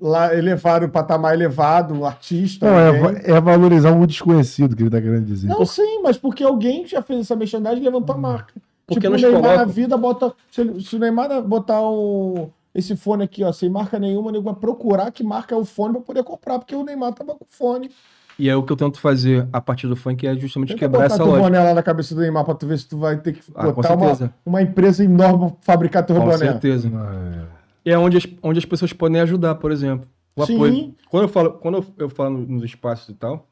lá 0.00 0.34
elevaram 0.34 0.88
o 0.88 0.90
patamar 0.90 1.32
elevado, 1.34 1.94
o 1.96 2.04
artista. 2.04 2.66
Não, 2.68 2.76
é, 2.76 2.88
alguém- 2.88 3.22
é 3.24 3.40
valorizar 3.40 3.92
o 3.96 4.04
desconhecido 4.06 4.74
que 4.74 4.82
ele 4.82 4.90
tá 4.90 5.00
querendo 5.00 5.24
dizer. 5.26 5.46
Não, 5.46 5.64
sim, 5.64 6.00
mas 6.02 6.18
porque 6.18 6.42
alguém 6.42 6.84
já 6.86 7.02
fez 7.02 7.20
essa 7.20 7.36
merchandising 7.36 7.80
e 7.82 7.84
levantou 7.84 8.16
a 8.16 8.18
marca. 8.18 8.54
Porque 8.86 9.00
tipo, 9.08 9.12
o 9.14 9.16
Neymar 9.16 9.42
na 9.42 9.48
colocam- 9.48 9.68
vida 9.72 9.96
bota. 9.96 10.32
Se, 10.50 10.80
se 10.80 10.96
o 10.96 10.98
Neymar 10.98 11.40
botar 11.42 11.80
o, 11.82 12.50
esse 12.74 12.96
fone 12.96 13.22
aqui, 13.24 13.44
ó, 13.44 13.52
sem 13.52 13.68
marca 13.70 13.98
nenhuma, 13.98 14.28
o 14.28 14.32
nego 14.32 14.44
vai 14.44 14.54
procurar 14.54 15.10
que 15.12 15.22
marca 15.22 15.54
é 15.54 15.58
o 15.58 15.64
fone 15.64 15.94
pra 15.94 16.02
poder 16.02 16.24
comprar, 16.24 16.58
porque 16.58 16.74
o 16.74 16.82
Neymar 16.84 17.12
tava 17.14 17.34
com 17.34 17.44
fone. 17.48 17.90
E 18.38 18.48
é 18.48 18.56
o 18.56 18.62
que 18.62 18.72
eu 18.72 18.76
tento 18.76 18.98
fazer 18.98 19.48
a 19.52 19.60
partir 19.60 19.86
do 19.86 19.94
funk, 19.94 20.26
é 20.26 20.34
justamente 20.36 20.70
Tenta 20.70 20.80
quebrar 20.80 21.04
essa 21.06 21.22
lógica. 21.22 21.42
boné 21.42 21.60
lá 21.62 21.72
na 21.74 21.82
cabeça 21.82 22.14
do 22.14 22.20
Neymar 22.20 22.44
pra 22.44 22.54
tu 22.54 22.66
ver 22.66 22.78
se 22.78 22.88
tu 22.88 22.98
vai 22.98 23.16
ter 23.16 23.32
que 23.34 23.42
Ah, 23.54 23.66
com 23.68 23.72
botar 23.74 23.94
uma, 23.94 24.06
certeza. 24.08 24.34
uma 24.44 24.60
empresa 24.62 25.04
enorme 25.04 25.50
pra 25.52 25.56
fabricar 25.60 26.04
teu 26.04 26.16
Com 26.16 26.22
boné. 26.24 26.36
certeza. 26.36 26.90
Ah, 26.94 27.46
E 27.84 27.90
é 27.90 27.98
onde 27.98 28.16
as, 28.16 28.26
onde 28.42 28.58
as 28.58 28.64
pessoas 28.64 28.92
podem 28.92 29.20
ajudar, 29.20 29.54
por 29.56 29.70
exemplo. 29.70 30.08
O 30.34 30.44
Sim. 30.44 30.54
apoio. 30.56 30.94
Quando 31.08 31.22
eu 31.24 31.28
falo, 31.28 31.52
quando 31.52 31.76
eu, 31.78 31.86
eu 31.98 32.08
falo 32.10 32.38
nos 32.38 32.64
espaços 32.64 33.08
e 33.08 33.14
tal, 33.14 33.46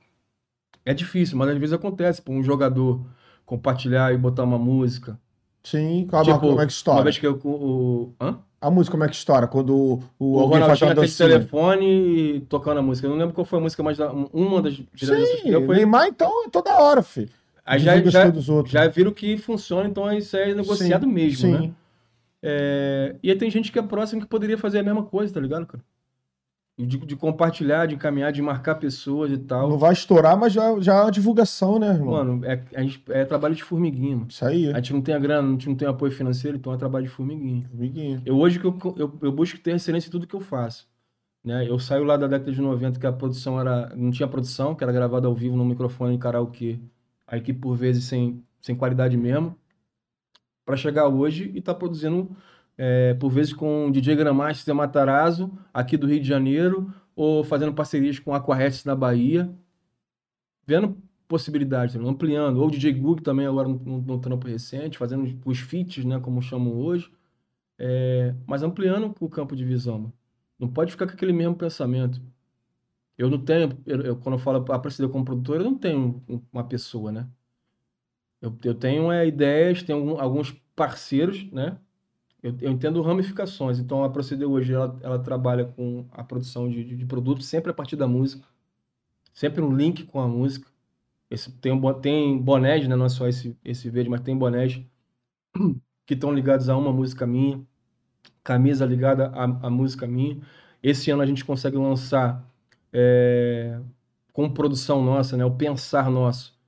é 0.85 0.93
difícil, 0.93 1.37
mas 1.39 1.49
às 1.51 1.59
vezes 1.59 1.73
acontece. 1.73 2.21
Pô, 2.21 2.33
um 2.33 2.43
jogador 2.43 3.07
compartilhar 3.47 4.13
e 4.13 4.17
botar 4.19 4.43
uma 4.43 4.59
música. 4.59 5.17
Sim, 5.65 6.07
calma, 6.11 6.25
Tipo, 6.25 6.41
como 6.41 6.53
é 6.53 6.57
que 6.57 6.61
Uma 6.63 6.67
estoura? 6.67 7.05
vez 7.05 7.19
que 7.19 7.27
eu. 7.27 7.41
O, 7.45 8.13
hã? 8.21 8.39
A 8.61 8.71
música 8.71 8.93
como 8.93 9.05
é 9.05 9.09
que 9.09 9.15
estoura? 9.17 9.49
Quando 9.49 9.75
o, 9.75 10.03
o, 10.19 10.37
O 10.37 10.41
alguém 10.41 10.61
faz 10.61 10.81
Ronaldinho 10.81 10.89
uma 10.91 10.95
dancinha. 10.95 11.29
telefone 11.29 12.41
tocando 12.49 12.79
a 12.79 12.83
música. 12.83 13.07
Eu 13.07 13.11
não 13.11 13.19
lembro 13.19 13.35
qual 13.35 13.45
foi 13.45 13.59
a 13.59 13.63
música, 13.63 13.83
mas 13.83 13.99
uma 14.33 14.63
das 14.63 14.75
Sim, 14.75 15.51
deu 15.51 15.67
foi. 15.67 15.77
Neymar 15.77 16.07
então 16.09 16.49
toda 16.51 16.79
hora, 16.81 17.03
filho. 17.03 17.29
Aí 17.65 17.79
já, 17.79 17.97
já, 18.03 18.25
já 18.67 18.89
viram 18.89 19.13
que 19.13 19.37
funciona, 19.37 19.89
então 19.89 20.13
isso 20.13 20.37
é 20.37 20.53
negociado 20.55 21.07
Sim, 21.07 21.13
mesmo, 21.13 21.47
sim. 21.47 21.53
né? 21.69 21.73
É, 22.43 23.17
e 23.23 23.31
aí 23.31 23.39
tem 23.39 23.51
gente 23.51 23.71
que 23.71 23.79
é 23.79 23.83
próximo 23.83 24.21
que 24.21 24.27
poderia 24.27 24.59
fazer 24.59 24.81
a 24.81 24.83
mesma 24.83 25.05
coisa, 25.05 25.33
tá 25.33 25.41
ligado, 25.41 25.67
cara? 25.67 25.83
De, 26.78 26.97
de 26.99 27.15
compartilhar, 27.15 27.86
de 27.86 27.94
encaminhar, 27.94 28.32
de 28.32 28.40
marcar 28.40 28.77
pessoas 28.77 29.31
e 29.31 29.36
tal. 29.39 29.69
Não 29.69 29.78
vai 29.78 29.93
estourar, 29.93 30.36
mas 30.39 30.53
já, 30.55 30.81
já 30.81 30.94
é 30.94 31.03
uma 31.03 31.11
divulgação, 31.11 31.78
né, 31.78 31.89
irmão? 31.89 32.12
Mano, 32.15 32.44
é, 32.47 32.65
a 32.74 32.82
gente- 32.82 33.03
é 33.11 33.24
trabalho 33.27 33.55
de 33.55 33.62
formiguinha, 33.62 34.16
mano. 34.16 34.28
Isso 34.31 34.44
aí, 34.44 34.73
A 34.73 34.77
gente 34.77 34.93
não 34.94 35.03
tem 35.03 35.15
a 35.15 35.19
grana, 35.19 35.47
a 35.49 35.53
gente 35.53 35.69
não 35.69 35.77
tem 35.77 35.86
apoio 35.86 36.11
financeiro, 36.11 36.57
então 36.57 36.73
é 36.73 36.77
trabalho 36.78 37.05
de 37.05 37.11
formiguinha. 37.11 37.69
amiguinho. 37.73 38.23
Eu 38.24 38.36
hoje 38.39 38.59
que 38.59 38.65
eu, 38.65 38.74
eu, 38.97 39.19
eu 39.20 39.31
busco 39.31 39.59
ter 39.61 39.74
excelência 39.77 40.09
em 40.09 40.11
tudo 40.11 40.27
que 40.27 40.35
eu 40.35 40.40
faço. 40.40 40.89
Né? 41.44 41.69
Eu 41.69 41.78
saio 41.78 42.05
lá 42.05 42.16
da 42.16 42.27
década 42.27 42.51
de 42.51 42.61
90, 42.61 42.99
que 42.99 43.07
a 43.07 43.12
produção 43.12 43.61
era. 43.61 43.94
Não 43.94 44.11
tinha 44.11 44.27
produção, 44.27 44.74
que 44.74 44.82
era 44.82 44.93
gravada 44.93 45.27
ao 45.28 45.35
vivo 45.35 45.57
no 45.57 45.65
microfone 45.66 46.15
em 46.15 46.19
karaokê. 46.19 46.78
A 47.27 47.36
equipe, 47.36 47.59
por 47.61 47.77
vezes, 47.77 48.05
sem, 48.05 48.43
sem 48.62 48.74
qualidade 48.74 49.16
mesmo. 49.16 49.55
Pra 50.65 50.77
chegar 50.77 51.09
hoje 51.09 51.51
e 51.55 51.61
tá 51.61 51.74
produzindo 51.74 52.31
é, 52.77 53.15
por 53.15 53.31
vezes 53.31 53.53
com 53.53 53.89
o 53.89 53.93
DJ 53.93 54.16
Gramaster 54.16 54.74
Matarazzo, 54.74 55.51
aqui 55.73 55.97
do 55.97 56.07
Rio 56.07 56.20
de 56.20 56.28
Janeiro, 56.28 56.93
ou 57.15 57.44
fazendo 57.44 57.74
parcerias 57.74 58.19
com 58.19 58.35
Aquarest 58.35 58.86
na 58.86 58.94
Bahia, 58.94 59.53
vendo 60.66 60.97
possibilidades, 61.28 61.97
ampliando. 61.97 62.59
Ou 62.59 62.69
o 62.69 62.70
DJ 62.70 62.93
Gug 62.93 63.23
também 63.23 63.47
agora 63.47 63.69
no, 63.69 64.19
trampo 64.20 64.47
recente, 64.47 64.99
fazendo 64.99 65.40
os 65.44 65.59
feats, 65.59 66.05
né, 66.05 66.20
como 66.20 66.43
chamam 66.43 66.74
hoje, 66.74 67.11
é, 67.78 68.35
mas 68.47 68.62
ampliando 68.62 69.15
o 69.19 69.28
campo 69.28 69.57
de 69.57 69.65
visão. 69.65 70.12
Não 70.59 70.69
pode 70.69 70.93
ficar 70.93 71.07
com 71.07 71.12
aquele 71.12 71.32
mesmo 71.32 71.57
pensamento. 71.57 72.20
Eu 73.16 73.31
não 73.31 73.39
tenho, 73.39 73.78
eu, 73.86 74.01
eu, 74.03 74.16
quando 74.16 74.35
eu 74.36 74.39
falo 74.39 74.65
a 74.73 74.78
proceder 74.78 75.11
como 75.11 75.24
produtor, 75.24 75.57
eu 75.57 75.65
não 75.65 75.77
tenho 75.77 76.23
uma 76.53 76.65
pessoa, 76.65 77.12
né? 77.12 77.28
Eu, 78.40 78.57
eu 78.65 78.74
tenho 78.74 79.11
é, 79.12 79.27
ideias, 79.27 79.82
tenho 79.82 80.19
alguns 80.19 80.53
parceiros, 80.74 81.51
né? 81.53 81.78
Eu, 82.43 82.56
eu, 82.60 82.73
entendo 82.73 83.01
ramificações. 83.02 83.78
Então, 83.78 84.02
a 84.02 84.10
Proceder 84.10 84.48
hoje, 84.48 84.73
ela, 84.74 84.98
ela 85.02 85.19
trabalha 85.19 85.64
com 85.64 86.06
a 86.10 86.24
produção 86.24 86.69
de, 86.69 86.85
de, 86.85 86.97
de, 86.97 87.06
produtos 87.06 87.47
sempre 87.47 87.70
a 87.70 87.74
partir 87.74 87.94
da 87.94 88.09
música. 88.09 88.47
Sempre 89.32 89.62
um 89.62 89.74
link 89.74 90.05
com 90.05 90.20
a 90.20 90.27
música. 90.27 90.69
Esse, 91.31 91.52
tem, 91.52 91.81
tem 92.01 92.39
bonés, 92.39 92.86
né? 92.89 92.97
Não 92.97 93.06
é 93.06 93.09
só 93.09 93.28
esse, 93.28 93.56
esse 93.64 93.89
verde, 93.89 94.10
mas 94.10 94.20
tem 94.20 94.36
bonés 94.36 94.81
que 96.05 96.14
estão 96.14 96.32
ligados 96.32 96.69
a 96.69 96.77
uma 96.77 96.93
música 96.93 97.27
minha. 97.27 97.64
Camisa 98.44 98.85
ligada 98.85 99.28
a, 99.28 99.44
a 99.44 99.70
música 99.70 100.06
minha. 100.06 100.40
Esse 100.82 101.10
ano 101.10 101.23
a 101.23 101.27
gente 101.27 101.44
consegue 101.44 101.77
lançar 101.77 102.44
é, 102.93 103.81
com 104.32 104.51
produção 104.51 105.02
nossa, 105.05 105.36
né? 105.36 105.44
O 105.44 105.52
pensar 105.52 106.10
nosso. 106.10 106.59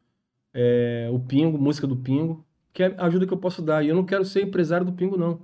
É, 0.54 1.08
o 1.12 1.18
Pingo, 1.18 1.58
música 1.58 1.86
do 1.86 1.96
Pingo, 1.96 2.44
que 2.72 2.84
é 2.84 2.94
a 2.96 3.06
ajuda 3.06 3.26
que 3.26 3.32
eu 3.32 3.38
posso 3.38 3.60
dar. 3.60 3.84
E 3.84 3.88
eu 3.88 3.94
não 3.96 4.04
quero 4.04 4.24
ser 4.24 4.42
empresário 4.42 4.86
do 4.86 4.92
Pingo, 4.92 5.16
não. 5.16 5.40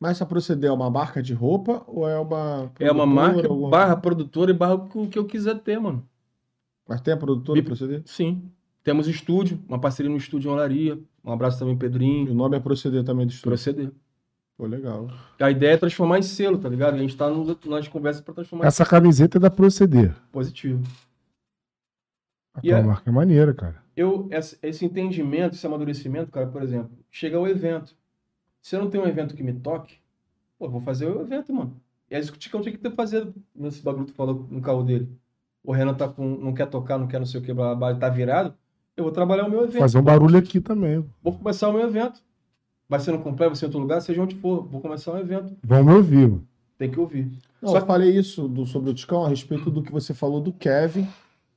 Mas 0.00 0.12
essa 0.12 0.24
proceder 0.24 0.70
é 0.70 0.72
uma 0.72 0.88
marca 0.88 1.22
de 1.22 1.34
roupa 1.34 1.84
ou 1.86 2.08
é 2.08 2.18
uma. 2.18 2.72
É 2.80 2.90
uma 2.90 3.04
marca 3.04 3.46
alguma... 3.46 3.68
barra 3.68 3.94
produtora 3.94 4.50
e 4.50 4.54
barra 4.54 4.74
o 4.74 5.06
que 5.06 5.18
eu 5.18 5.26
quiser 5.26 5.58
ter, 5.60 5.78
mano. 5.78 6.02
Mas 6.88 7.02
tem 7.02 7.12
a 7.12 7.18
produtora 7.18 7.60
Me... 7.60 7.62
proceder? 7.62 8.02
Sim. 8.06 8.50
Temos 8.82 9.06
estúdio, 9.06 9.60
uma 9.68 9.78
parceria 9.78 10.10
no 10.10 10.16
estúdio 10.16 10.48
em 10.48 10.54
Olaria. 10.54 10.98
Um 11.22 11.30
abraço 11.30 11.58
também, 11.58 11.76
Pedrinho. 11.76 12.28
E 12.28 12.30
o 12.30 12.34
nome 12.34 12.56
é 12.56 12.60
Proceder 12.60 13.04
também 13.04 13.26
do 13.26 13.30
estúdio? 13.30 13.50
Proceder. 13.50 13.92
Pô, 14.56 14.66
legal. 14.66 15.10
A 15.38 15.50
ideia 15.50 15.74
é 15.74 15.76
transformar 15.76 16.18
em 16.18 16.22
selo, 16.22 16.56
tá 16.58 16.68
ligado? 16.68 16.94
A 16.94 16.98
gente 16.98 17.14
tá 17.14 17.28
no, 17.28 17.58
nas 17.66 17.88
conversas 17.88 18.22
pra 18.22 18.32
transformar 18.32 18.66
Essa 18.66 18.86
camiseta 18.86 19.36
é 19.36 19.40
da 19.40 19.50
Proceder. 19.50 20.16
Positivo. 20.32 20.82
A 22.54 22.62
tua 22.62 22.78
é... 22.78 22.82
marca 22.82 23.10
é 23.10 23.12
maneira, 23.12 23.52
cara. 23.52 23.82
Eu, 23.94 24.30
esse 24.62 24.84
entendimento, 24.84 25.54
esse 25.54 25.66
amadurecimento, 25.66 26.30
cara, 26.30 26.46
por 26.46 26.62
exemplo, 26.62 26.90
chega 27.10 27.36
ao 27.36 27.46
evento. 27.46 27.94
Se 28.60 28.76
eu 28.76 28.80
não 28.80 28.90
tenho 28.90 29.04
um 29.04 29.08
evento 29.08 29.34
que 29.34 29.42
me 29.42 29.52
toque, 29.52 29.96
pô, 30.58 30.68
vou 30.68 30.80
fazer 30.80 31.06
o 31.06 31.20
evento, 31.20 31.52
mano. 31.52 31.74
E 32.10 32.14
é 32.14 32.20
isso 32.20 32.32
que 32.32 32.38
o 32.38 32.40
Ticão 32.40 32.60
tinha 32.60 32.72
que 32.72 32.78
ter 32.78 32.90
fazer 32.90 33.28
nesse 33.54 33.82
bagulho 33.82 34.06
que 34.06 34.12
tu 34.12 34.16
falou 34.16 34.46
no 34.50 34.60
carro 34.60 34.82
dele. 34.82 35.08
O 35.62 35.72
Renan 35.72 35.94
tá 35.94 36.08
com, 36.08 36.26
não 36.36 36.52
quer 36.52 36.66
tocar, 36.66 36.98
não 36.98 37.06
quer 37.06 37.18
não 37.18 37.26
sei 37.26 37.40
o 37.40 37.42
que, 37.42 37.52
blá, 37.52 37.74
blá, 37.74 37.94
tá 37.94 38.08
virado. 38.08 38.54
Eu 38.96 39.04
vou 39.04 39.12
trabalhar 39.12 39.46
o 39.46 39.50
meu 39.50 39.62
evento. 39.62 39.78
Fazer 39.78 39.98
um 39.98 40.02
barulho 40.02 40.38
aqui 40.38 40.60
também. 40.60 41.04
Vou 41.22 41.32
começar 41.32 41.68
o 41.68 41.72
meu 41.72 41.82
evento. 41.82 42.20
Vai 42.88 42.98
ser 42.98 43.12
no 43.12 43.20
completo, 43.20 43.50
vai 43.50 43.56
ser 43.56 43.66
em 43.66 43.68
outro 43.68 43.80
lugar, 43.80 44.00
seja 44.02 44.20
onde 44.20 44.34
for. 44.34 44.66
Vou 44.66 44.80
começar 44.80 45.12
um 45.12 45.18
evento. 45.18 45.56
Vamos 45.62 45.94
ouvir. 45.94 46.40
Tem 46.76 46.90
que 46.90 46.98
ouvir. 46.98 47.30
Não, 47.62 47.70
Só 47.70 47.78
eu 47.78 47.86
falei 47.86 48.10
isso 48.10 48.48
do, 48.48 48.66
sobre 48.66 48.90
o 48.90 48.94
Ticão 48.94 49.24
a 49.24 49.28
respeito 49.28 49.70
do 49.70 49.82
que 49.82 49.92
você 49.92 50.12
falou 50.12 50.40
do 50.40 50.52
Kevin, 50.52 51.06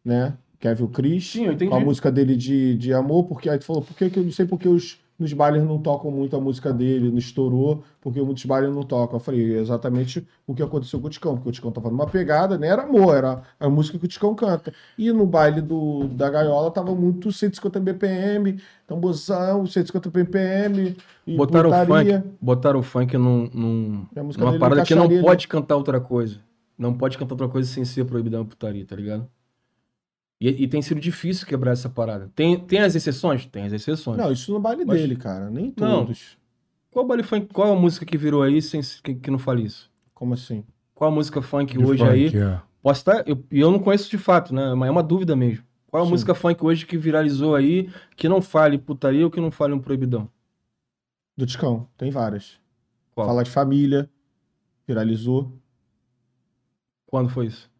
né? 0.05 0.37
Kevin 0.59 0.83
o 0.83 0.87
Chris. 0.87 1.31
Sim, 1.31 1.45
eu 1.45 1.53
entendi. 1.53 1.71
Com 1.71 1.77
a 1.77 1.79
música 1.79 2.11
dele 2.11 2.35
de, 2.35 2.77
de 2.77 2.93
amor, 2.93 3.23
porque 3.23 3.49
aí 3.49 3.57
tu 3.57 3.65
falou, 3.65 3.81
por 3.81 3.95
que, 3.95 4.09
que 4.09 4.19
eu 4.19 4.23
não 4.23 4.31
sei 4.31 4.45
porque 4.45 4.67
os 4.67 4.99
nos 5.23 5.31
bailes 5.33 5.63
não 5.63 5.79
tocam 5.79 6.11
muito 6.11 6.35
a 6.35 6.39
música 6.39 6.71
dele, 6.73 7.09
não 7.09 7.17
estourou, 7.17 7.81
porque 8.01 8.21
muitos 8.21 8.45
bailes 8.45 8.73
não 8.73 8.83
tocam. 8.83 9.15
Eu 9.15 9.19
falei, 9.19 9.55
é 9.55 9.59
exatamente 9.59 10.27
o 10.45 10.53
que 10.53 10.61
aconteceu 10.61 10.99
com 10.99 11.07
o 11.07 11.09
Ticão, 11.09 11.35
porque 11.35 11.49
o 11.49 11.51
Ticão 11.51 11.71
tava 11.71 11.89
numa 11.89 12.05
pegada, 12.05 12.57
nem 12.57 12.69
era 12.69 12.83
amor, 12.83 13.15
era 13.15 13.41
a 13.59 13.69
música 13.69 13.97
que 13.97 14.05
o 14.05 14.07
Ticão 14.07 14.35
canta. 14.35 14.73
E 14.97 15.11
no 15.11 15.25
baile 15.25 15.61
do, 15.61 16.07
da 16.09 16.29
gaiola 16.29 16.69
tava 16.69 16.93
muito 16.93 17.31
150 17.31 17.79
BPM, 17.79 18.61
tambozão, 18.85 19.65
150 19.65 20.09
BPM. 20.09 20.95
E 21.25 21.35
botaram 21.37 21.69
o 21.69 21.85
funk, 21.85 22.23
botaram 22.41 22.79
o 22.79 22.83
funk 22.83 23.17
num, 23.17 23.49
num, 23.53 24.05
numa 24.37 24.59
parada 24.59 24.83
que 24.83 24.93
não 24.93 25.09
pode 25.21 25.47
cantar 25.47 25.77
outra 25.77 26.01
coisa. 26.01 26.39
Não 26.77 26.93
pode 26.93 27.17
cantar 27.17 27.35
outra 27.35 27.47
coisa 27.47 27.71
sem 27.71 27.85
ser 27.85 28.03
proibida 28.03 28.37
uma 28.37 28.45
putaria, 28.45 28.85
tá 28.85 28.95
ligado? 28.95 29.27
E, 30.43 30.63
e, 30.63 30.67
tem 30.67 30.81
sido 30.81 30.99
difícil 30.99 31.47
quebrar 31.47 31.71
essa 31.71 31.87
parada. 31.87 32.29
Tem, 32.35 32.59
tem 32.59 32.79
as 32.79 32.93
exceções? 32.95 33.45
Tem 33.45 33.63
as 33.63 33.71
exceções. 33.71 34.17
Não, 34.17 34.29
isso 34.29 34.51
no 34.51 34.59
baile 34.59 34.83
Mas... 34.83 34.99
dele, 34.99 35.15
cara. 35.15 35.49
Nem 35.49 35.71
todos. 35.71 36.35
Não. 36.35 36.43
Qual 36.91 37.07
baile 37.07 37.23
funk, 37.23 37.47
qual 37.53 37.71
a 37.71 37.79
música 37.79 38.05
que 38.05 38.17
virou 38.17 38.43
aí 38.43 38.61
sem, 38.61 38.81
que, 39.01 39.15
que 39.15 39.31
não 39.31 39.39
fale 39.39 39.63
isso? 39.63 39.89
Como 40.13 40.33
assim? 40.33 40.65
Qual 40.93 41.09
a 41.09 41.13
música 41.13 41.41
funk 41.41 41.77
de 41.77 41.85
hoje 41.85 42.03
funk, 42.03 42.11
aí? 42.11 42.37
É. 42.37 42.59
Posso 42.81 42.99
estar. 42.99 43.23
Eu, 43.25 43.41
eu 43.49 43.71
não 43.71 43.79
conheço 43.79 44.09
de 44.09 44.17
fato, 44.17 44.53
né? 44.53 44.73
Mas 44.73 44.89
é 44.89 44.91
uma 44.91 45.01
dúvida 45.01 45.33
mesmo. 45.33 45.63
Qual 45.87 46.03
a 46.03 46.05
Sim. 46.05 46.11
música 46.11 46.35
funk 46.35 46.61
hoje 46.61 46.85
que 46.85 46.97
viralizou 46.97 47.55
aí, 47.55 47.89
que 48.17 48.27
não 48.27 48.41
fale 48.41 48.77
putaria 48.77 49.23
ou 49.23 49.31
que 49.31 49.39
não 49.39 49.49
fale 49.49 49.73
um 49.73 49.79
proibidão? 49.79 50.29
Do 51.37 51.45
Ticão, 51.45 51.87
tem 51.95 52.11
várias. 52.11 52.59
Qual? 53.15 53.25
Fala 53.25 53.45
de 53.45 53.49
família, 53.49 54.09
viralizou. 54.85 55.53
Quando 57.07 57.29
foi 57.29 57.45
isso? 57.45 57.71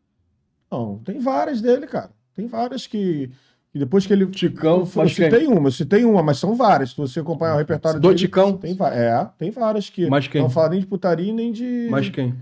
Não, 0.72 1.00
tem 1.00 1.20
várias 1.20 1.60
dele, 1.60 1.88
cara. 1.88 2.10
Tem 2.36 2.48
várias 2.48 2.88
que. 2.88 3.30
E 3.74 3.80
depois 3.80 4.06
que 4.06 4.14
ele. 4.14 4.26
Ticão, 4.28 4.88
eu, 4.96 5.02
eu 5.04 5.10
citei 5.10 5.48
uma, 5.48 5.68
eu 5.68 5.72
citei 5.72 6.06
uma, 6.06 6.22
mas 6.22 6.38
são 6.38 6.56
várias. 6.56 6.92
Se 6.92 6.98
você 6.98 7.20
acompanhar 7.20 7.56
o 7.56 7.58
repertório 7.58 8.00
Do 8.00 8.10
dele, 8.10 8.20
Ticão? 8.20 8.56
Tem, 8.58 8.78
é, 8.92 9.28
tem 9.38 9.52
várias 9.52 9.90
que. 9.90 10.10
Mas 10.10 10.28
quem? 10.28 10.42
Não 10.42 10.50
fala 10.50 10.70
nem 10.70 10.80
de 10.80 10.86
putaria 10.86 11.34
nem 11.34 11.52
de. 11.52 11.88
Mas 11.90 12.10
quem? 12.10 12.36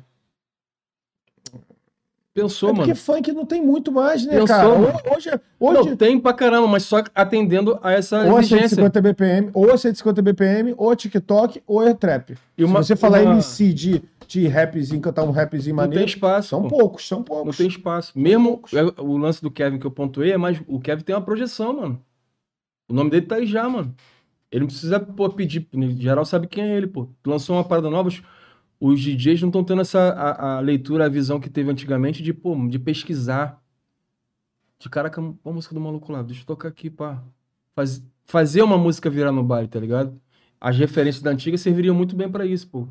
Pensou, 2.34 2.70
é 2.70 2.72
mano. 2.72 2.86
Porque 2.86 2.98
funk 2.98 3.32
não 3.34 3.46
tem 3.46 3.62
muito 3.62 3.92
mais, 3.92 4.26
né, 4.26 4.34
Pensou, 4.34 4.48
cara? 4.48 4.70
Mano. 4.70 5.00
Hoje, 5.14 5.30
hoje... 5.60 5.90
Não, 5.90 5.96
tem 5.98 6.18
pra 6.18 6.34
caramba, 6.34 6.66
mas 6.66 6.84
só 6.84 7.04
atendendo 7.14 7.78
a 7.84 7.92
essa 7.92 8.24
ou 8.24 8.40
exigência. 8.40 8.68
a 8.68 8.90
150 8.90 9.02
BPM, 9.02 9.50
ou 9.54 9.70
a 9.70 9.78
150 9.78 10.22
BPM, 10.22 10.74
ou 10.78 10.96
TikTok, 10.96 11.62
ou 11.68 11.86
é 11.86 11.94
trap. 11.94 12.38
E 12.58 12.64
uma, 12.64 12.82
Se 12.82 12.88
você 12.88 12.96
falar 12.96 13.22
uma... 13.24 13.34
MC 13.34 13.74
de 13.74 14.02
de 14.32 14.48
rapzinho, 14.48 15.02
cantar 15.02 15.24
um 15.24 15.32
rapzinho 15.32 15.76
maneiro. 15.76 16.00
Não 16.00 16.06
tem 16.06 16.14
espaço. 16.14 16.50
São 16.50 16.62
pô. 16.64 16.70
poucos, 16.70 17.08
são 17.08 17.22
poucos. 17.22 17.46
Não 17.46 17.54
tem 17.54 17.68
espaço. 17.68 18.18
Mesmo 18.18 18.62
é, 18.74 19.02
o 19.02 19.18
lance 19.18 19.42
do 19.42 19.52
Kevin 19.52 19.78
que 19.78 19.86
eu 19.86 19.92
pontuei 19.92 20.32
é 20.32 20.38
mais. 20.38 20.62
O 20.68 20.80
Kevin 20.80 21.04
tem 21.04 21.14
uma 21.14 21.22
projeção, 21.22 21.74
mano. 21.74 22.02
O 22.88 22.94
nome 22.94 23.10
dele 23.10 23.26
tá 23.26 23.36
aí 23.36 23.46
já, 23.46 23.68
mano. 23.68 23.94
Ele 24.50 24.62
não 24.62 24.68
precisa, 24.68 25.00
pô, 25.00 25.30
pedir. 25.30 25.68
Em 25.74 26.00
geral 26.00 26.24
sabe 26.24 26.48
quem 26.48 26.64
é 26.64 26.78
ele, 26.78 26.88
pô. 26.88 27.10
Lançou 27.26 27.58
uma 27.58 27.64
parada 27.64 27.90
nova. 27.90 28.10
Os 28.80 29.02
DJs 29.02 29.42
não 29.42 29.50
estão 29.50 29.64
tendo 29.64 29.82
essa 29.82 30.00
a, 30.00 30.58
a, 30.58 30.60
leitura, 30.62 31.06
a 31.06 31.10
visão 31.10 31.40
que 31.40 31.50
teve 31.50 31.70
antigamente 31.70 32.24
de, 32.24 32.34
pô, 32.34 32.56
de 32.68 32.80
pesquisar. 32.80 33.62
De 34.80 34.90
caraca, 34.90 35.22
a 35.22 35.52
música 35.52 35.76
do 35.76 35.82
maluco 35.82 36.12
lá, 36.12 36.24
deixa 36.24 36.42
eu 36.42 36.46
tocar 36.46 36.70
aqui, 36.70 36.90
pá. 36.90 37.22
Faz, 37.76 38.04
fazer 38.26 38.62
uma 38.64 38.78
música 38.78 39.10
virar 39.10 39.32
no 39.32 39.44
baile, 39.44 39.68
tá 39.68 39.80
ligado? 39.80 40.20
As 40.60 40.78
referências 40.78 41.22
da 41.22 41.32
antiga 41.32 41.58
serviriam 41.58 41.94
muito 41.94 42.16
bem 42.16 42.30
para 42.30 42.46
isso, 42.46 42.68
pô. 42.68 42.88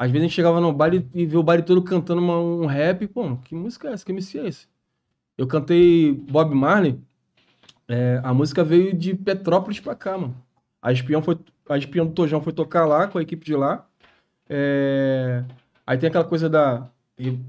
Às 0.00 0.10
vezes 0.10 0.22
a 0.22 0.28
gente 0.28 0.34
chegava 0.34 0.62
no 0.62 0.72
baile 0.72 1.06
e 1.12 1.26
via 1.26 1.38
o 1.38 1.42
baile 1.42 1.62
todo 1.62 1.82
cantando 1.82 2.22
uma, 2.22 2.40
um 2.40 2.64
rap. 2.64 3.06
Pô, 3.06 3.36
que 3.44 3.54
música 3.54 3.86
é 3.86 3.92
essa? 3.92 4.02
Que 4.02 4.12
MC 4.12 4.38
é 4.38 4.48
esse? 4.48 4.66
Eu 5.36 5.46
cantei 5.46 6.14
Bob 6.14 6.54
Marley. 6.54 6.98
É, 7.86 8.18
a 8.24 8.32
música 8.32 8.64
veio 8.64 8.96
de 8.96 9.14
Petrópolis 9.14 9.78
pra 9.78 9.94
cá, 9.94 10.16
mano. 10.16 10.34
A 10.80 10.90
espião, 10.90 11.20
foi, 11.22 11.38
a 11.68 11.76
espião 11.76 12.06
do 12.06 12.14
Tojão 12.14 12.40
foi 12.40 12.50
tocar 12.50 12.86
lá 12.86 13.08
com 13.08 13.18
a 13.18 13.22
equipe 13.22 13.44
de 13.44 13.54
lá. 13.54 13.86
É, 14.48 15.44
aí 15.86 15.98
tem 15.98 16.08
aquela 16.08 16.24
coisa 16.24 16.48
da 16.48 16.88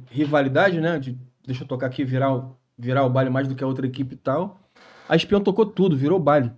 rivalidade, 0.09 0.81
né? 0.81 0.99
De 0.99 1.17
deixa 1.45 1.63
eu 1.63 1.67
tocar 1.69 1.87
aqui 1.87 2.03
virar, 2.03 2.49
virar 2.77 3.05
o 3.05 3.09
baile 3.09 3.29
mais 3.29 3.47
do 3.47 3.55
que 3.55 3.63
a 3.63 3.67
outra 3.67 3.87
equipe 3.87 4.15
e 4.15 4.17
tal. 4.17 4.59
A 5.07 5.15
espião 5.15 5.39
tocou 5.39 5.65
tudo, 5.65 5.95
virou 5.95 6.19
baile. 6.19 6.51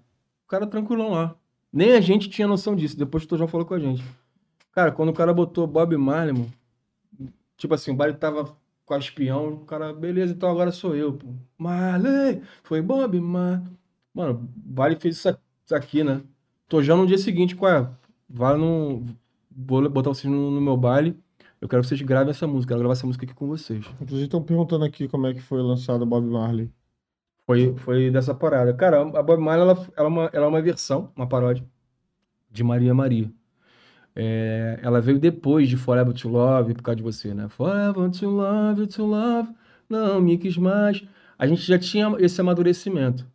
O 0.44 0.49
cara 0.49 0.65
tranquilão 0.65 1.11
lá. 1.11 1.36
Nem 1.72 1.94
a 1.94 2.02
gente 2.02 2.32
tinha 2.32 2.48
noção 2.48 2.76
disso. 2.76 2.98
Depois 2.98 3.26
o 3.26 3.28
Tojão 3.28 3.48
falou 3.48 3.68
com 3.68 3.76
a 3.76 3.80
gente. 3.80 4.03
Cara, 4.73 4.91
quando 4.91 5.09
o 5.09 5.13
cara 5.13 5.33
botou 5.33 5.67
Bob 5.67 5.95
Marley, 5.95 6.33
mano, 6.33 6.51
tipo 7.55 7.73
assim, 7.73 7.91
o 7.91 7.95
baile 7.95 8.17
tava 8.17 8.57
com 8.85 8.93
a 8.93 8.99
espião, 8.99 9.53
o 9.53 9.65
cara, 9.65 9.93
beleza, 9.93 10.33
então 10.33 10.49
agora 10.49 10.71
sou 10.71 10.95
eu, 10.95 11.13
pô. 11.13 11.27
Marley, 11.57 12.41
foi 12.63 12.81
Bob 12.81 13.19
Marley. 13.19 13.67
Mano, 14.13 14.33
o 14.33 14.73
baile 14.73 14.95
fez 14.95 15.17
isso 15.17 15.75
aqui, 15.75 16.03
né? 16.03 16.21
Tô 16.67 16.81
já 16.81 16.95
no 16.95 17.07
dia 17.07 17.17
seguinte, 17.17 17.55
qual 17.55 17.71
é? 17.71 17.89
Vai 18.29 18.57
no. 18.57 19.05
Vou 19.51 19.87
botar 19.89 20.09
vocês 20.09 20.31
no, 20.31 20.51
no, 20.51 20.61
meu 20.61 20.75
baile. 20.75 21.17
Eu 21.61 21.69
quero 21.69 21.81
que 21.81 21.87
vocês 21.87 22.01
gravem 22.01 22.31
essa 22.31 22.47
música. 22.47 22.71
Quero 22.73 22.79
gravar 22.79 22.93
essa 22.93 23.05
música 23.05 23.25
aqui 23.25 23.33
com 23.33 23.47
vocês. 23.47 23.85
Inclusive, 24.01 24.25
estão 24.25 24.41
perguntando 24.41 24.83
aqui 24.85 25.07
como 25.07 25.27
é 25.27 25.33
que 25.33 25.41
foi 25.41 25.61
lançado 25.61 26.05
Bob 26.05 26.25
Marley. 26.25 26.69
Foi, 27.45 27.75
foi 27.77 28.11
dessa 28.11 28.33
parada. 28.33 28.73
Cara, 28.73 29.01
a 29.01 29.23
Bob 29.23 29.39
Marley 29.41 29.69
ela, 29.69 29.87
ela, 29.95 30.07
é 30.07 30.09
uma, 30.09 30.29
ela 30.33 30.45
é 30.45 30.49
uma 30.49 30.61
versão, 30.61 31.11
uma 31.15 31.27
paródia 31.27 31.65
de 32.51 32.63
Maria 32.63 32.93
Maria. 32.93 33.31
É, 34.15 34.80
ela 34.84 35.02
veio 35.02 35.19
depois 35.19 35.68
de 35.69 35.77
Forever 35.77 36.14
to 36.14 36.30
Love, 36.30 36.73
por 36.76 36.84
causa 36.84 36.98
de 36.98 37.03
você, 37.03 37.34
né? 37.34 37.48
Forever 37.49 38.10
to 38.11 38.30
Love, 38.30 38.88
to 38.88 39.06
Love, 39.06 39.49
não 39.90 40.22
me 40.22 40.38
quis 40.38 40.57
mais. 40.57 41.03
A 41.38 41.48
gente 41.48 41.61
já 41.64 41.80
tinha 41.80 42.15
esse 42.19 42.40
amadurecimento 42.41 43.27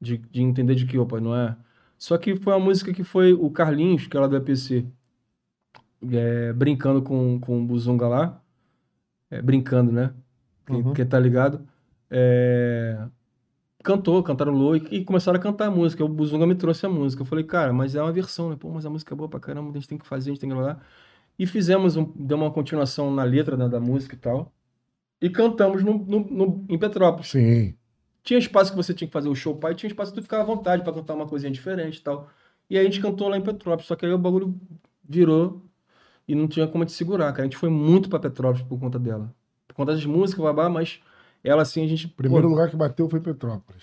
de, 0.00 0.18
de 0.18 0.42
entender 0.42 0.74
de 0.74 0.86
que, 0.86 0.98
opa, 0.98 1.20
não 1.20 1.34
é. 1.36 1.56
Só 1.98 2.18
que 2.18 2.36
foi 2.36 2.52
uma 2.54 2.64
música 2.64 2.92
que 2.92 3.04
foi 3.04 3.32
o 3.32 3.50
Carlinhos, 3.50 4.06
que 4.06 4.16
era 4.16 4.28
do 4.28 4.36
EPC. 4.36 4.86
é, 6.12 6.52
brincando 6.52 7.02
com, 7.02 7.38
com 7.40 7.60
o 7.62 7.66
Buzunga 7.66 8.06
lá. 8.08 8.42
É, 9.30 9.42
brincando, 9.42 9.92
né? 9.92 10.12
Quem, 10.66 10.76
Uhum. 10.82 10.92
quem 10.94 11.06
tá 11.06 11.18
ligado. 11.18 11.66
É, 12.10 12.98
cantou, 13.88 14.22
cantarolou 14.22 14.76
e, 14.76 14.80
e 14.90 15.04
começaram 15.04 15.38
a 15.38 15.42
cantar 15.42 15.66
a 15.68 15.70
música. 15.70 16.04
O 16.04 16.08
Buzunga 16.08 16.46
me 16.46 16.54
trouxe 16.54 16.84
a 16.86 16.88
música. 16.88 17.22
Eu 17.22 17.26
falei, 17.26 17.44
cara, 17.44 17.72
mas 17.72 17.94
é 17.94 18.02
uma 18.02 18.12
versão, 18.12 18.50
né? 18.50 18.56
Pô, 18.58 18.70
mas 18.70 18.84
a 18.86 18.90
música 18.90 19.14
é 19.14 19.16
boa 19.16 19.28
pra 19.28 19.40
caramba, 19.40 19.70
a 19.70 19.74
gente 19.74 19.88
tem 19.88 19.98
que 19.98 20.06
fazer, 20.06 20.30
a 20.30 20.34
gente 20.34 20.40
tem 20.40 20.50
que 20.50 20.54
gravar. 20.54 20.84
E 21.38 21.46
fizemos, 21.46 21.96
um, 21.96 22.04
deu 22.16 22.36
uma 22.36 22.50
continuação 22.50 23.10
na 23.14 23.24
letra 23.24 23.56
né, 23.56 23.68
da 23.68 23.80
música 23.80 24.14
e 24.14 24.18
tal. 24.18 24.52
E 25.20 25.30
cantamos 25.30 25.82
no, 25.84 25.98
no- 25.98 26.20
no- 26.30 26.66
em 26.68 26.78
Petrópolis. 26.78 27.28
Sim. 27.30 27.74
Tinha 28.22 28.38
espaço 28.38 28.70
que 28.72 28.76
você 28.76 28.94
tinha 28.94 29.08
que 29.08 29.12
fazer 29.12 29.28
o 29.28 29.34
show 29.34 29.56
pai, 29.56 29.74
tinha 29.74 29.88
espaço 29.88 30.12
que 30.12 30.20
tu 30.20 30.22
ficava 30.22 30.42
à 30.42 30.46
vontade 30.46 30.82
pra 30.84 30.92
cantar 30.92 31.14
uma 31.14 31.26
coisinha 31.26 31.50
diferente 31.52 31.98
e 31.98 32.02
tal. 32.02 32.28
E 32.70 32.76
aí 32.78 32.82
a 32.86 32.90
gente 32.90 33.00
cantou 33.00 33.28
lá 33.28 33.36
em 33.38 33.42
Petrópolis, 33.42 33.86
só 33.86 33.96
que 33.96 34.04
aí 34.06 34.12
o 34.12 34.18
bagulho 34.18 34.54
virou 35.08 35.62
e 36.28 36.34
não 36.34 36.48
tinha 36.48 36.66
como 36.68 36.84
te 36.84 36.92
segurar, 36.92 37.32
cara. 37.32 37.42
A 37.42 37.46
gente 37.46 37.56
foi 37.56 37.70
muito 37.70 38.08
pra 38.10 38.18
Petrópolis 38.18 38.66
por 38.66 38.78
conta 38.78 38.98
dela. 38.98 39.34
Por 39.66 39.74
conta 39.74 39.92
das 39.94 40.04
músicas, 40.04 40.44
babá, 40.44 40.68
mas 40.68 41.00
ela 41.42 41.62
assim, 41.62 41.84
a 41.84 41.88
gente. 41.88 42.06
O 42.06 42.10
primeiro 42.10 42.44
pô, 42.46 42.50
lugar 42.54 42.68
que 42.70 42.76
bateu 42.76 43.08
foi 43.08 43.20
Petrópolis. 43.20 43.82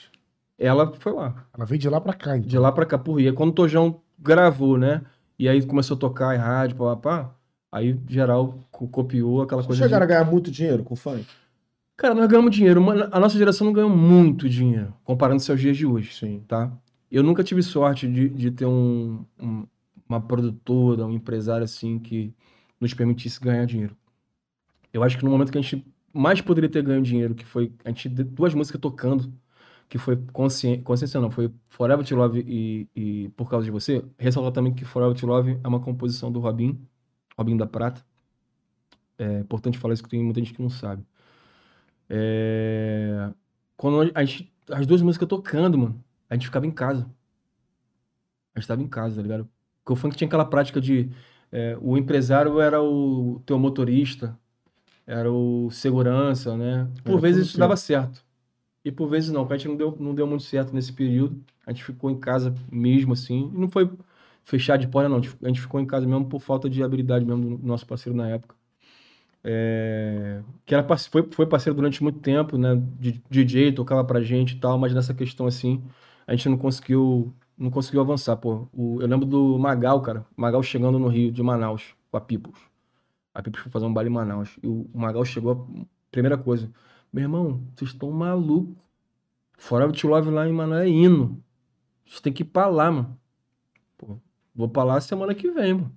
ela 0.58 0.92
foi 1.00 1.14
lá. 1.14 1.46
Ela 1.54 1.66
veio 1.66 1.80
de 1.80 1.90
lá 1.90 2.00
pra 2.02 2.14
cá, 2.14 2.38
então. 2.38 2.48
De 2.48 2.58
lá 2.58 2.72
pra 2.72 2.86
cá, 2.86 2.98
por 2.98 3.16
Rio. 3.20 3.30
Aí 3.30 3.36
quando 3.36 3.50
o 3.50 3.54
Tojão 3.54 4.02
gravou, 4.20 4.78
né? 4.78 5.02
E 5.38 5.50
aí 5.50 5.66
começou 5.66 5.96
a 5.98 6.00
tocar 6.00 6.34
em 6.36 6.38
rádio, 6.40 6.78
pá, 6.78 6.96
pá, 6.96 7.24
pá, 7.24 7.36
aí 7.72 8.00
geral 8.08 8.58
co- 8.72 8.88
copiou 8.88 9.42
aquela 9.42 9.62
Vocês 9.62 9.68
coisa. 9.68 9.82
de- 9.82 9.88
chegaram 9.88 10.04
a 10.06 10.08
ganhar 10.08 10.24
muito 10.32 10.50
dinheiro 10.52 10.84
com 10.84 10.96
funk? 10.96 11.26
Cara, 11.98 12.14
nós 12.16 12.28
ganhamos 12.28 12.56
dinheiro. 12.56 12.84
A 13.12 13.20
nossa 13.20 13.38
geração 13.38 13.66
não 13.66 13.74
ganhou 13.74 13.90
muito 13.90 14.48
dinheiro, 14.50 14.94
comparando-se 15.04 15.50
aos 15.52 15.60
dias 15.60 15.76
de 15.78 15.86
hoje. 15.86 16.14
Sim. 16.14 16.44
tá? 16.48 16.72
Eu 17.12 17.24
nunca 17.24 17.44
tive 17.44 17.62
sorte 17.64 18.08
de, 18.08 18.28
de 18.30 18.52
ter 18.52 18.66
um, 18.66 19.24
um- 19.42 19.66
uma 20.08 20.20
produtora, 20.22 21.06
um 21.06 21.12
empresário 21.12 21.64
assim 21.64 21.98
que 22.00 22.34
nos 22.80 22.94
permitisse 22.94 23.40
ganhar 23.40 23.66
dinheiro. 23.66 23.96
Eu 24.94 25.04
acho 25.04 25.18
que 25.18 25.24
no 25.26 25.32
momento 25.32 25.52
que 25.52 25.58
a 25.58 25.62
gente 25.62 25.86
mais 26.16 26.42
poderia 26.42 26.70
ter 26.70 26.82
ganho 26.84 27.02
dinheiro, 27.04 27.36
que 27.36 27.46
foi 27.46 27.74
a 27.84 27.90
gente 27.90 28.10
duas 28.10 28.54
músicas 28.54 28.80
tocando, 28.82 29.34
que 29.90 29.98
foi 29.98 30.18
consciência, 30.34 30.82
consciência 30.84 31.20
não, 31.20 31.30
foi 31.30 31.52
Forever 31.70 32.06
to 32.06 32.16
Love 32.16 32.40
e, 32.48 32.90
e 32.96 33.30
Por 33.30 33.50
Causa 33.50 33.66
de 33.66 33.72
Você. 33.72 34.04
Ressaltar 34.18 34.52
também 34.54 34.74
que 34.74 34.86
Forever 34.86 35.16
to 35.18 35.28
Love 35.28 35.60
é 35.64 35.68
uma 35.68 35.80
composição 35.80 36.32
do 36.32 36.40
Robin, 36.40 36.80
Robin 37.38 37.58
da 37.58 37.68
Prata. 37.68 38.04
É 39.18 39.40
importante 39.40 39.78
falar 39.78 39.94
isso 39.94 40.04
que 40.04 40.10
tem 40.10 40.24
muita 40.24 40.40
gente 40.40 40.54
que 40.54 40.62
não 40.62 40.70
sabe. 40.70 41.04
É, 42.10 43.32
Quando 43.78 44.12
a 44.16 44.24
gente, 44.26 44.54
as 44.72 44.86
duas 44.88 45.02
músicas 45.02 45.28
tocando, 45.28 45.78
mano, 45.78 46.04
a 46.30 46.36
gente 46.36 46.48
ficava 46.48 46.66
em 46.66 46.72
casa. 46.72 47.10
A 48.54 48.60
gente 48.60 48.68
tava 48.68 48.82
em 48.82 48.88
casa, 48.88 49.18
tá 49.18 49.22
ligado? 49.22 49.50
Porque 49.84 49.94
o 49.94 49.96
funk 49.96 50.16
tinha 50.16 50.28
aquela 50.28 50.46
prática 50.46 50.82
de 50.82 51.10
é, 51.52 51.78
o 51.82 51.98
empresário 51.98 52.60
era 52.60 52.82
o 52.82 53.42
teu 53.46 53.60
motorista, 53.60 54.38
era 55.08 55.32
o 55.32 55.70
segurança, 55.72 56.56
né? 56.58 56.88
Por 57.04 57.20
Era 57.20 57.22
vezes 57.22 57.48
isso 57.48 57.58
dava 57.58 57.76
certo. 57.78 58.24
E 58.84 58.92
por 58.92 59.08
vezes 59.10 59.32
não, 59.32 59.42
porque 59.44 59.56
a 59.56 59.58
gente 59.58 59.68
não 59.70 59.78
deu, 59.78 59.96
não 60.00 60.14
deu 60.16 60.28
muito 60.28 60.44
certo 60.44 60.74
nesse 60.74 60.94
período. 60.94 61.44
A 61.66 61.72
gente 61.72 61.84
ficou 61.84 62.12
em 62.12 62.20
casa 62.20 62.54
mesmo, 62.72 63.14
assim. 63.14 63.52
E 63.54 63.58
não 63.58 63.68
foi 63.70 63.90
fechar 64.44 64.78
de 64.78 64.88
porta, 64.88 65.10
não. 65.10 65.18
A 65.18 65.48
gente- 65.48 65.62
ficou 65.62 65.80
em 65.80 65.86
casa 65.88 66.06
mesmo 66.08 66.26
por 66.28 66.40
falta 66.40 66.70
de 66.70 66.84
habilidade 66.84 67.26
mesmo 67.26 67.58
do 67.58 67.68
nosso 67.68 67.86
parceiro 67.88 68.16
na 68.18 68.30
época. 68.30 68.56
É, 69.44 70.42
que 70.66 70.74
era, 70.76 70.84
foi, 70.98 71.24
foi 71.32 71.46
parceiro 71.46 71.76
durante 71.76 72.02
muito 72.04 72.20
tempo, 72.20 72.58
né? 72.58 72.76
De 73.00 73.22
DJ, 73.30 73.72
tocava 73.74 74.04
pra 74.04 74.22
gente 74.22 74.56
e 74.56 74.60
tal, 74.60 74.78
mas 74.78 74.94
nessa 74.94 75.14
questão 75.14 75.46
assim, 75.48 75.84
a 76.28 76.36
gente 76.36 76.50
não 76.50 76.58
conseguiu, 76.58 77.34
não 77.58 77.70
conseguiu 77.72 78.02
avançar, 78.02 78.38
pô. 78.38 78.68
O- 78.74 79.02
eu 79.02 79.08
lembro 79.08 79.26
do 79.26 79.58
Magal, 79.60 80.02
cara. 80.02 80.26
Magal 80.36 80.64
chegando 80.64 80.98
no 81.00 81.08
Rio, 81.08 81.32
de 81.32 81.44
Manaus, 81.44 81.96
com 82.12 82.18
a 82.18 82.22
Peoples. 82.22 82.75
A 83.36 83.44
Peoples 83.44 83.62
foi 83.64 83.72
fazer 83.72 83.86
um 83.86 83.94
baile 83.94 84.10
em 84.10 84.14
Manaus. 84.14 84.58
E 84.64 84.68
o, 84.68 84.90
Magal 84.94 85.26
chegou, 85.26 85.68
a 85.82 85.86
primeira 86.10 86.38
coisa, 86.38 86.72
meu 87.12 87.24
irmão, 87.24 87.62
vocês 87.76 87.92
estão 87.92 88.10
malucos. 88.10 88.74
Fora 89.58 89.92
to 89.92 90.08
Love 90.08 90.30
lá 90.32 90.48
em 90.48 90.54
Manaus 90.54 90.82
é 90.84 90.90
hino. 90.90 91.44
Vocês 92.06 92.22
têm 92.22 92.32
que 92.34 92.44
ir 92.44 92.46
pra 92.46 92.68
lá, 92.68 92.92
mano. 92.92 93.18
Pô, 93.98 94.18
vou 94.56 94.70
pra 94.70 94.84
lá 94.84 95.00
semana 95.02 95.36
que 95.36 95.52
vem, 95.52 95.74
mano. 95.76 95.92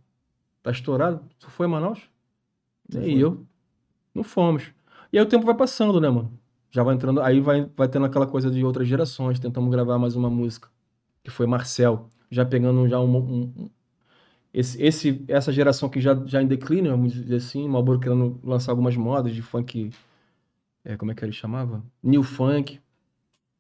Tá 0.62 0.70
estourado? 0.72 1.20
Tu 1.38 1.48
foi 1.50 1.66
a 1.66 1.68
Manaus? 1.68 2.00
Não 2.92 3.00
Nem 3.00 3.12
foi. 3.12 3.22
eu. 3.22 3.46
Não 4.14 4.24
fomos. 4.24 4.72
E 5.12 5.18
aí 5.18 5.24
o 5.24 5.28
tempo 5.28 5.46
vai 5.46 5.54
passando, 5.54 6.00
né, 6.00 6.08
mano? 6.10 6.38
Já 6.70 6.82
vai 6.82 6.94
entrando, 6.94 7.20
aí 7.22 7.40
vai, 7.40 7.70
vai 7.76 7.88
tendo 7.88 8.04
aquela 8.04 8.26
coisa 8.26 8.50
de 8.50 8.64
outras 8.64 8.86
gerações. 8.88 9.38
Tentamos 9.38 9.70
gravar 9.70 9.96
mais 9.98 10.14
uma 10.16 10.28
música, 10.28 10.68
que 11.22 11.30
foi 11.30 11.46
Marcel. 11.46 12.08
Já 12.30 12.44
pegando 12.44 12.86
já 12.88 13.00
um- 13.00 13.16
um- 13.16 13.70
esse, 14.52 14.82
esse, 14.82 15.24
essa 15.28 15.52
geração 15.52 15.88
que 15.88 16.00
já, 16.00 16.14
já 16.26 16.42
em 16.42 16.46
declínio, 16.46 16.90
vamos 16.92 17.12
dizer 17.12 17.36
assim, 17.36 17.68
Malboro 17.68 18.00
querendo 18.00 18.40
lançar 18.42 18.72
algumas 18.72 18.96
modas 18.96 19.34
de 19.34 19.42
funk, 19.42 19.90
é, 20.84 20.96
como 20.96 21.12
é 21.12 21.14
que 21.14 21.24
ele 21.24 21.32
chamava? 21.32 21.82
New 22.02 22.22
Funk, 22.22 22.80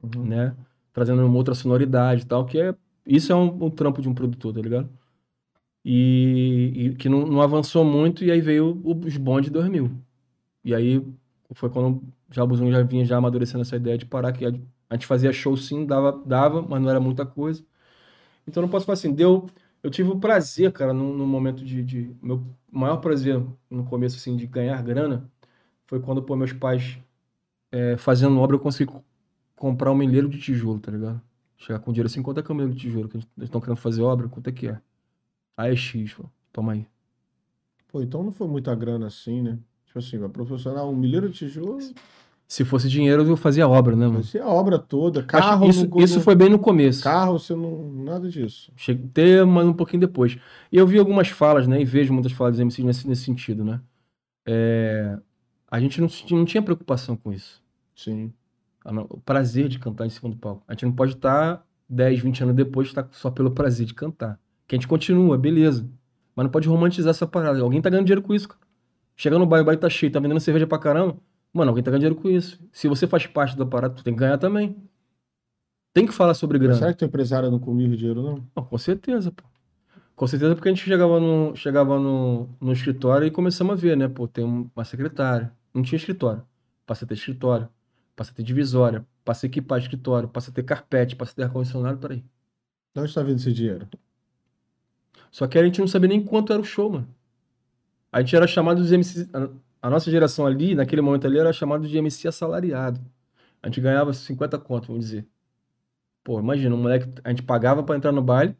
Uhum. 0.02 0.26
né? 0.26 0.56
Trazendo 0.92 1.24
uma 1.26 1.36
outra 1.36 1.54
sonoridade 1.54 2.22
e 2.22 2.26
tal, 2.26 2.46
que 2.46 2.58
é. 2.60 2.74
Isso 3.06 3.32
é 3.32 3.36
um, 3.36 3.66
um 3.66 3.70
trampo 3.70 4.02
de 4.02 4.08
um 4.08 4.14
produtor, 4.14 4.54
tá 4.54 4.60
ligado? 4.60 4.88
E, 5.84 6.72
e 6.92 6.94
que 6.96 7.08
não, 7.08 7.26
não 7.26 7.40
avançou 7.42 7.84
muito, 7.84 8.24
e 8.24 8.30
aí 8.30 8.40
veio 8.40 8.80
o- 8.84 8.98
os 9.06 9.16
bondes 9.16 9.46
de 9.46 9.52
2000. 9.52 9.90
E 10.64 10.74
aí 10.74 11.02
foi 11.54 11.70
quando 11.70 12.02
já 12.30 12.44
o 12.44 12.46
Buzão 12.46 12.70
já 12.70 12.82
vinha 12.82 13.04
já 13.04 13.16
amadurecendo 13.18 13.62
essa 13.62 13.76
ideia 13.76 13.96
de 13.98 14.06
parar, 14.06 14.32
que 14.32 14.44
a, 14.46 14.50
a 14.90 14.94
gente 14.94 15.06
fazia 15.06 15.32
show 15.32 15.56
sim, 15.56 15.86
dava, 15.86 16.12
dava, 16.26 16.62
mas 16.62 16.82
não 16.82 16.90
era 16.90 17.00
muita 17.00 17.24
coisa. 17.26 17.64
Então 18.46 18.62
não 18.62 18.68
posso 18.70 18.86
falar 18.86 18.94
assim, 18.94 19.12
deu. 19.14 19.46
Eu 19.82 19.90
tive 19.90 20.10
o 20.10 20.18
prazer, 20.18 20.72
cara, 20.72 20.92
num 20.92 21.26
momento 21.26 21.64
de, 21.64 21.82
de. 21.82 22.16
Meu 22.22 22.44
maior 22.70 22.98
prazer 22.98 23.40
no 23.70 23.84
começo, 23.84 24.16
assim, 24.16 24.36
de 24.36 24.46
ganhar 24.46 24.82
grana 24.82 25.30
foi 25.86 26.00
quando, 26.00 26.22
pô, 26.22 26.36
meus 26.36 26.52
pais 26.52 26.98
é, 27.72 27.96
fazendo 27.96 28.38
obra, 28.40 28.56
eu 28.56 28.60
consegui 28.60 28.92
co- 28.92 29.04
comprar 29.56 29.92
um 29.92 29.96
milheiro 29.96 30.28
de 30.28 30.38
tijolo, 30.40 30.80
tá 30.80 30.90
ligado? 30.92 31.20
Chegar 31.58 31.80
com 31.80 31.92
dinheiro 31.92 32.08
assim, 32.08 32.22
quanto 32.22 32.40
é 32.40 32.42
que 32.42 32.50
é 32.50 32.54
o 32.54 32.56
milheiro 32.56 32.74
de 32.76 32.80
tijolo? 32.82 33.08
Que 33.08 33.16
eles 33.18 33.28
estão 33.40 33.60
querendo 33.60 33.78
fazer 33.78 34.02
obra, 34.02 34.28
quanto 34.28 34.48
é 34.48 34.52
que 34.52 34.68
é? 34.68 34.80
Aí 35.56 35.72
é 35.72 35.76
X, 35.76 36.14
pô. 36.14 36.24
Toma 36.52 36.72
aí. 36.74 36.86
Pô, 37.88 38.02
então 38.02 38.22
não 38.22 38.32
foi 38.32 38.46
muita 38.46 38.74
grana 38.74 39.06
assim, 39.06 39.42
né? 39.42 39.58
Tipo 39.86 39.98
assim, 39.98 40.18
vai 40.18 40.28
profissional, 40.28 40.90
um 40.90 40.96
milheiro 40.96 41.28
de 41.28 41.38
tijolo, 41.38 41.78
Se 42.48 42.64
fosse 42.64 42.88
dinheiro, 42.88 43.22
eu 43.28 43.36
fazia 43.36 43.68
obra, 43.68 43.94
né, 43.94 44.06
mano? 44.06 44.24
ser 44.24 44.40
a 44.40 44.48
obra 44.48 44.78
toda. 44.78 45.20
Acho 45.20 45.28
Carro, 45.28 45.68
isso, 45.68 45.86
não- 45.86 46.00
isso 46.00 46.14
não- 46.16 46.22
foi 46.22 46.34
bem 46.34 46.48
no 46.48 46.58
começo. 46.58 47.04
Carro, 47.04 47.38
você 47.38 47.54
não. 47.54 47.92
Nada 47.92 48.26
disso. 48.30 48.72
Cheguei 48.74 49.04
a 49.04 49.08
ter, 49.12 49.44
mas 49.46 49.66
um 49.66 49.74
pouquinho 49.74 50.00
depois. 50.00 50.38
E 50.72 50.78
eu 50.78 50.86
vi 50.86 50.98
algumas 50.98 51.28
falas, 51.28 51.66
né? 51.68 51.78
E 51.78 51.84
vejo 51.84 52.10
muitas 52.12 52.32
falas 52.32 52.54
dos 52.54 52.60
MCs 52.60 52.84
nesse, 52.86 53.06
nesse 53.06 53.22
sentido, 53.24 53.62
né? 53.64 53.82
É, 54.46 55.18
a 55.70 55.78
gente 55.78 56.00
não, 56.00 56.08
não 56.30 56.44
tinha 56.46 56.62
preocupação 56.62 57.16
com 57.16 57.32
isso. 57.34 57.62
Sim. 57.94 58.32
No- 58.84 59.06
O 59.10 59.20
prazer 59.20 59.68
de 59.68 59.78
cantar 59.78 60.06
em 60.06 60.10
cima 60.10 60.30
do 60.30 60.36
palco. 60.36 60.62
A 60.66 60.72
gente 60.72 60.86
não 60.86 60.92
pode 60.92 61.12
estar 61.12 61.62
10, 61.86 62.20
20 62.20 62.42
anos 62.42 62.54
depois 62.54 62.90
tá 62.94 63.06
só 63.12 63.30
pelo 63.30 63.50
prazer 63.50 63.84
de 63.84 63.92
cantar. 63.92 64.40
Que 64.66 64.74
a 64.74 64.78
gente 64.78 64.88
continua, 64.88 65.36
beleza. 65.36 65.86
Mas 66.34 66.44
não 66.44 66.50
pode 66.50 66.66
romantizar 66.66 67.10
essa 67.10 67.26
parada. 67.26 67.60
Alguém 67.60 67.82
tá 67.82 67.90
ganhando 67.90 68.06
dinheiro 68.06 68.22
com 68.22 68.32
isso, 68.34 68.48
cara. 68.48 68.60
Chega 69.16 69.38
no 69.38 69.44
bairro, 69.44 69.64
o 69.64 69.66
bairro 69.66 69.80
tá 69.80 69.90
cheio, 69.90 70.10
tá 70.10 70.18
vendendo 70.18 70.40
cerveja 70.40 70.66
pra 70.66 70.78
caramba. 70.78 71.16
Mano, 71.58 71.70
alguém 71.70 71.82
tá 71.84 71.90
ganhando 71.90 72.00
dinheiro 72.02 72.22
com 72.22 72.30
isso. 72.30 72.58
Se 72.72 72.88
você 72.88 73.06
faz 73.06 73.26
parte 73.26 73.56
da 73.56 73.66
parada, 73.66 73.94
tu 73.94 74.02
tem 74.04 74.14
que 74.14 74.20
ganhar 74.20 74.38
também. 74.38 74.76
Tem 75.92 76.06
que 76.06 76.12
falar 76.12 76.34
sobre 76.34 76.58
grana. 76.58 76.74
será 76.78 76.92
que 76.92 76.98
teu 76.98 77.08
empresário 77.08 77.50
não 77.50 77.58
comia 77.58 77.88
o 77.88 77.96
dinheiro, 77.96 78.22
não? 78.22 78.44
Não, 78.54 78.64
com 78.64 78.78
certeza, 78.78 79.32
pô. 79.32 79.42
Com 80.14 80.26
certeza, 80.26 80.54
porque 80.54 80.68
a 80.68 80.72
gente 80.72 80.84
chegava 80.84 81.18
no, 81.20 81.54
chegava 81.56 81.98
no, 81.98 82.48
no 82.60 82.72
escritório 82.72 83.26
e 83.26 83.30
começamos 83.30 83.72
a 83.72 83.76
ver, 83.76 83.96
né? 83.96 84.08
Pô, 84.08 84.26
tem 84.28 84.44
um- 84.44 84.68
uma 84.74 84.84
secretária. 84.84 85.52
Não 85.72 85.82
tinha 85.82 85.96
escritório. 85.96 86.42
Passa 86.86 87.04
a 87.04 87.08
ter 87.08 87.14
escritório. 87.14 87.68
Passa 88.16 88.32
a 88.32 88.34
ter 88.34 88.42
divisória. 88.42 89.06
Passa 89.24 89.46
a 89.46 89.48
equipar 89.48 89.78
escritório. 89.78 90.28
Passa 90.28 90.50
a 90.50 90.54
ter 90.54 90.62
carpete. 90.64 91.14
Passa 91.16 91.32
a 91.32 91.34
ter 91.36 91.42
ar-condicionado. 91.44 91.98
Peraí. 91.98 92.18
De 92.94 93.00
onde 93.00 93.08
está 93.10 93.22
vindo 93.22 93.36
esse 93.38 93.52
dinheiro? 93.52 93.86
Só 95.30 95.46
que 95.46 95.58
a 95.58 95.62
gente 95.64 95.80
não 95.80 95.86
sabia 95.88 96.08
nem 96.08 96.22
quanto 96.24 96.52
era 96.52 96.60
o 96.62 96.64
show, 96.64 96.90
mano. 96.90 97.08
A 98.10 98.20
gente 98.20 98.34
era 98.34 98.46
chamado 98.46 98.82
de 98.84 98.92
MC. 98.94 99.28
A, 99.80 99.90
nossa 99.90 100.10
geração 100.10 100.46
ali, 100.46 100.74
naquele 100.74 101.00
momento 101.00 101.26
ali, 101.26 101.38
era 101.38 101.52
chamado 101.52 101.86
de 101.86 101.96
MC 101.96 102.28
assalariado. 102.28 103.00
A 103.62 103.68
gente 103.68 103.80
ganhava 103.80 104.12
50 104.12 104.58
conto, 104.58 104.88
vamos 104.88 105.04
dizer. 105.04 105.26
Pô, 106.22 106.38
imagina, 106.40 106.74
um 106.74 106.78
moleque. 106.78 107.12
A 107.24 107.30
gente 107.30 107.42
pagava 107.42 107.82
pra 107.82 107.96
entrar 107.96 108.12
no 108.12 108.22
baile. 108.22 108.56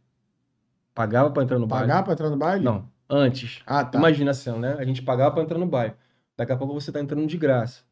Pagava 0.95 1.31
pra 1.31 1.43
entrar 1.43 1.59
no 1.59 1.66
baile. 1.66 1.86
Pagar 1.86 2.03
pra 2.03 2.12
entrar 2.12 2.31
no 2.31 2.36
baile? 2.36 2.65
Não, 2.65 2.90
antes. 3.09 3.62
Ah, 3.66 3.85
tá. 3.85 3.99
Imagina 3.99 4.31
a 4.31 4.35
cena, 4.35 4.59
né? 4.59 4.77
A 4.78 4.85
gente 4.85 5.03
pagava 5.03 5.32
pra 5.32 5.43
entrar 5.43 5.59
no 5.59 5.66
bairro. 5.66 5.95
Daqui 6.36 6.53
a 6.53 6.57
pouco 6.57 6.74
você 6.74 6.90
tá 6.90 7.01
entrando 7.01 7.27
de 7.27 7.36
graça. 7.36 7.82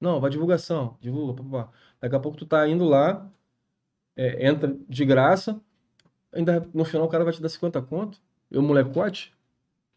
Não, 0.00 0.20
vai 0.20 0.30
divulgação, 0.30 0.96
divulga, 1.00 1.42
papá. 1.42 1.70
Daqui 2.00 2.14
a 2.14 2.20
pouco 2.20 2.38
tu 2.38 2.46
tá 2.46 2.66
indo 2.68 2.84
lá, 2.84 3.28
é, 4.16 4.48
entra 4.48 4.76
de 4.88 5.04
graça, 5.04 5.60
ainda 6.32 6.68
no 6.72 6.84
final 6.84 7.06
o 7.06 7.10
cara 7.10 7.24
vai 7.24 7.32
te 7.32 7.42
dar 7.42 7.48
50 7.48 7.82
conto. 7.82 8.20
Eu, 8.50 8.62
molecote, 8.62 9.34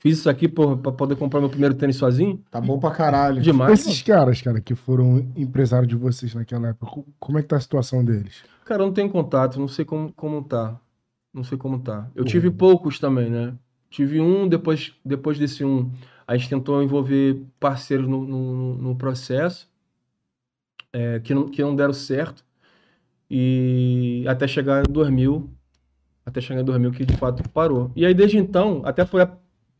fiz 0.01 0.17
isso 0.19 0.29
aqui 0.29 0.47
por, 0.49 0.77
pra 0.77 0.91
poder 0.91 1.15
comprar 1.15 1.39
meu 1.39 1.49
primeiro 1.49 1.75
tênis 1.75 1.95
sozinho. 1.95 2.43
Tá 2.51 2.59
bom 2.59 2.77
pra 2.77 2.91
caralho. 2.91 3.41
Demais. 3.41 3.79
Esses 3.87 4.01
caras, 4.01 4.41
cara, 4.41 4.59
que 4.59 4.75
foram 4.75 5.31
empresários 5.37 5.87
de 5.87 5.95
vocês 5.95 6.35
naquela 6.35 6.69
época, 6.69 6.87
co- 6.91 7.05
como 7.19 7.39
é 7.39 7.41
que 7.41 7.47
tá 7.47 7.55
a 7.55 7.61
situação 7.61 8.03
deles? 8.03 8.43
Cara, 8.65 8.83
eu 8.83 8.87
não 8.87 8.93
tenho 8.93 9.09
contato, 9.09 9.59
não 9.59 9.67
sei 9.67 9.85
como, 9.85 10.11
como 10.13 10.43
tá. 10.43 10.79
Não 11.33 11.43
sei 11.43 11.57
como 11.57 11.79
tá. 11.79 12.09
Eu 12.13 12.23
Uhum. 12.23 12.29
tive 12.29 12.51
poucos 12.51 12.99
também, 12.99 13.29
né? 13.29 13.53
Tive 13.89 14.19
um, 14.19 14.47
depois, 14.47 14.93
depois 15.03 15.37
desse 15.39 15.63
um, 15.63 15.91
a 16.27 16.35
gente 16.35 16.49
tentou 16.49 16.81
envolver 16.81 17.41
parceiros 17.59 18.07
no, 18.07 18.25
no, 18.25 18.75
no 18.77 18.95
processo, 18.95 19.69
é, 20.93 21.19
que, 21.19 21.33
não, 21.33 21.47
que 21.49 21.61
não 21.61 21.75
deram 21.75 21.93
certo. 21.93 22.43
E 23.29 24.25
até 24.27 24.47
chegar 24.47 24.83
em 24.87 24.91
2000, 24.91 25.49
até 26.25 26.41
chegar 26.41 26.61
em 26.61 26.65
2000 26.65 26.91
que 26.91 27.05
de 27.05 27.17
fato 27.17 27.47
parou. 27.49 27.91
E 27.95 28.05
aí 28.05 28.13
desde 28.13 28.37
então, 28.37 28.81
até 28.85 29.05
por, 29.05 29.21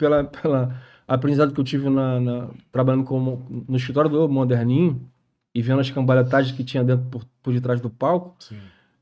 pela, 0.01 0.23
pela 0.23 0.81
aprendizado 1.07 1.53
que 1.53 1.59
eu 1.59 1.63
tive 1.63 1.89
na, 1.89 2.19
na, 2.19 2.49
trabalhando 2.71 3.03
como, 3.03 3.45
no 3.67 3.77
escritório 3.77 4.09
do 4.09 4.27
Moderninho 4.27 5.07
e 5.53 5.61
vendo 5.61 5.79
as 5.79 5.91
cambalhotagens 5.91 6.55
que 6.55 6.63
tinha 6.63 6.83
dentro 6.83 7.05
por, 7.09 7.25
por 7.43 7.53
detrás 7.53 7.79
do 7.79 7.89
palco, 7.89 8.35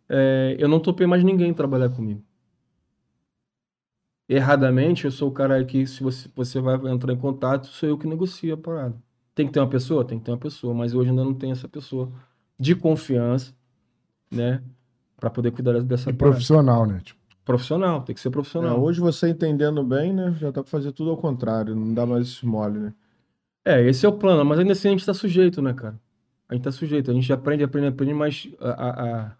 é, 0.10 0.56
eu 0.60 0.68
não 0.68 0.80
topei 0.80 1.08
mais 1.08 1.24
ninguém 1.24 1.54
trabalhar 1.54 1.90
comigo. 1.90 2.22
Erradamente, 4.28 5.06
eu 5.06 5.12
sou 5.12 5.30
o 5.30 5.32
cara 5.32 5.64
que, 5.64 5.88
se 5.88 6.04
você, 6.04 6.30
você 6.36 6.60
vai 6.60 6.76
entrar 6.92 7.14
em 7.14 7.18
contato, 7.18 7.68
sou 7.68 7.90
eu 7.90 7.98
que 7.98 8.06
negocio 8.06 8.54
a 8.54 8.58
parada. 8.58 8.96
Tem 9.34 9.48
que 9.48 9.54
ter 9.54 9.60
uma 9.60 9.70
pessoa? 9.70 10.04
Tem 10.06 10.20
que 10.20 10.26
ter 10.26 10.32
uma 10.32 10.38
pessoa, 10.38 10.74
mas 10.74 10.94
hoje 10.94 11.10
ainda 11.10 11.24
não 11.24 11.34
tem 11.34 11.52
essa 11.52 11.68
pessoa 11.68 12.12
de 12.60 12.76
confiança, 12.76 13.54
né? 14.30 14.62
Pra 15.18 15.30
poder 15.30 15.52
cuidar 15.52 15.82
dessa 15.82 16.10
E 16.10 16.14
profissional, 16.14 16.86
né? 16.86 17.02
Tipo, 17.04 17.19
Profissional, 17.50 18.04
tem 18.06 18.16
que 18.16 18.22
ser 18.22 18.30
É, 18.60 18.72
profissional. 18.72 18.76
hoje 18.76 19.00
você 19.02 19.30
entendendo 19.30 19.84
bem, 19.84 20.14
né? 20.14 20.34
Já 20.40 20.52
dá 20.52 20.62
pra 20.62 20.70
fazer 20.70 20.92
tudo 20.92 21.10
ao 21.12 21.18
contrário, 21.18 21.76
não 21.76 21.94
dá 21.94 22.06
mais 22.06 22.28
esse 22.28 22.46
mole, 22.46 22.80
né? 22.80 22.94
É, 23.66 23.82
esse 23.88 24.06
é 24.06 24.10
o 24.10 24.18
plano, 24.18 24.44
mas 24.46 24.60
ainda 24.60 24.72
assim 24.74 24.88
a 24.90 24.92
gente 24.92 25.06
tá 25.06 25.14
sujeito, 25.14 25.62
né, 25.62 25.74
cara? 25.74 26.00
A 26.48 26.56
gente 26.56 26.64
tá 26.64 26.72
sujeito, 26.72 27.12
a 27.12 27.14
gente 27.14 27.32
aprende, 27.32 27.64
aprende, 27.64 27.88
aprende, 27.88 28.14
mas 28.14 28.48
a, 28.60 28.70
a- 28.70 29.28
a- 29.28 29.38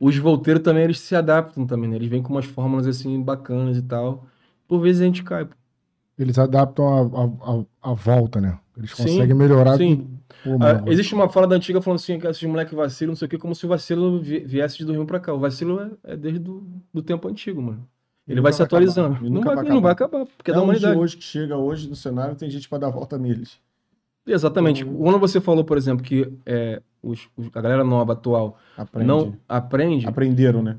os 0.00 0.16
volteiros 0.18 0.62
também, 0.64 0.84
eles 0.84 1.00
se 1.00 1.16
adaptam 1.16 1.66
também, 1.66 1.90
né? 1.90 1.96
Eles 1.96 2.08
vêm 2.10 2.22
com 2.22 2.32
umas 2.34 2.46
fórmulas, 2.46 2.86
assim, 2.86 3.22
bacanas 3.22 3.78
e 3.78 3.82
tal. 3.82 4.26
Por 4.68 4.80
vezes 4.80 5.02
a 5.02 5.06
gente 5.06 5.24
cai, 5.24 5.46
pô. 5.46 5.56
eles 6.18 6.38
adaptam 6.38 7.66
a, 7.82 7.90
a 7.90 7.94
volta, 7.94 8.40
né? 8.40 8.58
Eles 8.78 8.90
Sim, 8.92 9.02
conseguem 9.04 9.34
melhorar. 9.34 9.76
sim. 9.76 10.08
Pô, 10.44 10.54
Ah, 10.54 10.58
mano, 10.74 10.92
existe 10.92 11.14
uma 11.14 11.28
fala 11.28 11.46
da 11.48 11.56
antiga 11.56 11.82
falando 11.82 11.98
assim, 11.98 12.18
que 12.18 12.26
esses 12.26 12.42
moleque 12.44 12.74
vacilam, 12.74 13.10
não 13.10 13.16
sei 13.16 13.26
o 13.26 13.28
quê, 13.28 13.36
como 13.36 13.54
se 13.54 13.66
o 13.66 13.68
vacilo 13.68 14.20
vi- 14.20 14.40
viesse 14.40 14.78
de 14.78 14.84
do 14.84 14.92
Rio 14.92 15.04
pra 15.04 15.18
cá. 15.18 15.34
O 15.34 15.38
vacilo 15.40 15.80
é, 15.80 16.12
é 16.12 16.16
desde 16.16 16.38
do, 16.38 16.64
do 16.94 17.02
tempo 17.02 17.26
antigo, 17.28 17.60
mano. 17.60 17.86
Ele 18.26 18.40
vai 18.40 18.52
se 18.52 18.58
vai 18.58 18.66
atualizando. 18.66 19.18
Não 19.28 19.40
vai, 19.42 19.56
vai 19.56 19.64
não 19.64 19.80
vai 19.80 19.92
acabar. 19.92 20.24
porque 20.26 20.50
é 20.50 20.54
Até 20.54 20.60
da 20.60 20.62
humanidade. 20.62 20.98
hoje 20.98 21.16
que 21.16 21.24
chega 21.24 21.56
hoje 21.56 21.88
no 21.88 21.96
cenário, 21.96 22.36
tem 22.36 22.48
gente 22.48 22.68
pra 22.68 22.78
dar 22.78 22.90
volta 22.90 23.18
neles. 23.18 23.58
Exatamente. 24.26 24.82
Então- 24.82 24.94
Quando 24.96 25.18
você 25.18 25.40
falou, 25.40 25.64
por 25.64 25.76
exemplo, 25.76 26.04
que 26.04 26.30
é, 26.44 26.82
os- 27.02 27.28
os- 27.36 27.48
a 27.54 27.60
galera 27.60 27.82
nova, 27.82 28.12
atual, 28.12 28.58
Aprende. 28.76 29.06
não 29.08 29.34
aprende, 29.48 30.06
Aprenderam, 30.06 30.62
né? 30.62 30.76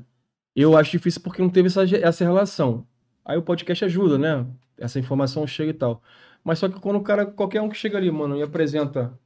eu 0.54 0.76
acho 0.76 0.90
difícil 0.92 1.20
porque 1.22 1.42
não 1.42 1.48
teve 1.50 1.66
essa, 1.68 1.82
essa 1.96 2.24
relação. 2.24 2.84
Aí 3.24 3.36
o 3.36 3.42
podcast 3.42 3.84
ajuda, 3.84 4.16
né? 4.18 4.46
Essa 4.78 4.98
informação 4.98 5.46
chega 5.46 5.70
e 5.70 5.74
tal. 5.74 6.02
Mas 6.44 6.58
só 6.58 6.68
que 6.68 6.80
quando 6.80 6.96
o 6.96 7.02
cara, 7.02 7.26
qualquer 7.26 7.60
um 7.60 7.68
que 7.68 7.76
chega 7.76 7.98
ali, 7.98 8.10
mano, 8.10 8.36
e 8.36 8.42
apresenta. 8.42 9.18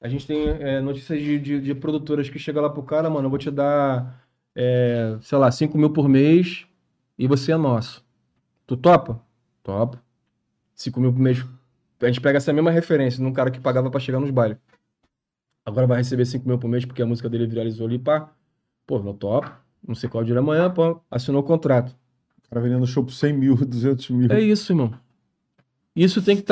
A 0.00 0.08
gente 0.08 0.26
tem 0.26 0.48
é, 0.48 0.80
notícias 0.80 1.20
de, 1.20 1.38
de, 1.38 1.60
de 1.60 1.74
produtoras 1.74 2.28
que 2.28 2.38
chega 2.38 2.60
lá 2.60 2.68
pro 2.68 2.82
cara, 2.82 3.08
mano, 3.08 3.26
eu 3.26 3.30
vou 3.30 3.38
te 3.38 3.50
dar, 3.50 4.22
é, 4.54 5.16
sei 5.22 5.38
lá, 5.38 5.50
5 5.50 5.76
mil 5.78 5.90
por 5.90 6.08
mês 6.08 6.66
e 7.18 7.26
você 7.26 7.52
é 7.52 7.56
nosso. 7.56 8.04
Tu 8.66 8.76
topa? 8.76 9.20
Topa. 9.62 10.02
5 10.74 11.00
mil 11.00 11.12
por 11.12 11.20
mês. 11.20 11.44
A 12.00 12.06
gente 12.06 12.20
pega 12.20 12.36
essa 12.36 12.52
mesma 12.52 12.70
referência 12.70 13.22
num 13.22 13.32
cara 13.32 13.50
que 13.50 13.60
pagava 13.60 13.90
pra 13.90 14.00
chegar 14.00 14.20
nos 14.20 14.30
bailes. 14.30 14.58
Agora 15.64 15.86
vai 15.86 15.98
receber 15.98 16.26
5 16.26 16.46
mil 16.46 16.58
por 16.58 16.68
mês 16.68 16.84
porque 16.84 17.02
a 17.02 17.06
música 17.06 17.28
dele 17.28 17.46
viralizou 17.46 17.86
ali, 17.86 17.98
pá. 17.98 18.30
Pô, 18.86 18.98
não 18.98 19.14
topo. 19.14 19.50
Não 19.86 19.94
sei 19.94 20.08
qual 20.08 20.24
dia 20.24 20.34
da 20.34 20.42
manhã, 20.42 20.70
pô. 20.70 21.00
Assinou 21.10 21.40
o 21.42 21.44
contrato. 21.44 21.96
O 22.38 22.48
cara 22.48 22.60
vendendo 22.60 22.86
show 22.86 23.02
por 23.04 23.12
100 23.12 23.32
mil, 23.32 23.56
200 23.64 24.10
mil. 24.10 24.32
É 24.32 24.40
isso, 24.40 24.72
irmão. 24.72 24.92
Isso 25.94 26.20
tem 26.22 26.36
que 26.36 26.42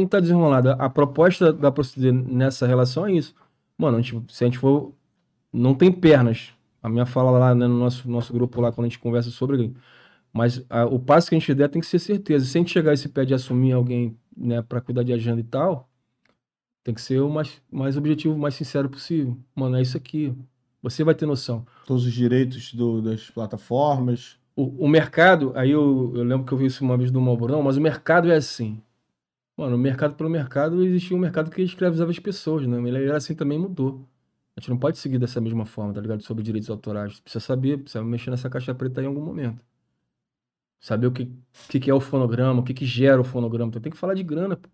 que 0.00 0.06
estar 0.06 0.20
desenrolado. 0.20 0.70
A 0.70 0.88
proposta 0.88 1.52
da 1.52 1.70
proceder 1.70 2.12
nessa 2.12 2.66
relação 2.66 3.06
é 3.06 3.12
isso. 3.12 3.34
Mano, 3.76 4.02
se 4.30 4.44
a 4.44 4.46
gente 4.46 4.58
for 4.58 4.94
não 5.52 5.74
tem 5.74 5.92
pernas. 5.92 6.52
A 6.82 6.88
minha 6.88 7.06
fala 7.06 7.30
lá 7.30 7.54
né, 7.54 7.66
no 7.66 7.78
nosso 7.78 8.08
nosso 8.08 8.32
grupo 8.32 8.60
lá 8.60 8.70
quando 8.72 8.86
a 8.86 8.88
gente 8.88 8.98
conversa 8.98 9.30
sobre, 9.30 9.74
mas 10.32 10.64
a- 10.70 10.86
o 10.86 10.98
passo 10.98 11.28
que 11.28 11.34
a 11.34 11.38
gente 11.38 11.52
der 11.54 11.68
tem 11.68 11.80
que 11.80 11.86
ser 11.86 11.98
certeza. 11.98 12.44
Se 12.46 12.56
a 12.56 12.60
gente 12.60 12.72
chegar 12.72 12.92
a 12.92 12.94
esse 12.94 13.08
pé 13.08 13.24
de 13.24 13.34
assumir 13.34 13.72
alguém, 13.72 14.16
né, 14.36 14.62
para 14.62 14.80
cuidar 14.80 15.02
de 15.02 15.12
agenda 15.12 15.40
e 15.40 15.44
tal, 15.44 15.88
tem 16.84 16.94
que 16.94 17.00
ser 17.00 17.20
o 17.20 17.28
mais 17.28 17.60
mais 17.70 17.96
objetivo, 17.96 18.36
mais 18.38 18.54
sincero 18.54 18.88
possível. 18.88 19.36
Mano, 19.54 19.76
é 19.76 19.82
isso 19.82 19.96
aqui. 19.96 20.34
Você 20.82 21.02
vai 21.02 21.14
ter 21.14 21.26
noção. 21.26 21.66
Todos 21.86 22.06
os 22.06 22.12
direitos 22.12 22.72
do- 22.72 23.02
das 23.02 23.28
plataformas. 23.30 24.38
O, 24.56 24.86
o 24.86 24.88
mercado, 24.88 25.52
aí 25.54 25.70
eu, 25.70 26.12
eu 26.16 26.24
lembro 26.24 26.46
que 26.46 26.52
eu 26.52 26.58
vi 26.58 26.66
isso 26.66 26.82
uma 26.82 26.96
vez 26.96 27.10
do 27.10 27.20
Malborão, 27.20 27.62
mas 27.62 27.76
o 27.76 27.80
mercado 27.80 28.30
é 28.32 28.36
assim. 28.36 28.82
Mano, 29.56 29.76
o 29.76 29.78
mercado 29.78 30.14
pelo 30.16 30.30
mercado, 30.30 30.82
existia 30.84 31.16
um 31.16 31.20
mercado 31.20 31.50
que 31.50 31.62
escravizava 31.62 32.10
as 32.10 32.18
pessoas, 32.18 32.66
né? 32.66 32.78
Ele 32.88 33.04
era 33.04 33.16
assim 33.18 33.34
também 33.34 33.58
mudou. 33.58 34.06
A 34.56 34.60
gente 34.60 34.70
não 34.70 34.78
pode 34.78 34.98
seguir 34.98 35.18
dessa 35.18 35.40
mesma 35.40 35.66
forma, 35.66 35.92
tá 35.92 36.00
ligado? 36.00 36.22
Sobre 36.22 36.42
direitos 36.42 36.70
autorais. 36.70 37.20
Precisa 37.20 37.44
saber, 37.44 37.78
precisa 37.78 38.02
mexer 38.02 38.30
nessa 38.30 38.48
caixa 38.50 38.74
preta 38.74 39.02
em 39.02 39.06
algum 39.06 39.20
momento. 39.20 39.62
Saber 40.80 41.06
o 41.06 41.12
que, 41.12 41.30
que, 41.80 41.90
é 41.90 41.94
o 41.94 42.00
fonograma, 42.00 42.60
o 42.60 42.62
que, 42.62 42.72
que 42.72 42.86
gera 42.86 43.20
o 43.20 43.24
fonograma. 43.24 43.68
Então 43.68 43.82
tem 43.82 43.92
que 43.92 43.98
falar 43.98 44.14
de 44.14 44.22
grana, 44.22 44.56
pô. 44.56 44.68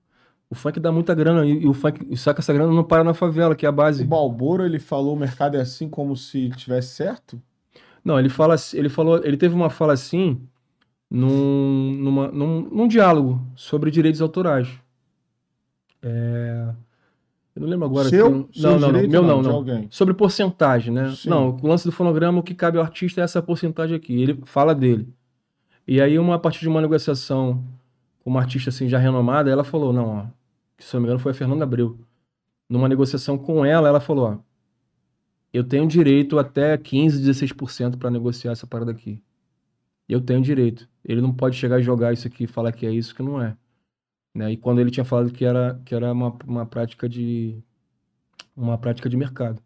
O 0.50 0.54
funk 0.54 0.78
dá 0.78 0.92
muita 0.92 1.14
grana 1.14 1.46
e, 1.46 1.66
o 1.66 1.72
funk, 1.72 2.04
que 2.04 2.12
essa 2.12 2.52
grana 2.52 2.72
não 2.72 2.84
para 2.84 3.02
na 3.02 3.14
favela, 3.14 3.56
que 3.56 3.64
é 3.64 3.68
a 3.68 3.72
base. 3.72 4.04
O 4.04 4.06
Balboro, 4.06 4.64
ele 4.64 4.78
falou 4.78 5.14
o 5.16 5.18
mercado 5.18 5.56
é 5.56 5.60
assim 5.60 5.88
como 5.88 6.14
se 6.14 6.50
tivesse 6.50 6.94
certo? 6.94 7.40
Não, 8.04 8.18
ele 8.18 8.28
fala, 8.28 8.56
ele 8.74 8.88
falou, 8.88 9.24
ele 9.24 9.36
teve 9.36 9.54
uma 9.54 9.70
fala 9.70 9.92
assim 9.92 10.40
num, 11.10 11.92
numa- 11.98 12.28
num, 12.32 12.60
num 12.62 12.88
diálogo 12.88 13.40
sobre 13.54 13.90
direitos 13.90 14.20
autorais. 14.20 14.68
É, 16.02 16.68
eu 17.54 17.62
não 17.62 17.68
lembro 17.68 17.86
agora. 17.86 18.08
Seu? 18.08 18.48
Seu 18.52 18.70
não, 18.72 18.78
não, 18.78 18.92
não, 18.92 19.08
meu 19.08 19.22
não, 19.22 19.42
não. 19.42 19.50
alguém. 19.52 19.86
Sobre 19.90 20.14
porcentagem, 20.14 20.92
né? 20.92 21.12
Sim. 21.14 21.28
Não, 21.28 21.56
o 21.62 21.66
lance 21.66 21.84
do 21.84 21.92
fonograma, 21.92 22.40
o 22.40 22.42
que 22.42 22.54
cabe 22.54 22.78
ao 22.78 22.84
artista 22.84 23.20
é 23.20 23.24
essa 23.24 23.42
porcentagem 23.42 23.96
aqui. 23.96 24.20
Ele 24.20 24.40
fala 24.44 24.74
dele. 24.74 25.08
E 25.86 26.00
aí, 26.00 26.18
uma, 26.18 26.36
a 26.36 26.38
partir 26.38 26.60
de 26.60 26.68
uma 26.68 26.80
negociação 26.80 27.62
com 28.20 28.30
uma 28.30 28.40
artista 28.40 28.70
assim 28.70 28.88
já 28.88 28.98
renomada, 28.98 29.50
ela 29.50 29.64
falou, 29.64 29.92
não, 29.92 30.08
ó, 30.08 30.24
que 30.76 30.84
se 30.84 30.94
eu 30.94 30.98
não 30.98 31.02
me 31.02 31.06
engano 31.08 31.20
foi 31.20 31.32
a 31.32 31.34
Fernanda 31.34 31.64
Abreu. 31.64 31.98
Numa 32.68 32.88
negociação 32.88 33.36
com 33.36 33.64
ela, 33.64 33.88
ela 33.88 34.00
falou, 34.00 34.26
ó, 34.32 34.51
eu 35.52 35.64
tenho 35.64 35.86
direito 35.86 36.38
até 36.38 36.76
15, 36.78 37.20
16% 37.22 37.98
para 37.98 38.10
negociar 38.10 38.52
essa 38.52 38.66
parada 38.66 38.90
aqui. 38.90 39.22
Eu 40.08 40.20
tenho 40.20 40.40
direito. 40.42 40.88
Ele 41.04 41.20
não 41.20 41.32
pode 41.32 41.56
chegar 41.56 41.80
e 41.80 41.82
jogar 41.82 42.12
isso 42.12 42.26
aqui 42.26 42.44
e 42.44 42.46
falar 42.46 42.72
que 42.72 42.86
é 42.86 42.90
isso 42.90 43.14
que 43.14 43.22
não 43.22 43.40
é. 43.40 43.56
Né? 44.34 44.52
E 44.52 44.56
quando 44.56 44.80
ele 44.80 44.90
tinha 44.90 45.04
falado 45.04 45.32
que 45.32 45.44
era, 45.44 45.80
que 45.84 45.94
era 45.94 46.12
uma, 46.12 46.36
uma 46.46 46.66
prática 46.66 47.08
de 47.08 47.62
uma 48.56 48.78
prática 48.78 49.08
de 49.08 49.16
mercado. 49.16 49.62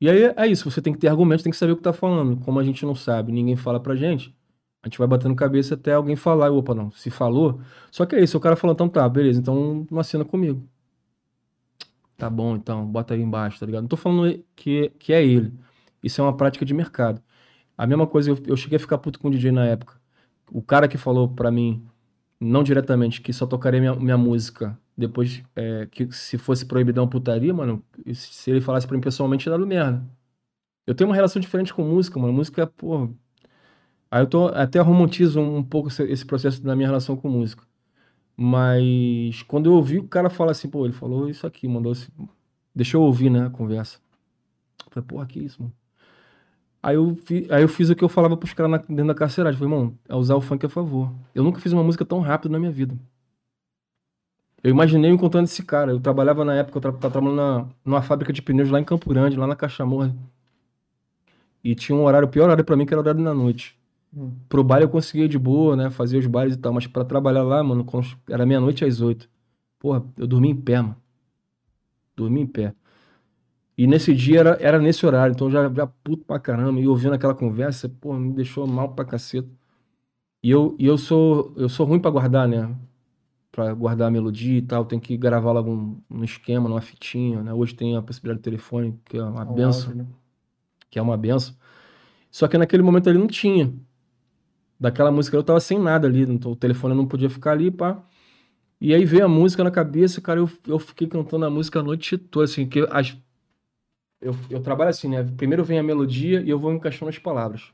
E 0.00 0.08
aí 0.10 0.24
é 0.36 0.46
isso, 0.46 0.70
você 0.70 0.82
tem 0.82 0.92
que 0.92 0.98
ter 0.98 1.08
argumentos, 1.08 1.42
tem 1.44 1.50
que 1.52 1.56
saber 1.56 1.72
o 1.72 1.76
que 1.76 1.82
tá 1.82 1.92
falando. 1.92 2.36
Como 2.44 2.58
a 2.58 2.64
gente 2.64 2.84
não 2.84 2.94
sabe, 2.94 3.32
ninguém 3.32 3.56
fala 3.56 3.80
pra 3.80 3.94
gente, 3.94 4.34
a 4.82 4.88
gente 4.88 4.98
vai 4.98 5.06
batendo 5.06 5.34
cabeça 5.36 5.74
até 5.74 5.92
alguém 5.94 6.16
falar, 6.16 6.50
opa, 6.50 6.74
não, 6.74 6.90
se 6.90 7.10
falou. 7.10 7.60
Só 7.90 8.04
que 8.06 8.16
é 8.16 8.22
isso, 8.22 8.36
o 8.36 8.40
cara 8.40 8.56
falou, 8.56 8.74
então 8.74 8.88
tá, 8.88 9.08
beleza, 9.08 9.40
então 9.40 9.86
não 9.90 10.00
assina 10.00 10.24
comigo. 10.24 10.68
Tá 12.22 12.30
bom, 12.30 12.54
então, 12.54 12.86
bota 12.86 13.14
aí 13.14 13.20
embaixo, 13.20 13.58
tá 13.58 13.66
ligado? 13.66 13.82
Não 13.82 13.88
tô 13.88 13.96
falando 13.96 14.44
que, 14.54 14.90
que 14.90 15.12
é 15.12 15.24
ele. 15.24 15.52
Isso 16.00 16.20
é 16.20 16.24
uma 16.24 16.36
prática 16.36 16.64
de 16.64 16.72
mercado. 16.72 17.20
A 17.76 17.86
mesma 17.86 18.06
coisa, 18.06 18.30
eu, 18.30 18.38
eu 18.46 18.56
cheguei 18.56 18.76
a 18.76 18.80
ficar 18.80 18.98
puto 18.98 19.18
com 19.18 19.26
o 19.28 19.30
DJ 19.32 19.52
na 19.52 19.66
época. 19.66 20.00
O 20.52 20.62
cara 20.62 20.88
que 20.88 20.98
falou 20.98 21.28
pra 21.28 21.50
mim, 21.50 21.84
não 22.40 22.62
diretamente, 22.62 23.22
que 23.22 23.32
só 23.32 23.46
tocaria 23.46 23.80
minha, 23.80 23.96
minha 23.96 24.18
música 24.18 24.78
depois 24.96 25.42
é, 25.56 25.86
que 25.86 26.12
se 26.12 26.38
fosse 26.38 26.66
proibidão 26.66 27.08
putaria, 27.08 27.54
mano, 27.54 27.84
se 28.14 28.50
ele 28.52 28.60
falasse 28.60 28.86
pra 28.86 28.96
mim 28.96 29.02
pessoalmente, 29.02 29.48
ia 29.48 29.58
dar 29.58 29.66
merda. 29.66 30.04
Eu 30.86 30.94
tenho 30.94 31.10
uma 31.10 31.16
relação 31.16 31.40
diferente 31.40 31.74
com 31.74 31.82
música, 31.84 32.20
mano. 32.20 32.32
Música, 32.34 32.66
porra. 32.66 33.10
Aí 34.10 34.22
eu 34.22 34.26
tô, 34.28 34.48
até 34.48 34.80
romantizo 34.80 35.40
um 35.40 35.62
pouco 35.64 35.88
esse, 35.88 36.02
esse 36.04 36.26
processo 36.26 36.62
da 36.62 36.76
minha 36.76 36.88
relação 36.88 37.16
com 37.16 37.28
música. 37.30 37.64
Mas 38.36 39.42
quando 39.42 39.66
eu 39.66 39.74
ouvi 39.74 39.98
o 39.98 40.08
cara 40.08 40.30
falar 40.30 40.52
assim, 40.52 40.68
pô, 40.68 40.84
ele 40.84 40.92
falou 40.92 41.28
isso 41.28 41.46
aqui, 41.46 41.68
mandou 41.68 41.92
assim, 41.92 42.10
deixa 42.74 42.96
eu 42.96 43.02
ouvir, 43.02 43.30
né, 43.30 43.46
a 43.46 43.50
conversa. 43.50 43.98
Eu 44.86 44.92
falei, 44.92 45.06
porra, 45.06 45.26
que 45.26 45.40
isso, 45.40 45.62
mano. 45.62 45.74
Aí 46.82 46.96
eu, 46.96 47.14
fi, 47.14 47.46
aí 47.50 47.62
eu 47.62 47.68
fiz 47.68 47.90
o 47.90 47.94
que 47.94 48.02
eu 48.02 48.08
falava 48.08 48.36
pros 48.36 48.52
caras 48.52 48.80
dentro 48.88 49.06
da 49.06 49.14
carceragem. 49.14 49.58
Falei, 49.58 49.72
irmão, 49.72 49.98
é 50.08 50.16
usar 50.16 50.34
o 50.34 50.40
funk 50.40 50.66
a 50.66 50.68
favor. 50.68 51.14
Eu 51.34 51.44
nunca 51.44 51.60
fiz 51.60 51.72
uma 51.72 51.84
música 51.84 52.04
tão 52.04 52.20
rápido 52.20 52.50
na 52.50 52.58
minha 52.58 52.72
vida. 52.72 52.98
Eu 54.62 54.70
imaginei 54.70 55.10
encontrando 55.10 55.44
esse 55.44 55.62
cara. 55.64 55.92
Eu 55.92 56.00
trabalhava 56.00 56.44
na 56.44 56.54
época, 56.54 56.78
eu 56.78 56.82
tra 56.82 56.92
tava 56.92 57.12
trabalhando 57.12 57.36
na, 57.36 57.68
numa 57.84 58.02
fábrica 58.02 58.32
de 58.32 58.42
pneus 58.42 58.70
lá 58.70 58.80
em 58.80 58.84
Campo 58.84 59.08
Grande, 59.08 59.36
lá 59.36 59.46
na 59.46 59.54
Cachamorra. 59.56 60.14
E 61.62 61.74
tinha 61.74 61.96
um 61.96 62.04
horário, 62.04 62.26
o 62.26 62.30
pior 62.30 62.44
horário 62.44 62.64
pra 62.64 62.76
mim, 62.76 62.84
que 62.84 62.92
era 62.92 63.00
o 63.00 63.02
horário 63.04 63.22
da 63.22 63.34
noite. 63.34 63.76
Hum. 64.14 64.32
Pro 64.48 64.62
baile 64.62 64.84
eu 64.84 64.90
conseguia 64.90 65.28
de 65.28 65.38
boa, 65.38 65.74
né? 65.76 65.90
Fazer 65.90 66.18
os 66.18 66.26
bailes 66.26 66.54
e 66.56 66.58
tal. 66.58 66.72
Mas 66.72 66.86
pra 66.86 67.04
trabalhar 67.04 67.42
lá, 67.42 67.62
mano, 67.62 67.86
era 68.28 68.44
meia-noite 68.44 68.84
às 68.84 69.00
oito. 69.00 69.28
Porra, 69.78 70.04
eu 70.16 70.26
dormi 70.26 70.50
em 70.50 70.56
pé, 70.56 70.80
mano. 70.80 70.96
Dormi 72.16 72.40
em 72.42 72.46
pé. 72.46 72.74
E 73.76 73.86
nesse 73.86 74.14
dia 74.14 74.40
era, 74.40 74.58
era 74.60 74.78
nesse 74.78 75.04
horário, 75.06 75.32
então 75.32 75.46
eu 75.46 75.50
já, 75.50 75.72
já 75.72 75.86
puto 75.86 76.24
pra 76.24 76.38
caramba. 76.38 76.78
E 76.78 76.86
ouvindo 76.86 77.14
aquela 77.14 77.34
conversa, 77.34 77.88
pô, 77.88 78.12
me 78.14 78.32
deixou 78.32 78.66
mal 78.66 78.94
pra 78.94 79.04
caceta. 79.04 79.48
E 80.42 80.50
eu, 80.50 80.76
e 80.78 80.86
eu 80.86 80.98
sou 80.98 81.52
eu 81.56 81.68
sou 81.68 81.86
ruim 81.86 82.00
pra 82.00 82.10
guardar, 82.10 82.48
né? 82.48 82.74
Pra 83.52 83.74
guardar 83.74 84.08
a 84.08 84.10
melodia 84.10 84.58
e 84.58 84.62
tal, 84.62 84.84
tem 84.84 85.00
que 85.00 85.16
gravar 85.16 85.52
logo 85.52 85.70
um, 85.70 86.00
um 86.10 86.24
esquema, 86.24 86.68
numa 86.68 86.80
fitinha, 86.80 87.42
né? 87.42 87.52
Hoje 87.52 87.74
tem 87.74 87.96
a 87.96 88.02
possibilidade 88.02 88.40
de 88.40 88.44
telefone, 88.44 88.98
que 89.04 89.16
é 89.18 89.22
uma 89.22 89.44
Um 89.50 89.54
benção, 89.54 89.94
né? 89.94 90.06
que 90.90 90.98
é 90.98 91.02
uma 91.02 91.16
benção. 91.16 91.54
Só 92.30 92.48
que 92.48 92.58
naquele 92.58 92.82
momento 92.82 93.08
ali 93.10 93.18
não 93.18 93.26
tinha. 93.26 93.72
Daquela 94.82 95.12
música 95.12 95.36
eu 95.36 95.44
tava 95.44 95.60
sem 95.60 95.78
nada 95.78 96.08
ali, 96.08 96.24
o 96.24 96.56
telefone 96.56 96.94
não 96.94 97.06
podia 97.06 97.30
ficar 97.30 97.52
ali, 97.52 97.70
pá. 97.70 98.02
E 98.80 98.94
aí 98.94 99.04
veio 99.04 99.26
a 99.26 99.28
música 99.28 99.64
na 99.64 99.70
cabeça, 99.70 100.20
cara, 100.20 100.40
eu, 100.40 100.50
eu 100.66 100.78
fiquei 100.78 101.08
cantando 101.08 101.46
a 101.46 101.50
música 101.50 101.80
a 101.80 101.82
noite 101.84 102.18
toda, 102.18 102.46
assim, 102.46 102.68
que 102.68 102.80
as, 102.90 103.16
eu, 104.20 104.34
eu 104.50 104.62
trabalho 104.62 104.90
assim, 104.90 105.08
né? 105.08 105.22
Primeiro 105.36 105.64
vem 105.64 105.78
a 105.78 105.82
melodia 105.82 106.40
e 106.42 106.48
eu 106.50 106.58
vou 106.58 106.72
encaixando 106.72 107.08
as 107.10 107.18
palavras. 107.18 107.72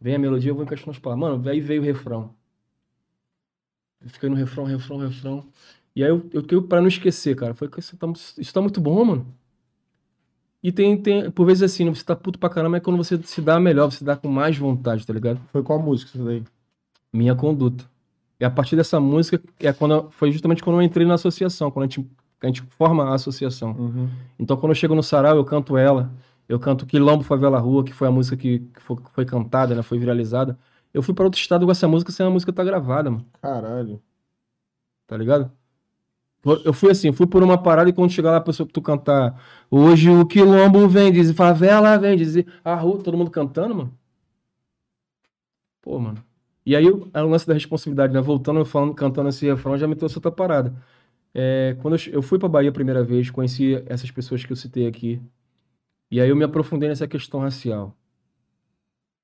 Vem 0.00 0.14
a 0.16 0.18
melodia, 0.18 0.50
eu 0.50 0.56
vou 0.56 0.64
encaixando 0.64 0.92
as 0.92 0.98
palavras. 0.98 1.30
Mano, 1.38 1.50
aí 1.50 1.60
veio 1.60 1.82
o 1.82 1.84
refrão. 1.84 2.34
Eu 4.00 4.08
fiquei 4.10 4.28
no 4.28 4.36
refrão, 4.36 4.64
refrão, 4.64 4.98
refrão. 4.98 5.46
E 5.94 6.02
aí 6.02 6.10
eu, 6.10 6.28
eu, 6.32 6.46
eu 6.50 6.62
pra 6.66 6.80
não 6.80 6.88
esquecer, 6.88 7.36
cara, 7.36 7.54
foi 7.54 7.68
isso 7.78 7.96
tá, 7.96 8.06
isso 8.38 8.52
tá 8.54 8.60
muito 8.60 8.80
bom, 8.80 9.04
mano. 9.04 9.39
E 10.62 10.70
tem, 10.70 10.96
tem, 11.00 11.30
por 11.30 11.46
vezes 11.46 11.62
assim, 11.62 11.84
né, 11.84 11.94
você 11.94 12.04
tá 12.04 12.14
puto 12.14 12.38
pra 12.38 12.50
caramba, 12.50 12.76
é 12.76 12.80
quando 12.80 12.98
você 12.98 13.18
se 13.22 13.40
dá 13.40 13.58
melhor, 13.58 13.90
você 13.90 14.04
dá 14.04 14.14
com 14.14 14.28
mais 14.28 14.58
vontade, 14.58 15.06
tá 15.06 15.12
ligado? 15.12 15.40
Foi 15.50 15.62
qual 15.62 15.80
música 15.80 16.10
isso 16.14 16.24
daí? 16.24 16.42
Minha 17.12 17.34
conduta. 17.34 17.84
E 18.38 18.44
a 18.44 18.50
partir 18.50 18.76
dessa 18.76 19.00
música, 19.00 19.40
é 19.58 19.72
quando 19.72 20.10
foi 20.10 20.30
justamente 20.32 20.62
quando 20.62 20.76
eu 20.76 20.82
entrei 20.82 21.06
na 21.06 21.14
associação, 21.14 21.70
quando 21.70 21.84
a 21.84 21.86
gente, 21.88 22.10
a 22.42 22.46
gente 22.46 22.62
forma 22.62 23.04
a 23.04 23.14
associação. 23.14 23.72
Uhum. 23.72 24.08
Então, 24.38 24.56
quando 24.56 24.70
eu 24.70 24.74
chego 24.74 24.94
no 24.94 25.02
sarau, 25.02 25.36
eu 25.36 25.44
canto 25.44 25.76
ela. 25.76 26.10
Eu 26.48 26.58
canto 26.58 26.86
Quilombo 26.86 27.22
Favela 27.22 27.58
Rua, 27.58 27.84
que 27.84 27.92
foi 27.92 28.08
a 28.08 28.10
música 28.10 28.36
que, 28.36 28.60
que 28.60 28.82
foi, 28.82 28.96
que 28.96 29.10
foi 29.12 29.24
cantada, 29.24 29.74
né? 29.74 29.82
Foi 29.82 29.98
viralizada. 29.98 30.58
Eu 30.92 31.02
fui 31.02 31.14
para 31.14 31.24
outro 31.24 31.40
estado 31.40 31.64
com 31.64 31.72
essa 31.72 31.86
música 31.86 32.10
sem 32.10 32.26
a 32.26 32.30
música 32.30 32.52
tá 32.52 32.64
gravada, 32.64 33.10
mano. 33.10 33.24
Caralho. 33.40 34.02
Tá 35.06 35.16
ligado? 35.16 35.50
Eu- 36.44 36.72
fui 36.72 36.90
assim, 36.90 37.12
fui 37.12 37.26
por 37.26 37.42
uma 37.42 37.58
parada 37.62 37.90
e 37.90 37.92
quando 37.92 38.10
chegar 38.12 38.30
lá, 38.30 38.38
a 38.38 38.40
pessoa 38.40 38.66
que 38.66 38.72
tu 38.72 38.80
cantar 38.82 39.38
Hoje 39.70 40.10
o 40.10 40.26
Quilombo 40.26 40.88
vem 40.88 41.12
dizer, 41.12 41.34
favela 41.34 41.98
vem 41.98 42.16
dizer, 42.16 42.46
a 42.64 42.74
rua, 42.74 43.02
todo 43.02 43.16
mundo 43.16 43.30
cantando, 43.30 43.74
mano. 43.74 43.92
Pô, 45.82 45.98
mano. 45.98 46.22
E 46.64 46.76
aí, 46.76 46.84
é 47.14 47.22
o 47.22 47.28
lance 47.28 47.46
da 47.46 47.54
responsabilidade, 47.54 48.12
né? 48.12 48.20
Voltando, 48.20 48.60
eu 48.60 48.64
falando, 48.64 48.94
cantando 48.94 49.28
esse 49.28 49.46
refrão, 49.46 49.78
já 49.78 49.86
me 49.88 49.96
trouxe 49.96 50.16
outra 50.18 50.30
parada. 50.30 50.74
É, 51.34 51.76
quando 51.82 51.96
eu, 51.96 52.14
eu 52.14 52.22
fui 52.22 52.38
pra 52.38 52.48
Bahia 52.48 52.70
a 52.70 52.72
primeira 52.72 53.04
vez, 53.04 53.30
conheci 53.30 53.76
essas 53.86 54.10
pessoas 54.10 54.44
que 54.44 54.52
eu 54.52 54.56
citei 54.56 54.86
aqui. 54.86 55.20
E 56.10 56.20
aí 56.20 56.28
eu 56.30 56.36
me 56.36 56.44
aprofundei 56.44 56.88
nessa 56.88 57.08
questão 57.08 57.40
racial. 57.40 57.96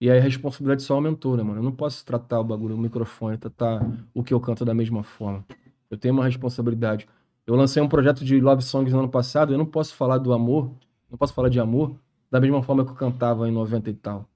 E 0.01 0.11
aí 0.11 0.19
a 0.19 0.23
responsabilidade 0.23 0.83
só 0.83 0.95
aumentou, 0.95 1.37
né, 1.37 1.43
mano? 1.43 1.59
Eu 1.61 1.63
não 1.65 1.73
posso 1.73 2.05
tratar 2.05 2.41
o 2.41 2.45
bagulho, 2.45 2.75
o 2.75 2.79
microfone, 2.79 3.39
tratar 3.39 3.81
o 4.15 4.23
que 4.23 4.35
eu 4.35 4.41
canto 4.41 4.65
da 4.65 4.75
mesma 4.75 5.03
forma. 5.03 5.45
Eu 5.91 5.97
tenho 5.97 6.15
uma 6.15 6.25
responsabilidade. 6.25 7.09
Eu 7.47 7.55
lancei 7.55 7.83
um 7.83 7.89
projeto 7.89 8.25
de 8.25 8.41
love 8.41 8.63
songs 8.63 8.93
no 8.93 8.99
ano 9.01 9.09
passado, 9.09 9.53
eu 9.53 9.59
não 9.59 9.67
posso 9.67 9.95
falar 9.95 10.19
do 10.19 10.33
amor, 10.33 10.73
não 11.11 11.17
posso 11.17 11.33
falar 11.33 11.49
de 11.49 11.61
amor 11.61 11.97
da 12.31 12.41
mesma 12.41 12.63
forma 12.63 12.85
que 12.85 12.91
eu 12.91 12.95
cantava 12.95 13.49
em 13.49 13.53
90 13.53 13.89
e 13.91 13.95
tal. 13.95 14.29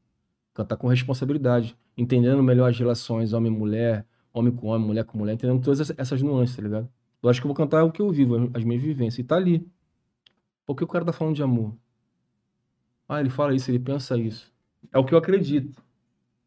Cantar 0.54 0.76
com 0.76 0.86
responsabilidade, 0.86 1.76
entendendo 1.96 2.42
melhor 2.42 2.70
as 2.70 2.78
relações 2.78 3.32
homem-mulher, 3.32 4.06
homem 4.32 4.54
com 4.54 4.68
homem, 4.68 4.86
mulher 4.86 5.04
com 5.04 5.18
mulher, 5.18 5.34
entendendo 5.34 5.62
todas 5.62 5.80
essa- 5.80 5.94
essas 5.96 6.22
nuances, 6.22 6.54
tá 6.54 6.62
ligado? 6.62 6.88
Lógico 7.22 7.42
que 7.42 7.50
eu 7.50 7.54
vou 7.54 7.56
cantar 7.56 7.84
o 7.84 7.90
que 7.92 8.00
eu 8.00 8.10
vivo, 8.10 8.50
as 8.54 8.64
minhas 8.64 8.82
vivências, 8.82 9.18
e 9.18 9.24
tá 9.24 9.36
ali. 9.36 9.66
Por 10.64 10.76
que 10.76 10.84
o 10.84 10.86
cara 10.86 11.04
tá 11.04 11.12
falando 11.12 11.34
de 11.34 11.42
amor? 11.42 11.74
Ah, 13.08 13.20
ele 13.20 13.30
fala 13.30 13.54
isso, 13.54 13.70
ele 13.70 13.78
pensa 13.80 14.16
isso. 14.16 14.52
É 14.92 14.98
o 14.98 15.04
que 15.04 15.12
eu 15.12 15.18
acredito. 15.18 15.82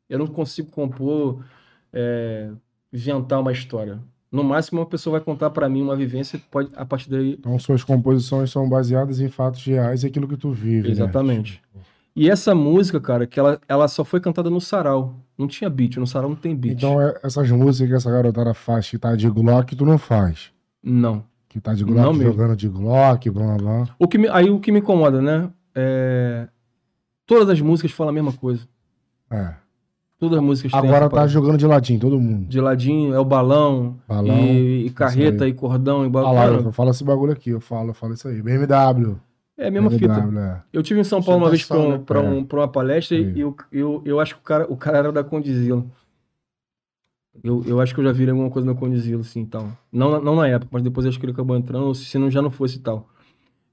Eu 0.10 0.18
não 0.20 0.28
consigo 0.28 0.72
compor, 0.72 1.44
é, 1.92 2.52
inventar 2.92 3.40
uma 3.40 3.52
história. 3.52 4.02
No 4.34 4.44
máximo, 4.44 4.80
uma 4.82 4.86
pessoa 4.88 5.20
vai 5.20 5.22
contar 5.22 5.52
pra 5.52 5.70
mim 5.70 5.84
uma 5.84 5.96
vivência, 5.96 6.42
pode, 6.50 6.72
a 6.76 6.84
partir 6.84 7.08
daí. 7.10 7.34
Então, 7.40 7.58
suas 7.60 7.84
composições 7.84 8.50
são 8.52 8.68
baseadas 8.68 9.20
em 9.20 9.30
fatos 9.30 9.64
reais 9.64 10.04
e 10.04 10.08
aquilo 10.08 10.28
que 10.28 10.36
tu 10.36 10.52
vive, 10.52 10.88
né? 10.88 10.92
Exatamente. 10.92 11.62
E 12.16 12.28
essa 12.30 12.56
música, 12.56 13.00
cara, 13.00 13.28
que 13.28 13.40
ela, 13.40 13.60
ela 13.68 13.88
só 13.88 14.04
foi 14.04 14.20
cantada 14.20 14.50
no 14.50 14.60
sarau. 14.60 15.14
Não 15.38 15.48
tinha 15.48 15.70
beat, 15.70 15.98
no 15.98 16.08
sarau 16.08 16.30
não 16.30 16.36
tem 16.36 16.56
beat. 16.56 16.78
Então, 16.78 17.00
é- 17.00 17.20
essas 17.24 17.50
músicas 17.52 17.90
que 17.90 17.96
essa 17.96 18.12
garotada 18.12 18.54
faz 18.56 18.90
que 18.90 18.98
tá 18.98 19.16
de 19.16 19.30
Glock, 19.30 19.76
tu 19.76 19.86
não 19.86 19.98
faz. 20.00 20.52
Não. 20.84 21.24
Que 21.48 21.60
tá 21.62 21.74
de 21.76 21.86
Não 21.86 21.94
Glock, 21.94 22.18
mesmo. 22.18 22.32
jogando 22.32 22.56
de 22.56 22.68
Glock, 22.68 23.30
blá 23.30 23.46
blá 23.46 23.58
blá. 23.58 23.96
O 24.00 24.08
que 24.08 24.18
me- 24.18 24.30
aí 24.30 24.50
o 24.50 24.60
que 24.60 24.72
me 24.72 24.80
incomoda, 24.80 25.22
né? 25.22 25.50
É, 25.76 26.48
todas 27.28 27.50
as 27.50 27.62
músicas 27.62 27.92
falam 27.92 28.10
a 28.10 28.14
mesma 28.14 28.34
coisa. 28.34 28.68
É. 29.32 29.54
Todas 30.24 30.38
as 30.40 30.44
músicas 30.46 30.74
Agora 30.74 31.10
tá 31.10 31.28
jogando 31.28 31.58
de 31.58 31.68
latim, 31.68 32.00
todo 32.00 32.18
mundo. 32.18 32.48
De 32.48 32.62
ladinho, 32.62 33.14
é 33.14 33.20
o 33.20 33.26
balão, 33.26 33.98
Balão. 34.08 34.38
e, 34.38 34.86
e 34.86 34.90
carreta 34.90 35.46
e 35.46 35.54
cordão 35.54 36.04
e 36.04 36.08
Ah 36.08 36.10
bagulho. 36.10 36.68
eu 36.68 36.72
falo 36.72 36.92
esse 36.92 37.04
bagulho 37.04 37.34
aqui, 37.34 37.50
eu 37.50 37.60
falo, 37.60 37.90
eu 37.90 37.94
falo 37.94 38.14
isso 38.14 38.26
aí. 38.30 38.42
BMW. 38.42 39.18
É 39.58 39.68
a 39.68 39.72
mesma 39.72 39.90
fita. 39.90 40.08
BMW, 40.14 40.40
é. 40.40 40.62
Eu 40.72 40.82
tive 40.82 41.02
em 41.02 41.04
São 41.04 41.22
Paulo 41.22 41.44
uma 41.44 41.50
vez 41.50 41.66
pra, 41.66 41.78
um- 41.78 41.90
né? 41.92 42.02
pra, 42.06 42.20
É. 42.22 42.24
um- 42.30 42.44
pra 42.46 42.60
uma 42.62 42.68
palestra 42.70 43.18
Aí. 43.18 43.34
e 43.36 43.40
eu, 43.42 43.54
eu, 43.70 44.02
eu 44.06 44.20
acho 44.22 44.36
que 44.36 44.40
o 44.40 44.44
cara, 44.46 44.66
o 44.72 44.78
cara 44.78 44.98
era 45.00 45.12
da 45.12 45.26
Condizila. 45.26 45.86
Eu, 47.44 47.62
eu 47.68 47.82
acho 47.82 47.94
que 47.94 48.00
eu 48.00 48.06
já 48.06 48.14
vi 48.14 48.30
alguma 48.30 48.50
coisa 48.50 48.66
na 48.66 48.74
Condizila, 48.76 49.20
assim, 49.22 49.42
e 49.42 49.46
tal. 49.48 49.68
Não, 49.92 50.10
na- 50.12 50.20
não 50.22 50.36
na 50.38 50.48
época, 50.48 50.70
mas 50.72 50.84
depois 50.84 51.06
acho 51.06 51.20
que 51.20 51.26
ele 51.26 51.34
acabou 51.34 51.58
entrando, 51.58 51.94
se 51.94 52.18
não 52.18 52.32
já 52.32 52.42
não 52.42 52.50
fosse 52.50 52.78
e 52.78 52.80
tal. 52.80 53.10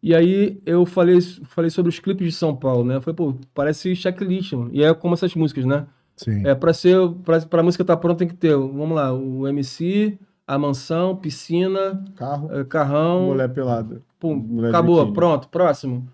E 0.02 0.14
aí 0.16 0.60
eu 0.66 0.84
falei, 0.84 1.20
falei 1.44 1.70
sobre 1.70 1.90
os 1.90 1.98
clipes 2.00 2.26
de 2.26 2.32
São 2.32 2.56
Paulo, 2.56 2.82
né? 2.84 2.96
Eu 2.96 3.02
falei, 3.02 3.14
pô, 3.14 3.34
parece 3.54 3.94
checklist, 3.94 4.54
mano. 4.54 4.70
E 4.72 4.82
é 4.82 4.92
como 4.94 5.14
essas 5.14 5.32
músicas, 5.36 5.64
né? 5.64 5.86
Sim. 6.24 6.46
É, 6.46 6.54
pra 6.54 6.72
ser, 6.72 6.96
pra, 7.24 7.40
pra 7.40 7.62
música 7.62 7.82
estar 7.82 7.96
pronta 7.96 8.18
tem 8.18 8.28
que 8.28 8.34
ter, 8.34 8.56
vamos 8.56 8.92
lá, 8.92 9.12
o 9.12 9.46
MC, 9.48 10.18
a 10.46 10.58
mansão, 10.58 11.16
piscina, 11.16 12.04
Carro, 12.16 12.50
eh, 12.52 12.64
carrão, 12.64 13.26
mulher 13.28 13.48
pelada. 13.52 14.02
Pum, 14.18 14.34
Mulher 14.36 14.68
acabou, 14.68 14.98
biquíni. 14.98 15.14
pronto, 15.14 15.48
próximo. 15.48 16.06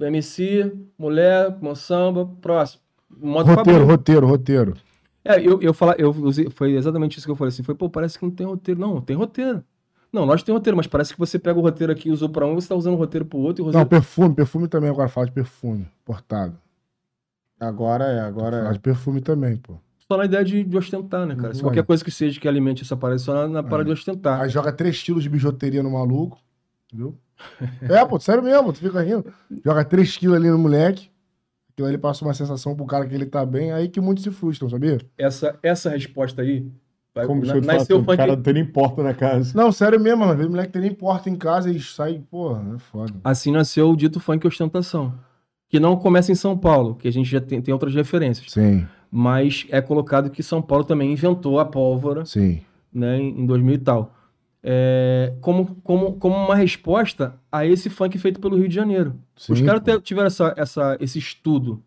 MC, 0.00 0.72
mulher, 0.98 1.56
samba, 1.76 2.26
próximo. 2.40 2.82
Modo 3.08 3.54
Roteiro, 3.54 3.84
roteiro, 3.84 4.26
roteiro. 4.26 4.74
É, 5.24 5.38
eu, 5.40 5.60
eu 5.62 5.72
fala, 5.72 5.94
eu 5.98 6.10
usei- 6.10 6.50
foi 6.50 6.72
exatamente 6.72 7.16
isso 7.18 7.26
que 7.26 7.30
eu 7.30 7.36
falei 7.36 7.50
assim, 7.50 7.62
foi, 7.62 7.74
pô, 7.74 7.88
parece 7.88 8.18
que 8.18 8.24
não 8.24 8.32
tem 8.32 8.46
roteiro. 8.46 8.80
Não, 8.80 9.00
tem 9.00 9.14
roteiro. 9.14 9.62
Não, 10.12 10.26
nós 10.26 10.42
tem 10.42 10.52
roteiro, 10.52 10.76
mas 10.76 10.86
parece 10.86 11.12
que 11.12 11.18
você 11.18 11.38
pega 11.38 11.58
o 11.58 11.62
roteiro 11.62 11.92
aqui 11.92 12.08
e 12.08 12.12
usou 12.12 12.28
pra 12.28 12.44
um, 12.46 12.54
você 12.54 12.68
tá 12.68 12.74
usando 12.74 12.94
o 12.94 12.98
roteiro 12.98 13.24
pro 13.24 13.38
outro 13.38 13.62
e 13.62 13.68
o 13.68 13.72
Não, 13.72 13.80
roteiro... 13.80 13.88
perfume, 13.88 14.34
perfume 14.34 14.68
também 14.68 14.90
agora 14.90 15.08
fala 15.08 15.26
de 15.26 15.32
perfume, 15.32 15.86
portado. 16.04 16.54
Agora 17.62 18.04
é, 18.04 18.20
agora 18.20 18.68
é. 18.68 18.72
de 18.72 18.80
perfume 18.80 19.20
também, 19.20 19.56
pô. 19.56 19.74
Só 20.10 20.16
na 20.16 20.24
ideia 20.24 20.44
de, 20.44 20.64
de 20.64 20.76
ostentar, 20.76 21.24
né, 21.26 21.36
cara? 21.36 21.54
Se 21.54 21.60
Uhum. 21.60 21.68
qualquer 21.68 21.84
coisa 21.84 22.04
que 22.04 22.10
seja 22.10 22.38
que 22.40 22.48
alimente 22.48 22.82
essa 22.82 22.96
parada, 22.96 23.18
só 23.18 23.32
na, 23.32 23.48
na 23.48 23.62
parada 23.62 23.86
de 23.86 23.92
ostentar. 23.92 24.40
Aí 24.42 24.48
joga 24.50 24.72
três 24.72 25.00
quilos 25.02 25.22
de 25.22 25.28
bijuteria 25.30 25.82
no 25.82 25.90
maluco, 25.90 26.38
entendeu? 26.92 27.16
É, 27.88 28.04
pô, 28.04 28.18
sério 28.20 28.42
mesmo, 28.42 28.72
tu 28.72 28.80
fica 28.80 29.00
rindo. 29.00 29.24
Joga 29.64 29.84
três 29.84 30.16
quilos 30.16 30.36
ali 30.36 30.50
no 30.50 30.58
moleque, 30.58 31.08
aquilo 31.72 31.88
ali 31.88 31.96
passa 31.98 32.24
uma 32.24 32.34
sensação 32.34 32.74
pro 32.74 32.84
cara 32.84 33.06
que 33.06 33.14
ele 33.14 33.26
tá 33.26 33.46
bem, 33.46 33.72
aí 33.72 33.88
que 33.88 34.00
muitos 34.00 34.24
se 34.24 34.30
frustram, 34.30 34.68
sabia? 34.68 34.98
Essa, 35.16 35.56
essa 35.62 35.88
resposta 35.90 36.42
aí, 36.42 36.66
vai, 37.14 37.26
Como 37.26 37.44
na, 37.44 37.54
nasceu 37.60 37.98
o 37.98 38.04
funk... 38.04 38.16
cara 38.16 38.36
não 38.36 38.42
tem 38.42 38.54
nem 38.54 38.66
porta 38.66 39.02
na 39.02 39.14
casa. 39.14 39.56
Não, 39.56 39.72
sério 39.72 39.98
mesmo, 39.98 40.18
mano. 40.18 40.32
Às 40.32 40.36
vezes 40.38 40.48
o 40.48 40.52
moleque 40.52 40.72
tem 40.72 40.82
nem 40.82 40.92
porta 40.94 41.30
em 41.30 41.36
casa 41.36 41.70
e 41.70 41.80
sai, 41.80 42.22
porra, 42.30 42.74
é 42.74 42.78
foda. 42.78 43.14
Assim 43.24 43.50
nasceu 43.50 43.88
o 43.90 43.96
dito 43.96 44.20
funk 44.20 44.46
ostentação. 44.46 45.14
Que 45.72 45.80
não 45.80 45.96
começa 45.96 46.30
em 46.30 46.34
São 46.34 46.56
Paulo, 46.56 46.94
que 46.96 47.08
a 47.08 47.10
gente 47.10 47.30
já 47.30 47.40
tem, 47.40 47.62
tem 47.62 47.72
outras 47.72 47.94
referências. 47.94 48.52
Sim, 48.52 48.86
Mas 49.10 49.66
é 49.70 49.80
colocado 49.80 50.28
que 50.28 50.42
São 50.42 50.60
Paulo 50.60 50.84
também 50.84 51.10
inventou 51.10 51.58
a 51.58 51.64
pólvora, 51.64 52.26
sim. 52.26 52.60
né, 52.92 53.18
em 53.18 53.40
em 53.40 53.46
2000 53.46 53.74
e 53.74 53.78
tal. 53.78 54.14
É, 54.62 55.32
como, 55.40 55.74
como, 55.76 56.12
como 56.16 56.36
uma 56.36 56.54
resposta 56.54 57.34
a 57.50 57.64
esse 57.64 57.88
funk 57.88 58.18
feito 58.18 58.38
pelo 58.38 58.58
Rio 58.58 58.68
de 58.68 58.74
Janeiro. 58.74 59.18
sim 59.34 59.54
Os 59.54 59.62
caras 59.62 59.82
tiveram 60.02 60.26
essa, 60.26 60.52
essa, 60.58 60.98
esse 61.00 61.18
estudo. 61.18 61.82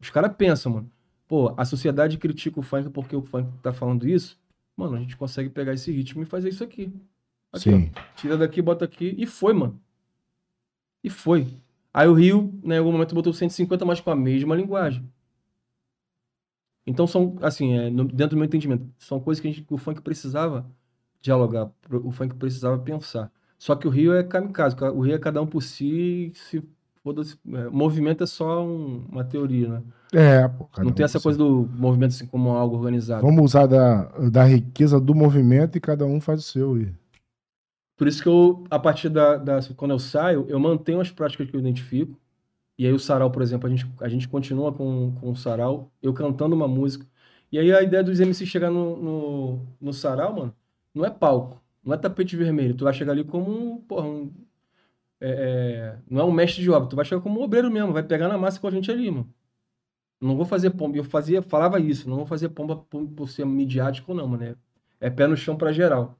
Os 0.00 0.10
caras 0.10 0.34
pensam, 0.36 0.72
mano. 0.72 0.90
Pô, 1.28 1.54
a 1.56 1.64
sociedade 1.64 2.18
critica 2.18 2.58
o 2.58 2.62
funk 2.64 2.90
porque 2.90 3.14
o 3.14 3.22
funk 3.22 3.48
tá 3.62 3.72
falando 3.72 4.08
isso. 4.08 4.36
Mano, 4.76 4.96
a 4.96 4.98
gente 4.98 5.16
consegue 5.16 5.48
pegar 5.48 5.74
esse 5.74 5.92
ritmo 5.92 6.24
e 6.24 6.26
fazer 6.26 6.48
isso 6.48 6.64
aqui. 6.64 6.92
Aqui, 7.52 7.70
ó. 7.70 7.72
Sim. 7.72 7.90
Tira 8.16 8.36
daqui, 8.36 8.60
bota 8.60 8.84
aqui. 8.84 9.14
E 9.16 9.26
foi, 9.26 9.52
mano. 9.52 9.80
E 11.04 11.08
foi. 11.08 11.46
Aí 11.94 12.08
o 12.08 12.14
Rio, 12.14 12.52
né, 12.64 12.76
em 12.76 12.78
algum 12.78 12.92
momento, 12.92 13.14
botou 13.14 13.32
150 13.32 13.84
mais 13.84 14.00
com 14.00 14.10
a 14.10 14.16
mesma 14.16 14.54
linguagem. 14.56 15.04
Então 16.86 17.06
são, 17.06 17.36
assim, 17.42 17.74
é, 17.74 17.90
no- 17.90 18.04
dentro 18.04 18.30
do 18.30 18.36
meu 18.36 18.44
entendimento, 18.46 18.86
são 18.98 19.20
coisas 19.20 19.40
que, 19.40 19.48
gente, 19.48 19.62
que 19.62 19.74
o 19.74 19.78
funk 19.78 20.00
precisava 20.00 20.66
dialogar, 21.20 21.70
o 21.90 22.10
funk 22.10 22.34
precisava 22.34 22.78
pensar. 22.78 23.30
Só 23.58 23.76
que 23.76 23.86
o 23.86 23.90
Rio 23.90 24.12
é 24.14 24.24
kamikaze, 24.24 24.74
o 24.92 25.00
Rio 25.00 25.14
é 25.14 25.18
cada 25.18 25.40
um 25.40 25.46
por 25.46 25.62
si, 25.62 26.32
se 26.34 26.62
foda-se, 27.04 27.38
é, 27.52 27.68
o 27.68 27.72
movimento 27.72 28.24
é 28.24 28.26
só 28.26 28.64
um- 28.64 29.04
uma 29.08 29.22
teoria, 29.24 29.68
né? 29.68 29.82
É, 30.12 30.48
pô, 30.48 30.68
Não 30.82 30.92
tem 30.92 31.04
essa 31.04 31.20
coisa 31.20 31.38
do 31.38 31.66
movimento 31.78 32.10
assim 32.10 32.26
como 32.26 32.50
algo 32.50 32.76
organizado. 32.76 33.24
Vamos 33.24 33.44
usar 33.44 33.66
da, 33.66 34.04
da 34.30 34.44
riqueza 34.44 35.00
do 35.00 35.14
movimento 35.14 35.78
e 35.78 35.80
cada 35.80 36.04
um 36.04 36.20
faz 36.20 36.40
o 36.40 36.42
seu. 36.42 36.78
E... 36.78 36.92
Por 38.02 38.08
isso 38.08 38.22
que 38.22 38.28
eu, 38.28 38.64
a 38.70 38.78
partir 38.78 39.08
da, 39.08 39.36
da- 39.36 39.60
Quando 39.76 39.92
eu 39.92 39.98
saio, 39.98 40.46
eu 40.48 40.58
mantenho 40.58 41.00
as 41.00 41.10
práticas 41.10 41.48
que 41.48 41.54
eu 41.56 41.60
identifico. 41.60 42.18
E 42.78 42.86
aí 42.86 42.92
o 42.92 42.98
sarau, 42.98 43.30
por 43.30 43.42
exemplo, 43.42 43.68
a 43.68 43.70
gente, 43.70 43.86
a 44.00 44.08
gente 44.08 44.28
continua 44.28 44.72
com, 44.72 45.14
com 45.20 45.30
o 45.30 45.36
sarau, 45.36 45.92
eu 46.02 46.14
cantando 46.14 46.54
uma 46.56 46.68
música. 46.68 47.06
E 47.52 47.58
aí 47.58 47.72
a 47.72 47.82
ideia 47.82 48.02
dos 48.04 48.20
MC 48.20 48.46
chegar 48.46 48.70
no, 48.70 48.96
no, 48.96 49.66
no 49.80 49.92
sarau, 49.94 50.34
mano, 50.36 50.56
não 50.94 51.04
é 51.04 51.10
palco, 51.10 51.62
não 51.84 51.94
é 51.94 51.98
tapete 51.98 52.36
vermelho. 52.36 52.74
Tu 52.76 52.84
vai 52.84 52.94
chegar 52.94 53.12
ali 53.12 53.24
como 53.24 53.50
um, 53.76 53.78
porra, 53.82 54.06
um, 54.08 54.32
é, 55.20 55.28
é, 55.30 55.98
não 56.10 56.20
é 56.22 56.24
um 56.24 56.32
mestre 56.32 56.62
de 56.62 56.70
obra, 56.70 56.88
tu 56.88 56.96
vai 56.96 57.04
chegar 57.04 57.22
como 57.22 57.40
um 57.40 57.44
obreiro 57.44 57.70
mesmo, 57.70 57.92
vai 57.92 58.02
pegar 58.02 58.28
na 58.28 58.38
massa 58.38 58.60
com 58.60 58.68
a 58.68 58.70
gente 58.70 58.90
ali, 58.90 59.10
mano. 59.10 59.32
Não 60.20 60.36
vou 60.36 60.46
fazer 60.46 60.70
pomba, 60.70 60.96
eu 60.98 61.04
fazia, 61.04 61.42
falava 61.42 61.80
isso, 61.80 62.08
não 62.08 62.16
vou 62.18 62.26
fazer 62.26 62.48
pomba 62.50 62.76
por, 62.76 63.06
por 63.08 63.28
ser 63.28 63.44
midiático 63.46 64.14
não, 64.14 64.28
mano. 64.28 64.44
É, 64.44 64.56
é 65.08 65.10
pé 65.10 65.26
no 65.26 65.36
chão 65.36 65.56
pra 65.56 65.72
geral. 65.72 66.18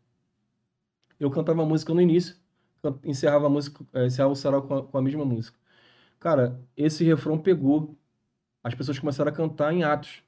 Eu 1.22 1.30
cantava 1.30 1.64
música 1.64 1.94
no 1.94 2.00
início, 2.00 2.34
encerrava 3.04 3.46
a 3.46 3.48
música, 3.48 3.84
é, 3.92 4.06
encerrava 4.06 4.32
o 4.32 4.36
sarau 4.36 4.62
com 4.62 4.74
a, 4.74 4.82
com 4.82 4.98
a 4.98 5.02
mesma 5.02 5.24
música. 5.24 5.56
Cara, 6.18 6.60
esse 6.76 7.04
refrão 7.04 7.38
pegou. 7.38 7.96
As 8.60 8.74
pessoas 8.74 8.98
começaram 8.98 9.30
a 9.30 9.34
cantar 9.34 9.72
em 9.72 9.84
atos. 9.84 10.20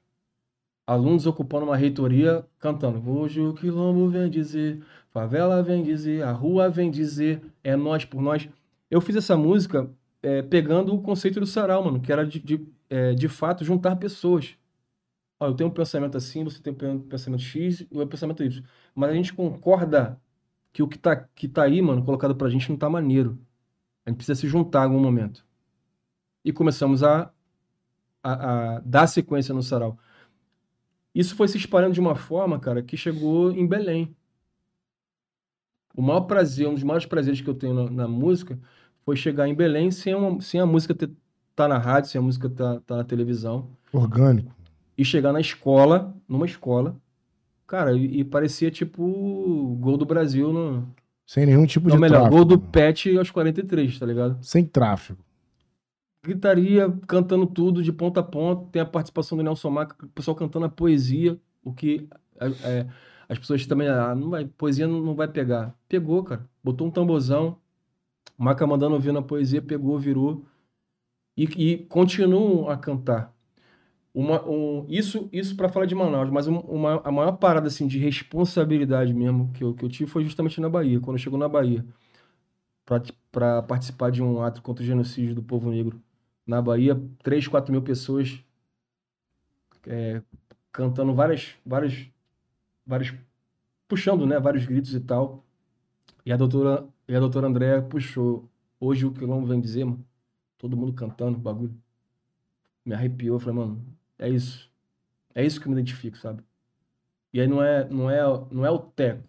Alunos 0.87 1.27
ocupando 1.27 1.65
uma 1.65 1.75
reitoria 1.75 2.45
cantando. 2.59 3.09
Hoje 3.11 3.41
o 3.41 3.53
quilombo 3.53 4.07
vem 4.09 4.29
dizer, 4.29 4.81
favela 5.09 5.61
vem 5.61 5.83
dizer, 5.83 6.23
a 6.23 6.31
rua 6.31 6.69
vem 6.69 6.89
dizer, 6.89 7.41
é 7.61 7.75
nós 7.75 8.05
por 8.05 8.21
nós. 8.21 8.47
Eu 8.89 9.01
fiz 9.01 9.17
essa 9.17 9.35
música 9.35 9.91
é, 10.23 10.41
pegando 10.43 10.95
o 10.95 11.01
conceito 11.01 11.41
do 11.41 11.45
sarau, 11.45 11.83
mano, 11.83 11.99
que 11.99 12.09
era 12.09 12.25
de, 12.25 12.39
de, 12.39 12.65
é, 12.89 13.13
de 13.13 13.27
fato 13.27 13.65
juntar 13.65 13.97
pessoas. 13.97 14.55
Eu 15.41 15.53
tenho 15.53 15.69
um 15.69 15.73
pensamento 15.73 16.15
assim, 16.15 16.45
você 16.45 16.61
tem 16.61 16.73
um 16.89 16.99
pensamento 17.01 17.41
X 17.41 17.81
e 17.81 17.99
o 17.99 18.07
pensamento 18.07 18.41
Y. 18.41 18.63
Mas 18.95 19.09
a 19.09 19.13
gente 19.13 19.33
concorda 19.33 20.21
que 20.75 20.83
o 20.83 20.89
que 20.89 20.97
tá, 20.99 21.15
que 21.15 21.47
tá 21.47 21.63
aí, 21.63 21.81
mano, 21.81 22.03
colocado 22.03 22.35
pra 22.35 22.49
gente 22.49 22.69
não 22.69 22.75
tá 22.75 22.89
maneiro. 22.89 23.39
A 24.05 24.09
gente 24.09 24.17
precisa 24.17 24.35
se 24.37 24.45
juntar 24.45 24.81
em 24.81 24.83
algum 24.83 24.99
momento. 24.99 25.45
E 26.43 26.51
começamos 26.51 27.01
a, 27.01 27.31
a, 28.21 28.75
a 28.75 28.79
dar 28.81 29.07
sequência 29.07 29.53
no 29.53 29.63
sarau. 29.63 29.97
Isso 31.13 31.33
foi 31.33 31.47
se 31.47 31.57
espalhando 31.57 31.93
de 31.93 32.01
uma 32.01 32.13
forma, 32.13 32.59
cara, 32.59 32.83
que 32.83 32.97
chegou 32.97 33.53
em 33.53 33.65
Belém. 33.65 34.13
O 35.95 36.01
maior 36.01 36.21
prazer, 36.21 36.67
um 36.67 36.73
dos 36.73 36.83
maiores 36.83 37.05
prazeres 37.05 37.39
que 37.39 37.49
eu 37.49 37.55
tenho 37.55 37.73
na, 37.73 37.89
na 37.89 38.07
música 38.09 38.59
foi 39.05 39.15
chegar 39.15 39.47
em 39.47 39.55
Belém 39.55 39.91
sem, 39.91 40.13
uma- 40.13 40.41
sem 40.41 40.59
a 40.59 40.65
música 40.65 40.91
estar 40.91 41.07
tá 41.55 41.69
na 41.69 41.77
rádio, 41.77 42.09
sem 42.09 42.19
a 42.19 42.21
música 42.21 42.49
tá, 42.49 42.81
tá 42.81 42.97
na 42.97 43.03
televisão 43.05 43.69
Orgânico. 43.93 44.53
e 44.97 45.05
chegar 45.05 45.31
na 45.31 45.39
escola, 45.39 46.13
numa 46.27 46.45
escola, 46.45 46.97
cara, 47.67 47.93
e, 47.93 48.19
e 48.19 48.23
parecia 48.23 48.71
tipo 48.71 49.75
gol 49.79 49.97
do 49.97 50.05
Brasil 50.05 50.51
no. 50.53 50.95
Sem 51.25 51.45
nenhum 51.45 51.65
tipo 51.65 51.89
Não, 51.89 51.95
de 51.95 51.97
melhor, 51.97 52.29
tráfego. 52.29 52.35
gol 52.35 52.45
do 52.45 52.59
Pet 52.59 53.17
aos 53.17 53.31
43, 53.31 53.99
tá 53.99 54.05
ligado? 54.05 54.43
Sem 54.43 54.65
tráfego. 54.65 55.23
Gritaria, 56.23 56.91
cantando 57.07 57.45
tudo 57.45 57.83
de 57.83 57.91
ponta 57.93 58.19
a 58.19 58.23
ponta. 58.23 58.67
Tem 58.71 58.81
a 58.81 58.85
participação 58.85 59.37
do 59.37 59.43
Nelson 59.43 59.69
Maca, 59.69 60.05
o 60.05 60.09
pessoal 60.09 60.35
cantando 60.35 60.65
a 60.65 60.69
poesia, 60.69 61.39
o 61.63 61.71
que 61.73 62.07
é, 62.39 62.47
é, 62.63 62.87
as 63.29 63.37
pessoas 63.37 63.65
também, 63.67 63.87
ah, 63.87 64.15
não 64.15 64.29
vai, 64.31 64.45
poesia 64.45 64.87
não, 64.87 64.99
não 65.01 65.15
vai 65.15 65.27
pegar. 65.27 65.75
Pegou, 65.87 66.23
cara. 66.23 66.47
Botou 66.63 66.87
um 66.87 66.91
tamborzão, 66.91 67.57
Maca 68.37 68.65
mandando 68.65 68.95
ouvir 68.95 69.11
na 69.13 69.21
poesia, 69.21 69.61
pegou, 69.61 69.99
virou. 69.99 70.45
E, 71.37 71.43
e 71.43 71.77
continuam 71.87 72.69
a 72.69 72.77
cantar. 72.77 73.34
Uma, 74.15 74.41
um, 74.49 74.85
isso 74.89 75.29
isso 75.33 75.57
para 75.57 75.67
falar 75.69 75.85
de 75.85 75.93
Manaus, 75.93 76.29
mas 76.31 76.47
um- 76.47 76.59
uma, 76.59 77.01
a 77.03 77.11
maior 77.11 77.33
parada 77.33 77.67
assim, 77.67 77.85
de 77.87 77.99
responsabilidade 77.99 79.13
mesmo 79.13 79.51
que 79.53 79.63
eu, 79.63 79.73
que 79.75 79.83
eu 79.83 79.89
tive 79.89 80.09
foi 80.09 80.23
justamente 80.23 80.61
na 80.61 80.69
Bahia, 80.69 80.99
quando 81.01 81.17
eu 81.17 81.23
chego 81.23 81.37
na 81.37 81.49
Bahia, 81.49 81.85
para 83.31 83.61
participar 83.63 84.11
de 84.11 84.21
um 84.21 84.41
ato 84.41 84.61
contra 84.61 84.83
o 84.83 84.85
genocídio 84.85 85.35
do 85.35 85.43
povo 85.43 85.69
negro. 85.69 86.01
Na 86.45 86.61
Bahia, 86.61 86.95
3, 87.23 87.47
4 87.47 87.71
mil 87.71 87.81
pessoas 87.81 88.43
é, 89.87 90.21
cantando 90.71 91.13
várias, 91.13 91.55
várias, 91.65 92.07
várias, 92.85 93.13
puxando, 93.87 94.27
né, 94.27 94.39
vários 94.39 94.65
gritos 94.65 94.93
e 94.95 94.99
tal. 95.01 95.45
E 96.25 96.33
a 96.33 96.37
doutora, 96.37 96.87
e 97.07 97.15
a 97.15 97.19
doutora 97.21 97.47
Andréa 97.47 97.81
puxou. 97.83 98.49
Hoje 98.79 99.05
o 99.05 99.13
quilombo 99.13 99.47
vem 99.47 99.61
dizer, 99.61 99.85
mano, 99.85 100.05
todo 100.57 100.77
mundo 100.77 100.93
cantando, 100.93 101.37
bagulho. 101.39 101.75
Me 102.85 102.93
arrepiou, 102.95 103.39
falei, 103.39 103.55
mano, 103.59 103.85
é 104.19 104.29
isso. 104.29 104.71
É 105.35 105.45
isso 105.45 105.59
que 105.61 105.67
eu 105.67 105.71
me 105.73 105.79
identifico, 105.79 106.17
sabe? 106.17 106.43
E 107.33 107.41
aí 107.41 107.47
não 107.47 107.63
é, 107.63 107.87
não 107.89 108.09
é, 108.11 108.21
não 108.51 108.65
é 108.65 108.71
o 108.71 108.79
teco. 108.79 109.27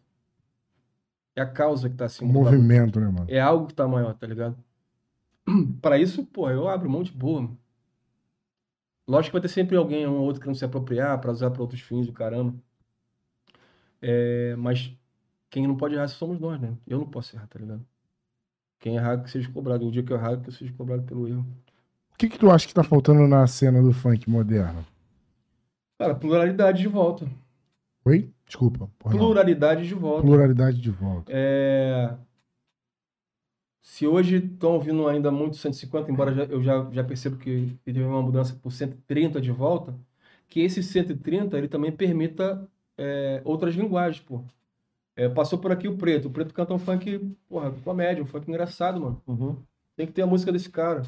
É 1.37 1.41
a 1.41 1.47
causa 1.53 1.89
que 1.89 1.97
tá 1.97 2.05
O 2.21 2.27
acima 2.27 2.33
do 2.35 2.41
bagulho. 2.41 2.69
movimento, 2.69 3.01
né, 3.01 3.09
mano? 3.09 3.29
É 3.29 3.41
algo 3.41 3.67
que 3.69 3.75
tá 3.75 3.87
maior, 3.89 4.15
tá 4.15 4.27
ligado? 4.27 4.57
Para 5.83 5.99
isso, 5.99 6.25
pô, 6.27 6.51
eu 6.51 6.69
abro 6.69 6.89
mão 6.91 7.03
de 7.03 7.13
boa. 7.13 7.43
mano. 7.43 7.59
Lógico 9.09 9.31
que 9.31 9.33
vai 9.35 9.43
ter 9.43 9.49
sempre 9.49 9.77
alguém, 9.77 10.07
um 10.07 10.15
ou 10.19 10.25
outro, 10.27 10.41
querendo 10.41 10.57
se 10.57 10.65
apropriar 10.65 11.21
para 11.21 11.33
usar 11.33 11.51
para 11.51 11.61
outros 11.63 11.81
fins 11.81 12.07
do 12.07 12.13
caramba. 12.13 12.55
É, 14.01 14.55
mas 14.57 14.93
quem 15.51 15.67
não 15.67 15.77
pode 15.77 15.95
errar 15.95 16.09
somos 16.09 16.39
nós, 16.41 16.61
né? 16.61 16.77
Eu 16.87 16.99
não 16.99 17.11
posso 17.11 17.37
errar, 17.37 17.47
tá 17.49 17.59
ligado? 17.59 17.87
Quem 18.81 18.97
errar, 18.97 19.23
que 19.23 19.31
seja 19.31 19.51
cobrado. 19.53 19.87
O 19.87 19.93
dia 19.93 20.03
que 20.05 20.13
eu 20.13 20.17
errar, 20.19 20.41
que 20.41 20.49
eu 20.51 20.53
seja 20.55 20.73
cobrado 20.75 21.05
pelo 21.05 21.29
erro. 21.29 21.47
O 22.17 22.19
que 22.19 22.31
que 22.31 22.39
tu 22.39 22.51
acha 22.51 22.67
que 22.67 22.73
tá 22.73 22.83
faltando 22.83 23.29
na 23.29 23.47
cena 23.47 23.83
do 23.83 23.93
funk 23.93 24.31
moderno? 24.31 24.83
Cara, 25.99 26.15
pluralidade 26.15 26.81
de 26.81 26.89
volta. 26.89 27.27
Oi? 28.07 28.31
Desculpa. 28.47 28.89
Pluralidade 28.99 29.87
de 29.87 29.93
volta. 29.95 30.23
Pluralidade 30.27 30.81
de 30.81 30.91
volta. 30.91 31.31
É, 31.31 32.17
Se 33.83 34.07
hoje 34.07 34.37
estão 34.39 34.73
ouvindo 34.73 35.07
ainda 35.07 35.31
muito 35.31 35.57
150, 35.57 36.11
embora 36.11 36.33
já- 36.35 36.45
eu 36.45 36.63
já, 36.63 36.89
já 36.91 37.05
percebo 37.05 37.37
que 37.37 37.79
teve 37.85 38.03
uma 38.03 38.23
mudança 38.23 38.55
por 38.55 38.73
130 38.73 39.39
de 39.41 39.51
volta, 39.53 39.95
que 40.49 40.61
esse 40.61 40.83
130 40.83 41.59
ele 41.59 41.69
também 41.69 41.93
permita 41.93 42.67
é, 42.99 43.43
outras 43.45 43.75
linguagens, 43.75 44.25
pô. 44.25 44.43
É, 45.17 45.29
passou 45.29 45.59
por 45.59 45.73
aqui 45.73 45.89
o 45.89 45.99
Preto. 45.99 46.29
O 46.29 46.31
Preto 46.31 46.55
canta 46.55 46.73
um 46.75 46.79
funk, 46.79 47.19
porra, 47.49 47.71
comédia, 47.85 48.23
um 48.23 48.27
funk 48.27 48.49
engraçado, 48.49 49.01
mano. 49.01 49.23
Uhum. 49.27 49.57
Tem 49.97 50.07
que 50.07 50.13
ter 50.15 50.23
a 50.23 50.27
música 50.27 50.53
desse 50.53 50.71
cara. 50.71 51.03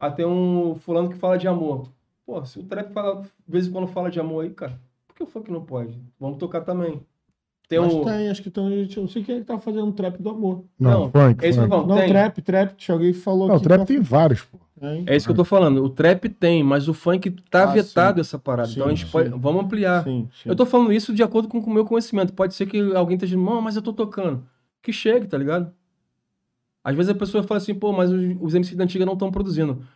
Ah, 0.00 0.10
tem 0.10 0.24
um 0.26 0.74
fulano 0.76 1.10
que 1.10 1.16
fala 1.16 1.36
de 1.36 1.46
amor. 1.46 1.88
Pô, 2.26 2.42
se 2.44 2.58
o 2.58 2.62
trap 2.64 2.90
fala, 2.92 3.20
de 3.22 3.28
vez 3.46 3.66
em 3.66 3.70
quando 3.70 3.86
fala 3.86 4.10
de 4.10 4.18
amor 4.18 4.44
aí, 4.44 4.50
cara, 4.50 4.80
por 5.06 5.14
que 5.14 5.22
o 5.22 5.26
funk 5.26 5.50
não 5.52 5.62
pode? 5.62 5.96
Vamos 6.18 6.38
tocar 6.38 6.62
também. 6.62 7.02
Tem 7.68 7.78
Mas 7.78 7.92
um... 7.94 8.02
tem, 8.04 8.28
acho 8.28 8.42
que 8.42 8.50
tem, 8.50 8.64
eu 8.96 9.02
não 9.02 9.08
sei 9.08 9.22
quem 9.22 9.36
é 9.36 9.38
que 9.40 9.44
tá 9.44 9.58
fazendo 9.58 9.92
trap 9.92 10.20
do 10.20 10.30
amor. 10.30 10.64
Não, 10.78 10.90
Não, 11.02 11.10
funk, 11.10 11.44
é 11.44 11.48
isso 11.48 11.58
que 11.58 11.64
eu 11.64 11.68
funk. 11.68 11.76
falo. 11.82 11.86
Não, 11.86 11.96
tem. 11.96 12.08
trap, 12.08 12.42
trap, 12.42 12.74
tinha 12.76 12.94
alguém 12.94 13.12
que 13.12 13.18
falou 13.18 13.46
Não, 13.46 13.58
que 13.58 13.62
trap 13.62 13.78
tá- 13.80 13.86
tem 13.86 14.00
vários, 14.00 14.42
pô. 14.42 14.58
É 15.06 15.14
isso 15.14 15.26
que 15.26 15.32
eu 15.32 15.36
tô 15.36 15.44
falando. 15.44 15.84
O 15.84 15.90
trap 15.90 16.26
tem, 16.30 16.64
mas 16.64 16.88
o 16.88 16.94
funk 16.94 17.30
tá 17.50 17.64
Ah, 17.64 17.66
vetado 17.66 18.16
sim. 18.16 18.20
essa 18.22 18.38
parada. 18.38 18.68
Sim, 18.68 18.74
então 18.76 18.86
a 18.86 18.88
gente 18.90 19.04
sim. 19.04 19.12
pode. 19.12 19.28
Vamos 19.28 19.64
ampliar. 19.64 20.02
Sim, 20.04 20.26
sim. 20.32 20.48
Eu 20.48 20.56
tô 20.56 20.64
falando 20.64 20.90
isso 20.92 21.12
de 21.14 21.22
acordo 21.22 21.48
com 21.48 21.58
o 21.58 21.70
meu 21.70 21.84
conhecimento. 21.84 22.32
Pode 22.32 22.54
ser 22.54 22.64
que 22.66 22.78
alguém 22.96 23.14
esteja 23.16 23.36
dizendo, 23.36 23.60
mas 23.60 23.76
eu 23.76 23.82
tô 23.82 23.92
tocando. 23.92 24.42
Que 24.82 24.90
chegue, 24.92 25.26
tá 25.28 25.36
ligado? 25.36 25.70
Às 26.82 26.96
vezes 26.96 27.10
a 27.10 27.14
pessoa 27.14 27.42
fala 27.42 27.58
assim, 27.58 27.74
pô, 27.74 27.92
mas 27.92 28.10
os, 28.10 28.54
MCs 28.54 28.76
da 28.76 28.84
antiga 28.84 29.04
não 29.06 29.12
estão 29.14 29.30
produzindo. 29.30 29.86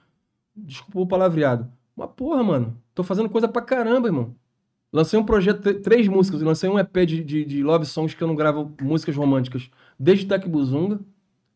Desculpa 0.56 1.00
o 1.00 1.06
palavreado. 1.06 1.70
Mas 1.96 2.10
porra, 2.16 2.42
mano, 2.42 2.76
tô 2.94 3.02
fazendo 3.02 3.28
coisa 3.30 3.48
pra 3.48 3.62
caramba, 3.62 4.08
irmão. 4.08 4.34
Lancei 4.92 5.18
um 5.18 5.24
projeto, 5.24 5.60
tr- 5.62 5.80
três 5.82 6.06
músicas, 6.08 6.42
lancei 6.42 6.68
um 6.70 6.78
EP 6.78 6.94
de, 7.06 7.24
de, 7.24 7.44
de 7.44 7.62
love 7.62 7.86
songs 7.86 8.14
que 8.14 8.22
eu 8.22 8.28
não 8.28 8.36
gravo 8.36 8.72
músicas 8.80 9.16
românticas 9.16 9.70
desde 9.98 10.26
Tec 10.26 10.46
Buzunga. 10.48 11.00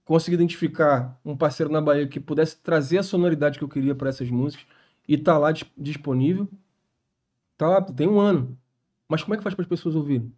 Consegui 0.04 0.34
identificar 0.36 1.20
um 1.24 1.36
parceiro 1.36 1.70
na 1.70 1.80
Bahia 1.80 2.08
que 2.08 2.18
pudesse 2.18 2.58
trazer 2.58 2.98
a 2.98 3.02
sonoridade 3.02 3.58
que 3.58 3.64
eu 3.64 3.68
queria 3.68 3.94
para 3.94 4.08
essas 4.08 4.30
músicas 4.30 4.66
e 5.06 5.16
tá 5.18 5.36
lá 5.38 5.52
dis- 5.52 5.70
disponível. 5.76 6.48
Tá 7.56 7.68
lá, 7.68 7.82
tem 7.82 8.08
um 8.08 8.18
ano. 8.20 8.56
Mas 9.08 9.22
como 9.22 9.34
é 9.34 9.36
que 9.36 9.42
faz 9.42 9.54
para 9.54 9.62
as 9.62 9.68
pessoas 9.68 9.94
ouvirem? 9.94 10.32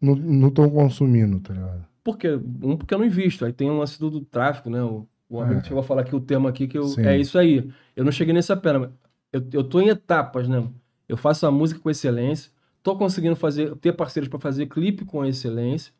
Não 0.00 0.48
estão 0.48 0.68
consumindo, 0.70 1.40
tá 1.40 1.52
ligado? 1.54 1.86
Por 2.08 2.16
quê? 2.16 2.40
Um, 2.62 2.74
porque 2.74 2.94
eu 2.94 2.98
não 2.98 3.04
invisto. 3.04 3.44
Aí 3.44 3.52
tem 3.52 3.70
um 3.70 3.78
lance 3.78 4.00
do, 4.00 4.08
do 4.08 4.22
tráfico, 4.24 4.70
né? 4.70 4.82
O, 4.82 5.06
o 5.28 5.42
amigo 5.42 5.60
É. 5.60 5.64
chegou 5.64 5.80
a 5.80 5.82
falar 5.82 6.00
aqui 6.00 6.16
o 6.16 6.20
termo 6.20 6.48
aqui 6.48 6.66
que 6.66 6.78
eu, 6.78 6.84
Sim. 6.84 7.02
é 7.04 7.18
isso 7.18 7.38
aí. 7.38 7.70
Eu 7.94 8.02
não 8.02 8.10
cheguei 8.10 8.32
nessa 8.32 8.56
pena. 8.56 8.90
Eu, 9.30 9.46
eu 9.52 9.62
tô 9.62 9.78
em 9.78 9.88
etapas, 9.88 10.48
né? 10.48 10.66
Eu 11.06 11.18
faço 11.18 11.46
a 11.46 11.50
música 11.50 11.78
com 11.78 11.90
excelência. 11.90 12.50
Tô 12.82 12.96
conseguindo 12.96 13.36
fazer, 13.36 13.76
ter 13.76 13.92
parceiros 13.92 14.26
para 14.26 14.38
fazer 14.38 14.64
clipe 14.68 15.04
com 15.04 15.22
excelência. 15.22 15.92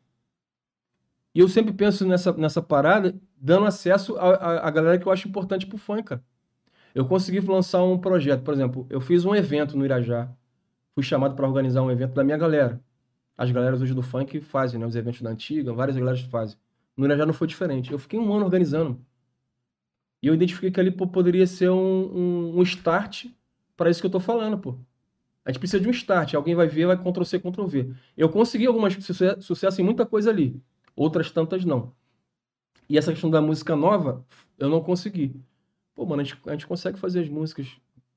E 1.35 1.41
eu 1.41 1.47
sempre 1.47 1.71
penso 1.73 2.07
nessa, 2.07 2.33
nessa 2.33 2.59
parada, 2.59 3.13
dando 3.39 3.67
acesso 3.67 4.17
a 4.17 4.71
galera 4.71 4.97
que 4.97 5.05
eu 5.05 5.11
acho 5.11 5.27
importante 5.27 5.67
pro 5.67 5.77
funk, 5.77 6.01
cara. 6.05 6.23
Eu 6.95 7.05
consegui 7.05 7.39
lançar 7.39 7.83
um 7.83 7.99
projeto, 7.99 8.41
por 8.41 8.51
exemplo, 8.51 8.87
eu 8.89 8.99
fiz 8.99 9.25
um 9.25 9.35
evento 9.35 9.77
no 9.77 9.85
Irajá. 9.85 10.27
Fui 10.95 11.03
chamado 11.03 11.35
para 11.35 11.47
organizar 11.47 11.83
um 11.83 11.91
evento 11.91 12.15
da 12.15 12.23
minha 12.23 12.35
galera. 12.35 12.81
As 13.39 13.49
galeras 13.51 13.81
hoje 13.81 13.93
do 13.93 14.01
funk 14.01 14.41
fazem, 14.41 14.77
né? 14.77 14.85
Os 14.85 14.97
eventos 14.97 15.21
da 15.21 15.29
antiga, 15.29 15.71
várias 15.71 15.95
galeras 15.95 16.19
fazem. 16.23 16.57
No 16.97 17.05
Irajá 17.05 17.25
não 17.25 17.33
foi 17.33 17.47
diferente. 17.47 17.89
Eu 17.89 17.97
fiquei 17.97 18.19
um 18.19 18.33
ano 18.33 18.43
organizando. 18.43 18.99
E 20.21 20.27
eu 20.27 20.33
identifiquei 20.33 20.69
que 20.69 20.77
ali 20.77 20.91
pô, 20.91 21.07
poderia 21.07 21.47
ser 21.47 21.69
um, 21.69 21.77
um, 21.77 22.59
um 22.59 22.61
start 22.63 23.27
para 23.77 23.89
isso 23.89 24.01
que 24.01 24.07
eu 24.07 24.11
tô 24.11 24.19
falando, 24.19 24.57
pô. 24.57 24.77
A 25.45 25.51
gente 25.51 25.59
precisa 25.59 25.81
de 25.81 25.87
um 25.87 25.91
start. 25.91 26.33
Alguém 26.33 26.53
vai 26.53 26.67
ver, 26.67 26.85
vai 26.85 26.97
Ctrl-C, 26.97 27.39
Ctrl-V. 27.39 27.93
Eu 28.17 28.27
consegui 28.27 28.65
algumas 28.65 28.93
suce- 28.95 29.39
sucesso 29.39 29.79
em 29.79 29.85
muita 29.85 30.05
coisa 30.05 30.29
ali. 30.29 30.61
Outras 30.93 31.31
tantas 31.31 31.63
não. 31.63 31.93
E 32.89 32.97
essa 32.97 33.13
questão 33.13 33.29
da 33.29 33.41
música 33.41 33.73
nova, 33.73 34.25
eu 34.57 34.67
não 34.67 34.81
consegui. 34.83 35.33
Pô, 35.95 36.05
mano, 36.05 36.23
a 36.23 36.25
gente, 36.25 36.37
a 36.45 36.51
gente 36.51 36.67
consegue 36.67 36.99
fazer 36.99 37.21
as 37.21 37.29
músicas 37.29 37.67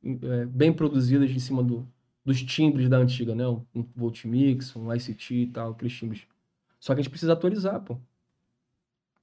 é, 0.04 0.46
bem 0.46 0.72
produzidas 0.72 1.30
em 1.30 1.38
cima 1.38 1.62
do, 1.62 1.86
dos 2.24 2.42
timbres 2.42 2.88
da 2.88 2.98
antiga, 2.98 3.34
né? 3.34 3.46
Um, 3.48 3.64
Voltmix, 3.94 4.74
um 4.76 4.92
ICT 4.94 5.34
e 5.34 5.46
tal, 5.48 5.72
aqueles 5.72 5.92
timbres. 5.92 6.26
Só 6.78 6.94
que 6.94 7.00
a 7.00 7.02
gente 7.02 7.10
precisa 7.10 7.32
atualizar, 7.32 7.80
pô. 7.80 7.98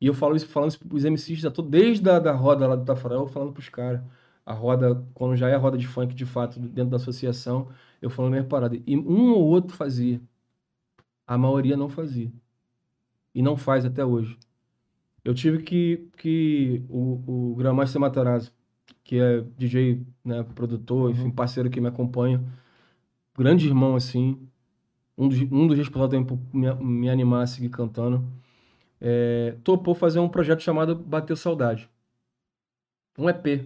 E 0.02 0.08
eu 0.08 0.14
falo 0.14 0.36
isso, 0.36 0.48
falando 0.48 0.70
isso 0.70 0.80
pros 0.80 1.04
MCs, 1.04 1.40
já 1.40 1.52
tô 1.52 1.62
desde 1.62 2.10
a 2.10 2.20
da 2.20 2.32
roda 2.32 2.68
lá 2.68 2.76
do 2.76 2.86
Tafarel, 2.86 3.28
falando 3.28 3.52
pros 3.54 3.70
caras. 3.70 4.02
A 4.46 4.54
roda, 4.54 5.06
quando 5.14 5.36
já 5.36 5.50
é 5.50 5.56
a 5.56 5.58
roda 5.58 5.78
de 5.78 5.88
funk 5.88 6.14
de 6.16 6.26
fato, 6.26 6.60
dentro 6.60 6.92
da 6.92 6.98
associação, 6.98 7.70
eu 8.02 8.10
falo 8.10 8.30
a 8.30 8.32
mesma 8.32 8.48
parada. 8.48 8.82
E 8.88 8.98
um 8.98 9.32
ou 9.34 9.46
outro 9.46 9.76
fazia. 9.76 10.22
A 11.28 11.38
maioria 11.38 11.78
não 11.78 11.90
fazia. 11.90 12.32
E 13.36 13.42
não 13.42 13.58
faz 13.58 13.86
até 13.86 14.04
hoje. 14.06 14.38
Eu 15.24 15.34
tive 15.34 15.62
que. 15.64 16.10
que 16.18 16.84
o, 16.90 17.52
o 17.52 17.56
Grandmaster 17.56 18.02
Matarazzo, 18.02 18.52
que 19.04 19.20
é 19.20 19.42
DJ, 19.58 20.06
né, 20.24 20.44
produtor, 20.56 21.12
enfim, 21.12 21.30
parceiro 21.30 21.70
que 21.70 21.82
me 21.82 21.88
acompanha, 21.88 22.44
grande 23.40 23.68
irmão, 23.68 23.96
assim, 23.96 24.38
um 25.18 25.28
dos, 25.28 25.40
um 25.52 25.68
dos 25.68 25.78
responsáveis 25.78 26.12
também 26.12 26.26
por 26.26 26.40
me, 26.56 26.74
me 26.76 27.10
animar 27.10 27.44
a 27.44 27.48
seguir 27.48 27.70
cantando, 27.70 28.24
é, 29.02 29.56
topou 29.64 29.96
fazer 29.96 30.20
um 30.20 30.30
projeto 30.30 30.62
chamado 30.62 30.96
Bateu 30.96 31.36
Saudade. 31.36 31.90
Um 33.18 33.30
EP. 33.30 33.66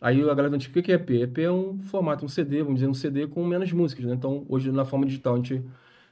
Aí 0.00 0.20
a 0.22 0.34
galera 0.34 0.54
antiga, 0.54 0.78
o 0.78 0.82
que 0.82 0.92
é 0.92 0.96
EP? 0.96 1.10
EP 1.10 1.38
é 1.38 1.50
um 1.50 1.78
formato, 1.80 2.24
um 2.24 2.28
CD, 2.28 2.58
vamos 2.62 2.76
dizer, 2.80 2.88
um 2.88 2.94
CD 2.94 3.26
com 3.26 3.44
menos 3.44 3.72
músicas, 3.72 4.04
né? 4.04 4.14
Então, 4.14 4.44
hoje, 4.48 4.70
na 4.70 4.84
forma 4.84 5.06
digital, 5.06 5.34
a 5.34 5.36
gente, 5.36 5.62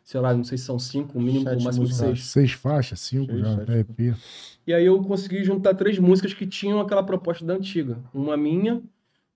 sei 0.02 0.20
lá, 0.20 0.32
não 0.32 0.44
sei 0.44 0.56
se 0.56 0.64
são 0.64 0.78
cinco, 0.78 1.18
o 1.18 1.22
mínimo, 1.22 1.44
Sete 1.44 1.60
o 1.60 1.64
máximo 1.64 1.82
músicas. 1.86 2.06
seis. 2.08 2.24
Seis 2.24 2.52
faixas, 2.52 3.00
cinco 3.00 3.32
Seis, 3.32 3.40
já, 3.40 3.56
sete. 3.56 3.70
é 3.72 3.78
EP. 3.80 4.16
E 4.66 4.72
aí 4.72 4.86
eu 4.86 5.02
consegui 5.02 5.44
juntar 5.44 5.74
três 5.74 5.98
músicas 5.98 6.32
que 6.32 6.46
tinham 6.46 6.80
aquela 6.80 7.02
proposta 7.02 7.44
da 7.44 7.54
antiga. 7.54 7.98
Uma 8.14 8.36
minha, 8.36 8.82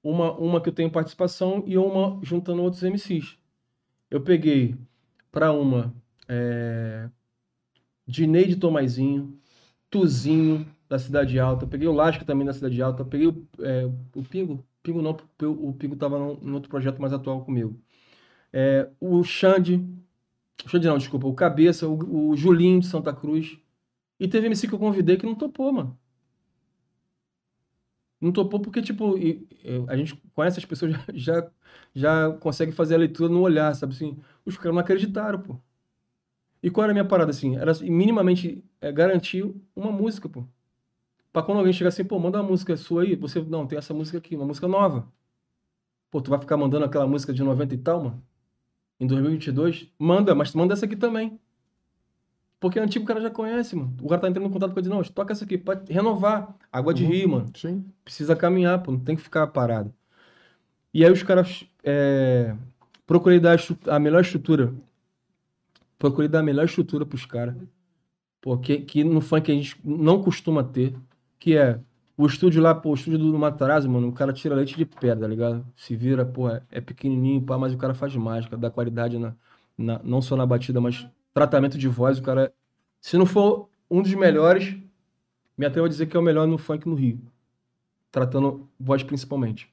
uma, 0.02 0.33
uma 0.33 0.60
que 0.60 0.68
eu 0.68 0.73
tenho 0.73 0.91
participação 0.91 1.62
e 1.66 1.76
uma 1.76 2.18
juntando 2.23 2.62
outros 2.62 2.83
MCs. 2.83 3.36
Eu 4.10 4.20
peguei 4.20 4.76
para 5.31 5.52
uma 5.52 5.94
é, 6.28 7.08
Dinei 8.07 8.47
de 8.47 8.57
Tomazinho, 8.57 9.39
Tuzinho 9.91 10.66
da 10.89 10.99
Cidade 10.99 11.39
Alta, 11.39 11.66
peguei 11.66 11.89
o 11.89 11.92
Lasca 11.92 12.25
também 12.25 12.47
da 12.47 12.52
Cidade 12.52 12.81
Alta, 12.81 13.05
peguei 13.05 13.26
o, 13.28 13.47
é, 13.60 13.84
o 14.15 14.23
Pingo, 14.23 14.65
Pingo 14.83 15.02
não, 15.02 15.16
o 15.42 15.73
Pingo 15.73 15.97
tava 15.97 16.18
num, 16.18 16.36
num 16.41 16.55
outro 16.55 16.70
projeto 16.70 17.00
mais 17.00 17.12
atual 17.12 17.44
comigo. 17.44 17.81
É, 18.52 18.89
o 19.00 19.23
Xande, 19.25 19.84
Xande 20.66 20.86
não, 20.86 20.99
desculpa, 20.99 21.26
o 21.26 21.34
Cabeça, 21.34 21.89
o, 21.89 22.31
o 22.31 22.36
Julinho 22.36 22.81
de 22.81 22.86
Santa 22.86 23.12
Cruz. 23.12 23.58
E 24.18 24.28
teve 24.28 24.47
MC 24.47 24.68
que 24.68 24.75
eu 24.75 24.78
convidei 24.78 25.16
que 25.16 25.26
não 25.26 25.34
topou, 25.34 25.73
mano. 25.73 25.99
Não 28.20 28.32
topou 28.32 28.60
porque, 28.60 28.82
tipo, 28.82 29.14
a 29.88 29.96
gente 29.96 30.16
conhece 30.34 30.58
as 30.58 30.64
pessoas, 30.64 30.92
já, 31.14 31.34
já, 31.34 31.50
já 31.94 32.32
consegue 32.38 32.72
fazer 32.72 32.94
a 32.94 32.98
leitura 32.98 33.28
no 33.32 33.40
olhar, 33.40 33.74
sabe 33.74 33.94
assim? 33.94 34.18
Os 34.44 34.56
caras 34.56 34.74
não 34.74 34.80
acreditaram, 34.80 35.40
pô. 35.40 35.60
E 36.62 36.70
qual 36.70 36.84
era 36.84 36.92
a 36.92 36.94
minha 36.94 37.04
parada, 37.04 37.30
assim? 37.30 37.56
Era 37.56 37.72
minimamente 37.82 38.64
é, 38.80 38.90
garantir 38.92 39.44
uma 39.74 39.92
música, 39.92 40.28
pô. 40.28 40.44
Pra 41.32 41.42
quando 41.42 41.58
alguém 41.58 41.72
chegar 41.72 41.88
assim, 41.88 42.04
pô, 42.04 42.18
manda 42.18 42.40
uma 42.40 42.48
música 42.48 42.76
sua 42.76 43.02
aí, 43.04 43.16
você, 43.16 43.40
não, 43.42 43.66
tem 43.66 43.78
essa 43.78 43.94
música 43.94 44.18
aqui, 44.18 44.36
uma 44.36 44.46
música 44.46 44.68
nova. 44.68 45.12
Pô, 46.10 46.20
tu 46.20 46.30
vai 46.30 46.40
ficar 46.40 46.56
mandando 46.56 46.84
aquela 46.84 47.06
música 47.06 47.32
de 47.32 47.42
90 47.42 47.74
e 47.74 47.78
tal, 47.78 48.02
mano? 48.04 48.26
Em 49.00 49.06
2022? 49.06 49.92
Manda, 49.98 50.34
mas 50.34 50.54
manda 50.54 50.74
essa 50.74 50.86
aqui 50.86 50.96
também. 50.96 51.40
Porque 52.66 52.80
antigo 52.80 53.04
o 53.04 53.06
cara 53.08 53.20
já 53.20 53.30
conhece, 53.30 53.76
mano. 53.76 53.94
O 54.02 54.08
cara 54.08 54.20
tá 54.20 54.28
entrando 54.28 54.48
em 54.48 54.50
contato 54.50 54.72
com 54.74 54.80
ele, 54.80 54.88
não, 54.88 55.00
toca 55.04 55.32
essa 55.32 55.44
aqui, 55.44 55.56
pode 55.56 55.92
renovar. 55.92 56.52
Água 56.72 56.92
de 56.92 57.04
Uhum. 57.04 57.10
rio, 57.10 57.28
mano. 57.28 57.46
Sim. 57.54 57.84
Precisa 58.04 58.34
caminhar, 58.34 58.82
pô, 58.82 58.90
não 58.90 58.98
tem 58.98 59.14
que 59.14 59.22
ficar 59.22 59.46
parado. 59.46 59.94
E 60.92 61.04
aí 61.04 61.12
os 61.12 61.22
caras. 61.22 61.64
É, 61.84 62.56
procurei 63.06 63.38
dar 63.38 63.56
a 63.86 63.98
melhor 64.00 64.20
estrutura. 64.22 64.74
Procurei 65.98 66.28
dar 66.28 66.40
a 66.40 66.42
melhor 66.42 66.64
estrutura 66.64 67.06
pros 67.06 67.24
caras. 67.24 67.54
Pô, 68.40 68.58
que, 68.58 68.78
que 68.80 69.04
no 69.04 69.20
funk 69.20 69.50
a 69.50 69.54
gente 69.54 69.76
não 69.84 70.22
costuma 70.22 70.64
ter. 70.64 70.94
Que 71.38 71.56
é 71.56 71.80
o 72.16 72.26
estúdio 72.26 72.62
lá, 72.62 72.74
pô, 72.74 72.90
o 72.90 72.94
estúdio 72.94 73.18
do 73.18 73.38
Matarazzo, 73.38 73.88
mano, 73.90 74.08
o 74.08 74.12
cara 74.12 74.32
tira 74.32 74.54
leite 74.54 74.76
de 74.76 74.86
pedra, 74.86 75.20
tá 75.22 75.28
ligado? 75.28 75.66
Se 75.76 75.96
vira, 75.96 76.24
pô, 76.24 76.48
é, 76.50 76.62
é 76.70 76.80
pequenininho, 76.80 77.42
pá, 77.42 77.58
mas 77.58 77.74
o 77.74 77.78
cara 77.78 77.94
faz 77.94 78.14
mágica, 78.16 78.56
dá 78.56 78.70
qualidade 78.70 79.18
na, 79.18 79.34
na- 79.78 80.00
não 80.04 80.22
só 80.22 80.36
na 80.36 80.46
batida, 80.46 80.80
mas 80.80 81.06
tratamento 81.36 81.76
de 81.76 81.86
voz, 81.86 82.18
o 82.18 82.23
cara. 82.23 82.52
Se 83.00 83.18
não 83.18 83.26
for 83.26 83.68
um 83.90 84.02
dos 84.02 84.15
melhores, 84.15 84.74
me 85.56 85.66
atrevo 85.66 85.86
a 85.86 85.89
dizer 85.89 86.06
que 86.06 86.16
é 86.16 86.20
o 86.20 86.23
melhor 86.23 86.47
no 86.47 86.58
funk 86.58 86.89
no 86.89 86.94
Rio 86.94 87.20
tratando 88.16 88.66
voz 88.81 89.02
principalmente. 89.02 89.70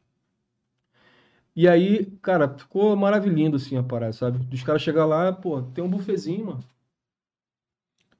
E 1.55 1.65
aí, 1.65 2.07
cara, 2.21 2.49
ficou 2.49 2.93
maravilhoso 2.93 3.55
assim 3.55 3.77
a 3.77 3.83
parada, 3.83 4.11
sabe? 4.11 4.39
Dos 4.39 4.63
caras 4.63 4.81
chegar 4.81 5.05
lá, 5.05 5.31
pô, 5.31 5.61
tem 5.61 5.81
um 5.81 5.89
bufezinho, 5.89 6.47
mano. 6.47 6.63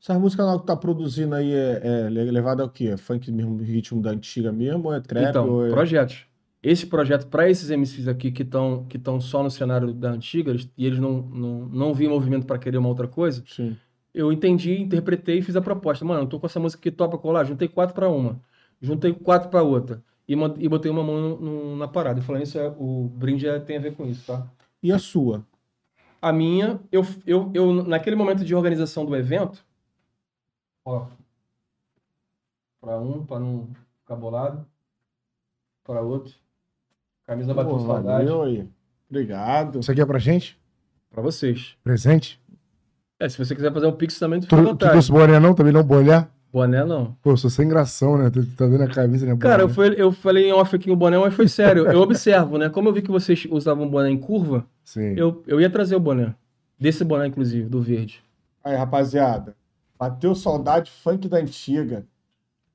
Essas 0.02 0.18
músicas 0.18 0.62
que 0.62 0.68
tá 0.68 0.78
produzindo 0.78 1.36
aí 1.36 1.52
é, 1.52 1.82
é 2.06 2.10
levada 2.10 2.64
ao 2.64 2.70
quê? 2.70 2.88
É 2.88 2.98
Funk 2.98 3.30
mesmo, 3.34 3.58
ritmo 3.58 4.02
da 4.02 4.12
antiga 4.12 4.50
mesmo? 4.50 4.88
Ou 4.88 4.94
é 4.94 5.02
trap? 5.02 5.30
então, 5.30 5.66
é... 5.66 5.70
projetos. 5.72 6.26
Esse 6.64 6.88
projeto, 6.88 7.28
para 7.28 7.50
esses 7.50 7.70
MCs 7.70 8.08
aqui 8.08 8.32
que 8.32 8.44
estão 8.44 8.86
que 8.86 8.98
tão 8.98 9.20
só 9.20 9.44
no 9.44 9.52
cenário 9.52 9.94
da 9.94 10.12
antiga 10.12 10.56
e 10.78 10.86
eles 10.86 11.00
não, 11.00 11.22
não, 11.24 11.60
não 11.68 11.94
viam 11.94 12.14
movimento 12.14 12.46
para 12.48 12.58
querer 12.58 12.78
uma 12.78 12.88
outra 12.90 13.08
coisa, 13.08 13.44
Sim. 13.46 13.78
eu 14.14 14.32
entendi, 14.32 14.80
interpretei 14.80 15.40
e 15.40 15.42
fiz 15.42 15.56
a 15.58 15.62
proposta. 15.62 16.06
Mano, 16.06 16.24
eu 16.24 16.28
tô 16.28 16.40
com 16.40 16.46
essa 16.48 16.60
música 16.62 16.82
que 16.82 16.92
topa 16.92 17.18
colar, 17.18 17.44
juntei 17.44 17.68
quatro 17.68 17.94
para 17.94 18.10
uma, 18.10 18.42
juntei 18.82 19.14
quatro 19.14 19.50
para 19.50 19.62
outra 19.62 20.02
e, 20.28 20.34
e 20.34 20.70
botei 20.70 20.90
uma 20.92 21.04
mão 21.04 21.20
no- 21.22 21.40
no- 21.42 21.76
na 21.76 21.88
parada. 21.88 22.20
E 22.20 22.24
falando 22.24 22.44
isso, 22.44 22.58
é, 22.58 22.68
o 22.80 23.10
brinde 23.10 23.48
é- 23.48 23.60
tem 23.60 23.78
a 23.78 23.82
ver 23.82 23.96
com 23.96 24.06
isso, 24.06 24.26
tá? 24.26 24.48
E 24.82 24.92
a 24.92 25.00
sua? 25.00 25.46
A 26.22 26.34
minha, 26.34 26.80
eu, 26.92 27.04
eu, 27.26 27.52
eu 27.54 27.74
naquele 27.86 28.16
momento 28.16 28.46
de 28.46 28.56
organização 28.56 29.06
do 29.06 29.16
evento, 29.16 29.66
ó, 30.86 31.08
para 32.80 33.00
um, 33.00 33.26
para 33.26 33.40
não 33.40 33.74
ficar 34.02 34.16
bolado, 34.16 34.68
para 35.84 36.02
outro, 36.02 36.36
camisa 37.34 37.54
bateu 37.54 37.78
Pô, 37.78 37.80
saudade, 37.80 38.26
valeu 38.26 38.44
aí. 38.44 38.68
Obrigado. 39.10 39.80
Isso 39.80 39.92
aqui 39.92 40.02
é 40.02 40.06
pra 40.06 40.20
gente? 40.20 40.58
para 41.14 41.22
vocês. 41.22 41.76
Presente? 41.84 42.42
É, 43.20 43.30
se 43.30 43.38
você 43.38 43.54
quiser 43.56 43.72
fazer 43.72 43.86
o 43.86 43.94
pix 43.94 44.18
também, 44.18 44.40
tu 44.40 44.48
fica 44.48 44.62
à 44.62 44.66
tu 44.66 44.76
trouxe 44.76 45.12
boné 45.12 45.40
não? 45.40 45.54
Também 45.54 45.72
não 45.72 45.84
bolhar? 45.84 46.30
Boné 46.52 46.84
não. 46.84 47.16
Pô, 47.22 47.32
eu 47.32 47.38
sou 47.38 47.50
sem 47.50 47.68
gração, 47.68 48.18
né? 48.18 48.30
Tu, 48.30 48.44
tu 48.44 48.56
tá 48.56 48.66
vendo 48.66 48.84
a 48.84 48.88
camisa, 48.88 49.26
né? 49.26 49.36
Cara, 49.38 49.64
eu, 49.64 49.68
Boné. 49.68 49.90
fui, 49.90 50.02
eu 50.02 50.12
falei 50.12 50.50
em 50.50 50.54
off 50.54 50.76
aqui 50.76 50.90
o 50.90 50.96
boné, 50.96 51.18
mas 51.18 51.34
foi 51.34 51.48
sério. 51.48 51.86
Eu 51.88 52.02
observo, 52.02 52.58
né? 52.58 52.70
Como 52.70 52.90
eu 52.90 52.94
vi 52.94 53.02
que 53.02 53.12
vocês 53.12 53.48
usavam 53.50 53.88
boné 53.88 54.10
em 54.10 54.18
curva, 54.18 54.66
Sim. 54.84 55.14
eu, 55.16 55.44
eu 55.48 55.62
ia 55.62 55.70
trazer 55.70 55.96
o 55.96 56.00
boné. 56.00 56.34
Desse 56.80 57.04
boné, 57.04 57.28
inclusive, 57.28 57.70
do 57.70 57.82
verde. 57.82 58.24
Aí, 58.64 58.76
rapaziada. 58.76 59.56
Bateu 59.98 60.36
saudade 60.36 60.92
funk 60.92 61.28
da 61.28 61.38
antiga. 61.38 62.06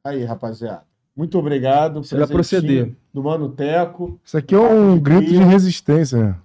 Aí, 0.02 0.24
rapaziada. 0.24 0.82
Muito 1.18 1.36
obrigado. 1.36 2.04
Você 2.04 2.16
vai 2.16 2.28
Presentinho 2.28 2.62
proceder. 2.62 2.96
Do 3.12 3.24
Mano 3.24 3.48
Teco. 3.48 4.20
Isso 4.24 4.38
aqui 4.38 4.54
é 4.54 4.58
um 4.60 4.96
grito 5.00 5.28
de 5.28 5.38
resistência, 5.38 6.16
né? 6.16 6.36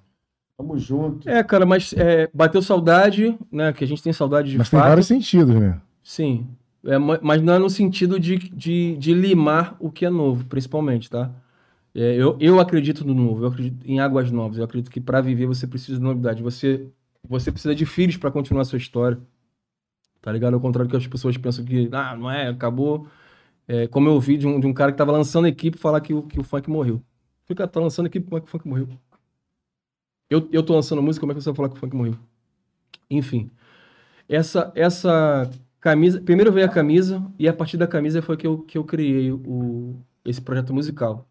Tamo 0.58 0.76
junto. 0.80 1.30
É, 1.30 1.43
cara, 1.43 1.64
mas 1.64 1.93
é, 1.93 2.27
bateu 2.34 2.60
saudade, 2.60 3.38
né? 3.52 3.72
Que 3.72 3.84
a 3.84 3.88
gente 3.88 4.02
tem 4.02 4.11
saudade 4.11 4.50
de 4.50 4.58
Mas 4.58 4.72
tem 4.72 4.80
fato. 4.80 4.90
vários 4.90 5.06
sentidos, 5.06 5.53
né? 5.53 5.80
Sim. 6.03 6.48
É, 6.84 6.98
ma- 6.98 7.19
mas 7.22 7.40
não 7.40 7.53
é 7.53 7.60
no 7.60 7.69
sentido 7.69 8.19
de, 8.19 8.35
de, 8.50 8.98
de 8.98 9.14
limar 9.14 9.76
o 9.80 9.92
que 9.92 10.08
é 10.08 10.10
novo, 10.10 10.43
principalmente, 10.45 11.08
tá? 11.08 11.30
É, 11.93 12.16
eu, 12.16 12.35
eu 12.40 12.60
acredito 12.60 13.06
no 13.06 13.14
novo, 13.14 13.43
eu 13.43 13.50
acredito 13.50 13.85
em 13.85 14.00
águas 14.00 14.32
novas. 14.32 14.58
Eu 14.58 14.64
acredito 14.64 14.90
que 14.90 15.00
para 15.00 15.22
viver 15.22 15.45
você 15.45 15.68
precisa 15.68 16.00
de 16.00 16.03
novidade. 16.03 16.42
Você, 16.42 16.88
você 17.30 17.52
precisa 17.52 17.76
de 17.76 17.85
filhos 17.85 18.18
para 18.18 18.32
continuar 18.32 18.64
a 18.64 18.66
sua 18.66 18.77
história. 18.77 19.19
Tá 20.19 20.32
ligado? 20.32 20.56
Ao 20.56 20.60
contrário 20.60 20.88
do 20.88 20.92
que 20.92 20.98
as 20.98 21.06
pessoas 21.06 21.38
pensam 21.38 21.64
que, 21.64 21.90
ah, 21.92 22.16
não 22.18 22.32
é, 22.32 22.48
acabou. 22.48 23.06
É, 23.67 23.88
como 23.88 24.09
eu 24.09 24.14
ouvi 24.14 24.38
de 24.38 24.48
um, 24.48 24.59
de 24.59 24.67
um 24.67 24.74
cara 24.74 24.92
que 24.92 24.98
tava 24.98 25.11
lançando 25.11 25.48
equipe 25.48 25.77
falar 25.77 26.01
que 26.01 26.14
o, 26.14 26.24
que 26.24 26.40
o 26.40 26.43
funk 26.43 26.69
morreu. 26.69 27.01
Fica, 27.45 27.67
tá 27.67 27.80
lançando 27.80 28.08
equipe, 28.08 28.25
como 28.25 28.38
é 28.38 28.42
que 28.42 28.48
o 28.48 28.50
funk 28.50 28.67
morreu? 28.67 28.88
Eu, 30.30 30.50
eu 30.51 30.64
tô 30.64 30.74
lançando 30.74 31.01
música, 31.01 31.22
como 31.22 31.32
é 31.32 31.35
que 31.35 31.42
você 31.42 31.50
vai 31.50 31.56
falar 31.56 31.69
que 31.69 31.75
o 31.75 31.80
funk 31.80 31.95
morreu? 31.95 32.17
Enfim. 33.09 33.51
Essa, 34.27 34.72
essa 34.75 35.50
camisa. 35.80 36.22
Primeiro 36.22 36.51
veio 36.51 36.66
a 36.66 36.69
camisa, 36.69 37.24
e 37.38 37.48
a 37.48 37.53
partir 37.53 37.77
da 37.77 37.88
camisa 37.88 38.22
foi 38.22 38.38
que 38.38 38.48
eu, 38.48 38.59
que 38.59 38.77
eu 38.77 38.83
criei 38.83 39.32
o, 39.32 39.95
esse 40.25 40.42
projeto 40.42 40.74
musical. 40.74 41.27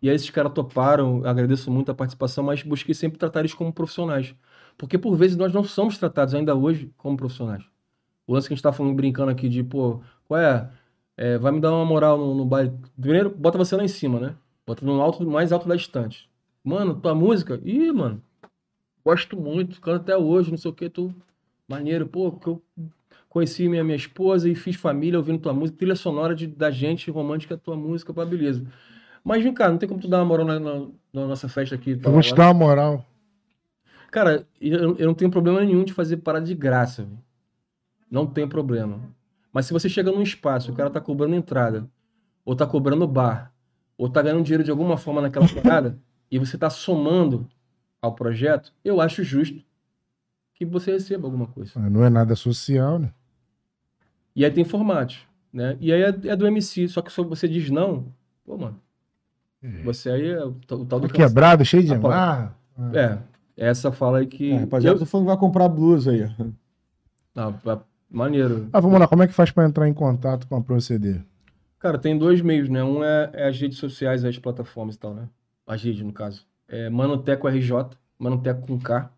E 0.00 0.08
aí 0.08 0.14
esses 0.16 0.30
caras 0.30 0.52
toparam, 0.52 1.24
agradeço 1.24 1.70
muito 1.70 1.90
a 1.90 1.94
participação, 1.94 2.44
mas 2.44 2.62
busquei 2.62 2.94
sempre 2.94 3.18
tratar 3.18 3.40
eles 3.40 3.54
como 3.54 3.72
profissionais. 3.72 4.34
Porque 4.76 4.98
por 4.98 5.16
vezes 5.16 5.36
nós 5.36 5.52
não 5.52 5.64
somos 5.64 5.98
tratados 5.98 6.34
ainda 6.34 6.54
hoje 6.54 6.92
como 6.96 7.16
profissionais. 7.16 7.64
O 8.26 8.34
lance 8.34 8.46
que 8.48 8.54
a 8.54 8.56
gente 8.56 8.62
tá 8.62 8.72
falando, 8.72 8.94
brincando 8.94 9.30
aqui 9.30 9.48
de, 9.48 9.62
pô, 9.64 10.00
qual 10.26 10.40
é? 10.40 10.70
É, 11.16 11.38
vai 11.38 11.52
me 11.52 11.60
dar 11.60 11.72
uma 11.72 11.84
moral 11.84 12.18
no, 12.18 12.34
no 12.34 12.44
baile. 12.44 12.72
Primeiro, 13.00 13.30
bota 13.30 13.58
você 13.58 13.76
lá 13.76 13.84
em 13.84 13.88
cima, 13.88 14.20
né? 14.20 14.36
Bota 14.66 14.84
no 14.84 15.00
alto, 15.00 15.24
mais 15.28 15.52
alto 15.52 15.68
da 15.68 15.76
estante. 15.76 16.28
Mano, 16.62 17.00
tua 17.00 17.14
música? 17.14 17.60
Ih, 17.64 17.92
mano, 17.92 18.22
gosto 19.04 19.36
muito, 19.36 19.80
canto 19.80 20.02
até 20.02 20.16
hoje, 20.16 20.50
não 20.50 20.58
sei 20.58 20.70
o 20.70 20.74
que, 20.74 20.88
tu. 20.90 21.14
Maneiro, 21.68 22.06
pô, 22.06 22.32
que 22.32 22.48
eu 22.48 22.62
conheci 23.28 23.68
minha, 23.68 23.84
minha 23.84 23.96
esposa 23.96 24.48
e 24.48 24.54
fiz 24.54 24.76
família 24.76 25.18
ouvindo 25.18 25.40
tua 25.40 25.52
música, 25.54 25.78
trilha 25.78 25.96
sonora 25.96 26.34
de, 26.34 26.46
da 26.46 26.70
gente 26.70 27.10
romântica, 27.10 27.56
tua 27.56 27.76
música, 27.76 28.12
pá, 28.14 28.24
beleza. 28.24 28.64
Mas 29.24 29.42
vem 29.42 29.54
cá, 29.54 29.68
não 29.70 29.78
tem 29.78 29.88
como 29.88 30.00
tu 30.00 30.08
dar 30.08 30.18
uma 30.18 30.24
moral 30.26 30.46
na, 30.46 30.60
na- 30.60 30.88
na 31.12 31.26
nossa 31.26 31.48
festa 31.48 31.74
aqui. 31.74 31.90
e 31.92 32.00
Eu 32.04 32.12
vou 32.12 32.22
te 32.22 32.28
agora? 32.30 32.36
dar 32.36 32.48
uma 32.48 32.54
moral. 32.54 33.06
Cara, 34.10 34.46
eu, 34.60 34.96
eu 34.96 35.06
não 35.06 35.14
tenho 35.14 35.30
problema 35.30 35.60
nenhum 35.60 35.84
de 35.84 35.92
fazer 35.92 36.18
parada 36.18 36.46
de 36.46 36.54
graça. 36.54 37.04
velho. 37.04 37.18
Não 38.10 38.26
tem 38.26 38.48
problema. 38.48 39.00
Mas 39.56 39.64
se 39.64 39.72
você 39.72 39.88
chega 39.88 40.12
num 40.12 40.20
espaço, 40.20 40.70
o 40.70 40.74
cara 40.74 40.90
tá 40.90 41.00
cobrando 41.00 41.34
entrada, 41.34 41.88
ou 42.44 42.54
tá 42.54 42.66
cobrando 42.66 43.08
bar, 43.08 43.54
ou 43.96 44.06
tá 44.06 44.20
ganhando 44.20 44.42
dinheiro 44.44 44.62
de 44.62 44.70
alguma 44.70 44.98
forma 44.98 45.22
naquela 45.22 45.48
parada, 45.48 45.98
e 46.30 46.38
você 46.38 46.58
tá 46.58 46.68
somando 46.68 47.48
ao 48.02 48.14
projeto, 48.14 48.70
eu 48.84 49.00
acho 49.00 49.24
justo 49.24 49.64
que 50.52 50.66
você 50.66 50.92
receba 50.92 51.26
alguma 51.26 51.46
coisa. 51.46 51.72
Ah, 51.74 51.88
Não 51.88 52.04
é 52.04 52.10
nada 52.10 52.36
social, 52.36 52.98
né? 52.98 53.10
E 54.34 54.44
aí 54.44 54.50
tem 54.50 54.62
formatos, 54.62 55.20
né? 55.50 55.78
E 55.80 55.90
aí 55.90 56.02
é, 56.02 56.08
é 56.08 56.36
do 56.36 56.46
MC, 56.46 56.86
só 56.86 57.00
que 57.00 57.10
se 57.10 57.22
você 57.22 57.48
diz 57.48 57.70
não, 57.70 58.12
pô, 58.44 58.58
mano, 58.58 58.78
você 59.82 60.10
aí 60.10 60.28
é 60.32 60.44
o, 60.44 60.52
tal- 60.52 60.84
do 60.84 61.00
Tá 61.00 61.08
quebrado, 61.08 61.64
cheio 61.64 61.82
de 61.82 61.94
Ah, 61.94 61.96
amarra. 61.96 62.58
É, 62.92 63.18
essa 63.56 63.90
fala 63.90 64.18
aí 64.18 64.26
que. 64.26 64.52
É, 64.52 64.58
rapaziada, 64.58 64.96
eu- 64.96 64.98
tô 65.00 65.06
falando 65.06 65.24
que 65.24 65.32
vai 65.32 65.38
comprar 65.40 65.66
blusa 65.66 66.10
aí. 66.10 66.24
Ah, 67.34 67.54
ah, 67.64 67.80
maneiro. 68.10 68.68
Ah, 68.72 68.80
vamos 68.80 68.98
lá, 69.00 69.06
como 69.08 69.22
é 69.22 69.26
que 69.26 69.32
faz 69.34 69.50
pra 69.50 69.66
entrar 69.66 69.88
em 69.88 69.94
contato 69.94 70.46
com 70.46 70.56
a 70.56 70.60
Proceder? 70.62 71.22
Cara, 71.78 71.98
tem 71.98 72.16
dois 72.18 72.40
meios, 72.40 72.68
né? 72.68 72.82
Um 72.82 73.04
é, 73.04 73.30
é 73.34 73.48
as 73.48 73.60
redes 73.60 73.78
sociais, 73.78 74.24
as 74.24 74.38
plataformas 74.38 74.94
e 74.94 74.98
tal, 74.98 75.14
né? 75.14 75.28
As 75.66 75.82
redes, 75.82 76.02
no 76.02 76.12
caso. 76.12 76.44
É 76.68 76.88
Manoteco 76.90 77.46
RJ, 77.48 77.70
Manoteco 78.18 78.66
com 78.66 78.78
K. 78.78 79.10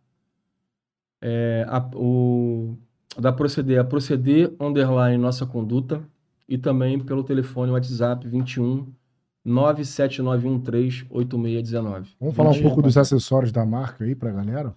É, 1.20 1.64
a- 1.68 1.90
o 1.94 2.76
da 3.18 3.32
Proceder, 3.32 3.80
a 3.80 3.84
Proceder 3.84 4.52
underline 4.60 5.16
Nossa 5.18 5.44
Conduta. 5.46 6.02
E 6.48 6.56
também 6.56 6.98
pelo 6.98 7.22
telefone 7.22 7.70
WhatsApp 7.72 8.26
21 8.26 8.86
97913 9.44 11.06
8619. 11.10 12.10
Vamos 12.20 12.34
falar 12.34 12.50
um 12.50 12.62
pouco 12.62 12.80
dos 12.82 12.96
acessórios 12.96 13.52
da 13.52 13.64
marca 13.66 14.04
aí 14.04 14.14
pra 14.14 14.30
galera? 14.30 14.74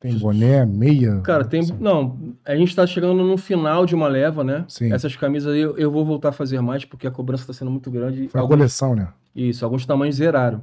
Tem 0.00 0.16
boné, 0.16 0.64
meia? 0.64 1.20
Cara, 1.22 1.44
tem. 1.44 1.60
Não, 1.80 2.16
a 2.44 2.54
gente 2.54 2.74
tá 2.74 2.86
chegando 2.86 3.24
no 3.24 3.36
final 3.36 3.84
de 3.84 3.94
uma 3.96 4.06
leva, 4.06 4.44
né? 4.44 4.64
Sim. 4.68 4.92
Essas 4.92 5.16
camisas 5.16 5.52
aí 5.52 5.60
eu, 5.60 5.76
eu 5.76 5.90
vou 5.90 6.04
voltar 6.04 6.28
a 6.28 6.32
fazer 6.32 6.60
mais 6.60 6.84
porque 6.84 7.06
a 7.06 7.10
cobrança 7.10 7.46
tá 7.46 7.52
sendo 7.52 7.70
muito 7.70 7.90
grande. 7.90 8.28
Foi 8.28 8.38
a 8.38 8.42
Algumas- 8.42 8.58
coleção, 8.60 8.94
né? 8.94 9.08
Isso, 9.34 9.64
alguns 9.64 9.84
tamanhos 9.84 10.16
zeraram. 10.16 10.62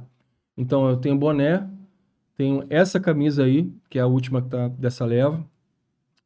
Então 0.56 0.88
eu 0.88 0.96
tenho 0.96 1.16
boné, 1.18 1.66
tenho 2.36 2.64
essa 2.70 2.98
camisa 2.98 3.44
aí, 3.44 3.70
que 3.90 3.98
é 3.98 4.02
a 4.02 4.06
última 4.06 4.40
que 4.40 4.48
tá 4.48 4.68
dessa 4.68 5.04
leva. 5.04 5.44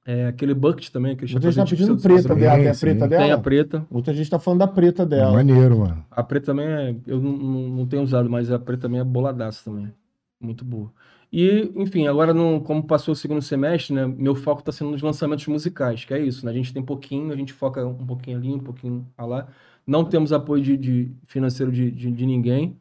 É 0.06 0.26
aquele 0.26 0.54
bucket 0.54 0.88
também, 0.90 1.12
aquele 1.12 1.32
Muita 1.32 1.50
gente 1.52 1.64
tá 1.64 1.70
pedindo 1.76 1.96
preta 2.00 2.22
seu- 2.22 2.36
dela. 2.36 2.56
Tem 2.58 2.68
a 2.68 2.74
preta 2.74 3.08
Tem 3.08 3.18
a 3.18 3.26
dela? 3.26 3.42
preta. 3.42 3.86
Muita 3.90 4.14
gente 4.14 4.30
tá 4.30 4.38
falando 4.38 4.60
da 4.60 4.66
preta 4.68 5.04
dela. 5.04 5.32
Maneiro, 5.32 5.80
mano. 5.80 6.04
A 6.10 6.22
preta 6.22 6.46
também 6.46 6.66
é. 6.66 6.94
Eu 7.06 7.20
não, 7.20 7.32
não, 7.36 7.68
não 7.70 7.86
tenho 7.86 8.02
usado, 8.02 8.30
mas 8.30 8.50
a 8.52 8.58
preta 8.58 8.82
também 8.82 9.00
é 9.00 9.04
boladaça 9.04 9.62
também. 9.68 9.92
Muito 10.40 10.64
boa. 10.64 10.90
E, 11.32 11.72
enfim, 11.76 12.06
agora, 12.08 12.34
no, 12.34 12.60
como 12.62 12.84
passou 12.86 13.12
o 13.12 13.16
segundo 13.16 13.40
semestre, 13.42 13.94
né? 13.94 14.06
Meu 14.06 14.34
foco 14.34 14.62
tá 14.62 14.72
sendo 14.72 14.90
nos 14.90 15.02
lançamentos 15.02 15.46
musicais, 15.46 16.04
que 16.04 16.12
é 16.14 16.18
isso, 16.20 16.44
né? 16.44 16.50
A 16.52 16.54
gente 16.54 16.72
tem 16.72 16.82
pouquinho, 16.82 17.32
a 17.32 17.36
gente 17.36 17.52
foca 17.52 17.86
um 17.86 18.06
pouquinho 18.06 18.36
ali, 18.38 18.48
um 18.52 18.58
pouquinho 18.58 19.06
lá. 19.18 19.48
Não 19.86 20.04
temos 20.04 20.32
apoio 20.32 20.62
de, 20.62 20.76
de- 20.76 21.12
financeiro 21.26 21.70
de, 21.72 21.90
de, 21.90 22.10
de 22.10 22.26
ninguém. 22.26 22.76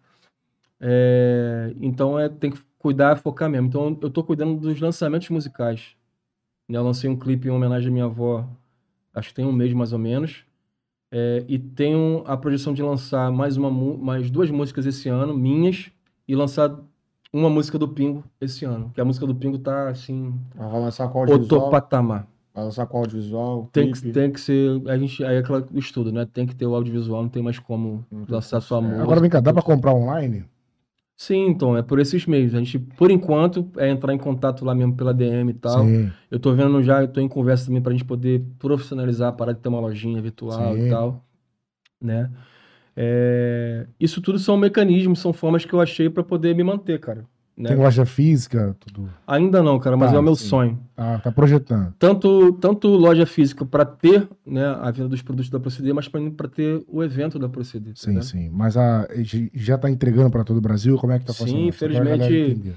É, 0.82 1.74
então 1.82 2.20
é, 2.20 2.30
tem 2.30 2.52
que 2.52 2.60
cuidar, 2.80 3.18
focar 3.18 3.50
mesmo. 3.50 3.68
Então 3.68 3.98
eu 4.02 4.10
tô 4.10 4.24
cuidando 4.24 4.60
dos 4.60 4.80
lançamentos 4.80 5.30
musicais. 5.30 5.96
né? 6.70 6.78
Eu 6.80 6.84
lancei 6.84 7.10
um 7.10 7.18
clipe 7.18 7.48
em 7.48 7.52
homenagem 7.52 7.90
à 7.90 7.92
minha 7.92 8.06
avó, 8.06 8.48
acho 9.14 9.30
que 9.30 9.36
tem 9.36 9.46
um 9.46 9.54
mês 9.54 9.74
mais 9.74 9.94
ou 9.94 10.00
menos. 10.00 10.46
É, 11.12 11.44
e 11.48 11.58
tenho 11.60 12.24
a 12.28 12.38
projeção 12.38 12.74
de 12.74 12.84
lançar 12.84 13.32
mais, 13.32 13.58
uma, 13.58 13.72
mais 13.72 14.30
duas 14.32 14.52
músicas 14.52 14.86
esse 14.86 15.10
ano, 15.10 15.36
minhas, 15.38 15.92
e 16.28 16.36
lançar 16.36 16.80
uma 17.32 17.50
música 17.50 17.78
do 17.78 17.88
Pingo 17.88 18.24
esse 18.40 18.66
ano. 18.66 18.92
Que 18.94 19.02
a 19.02 19.06
música 19.06 19.26
do 19.26 19.36
Pingo 19.36 19.58
tá 19.58 19.90
assim, 19.90 20.34
Vai 20.56 20.80
lançar 20.80 21.08
com 21.10 21.20
outro 21.20 21.36
audiovisual. 21.36 21.70
patamar. 21.70 22.28
Vai 22.54 22.64
lançar 22.64 22.86
com 22.88 22.98
audiovisual. 22.98 23.70
Tem 23.72 23.92
que, 23.92 24.12
tem 24.12 24.32
que 24.32 24.42
ser. 24.42 24.82
A 24.88 24.98
gente, 24.98 25.24
aí 25.24 25.36
é 25.36 25.40
aquela 25.40 25.66
estudo, 25.76 26.12
né? 26.12 26.26
Tem 26.26 26.46
que 26.46 26.56
ter 26.56 26.66
o 26.66 26.76
audiovisual, 26.76 27.22
não 27.22 27.30
tem 27.30 27.44
mais 27.44 27.60
como 27.60 28.06
lançar 28.28 28.60
sua 28.62 28.82
música. 28.82 29.04
Agora 29.04 29.22
vem 29.22 29.30
cá, 29.30 29.40
dá 29.40 29.54
pra 29.54 29.62
comprar 29.62 29.94
online? 29.94 30.46
Sim, 31.16 31.48
então, 31.48 31.76
é 31.76 31.82
por 31.82 32.00
esses 32.00 32.26
meios. 32.26 32.56
A 32.56 32.60
gente, 32.60 32.80
por 32.80 33.12
enquanto, 33.12 33.70
é 33.76 33.90
entrar 33.90 34.14
em 34.14 34.18
contato 34.18 34.64
lá 34.64 34.74
mesmo 34.74 34.96
pela 34.96 35.14
DM 35.14 35.52
e 35.52 35.54
tal. 35.54 35.84
Sim. 35.84 36.10
Eu 36.32 36.40
tô 36.40 36.54
vendo 36.54 36.82
já, 36.82 37.02
eu 37.02 37.10
tô 37.10 37.20
em 37.20 37.28
conversa 37.28 37.66
também 37.66 37.82
pra 37.82 37.92
gente 37.92 38.06
poder 38.06 38.42
profissionalizar 38.58 39.28
a 39.28 39.32
parada 39.34 39.58
de 39.58 39.62
ter 39.62 39.68
uma 39.68 39.82
lojinha 39.82 40.22
virtual 40.22 40.74
Sim. 40.74 40.88
e 40.88 40.90
tal, 40.90 41.22
né? 42.02 42.32
É, 42.96 43.86
Isso 44.00 44.22
tudo 44.22 44.38
são 44.40 44.58
mecanismos, 44.58 45.20
são 45.20 45.32
formas 45.34 45.66
que 45.66 45.74
eu 45.74 45.82
achei 45.82 46.10
pra 46.10 46.24
poder 46.24 46.56
me 46.56 46.64
manter, 46.64 47.00
cara. 47.00 47.24
né? 47.58 47.70
Tem 47.70 47.78
loja 47.78 48.06
física, 48.06 48.76
tudo. 48.80 49.10
Ainda 49.28 49.62
não, 49.62 49.78
cara, 49.80 49.96
mas 49.98 50.12
Tá, 50.12 50.16
é 50.18 50.20
o 50.20 50.24
meu 50.24 50.36
sim. 50.36 50.46
sonho. 50.48 50.80
Ah, 50.96 51.20
tá 51.22 51.32
projetando. 51.32 51.94
Tanto, 52.00 52.54
tanto 52.54 52.88
loja 52.88 53.26
física 53.26 53.66
pra 53.66 53.84
ter, 53.86 54.28
né, 54.46 54.66
a 54.66 54.90
venda 54.92 55.10
dos 55.10 55.22
produtos 55.22 55.50
da 55.50 55.60
Proceder, 55.60 55.94
mas 55.94 56.08
pra 56.08 56.48
ter 56.48 56.84
o 56.88 57.04
evento 57.04 57.38
da 57.38 57.50
Proceder. 57.50 57.94
Sim, 57.96 58.22
sim. 58.22 58.50
Mas 58.50 58.78
a, 58.78 59.08
já 59.54 59.78
tá 59.78 59.90
entregando 59.90 60.30
pra 60.32 60.44
todo 60.44 60.58
o 60.58 60.62
Brasil? 60.62 60.98
Como 60.98 61.12
é 61.14 61.20
que 61.20 61.26
tá 61.26 61.34
Sim, 61.34 61.72
pra 61.78 61.88
galera 61.90 62.16
infelizmente. 62.26 62.76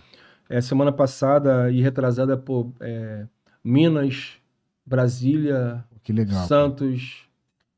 É, 0.48 0.60
semana 0.60 0.92
passada 0.92 1.70
e 1.70 1.80
retrasada, 1.80 2.36
pô, 2.36 2.72
é, 2.80 3.24
Minas, 3.64 4.32
Brasília. 4.84 5.84
Santos, 6.48 7.22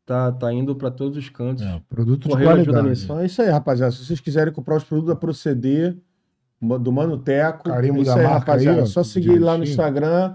tá, 0.06 0.30
tá 0.32 0.52
indo 0.52 0.74
pra 0.76 0.90
todos 0.90 1.16
os 1.18 1.28
cantos. 1.28 1.62
É, 1.64 1.80
produto 1.88 2.22
de 2.24 2.28
Correio 2.30 2.50
ajuda 2.50 2.64
qualidade. 2.64 2.88
nisso. 2.90 3.04
Então 3.04 3.18
é 3.20 3.26
isso 3.26 3.42
aí, 3.42 3.48
rapaziada. 3.50 3.92
Se 3.92 4.04
vocês 4.04 4.20
quiserem 4.20 4.52
comprar 4.52 4.76
os 4.76 4.84
produtos 4.84 5.08
da 5.14 5.16
Proceder, 5.18 5.96
do 6.80 6.92
Mano 6.92 7.18
Teco, 7.18 7.64
Carimbo 7.64 7.98
é 7.98 8.02
isso 8.02 8.10
da 8.14 8.16
aí, 8.20 8.22
marca 8.26 8.38
rapaziada. 8.38 8.76
aí, 8.78 8.82
ó, 8.82 8.84
é 8.84 8.88
só 8.88 9.02
seguir 9.02 9.38
lá 9.38 9.56
no. 9.58 9.64
Instagram 9.64 10.34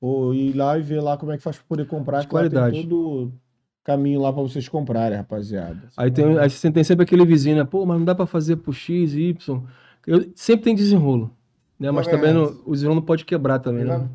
ou 0.00 0.34
ir 0.34 0.54
lá 0.54 0.78
e 0.78 0.82
ver 0.82 1.00
lá 1.00 1.16
como 1.16 1.32
é 1.32 1.36
que 1.36 1.42
faz 1.42 1.56
pra 1.56 1.64
poder 1.68 1.86
comprar. 1.86 2.18
De 2.20 2.26
lá 2.32 2.40
tem 2.42 2.50
qualidade. 2.50 2.82
todo 2.82 2.96
o 3.26 3.32
caminho 3.84 4.20
lá 4.20 4.32
pra 4.32 4.42
vocês 4.42 4.68
comprarem, 4.68 5.16
rapaziada. 5.18 5.82
Aí 5.96 6.10
tem, 6.10 6.38
aí 6.38 6.48
você 6.50 6.70
tem 6.70 6.84
sempre 6.84 7.04
aquele 7.04 7.24
vizinho, 7.24 7.56
né? 7.56 7.64
Pô, 7.64 7.84
mas 7.86 7.98
não 7.98 8.04
dá 8.04 8.14
pra 8.14 8.26
fazer 8.26 8.56
por 8.56 8.74
X, 8.74 9.14
Y. 9.14 9.62
Eu, 10.06 10.30
sempre 10.34 10.64
tem 10.64 10.74
desenrolo. 10.74 11.30
Né? 11.78 11.90
Mas 11.90 12.06
É. 12.06 12.10
também 12.10 12.32
não- 12.32 12.54
o 12.66 12.72
desenrolo 12.72 13.00
não 13.00 13.06
pode 13.06 13.24
quebrar 13.24 13.58
também, 13.58 13.84
né? 13.84 14.06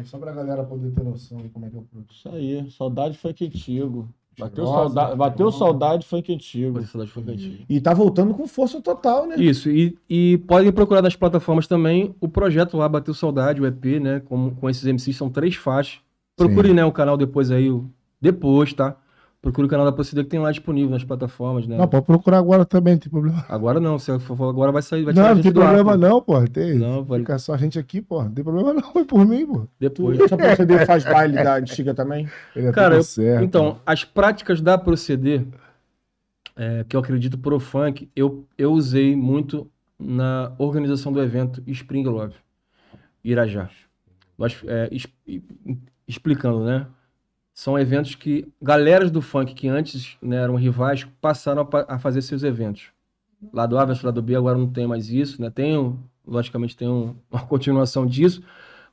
É 0.00 0.04
só 0.04 0.18
pra 0.18 0.32
galera 0.32 0.64
poder 0.64 0.90
ter 0.92 1.04
noção 1.04 1.38
de 1.38 1.48
como 1.50 1.66
é 1.66 1.70
que 1.70 1.76
é 1.76 1.78
o 1.78 1.82
produto. 1.82 2.12
Isso 2.12 2.28
aí, 2.28 2.70
saudade 2.70 3.18
foi 3.18 3.34
contigo. 3.34 4.08
Bateu, 4.38 4.64
Cheirosa, 4.64 4.94
saudade, 4.94 5.16
bateu 5.16 5.52
saudade 5.52 6.06
foi 6.06 6.22
contigo. 6.22 6.72
Pode 6.74 6.86
saudade 6.86 7.10
foi 7.10 7.22
contigo. 7.22 7.64
E 7.68 7.80
tá 7.80 7.92
voltando 7.92 8.32
com 8.32 8.46
força 8.46 8.80
total, 8.80 9.26
né? 9.26 9.36
Isso, 9.36 9.68
e, 9.68 9.98
e 10.08 10.38
podem 10.46 10.72
procurar 10.72 11.02
nas 11.02 11.14
plataformas 11.14 11.66
também 11.66 12.14
o 12.20 12.28
projeto 12.28 12.76
lá, 12.78 12.88
Bateu 12.88 13.12
Saudade, 13.12 13.60
o 13.60 13.66
EP, 13.66 14.00
né? 14.00 14.20
Com, 14.20 14.54
com 14.54 14.70
esses 14.70 14.84
MCs, 14.84 15.16
são 15.16 15.28
três 15.28 15.56
faixas. 15.56 16.00
Procure, 16.36 16.68
Sim. 16.68 16.74
né, 16.74 16.84
o 16.84 16.92
canal 16.92 17.18
depois 17.18 17.50
aí, 17.50 17.70
o- 17.70 17.90
depois, 18.18 18.72
tá? 18.72 18.96
Procure 19.42 19.66
o 19.66 19.70
canal 19.70 19.86
da 19.86 19.92
Proceder 19.92 20.24
que 20.24 20.30
tem 20.30 20.38
lá 20.38 20.50
disponível 20.50 20.90
nas 20.90 21.02
plataformas, 21.02 21.66
né? 21.66 21.74
Não, 21.78 21.88
pode 21.88 22.04
procurar 22.04 22.36
agora 22.38 22.66
também, 22.66 22.92
não 22.94 23.00
tem 23.00 23.10
problema. 23.10 23.42
Agora 23.48 23.80
não, 23.80 23.98
se 23.98 24.18
for 24.20 24.48
agora 24.50 24.70
vai 24.70 24.82
sair, 24.82 25.02
vai 25.02 25.14
tirar 25.14 25.26
a 25.26 25.28
Não, 25.30 25.34
não 25.36 25.42
tem 25.42 25.50
ar, 25.50 25.54
problema 25.54 25.96
não, 25.96 26.20
pô. 26.20 26.46
Tem, 26.46 26.74
Não, 26.74 27.02
vai- 27.02 27.20
Fica 27.20 27.38
só 27.38 27.54
a 27.54 27.56
gente 27.56 27.78
aqui, 27.78 28.02
pô. 28.02 28.22
Não 28.22 28.30
tem 28.32 28.44
problema 28.44 28.74
não, 28.74 28.82
foi 28.92 29.04
por 29.06 29.26
mim, 29.26 29.46
pô. 29.46 29.66
Depois. 29.78 30.20
Essa 30.20 30.36
proceder 30.36 30.84
faz 30.86 31.04
baile 31.04 31.36
da 31.42 31.56
antiga 31.56 31.94
também? 31.94 32.28
Ele 32.54 32.66
é 32.66 32.72
Cara, 32.72 32.90
tudo 32.90 32.98
eu- 33.00 33.04
certo. 33.04 33.42
Então, 33.44 33.78
as 33.86 34.04
práticas 34.04 34.60
da 34.60 34.76
Proceder, 34.76 35.46
é, 36.54 36.84
que 36.86 36.94
eu 36.94 37.00
acredito 37.00 37.38
pro 37.38 37.58
funk, 37.58 38.10
eu, 38.14 38.44
eu 38.58 38.72
usei 38.72 39.16
muito 39.16 39.70
na 39.98 40.52
organização 40.58 41.10
do 41.12 41.22
evento 41.22 41.62
Spring 41.66 42.04
Love, 42.04 42.34
Irajá. 43.24 43.70
Nós, 44.36 44.60
é, 44.66 44.88
es- 44.92 45.06
explicando, 46.06 46.62
né? 46.64 46.86
São 47.60 47.78
eventos 47.78 48.14
que 48.14 48.48
galeras 48.62 49.10
do 49.10 49.20
funk 49.20 49.52
que 49.52 49.68
antes 49.68 50.16
né, 50.22 50.36
eram 50.36 50.54
rivais 50.54 51.04
passaram 51.20 51.60
a, 51.70 51.94
a 51.94 51.98
fazer 51.98 52.22
seus 52.22 52.42
eventos. 52.42 52.84
Lado 53.52 53.78
A 53.78 53.84
versus 53.84 54.02
lado 54.02 54.22
B 54.22 54.34
agora 54.34 54.56
não 54.56 54.66
tem 54.66 54.86
mais 54.86 55.10
isso, 55.10 55.42
né? 55.42 55.50
Tem, 55.50 55.76
um- 55.76 55.98
logicamente, 56.26 56.74
tem 56.74 56.88
um- 56.88 57.14
uma 57.30 57.44
continuação 57.46 58.06
disso, 58.06 58.42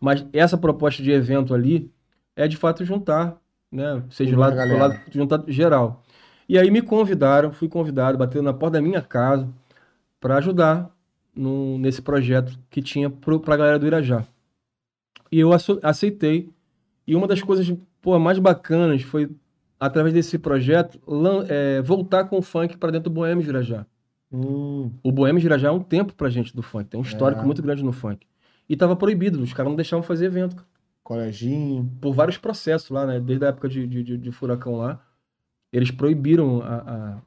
mas 0.02 0.26
essa 0.34 0.58
proposta 0.58 1.02
de 1.02 1.10
evento 1.12 1.54
ali 1.54 1.90
é 2.36 2.46
de 2.46 2.58
fato 2.58 2.84
juntar, 2.84 3.38
né? 3.72 4.04
Seja 4.10 4.38
lá 4.38 4.50
do 4.50 4.78
lado, 4.78 5.00
juntar 5.14 5.44
geral. 5.48 6.04
E 6.50 6.60
aí 6.60 6.70
me 6.70 6.82
convidaram, 6.82 7.54
fui 7.54 7.70
convidado, 7.70 8.18
batendo 8.18 8.44
na 8.44 8.54
porta 8.54 8.74
da 8.80 8.82
minha 8.82 9.02
casa 9.02 9.48
para 10.20 10.36
ajudar 10.40 10.94
no- 11.34 11.78
nesse 11.78 12.02
projeto 12.02 12.60
que 12.70 12.82
tinha 12.82 13.10
para 13.10 13.34
a 13.54 13.58
galera 13.58 13.80
do 13.80 13.88
Irajá. 13.88 14.26
E 15.32 15.40
eu 15.40 15.52
aceitei. 15.82 16.50
E 17.08 17.16
uma 17.16 17.26
das 17.28 17.42
coisas 17.42 17.66
pô, 18.02 18.18
mais 18.20 18.40
bacanas 18.40 19.02
foi, 19.02 19.30
através 19.80 20.14
desse 20.14 20.38
projeto, 20.38 21.00
é, 21.50 21.82
voltar 21.82 22.26
com 22.26 22.38
o 22.38 22.42
funk 22.42 22.78
para 22.78 22.92
dentro 22.92 23.10
do 23.10 23.14
Boêmio 23.14 23.44
de 23.44 23.50
Irajá. 23.50 23.86
Hum, 24.32 24.92
O 25.04 25.12
Boêmio 25.12 25.40
de 25.40 25.46
Irajá 25.48 25.70
é 25.70 25.72
um 25.72 25.80
tempo 25.80 26.14
pra 26.14 26.30
gente 26.30 26.56
do 26.56 26.62
funk, 26.62 26.90
tem 26.90 27.00
um 27.00 27.04
histórico 27.04 27.42
É. 27.42 27.46
muito 27.46 27.62
grande 27.62 27.84
no 27.84 27.92
funk. 27.94 28.26
E 28.68 28.76
tava 28.76 28.96
proibido, 28.96 29.42
os 29.42 29.54
caras 29.54 29.70
não 29.70 29.76
deixavam 29.78 30.04
fazer 30.04 30.26
evento, 30.26 30.66
coleginho. 31.04 31.90
por 32.02 32.14
vários 32.14 32.38
processos 32.38 32.90
lá, 32.90 33.06
né? 33.06 33.20
Desde 33.20 33.46
a 33.46 33.50
época 33.50 33.70
de, 33.70 33.88
de, 33.88 34.04
de- 34.04 34.18
de 34.18 34.32
furacão 34.32 34.76
lá, 34.76 35.00
eles 35.72 35.90
proibiram 35.92 36.62
a- 36.62 36.76
a- 36.76 37.18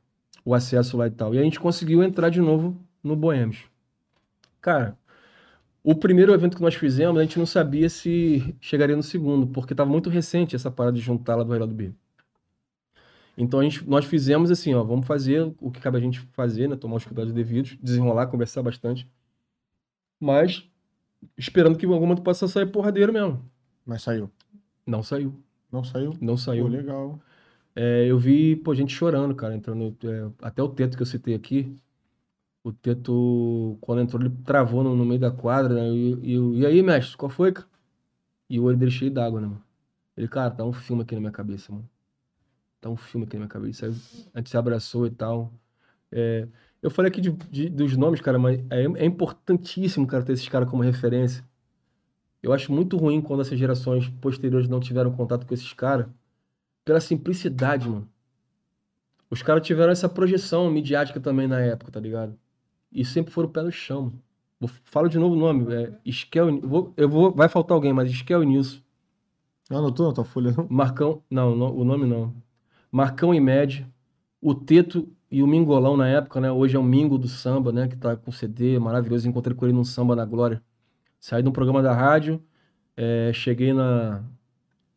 o 0.45 0.55
acesso 0.55 0.97
lá 0.99 1.07
e 1.07 1.11
tal. 1.11 1.35
E 1.35 1.39
a 1.39 1.43
gente 1.43 1.59
conseguiu 1.59 2.03
entrar 2.03 2.29
de 2.29 2.41
novo 2.43 2.77
no 3.03 3.17
Boêmios. 3.17 3.65
Cara, 4.61 4.97
O 5.83 5.95
primeiro 5.95 6.33
evento 6.33 6.57
que 6.57 6.63
nós 6.63 6.75
fizemos, 6.75 7.19
a 7.19 7.23
gente 7.23 7.39
não 7.39 7.47
sabia 7.47 7.89
se 7.89 8.55
chegaria 8.61 8.95
no 8.95 9.03
segundo, 9.03 9.47
porque 9.47 9.73
estava 9.73 9.91
muito 9.91 10.11
recente 10.11 10.55
essa 10.55 10.71
parada 10.71 10.97
de 10.97 11.03
juntar 11.03 11.37
lá 11.37 11.43
do 11.43 11.51
Rei 11.51 11.61
do 11.61 11.75
B. 11.75 11.93
Então 13.37 13.61
a 13.61 13.63
gente, 13.63 13.89
nós 13.89 14.05
fizemos 14.05 14.51
assim, 14.51 14.75
ó, 14.75 14.85
vamos 14.85 15.07
fazer 15.07 15.55
o 15.59 15.71
que 15.71 15.81
cabe 15.81 15.97
a 15.97 16.01
gente 16.01 16.21
fazer, 16.33 16.69
né? 16.69 16.77
Tomar 16.77 16.97
os 16.97 17.05
cuidados 17.05 17.33
devidos, 17.33 17.79
desenrolar, 17.83 18.27
conversar 18.27 18.63
bastante. 18.63 19.11
Mas 20.19 20.69
esperando 21.37 21.79
que 21.79 21.87
em 21.87 21.89
algum 21.89 22.07
momento 22.07 22.23
possa 22.23 22.47
sair 22.47 22.67
porradeiro 22.67 23.13
mesmo. 23.13 23.43
Mas 23.85 24.03
saiu. 24.03 24.31
Não 24.87 25.03
saiu. 25.03 25.35
Não 25.73 25.83
saiu? 25.85 26.13
Não 26.21 26.35
Pô, 26.35 26.39
saiu. 26.39 26.67
legal. 26.67 27.19
É, 27.75 28.05
eu 28.07 28.19
vi, 28.19 28.57
pô, 28.57 28.75
gente 28.75 28.95
chorando, 28.95 29.35
cara, 29.35 29.55
entrando. 29.55 29.97
é, 30.05 30.31
até 30.47 30.63
o 30.63 30.69
teto 30.69 30.97
que 30.97 31.03
eu 31.03 31.07
citei 31.07 31.35
aqui. 31.35 31.75
O 32.63 32.73
teto, 32.73 33.79
quando 33.81 34.03
entrou, 34.03 34.21
ele 34.23 34.31
travou 34.45 34.85
no, 34.85 34.95
no 34.95 35.05
meio 35.05 35.21
da 35.21 35.31
quadra, 35.31 35.75
né? 35.75 35.89
E, 35.91 36.13
e, 36.37 36.59
e 36.61 36.67
aí, 36.67 36.83
mestre, 36.83 37.17
qual 37.17 37.31
foi, 37.31 37.53
cara? 37.53 37.67
E 38.51 38.61
o 38.61 38.65
olho 38.65 38.77
dele 38.79 38.91
cheio 38.91 39.11
d'água, 39.13 39.41
né, 39.41 39.47
mano? 39.49 39.65
Ele, 40.17 40.29
cara, 40.29 40.51
tá 40.51 40.65
um 40.65 40.73
filme 40.73 41.03
aqui 41.03 41.15
na 41.15 41.21
minha 41.23 41.33
cabeça, 41.33 41.73
mano. 41.73 41.89
Tá 42.81 42.91
um 42.91 42.97
filme 42.97 43.27
aqui 43.27 43.35
na 43.37 43.41
minha 43.41 43.49
cabeça. 43.49 43.87
Aí 43.87 43.93
a 44.35 44.39
gente 44.41 44.51
se 44.51 44.57
abraçou 44.57 45.07
e 45.07 45.11
tal. 45.11 45.53
É, 46.13 46.49
eu 46.83 46.91
falei 46.91 47.11
aqui 47.11 47.21
de, 47.21 47.31
de- 47.33 47.71
dos 47.71 47.97
nomes, 47.97 48.21
cara, 48.21 48.39
mas 48.39 48.61
é, 48.71 48.85
é 48.85 49.07
importantíssimo, 49.07 50.07
cara, 50.07 50.25
ter 50.25 50.33
esses 50.35 50.49
caras 50.49 50.71
como 50.71 50.83
referência. 50.83 51.45
Eu 52.43 52.53
acho 52.53 52.73
muito 52.73 52.97
ruim 52.99 53.23
quando 53.23 53.41
essas 53.43 53.59
gerações 53.59 54.09
posteriores 54.21 54.69
não 54.69 54.81
tiveram 54.81 55.13
contato 55.17 55.47
com 55.47 55.55
esses 55.55 55.73
caras, 55.73 56.07
pela 56.85 57.01
simplicidade, 57.01 57.89
mano. 57.89 58.09
Os 59.31 59.43
caras 59.43 59.67
tiveram 59.67 59.93
essa 59.93 60.11
projeção 60.11 60.71
midiática 60.71 61.19
também 61.19 61.49
na 61.49 61.59
época, 61.59 61.91
tá 61.91 61.99
ligado? 61.99 62.39
E 62.93 63.05
sempre 63.05 63.33
foram 63.33 63.49
pé 63.49 63.63
no 63.63 63.73
chão. 63.73 64.13
Vou, 64.59 64.69
falo 64.85 65.09
de 65.09 65.19
novo 65.19 65.35
o 65.35 65.39
nome, 65.39 65.73
é 65.75 65.93
Iskel, 66.05 66.61
vou, 66.61 66.93
eu 66.97 67.09
vou, 67.09 67.33
vai 67.33 67.49
faltar 67.49 67.75
alguém, 67.75 67.93
mas 67.93 68.11
Iskel 68.11 68.43
e 68.43 68.47
Nilson. 68.47 68.81
Não 69.71 69.79
anotou 69.79 70.09
na 70.09 70.13
tua 70.13 70.25
folha, 70.25 70.53
não? 70.57 70.67
Marcão, 70.69 71.23
não, 71.31 71.55
o 71.55 71.85
nome 71.85 72.07
não. 72.07 72.35
Marcão 72.91 73.33
e 73.33 73.41
Med, 73.41 73.87
o 74.41 74.55
Teto 74.55 75.09
e 75.31 75.43
o 75.43 75.47
Mingolão 75.47 75.97
na 75.97 76.09
época, 76.09 76.41
né? 76.41 76.51
Hoje 76.51 76.77
é 76.77 76.79
o 76.79 76.83
Mingo 76.83 77.17
do 77.17 77.29
samba, 77.29 77.71
né? 77.73 77.87
Que 77.87 77.97
tá 77.97 78.17
com 78.17 78.33
CD 78.33 78.79
maravilhoso. 78.79 79.29
Encontrei 79.29 79.57
com 79.57 79.65
ele 79.65 79.73
num 79.73 79.85
samba 79.85 80.17
na 80.17 80.25
Glória. 80.25 80.63
Saí 81.21 81.43
de 81.43 81.49
um 81.49 81.53
programa 81.53 81.83
da 81.83 81.95
rádio, 81.95 82.43
é, 82.97 83.31
cheguei 83.33 83.73
na. 83.73 84.25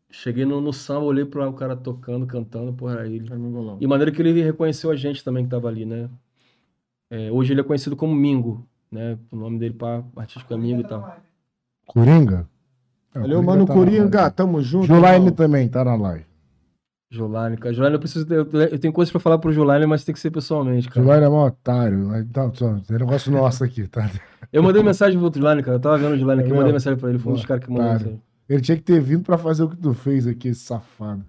Cheguei 0.09 0.45
no, 0.45 0.61
no 0.61 0.71
samba, 0.73 1.05
olhei 1.05 1.25
para 1.25 1.49
o 1.49 1.53
cara 1.53 1.75
tocando, 1.75 2.25
cantando, 2.25 2.73
porra, 2.73 3.05
ele. 3.05 3.31
É. 3.31 3.35
E 3.79 3.87
maneira 3.87 4.11
que 4.11 4.21
ele 4.21 4.41
reconheceu 4.41 4.89
a 4.91 4.95
gente 4.95 5.23
também 5.23 5.43
que 5.43 5.49
tava 5.49 5.67
ali, 5.67 5.85
né? 5.85 6.09
É, 7.15 7.31
hoje 7.31 7.53
ele 7.53 7.61
é 7.61 7.63
conhecido 7.63 7.95
como 7.95 8.15
Mingo, 8.15 8.65
né? 8.91 9.17
O 9.29 9.35
nome 9.35 9.59
dele 9.59 9.75
para 9.75 10.03
artístico 10.15 10.51
é 10.51 10.57
Mingo 10.57 10.81
e 10.81 10.83
tal. 10.87 11.15
Coringa? 11.85 12.47
É, 13.13 13.19
Valeu, 13.19 13.43
mano, 13.43 13.65
tá 13.65 13.73
Coringa. 13.73 14.31
Tamo 14.31 14.61
junto. 14.61 14.87
Julaine 14.87 15.25
irmão. 15.25 15.31
também 15.35 15.67
tá 15.69 15.83
na 15.85 15.95
live. 15.95 16.25
Jolaine, 17.11 17.57
cara. 17.57 17.71
Jolaine, 17.75 17.95
eu 17.95 17.99
preciso 17.99 18.25
ter, 18.25 18.33
eu, 18.39 18.47
eu 18.71 18.79
tenho 18.79 18.91
coisas 18.91 19.11
pra 19.11 19.21
falar 19.21 19.37
pro 19.37 19.51
Jolaine, 19.53 19.85
mas 19.85 20.03
tem 20.03 20.13
que 20.13 20.19
ser 20.19 20.31
pessoalmente, 20.31 20.89
cara. 20.89 21.01
Julaine 21.01 21.25
é 21.25 21.29
mó 21.29 21.45
otário. 21.45 22.15
Então, 22.17 22.49
tem 22.49 22.97
negócio 22.97 23.31
nosso 23.31 23.63
aqui, 23.63 23.87
tá? 23.87 24.09
Eu 24.51 24.63
mandei 24.63 24.81
mensagem 24.81 25.19
pro 25.19 25.31
Jolaine, 25.31 25.61
cara. 25.61 25.77
Eu 25.77 25.81
tava 25.81 25.97
vendo 25.99 26.13
o 26.13 26.17
Jolaine 26.17 26.41
aqui, 26.41 26.49
É 26.49 26.53
eu 26.53 26.55
mandei 26.55 26.73
mesmo? 26.73 26.75
mensagem 26.89 26.99
pra 26.99 27.09
ele. 27.09 27.19
Foi 27.19 27.31
um 27.33 27.35
dos 27.35 27.45
caras 27.45 27.63
que 27.63 27.69
mandou 27.71 27.91
mensagem. 27.91 28.21
Ele 28.49 28.61
tinha 28.61 28.77
que 28.77 28.83
ter 28.83 28.99
vindo 28.99 29.21
pra 29.23 29.37
fazer 29.37 29.61
o 29.63 29.69
que 29.69 29.77
tu 29.77 29.93
fez 29.93 30.25
aqui, 30.25 30.47
esse 30.47 30.61
safado. 30.61 31.23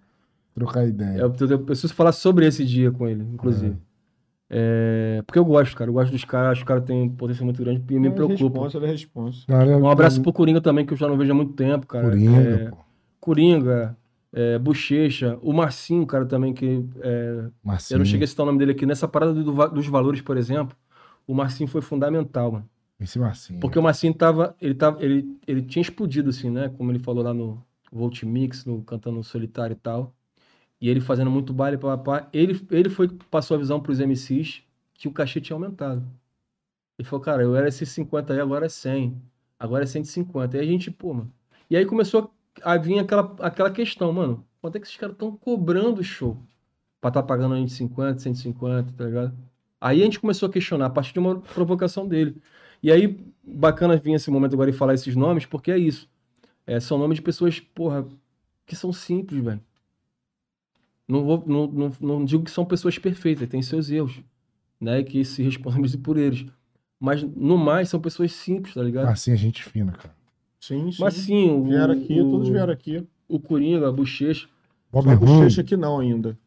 Trocar 0.54 0.86
ideia. 0.86 1.18
Eu, 1.18 1.34
eu- 1.38 1.48
eu 1.50 1.58
preciso 1.58 1.92
falar 1.92 2.12
sobre 2.12 2.46
esse 2.46 2.64
dia 2.64 2.90
com 2.90 3.06
ele, 3.06 3.22
inclusive. 3.34 3.74
É, 3.74 3.93
porque 5.26 5.39
eu 5.39 5.44
gosto, 5.44 5.76
cara. 5.76 5.89
Eu 5.90 5.94
gosto 5.94 6.12
dos 6.12 6.24
caras, 6.24 6.52
acho 6.52 6.60
que 6.60 6.64
os 6.64 6.68
caras 6.68 6.84
têm 6.84 7.02
um 7.02 7.08
potencial 7.08 7.44
muito 7.44 7.62
grande 7.62 7.82
e 7.89 7.98
me 7.98 8.08
É 8.08 8.10
preocupa. 8.10 8.42
responsa, 8.42 8.78
ele 8.78 8.86
é 8.86 8.90
responsa. 8.90 9.44
Um 9.81 9.89
abraço 9.89 10.20
pro 10.23 10.32
Coringa 10.32 10.60
também, 10.60 10.84
que 10.86 10.92
eu 10.92 10.97
já 10.97 11.08
não 11.08 11.16
vejo 11.16 11.32
há 11.32 11.34
muito 11.34 11.52
tempo, 11.55 11.86
cara. 11.86 12.05
Coringa, 12.08 12.40
É, 12.40 12.68
pô. 12.70 12.76
Coringa, 13.20 13.97
é, 14.32 14.58
Bochecha, 14.58 15.39
o 15.42 15.52
Marcinho, 15.52 16.06
cara, 16.06 16.26
também, 16.26 16.52
que 16.52 16.84
é, 17.00 17.44
Marcinho. 17.62 17.97
eu 17.97 17.98
não 18.00 18.05
cheguei 18.05 18.24
a 18.24 18.28
citar 18.28 18.44
o 18.44 18.47
nome 18.47 18.58
dele 18.58 18.73
aqui. 18.73 18.84
Nessa 18.84 19.08
parada 19.08 19.32
do 19.32 19.52
dos 19.68 19.86
valores, 19.86 20.20
por 20.20 20.36
exemplo, 20.36 20.76
o 21.26 21.34
Marcinho 21.34 21.68
foi 21.68 21.81
fundamental, 21.81 22.52
mano. 22.52 22.68
Esse 23.00 23.18
Marcinho. 23.18 23.60
Porque 23.60 23.78
o 23.78 23.82
Marcinho 23.82 24.14
tava, 24.14 24.55
ele 24.60 24.74
tava, 24.74 25.02
ele, 25.05 25.26
ele 25.47 25.62
tinha 25.62 25.82
explodido 25.82 26.31
assim, 26.31 26.48
né? 26.50 26.70
Como 26.76 26.90
ele 26.92 26.98
falou 26.98 27.24
lá 27.24 27.34
no 27.34 27.62
Volt 27.90 28.23
Mix, 28.24 28.64
no 28.64 28.82
cantando 28.82 29.23
solitário 29.23 29.73
e 29.74 29.76
tal. 29.76 30.14
E 30.81 30.89
ele 30.89 31.01
fazendo 31.01 31.31
muito 31.31 31.53
baile 31.53 31.78
para 31.78 31.97
pá. 31.99 32.28
Ele 32.33 32.61
ele 32.70 32.91
foi 32.91 33.09
passou 33.31 33.57
a 33.57 33.59
visão 33.59 33.81
pros 33.81 34.01
MCs 34.01 34.62
que 34.94 35.09
o 35.09 35.12
cachê 35.12 35.41
tinha 35.41 35.57
aumentado. 35.57 36.05
Ele 36.99 37.09
falou, 37.09 37.25
cara, 37.25 37.43
eu 37.43 37.57
era 37.57 37.69
esses 37.69 37.89
50 37.91 38.33
aí, 38.33 38.41
agora 38.41 38.67
é 38.67 38.69
100. 38.69 39.20
Agora 39.59 39.85
é 39.85 39.86
150. 39.86 40.57
E 40.57 40.61
a 40.61 40.65
gente, 40.65 40.91
pô, 40.91 41.15
mano. 41.15 41.33
E 41.69 41.77
aí 41.77 41.85
começou 41.86 42.33
a 42.62 42.77
vir 42.77 42.99
aquela, 42.99 43.35
aquela 43.41 43.70
questão, 43.70 44.12
mano. 44.12 44.44
Quanto 44.61 44.77
é 44.77 44.81
que 44.81 44.86
esses 44.86 44.97
caras 44.97 45.15
estão 45.15 45.36
cobrando 45.36 46.01
o 46.01 46.05
show? 46.05 46.36
Pra 47.01 47.09
estar 47.09 47.23
pagando 47.23 47.55
a 47.55 47.59
gente 47.59 47.73
50, 47.73 48.19
150, 48.20 48.93
tá 48.93 49.05
ligado? 49.05 49.36
Aí 49.81 50.01
a 50.01 50.05
gente 50.05 50.20
começou 50.20 50.49
a 50.49 50.53
questionar 50.53 50.86
a 50.86 50.91
partir 50.91 51.12
de 51.12 51.19
uma 51.19 51.41
provocação 51.41 52.09
dele. 52.09 52.41
E 52.83 52.91
aí, 52.93 53.19
bacana 53.43 53.97
vir 53.97 54.15
esse 54.15 54.31
momento 54.31 54.55
agora 54.55 54.70
e 54.70 54.73
falar 54.73 54.94
esses 54.94 55.15
nomes, 55.17 55.47
porque 55.47 55.70
é 55.70 55.78
isso. 55.78 56.09
É, 56.67 56.81
são 56.81 56.97
nomes 56.99 57.17
de 57.17 57.23
pessoas, 57.23 57.61
porra, 57.61 58.07
que 58.67 58.77
são 58.77 58.93
simples, 58.93 59.43
velho. 59.44 59.61
Não, 61.07 61.24
vou, 61.24 61.44
não, 61.47 61.66
não, 61.66 61.92
não 62.00 62.24
digo 62.24 62.44
que 62.44 62.50
são 62.50 62.65
pessoas 62.65 62.99
perfeitas, 62.99 63.49
têm 63.49 63.62
seus 63.62 63.91
erros, 63.91 64.20
né? 64.81 65.00
e 65.00 65.05
Que 65.05 65.24
se 65.24 65.42
responsabilizem 65.42 66.00
por 66.00 66.16
eles. 66.16 66.47
Mas, 66.99 67.23
no 67.23 67.58
mais, 67.58 67.89
são 67.89 68.00
pessoas 68.00 68.33
simples, 68.33 68.74
tá 68.74 68.83
ligado? 68.83 69.07
Marcinho 69.07 69.34
é 69.34 69.39
gente 69.39 69.62
fina, 69.62 69.92
cara. 69.92 70.15
Sim, 70.60 70.91
sim. 70.91 71.02
Mas 71.02 71.15
sim, 71.15 71.50
o, 71.50 71.65
Vieram 71.65 71.92
aqui, 71.92 72.20
o, 72.20 72.31
todos 72.31 72.49
vieram 72.49 72.73
aqui. 72.73 73.07
O 73.28 73.39
Coringa, 73.39 73.89
a 73.89 73.92
Bochecha. 73.92 74.49
Bob 74.91 75.10
a 75.10 75.16
bochecha 75.16 75.60
aqui 75.60 75.76
não 75.76 75.99
ainda. 75.99 76.39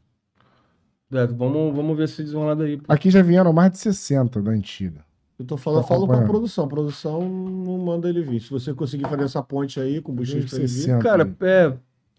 É, 1.11 1.27
vamos, 1.27 1.75
vamos 1.75 1.97
ver 1.97 2.05
esse 2.05 2.23
desenrolado 2.23 2.63
aí. 2.63 2.81
Aqui 2.87 3.11
já 3.11 3.21
vieram 3.21 3.53
mais 3.53 3.71
de 3.71 3.77
60 3.77 4.41
da 4.41 4.51
antiga. 4.51 5.05
Eu 5.37 5.45
tô 5.45 5.55
falando, 5.55 5.83
Tô 5.83 5.87
falo 5.87 6.07
com 6.07 6.13
a 6.13 6.23
produção. 6.23 6.65
A 6.65 6.67
produção 6.67 7.29
não 7.29 7.77
manda 7.77 8.09
ele 8.09 8.23
vir. 8.23 8.41
Se 8.41 8.49
você 8.49 8.73
conseguir 8.73 9.07
fazer 9.07 9.23
essa 9.23 9.43
ponte 9.43 9.79
aí 9.79 10.01
com 10.01 10.11
o 10.11 10.15
bochecha 10.15 10.47
pra 10.47 10.57
ele 10.57 10.67
vir. 10.67 10.73
60. 10.73 10.99
Cara, 10.99 11.35
é, 11.41 11.77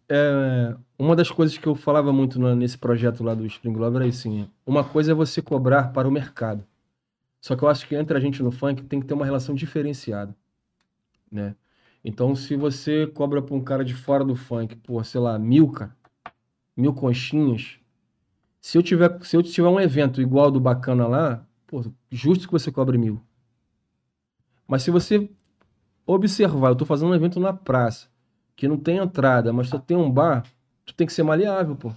é, 0.09 0.75
uma 0.99 1.15
das 1.15 1.31
coisas 1.31 1.59
que 1.59 1.67
eu 1.67 1.75
falava 1.75 2.13
muito 2.13 2.39
nesse 2.55 2.79
projeto 2.79 3.23
lá 3.23 3.35
do 3.35 3.47
Spring 3.47 3.77
Love 3.77 3.97
era 3.97 4.07
assim: 4.07 4.49
uma 4.67 4.83
coisa 4.83 5.13
é 5.13 5.15
você 5.15 5.43
cobrar 5.43 5.93
para 5.93 6.09
o 6.09 6.11
mercado. 6.11 6.65
Só 7.41 7.55
que 7.55 7.63
eu 7.63 7.69
acho 7.69 7.87
que 7.87 7.95
entre 7.95 8.17
a 8.17 8.21
gente 8.21 8.43
no 8.43 8.51
funk 8.51 8.83
tem 8.85 9.01
que 9.01 9.07
ter 9.07 9.15
uma 9.15 9.25
relação 9.25 9.55
diferenciada, 9.55 10.35
né? 11.31 11.55
Então, 12.05 12.35
se 12.35 12.57
você 12.57 13.07
cobra 13.07 13.43
para 13.43 13.55
um 13.55 13.61
cara 13.63 13.85
de 13.85 13.95
fora 13.95 14.25
do 14.25 14.35
funk, 14.35 14.77
por, 14.77 15.05
sei 15.05 15.21
lá, 15.21 15.39
mil, 15.39 15.71
cara, 15.71 15.97
mil 16.77 16.95
conchinhas, 16.95 17.79
se 18.61 18.79
eu 18.79 18.83
tiver, 18.83 19.23
se 19.25 19.37
eu 19.37 19.43
tiver 19.43 19.69
um 19.69 19.81
evento 19.81 20.21
igual 20.21 20.51
do 20.51 20.61
Bacana 20.61 21.07
lá, 21.07 21.47
pô, 21.67 21.85
justo 22.11 22.47
que 22.47 22.53
você 22.53 22.73
cobre 22.73 22.99
mil. 22.99 23.21
Mas 24.67 24.83
se 24.83 24.91
você 24.91 25.29
observar, 26.07 26.71
eu 26.71 26.77
tô 26.77 26.85
fazendo 26.85 27.11
um 27.11 27.15
evento 27.15 27.39
na 27.39 27.53
praça, 27.53 28.09
que 28.59 28.67
não 28.67 28.77
tem 28.77 28.97
entrada, 28.97 29.53
mas 29.53 29.69
só 29.69 29.79
tem 29.79 29.97
um 29.97 30.11
bar, 30.11 30.43
tu 30.85 30.93
tem 30.93 31.07
que 31.07 31.13
ser 31.13 31.23
maleável, 31.23 31.77
pô. 31.77 31.93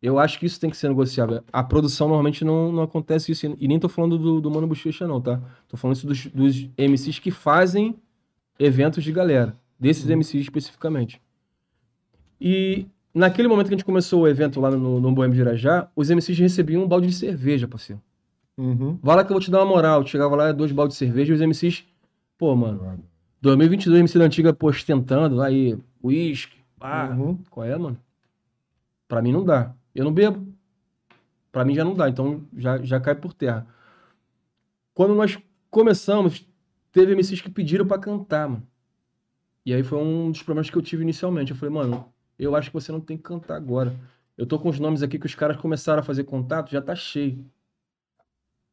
Eu 0.00 0.18
acho 0.18 0.38
que 0.38 0.46
isso 0.46 0.58
tem 0.58 0.70
que 0.70 0.76
ser 0.76 0.88
negociável. 0.88 1.44
A 1.52 1.62
produção 1.62 2.08
normalmente 2.08 2.42
não, 2.42 2.72
não 2.72 2.82
acontece 2.82 3.30
isso. 3.30 3.54
E 3.60 3.68
nem 3.68 3.78
tô 3.78 3.88
falando 3.88 4.18
do, 4.18 4.40
do 4.40 4.50
Mano 4.50 4.66
Bochecha, 4.66 5.06
não, 5.06 5.20
tá? 5.20 5.40
Tô 5.68 5.76
falando 5.76 5.96
isso 5.96 6.06
dos, 6.06 6.26
dos 6.26 6.70
MCs 6.76 7.18
que 7.18 7.30
fazem 7.30 7.94
eventos 8.58 9.04
de 9.04 9.12
galera. 9.12 9.54
Desses 9.78 10.06
MCs 10.06 10.42
especificamente. 10.42 11.20
E 12.40 12.86
naquele 13.14 13.46
momento 13.46 13.68
que 13.68 13.74
a 13.74 13.76
gente 13.76 13.84
começou 13.84 14.22
o 14.22 14.28
evento 14.28 14.58
lá 14.58 14.70
no, 14.70 14.98
no 14.98 15.12
Boêmio 15.12 15.34
de 15.36 15.42
Irajá, 15.42 15.86
os 15.94 16.08
MCs 16.08 16.38
recebiam 16.38 16.82
um 16.82 16.88
balde 16.88 17.08
de 17.08 17.14
cerveja, 17.14 17.68
parceiro. 17.68 18.00
Uhum. 18.56 18.98
Vai 19.02 19.16
lá 19.16 19.24
que 19.24 19.30
eu 19.30 19.34
vou 19.34 19.40
te 19.40 19.50
dar 19.50 19.58
uma 19.58 19.66
moral. 19.66 20.04
Chegava 20.06 20.34
lá, 20.34 20.50
dois 20.50 20.72
baldes 20.72 20.96
de 20.96 20.98
cerveja 20.98 21.32
e 21.32 21.36
os 21.36 21.40
MCs... 21.42 21.84
Pô, 22.38 22.56
mano, 22.56 22.98
2022, 23.42 23.98
MC 23.98 24.18
da 24.18 24.24
antiga, 24.24 24.52
pô, 24.54 24.68
ostentando, 24.68 25.42
aí, 25.42 25.76
uísque, 26.02 26.56
pá. 26.78 27.08
Uhum. 27.08 27.36
Qual 27.50 27.66
é, 27.66 27.76
mano? 27.76 27.98
Pra 29.08 29.20
mim 29.20 29.32
não 29.32 29.44
dá. 29.44 29.74
Eu 29.92 30.04
não 30.04 30.12
bebo. 30.12 30.46
Pra 31.50 31.64
mim 31.64 31.74
já 31.74 31.84
não 31.84 31.94
dá, 31.94 32.08
então 32.08 32.42
já, 32.56 32.78
já 32.78 33.00
cai 33.00 33.16
por 33.16 33.34
terra. 33.34 33.66
Quando 34.94 35.14
nós 35.14 35.36
começamos, 35.70 36.46
teve 36.92 37.12
MCs 37.14 37.40
que 37.40 37.50
pediram 37.50 37.86
pra 37.86 37.98
cantar, 37.98 38.48
mano. 38.48 38.66
E 39.66 39.74
aí 39.74 39.82
foi 39.82 39.98
um 39.98 40.30
dos 40.30 40.42
problemas 40.42 40.70
que 40.70 40.76
eu 40.76 40.82
tive 40.82 41.02
inicialmente. 41.02 41.50
Eu 41.50 41.56
falei, 41.56 41.74
mano, 41.74 42.12
eu 42.38 42.54
acho 42.54 42.70
que 42.70 42.74
você 42.74 42.92
não 42.92 43.00
tem 43.00 43.16
que 43.16 43.22
cantar 43.24 43.56
agora. 43.56 43.94
Eu 44.38 44.46
tô 44.46 44.58
com 44.58 44.68
os 44.68 44.78
nomes 44.78 45.02
aqui 45.02 45.18
que 45.18 45.26
os 45.26 45.34
caras 45.34 45.56
começaram 45.56 46.00
a 46.00 46.04
fazer 46.04 46.24
contato, 46.24 46.70
já 46.70 46.80
tá 46.80 46.94
cheio. 46.94 47.44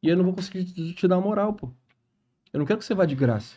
E 0.02 0.08
eu 0.08 0.16
não 0.16 0.24
vou 0.24 0.32
conseguir 0.32 0.64
te 0.64 0.94
te 0.94 1.08
dar 1.08 1.18
uma 1.18 1.26
moral, 1.26 1.54
pô. 1.54 1.68
Eu 2.52 2.58
não 2.58 2.66
quero 2.66 2.78
que 2.78 2.84
você 2.84 2.94
vá 2.94 3.04
de 3.04 3.16
graça. 3.16 3.56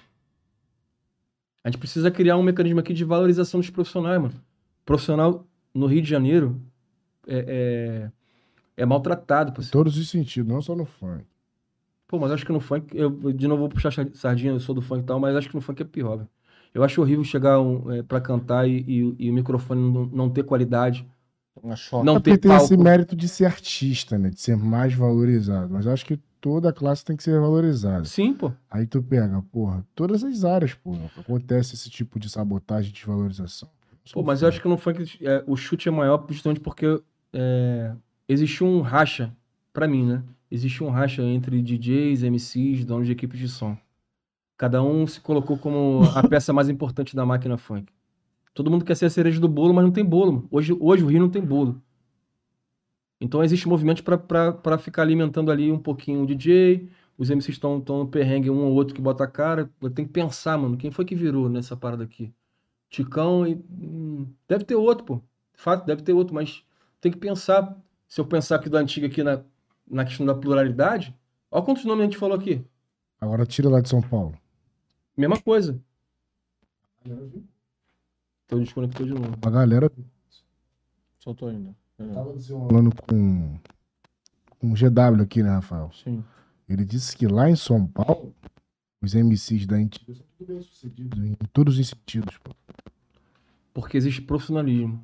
A 1.63 1.69
gente 1.69 1.79
precisa 1.79 2.11
criar 2.11 2.37
um 2.37 2.43
mecanismo 2.43 2.79
aqui 2.79 2.93
de 2.93 3.03
valorização 3.05 3.59
dos 3.59 3.69
profissionais, 3.69 4.21
mano. 4.21 4.33
Profissional 4.85 5.45
no 5.73 5.85
Rio 5.85 6.01
de 6.01 6.09
Janeiro 6.09 6.61
é, 7.27 8.09
é, 8.77 8.83
é 8.83 8.85
maltratado, 8.85 9.59
Em 9.61 9.65
todos 9.67 9.97
os 9.97 10.09
sentidos, 10.09 10.51
não 10.51 10.61
só 10.61 10.75
no 10.75 10.85
funk. 10.85 11.25
Pô, 12.07 12.19
mas 12.19 12.31
acho 12.31 12.45
que 12.45 12.51
no 12.51 12.59
funk, 12.59 12.95
eu 12.95 13.09
de 13.33 13.47
novo 13.47 13.61
vou 13.61 13.69
puxar 13.69 13.91
sardinha, 14.13 14.51
eu 14.51 14.59
sou 14.59 14.75
do 14.75 14.81
funk 14.81 15.01
e 15.03 15.05
tal, 15.05 15.19
mas 15.19 15.35
acho 15.35 15.49
que 15.49 15.55
no 15.55 15.61
funk 15.61 15.81
é 15.81 15.85
pior, 15.85 16.17
velho. 16.17 16.29
Eu 16.73 16.83
acho 16.83 17.01
horrível 17.01 17.23
chegar 17.23 17.59
um, 17.59 17.91
é, 17.91 18.03
pra 18.03 18.19
cantar 18.21 18.67
e, 18.67 18.79
e- 18.87 19.15
e 19.27 19.29
o 19.31 19.33
microfone 19.33 19.81
não, 19.81 20.05
não 20.07 20.29
ter 20.29 20.43
qualidade, 20.43 21.07
não 22.01 22.17
É 22.17 22.19
porque 22.19 22.31
ter 22.31 22.37
tem 22.37 22.53
esse 22.53 22.75
palco. 22.75 22.83
mérito 22.83 23.15
de 23.15 23.27
ser 23.27 23.45
artista, 23.45 24.17
né? 24.17 24.29
De 24.29 24.39
ser 24.39 24.55
mais 24.57 24.93
valorizado. 24.93 25.71
Mas 25.73 25.85
eu 25.85 25.91
acho 25.93 26.05
que 26.05 26.19
toda 26.43 26.73
classe 26.73 27.05
tem 27.05 27.15
que 27.15 27.23
ser 27.23 27.39
valorizada. 27.39 28.03
Sim, 28.03 28.33
pô. 28.33 28.51
Aí 28.69 28.85
tu 28.85 29.01
pega, 29.01 29.41
porra, 29.49 29.87
todas 29.95 30.25
as 30.25 30.43
áreas, 30.43 30.73
pô, 30.73 30.93
acontece 31.17 31.73
esse 31.73 31.89
tipo 31.89 32.19
de 32.19 32.29
sabotagem, 32.29 32.91
de 32.91 32.97
desvalorização. 32.97 33.69
Pô, 34.11 34.21
mas 34.21 34.41
eu 34.41 34.49
acho 34.49 34.61
que 34.61 34.67
no 34.67 34.77
funk 34.77 35.17
é, 35.21 35.41
o 35.47 35.55
chute 35.55 35.87
é 35.87 35.91
maior 35.91 36.25
justamente 36.27 36.59
porque 36.59 37.01
é, 37.31 37.95
existe 38.27 38.61
um 38.61 38.81
racha, 38.81 39.33
pra 39.71 39.87
mim, 39.87 40.05
né? 40.05 40.21
Existe 40.51 40.83
um 40.83 40.89
racha 40.89 41.21
entre 41.23 41.61
DJs, 41.61 42.23
MCs, 42.23 42.83
donos 42.83 43.07
de 43.07 43.13
equipes 43.13 43.39
de 43.39 43.47
som. 43.47 43.77
Cada 44.57 44.83
um 44.83 45.07
se 45.07 45.21
colocou 45.21 45.57
como 45.57 46.01
a 46.13 46.21
peça 46.27 46.51
mais 46.51 46.67
importante 46.67 47.15
da 47.15 47.25
máquina 47.25 47.57
funk. 47.57 47.89
Todo 48.53 48.69
mundo 48.69 48.83
quer 48.83 48.95
ser 48.95 49.05
a 49.05 49.09
cereja 49.09 49.39
do 49.39 49.47
bolo, 49.47 49.73
mas 49.73 49.85
não 49.85 49.91
tem 49.91 50.03
bolo. 50.03 50.45
Hoje, 50.51 50.75
hoje 50.77 51.05
o 51.05 51.07
Rio 51.07 51.21
não 51.21 51.29
tem 51.29 51.41
bolo. 51.41 51.81
Então 53.23 53.41
existe 53.41 53.69
movimento 53.69 54.03
pra 54.03 54.77
ficar 54.77 55.01
alimentando 55.01 55.49
ali 55.49 55.71
um 55.71 55.79
pouquinho 55.79 56.23
o 56.23 56.25
DJ. 56.25 56.89
Os 57.17 57.29
MCs 57.29 57.55
estão 57.55 57.79
no 57.79 58.05
perrengue, 58.05 58.49
um 58.49 58.65
ou 58.65 58.73
outro 58.73 58.93
que 58.93 59.01
bota 59.01 59.23
a 59.23 59.27
cara. 59.27 59.71
Tenho 59.95 60.05
que 60.09 60.13
pensar, 60.13 60.57
mano, 60.57 60.75
quem 60.75 60.91
foi 60.91 61.05
que 61.05 61.15
virou 61.15 61.47
nessa 61.47 61.77
parada 61.77 62.03
aqui? 62.03 62.33
Ticão 62.89 63.47
e. 63.47 63.55
hum, 63.55 64.27
deve 64.45 64.65
ter 64.65 64.75
outro, 64.75 65.05
pô. 65.05 65.15
De 65.55 65.61
fato, 65.61 65.85
deve 65.85 66.01
ter 66.01 66.11
outro, 66.11 66.35
mas 66.35 66.65
tem 66.99 67.13
que 67.13 67.17
pensar. 67.17 67.81
Se 68.09 68.19
eu 68.19 68.25
pensar 68.25 68.57
aqui 68.57 68.67
do 68.67 68.75
antigo 68.75 69.05
aqui 69.05 69.23
na, 69.23 69.41
na 69.89 70.03
questão 70.03 70.25
da 70.25 70.35
pluralidade, 70.35 71.15
olha 71.49 71.63
quantos 71.63 71.85
nomes 71.85 72.01
a 72.01 72.03
gente 72.03 72.17
falou 72.17 72.35
aqui. 72.37 72.61
Agora 73.21 73.45
tira 73.45 73.69
lá 73.69 73.79
de 73.79 73.87
São 73.87 74.01
Paulo. 74.01 74.37
Mesma 75.15 75.39
coisa. 75.39 75.81
Então 77.05 78.59
desconectou 78.59 79.05
de 79.05 79.13
novo. 79.13 79.37
A 79.41 79.49
galera 79.49 79.89
Soltou 81.19 81.47
ainda. 81.47 81.73
É. 81.99 82.05
tava 82.13 82.33
desenrolando 82.33 82.91
com, 82.95 83.59
o 84.61 84.73
GW 84.73 85.21
aqui, 85.21 85.43
né, 85.43 85.49
Rafael? 85.49 85.91
Sim. 85.93 86.23
Ele 86.67 86.85
disse 86.85 87.15
que 87.15 87.27
lá 87.27 87.49
em 87.49 87.55
São 87.55 87.85
Paulo, 87.85 88.33
os 89.01 89.13
MCs 89.13 89.65
da 89.67 89.75
antiga 89.75 90.13
são 90.13 90.25
tudo 90.37 90.53
bem 90.53 90.61
sucedidos 90.61 91.23
em 91.23 91.33
todos 91.51 91.77
os 91.77 91.87
sentidos, 91.87 92.37
pô. 92.37 92.51
Porque 93.73 93.97
existe 93.97 94.21
profissionalismo. 94.21 95.03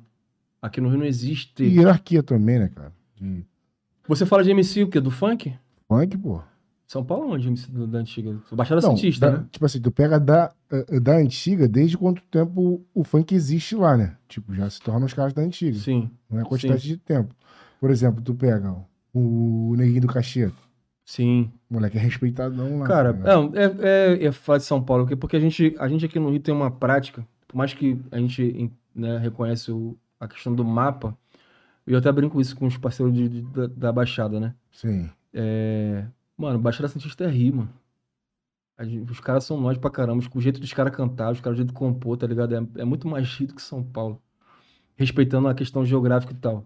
Aqui 0.62 0.80
no 0.80 0.88
Rio 0.88 0.98
não 0.98 1.06
existe. 1.06 1.62
E 1.62 1.76
hierarquia 1.76 2.22
também, 2.22 2.58
né, 2.58 2.68
cara? 2.68 2.92
De 3.16 3.44
Você 4.06 4.24
fala 4.24 4.44
de 4.44 4.50
MC 4.50 4.82
o 4.84 4.88
quê? 4.88 5.00
Do 5.00 5.10
funk? 5.10 5.54
funk, 5.88 6.16
pô. 6.18 6.42
São 6.90 7.04
Paulo 7.04 7.32
onde 7.32 7.46
MC 7.46 7.70
do- 7.70 7.86
da 7.86 7.98
antiga? 8.00 8.36
Baixada 8.50 8.80
Não, 8.80 8.96
Santista, 8.96 9.30
da- 9.30 9.38
né? 9.38 9.46
Tipo 9.52 9.64
assim, 9.64 9.80
tu 9.80 9.92
pega 9.92 10.18
da, 10.18 10.52
eh, 10.72 10.98
da 10.98 11.18
antiga, 11.18 11.68
desde 11.68 11.96
quanto 11.96 12.20
tempo 12.24 12.84
o 12.92 13.04
funk 13.04 13.32
existe 13.32 13.76
lá, 13.76 13.96
né? 13.96 14.16
Tipo, 14.26 14.52
já 14.52 14.68
se 14.68 14.80
tornam 14.82 15.06
os 15.06 15.14
caras 15.14 15.32
da 15.32 15.40
antiga. 15.40 15.78
Sim, 15.78 16.10
Não 16.28 16.40
é 16.40 16.44
quantidade 16.44 16.82
de 16.82 16.96
tempo. 16.96 17.32
Por 17.80 17.92
exemplo, 17.92 18.20
tu 18.20 18.34
pega 18.34 18.74
o 19.14 19.72
Neguinho 19.76 20.00
do 20.00 20.08
Cacheto. 20.08 20.56
sim. 21.04 21.52
O 21.70 21.74
moleque 21.74 21.96
é 21.96 22.00
respeitadão 22.00 22.80
lá. 22.80 22.86
Cara, 22.88 23.12
ligado? 23.12 23.26
não, 23.26 23.52
é, 23.54 24.16
é, 24.18 24.24
é 24.26 24.32
falar 24.32 24.58
de 24.58 24.64
São 24.64 24.82
Paulo, 24.82 25.04
porque- 25.04 25.14
porque 25.16 25.36
a 25.36 25.40
gente, 25.40 25.76
a 25.78 25.86
gente 25.86 26.04
aqui 26.04 26.18
no 26.18 26.30
Rio 26.30 26.40
tem 26.40 26.52
uma 26.52 26.72
prática, 26.72 27.24
por 27.46 27.56
mais 27.56 27.72
que 27.72 28.00
a 28.10 28.18
gente 28.18 28.72
né, 28.96 29.16
reconhece 29.18 29.70
o- 29.70 29.96
a 30.18 30.26
questão 30.26 30.52
do 30.52 30.64
mapa, 30.64 31.16
e 31.86 31.92
eu 31.92 31.98
até 31.98 32.10
brinco 32.10 32.40
isso 32.40 32.56
com 32.56 32.66
os 32.66 32.76
parceiros 32.76 33.14
de- 33.14 33.28
de- 33.28 33.42
da, 33.42 33.66
da 33.68 33.92
Baixada, 33.92 34.40
né? 34.40 34.54
Sim. 34.72 35.08
É, 35.32 36.04
mano, 36.40 36.58
Baixada 36.58 36.88
Santista 36.88 37.24
é 37.24 37.28
rir, 37.28 37.52
mano. 37.52 37.70
A 38.76 38.84
gente- 38.84 39.10
os 39.10 39.20
caras 39.20 39.44
são 39.44 39.60
nós 39.60 39.76
pra 39.76 39.90
caramba, 39.90 40.24
o 40.34 40.40
jeito 40.40 40.58
dos 40.58 40.72
caras 40.72 40.94
cantar, 40.94 41.32
os 41.32 41.40
caras, 41.40 41.56
o 41.56 41.60
jeito 41.60 41.68
de 41.68 41.74
compor, 41.74 42.16
tá 42.16 42.26
ligado? 42.26 42.54
É, 42.54 42.80
é 42.80 42.84
muito 42.84 43.06
mais 43.06 43.26
chique 43.26 43.54
que 43.54 43.62
São 43.62 43.82
Paulo. 43.82 44.20
Respeitando 44.96 45.48
a 45.48 45.54
questão 45.54 45.84
geográfica 45.84 46.32
e 46.32 46.36
tal. 46.36 46.64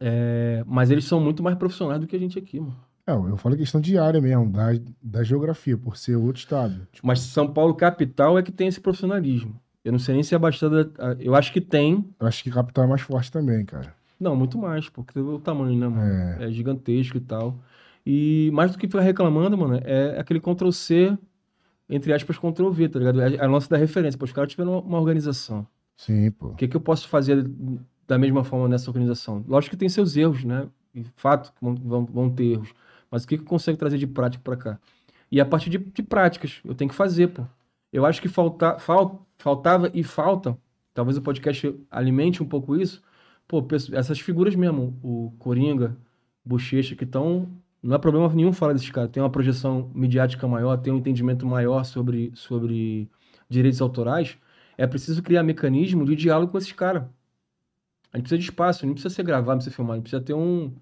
É, 0.00 0.62
mas 0.66 0.90
eles 0.90 1.04
são 1.04 1.20
muito 1.20 1.42
mais 1.42 1.56
profissionais 1.56 2.00
do 2.00 2.06
que 2.06 2.16
a 2.16 2.18
gente 2.18 2.38
aqui, 2.38 2.60
mano. 2.60 2.76
É, 3.06 3.12
eu 3.12 3.36
falo 3.36 3.56
questão 3.56 3.80
de 3.80 3.98
área 3.98 4.20
mesmo, 4.20 4.50
da, 4.50 4.68
da 5.02 5.24
geografia, 5.24 5.76
por 5.76 5.96
ser 5.96 6.16
outro 6.16 6.38
estado. 6.40 6.86
Tipo, 6.92 7.06
Mas 7.06 7.20
São 7.20 7.52
Paulo 7.52 7.74
capital 7.74 8.38
é 8.38 8.42
que 8.42 8.52
tem 8.52 8.68
esse 8.68 8.80
profissionalismo. 8.80 9.58
Eu 9.84 9.90
não 9.92 9.98
sei 9.98 10.14
nem 10.14 10.22
se 10.22 10.34
a 10.34 10.38
Baixada. 10.38 10.92
Eu 11.18 11.34
acho 11.34 11.52
que 11.52 11.60
tem. 11.60 12.08
eu 12.20 12.26
acho 12.26 12.44
que 12.44 12.50
capital 12.50 12.84
é 12.84 12.86
mais 12.88 13.00
forte 13.00 13.32
também, 13.32 13.64
cara. 13.64 13.92
Não, 14.20 14.36
muito 14.36 14.56
mais, 14.56 14.88
porque 14.88 15.18
o 15.18 15.40
tamanho, 15.40 15.76
né, 15.76 15.88
mano? 15.88 16.42
É. 16.42 16.48
É 16.48 16.52
gigantesco 16.52 17.16
e 17.16 17.20
tal. 17.20 17.58
E 18.04 18.50
mais 18.52 18.72
do 18.72 18.78
que 18.78 18.86
ficar 18.86 19.00
reclamando, 19.00 19.56
mano, 19.56 19.80
é 19.84 20.18
aquele 20.18 20.40
Ctrl-C, 20.40 21.16
entre 21.88 22.12
aspas, 22.12 22.36
Ctrl-V, 22.36 22.88
tá 22.88 22.98
ligado? 22.98 23.20
É 23.20 23.44
a 23.44 23.48
nossa 23.48 23.68
da 23.68 23.76
referência. 23.76 24.18
Pô, 24.18 24.24
os 24.24 24.32
caras 24.32 24.50
tiveram 24.50 24.80
uma, 24.80 24.98
organização. 24.98 25.66
Sim, 25.96 26.30
pô. 26.30 26.48
O 26.48 26.54
que, 26.54 26.66
que 26.66 26.76
eu 26.76 26.80
posso 26.80 27.08
fazer 27.08 27.48
da 28.06 28.18
mesma 28.18 28.42
forma 28.42 28.68
nessa 28.68 28.90
organização? 28.90 29.44
Lógico 29.46 29.76
que 29.76 29.78
tem 29.78 29.88
seus 29.88 30.16
erros, 30.16 30.42
né? 30.44 30.68
E 30.94 31.04
fato 31.16 31.52
vão, 31.60 32.04
vão, 32.04 32.30
ter 32.30 32.44
erros. 32.44 32.74
Mas 33.10 33.24
o 33.24 33.28
que, 33.28 33.38
que 33.38 33.44
consegue 33.44 33.78
trazer 33.78 33.98
de 33.98 34.06
prática 34.06 34.42
pra 34.42 34.56
cá? 34.56 34.78
E 35.30 35.40
a 35.40 35.44
partir 35.44 35.70
de, 35.70 35.78
de 35.78 36.02
práticas, 36.02 36.60
eu 36.64 36.74
tenho 36.74 36.90
que 36.90 36.96
fazer, 36.96 37.28
pô. 37.28 37.44
Eu 37.92 38.06
acho 38.06 38.22
que 38.22 38.28
falta, 38.28 38.78
fal, 38.78 39.26
faltava 39.36 39.90
e 39.92 40.02
falta, 40.02 40.56
talvez 40.94 41.16
o 41.18 41.22
podcast 41.22 41.74
alimente 41.90 42.42
um 42.42 42.46
pouco 42.46 42.74
isso. 42.74 43.02
Pô, 43.46 43.62
essas 43.92 44.18
figuras 44.18 44.54
mesmo, 44.54 44.98
o 45.02 45.32
Coringa, 45.38 45.96
Bochecha, 46.44 46.96
que 46.96 47.04
estão. 47.04 47.48
Não 47.82 47.96
é 47.96 47.98
problema 47.98 48.28
nenhum 48.32 48.52
falar 48.52 48.74
desses 48.74 48.90
caras. 48.90 49.10
Tem 49.10 49.22
uma 49.22 49.30
projeção 49.30 49.90
midiática 49.94 50.46
maior, 50.46 50.76
tem 50.76 50.92
um 50.92 50.98
entendimento 50.98 51.44
maior 51.44 51.84
sobre, 51.84 52.30
sobre 52.34 53.10
direitos 53.48 53.80
autorais. 53.80 54.38
É 54.78 54.86
preciso 54.86 55.22
criar 55.22 55.42
mecanismo 55.42 56.04
de 56.04 56.14
diálogo 56.14 56.52
com 56.52 56.58
esses 56.58 56.72
caras. 56.72 57.04
A 58.12 58.18
gente 58.18 58.24
precisa 58.24 58.38
de 58.38 58.44
espaço, 58.44 58.86
não 58.86 58.94
precisa 58.94 59.14
ser 59.14 59.22
gravado, 59.24 59.52
não 59.52 59.56
precisa 59.56 59.74
filmar, 59.74 59.96
gente 59.96 60.04
precisa 60.04 60.22
ter 60.22 60.34
um. 60.34 60.74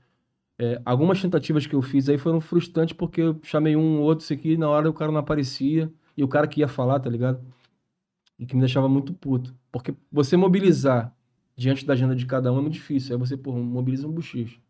é, 0.58 0.80
algumas 0.84 1.20
tentativas 1.22 1.66
que 1.66 1.74
eu 1.74 1.82
fiz 1.82 2.08
aí 2.08 2.18
foram 2.18 2.40
frustrantes 2.40 2.94
porque 2.94 3.22
eu 3.22 3.40
chamei 3.42 3.76
um 3.76 4.00
ou 4.00 4.04
outro 4.04 4.24
isso 4.24 4.32
aqui, 4.32 4.56
na 4.56 4.68
hora 4.68 4.90
o 4.90 4.94
cara 4.94 5.12
não 5.12 5.20
aparecia, 5.20 5.92
e 6.16 6.24
o 6.24 6.28
cara 6.28 6.46
que 6.48 6.60
ia 6.60 6.68
falar, 6.68 7.00
tá 7.00 7.10
ligado? 7.10 7.40
E 8.38 8.46
que 8.46 8.54
me 8.54 8.60
deixava 8.60 8.88
muito 8.88 9.14
puto. 9.14 9.54
Porque 9.72 9.94
você 10.10 10.36
mobilizar 10.36 11.14
diante 11.56 11.86
da 11.86 11.92
agenda 11.94 12.16
de 12.16 12.26
cada 12.26 12.52
um 12.52 12.58
é 12.58 12.62
muito 12.62 12.74
difícil. 12.74 13.14
Aí 13.14 13.20
você, 13.20 13.36
pô, 13.36 13.52
mobiliza 13.52 14.08
um 14.08 14.12
bochicho, 14.12 14.60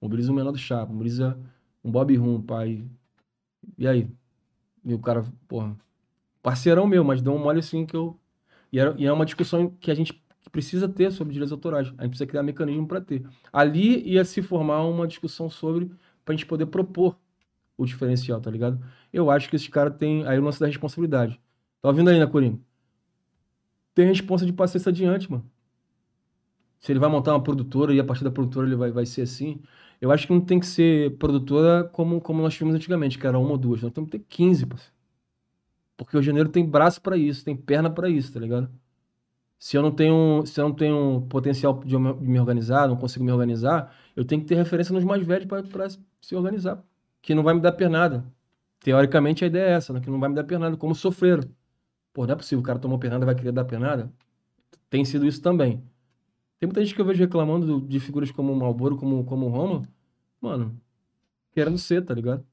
mobiliza 0.00 0.32
um 0.32 0.34
menor 0.34 0.52
do 0.52 0.58
chapa, 0.58 0.92
mobiliza 0.92 1.38
um 1.84 1.90
Bob 1.90 2.16
Rum, 2.16 2.40
pai. 2.42 2.84
E 3.78 3.86
aí? 3.88 4.10
E 4.84 4.94
o 4.94 4.98
cara, 5.00 5.24
porra, 5.48 5.76
parceirão 6.42 6.86
meu, 6.86 7.04
mas 7.04 7.22
deu 7.22 7.34
um 7.34 7.38
mole 7.38 7.60
assim 7.60 7.86
que 7.86 7.96
eu. 7.96 8.18
E, 8.72 8.78
era- 8.80 8.94
e 8.98 9.06
é 9.06 9.12
uma 9.12 9.26
discussão 9.26 9.70
que 9.70 9.90
a 9.90 9.94
gente 9.94 10.22
precisa 10.52 10.88
ter 10.88 11.12
sobre 11.12 11.34
direitos 11.34 11.52
autorais. 11.52 11.88
A 11.98 12.02
gente 12.04 12.10
precisa 12.10 12.26
criar 12.26 12.44
mecanismo 12.44 12.86
para 12.88 13.00
ter. 13.00 13.26
Ali 13.52 14.02
ia 14.08 14.24
se 14.24 14.42
formar 14.42 14.84
uma 14.84 15.06
discussão 15.08 15.50
sobre 15.50 15.90
pra 16.24 16.34
gente 16.34 16.46
poder 16.46 16.66
propor 16.66 17.18
o 17.78 17.86
diferencial, 17.86 18.40
tá 18.40 18.50
ligado? 18.50 18.80
Eu 19.12 19.30
acho 19.30 19.48
que 19.50 19.56
esses 19.56 19.68
caras 19.68 19.96
têm 19.98 20.26
aí 20.26 20.38
o 20.38 20.44
lance 20.44 20.60
da 20.60 20.66
responsabilidade. 20.68 21.40
Tá 21.82 21.88
ouvindo 21.90 22.10
aí, 22.10 22.18
né, 22.20 22.26
Corinho? 22.26 22.64
Tem 23.94 24.06
responsa 24.06 24.46
de 24.46 24.52
passar 24.54 24.78
isso 24.78 24.88
adiante, 24.88 25.30
mano. 25.30 25.50
Se 26.80 26.92
ele 26.92 26.98
vai 27.00 27.08
montar 27.10 27.32
uma 27.32 27.42
produtora 27.42 27.92
e 27.94 28.00
a 28.00 28.04
partir 28.04 28.24
da 28.24 28.30
produtora 28.30 28.66
ele 28.66 28.76
vai, 28.76 28.90
vai 28.90 29.06
ser 29.06 29.22
assim, 29.22 29.60
eu 30.00 30.12
acho 30.12 30.26
que 30.26 30.32
não 30.32 30.40
tem 30.40 30.60
que 30.60 30.66
ser 30.66 31.16
produtora 31.18 31.84
como, 31.84 32.20
como 32.20 32.42
nós 32.42 32.54
tivemos 32.54 32.74
antigamente, 32.74 33.18
que 33.18 33.26
era 33.26 33.38
uma 33.38 33.50
ou 33.50 33.58
duas. 33.58 33.82
Nós 33.82 33.92
temos 33.92 34.10
que 34.10 34.18
ter 34.18 34.24
15, 34.28 34.66
parceiro. 34.66 34.92
Porque 35.96 36.16
o 36.16 36.22
janeiro 36.22 36.48
tem 36.48 36.64
braço 36.64 37.00
pra 37.02 37.16
isso, 37.16 37.44
tem 37.44 37.56
perna 37.56 37.90
pra 37.90 38.08
isso, 38.08 38.32
tá 38.32 38.38
ligado? 38.38 38.70
Se 39.58 39.76
eu 39.76 39.82
não 39.82 39.90
tenho, 39.90 40.46
se 40.46 40.60
eu 40.60 40.68
não 40.68 40.74
tenho 40.74 41.26
potencial 41.28 41.82
de 41.84 41.98
me 41.98 42.38
organizar, 42.38 42.86
não 42.86 42.96
consigo 42.96 43.24
me 43.24 43.32
organizar, 43.32 43.92
eu 44.14 44.24
tenho 44.24 44.40
que 44.40 44.46
ter 44.46 44.54
referência 44.54 44.92
nos 44.94 45.02
mais 45.02 45.26
velhos 45.26 45.46
pra 45.46 45.88
se 46.20 46.36
organizar. 46.36 46.82
Que 47.20 47.34
não 47.34 47.42
vai 47.42 47.54
me 47.54 47.60
dar 47.60 47.72
pernada. 47.72 48.24
Teoricamente 48.80 49.44
a 49.44 49.48
ideia 49.48 49.70
é 49.70 49.72
essa, 49.72 49.92
né? 49.92 50.00
Que 50.00 50.08
não 50.08 50.20
vai 50.20 50.28
me 50.28 50.36
dar 50.36 50.44
pernada, 50.44 50.76
como 50.76 50.94
sofreram. 50.94 51.42
Pô, 52.12 52.26
não 52.26 52.34
é 52.34 52.36
possível, 52.36 52.60
o 52.60 52.62
cara 52.62 52.78
tomou 52.78 52.98
pernada 52.98 53.26
vai 53.26 53.34
querer 53.34 53.52
dar 53.52 53.64
pernada. 53.64 54.12
Tem 54.88 55.04
sido 55.04 55.26
isso 55.26 55.42
também. 55.42 55.82
Tem 56.58 56.66
muita 56.68 56.84
gente 56.84 56.94
que 56.94 57.00
eu 57.00 57.04
vejo 57.04 57.20
reclamando 57.20 57.66
do- 57.80 57.86
de 57.88 58.00
figuras 58.00 58.30
como 58.30 58.52
o 58.52 58.56
Malboro, 58.56 58.96
como, 58.96 59.24
como 59.24 59.46
o 59.46 59.50
Roma. 59.50 59.88
Mano, 60.40 60.80
querendo 61.52 61.78
ser, 61.78 62.04
tá 62.04 62.14
ligado? 62.14 62.46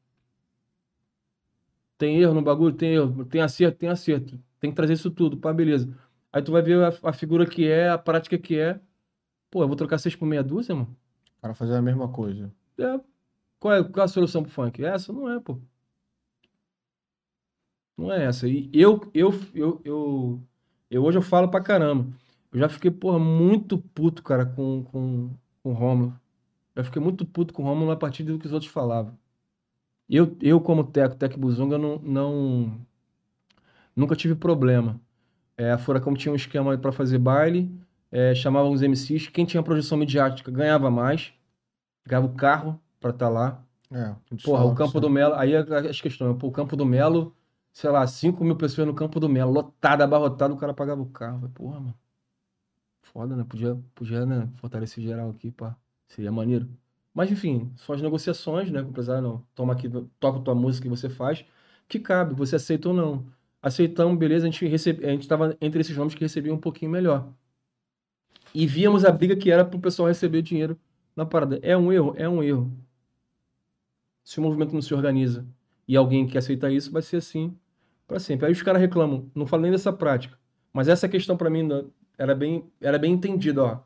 Tem 1.98 2.20
erro 2.22 2.34
no 2.34 2.42
bagulho? 2.42 2.76
Tem 2.76 2.94
erro. 2.96 3.26
Tem 3.26 3.42
acerto? 3.42 3.78
Tem 3.80 3.90
acerto. 3.90 4.40
Tem 4.60 4.70
que 4.70 4.76
trazer 4.76 4.94
isso 4.94 5.12
tudo, 5.12 5.38
pá, 5.38 5.54
beleza. 5.54 5.90
Aí 6.32 6.42
tu 6.42 6.52
vai 6.52 6.62
ver 6.62 6.84
a, 6.84 7.10
a 7.10 7.14
figura 7.14 7.46
que 7.46 7.68
é, 7.68 7.90
a 7.90 7.98
prática 7.98 8.38
que 8.38 8.58
é. 8.60 8.80
Pô, 9.52 9.64
eu 9.64 9.68
vou 9.68 9.78
trocar 9.78 10.00
seis 10.00 10.16
por 10.16 10.26
meia 10.28 10.44
dúzia, 10.44 10.76
mano? 10.76 10.96
O 11.40 11.42
cara 11.42 11.56
fazer 11.56 11.76
a 11.76 11.82
mesma 11.82 12.10
coisa. 12.12 12.54
É. 12.80 13.00
Qual 13.60 13.74
é, 13.76 13.84
qual 13.84 14.04
é 14.04 14.06
a 14.06 14.10
solução 14.10 14.44
pro 14.44 14.52
funk? 14.52 14.84
Essa 14.86 15.14
não 15.14 15.30
é, 15.32 15.40
pô. 15.40 15.60
Não 17.98 18.12
é 18.12 18.26
essa. 18.26 18.48
E 18.48 18.70
eu, 18.74 19.00
eu, 19.14 19.32
eu, 19.54 19.82
eu, 19.86 20.44
eu 20.90 21.04
hoje 21.04 21.18
eu 21.18 21.22
falo 21.22 21.50
pra 21.50 21.62
caramba. 21.62 22.08
Eu 22.56 22.62
já 22.62 22.70
fiquei, 22.70 22.90
porra, 22.90 23.20
muito 23.20 23.78
puto, 23.78 24.24
cara, 24.24 24.46
com, 24.46 24.86
com, 24.86 25.30
com 25.62 25.70
o 25.72 25.74
Rômulo. 25.74 26.18
Eu 26.74 26.86
fiquei 26.86 27.02
muito 27.02 27.26
puto 27.26 27.54
com 27.54 27.62
o 27.62 27.66
Rômulo 27.66 27.92
a 27.92 27.98
partir 27.98 28.24
do 28.24 28.40
que 28.40 28.46
os 28.48 28.54
outros 28.54 28.72
falavam. 28.72 29.18
Eu, 30.10 30.38
eu 30.42 30.62
como 30.62 30.86
Teco, 30.86 31.18
Teco 31.18 31.38
Buzunga, 31.38 31.78
não, 31.78 32.00
não 32.00 32.80
nunca 33.94 34.16
tive 34.16 34.36
problema. 34.36 35.02
É, 35.58 35.74
a 35.74 35.78
Furacão 35.78 36.14
tinha 36.14 36.32
um 36.32 36.36
esquema 36.36 36.78
para 36.78 36.94
fazer 36.94 37.18
baile, 37.18 37.78
é, 38.10 38.34
chamavam 38.34 38.72
os 38.72 38.82
MCs, 38.82 39.28
quem 39.28 39.46
tinha 39.46 39.62
projeção 39.62 39.98
midiática 39.98 40.50
ganhava 40.50 40.90
mais, 40.90 41.34
ganhava 42.06 42.28
o 42.28 42.36
carro 42.36 42.80
para 43.02 43.10
estar 43.10 43.28
lá. 43.28 43.62
É, 43.92 44.16
Porra, 44.42 44.64
o 44.64 44.74
Campo 44.74 45.02
do 45.02 45.10
Melo, 45.10 45.36
aí 45.36 45.54
é 45.56 45.90
as 45.90 46.00
questões, 46.00 46.38
pô, 46.38 46.48
o 46.48 46.52
Campo 46.54 46.78
do 46.78 46.86
Melo, 46.86 47.36
sei 47.74 47.90
lá, 47.90 48.08
5 48.08 48.42
mil 48.46 48.56
pessoas 48.56 48.88
no 48.88 48.96
Campo 48.96 49.20
do 49.20 49.28
Melo, 49.28 49.52
lotado, 49.52 50.04
abarrotado, 50.04 50.54
o 50.54 50.58
cara 50.58 50.74
pagava 50.74 51.02
o 51.02 51.08
carro. 51.08 51.50
Porra, 51.50 51.82
mano, 51.82 52.05
foda, 53.06 53.36
né? 53.36 53.44
Podia, 53.48 53.76
podia 53.94 54.26
né, 54.26 54.50
fortalecer 54.58 55.04
geral 55.04 55.30
aqui, 55.30 55.52
pá, 55.52 55.76
seria 56.08 56.32
maneiro. 56.32 56.68
Mas 57.14 57.32
enfim, 57.32 57.72
são 57.78 57.96
as 57.96 58.02
negociações, 58.02 58.72
né? 58.72 58.82
Com 58.82 58.88
o 58.88 58.92
empresário, 58.92 59.24
não, 59.24 59.44
toma 59.56 59.74
aqui, 59.74 59.90
toca 60.20 60.40
tua 60.42 60.56
música 60.56 60.84
que 60.84 60.90
você 60.90 61.10
faz, 61.10 61.46
que 61.88 62.00
cabe, 62.00 62.36
você 62.36 62.56
aceita 62.58 62.90
ou 62.90 62.96
não. 62.96 63.26
Aceitamos, 63.62 64.18
beleza, 64.18 64.46
a 64.46 64.50
gente, 64.50 64.66
recebe, 64.68 65.06
a 65.06 65.10
gente 65.12 65.28
tava 65.28 65.58
entre 65.62 65.82
esses 65.82 65.96
nomes 65.98 66.14
que 66.14 66.22
recebiam 66.22 66.56
um 66.56 66.60
pouquinho 66.60 66.92
melhor. 66.92 67.34
E 68.54 68.68
víamos 68.68 69.04
a 69.06 69.12
briga 69.12 69.36
que 69.36 69.52
era 69.52 69.66
pro 69.66 69.80
pessoal 69.80 70.08
receber 70.08 70.42
dinheiro 70.42 70.80
na 71.16 71.26
parada. 71.26 71.60
É 71.62 71.76
um 71.76 71.92
erro? 71.92 72.14
É 72.18 72.28
um 72.28 72.44
erro. 72.44 72.72
Se 74.24 74.40
o 74.40 74.44
movimento 74.44 74.74
não 74.74 74.82
se 74.82 74.94
organiza 74.94 75.46
e 75.88 75.96
alguém 75.96 76.28
quer 76.28 76.40
aceitar 76.40 76.72
isso, 76.72 76.92
vai 76.92 77.02
ser 77.02 77.18
assim 77.18 77.58
para 78.08 78.20
sempre. 78.20 78.46
Aí 78.46 78.52
os 78.52 78.62
caras 78.62 78.82
reclamam, 78.82 79.30
não 79.34 79.48
falo 79.48 79.64
nem 79.64 79.72
dessa 79.72 79.92
prática. 79.92 80.38
Mas 80.74 80.88
essa 80.88 81.08
questão 81.08 81.38
para 81.38 81.50
mim 81.50 81.68
era 82.18 82.36
bem, 82.36 82.66
era 82.82 82.98
bem 82.98 83.14
entendida, 83.14 83.64
ó. 83.64 83.80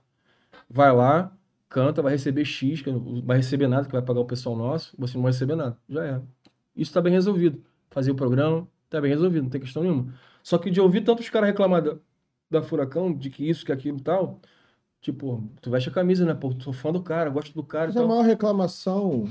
Vai 0.70 0.92
lá, 0.94 1.32
canta, 1.68 2.02
vai 2.02 2.14
receber 2.14 2.46
X, 2.46 2.82
que 2.82 2.92
não 2.92 3.22
vai 3.22 3.38
receber 3.38 3.68
nada, 3.68 3.86
que 3.86 3.92
vai 3.92 4.02
pagar 4.02 4.20
o 4.22 4.26
pessoal 4.26 4.56
nosso, 4.56 4.96
você 4.98 5.18
não 5.18 5.24
vai 5.24 5.32
receber 5.32 5.56
nada. 5.56 5.78
Já 5.88 6.06
é. 6.06 6.22
Isso 6.76 6.94
tá 6.94 7.02
bem 7.02 7.14
resolvido. 7.14 7.64
Fazer 7.90 8.12
o 8.12 8.16
programa, 8.16 8.68
tá 8.90 9.00
bem 9.02 9.12
resolvido, 9.12 9.44
não 9.44 9.50
tem 9.50 9.62
questão 9.62 9.84
nenhuma. 9.84 10.14
Só 10.44 10.58
que 10.58 10.70
de 10.70 10.80
ouvir 10.80 11.02
tantos 11.02 11.30
caras 11.30 11.50
reclamar 11.50 11.82
da, 11.82 11.98
da 12.50 12.62
Furacão, 12.62 13.14
de 13.14 13.30
que 13.30 13.48
isso, 13.48 13.66
que 13.66 13.72
aquilo 13.72 13.98
e 13.98 14.02
tal, 14.02 14.40
tipo, 15.02 15.44
tu 15.62 15.70
veste 15.70 15.90
a 15.90 15.92
camisa, 15.92 16.26
né? 16.26 16.34
Pô, 16.34 16.54
sou 16.60 16.74
fã 16.74 16.92
do 16.92 17.02
cara, 17.02 17.30
gosto 17.30 17.54
do 17.54 17.64
cara 17.64 17.88
Mas 17.88 17.98
a 17.98 18.06
maior 18.06 18.24
reclamação 18.24 19.28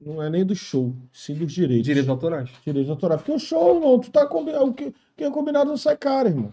não 0.00 0.22
é 0.22 0.28
nem 0.28 0.44
do 0.44 0.54
show, 0.54 0.94
sim 1.12 1.34
dos 1.34 1.52
direitos. 1.52 1.86
Direitos 1.86 2.08
autorais. 2.08 2.50
Direitos 2.64 2.90
autorais. 2.90 3.20
Porque 3.20 3.32
o 3.32 3.38
show, 3.38 3.76
irmão, 3.76 3.98
tu 3.98 4.10
tá 4.10 4.26
combinado. 4.26 4.64
O 4.64 4.74
que, 4.74 4.92
que 5.16 5.24
é 5.24 5.30
combinado 5.30 5.70
não 5.70 5.76
sai 5.76 5.96
caro, 5.96 6.28
irmão. 6.28 6.52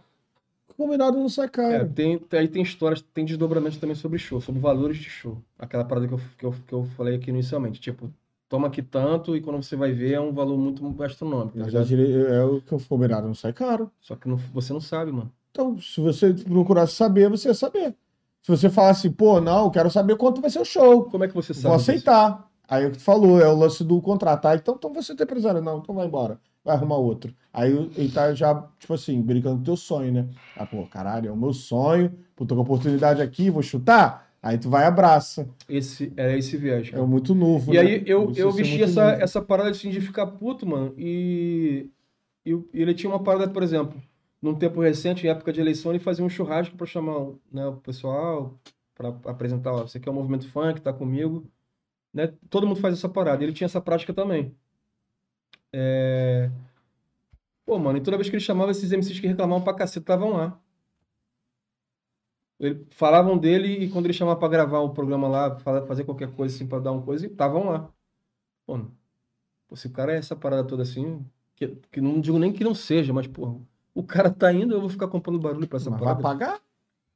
Combinado 0.80 1.18
não 1.18 1.28
sai 1.28 1.46
É, 1.46 1.50
caro. 1.50 1.90
tem, 1.94 2.18
tem- 2.18 2.40
aí 2.40 2.48
tem 2.48 2.62
histórias, 2.64 3.02
tem 3.14 3.26
desdobramentos 3.26 3.78
também 3.78 3.96
sobre 3.96 4.18
show, 4.18 4.40
sobre 4.40 4.62
valores 4.62 4.98
de 4.98 5.10
show. 5.10 5.38
Aquela 5.58 5.84
parada 5.84 6.08
que 6.08 6.14
eu, 6.14 6.20
que 6.38 6.46
eu, 6.46 6.54
que 6.68 6.74
eu 6.74 6.84
falei 6.96 7.16
aqui 7.16 7.30
inicialmente. 7.30 7.82
Tipo, 7.82 8.10
toma 8.48 8.68
aqui 8.68 8.82
tanto 8.82 9.36
e 9.36 9.42
quando 9.42 9.62
você 9.62 9.76
vai 9.76 9.92
ver 9.92 10.14
é 10.14 10.20
um 10.22 10.32
valor 10.34 10.58
muito 10.58 10.82
astronômico. 11.04 11.58
tá 11.58 11.66
Mas 11.66 11.74
ligado? 11.74 11.94
é, 11.94 12.38
é 12.38 12.44
o 12.46 12.62
que 12.62 12.74
o 12.74 12.80
combinado 12.80 13.28
não 13.28 13.36
sai 13.36 13.52
caro. 13.52 13.92
Só 14.00 14.16
que 14.16 14.30
não- 14.30 14.38
você 14.38 14.72
não 14.72 14.80
sabe, 14.82 15.12
mano. 15.12 15.30
Então, 15.52 15.78
se 15.82 16.00
você 16.00 16.34
procurasse 16.34 16.94
saber, 16.94 17.30
você 17.30 17.50
ia 17.50 17.54
saber. 17.54 17.94
Se 18.42 18.50
você 18.50 18.70
falasse, 18.70 19.10
pô, 19.10 19.42
não, 19.42 19.66
eu 19.66 19.72
quero 19.72 19.92
saber 19.92 20.16
quanto 20.16 20.40
vai 20.40 20.50
ser 20.50 20.60
o 20.60 20.66
show. 20.66 21.04
Como 21.06 21.26
é 21.26 21.28
que 21.28 21.36
você 21.36 21.54
sabe? 21.54 21.68
Vou 21.68 21.76
disso? 21.78 21.92
aceitar. 21.92 22.50
Aí 22.70 22.86
o 22.86 22.92
que 22.92 22.98
tu 22.98 23.04
falou, 23.04 23.42
é 23.42 23.48
o 23.50 23.56
lance 23.58 23.84
do 23.84 24.02
contrato. 24.02 24.46
Ah, 24.46 24.56
então, 24.56 24.76
então 24.78 24.94
você 24.94 25.14
tem 25.14 25.26
empresário. 25.26 25.62
Não, 25.62 25.80
então 25.80 25.94
vai 25.94 26.08
embora. 26.08 26.40
Vai 26.64 26.76
arrumar 26.76 26.98
outro. 26.98 27.34
Aí 27.52 27.72
ele 27.98 28.12
tá 28.12 28.34
já, 28.34 28.54
tipo 28.80 28.94
assim, 28.94 29.22
brincando 29.22 29.58
com 29.58 29.64
teu 29.64 29.78
sonho, 29.78 30.12
né? 30.12 30.30
Ah, 30.56 30.66
pô, 30.66 30.86
caralho, 30.86 31.30
é 31.30 31.32
o 31.32 31.38
meu 31.38 31.54
sonho. 31.54 32.14
Pô, 32.36 32.46
tô 32.46 32.56
com 32.56 32.62
a 32.62 32.64
oportunidade 32.64 33.22
aqui, 33.22 33.50
vou 33.50 33.64
chutar. 33.64 34.30
Aí 34.42 34.58
tu 34.58 34.70
vai 34.70 34.84
e 34.84 34.88
abraça. 34.88 35.50
Esse, 35.68 36.14
era 36.16 36.38
esse 36.38 36.56
viés, 36.58 36.92
É 36.94 37.02
muito 37.02 37.36
novo, 37.36 37.74
E 37.74 37.76
né? 37.76 37.82
aí 37.82 38.04
eu, 38.06 38.32
eu 38.36 38.52
ser 38.52 38.64
vesti 38.64 38.84
essa, 38.84 39.12
novo. 39.12 39.24
essa 39.24 39.42
parada 39.42 39.70
assim, 39.70 39.90
de 39.90 40.00
ficar 40.00 40.28
puto, 40.28 40.66
mano. 40.66 40.94
E, 40.98 41.90
e 42.46 42.54
ele 42.74 42.94
tinha 42.94 43.10
uma 43.10 43.22
parada, 43.22 43.50
por 43.50 43.64
exemplo, 43.64 44.02
num 44.42 44.56
tempo 44.56 44.80
recente, 44.80 45.26
em 45.28 45.30
época 45.30 45.52
de 45.52 45.60
eleição, 45.60 45.92
ele 45.92 46.00
fazia 46.00 46.24
um 46.24 46.30
churrasco 46.30 46.76
pra 46.78 46.86
chamar 46.88 47.32
né, 47.52 47.68
o 47.68 47.78
pessoal, 47.78 48.58
pra 48.96 49.10
apresentar, 49.26 49.74
ó, 49.74 49.82
você 49.88 50.00
é 50.04 50.10
o 50.10 50.14
movimento 50.14 50.48
funk, 50.50 50.82
tá 50.82 50.94
comigo. 50.94 51.46
Né? 52.14 52.34
Todo 52.50 52.68
mundo 52.68 52.80
faz 52.80 52.96
essa 52.96 53.10
parada. 53.10 53.44
Ele 53.44 53.54
tinha 53.54 53.66
essa 53.66 53.82
prática 53.82 54.14
também. 54.14 54.56
É... 55.74 56.50
Pô, 57.66 57.78
mano, 57.80 57.98
e 57.98 58.02
toda 58.04 58.18
vez 58.18 58.30
que 58.30 58.36
ele 58.36 58.44
chamava 58.44 58.72
esses 58.72 58.92
MCs 58.92 59.20
que 59.22 59.28
reclamavam 59.28 59.64
pra 59.64 59.74
cacete, 59.74 60.00
estavam 60.00 60.32
lá. 60.34 60.60
Ele, 62.60 62.86
falavam 62.92 63.38
dele 63.38 63.68
e 63.86 63.90
quando 63.90 64.06
ele 64.06 64.14
chamava 64.14 64.40
pra 64.40 64.48
gravar 64.50 64.80
o 64.80 64.94
programa 64.94 65.28
lá, 65.28 65.58
fa- 65.60 65.86
fazer 65.86 66.04
qualquer 66.06 66.34
coisa 66.36 66.56
assim 66.56 66.68
pra 66.68 66.80
dar 66.80 66.92
uma 66.92 67.02
coisa, 67.04 67.26
estavam 67.26 67.66
lá. 67.70 67.92
Pô, 69.68 69.76
se 69.76 69.88
o 69.88 69.92
cara 69.92 70.14
é 70.14 70.18
essa 70.18 70.36
parada 70.36 70.68
toda 70.68 70.84
assim, 70.84 71.26
que, 71.56 71.68
que 71.92 72.02
não 72.02 72.20
digo 72.20 72.40
nem 72.40 72.52
que 72.52 72.64
não 72.64 72.74
seja, 72.76 73.14
mas, 73.14 73.28
pô, 73.28 73.62
o 73.94 74.04
cara 74.04 74.32
tá 74.34 74.52
indo, 74.52 74.74
eu 74.74 74.82
vou 74.82 74.90
ficar 74.90 75.08
comprando 75.08 75.40
barulho 75.40 75.68
pra 75.68 75.78
essa 75.78 75.92
Mas 75.92 76.02
vai 76.02 76.16
parada. 76.16 76.20
pagar? 76.20 76.62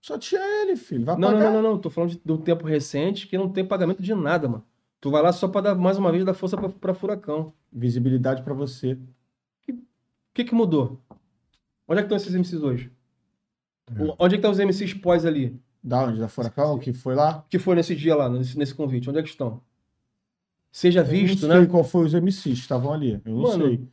Só 0.02 0.18
tinha 0.20 0.42
ele, 0.64 0.76
filho. 0.76 1.06
Vai 1.06 1.16
Não, 1.16 1.32
não, 1.32 1.40
pagar. 1.40 1.52
não, 1.52 1.52
não, 1.52 1.62
não. 1.62 1.80
Tô 1.82 1.90
falando 1.90 2.12
de, 2.12 2.20
de 2.24 2.32
um 2.32 2.42
tempo 2.42 2.66
recente 2.66 3.28
que 3.28 3.38
não 3.38 3.52
tem 3.52 3.66
pagamento 3.68 4.02
de 4.02 4.14
nada, 4.14 4.48
mano. 4.50 4.66
Tu 5.04 5.12
vai 5.12 5.22
lá 5.22 5.34
só 5.34 5.50
pra 5.50 5.60
dar, 5.60 5.76
mais 5.76 5.98
uma 5.98 6.14
vez, 6.14 6.24
dar 6.24 6.34
força 6.34 6.56
pra 6.56 6.94
furacão. 6.94 7.52
Visibilidade 7.70 8.42
pra 8.42 8.54
você. 8.54 8.94
O 9.68 9.74
que 10.34 10.46
que 10.46 10.56
mudou? 10.56 10.98
Onde 11.86 12.00
é 12.00 12.04
que 12.04 12.14
estão 12.14 12.16
esses 12.16 12.34
MCs 12.34 12.64
hoje? 12.64 12.90
É. 13.94 14.02
Onde 14.18 14.36
é 14.36 14.38
que 14.40 14.48
estão 14.48 14.52
os 14.52 14.60
MCs 14.60 14.94
pós 14.94 15.26
ali? 15.26 15.60
Da 15.84 16.06
onde? 16.06 16.22
Da 16.22 16.30
Furacão, 16.30 16.80
que 16.80 16.94
foi 16.94 17.16
lá? 17.16 17.46
Que 17.50 17.60
foi 17.60 17.76
nesse 17.76 17.94
dia 17.94 18.16
lá, 18.16 18.30
nesse, 18.30 18.58
nesse 18.58 18.74
convite? 18.74 19.10
Onde 19.10 19.20
é 19.20 19.24
que 19.24 19.28
estão? 19.28 19.62
Seja 20.72 21.02
Eu 21.02 21.06
visto, 21.06 21.48
não 21.48 21.56
sei 21.56 21.62
né? 21.64 21.68
qual 21.68 21.84
foi 21.84 22.06
os 22.06 22.14
MCs 22.14 22.42
que 22.42 22.50
estavam 22.62 22.94
ali. 22.94 23.22
Eu 23.26 23.34
não 23.34 23.42
Mano. 23.42 23.66
sei. 23.66 23.86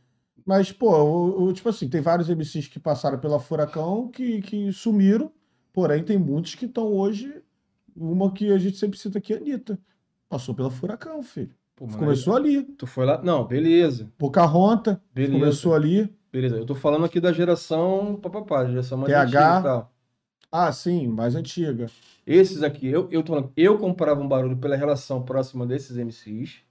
Mas, 0.45 0.71
pô, 0.71 1.51
tipo 1.51 1.67
assim, 1.67 1.89
tem 1.89 1.99
vários 1.99 2.29
MCs 2.29 2.69
que 2.69 2.79
passaram 2.79 3.19
pela 3.19 3.37
Furacão 3.37 4.07
que, 4.07 4.41
que 4.43 4.71
sumiram, 4.71 5.29
porém 5.73 6.05
tem 6.05 6.17
muitos 6.17 6.55
que 6.55 6.67
estão 6.67 6.85
hoje. 6.85 7.43
Uma 7.93 8.31
que 8.31 8.49
a 8.49 8.57
gente 8.57 8.77
sempre 8.77 8.97
cita 8.97 9.17
aqui, 9.17 9.33
a 9.33 9.35
Anitta. 9.35 9.77
Passou 10.31 10.55
pela 10.55 10.71
Furacão, 10.71 11.21
filho. 11.21 11.53
Pô, 11.75 11.85
Começou 11.85 12.33
ali. 12.37 12.63
Tu 12.63 12.87
foi 12.87 13.05
lá? 13.05 13.21
Não, 13.21 13.45
beleza. 13.45 14.09
Pocahontas, 14.17 14.97
Beleza. 15.13 15.39
começou 15.39 15.75
ali. 15.75 16.09
Beleza. 16.31 16.55
Eu 16.55 16.65
tô 16.65 16.73
falando 16.73 17.03
aqui 17.03 17.19
da 17.19 17.33
geração 17.33 18.15
papapá, 18.15 18.65
geração 18.65 18.97
mais 18.97 19.11
TH. 19.11 19.25
antiga 19.25 19.59
e 19.59 19.63
tal. 19.63 19.93
Ah, 20.49 20.71
sim, 20.71 21.07
mais 21.07 21.35
antiga. 21.35 21.87
Esses 22.25 22.63
aqui, 22.63 22.87
eu, 22.87 23.09
eu 23.11 23.23
tô 23.23 23.51
eu 23.57 23.77
comprava 23.77 24.21
um 24.21 24.27
barulho 24.27 24.55
pela 24.57 24.77
relação 24.77 25.21
próxima 25.23 25.67
desses 25.67 25.97
MCs. 25.97 26.61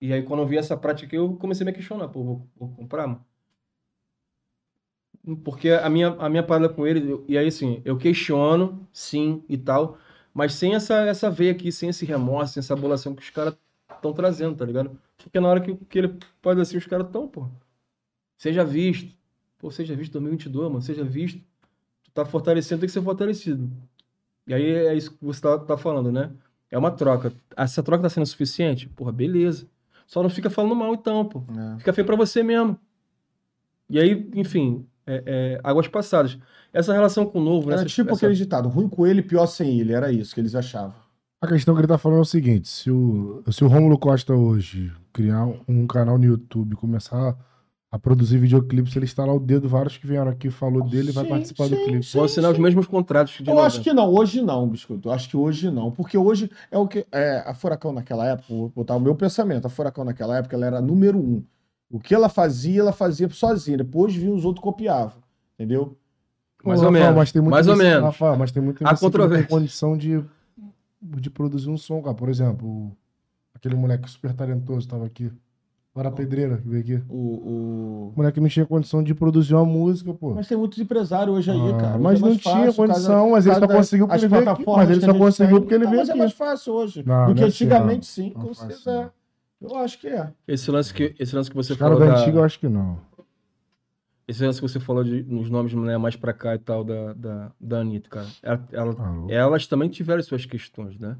E 0.00 0.12
aí, 0.12 0.22
quando 0.24 0.40
eu 0.42 0.46
vi 0.48 0.58
essa 0.58 0.76
prática 0.76 1.06
aqui, 1.06 1.16
eu 1.16 1.36
comecei 1.36 1.64
a 1.64 1.66
me 1.66 1.72
questionar, 1.72 2.08
pô, 2.08 2.24
vou, 2.24 2.48
vou 2.56 2.68
comprar, 2.74 3.06
mano? 3.06 3.24
Porque 5.44 5.70
a 5.70 5.88
minha, 5.88 6.08
a 6.18 6.28
minha 6.28 6.42
parada 6.42 6.68
com 6.68 6.84
ele, 6.86 7.08
eu- 7.12 7.24
e 7.28 7.38
aí 7.38 7.46
assim, 7.46 7.80
eu 7.84 7.96
questiono, 7.96 8.86
sim, 8.92 9.44
e 9.48 9.56
tal, 9.56 9.96
mas 10.34 10.54
sem 10.54 10.74
essa, 10.74 10.94
essa 11.04 11.30
veia 11.30 11.52
aqui, 11.52 11.70
sem 11.70 11.88
esse 11.88 12.04
remorso, 12.04 12.54
sem 12.54 12.60
essa 12.60 12.74
abolação 12.74 13.14
que 13.14 13.22
os 13.22 13.30
caras 13.30 13.54
estão 13.94 14.12
trazendo, 14.12 14.56
tá 14.56 14.64
ligado? 14.64 14.98
Porque 15.18 15.38
na 15.38 15.48
hora 15.48 15.60
que, 15.60 15.74
que 15.74 15.98
ele 15.98 16.18
faz 16.40 16.58
assim, 16.58 16.76
os 16.76 16.86
caras 16.86 17.06
estão, 17.06 17.28
pô. 17.28 17.46
Seja 18.36 18.64
visto. 18.64 19.14
Pô, 19.58 19.70
seja 19.70 19.94
visto 19.94 20.12
2022, 20.12 20.68
mano, 20.68 20.82
seja 20.82 21.04
visto. 21.04 21.40
Tu 22.02 22.10
tá 22.12 22.24
fortalecendo, 22.24 22.80
tem 22.80 22.88
que 22.88 22.92
ser 22.92 23.02
fortalecido. 23.02 23.70
E 24.46 24.54
aí 24.54 24.64
é 24.64 24.94
isso 24.94 25.12
que 25.12 25.24
você 25.24 25.40
tá, 25.40 25.58
tá 25.58 25.76
falando, 25.76 26.10
né? 26.10 26.32
É 26.70 26.78
uma 26.78 26.90
troca. 26.90 27.32
Essa 27.56 27.82
troca 27.82 28.02
tá 28.02 28.08
sendo 28.08 28.26
suficiente? 28.26 28.88
Porra, 28.88 29.12
beleza. 29.12 29.68
Só 30.06 30.22
não 30.22 30.30
fica 30.30 30.50
falando 30.50 30.74
mal 30.74 30.94
então, 30.94 31.24
pô. 31.24 31.44
É. 31.74 31.78
Fica 31.78 31.92
feio 31.92 32.06
pra 32.06 32.16
você 32.16 32.42
mesmo. 32.42 32.78
E 33.88 34.00
aí, 34.00 34.28
enfim, 34.34 34.86
é, 35.06 35.22
é, 35.26 35.60
águas 35.64 35.88
passadas. 35.88 36.38
Essa 36.72 36.92
relação 36.92 37.26
com 37.26 37.38
o 37.40 37.44
novo, 37.44 37.66
né? 37.68 37.74
Era 37.74 37.82
essa- 37.82 37.90
tipo 37.94 38.10
essa- 38.10 38.18
aquele 38.26 38.34
ditado, 38.34 38.68
ruim 38.68 38.88
com 38.88 39.06
ele, 39.06 39.22
pior 39.22 39.46
sem 39.46 39.78
ele. 39.80 39.92
Era 39.92 40.10
isso 40.12 40.34
que 40.34 40.40
eles 40.40 40.54
achavam. 40.54 40.94
A 41.42 41.46
questão 41.46 41.74
que 41.74 41.80
ele 41.80 41.88
tá 41.88 41.98
falando 41.98 42.18
é 42.18 42.22
o 42.22 42.24
seguinte: 42.24 42.68
se 42.68 42.90
o, 42.90 43.42
se 43.50 43.64
o 43.64 43.68
Rômulo 43.68 43.98
Costa 43.98 44.32
hoje 44.34 44.92
criar 45.12 45.44
um 45.68 45.86
canal 45.86 46.16
no 46.16 46.24
YouTube, 46.24 46.76
começar 46.76 47.36
a 47.90 47.98
produzir 47.98 48.38
videoclipes, 48.38 48.96
ele 48.96 49.04
instalar 49.04 49.34
o 49.36 49.38
dedo, 49.40 49.68
vários 49.68 49.98
que 49.98 50.06
vieram 50.06 50.30
aqui 50.30 50.48
falou 50.48 50.82
dele 50.88 51.10
e 51.10 51.12
vai 51.12 51.24
Sim, 51.24 51.30
participar 51.30 51.68
do 51.68 51.76
sim, 51.76 51.84
clipe. 51.84 52.02
sim. 52.06 52.16
Vão 52.16 52.24
assinar 52.24 52.50
os 52.52 52.58
mesmos 52.58 52.86
contratos 52.86 53.34
de 53.34 53.46
Eu 53.50 53.58
acho 53.58 53.78
90. 53.78 53.82
que 53.82 53.92
não, 53.92 54.08
hoje 54.14 54.40
não, 54.40 54.66
biscoito. 54.66 55.08
Eu 55.08 55.12
acho 55.12 55.28
que 55.28 55.36
hoje 55.36 55.70
não, 55.70 55.90
porque 55.90 56.16
hoje 56.16 56.50
é 56.70 56.78
o 56.78 56.88
que 56.88 57.04
é, 57.12 57.42
a 57.44 57.52
Furacão 57.52 57.92
naquela 57.92 58.26
época, 58.26 58.46
vou 58.48 58.68
botar 58.70 58.96
o 58.96 59.00
meu 59.00 59.14
pensamento, 59.14 59.66
a 59.66 59.68
Furacão 59.68 60.04
naquela 60.04 60.38
época 60.38 60.56
ela 60.56 60.64
era 60.64 60.80
número 60.80 61.18
um. 61.18 61.42
O 61.92 62.00
que 62.00 62.14
ela 62.14 62.28
fazia, 62.30 62.80
ela 62.80 62.92
fazia 62.92 63.28
sozinha. 63.28 63.76
Depois 63.76 64.14
vinha 64.14 64.32
os 64.32 64.44
outros 64.46 64.64
copiavam, 64.64 65.22
entendeu? 65.54 65.96
Mais 66.64 66.80
Ô, 66.80 66.86
ou 66.86 66.90
Rafael, 66.90 67.04
menos. 67.04 67.16
mas 67.18 67.32
tem 67.32 67.42
muito 67.42 67.50
Mais 67.52 67.68
ou 67.68 67.76
menos. 67.76 68.02
Rafael, 68.02 68.36
mas 68.38 68.50
tem 68.50 68.62
muito 68.62 68.82
não 68.82 68.90
tem 68.90 68.98
controvérsia. 68.98 69.46
condição 69.48 69.96
de, 69.96 70.24
de 71.02 71.28
produzir 71.28 71.68
um 71.68 71.76
som, 71.76 72.00
cara. 72.00 72.14
Por 72.14 72.28
exemplo, 72.30 72.66
o- 72.66 72.96
aquele 73.54 73.74
moleque 73.74 74.08
super 74.10 74.32
talentoso 74.32 74.88
tava 74.88 75.04
aqui. 75.04 75.30
Na 75.94 76.10
pedreira, 76.10 76.56
que 76.56 76.66
veio 76.66 76.80
aqui. 76.82 77.02
O, 77.06 77.14
o- 77.16 78.08
O 78.08 78.16
moleque 78.16 78.40
não 78.40 78.48
tinha 78.48 78.64
condição 78.64 79.02
de 79.02 79.14
produzir 79.14 79.54
uma 79.54 79.66
música, 79.66 80.14
pô. 80.14 80.30
Mas 80.32 80.48
tem 80.48 80.56
muitos 80.56 80.78
empresários 80.78 81.36
hoje 81.36 81.50
aí, 81.50 81.70
Ah, 81.74 81.76
cara. 81.76 81.98
Mas 81.98 82.22
é 82.22 82.24
não 82.26 82.34
tinha 82.34 82.72
condição, 82.72 83.30
mas 83.32 83.44
ele 83.44 83.56
só 83.56 83.68
conseguiu 83.68 84.08
porque 84.08 84.24
ele 84.24 84.28
veio 84.28 84.48
aqui. 84.50 84.64
Mas 84.66 84.88
ele 84.90 85.00
só 85.02 85.10
a 85.10 85.18
conseguiu 85.18 85.60
porque 85.60 85.74
ele 85.74 85.84
veio 85.86 85.98
mas 85.98 86.08
é 86.08 86.12
aqui. 86.12 86.18
mais 86.18 86.32
fácil 86.32 86.72
hoje 86.72 87.02
Não, 87.04 87.26
do 87.26 87.34
que 87.34 87.42
é 87.42 87.46
assim, 87.46 87.64
antigamente, 87.66 88.06
sim, 88.06 88.30
com 88.30 88.54
faz 88.54 88.58
certeza. 88.80 89.12
Eu 89.62 89.76
acho 89.76 89.98
que 89.98 90.08
é. 90.08 90.32
Esse 90.46 90.70
lance 90.70 90.92
que, 90.92 91.14
esse 91.18 91.34
lance 91.34 91.50
que 91.50 91.56
você 91.56 91.72
Os 91.72 91.78
falou 91.78 91.98
da 91.98 92.06
da, 92.06 92.20
antiga 92.20 92.38
eu 92.38 92.44
acho 92.44 92.58
que 92.58 92.68
não. 92.68 93.00
esse 94.26 94.44
lance 94.44 94.60
que 94.60 94.68
você 94.68 94.80
falou 94.80 95.02
de, 95.04 95.22
nos 95.24 95.50
nomes 95.50 95.74
né, 95.74 95.96
mais 95.98 96.16
pra 96.16 96.32
cá 96.32 96.54
e 96.54 96.58
tal 96.58 96.84
da, 96.84 97.12
da, 97.12 97.52
da 97.60 97.80
Anitta, 97.80 98.08
cara. 98.08 98.26
Ela- 98.42 98.68
ela- 98.72 98.96
Ah, 98.98 99.10
louco. 99.10 99.32
elas 99.32 99.66
também 99.66 99.88
tiveram 99.88 100.22
suas 100.22 100.46
questões, 100.46 100.98
né? 100.98 101.16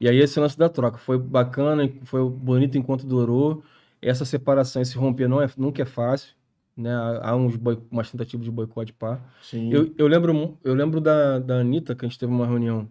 E 0.00 0.08
aí 0.08 0.18
esse 0.18 0.38
lance 0.40 0.58
da 0.58 0.68
troca 0.68 0.98
foi 0.98 1.18
bacana, 1.18 1.90
foi 2.04 2.28
bonito 2.28 2.78
enquanto 2.78 3.06
durou. 3.06 3.62
Essa 4.02 4.24
separação, 4.24 4.82
esse 4.82 4.96
romper 4.96 5.28
não 5.28 5.42
é, 5.42 5.48
nunca 5.56 5.82
é 5.82 5.86
fácil, 5.86 6.34
né? 6.76 6.90
Há 7.22 7.34
uns 7.36 7.56
boi, 7.56 7.82
umas 7.90 8.10
tentativas 8.10 8.44
de 8.44 8.50
boicote 8.52 8.92
pá. 8.92 9.20
Sim. 9.42 9.72
Eu, 9.72 9.94
eu 9.98 10.06
lembro, 10.08 10.58
eu 10.64 10.74
lembro 10.74 11.00
da, 11.00 11.38
da 11.40 11.60
Anitta, 11.60 11.96
que 11.96 12.04
a 12.06 12.08
gente 12.08 12.18
teve 12.18 12.32
uma 12.32 12.46
reunião, 12.46 12.88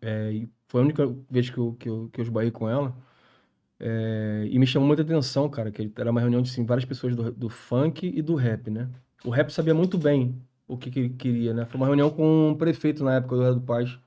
é, 0.00 0.32
e 0.32 0.50
foi 0.68 0.80
a 0.80 0.84
única 0.84 1.06
vez 1.30 1.50
que 1.50 1.58
eu, 1.58 1.74
que 1.74 1.88
eu, 1.88 2.08
que 2.12 2.20
eu 2.20 2.24
esbarrei 2.24 2.50
com 2.50 2.68
ela, 2.68 2.94
é, 3.80 4.46
e 4.50 4.58
me 4.58 4.66
chamou 4.66 4.86
muita 4.86 5.02
atenção, 5.02 5.48
cara, 5.48 5.70
que 5.70 5.90
era 5.96 6.10
uma 6.10 6.20
reunião 6.20 6.42
de 6.42 6.50
assim, 6.50 6.64
várias 6.64 6.84
pessoas 6.84 7.14
do, 7.14 7.30
do 7.30 7.48
funk 7.48 8.10
e 8.12 8.20
do 8.20 8.34
rap, 8.34 8.70
né? 8.70 8.88
O 9.24 9.30
rap 9.30 9.50
sabia 9.50 9.74
muito 9.74 9.96
bem 9.96 10.40
o 10.66 10.76
que, 10.76 10.90
que 10.90 10.98
ele 10.98 11.10
queria, 11.10 11.54
né? 11.54 11.64
Foi 11.64 11.80
uma 11.80 11.86
reunião 11.86 12.10
com 12.10 12.50
o 12.52 12.56
prefeito 12.56 13.04
na 13.04 13.14
época 13.14 13.36
do 13.36 13.42
Eduardo 13.42 13.60
Paz, 13.62 13.98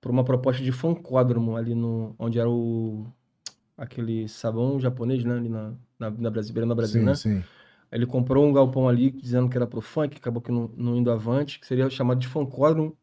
por 0.00 0.10
uma 0.10 0.24
proposta 0.24 0.62
de 0.62 0.72
funkódromo 0.72 1.56
ali 1.56 1.74
no, 1.74 2.14
onde 2.18 2.38
era 2.38 2.48
o, 2.48 3.06
aquele 3.76 4.28
sabão 4.28 4.80
japonês, 4.80 5.24
né? 5.24 5.34
Ali 5.34 5.48
na, 5.48 5.74
na, 5.98 6.10
na 6.10 6.30
Brasil, 6.30 6.54
beirando 6.54 6.72
a 6.72 6.76
Brasil, 6.76 7.00
sim, 7.00 7.06
né? 7.06 7.14
sim. 7.14 7.44
Ele 7.90 8.06
comprou 8.06 8.46
um 8.46 8.52
galpão 8.52 8.88
ali 8.88 9.10
dizendo 9.10 9.50
que 9.50 9.56
era 9.56 9.66
pro 9.66 9.82
funk, 9.82 10.16
acabou 10.16 10.40
que 10.40 10.50
não, 10.50 10.70
não 10.74 10.96
indo 10.96 11.10
avante, 11.10 11.60
que 11.60 11.66
seria 11.66 11.90
chamado 11.90 12.18
de 12.18 12.26
funkódromo. 12.26 12.96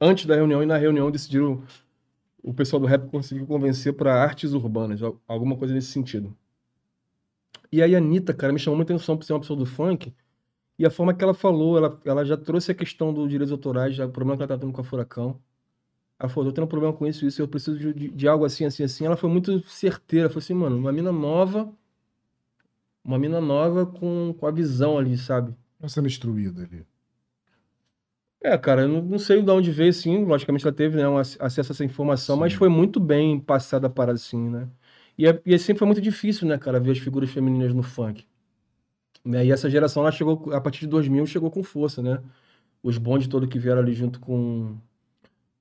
Antes 0.00 0.24
da 0.24 0.34
reunião 0.34 0.62
e 0.62 0.66
na 0.66 0.78
reunião 0.78 1.10
decidiram 1.10 1.62
o 2.46 2.54
pessoal 2.54 2.80
do 2.80 2.86
rap 2.86 3.10
conseguiu 3.10 3.46
convencer 3.46 3.94
para 3.94 4.14
artes 4.22 4.52
urbanas, 4.54 5.02
al- 5.02 5.20
alguma 5.28 5.56
coisa 5.58 5.74
nesse 5.74 5.88
sentido. 5.92 6.36
E 7.72 7.82
aí 7.82 7.94
a 7.94 7.98
Anitta, 7.98 8.32
cara, 8.34 8.52
me 8.52 8.58
chamou 8.58 8.76
muita 8.76 8.92
atenção 8.94 9.16
por 9.16 9.24
ser 9.24 9.32
uma 9.32 9.40
pessoa 9.40 9.58
do 9.58 9.66
funk. 9.66 10.14
E 10.78 10.86
a 10.86 10.90
forma 10.90 11.14
que 11.14 11.24
ela 11.24 11.34
falou, 11.34 11.76
ela, 11.78 12.00
ela 12.04 12.24
já 12.24 12.36
trouxe 12.36 12.72
a 12.72 12.74
questão 12.74 13.14
dos 13.14 13.30
direitos 13.30 13.52
autorais, 13.52 13.98
o 13.98 14.10
problema 14.10 14.36
que 14.38 14.42
ela 14.44 14.48
tá 14.48 14.58
tendo 14.58 14.72
com 14.74 14.80
a 14.80 14.84
Furacão. 14.84 15.40
Ela 16.20 16.28
falou, 16.30 16.50
tô 16.50 16.54
tendo 16.56 16.64
um 16.66 16.68
problema 16.68 16.94
com 16.94 17.06
isso, 17.06 17.26
isso, 17.26 17.42
eu 17.42 17.48
preciso 17.48 17.78
de, 17.78 17.94
de- 17.94 18.08
de 18.10 18.28
algo 18.28 18.44
assim, 18.44 18.64
assim, 18.66 18.84
assim. 18.84 19.06
Ela 19.06 19.16
foi 19.16 19.30
muito 19.30 19.60
certeira, 19.68 20.28
falou 20.30 20.40
assim, 20.40 20.54
mano, 20.54 20.78
uma 20.78 20.92
mina 20.92 21.12
nova, 21.12 21.72
uma 23.02 23.18
mina 23.18 23.40
nova 23.40 23.86
com, 23.86 24.34
com 24.38 24.46
a 24.46 24.50
visão 24.50 24.98
ali, 24.98 25.16
sabe? 25.16 25.56
Tá 25.78 25.88
sendo 25.88 26.06
instruído 26.08 26.60
ali. 26.62 26.86
É, 28.42 28.56
cara, 28.56 28.82
eu 28.82 28.88
não, 28.88 29.02
não 29.02 29.18
sei 29.18 29.42
de 29.42 29.50
onde 29.50 29.72
veio, 29.72 29.90
assim, 29.90 30.24
logicamente 30.24 30.64
ela 30.66 30.74
teve, 30.74 30.96
né, 30.96 31.08
um 31.08 31.18
ac- 31.18 31.36
acesso 31.40 31.72
a 31.72 31.74
essa 31.74 31.84
informação, 31.84 32.36
mas 32.36 32.52
Sim. 32.52 32.58
foi 32.58 32.68
muito 32.68 33.00
bem 33.00 33.40
passada 33.40 33.86
a 33.86 33.90
parada, 33.90 34.16
assim, 34.18 34.38
né? 34.50 34.68
E, 35.18 35.26
é, 35.26 35.40
e 35.44 35.58
sempre 35.58 35.78
foi 35.80 35.86
muito 35.86 36.00
difícil, 36.00 36.46
né, 36.46 36.58
cara, 36.58 36.78
ver 36.78 36.92
as 36.92 36.98
figuras 36.98 37.30
femininas 37.30 37.74
no 37.74 37.82
funk. 37.82 38.24
Né? 39.24 39.46
E 39.46 39.52
essa 39.52 39.68
geração, 39.70 40.02
ela 40.02 40.12
chegou, 40.12 40.52
a 40.52 40.60
partir 40.60 40.80
de 40.80 40.86
2000, 40.88 41.26
chegou 41.26 41.50
com 41.50 41.62
força, 41.62 42.02
né? 42.02 42.22
Os 42.82 42.98
bondes 42.98 43.28
todos 43.28 43.48
que 43.48 43.58
vieram 43.58 43.80
ali 43.82 43.94
junto 43.94 44.20
com... 44.20 44.76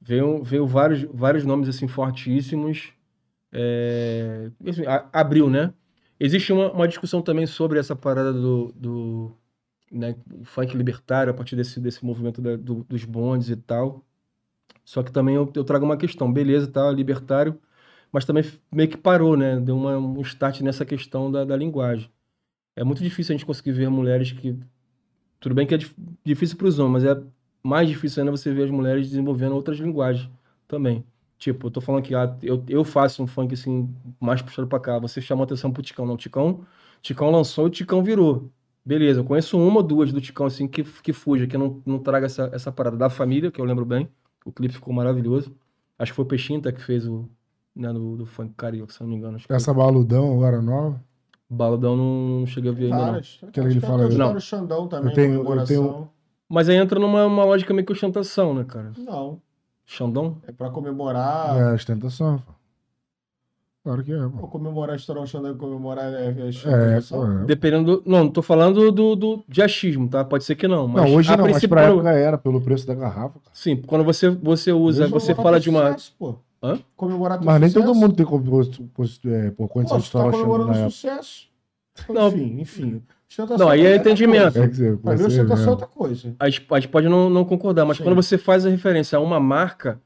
veio, 0.00 0.42
veio 0.44 0.66
vários, 0.66 1.02
vários 1.04 1.44
nomes 1.44 1.68
assim 1.68 1.88
fortíssimos. 1.88 2.92
É, 3.52 4.50
assim, 4.68 4.86
a- 4.86 5.08
abriu, 5.12 5.50
né? 5.50 5.74
Existe 6.20 6.52
uma, 6.52 6.72
uma 6.72 6.88
discussão 6.88 7.22
também 7.22 7.46
sobre 7.46 7.78
essa 7.80 7.96
parada 7.96 8.32
do, 8.32 8.72
do 8.74 9.36
né, 9.92 10.16
funk 10.44 10.76
libertário 10.76 11.32
a 11.32 11.34
partir 11.34 11.56
desse, 11.56 11.80
desse 11.80 12.04
movimento 12.04 12.42
da- 12.42 12.56
do- 12.56 12.84
dos 12.84 13.04
bondes 13.04 13.50
e 13.50 13.56
tal. 13.56 14.04
Só 14.84 15.02
que 15.02 15.12
também 15.12 15.36
eu, 15.36 15.50
eu 15.56 15.64
trago 15.64 15.84
uma 15.84 15.96
questão, 15.96 16.32
beleza, 16.32 16.68
tá, 16.68 16.90
libertário, 16.92 17.60
mas 18.12 18.24
também 18.24 18.44
meio 18.72 18.88
que 18.90 18.96
parou, 18.98 19.36
né? 19.36 19.60
Deu 19.60 19.76
uma, 19.76 19.98
um 19.98 20.20
start 20.22 20.60
nessa 20.62 20.84
questão 20.86 21.30
da, 21.30 21.44
da 21.44 21.56
linguagem. 21.56 22.10
É 22.76 22.84
muito 22.84 23.02
difícil 23.02 23.34
a 23.34 23.38
gente 23.38 23.46
conseguir 23.46 23.72
ver 23.72 23.90
mulheres 23.90 24.32
que. 24.32 24.58
Tudo 25.40 25.54
bem 25.54 25.66
que 25.66 25.74
é 25.74 25.78
dif- 25.78 25.94
difícil 26.24 26.56
para 26.58 26.68
os 26.68 26.78
homens, 26.78 27.04
mas 27.04 27.18
é 27.18 27.22
mais 27.62 27.88
difícil 27.88 28.22
ainda 28.22 28.30
você 28.32 28.52
ver 28.52 28.64
as 28.64 28.70
mulheres 28.70 29.08
desenvolvendo 29.08 29.54
outras 29.54 29.78
linguagens 29.78 30.30
também. 30.68 31.04
Tipo, 31.40 31.66
eu 31.68 31.70
tô 31.70 31.80
falando 31.80 32.02
que 32.02 32.14
ah, 32.14 32.36
eu, 32.42 32.62
eu 32.68 32.84
faço 32.84 33.22
um 33.22 33.26
funk 33.26 33.54
assim, 33.54 33.88
mais 34.20 34.42
puxado 34.42 34.68
pra 34.68 34.78
cá. 34.78 34.98
Você 34.98 35.22
chamou 35.22 35.42
atenção 35.44 35.72
pro 35.72 35.82
Ticão, 35.82 36.04
não. 36.04 36.14
Ticão, 36.16 36.60
Ticão 37.00 37.30
lançou 37.30 37.64
e 37.64 37.68
o 37.68 37.70
Ticão 37.70 38.04
virou. 38.04 38.50
Beleza, 38.84 39.20
eu 39.20 39.24
conheço 39.24 39.58
uma 39.58 39.78
ou 39.78 39.82
duas 39.82 40.12
do 40.12 40.20
Ticão 40.20 40.44
assim 40.44 40.68
que, 40.68 40.84
que 40.84 41.12
fuja, 41.14 41.46
que 41.46 41.56
não, 41.56 41.80
não 41.86 41.98
traga 41.98 42.26
essa, 42.26 42.50
essa 42.52 42.70
parada 42.70 42.96
da 42.98 43.08
família, 43.08 43.50
que 43.50 43.58
eu 43.58 43.64
lembro 43.64 43.86
bem. 43.86 44.06
O 44.44 44.52
clipe 44.52 44.74
ficou 44.74 44.92
maravilhoso. 44.92 45.50
Acho 45.98 46.12
que 46.12 46.16
foi 46.16 46.24
o 46.26 46.28
Peixinta 46.28 46.70
que 46.72 46.82
fez 46.82 47.06
o. 47.08 47.26
Né, 47.74 47.90
do, 47.90 48.16
do 48.18 48.26
funk 48.26 48.52
carioca, 48.54 48.92
se 48.92 49.00
eu 49.00 49.06
não 49.06 49.12
me 49.12 49.16
engano. 49.18 49.36
Acho 49.36 49.46
que 49.48 49.52
Essa 49.54 49.72
baludão 49.72 50.34
agora 50.34 50.60
nova. 50.60 50.90
foi. 50.92 51.56
Baladão 51.56 51.96
não, 51.96 52.40
não 52.40 52.46
cheguei 52.46 52.70
a 52.70 52.74
ver 52.74 52.84
ainda, 52.84 52.96
não. 52.98 53.04
Várias. 53.12 53.38
Aquela 53.42 53.66
que 53.66 53.72
ele 53.72 53.80
fala- 53.80 54.08
Não. 54.10 54.34
o 54.36 54.40
Xandão 54.40 54.86
também, 54.88 55.08
Eu 55.10 55.14
tenho- 55.14 55.34
eu 55.34 55.38
comemoração. 55.42 55.82
tenho- 55.92 56.10
Mas 56.48 56.68
aí 56.68 56.76
entra 56.76 57.00
numa 57.00 57.24
uma 57.26 57.44
lógica 57.44 57.72
meio 57.72 57.86
que 57.86 57.92
ostentação, 57.92 58.52
né, 58.54 58.64
cara? 58.64 58.92
Não, 58.98 59.40
Xandão? 59.94 60.36
é 60.46 60.52
pra 60.52 60.70
comemorar. 60.70 61.56
É, 61.58 61.72
ostentação. 61.74 62.38
pô. 62.38 62.52
Claro 63.82 64.04
que 64.04 64.12
é, 64.12 64.18
Pô, 64.22 64.30
pô. 64.30 64.46
comemorar, 64.48 64.94
estourar 64.94 65.22
um 65.24 65.26
Xandão 65.26 65.52
e 65.52 65.56
comemorar 65.56 66.12
é, 66.12 66.26
é, 66.26 66.40
É, 66.40 66.48
ostentação? 66.48 67.18
pô, 67.18 67.26
é. 67.42 67.44
Dependendo 67.46 67.96
do. 67.96 68.02
Não, 68.08 68.24
não 68.24 68.30
tô 68.30 68.42
falando 68.42 68.92
do, 68.92 69.16
do, 69.16 69.44
de 69.48 69.62
achismo, 69.62 70.06
tá? 70.08 70.22
Pode 70.24 70.44
ser 70.44 70.54
que 70.54 70.68
não. 70.68 70.86
Mas 70.86 71.02
Não, 71.02 71.14
hoje 71.16 71.32
a 71.32 71.36
não, 71.36 71.44
mas 71.48 71.66
pra 71.66 71.82
quando- 71.88 71.94
época 71.94 72.10
era, 72.12 72.38
pelo 72.38 72.60
preço 72.60 72.86
da 72.86 72.94
garrafa. 72.94 73.40
cara. 73.40 73.50
Sim, 73.54 73.76
quando 73.76 74.04
você, 74.04 74.28
você 74.28 74.70
usa, 74.70 75.04
Hoje 75.04 75.12
você 75.12 75.34
fala 75.34 75.58
de 75.58 75.68
uma. 75.70 75.86
sucesso, 75.88 76.14
pô. 76.18 76.34
Hã? 76.62 76.78
Comemorar 76.94 77.42
Mas 77.42 77.58
nem 77.60 77.70
sucesso. 77.70 77.86
todo 77.86 77.98
mundo 77.98 78.14
tem 78.14 78.26
como, 78.26 78.44
é, 78.62 79.50
por 79.50 79.66
condição 79.68 79.96
Pô, 79.96 80.02
de 80.02 80.08
você 80.08 80.12
tá 80.12 80.18
estourar 80.18 80.28
o 80.28 80.32
Xandão 80.32 80.40
comemorando 80.46 80.68
na 80.72 80.76
época. 80.76 80.90
sucesso. 80.90 81.48
Não. 82.08 82.28
Enfim, 82.28 82.60
enfim. 82.60 83.02
Ostentação 83.30 83.58
Não, 83.58 83.68
aí 83.72 83.80
é 83.86 83.94
outra 83.94 84.10
entendimento. 84.10 84.42
coisa. 84.54 84.64
É 84.64 84.68
que 84.68 84.74
você, 84.74 84.96
Pra 84.96 85.16
mim, 85.16 85.22
ostentação 85.24 85.66
é 85.66 85.70
outra 85.70 85.86
coisa. 85.86 86.36
A 86.38 86.48
gente, 86.50 86.66
a 86.68 86.80
gente 86.80 86.88
pode 86.88 87.08
não, 87.08 87.30
não 87.30 87.44
concordar, 87.44 87.84
mas 87.84 87.96
Sim. 87.98 88.02
quando 88.02 88.16
você 88.16 88.36
faz 88.36 88.66
a 88.66 88.70
referência 88.70 89.16
a 89.16 89.20
uma 89.20 89.38
marca, 89.38 90.00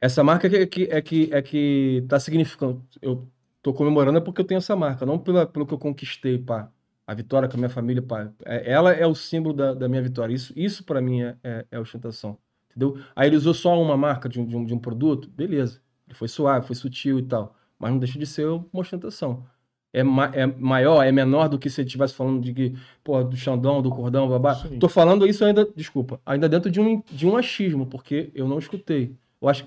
essa 0.00 0.22
marca 0.22 0.48
que, 0.48 0.66
que, 0.66 0.82
é 0.90 1.00
que 1.00 1.28
é 1.32 1.40
que 1.42 2.04
tá 2.08 2.20
significando. 2.20 2.84
Eu 3.00 3.26
tô 3.62 3.72
comemorando 3.72 4.18
é 4.18 4.20
porque 4.20 4.40
eu 4.42 4.44
tenho 4.44 4.58
essa 4.58 4.76
marca, 4.76 5.06
não 5.06 5.18
pela, 5.18 5.46
pelo 5.46 5.66
que 5.66 5.72
eu 5.74 5.78
conquistei, 5.78 6.38
pá. 6.38 6.70
A 7.06 7.14
vitória 7.14 7.48
com 7.48 7.54
a 7.56 7.58
minha 7.58 7.70
família, 7.70 8.02
pá. 8.02 8.30
É- 8.44 8.70
ela 8.70 8.92
é 8.92 9.06
o 9.06 9.14
símbolo 9.14 9.54
da, 9.54 9.72
da 9.74 9.88
minha 9.88 10.02
vitória. 10.02 10.34
Isso, 10.34 10.52
isso 10.54 10.84
para 10.84 11.00
mim 11.00 11.22
é, 11.22 11.36
é, 11.42 11.66
é 11.72 11.80
ostentação. 11.80 12.36
Entendeu? 12.70 12.98
Aí 13.16 13.28
ele 13.28 13.36
usou 13.36 13.52
só 13.54 13.80
uma 13.82 13.96
marca 13.96 14.28
de 14.28 14.38
um, 14.40 14.46
de 14.46 14.56
um, 14.56 14.64
de 14.64 14.74
um 14.74 14.78
produto, 14.78 15.28
beleza. 15.28 15.80
Ele 16.06 16.14
foi 16.14 16.28
suave, 16.28 16.66
foi 16.66 16.76
sutil 16.76 17.18
e 17.18 17.22
tal. 17.22 17.56
Mas 17.78 17.90
não 17.90 17.98
deixa 17.98 18.18
de 18.18 18.26
ser 18.26 18.46
uma 18.46 18.66
ostentação. 18.74 19.44
É, 19.92 20.02
ma- 20.04 20.30
é 20.32 20.46
maior, 20.46 21.02
é 21.02 21.10
menor 21.10 21.48
do 21.48 21.58
que 21.58 21.68
se 21.68 21.80
ele 21.80 21.88
estivesse 21.88 22.14
falando 22.14 22.40
de 22.40 22.54
que, 22.54 22.74
pô, 23.02 23.22
do 23.24 23.36
Xandão, 23.36 23.82
do 23.82 23.90
Cordão, 23.90 24.28
babá. 24.28 24.54
Sim. 24.54 24.78
Tô 24.78 24.88
falando 24.88 25.26
isso 25.26 25.44
ainda, 25.44 25.68
desculpa, 25.74 26.20
ainda 26.24 26.48
dentro 26.48 26.70
de 26.70 26.80
um, 26.80 27.02
de 27.10 27.26
um 27.26 27.36
achismo, 27.36 27.86
porque 27.86 28.30
eu 28.34 28.46
não 28.46 28.58
escutei. 28.58 29.16
Eu 29.42 29.48
acho 29.48 29.66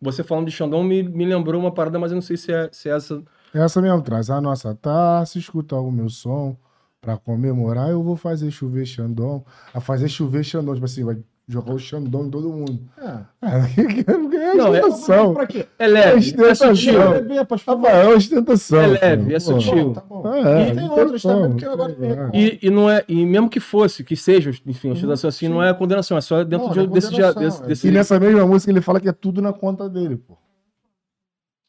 você 0.00 0.22
falando 0.22 0.46
de 0.46 0.52
Xandão 0.52 0.84
me, 0.84 1.02
me 1.02 1.24
lembrou 1.24 1.58
uma 1.60 1.72
parada, 1.72 1.98
mas 1.98 2.10
eu 2.12 2.16
não 2.16 2.22
sei 2.22 2.36
se 2.36 2.52
é, 2.52 2.68
se 2.70 2.90
é 2.90 2.92
essa. 2.96 3.22
Essa 3.54 3.80
mesmo, 3.80 4.02
traz 4.02 4.28
a 4.28 4.40
nossa 4.40 4.74
taça, 4.74 5.38
escuta 5.38 5.76
o 5.76 5.90
meu 5.90 6.08
som. 6.10 6.56
Pra 7.00 7.16
comemorar, 7.18 7.90
eu 7.90 8.02
vou 8.02 8.16
fazer 8.16 8.50
chover 8.50 8.86
Xandão. 8.86 9.44
A 9.74 9.80
fazer 9.80 10.08
chover 10.08 10.42
Xandão, 10.42 10.72
tipo 10.74 10.86
assim, 10.86 11.04
vai 11.04 11.18
jogar 11.46 11.74
o 11.74 11.78
Xandão 11.78 12.24
em 12.26 12.30
todo 12.30 12.48
mundo. 12.50 12.78
É. 12.98 13.18
Ah, 13.42 13.66
é 13.76 14.54
Não, 14.54 14.74
é- 14.74 14.80
ostentação. 14.84 15.34
Pra 15.34 15.46
quê? 15.46 15.66
É 15.78 15.86
leve, 15.86 16.14
é 16.14 16.18
Ostentação. 16.18 16.74
sutil. 16.76 16.98
Rafael, 16.98 18.12
é 18.12 18.14
ostentação. 18.16 18.80
É 18.80 18.86
leve, 18.86 19.34
é 19.34 19.38
sutil. 19.40 19.92
Tá 19.92 20.00
bom, 20.00 20.22
tá 20.22 20.30
bom. 20.30 20.46
É, 20.46 20.68
E 20.70 20.74
tem 20.74 20.90
outras 20.90 21.22
também, 21.22 21.50
porque 21.50 21.64
agora 21.66 21.96
é. 22.32 22.36
E, 22.38 22.58
e 22.62 22.70
não 22.70 22.88
é, 22.90 23.04
e 23.06 23.26
mesmo 23.26 23.48
que 23.50 23.60
fosse, 23.60 24.02
que 24.02 24.16
seja, 24.16 24.50
enfim, 24.66 24.90
ostentação 24.90 25.28
assim, 25.28 25.48
não 25.48 25.62
é 25.62 25.72
condenação, 25.74 26.16
é 26.16 26.20
só 26.20 26.42
dentro 26.42 26.66
Não, 26.66 26.72
de- 26.72 26.80
é 26.80 26.86
desse, 26.86 27.10
desse, 27.10 27.62
é. 27.62 27.66
desse- 27.66 27.88
E 27.88 27.90
nessa 27.90 28.18
mesma 28.18 28.46
música 28.46 28.72
ele 28.72 28.80
fala 28.80 28.98
que 29.00 29.08
é 29.08 29.12
tudo 29.12 29.42
na 29.42 29.52
conta 29.52 29.88
dele, 29.88 30.16
pô. 30.16 30.36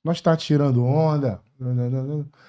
Nós 0.03 0.21
tá 0.21 0.35
tirando 0.37 0.83
onda. 0.85 1.41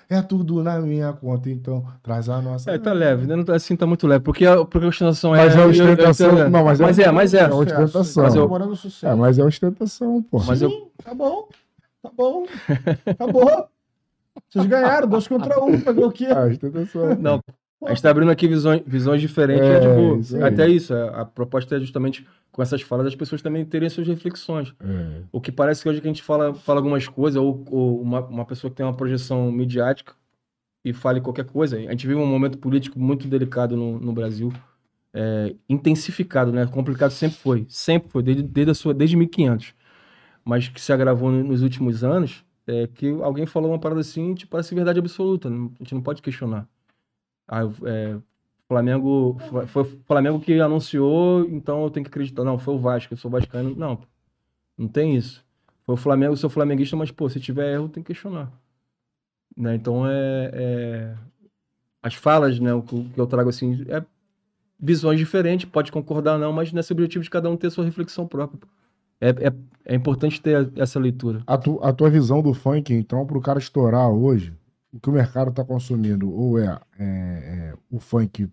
É 0.09 0.21
tudo 0.23 0.63
na 0.63 0.79
minha 0.81 1.13
conta, 1.13 1.49
então 1.51 1.85
traz 2.03 2.29
a 2.29 2.41
nossa. 2.43 2.71
É, 2.71 2.79
tá 2.79 2.93
leve, 2.93 3.27
né? 3.27 3.37
Não 3.37 3.45
tá- 3.45 3.55
assim 3.55 3.77
tá 3.77 3.87
muito 3.87 4.07
leve, 4.07 4.23
porque 4.25 4.45
a, 4.45 4.65
porque 4.65 4.85
a 4.85 4.89
ostentação 4.89 5.35
é. 5.35 5.45
Mas 5.45 5.55
é 5.55 5.59
eu- 5.59 5.63
eu- 5.63 5.71
ostentação. 5.71 6.39
eu- 6.39 6.51
não, 6.51 6.65
mas, 6.65 6.81
mas 6.81 6.99
é, 6.99 7.11
mas 7.13 7.35
é. 7.35 7.41
É 7.43 7.49
ostentação. 7.49 8.23
Mas 8.25 8.35
eu- 8.35 8.77
sucesso. 8.77 9.07
É, 9.07 9.15
mas 9.15 9.39
é 9.39 9.45
ostentação, 9.45 10.23
pô. 10.23 10.41
Mas 10.47 10.63
eu- 10.63 10.71
Sim, 10.71 10.87
tá 11.05 11.15
bom. 11.15 11.49
Tá 12.03 12.11
bom. 12.17 12.47
Acabou. 13.07 13.69
Vocês 14.49 14.67
ganharam, 14.67 15.09
dois 15.09 15.27
contra 15.27 15.63
um. 15.65 15.79
Fazer 15.81 16.05
o 16.05 16.11
quê? 16.13 16.27
É 16.27 16.39
ostentação. 16.47 17.17
Não, 17.21 17.41
a 17.85 17.91
gente 17.91 18.03
tá 18.03 18.11
abrindo 18.11 18.31
aqui 18.31 18.49
visões, 18.49 18.83
visões 18.87 19.21
diferentes, 19.21 19.65
É, 19.69 19.77
é, 19.77 19.81
tipo, 19.81 20.17
isso 20.21 20.37
aí. 20.37 20.43
até 20.43 20.69
isso, 20.69 20.95
a, 20.95 21.21
a 21.23 21.25
proposta 21.25 21.77
é 21.77 21.81
justamente 21.81 22.27
com 22.51 22.63
essas 22.63 22.81
falas 22.83 23.07
as 23.07 23.15
pessoas 23.15 23.43
também 23.43 23.65
terem 23.67 23.89
suas 23.89 24.07
reflexões. 24.09 24.75
É. 24.81 25.23
O 25.31 25.41
que 25.41 25.53
parece 25.53 25.83
que 25.83 25.89
hoje 25.89 26.01
que 26.01 26.07
a 26.07 26.11
gente 26.11 26.23
fala, 26.23 26.55
fala 26.55 26.79
algumas 26.81 27.07
coisas, 27.07 27.41
ou, 27.41 27.65
ou 27.71 28.01
uma, 28.01 28.21
uma 28.27 28.45
pessoa 28.47 28.71
que 28.71 28.77
tem 28.77 28.87
uma 28.87 28.97
projeção 28.97 29.53
midiática 29.53 30.15
e 30.85 30.93
fale 30.93 31.21
qualquer 31.21 31.45
coisa. 31.45 31.77
A 31.77 31.81
gente 31.91 32.07
vive 32.07 32.19
um 32.19 32.27
momento 32.27 32.59
político 32.59 32.99
muito 32.99 33.29
delicado 33.29 33.77
no, 33.77 33.99
no 34.01 34.13
Brasil, 34.13 34.53
é, 35.13 35.55
intensificado, 35.69 36.53
né? 36.53 36.67
Complicado 36.67 37.11
sempre 37.11 37.37
foi, 37.39 37.67
sempre 37.69 38.09
foi, 38.11 38.23
desde, 38.23 38.43
desde, 38.43 38.71
a 38.71 38.75
sua, 38.75 38.95
desde 38.95 39.17
1500. 39.17 39.75
mas 40.45 40.69
que 40.69 40.81
se 40.81 40.93
agravou 40.93 41.31
no- 41.31 41.45
nos 41.45 41.63
últimos 41.63 42.05
anos, 42.05 42.45
é 42.67 42.87
que 42.89 43.09
alguém 43.23 43.47
falou 43.47 43.71
uma 43.73 43.79
parada 43.79 44.01
assim, 44.01 44.35
tipo, 44.35 44.51
parece 44.53 44.75
verdade 44.75 44.99
absoluta. 44.99 45.49
A 45.49 45.53
gente 45.53 45.95
não 45.95 46.03
pode 46.03 46.23
questionar. 46.23 46.69
Ah, 47.49 47.61
é, 47.85 48.19
Flamengo, 48.69 49.39
foi- 49.69 49.83
o 49.83 49.87
Flamengo 50.07 50.41
que 50.41 50.61
anunciou, 50.61 51.45
então 51.49 51.83
eu 51.85 51.91
tenho 51.91 52.05
que 52.05 52.11
acreditar. 52.11 52.45
Não, 52.45 52.59
foi 52.59 52.75
o 52.75 52.79
Vasco, 52.79 53.15
eu 53.15 53.19
sou 53.19 53.31
vascaíno. 53.31 53.75
Não, 53.77 54.01
não 54.79 54.89
tem 54.89 55.17
isso. 55.17 55.45
Foi 55.87 55.95
o 55.95 55.99
Flamengo, 55.99 56.33
eu 56.35 56.37
sou 56.39 56.51
flamenguista, 56.51 56.97
mas, 56.97 57.11
pô, 57.13 57.29
se 57.31 57.41
tiver 57.41 57.75
erro, 57.75 57.89
tem 57.89 58.03
que 58.03 58.09
questionar. 58.15 58.53
Né? 59.57 59.75
Então, 59.75 60.07
é, 60.07 60.51
é- 60.53 61.15
As 62.03 62.15
falas, 62.15 62.61
né, 62.61 62.73
o 62.75 62.83
que 62.83 62.95
o 62.95 63.07
eu 63.17 63.27
trago, 63.27 63.51
assim, 63.51 63.85
é 63.89 64.05
visões 64.79 65.19
diferentes, 65.19 65.67
pode 65.71 65.93
concordar 65.93 66.39
não, 66.39 66.53
mas 66.53 66.73
nesse 66.73 66.93
objetivo 66.93 67.25
de 67.25 67.31
cada 67.31 67.51
um 67.51 67.57
ter 67.57 67.71
sua 67.71 67.85
reflexão 67.85 68.27
própria. 68.27 68.61
É, 69.21 69.31
é, 69.31 69.53
é 69.87 69.95
importante 69.97 70.41
ter 70.43 70.71
essa 70.77 71.01
leitura. 71.01 71.43
A, 71.47 71.59
tu- 71.59 71.81
a 71.83 71.93
tua 71.93 72.11
visão 72.11 72.43
do 72.43 72.55
funk, 72.55 72.93
então, 72.95 73.27
pro 73.27 73.41
cara 73.41 73.59
estourar 73.59 74.11
hoje, 74.11 74.53
o 74.93 75.01
que 75.01 75.09
o 75.09 75.13
mercado 75.13 75.53
tá 75.53 75.65
consumindo, 75.65 76.33
ou 76.33 76.59
é, 76.59 76.79
é- 76.99 77.05
é 77.05 77.75
o 77.91 77.99
funk. 77.99 78.49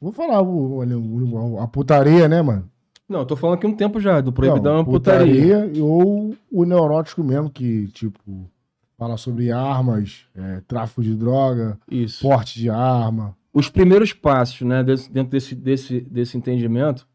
Vou 0.00 0.12
falar 0.12 0.40
o, 0.42 0.78
o- 0.82 1.60
a 1.60 1.68
putaria, 1.68 2.28
né, 2.28 2.40
mano? 2.42 2.70
Não, 3.08 3.20
eu 3.20 3.26
tô 3.26 3.34
falando 3.36 3.56
aqui 3.58 3.66
um 3.66 3.74
tempo 3.74 4.00
já, 4.00 4.20
do 4.20 4.32
proibidão 4.32 4.74
Não, 4.74 4.80
é 4.82 4.84
putaria. 4.84 5.70
Ou 5.82 6.34
o 6.50 6.64
neurótico 6.64 7.24
mesmo, 7.24 7.50
que, 7.50 7.88
tipo, 7.88 8.48
fala 8.96 9.16
sobre 9.16 9.50
armas, 9.50 10.26
é, 10.34 10.60
tráfico 10.68 11.02
de 11.02 11.14
droga, 11.16 11.78
Isso. 11.90 12.22
porte 12.22 12.58
de 12.60 12.70
arma. 12.70 13.36
Os 13.52 13.68
primeiros 13.68 14.12
passos, 14.12 14.60
né, 14.60 14.84
dentro 14.84 15.24
desse, 15.32 15.54
desse, 15.56 16.00
desse 16.02 16.36
entendimento, 16.36 17.06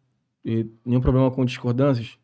e 0.43 0.69
nenhum 0.85 0.99
problema 0.99 1.31
com 1.31 1.45
discordâncias, 1.45 2.17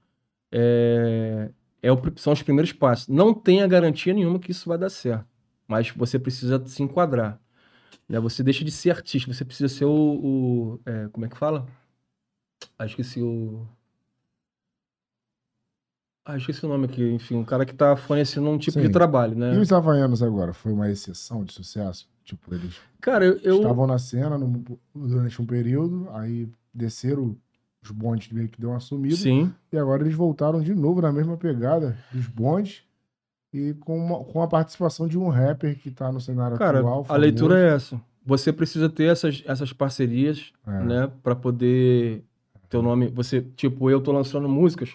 é, 0.51 1.49
é 1.81 1.91
o 1.91 1.97
são 2.17 2.33
os 2.33 2.41
primeiros 2.43 2.73
passos. 2.73 3.07
Não 3.07 3.33
tenha 3.33 3.65
garantia 3.67 4.13
nenhuma 4.13 4.37
que 4.37 4.51
isso 4.51 4.67
vai 4.67 4.77
dar 4.77 4.89
certo, 4.89 5.25
mas 5.71 5.89
você 5.91 6.19
precisa 6.19 6.61
se 6.67 6.83
enquadrar. 6.83 7.39
Né? 8.07 8.19
Você 8.19 8.43
deixa 8.43 8.65
de 8.65 8.71
ser 8.71 8.89
artista, 8.91 9.33
você 9.33 9.45
precisa 9.45 9.73
ser 9.73 9.85
o. 9.85 9.89
o- 10.75 10.79
é, 10.85 11.07
como 11.07 11.25
é 11.25 11.29
que 11.29 11.37
fala? 11.37 11.65
Ah, 12.77 12.85
esqueci 12.85 13.21
o. 13.21 13.65
Ah, 16.25 16.35
esqueci 16.37 16.65
o 16.65 16.69
nome 16.69 16.85
aqui. 16.85 17.01
Enfim, 17.09 17.35
um 17.37 17.45
cara 17.45 17.65
que 17.65 17.73
tá 17.73 17.95
fornecendo 17.95 18.49
um 18.49 18.57
tipo 18.57 18.79
Sim. 18.79 18.85
de 18.85 18.89
trabalho, 18.91 19.35
né? 19.35 19.55
E 19.55 19.57
os 19.57 19.71
Havaianos 19.71 20.21
agora? 20.21 20.53
Foi 20.53 20.73
uma 20.73 20.89
exceção 20.89 21.43
de 21.45 21.53
sucesso? 21.53 22.07
Tipo, 22.25 22.53
eles 22.53 22.75
Cara, 22.99 23.25
eu. 23.25 23.37
eu- 23.39 23.55
estavam 23.57 23.87
na 23.87 23.97
cena 23.97 24.37
no- 24.37 24.63
durante 24.93 25.41
um 25.41 25.45
período, 25.45 26.07
aí 26.11 26.47
desceram 26.73 27.35
os 27.81 27.89
bondes 27.91 28.29
meio 28.31 28.49
que 28.49 28.59
deu 28.59 28.69
uma 28.71 28.79
sumida. 28.81 29.15
Sim. 29.15 29.51
E 29.71 29.77
agora 29.77 30.03
eles 30.03 30.13
voltaram 30.15 30.61
de 30.61 30.75
novo 30.75 31.01
na 31.01 31.11
mesma 31.13 31.37
pegada 31.37 31.97
dos 32.11 32.27
bondes 32.27 32.83
e 33.53 33.73
com, 33.81 33.97
uma, 33.97 34.23
com 34.23 34.41
a 34.41 34.47
participação 34.47 35.07
de 35.07 35.17
um 35.17 35.27
rapper 35.29 35.77
que 35.77 35.91
tá 35.91 36.11
no 36.11 36.21
cenário 36.21 36.57
Cara, 36.57 36.79
atual. 36.79 37.05
a 37.09 37.15
leitura 37.17 37.59
é 37.59 37.75
essa. 37.75 37.99
Você 38.25 38.53
precisa 38.53 38.87
ter 38.89 39.05
essas, 39.05 39.43
essas 39.45 39.73
parcerias, 39.73 40.51
É. 40.67 40.71
né, 40.83 41.11
Pra 41.23 41.35
poder 41.35 42.23
ter 42.69 42.77
o 42.77 42.81
nome. 42.81 43.07
Você, 43.09 43.41
tipo, 43.55 43.89
eu 43.89 43.99
tô 43.99 44.11
lançando 44.11 44.47
músicas. 44.47 44.91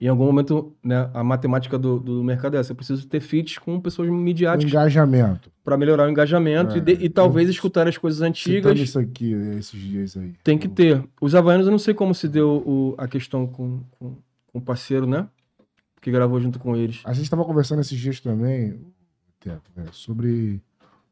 Em 0.00 0.08
algum 0.08 0.24
momento, 0.24 0.74
né, 0.82 1.10
a 1.12 1.22
matemática 1.22 1.78
do, 1.78 1.98
do 2.00 2.24
mercado 2.24 2.56
é 2.56 2.60
essa. 2.60 2.72
Eu 2.72 2.76
preciso 2.76 3.06
ter 3.06 3.20
feats 3.20 3.58
com 3.58 3.78
pessoas 3.78 4.08
o 4.08 4.12
midiáticas 4.14 4.70
engajamento. 4.72 5.50
pra 5.62 5.76
melhorar 5.76 6.06
o 6.06 6.10
engajamento 6.10 6.74
É, 6.76 6.78
e, 6.78 6.80
de- 6.80 7.04
e 7.04 7.08
talvez 7.10 7.48
eu- 7.48 7.52
escutar 7.52 7.86
as 7.86 7.98
coisas 7.98 8.22
antigas. 8.22 8.78
isso 8.78 8.98
aqui, 8.98 9.32
esses 9.58 9.78
dias 9.78 10.16
aí. 10.16 10.32
Tem 10.42 10.56
que 10.56 10.68
ter. 10.68 11.02
Os 11.20 11.34
Havaianos, 11.34 11.66
eu 11.66 11.70
não 11.70 11.78
sei 11.78 11.92
como 11.92 12.14
se 12.14 12.28
deu 12.28 12.62
o- 12.66 12.94
a 12.96 13.06
questão 13.06 13.46
com, 13.46 13.80
com, 13.98 14.16
com 14.46 14.58
o 14.58 14.60
parceiro, 14.62 15.06
né? 15.06 15.26
Que 16.00 16.10
gravou 16.10 16.40
junto 16.40 16.58
com 16.58 16.76
eles. 16.76 17.02
A 17.04 17.12
gente 17.12 17.28
tava 17.28 17.44
conversando 17.44 17.80
esses 17.80 17.98
dias 17.98 18.20
também, 18.20 18.80
né, 19.44 19.86
sobre. 19.92 20.62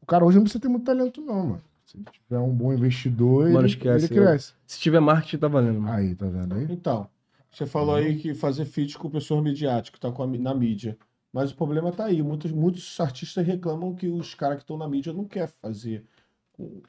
O 0.01 0.05
cara 0.05 0.25
hoje 0.25 0.37
não 0.37 0.43
precisa 0.43 0.61
ter 0.61 0.67
muito 0.67 0.85
talento, 0.85 1.21
não, 1.21 1.45
mano. 1.47 1.61
Se 1.85 1.97
tiver 1.97 2.39
um 2.39 2.53
bom 2.53 2.71
investidor, 2.73 3.45
Mano, 3.45 3.59
ele, 3.61 3.67
esquece, 3.67 4.05
ele 4.05 4.21
cresce. 4.21 4.53
Se 4.65 4.79
tiver 4.79 4.99
marketing, 4.99 5.37
tá 5.37 5.47
valendo. 5.47 5.81
mano. 5.81 5.95
Aí, 5.95 6.13
tá 6.13 6.27
vendo 6.27 6.53
aí? 6.53 6.67
Então, 6.69 7.07
você 7.51 7.65
falou 7.65 7.95
aí 7.95 8.15
que 8.17 8.35
fazer 8.35 8.65
feat 8.65 8.97
com 8.97 9.09
pessoas 9.09 9.43
midiáticas, 9.43 9.99
tá 9.99 10.11
com 10.11 10.21
a 10.21 10.27
na 10.27 10.53
mídia. 10.53 10.97
Mas 11.33 11.51
o 11.51 11.55
problema 11.55 11.91
tá 11.91 12.05
aí. 12.05 12.21
Muitos, 12.21 12.51
muitos 12.51 12.99
artistas 12.99 13.45
reclamam 13.45 13.95
que 13.95 14.07
os 14.07 14.35
caras 14.35 14.57
que 14.57 14.63
estão 14.63 14.77
na 14.77 14.87
mídia 14.87 15.13
não 15.13 15.25
querem 15.25 15.53
fazer 15.61 16.03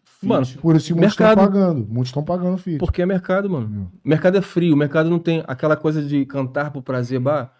feat. 0.04 0.26
Mano, 0.28 0.46
Por 0.60 0.76
isso 0.76 0.94
muitos 0.94 1.12
estão 1.12 1.34
pagando. 1.34 1.86
Muitos 1.86 2.08
estão 2.08 2.24
pagando 2.24 2.58
feed. 2.58 2.78
Porque 2.78 3.02
é 3.02 3.06
mercado, 3.06 3.48
mano. 3.48 3.90
O 4.04 4.08
mercado 4.08 4.36
é 4.36 4.42
frio, 4.42 4.74
o 4.74 4.76
mercado 4.76 5.08
não 5.08 5.18
tem 5.18 5.42
aquela 5.46 5.76
coisa 5.76 6.02
de 6.02 6.24
cantar 6.26 6.70
por 6.70 6.82
prazer, 6.82 7.20
bah. 7.20 7.52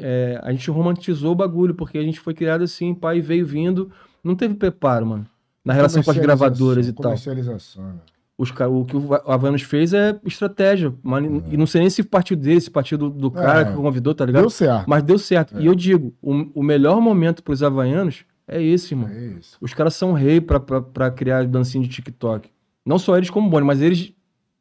É, 0.00 0.40
a 0.42 0.50
gente 0.52 0.70
romantizou 0.70 1.32
o 1.32 1.34
bagulho, 1.34 1.74
porque 1.74 1.98
a 1.98 2.02
gente 2.02 2.20
foi 2.20 2.34
criado 2.34 2.62
assim, 2.64 2.94
pai 2.94 3.20
veio 3.20 3.46
vindo, 3.46 3.90
não 4.22 4.34
teve 4.34 4.54
preparo, 4.54 5.06
mano. 5.06 5.26
Na 5.64 5.72
relação 5.72 6.02
com 6.02 6.10
as 6.10 6.18
gravadoras 6.18 6.86
e 6.88 6.92
tal. 6.92 7.04
Comercialização, 7.04 7.84
né? 7.84 7.94
Os, 8.36 8.50
o 8.50 8.84
que 8.84 8.96
o 8.96 9.00
Va- 9.00 9.22
o 9.24 9.30
Havaianos 9.32 9.62
fez 9.62 9.94
é 9.94 10.18
estratégia. 10.24 10.92
Mano, 11.02 11.44
E 11.50 11.56
não 11.56 11.66
sei 11.66 11.80
nem 11.82 11.88
se 11.88 12.02
partiu 12.02 12.36
dele, 12.36 12.60
se 12.60 12.70
partiu 12.70 12.98
do, 12.98 13.08
do 13.08 13.30
cara 13.30 13.60
É. 13.60 13.64
que 13.64 13.72
convidou, 13.74 14.12
tá 14.14 14.26
ligado? 14.26 14.42
Deu 14.42 14.50
certo. 14.50 14.84
Mas 14.88 15.02
deu 15.04 15.18
certo. 15.18 15.56
É. 15.56 15.62
E 15.62 15.66
eu 15.66 15.74
digo, 15.74 16.12
o, 16.20 16.60
o 16.60 16.62
melhor 16.62 17.00
momento 17.00 17.42
pros 17.44 17.62
Havaianos 17.62 18.24
é 18.48 18.60
esse, 18.60 18.92
irmão. 18.92 19.08
É 19.08 19.24
isso. 19.38 19.56
Os 19.60 19.72
caras 19.72 19.94
são 19.94 20.12
rei 20.12 20.40
pra, 20.40 20.58
pra, 20.58 20.82
pra 20.82 21.10
criar 21.12 21.46
dancinha 21.46 21.82
de 21.84 21.88
TikTok. 21.88 22.50
Não 22.84 22.98
só 22.98 23.16
eles 23.16 23.30
como 23.30 23.48
Boni, 23.48 23.64
mas 23.64 23.80
eles. 23.80 24.12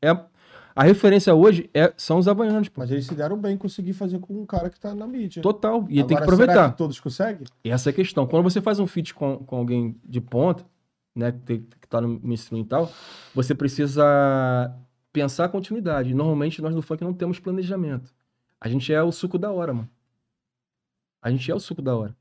É, 0.01 0.15
a 0.75 0.83
referência 0.83 1.33
hoje 1.35 1.69
é, 1.73 1.93
são 1.95 2.17
os 2.17 2.27
Havaianos, 2.27 2.69
pô. 2.69 2.81
Mas 2.81 2.89
eles 2.89 3.05
se 3.05 3.13
deram 3.13 3.37
bem 3.37 3.53
em 3.53 3.57
conseguir 3.57 3.93
fazer 3.93 4.19
com 4.19 4.41
um 4.41 4.45
cara 4.45 4.69
que 4.69 4.79
tá 4.79 4.95
na 4.95 5.05
mídia. 5.05 5.41
Total. 5.41 5.85
E 5.89 5.97
tem 5.97 6.07
que 6.07 6.13
Agora, 6.13 6.23
aproveitar. 6.23 6.71
Que 6.71 6.77
todos 6.77 6.99
conseguem? 6.99 7.45
Essa 7.63 7.89
é 7.89 7.91
a 7.91 7.93
questão. 7.93 8.25
Quando 8.25 8.43
você 8.43 8.59
faz 8.59 8.79
um 8.79 8.87
feat 8.87 9.13
com, 9.13 9.37
com 9.37 9.55
alguém 9.57 9.95
de 10.03 10.19
ponta, 10.19 10.65
né, 11.15 11.31
que, 11.45 11.63
tá 11.87 12.01
no 12.01 12.19
mainstream 12.23 12.61
e 12.61 12.65
tal, 12.65 12.91
você 13.35 13.53
precisa 13.53 14.03
pensar 15.11 15.45
a 15.45 15.49
continuidade. 15.49 16.13
Normalmente 16.13 16.59
nós 16.61 16.73
no 16.73 16.81
funk 16.81 17.03
não 17.03 17.13
temos 17.13 17.39
planejamento. 17.39 18.11
A 18.59 18.67
gente 18.67 18.91
é 18.91 19.03
o 19.03 19.11
suco 19.11 19.37
da 19.37 19.51
hora, 19.51 19.73
mano. 19.73 19.89
A 21.21 21.29
gente 21.29 21.49
é 21.51 21.55
o 21.55 21.59
suco 21.59 21.81
da 21.81 21.95
hora. 21.95 22.15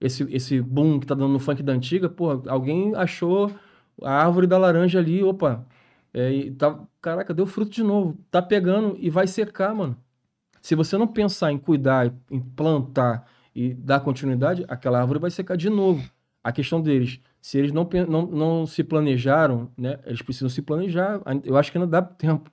Esse, 0.00 0.22
esse 0.32 0.60
boom 0.60 1.00
que 1.00 1.06
tá 1.06 1.14
dando 1.14 1.32
no 1.32 1.40
funk 1.40 1.60
da 1.60 1.72
antiga, 1.72 2.08
pô, 2.08 2.40
alguém 2.46 2.94
achou 2.94 3.52
a 4.00 4.12
árvore 4.12 4.46
da 4.46 4.56
laranja 4.56 5.00
ali, 5.00 5.24
opa. 5.24 5.66
É, 6.12 6.32
e 6.32 6.50
tá, 6.50 6.78
caraca, 7.00 7.34
deu 7.34 7.46
fruto 7.46 7.70
de 7.70 7.82
novo. 7.82 8.16
Tá 8.30 8.40
pegando 8.42 8.96
e 8.98 9.10
vai 9.10 9.26
secar, 9.26 9.74
mano. 9.74 9.96
Se 10.60 10.74
você 10.74 10.96
não 10.98 11.06
pensar 11.06 11.52
em 11.52 11.58
cuidar, 11.58 12.12
em 12.30 12.40
plantar 12.40 13.26
e 13.54 13.74
dar 13.74 14.00
continuidade, 14.00 14.64
aquela 14.68 15.00
árvore 15.00 15.18
vai 15.18 15.30
secar 15.30 15.56
de 15.56 15.68
novo. 15.70 16.08
A 16.42 16.50
questão 16.52 16.80
deles, 16.80 17.20
se 17.40 17.58
eles 17.58 17.72
não, 17.72 17.88
não, 18.08 18.26
não 18.26 18.66
se 18.66 18.82
planejaram, 18.82 19.70
né? 19.76 19.98
Eles 20.04 20.22
precisam 20.22 20.48
se 20.48 20.62
planejar. 20.62 21.20
Eu 21.44 21.56
acho 21.56 21.70
que 21.70 21.78
ainda 21.78 21.86
dá 21.90 22.02
tempo. 22.02 22.50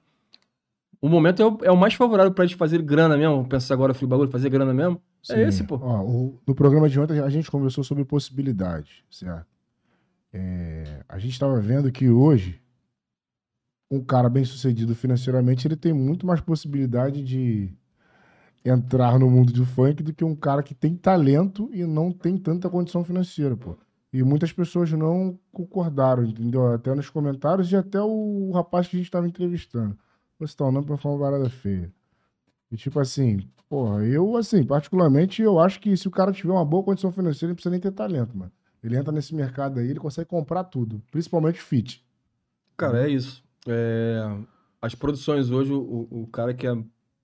O 1.02 1.08
momento 1.10 1.42
é 1.42 1.46
o, 1.46 1.58
é 1.64 1.72
o 1.72 1.78
mais 1.78 1.94
favorável 1.94 2.34
para 2.34 2.44
eles 2.46 2.56
fazerem 2.56 2.86
grana 2.86 3.18
mesmo. 3.18 3.48
Pensar 3.48 3.74
agora 3.74 3.94
frio 3.94 4.08
bagulho, 4.08 4.30
fazer 4.30 4.50
grana 4.50 4.74
mesmo. 4.74 5.02
É 5.30 5.42
esse, 5.42 5.64
pô. 5.64 5.80
Ó, 5.82 6.02
o- 6.04 6.40
no 6.48 6.56
programa 6.56 6.90
de 6.90 7.00
ontem 7.00 7.20
a 7.20 7.30
gente 7.30 7.50
conversou 7.50 7.84
sobre 7.84 8.04
possibilidades, 8.06 9.04
certo? 9.10 9.48
É, 10.34 11.04
a 11.08 11.18
gente 11.18 11.32
estava 11.34 11.60
vendo 11.60 11.92
que 11.92 12.10
hoje 12.10 12.60
um 13.90 14.02
cara 14.02 14.30
bem 14.30 14.44
sucedido 14.44 14.96
financeiramente 14.96 15.68
ele 15.68 15.76
tem 15.76 15.94
muito 15.94 16.26
mais 16.26 16.42
possibilidade 16.42 17.24
de 17.24 17.72
entrar 18.64 19.20
no 19.20 19.30
mundo 19.30 19.54
do 19.54 19.66
funk 19.66 20.02
do 20.02 20.14
que 20.14 20.24
um 20.24 20.36
cara 20.36 20.64
que 20.64 20.74
tem 20.74 20.96
talento 20.96 21.70
e 21.72 21.86
não 21.86 22.12
tem 22.12 22.36
tanta 22.38 22.70
condição 22.70 23.04
financeira, 23.04 23.56
pô. 23.56 23.78
E 24.12 24.24
muitas 24.24 24.52
pessoas 24.52 24.92
não 24.92 25.38
concordaram, 25.52 26.24
entendeu? 26.24 26.74
Até 26.74 26.96
nos 26.96 27.10
comentários 27.10 27.72
e 27.72 27.76
até 27.76 28.02
o 28.02 28.52
rapaz 28.54 28.88
que 28.88 28.96
a 28.96 29.00
gente 29.00 29.08
estava 29.08 29.28
entrevistando. 29.28 29.96
Você 30.40 30.56
tá 30.56 30.66
o 30.66 30.72
nome 30.72 30.88
pra 30.88 30.98
falar 30.98 31.16
uma 31.16 31.26
parada 31.26 31.50
feia. 31.50 31.94
E 32.72 32.78
tipo 32.78 33.00
assim, 33.00 33.40
porra, 33.70 34.04
eu, 34.06 34.36
assim, 34.36 34.64
particularmente, 34.66 35.42
eu 35.42 35.60
acho 35.60 35.80
que 35.80 35.96
se 35.96 36.08
o 36.08 36.12
cara 36.12 36.32
tiver 36.32 36.52
uma 36.52 36.66
boa 36.66 36.84
condição 36.84 37.12
financeira, 37.12 37.48
ele 37.48 37.52
não 37.52 37.56
precisa 37.56 37.72
nem 37.72 37.80
ter 37.80 37.92
talento, 37.92 38.36
mano. 38.36 38.52
Ele 38.82 38.98
entra 38.98 39.12
nesse 39.12 39.36
mercado 39.36 39.80
aí, 39.80 39.90
ele 39.90 40.00
consegue 40.00 40.30
comprar 40.30 40.64
tudo, 40.64 41.02
principalmente 41.12 41.62
fit. 41.62 42.04
Cara, 42.78 43.08
é 43.08 43.10
isso. 43.10 43.45
É, 43.68 44.38
as 44.82 44.94
produções 44.96 45.50
hoje, 45.50 45.74
o, 45.74 46.08
o 46.12 46.28
cara 46.32 46.54
que 46.54 46.68
é, 46.68 46.78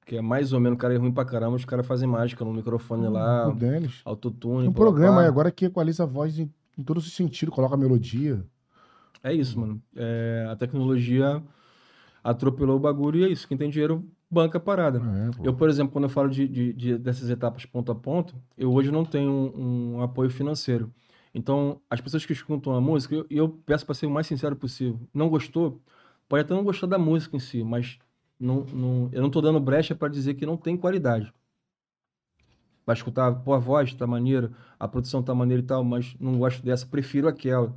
que 0.05 0.17
é 0.17 0.21
mais 0.21 0.53
ou 0.53 0.59
menos, 0.59 0.75
o 0.77 0.79
cara 0.79 0.93
é 0.93 0.97
ruim 0.97 1.11
pra 1.11 1.25
caramba, 1.25 1.55
os 1.55 1.65
caras 1.65 1.85
fazem 1.85 2.07
mágica 2.07 2.43
no 2.43 2.53
microfone 2.53 3.07
lá, 3.07 3.47
O 3.49 3.53
Denis. 3.53 4.01
autotune. 4.05 4.67
Um 4.67 4.73
programa 4.73 5.21
aí 5.21 5.27
agora 5.27 5.51
que 5.51 5.65
equaliza 5.65 6.03
a 6.03 6.07
voz 6.07 6.37
em, 6.39 6.51
em 6.77 6.83
todos 6.83 7.05
os 7.05 7.13
sentidos, 7.13 7.53
coloca 7.53 7.77
melodia. 7.77 8.43
É 9.23 9.33
isso, 9.33 9.59
mano. 9.59 9.81
É, 9.95 10.47
a 10.49 10.55
tecnologia 10.55 11.41
atropelou 12.23 12.77
o 12.77 12.79
bagulho 12.79 13.19
e 13.19 13.23
é 13.25 13.29
isso. 13.29 13.47
Quem 13.47 13.57
tem 13.57 13.69
dinheiro 13.69 14.03
banca 14.29 14.57
a 14.57 14.61
parada. 14.61 14.99
É. 14.99 15.47
Eu, 15.47 15.53
por 15.53 15.69
exemplo, 15.69 15.91
quando 15.91 16.05
eu 16.05 16.09
falo 16.09 16.29
de, 16.29 16.47
de- 16.47 16.73
de- 16.73 16.97
dessas 16.97 17.29
etapas 17.29 17.65
ponto 17.65 17.91
a 17.91 17.95
ponto, 17.95 18.33
eu 18.57 18.71
hoje 18.73 18.91
não 18.91 19.03
tenho 19.05 19.31
um, 19.31 19.95
um 19.97 20.01
apoio 20.01 20.29
financeiro. 20.29 20.91
Então, 21.33 21.79
as 21.89 22.01
pessoas 22.01 22.25
que 22.25 22.33
escutam 22.33 22.73
a 22.73 22.81
música, 22.81 23.15
eu, 23.15 23.25
eu 23.29 23.49
peço 23.65 23.85
para 23.85 23.95
ser 23.95 24.05
o 24.05 24.11
mais 24.11 24.27
sincero 24.27 24.55
possível. 24.55 24.99
Não 25.13 25.29
gostou? 25.29 25.79
Pode 26.31 26.43
até 26.45 26.55
não 26.55 26.63
gostar 26.63 26.87
da 26.87 26.97
música 26.97 27.35
em 27.37 27.39
si, 27.39 27.63
mas 27.63 27.99
não, 28.39 28.63
não- 28.65 29.09
eu 29.13 29.21
não 29.21 29.29
tô 29.29 29.41
dando 29.41 29.59
brecha 29.59 29.95
para 29.95 30.07
dizer 30.11 30.35
que 30.35 30.45
não 30.47 30.57
tem 30.57 30.77
qualidade. 30.77 31.33
Vai 32.85 32.95
escutar, 32.95 33.31
pô, 33.43 33.53
a 33.53 33.59
voz 33.59 33.93
tá 33.93 34.07
maneira, 34.07 34.51
a 34.79 34.87
produção 34.87 35.21
tá 35.21 35.35
maneira 35.35 35.61
e 35.61 35.65
tal, 35.65 35.83
mas 35.83 36.15
não 36.19 36.37
gosto 36.39 36.63
dessa, 36.63 36.85
prefiro 36.85 37.27
aquela. 37.27 37.75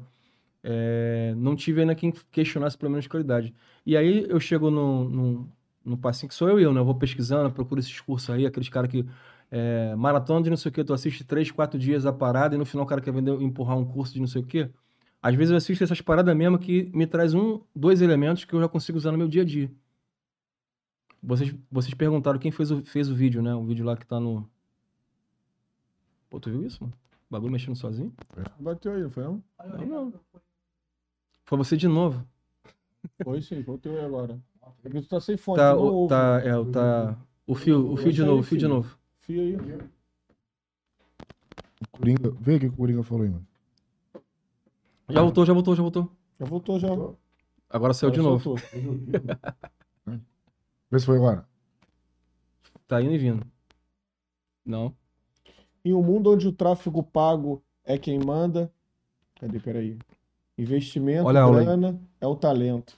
É, 0.63 1.35
não 1.37 1.57
tive 1.57 1.83
ainda 1.83 1.95
quem 1.95 2.13
questionasse 2.33 2.79
pelo 2.79 2.93
menos 2.93 3.07
qualidade. 3.09 3.55
E 3.87 3.97
aí 3.97 4.27
eu 4.31 4.41
chego 4.41 4.71
no, 4.71 5.09
no, 5.11 5.53
no 5.85 5.99
passinho 5.99 6.29
que 6.31 6.35
sou 6.37 6.49
eu 6.51 6.61
eu, 6.61 6.73
né? 6.73 6.81
Eu 6.81 6.87
vou 6.87 6.95
pesquisando, 6.97 7.53
procuro 7.53 7.81
esses 7.81 8.01
cursos 8.01 8.31
aí, 8.31 8.47
aqueles 8.47 8.69
caras 8.71 8.91
que. 8.91 9.07
É, 9.51 9.95
maratona 9.97 10.43
de 10.43 10.51
não 10.51 10.57
sei 10.59 10.71
o 10.71 10.73
que, 10.75 10.85
tu 10.85 10.93
assiste 10.95 11.25
três, 11.25 11.51
quatro 11.51 11.79
dias 11.79 12.07
a 12.07 12.13
parada 12.13 12.55
e 12.57 12.59
no 12.59 12.67
final 12.67 12.85
o 12.87 12.89
cara 12.89 13.01
quer 13.01 13.13
vender, 13.13 13.33
empurrar 13.43 13.79
um 13.79 13.85
curso 13.87 14.15
de 14.15 14.21
não 14.21 14.27
sei 14.27 14.43
o 14.43 14.47
que. 14.47 14.71
Às 15.27 15.35
vezes 15.35 15.53
eu 15.53 15.57
assisto 15.57 15.83
essas 15.83 16.03
paradas 16.03 16.37
mesmo 16.37 16.59
que 16.59 16.91
me 16.95 17.07
traz 17.07 17.33
um, 17.33 17.59
dois 17.75 18.03
elementos 18.03 18.45
que 18.45 18.53
eu 18.53 18.61
já 18.61 18.69
consigo 18.69 18.99
usar 18.99 19.11
no 19.11 19.17
meu 19.17 19.27
dia 19.27 19.41
a 19.41 19.45
dia. 19.47 19.73
Vocês, 21.23 21.55
vocês 21.73 21.95
perguntaram 21.95 22.39
quem 22.39 22.51
fez 22.53 22.71
o, 22.71 22.85
fez 22.85 23.09
o 23.09 23.15
vídeo, 23.15 23.41
né? 23.41 23.55
O 23.55 23.65
vídeo 23.65 23.87
lá 23.87 23.97
que 23.97 24.05
tá 24.05 24.21
no. 24.21 24.47
Pô, 26.29 26.39
tu 26.39 26.51
viu 26.51 26.67
isso, 26.67 26.85
mano? 26.85 26.93
O 27.31 27.33
bagulho 27.33 27.51
mexendo 27.53 27.75
sozinho? 27.75 28.13
Bateu 28.61 28.93
aí, 28.93 29.03
não 29.03 29.11
foi 29.11 29.25
não? 29.25 29.43
Não, 29.89 30.05
não. 30.11 30.21
Foi 31.47 31.57
você 31.57 31.75
de 31.75 31.89
novo. 31.89 32.23
Foi 33.23 33.41
sim, 33.41 33.63
bateu 33.63 33.97
aí 33.97 34.05
agora. 34.05 34.39
É 34.85 34.91
que 34.91 35.01
tu 35.01 35.09
tá 35.09 35.21
sem 35.23 35.39
fonte, 35.39 35.57
Tá, 35.57 35.75
o, 35.75 36.07
tá, 36.07 36.43
é, 36.45 36.55
o- 36.55 36.71
tá. 36.71 37.19
O 37.47 37.55
fio, 37.55 37.91
o 37.91 37.97
fio 37.97 38.13
de 38.13 38.23
novo, 38.23 38.41
o 38.41 38.43
fio 38.43 38.59
de 38.59 38.67
novo. 38.69 38.99
Fio 39.21 39.41
aí. 39.41 39.57
Coringa, 41.91 42.31
vê 42.39 42.57
o 42.57 42.61
que 42.61 42.67
o 42.67 42.73
Coringa 42.73 43.03
falou 43.03 43.25
aí, 43.25 43.31
mano. 43.31 43.47
Já 45.09 45.21
voltou, 45.23 45.45
já 45.47 45.53
voltou, 45.53 45.75
já 45.77 45.83
voltou. 45.83 46.11
Já 46.41 46.47
voltou, 46.47 46.79
já. 46.79 46.89
Agora 47.71 47.93
saiu 47.95 48.11
de 48.11 48.21
novo. 48.21 48.55
Vê 50.91 50.99
se 50.99 51.07
foi 51.07 51.17
agora. 51.17 51.45
Tá 52.87 53.01
indo 53.03 53.13
e 53.13 53.19
vindo. 53.19 53.45
Não. 54.65 54.95
Em 55.85 55.93
um 55.93 56.03
mundo 56.03 56.31
onde 56.33 56.47
o 56.49 56.53
tráfego 56.53 57.03
pago 57.03 57.63
é 57.85 57.99
quem 57.99 58.19
manda. 58.19 58.71
Cadê? 59.41 59.59
Peraí. 59.61 59.99
Investimento, 60.57 61.27
Olha 61.27 61.45
grana 61.51 62.01
é 62.21 62.27
o 62.27 62.37
talento. 62.37 62.97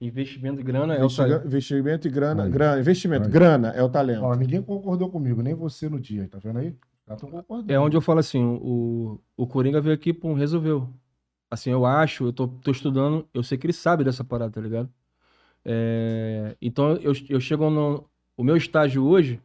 Investimento 0.00 0.60
e 0.60 0.64
grana 0.64 0.94
é 0.94 0.98
o 0.98 1.04
Investiga- 1.06 1.28
talento. 1.28 1.46
Investimento 1.46 2.08
e 2.08 2.10
grana. 2.10 2.44
Aí. 2.44 2.50
grana 2.50 2.80
investimento, 2.80 3.26
Aí. 3.26 3.30
grana 3.32 3.68
é 3.70 3.82
o 3.82 3.88
talento. 3.88 4.22
Ó, 4.24 4.34
ninguém 4.34 4.62
concordou 4.62 5.08
comigo, 5.10 5.42
nem 5.42 5.54
você 5.54 5.88
no 5.88 5.98
dia, 6.00 6.28
tá 6.28 6.38
vendo 6.38 6.58
aí? 6.58 6.74
Concordando. 7.08 7.72
É 7.72 7.78
onde 7.78 7.96
eu 7.96 8.00
falo 8.00 8.20
assim, 8.20 8.42
o, 8.44 9.20
o 9.36 9.46
Coringa 9.46 9.80
veio 9.80 9.94
aqui, 9.94 10.12
pum, 10.12 10.34
resolveu. 10.34 10.88
Assim, 11.50 11.70
eu 11.70 11.86
acho, 11.86 12.26
eu 12.26 12.32
tô, 12.32 12.48
tô 12.48 12.70
estudando, 12.70 13.28
eu 13.34 13.42
sei 13.42 13.58
que 13.58 13.66
ele 13.66 13.72
sabe 13.72 14.04
dessa 14.04 14.24
parada, 14.24 14.52
tá 14.52 14.60
ligado? 14.60 14.90
É, 15.64 16.56
então 16.62 16.94
eu, 16.98 17.12
eu 17.28 17.40
chego 17.40 17.70
no. 17.70 18.08
O 18.36 18.44
meu 18.44 18.56
estágio 18.56 19.04
hoje 19.06 19.42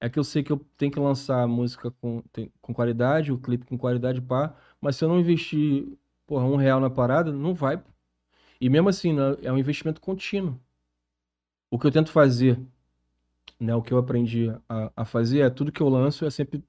é 0.00 0.08
que 0.10 0.18
eu 0.18 0.24
sei 0.24 0.42
que 0.42 0.52
eu 0.52 0.58
tenho 0.78 0.92
que 0.92 1.00
lançar 1.00 1.42
a 1.42 1.46
música 1.48 1.90
com, 1.92 2.22
tem- 2.32 2.52
com 2.62 2.74
qualidade, 2.74 3.32
o 3.32 3.38
clipe 3.38 3.66
com 3.66 3.78
qualidade, 3.78 4.20
pá. 4.22 4.54
Mas 4.80 4.96
se 4.96 5.04
eu 5.04 5.08
não 5.08 5.20
investir, 5.20 5.86
porra, 6.26 6.44
um 6.46 6.56
real 6.56 6.80
na 6.80 6.90
parada, 6.90 7.32
não 7.32 7.54
vai. 7.54 7.82
E 8.60 8.70
mesmo 8.70 8.88
assim, 8.90 9.12
né, 9.14 9.36
é 9.42 9.52
um 9.52 9.58
investimento 9.58 10.00
contínuo. 10.00 10.60
O 11.70 11.78
que 11.78 11.86
eu 11.86 11.90
tento 11.90 12.10
fazer, 12.12 12.60
né, 13.60 13.74
o 13.74 13.82
que 13.82 13.92
eu 13.92 13.98
aprendi 13.98 14.48
a, 14.68 14.92
a 14.96 15.04
fazer 15.04 15.40
é 15.40 15.50
tudo 15.50 15.72
que 15.72 15.80
eu 15.82 15.88
lanço 15.88 16.24
é 16.24 16.30
sempre 16.30 16.62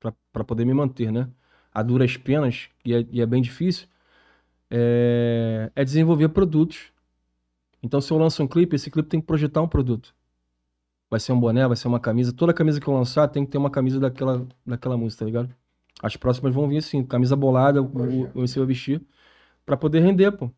para 0.00 0.44
poder 0.44 0.64
me 0.64 0.74
manter, 0.74 1.10
né? 1.10 1.28
A 1.72 1.82
duras 1.82 2.16
penas, 2.16 2.68
e 2.84 2.94
é, 2.94 3.06
e 3.10 3.20
é 3.20 3.26
bem 3.26 3.42
difícil, 3.42 3.86
é, 4.70 5.70
é 5.74 5.84
desenvolver 5.84 6.28
produtos. 6.30 6.92
Então, 7.82 8.00
se 8.00 8.12
eu 8.12 8.18
lanço 8.18 8.42
um 8.42 8.48
clipe, 8.48 8.76
esse 8.76 8.90
clipe 8.90 9.08
tem 9.08 9.20
que 9.20 9.26
projetar 9.26 9.62
um 9.62 9.68
produto. 9.68 10.14
Vai 11.10 11.20
ser 11.20 11.32
um 11.32 11.38
boné, 11.38 11.66
vai 11.66 11.76
ser 11.76 11.86
uma 11.86 12.00
camisa. 12.00 12.32
Toda 12.32 12.52
camisa 12.52 12.80
que 12.80 12.88
eu 12.88 12.94
lançar 12.94 13.28
tem 13.28 13.44
que 13.44 13.52
ter 13.52 13.58
uma 13.58 13.70
camisa 13.70 14.00
daquela, 14.00 14.46
daquela 14.66 14.96
música, 14.96 15.20
tá 15.20 15.26
ligado? 15.26 15.54
As 16.02 16.16
próximas 16.16 16.54
vão 16.54 16.68
vir 16.68 16.78
assim, 16.78 17.04
camisa 17.04 17.36
bolada, 17.36 17.80
o, 17.82 17.86
o, 17.86 18.22
o 18.34 18.46
você 18.46 18.58
vai 18.58 18.66
vestir, 18.68 19.00
pra 19.64 19.76
poder 19.76 20.00
render, 20.00 20.32
pô. 20.32 20.50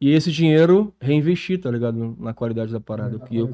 E 0.00 0.10
esse 0.10 0.30
dinheiro 0.30 0.94
reinvestir, 1.00 1.60
tá 1.60 1.70
ligado? 1.70 2.16
Na 2.18 2.32
qualidade 2.32 2.72
da 2.72 2.80
parada. 2.80 3.18
Que 3.18 3.36
eu... 3.36 3.50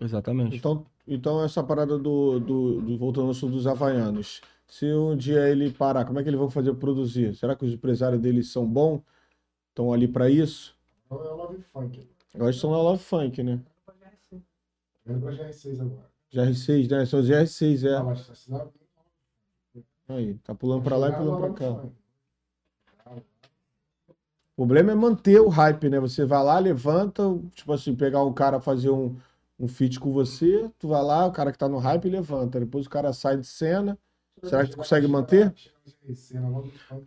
Exatamente. 0.00 0.56
Então, 0.56 0.84
então 1.06 1.42
essa 1.42 1.62
parada 1.62 1.98
do, 1.98 2.38
do, 2.40 2.80
do- 2.80 2.98
voltando 2.98 3.24
ao 3.26 3.30
assunto 3.30 3.52
dos 3.52 3.66
havaianos. 3.66 4.40
Se 4.66 4.84
um 4.92 5.16
dia 5.16 5.48
ele 5.48 5.70
parar, 5.70 6.04
como 6.04 6.18
é 6.18 6.22
que 6.22 6.28
eles 6.28 6.38
vão 6.40 6.50
fazer 6.50 6.74
produzir? 6.74 7.34
Será 7.36 7.54
que 7.54 7.64
os 7.64 7.72
empresários 7.72 8.20
deles 8.20 8.50
são 8.50 8.66
bons? 8.66 9.00
Estão 9.68 9.92
ali 9.92 10.08
para 10.08 10.28
isso? 10.28 10.76
É 11.10 11.14
o 11.14 11.36
Love 11.36 11.62
Funk. 11.72 12.08
Agora 12.34 12.50
estão 12.50 12.70
na 12.70 12.78
Love 12.78 13.02
Funk, 13.02 13.42
né? 13.42 13.60
Vendo 15.04 15.20
pra 15.20 15.32
GR6 15.32 15.80
agora. 15.80 16.10
GR6, 16.32 16.88
né? 16.90 17.06
São 17.06 17.20
os 17.20 17.28
GR6, 17.28 17.84
Ah, 17.84 17.88
é. 17.88 18.02
mas 18.02 18.30
assinado- 18.30 18.72
Aí, 20.08 20.34
tá 20.44 20.54
pulando 20.54 20.82
para 20.82 20.96
lá 20.96 21.08
e 21.10 21.12
pulando 21.12 21.36
para 21.54 21.68
Love 21.68 21.82
cá. 21.84 23.16
O 24.56 24.62
problema 24.62 24.92
é 24.92 24.94
manter 24.94 25.38
o 25.40 25.48
hype, 25.48 25.88
né? 25.90 26.00
Você 26.00 26.24
vai 26.24 26.42
lá, 26.42 26.58
levanta, 26.58 27.22
tipo 27.54 27.72
assim, 27.72 27.94
pegar 27.94 28.24
um 28.24 28.32
cara 28.32 28.58
fazer 28.58 28.90
um, 28.90 29.14
um 29.58 29.68
feat 29.68 29.98
com 30.00 30.12
você, 30.12 30.70
tu 30.78 30.88
vai 30.88 31.02
lá, 31.02 31.26
o 31.26 31.32
cara 31.32 31.52
que 31.52 31.58
tá 31.58 31.68
no 31.68 31.78
hype 31.78 32.08
levanta. 32.10 32.60
Depois 32.60 32.86
o 32.86 32.90
cara 32.90 33.12
sai 33.12 33.36
de 33.38 33.46
cena. 33.46 33.98
Será 34.42 34.64
que 34.64 34.70
tu 34.70 34.76
consegue 34.78 35.06
manter? 35.08 35.54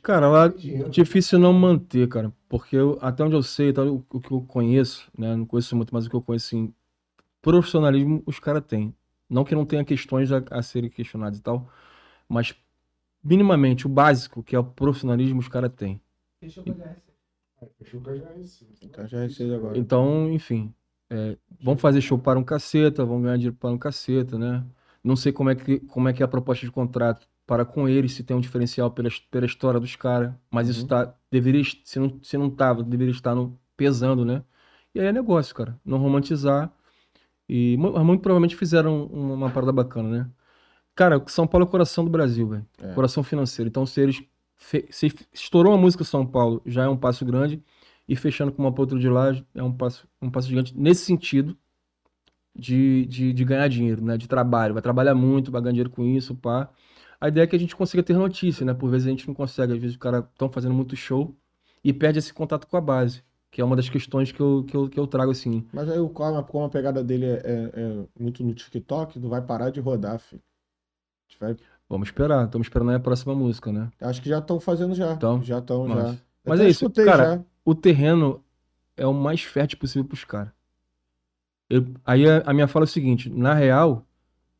Cara, 0.01 0.27
lá 0.29 0.53
difícil 0.85 1.39
não 1.39 1.53
manter, 1.53 2.07
cara. 2.07 2.33
Porque 2.47 2.75
eu- 2.75 2.97
até 3.01 3.23
onde 3.23 3.35
eu 3.35 3.43
sei, 3.43 3.69
até 3.69 3.81
o, 3.81 4.03
o 4.11 4.19
que 4.21 4.31
eu 4.31 4.41
conheço, 4.41 5.09
né? 5.17 5.35
Não 5.35 5.45
conheço 5.45 5.75
muito, 5.75 5.93
mas 5.93 6.05
o 6.05 6.09
que 6.09 6.15
eu 6.15 6.21
conheço, 6.21 6.47
assim, 6.55 6.73
profissionalismo 7.41 8.23
os 8.25 8.39
caras 8.39 8.63
têm. 8.65 8.95
Não 9.29 9.45
que 9.45 9.55
não 9.55 9.65
tenha 9.65 9.85
questões 9.85 10.31
a, 10.31 10.43
a 10.51 10.63
serem 10.63 10.89
questionadas 10.89 11.39
e 11.39 11.43
tal, 11.43 11.69
mas 12.29 12.55
minimamente 13.23 13.87
o 13.87 13.89
básico, 13.89 14.43
que 14.43 14.55
é 14.55 14.59
o 14.59 14.63
profissionalismo, 14.65 15.39
os 15.39 15.47
caras 15.49 15.71
têm. 15.75 16.01
Fechou 17.77 18.01
com 18.01 18.09
a 18.09 18.13
GR6. 18.13 18.59
Tá, 18.91 19.03
GR6 19.05 19.51
agora. 19.51 19.77
Então, 19.77 20.29
enfim, 20.31 20.73
é, 21.09 21.37
vão 21.61 21.77
fazer 21.77 22.01
show 22.01 22.17
para 22.19 22.39
um 22.39 22.43
caceta, 22.43 23.05
vão 23.05 23.21
ganhar 23.21 23.37
dinheiro 23.37 23.55
para 23.57 23.69
um 23.69 23.77
caceta, 23.77 24.37
né? 24.37 24.63
Não 25.03 25.15
sei 25.15 25.31
como 25.31 25.49
é 25.49 25.55
que, 25.55 25.79
como 25.81 26.07
é, 26.09 26.13
que 26.13 26.21
é 26.23 26.25
a 26.25 26.29
proposta 26.29 26.65
de 26.65 26.71
contrato 26.71 27.27
para 27.47 27.65
com 27.65 27.87
eles, 27.89 28.13
se 28.13 28.23
tem 28.23 28.37
um 28.37 28.39
diferencial 28.41 28.91
pela, 28.91 29.09
pela 29.31 29.45
história 29.45 29.79
dos 29.79 29.95
caras, 29.95 30.33
mas 30.51 30.69
isso 30.69 30.81
Uhum. 30.81 30.87
tá, 30.87 31.15
deveria, 31.31 31.63
se 31.83 31.99
não, 31.99 32.19
se 32.21 32.37
não 32.37 32.49
tava, 32.49 32.83
deveria 32.83 33.11
estar 33.13 33.33
no, 33.35 33.57
pesando, 33.75 34.23
né? 34.25 34.43
E 34.93 34.99
aí 34.99 35.07
é 35.07 35.11
negócio, 35.11 35.55
cara, 35.55 35.79
não 35.85 35.97
romantizar. 35.97 36.71
E 37.47 37.77
muito 37.77 38.21
provavelmente 38.21 38.55
fizeram 38.55 39.09
um- 39.11 39.33
uma 39.33 39.49
parada 39.49 39.71
bacana, 39.71 40.09
né? 40.09 40.29
Cara, 40.95 41.23
São 41.27 41.47
Paulo 41.47 41.65
é 41.65 41.67
o 41.67 41.71
coração 41.71 42.03
do 42.03 42.11
Brasil, 42.11 42.47
velho. 42.47 42.65
É. 42.81 42.93
Coração 42.93 43.23
financeiro. 43.23 43.69
Então, 43.69 43.85
se 43.85 44.01
eles 44.01 44.23
se 44.91 45.13
estourou 45.33 45.73
a 45.73 45.77
música 45.77 46.03
São 46.03 46.25
Paulo, 46.25 46.61
já 46.65 46.83
é 46.83 46.89
um 46.89 46.97
passo 46.97 47.25
grande. 47.25 47.63
E 48.09 48.15
fechando 48.15 48.51
com 48.51 48.63
uma 48.63 48.71
pra 48.71 48.81
outra 48.81 48.97
de 48.97 49.07
lá, 49.07 49.27
é 49.53 49.61
um 49.61 49.71
passo, 49.71 50.07
um 50.19 50.31
passo 50.31 50.47
gigante 50.49 50.75
nesse 50.75 51.05
sentido 51.05 51.55
de, 52.55 53.05
de, 53.05 53.31
de 53.33 53.45
ganhar 53.45 53.67
dinheiro, 53.67 54.03
né? 54.03 54.17
De 54.17 54.27
trabalho. 54.27 54.73
Vai 54.73 54.81
trabalhar 54.81 55.13
muito, 55.15 55.51
vai 55.51 55.61
ganhar 55.61 55.73
dinheiro 55.73 55.89
com 55.89 56.03
isso, 56.03 56.35
pá. 56.35 56.69
A 57.21 57.27
ideia 57.27 57.43
é 57.43 57.47
que 57.47 57.55
a 57.55 57.59
gente 57.59 57.75
consiga 57.75 58.01
ter 58.01 58.13
notícia, 58.15 58.65
né? 58.65 58.73
Por 58.73 58.89
vezes 58.89 59.07
a 59.07 59.11
gente 59.11 59.27
não 59.27 59.33
consegue. 59.35 59.73
Às 59.73 59.79
vezes 59.79 59.95
os 59.95 60.01
caras 60.01 60.23
estão 60.31 60.49
fazendo 60.49 60.73
muito 60.73 60.95
show 60.95 61.35
e 61.83 61.93
perde 61.93 62.19
esse 62.19 62.33
contato 62.33 62.65
com 62.67 62.77
a 62.77 62.81
base. 62.81 63.23
Que 63.51 63.61
é 63.61 63.65
uma 63.65 63.75
das 63.75 63.89
questões 63.89 64.31
que 64.31 64.39
eu, 64.39 64.63
que 64.67 64.75
eu, 64.75 64.89
que 64.89 64.99
eu 64.99 65.07
trago, 65.07 65.31
assim. 65.31 65.65
Mas 65.73 65.89
aí 65.89 65.99
o- 65.99 66.09
como 66.09 66.63
a, 66.63 66.65
a 66.65 66.69
pegada 66.69 67.03
dele 67.03 67.25
é, 67.25 67.41
é- 67.43 67.71
é 67.81 68.05
muito 68.19 68.43
no 68.43 68.53
TikTok, 68.53 69.19
não 69.19 69.29
vai 69.29 69.41
parar 69.41 69.69
de 69.71 69.79
rodar, 69.79 70.19
filho. 70.19 70.41
A 70.41 71.31
gente 71.31 71.39
vai- 71.39 71.57
Vamos 71.87 72.07
esperar. 72.07 72.45
Estamos 72.45 72.65
esperando 72.65 72.91
a 72.91 72.99
próxima 72.99 73.33
música, 73.33 73.71
né? 73.71 73.89
acho 74.01 74.21
que 74.21 74.29
já 74.29 74.37
estão 74.39 74.59
fazendo 74.59 74.93
já. 74.93 75.13
Então, 75.13 75.41
já 75.43 75.57
estão, 75.59 75.87
já. 75.87 76.15
Mas, 76.45 76.59
Eu 76.59 76.65
é 76.65 76.69
isso, 76.69 76.85
escutei 76.85 77.05
cara. 77.05 77.23
já. 77.37 77.43
O 77.69 77.75
terreno 77.75 78.43
é 78.97 79.05
o 79.05 79.13
mais 79.13 79.41
fértil 79.43 79.77
possível 79.79 80.05
pros 80.07 80.23
caras. 80.23 80.51
Eu- 81.69 81.85
aí 82.05 82.27
a, 82.27 82.39
a 82.49 82.53
minha 82.53 82.67
fala 82.67 82.83
é 82.85 82.87
o 82.87 82.89
seguinte, 82.89 83.29
na 83.29 83.53
real, 83.53 84.05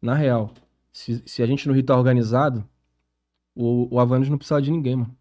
na 0.01 0.13
real, 0.15 0.53
se, 0.91 1.23
se 1.25 1.41
a 1.43 1.45
gente 1.47 1.67
no 1.67 1.73
Rio 1.73 1.83
tá 1.83 1.95
organizado, 1.97 2.67
o, 3.55 3.87
o 3.95 4.05
não 4.19 4.37
precisa 4.37 4.61
de 4.61 4.71
ninguém, 4.71 4.95
mano. 4.97 5.17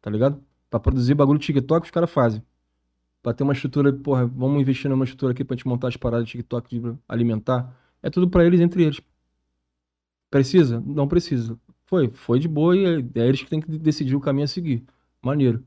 Tá 0.00 0.10
ligado? 0.10 0.42
Pra 0.70 0.80
produzir 0.80 1.14
bagulho 1.14 1.38
TikTok, 1.38 1.86
os 1.86 1.90
caras 1.90 2.10
fazem. 2.10 2.42
Pra 3.22 3.34
ter 3.34 3.44
uma 3.44 3.52
estrutura, 3.52 3.92
porra, 3.92 4.26
vamos 4.26 4.60
investir 4.60 4.90
numa 4.90 5.04
estrutura 5.04 5.32
aqui 5.32 5.44
pra 5.44 5.56
gente 5.56 5.68
montar 5.68 5.88
as 5.88 5.96
paradas 5.96 6.26
de 6.26 6.32
TikTok 6.32 6.80
de 6.80 6.98
alimentar. 7.08 7.76
É 8.02 8.10
tudo 8.10 8.28
pra 8.30 8.44
eles, 8.44 8.60
entre 8.60 8.84
eles. 8.84 9.00
Precisa? 10.30 10.80
Não 10.80 11.06
precisa. 11.06 11.58
Foi, 11.86 12.10
foi 12.10 12.38
de 12.38 12.48
boa 12.48 12.76
e 12.76 12.84
é, 12.84 13.20
é 13.20 13.28
eles 13.28 13.42
que 13.42 13.50
têm 13.50 13.60
que 13.60 13.78
decidir 13.78 14.16
o 14.16 14.20
caminho 14.20 14.44
a 14.44 14.48
seguir. 14.48 14.84
Maneiro. 15.22 15.64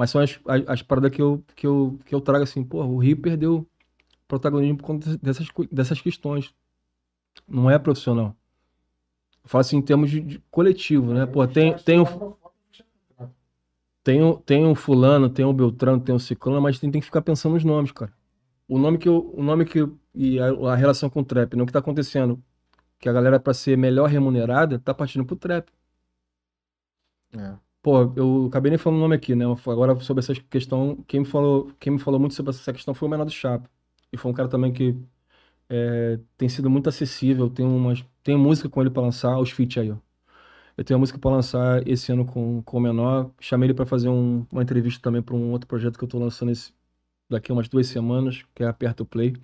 Mas 0.00 0.08
são 0.08 0.22
as, 0.22 0.40
as, 0.46 0.62
as 0.66 0.82
paradas 0.82 1.10
que 1.10 1.20
eu, 1.20 1.44
que, 1.54 1.66
eu, 1.66 1.98
que 2.06 2.14
eu 2.14 2.22
trago 2.22 2.42
assim, 2.42 2.64
porra, 2.64 2.86
o 2.86 2.96
Rio 2.96 3.20
perdeu 3.20 3.68
protagonismo 4.26 4.78
por 4.78 4.84
conta 4.84 5.18
dessas, 5.18 5.46
dessas 5.70 6.00
questões. 6.00 6.54
Não 7.46 7.70
é 7.70 7.78
profissional. 7.78 8.34
Eu 9.44 9.50
falo 9.50 9.60
assim 9.60 9.76
em 9.76 9.82
termos 9.82 10.10
de, 10.10 10.22
de 10.22 10.38
coletivo, 10.50 11.12
né? 11.12 11.26
Pô, 11.26 11.46
tem, 11.46 11.76
tem, 11.76 12.00
o, 12.00 12.34
tem, 14.02 14.22
o, 14.22 14.38
tem 14.38 14.66
o 14.66 14.74
fulano, 14.74 15.28
tem 15.28 15.44
o 15.44 15.52
Beltrano, 15.52 16.00
tem 16.00 16.14
o 16.14 16.18
Ciclano, 16.18 16.62
mas 16.62 16.78
tem, 16.78 16.90
tem 16.90 17.02
que 17.02 17.06
ficar 17.06 17.20
pensando 17.20 17.52
nos 17.52 17.64
nomes, 17.64 17.92
cara. 17.92 18.10
o 18.66 18.78
nome 18.78 18.96
que 18.96 19.06
eu, 19.06 19.34
o 19.36 19.42
nome 19.42 19.66
que 19.66 19.86
e 20.14 20.40
a, 20.40 20.46
a 20.72 20.76
relação 20.76 21.10
com 21.10 21.20
o 21.20 21.24
trap, 21.26 21.54
né? 21.54 21.62
O 21.62 21.66
que 21.66 21.74
tá 21.74 21.80
acontecendo? 21.80 22.42
Que 22.98 23.06
a 23.06 23.12
galera 23.12 23.38
para 23.38 23.52
ser 23.52 23.76
melhor 23.76 24.08
remunerada 24.08 24.78
tá 24.78 24.94
partindo 24.94 25.26
pro 25.26 25.36
trap. 25.36 25.70
É. 27.34 27.69
Pô, 27.82 28.12
eu 28.16 28.46
acabei 28.48 28.70
nem 28.70 28.78
falando 28.78 28.98
o 28.98 29.00
nome 29.02 29.16
aqui, 29.16 29.34
né? 29.34 29.44
Agora 29.66 29.98
sobre 30.00 30.22
essa 30.22 30.34
questão, 30.34 31.02
quem 31.08 31.20
me 31.20 31.26
falou, 31.26 31.72
quem 31.80 31.92
me 31.94 31.98
falou 31.98 32.20
muito 32.20 32.34
sobre 32.34 32.50
essa 32.50 32.72
questão 32.72 32.92
foi 32.94 33.08
o 33.08 33.10
Menor 33.10 33.24
do 33.24 33.30
Chapa. 33.32 33.70
E 34.12 34.16
foi 34.18 34.30
um 34.30 34.34
cara 34.34 34.48
também 34.48 34.70
que 34.72 34.94
é, 35.68 36.20
tem 36.38 36.48
sido 36.48 36.70
muito 36.70 36.88
acessível. 36.88 37.50
Tem 37.50 37.66
umas, 37.66 38.04
tem 38.22 38.36
música 38.36 38.68
com 38.68 38.80
ele 38.82 38.90
pra 38.90 39.02
lançar, 39.02 39.38
os 39.40 39.50
feat 39.50 39.80
aí, 39.80 39.92
ó. 39.92 39.96
Eu 40.76 40.84
tenho 40.84 40.96
uma 40.98 41.02
música 41.02 41.18
pra 41.18 41.30
lançar 41.30 41.86
esse 41.88 42.12
ano 42.12 42.26
com, 42.26 42.62
com 42.62 42.78
o 42.78 42.80
Menor. 42.80 43.30
Chamei 43.40 43.68
ele 43.68 43.74
pra 43.74 43.86
fazer 43.86 44.08
um- 44.10 44.46
uma 44.52 44.62
entrevista 44.62 45.02
também 45.02 45.22
pra 45.22 45.34
um 45.36 45.52
outro 45.52 45.68
projeto 45.68 45.98
que 45.98 46.04
eu 46.04 46.08
tô 46.08 46.18
lançando 46.18 46.52
esse, 46.52 46.72
daqui 47.30 47.52
a 47.52 47.54
umas 47.54 47.68
duas 47.68 47.86
semanas, 47.88 48.44
que 48.54 48.62
é 48.64 48.68
Aperta 48.68 49.02
o 49.04 49.06
Play. 49.06 49.34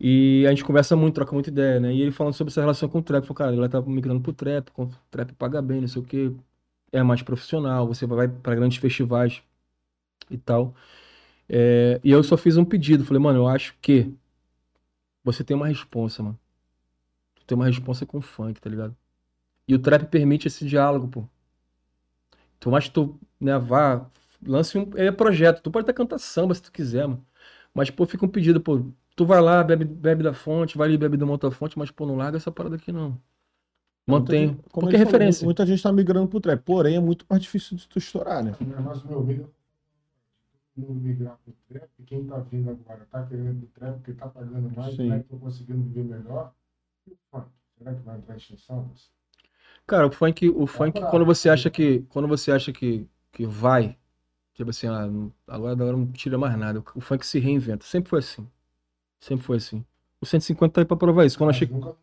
E 0.00 0.44
a 0.46 0.50
gente 0.50 0.64
conversa 0.64 0.96
muito, 0.96 1.14
troca 1.14 1.32
muita 1.32 1.50
ideia, 1.50 1.78
né? 1.80 1.94
E 1.94 2.00
ele 2.02 2.10
falando 2.10 2.34
sobre 2.34 2.50
essa 2.50 2.60
relação 2.60 2.88
com 2.88 2.98
o 2.98 3.02
trap. 3.02 3.22
Falou, 3.24 3.36
cara, 3.36 3.52
ele 3.56 3.68
tá 3.68 3.80
migrando 3.82 4.20
pro 4.20 4.32
trap, 4.32 4.70
com- 4.72 4.90
trap 5.10 5.32
paga 5.34 5.62
bem, 5.62 5.80
não 5.80 5.88
sei 5.88 6.02
o 6.02 6.04
quê 6.04 6.32
é 6.92 7.02
mais 7.02 7.22
profissional, 7.22 7.86
você 7.86 8.06
vai 8.06 8.28
para 8.28 8.54
grandes 8.54 8.78
festivais 8.78 9.42
e 10.30 10.38
tal. 10.38 10.74
É, 11.48 12.00
e 12.04 12.10
eu 12.10 12.22
só 12.24 12.36
fiz 12.36 12.56
um 12.56 12.64
pedido, 12.64 13.04
falei, 13.04 13.22
mano, 13.22 13.40
eu 13.40 13.48
acho 13.48 13.76
que 13.82 14.12
você 15.24 15.42
tem 15.44 15.56
uma 15.56 15.66
responsa, 15.66 16.22
mano. 16.22 16.38
Tu 17.36 17.44
tem 17.46 17.56
uma 17.56 17.66
responsa 17.66 18.06
com 18.06 18.20
funk, 18.22 18.60
tá 18.60 18.70
ligado? 18.70 18.96
E 19.68 19.74
o 19.74 19.80
trap 19.80 20.06
permite 20.10 20.48
esse 20.48 20.66
diálogo, 20.66 21.08
pô. 21.08 21.28
Tu 22.60 22.70
mais 22.70 22.84
que 22.88 22.90
tu, 22.94 23.18
né, 23.40 23.58
vá, 23.58 24.08
lance 24.44 24.78
um 24.78 24.90
é 24.96 25.10
projeto, 25.10 25.62
tu 25.62 25.70
pode 25.70 25.84
até 25.84 25.92
cantar 25.92 26.18
samba 26.18 26.54
se 26.54 26.62
tu 26.62 26.72
quiser, 26.72 27.06
mano. 27.06 27.26
Mas, 27.74 27.90
pô, 27.90 28.06
fica 28.06 28.24
um 28.24 28.28
pedido, 28.28 28.60
pô, 28.60 28.92
tu 29.16 29.26
vai 29.26 29.40
lá, 29.40 29.64
bebe, 29.64 29.84
bebe 29.84 30.22
da 30.22 30.34
fonte, 30.34 30.76
vai 30.78 30.88
ali, 30.88 30.98
bebe 30.98 31.16
da 31.16 31.26
outra 31.26 31.50
fonte, 31.50 31.78
mas, 31.78 31.90
pô, 31.90 32.06
não 32.06 32.16
larga 32.16 32.36
essa 32.36 32.52
parada 32.52 32.76
aqui, 32.76 32.92
não. 32.92 33.20
Mantém, 34.06 34.46
Muita 34.46 34.56
gente- 34.62 34.70
como 34.70 34.86
porque 34.86 34.96
é 34.96 34.98
ele 34.98 35.04
falou, 35.04 35.12
referência. 35.18 35.44
muita 35.44 35.66
gente 35.66 35.82
tá 35.82 35.92
migrando 35.92 36.28
pro 36.28 36.40
trap, 36.40 36.60
porém 36.64 36.96
é 36.96 37.00
muito 37.00 37.24
mais 37.30 37.40
difícil 37.42 37.76
de 37.76 37.88
tu 37.88 37.98
estourar, 37.98 38.42
né? 38.42 38.52
Mas 38.84 39.02
o 39.04 39.08
meu 39.08 39.22
medo 39.22 39.42
é 40.76 40.80
não 40.80 40.94
migrar 40.94 41.38
pro 41.44 41.54
trap, 41.68 41.88
quem 42.06 42.24
tá 42.26 42.38
vindo 42.38 42.70
agora 42.70 43.06
tá 43.10 43.24
querendo 43.26 43.60
pro 43.60 43.68
trap 43.68 43.94
porque 43.98 44.12
tá 44.14 44.26
pagando 44.28 44.74
mais, 44.74 44.96
Sim. 44.96 45.08
né? 45.08 45.24
Tô 45.28 45.36
conseguindo 45.36 45.82
viver 45.84 46.04
melhor. 46.04 46.52
E 47.06 47.12
o 47.12 47.16
funk? 47.30 47.46
Será 47.78 47.94
que 47.94 48.00
vai 48.02 48.16
entrar 48.18 48.34
em 48.34 48.38
extinção? 48.38 48.90
Cara, 49.86 50.06
o 50.06 50.10
funk, 50.12 50.48
o 50.48 50.66
funk, 50.66 50.92
bravo. 50.98 51.10
quando 51.10 51.24
você 51.26 51.48
acha 51.48 51.70
que, 51.70 52.00
quando 52.08 52.26
você 52.26 52.50
acha 52.50 52.72
que, 52.72 53.06
que 53.30 53.46
vai, 53.46 53.96
tipo 54.54 54.70
assim, 54.70 54.86
ah, 54.88 55.08
agora, 55.46 55.72
agora 55.72 55.96
não 55.96 56.06
tira 56.10 56.36
mais 56.38 56.56
nada. 56.58 56.82
O 56.94 57.00
funk 57.00 57.24
se 57.26 57.38
reinventa. 57.38 57.84
Sempre 57.86 58.10
foi 58.10 58.18
assim. 58.20 58.48
Sempre 59.20 59.44
foi 59.44 59.56
assim. 59.58 59.84
O 60.20 60.26
150 60.26 60.72
tá 60.74 60.80
aí 60.80 60.84
pra 60.84 60.96
provar 60.96 61.24
isso. 61.24 61.36
Quando 61.38 61.50
eu 61.50 61.52
Mas 61.52 61.56
achei 61.56 61.68
nunca- 61.68 61.96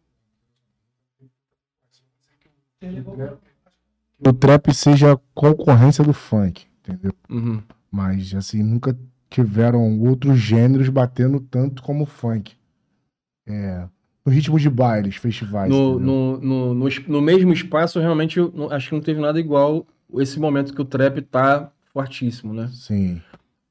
Que 2.82 4.30
o 4.30 4.33
trap 4.33 4.74
seja 4.74 5.19
concorrência 5.33 6.03
do 6.03 6.14
funk, 6.14 6.66
entendeu? 6.82 7.14
Uhum. 7.30 7.61
Mas, 7.91 8.33
assim, 8.33 8.64
nunca 8.64 8.98
tiveram 9.30 9.99
outros 10.01 10.38
gêneros 10.40 10.90
batendo 10.90 11.40
tanto 11.40 11.82
como 11.83 12.03
o 12.03 12.08
funk. 12.08 12.53
É, 13.48 13.88
no 14.25 14.32
ritmo 14.32 14.59
de 14.59 14.69
bailes, 14.69 15.16
festivais. 15.16 15.69
No, 15.69 15.99
no, 15.99 16.38
no, 16.40 16.74
no, 16.74 16.90
no 17.08 17.22
mesmo 17.22 17.53
espaço, 17.53 17.99
realmente, 17.99 18.40
não- 18.40 18.72
acho 18.72 18.90
que 18.90 18.95
não 18.95 19.01
teve 19.01 19.19
nada 19.19 19.40
igual 19.40 19.85
esse 20.16 20.40
momento 20.40 20.74
que 20.74 20.82
o 20.82 20.85
trap 20.85 21.22
tá 21.22 21.72
fortíssimo, 21.93 22.53
né? 22.53 22.69
Sim. 22.74 23.22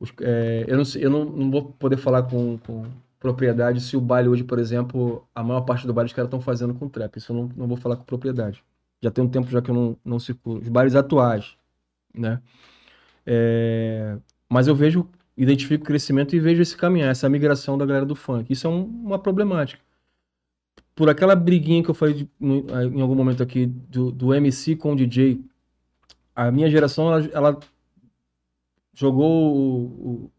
Os- 0.01 0.13
é, 0.21 0.65
eu 0.67 0.77
não, 0.77 0.85
eu 0.97 1.11
não, 1.11 1.25
não 1.25 1.51
vou 1.51 1.65
poder 1.73 1.97
falar 1.97 2.23
com, 2.25 2.59
com 2.59 2.87
propriedade 3.21 3.81
se 3.81 3.97
o 3.97 4.01
baile 4.01 4.29
hoje, 4.29 4.45
por 4.45 4.59
exemplo, 4.59 5.25
a 5.35 5.43
maior 5.43 5.63
parte 5.63 5.87
do 5.87 5.93
baile 5.93 6.07
os 6.09 6.13
caras 6.13 6.29
estão 6.29 6.41
fazendo 6.41 6.75
com 6.75 6.89
trap. 6.89 7.17
Isso 7.17 7.33
eu 7.33 7.37
não, 7.37 7.51
não 7.57 7.67
vou 7.69 7.77
falar 7.77 7.97
com 7.97 8.05
propriedade. 8.05 8.63
Já 9.03 9.11
tem 9.11 9.25
um 9.25 9.29
tempo 9.29 9.49
já 9.51 9.63
que 9.63 9.71
eu 9.71 9.75
não, 9.75 9.97
não 10.05 10.19
circulo. 10.19 10.61
Os 10.61 10.69
bailes 10.69 10.95
atuais, 10.95 11.57
né? 12.15 12.41
É, 13.27 14.17
mas 14.49 14.67
eu 14.67 14.75
vejo, 14.75 15.09
identifico 15.37 15.85
o 15.85 15.87
crescimento 15.87 16.35
e 16.35 16.41
vejo 16.41 16.63
esse 16.63 16.77
caminhar, 16.77 17.11
essa 17.11 17.29
migração 17.29 17.79
da 17.79 17.87
galera 17.87 18.07
do 18.07 18.17
funk. 18.17 18.53
Isso 18.53 18.67
é 18.67 18.71
um- 18.71 18.85
uma 18.85 19.19
problemática. 19.19 19.83
Por 20.95 21.09
aquela 21.09 21.37
briguinha 21.37 21.83
que 21.83 21.89
eu 21.91 21.95
falei 21.95 22.15
de- 22.15 22.31
em 22.41 23.01
algum 23.01 23.15
momento 23.15 23.43
aqui 23.43 23.67
do, 23.67 24.11
do 24.11 24.35
MC 24.35 24.75
com 24.75 24.93
o 24.93 24.97
DJ, 24.97 25.41
a 26.35 26.51
minha 26.51 26.69
geração, 26.69 27.13
ela, 27.13 27.29
ela 27.33 27.61
jogou 28.93 29.55
o- 29.57 29.85
o- 30.25 30.31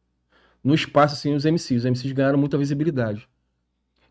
no 0.63 0.73
espaço 0.75 1.13
assim 1.15 1.33
os 1.33 1.45
MCs. 1.45 1.79
Os 1.79 1.85
MCs 1.85 2.11
ganharam 2.11 2.37
muita 2.37 2.57
visibilidade. 2.57 3.27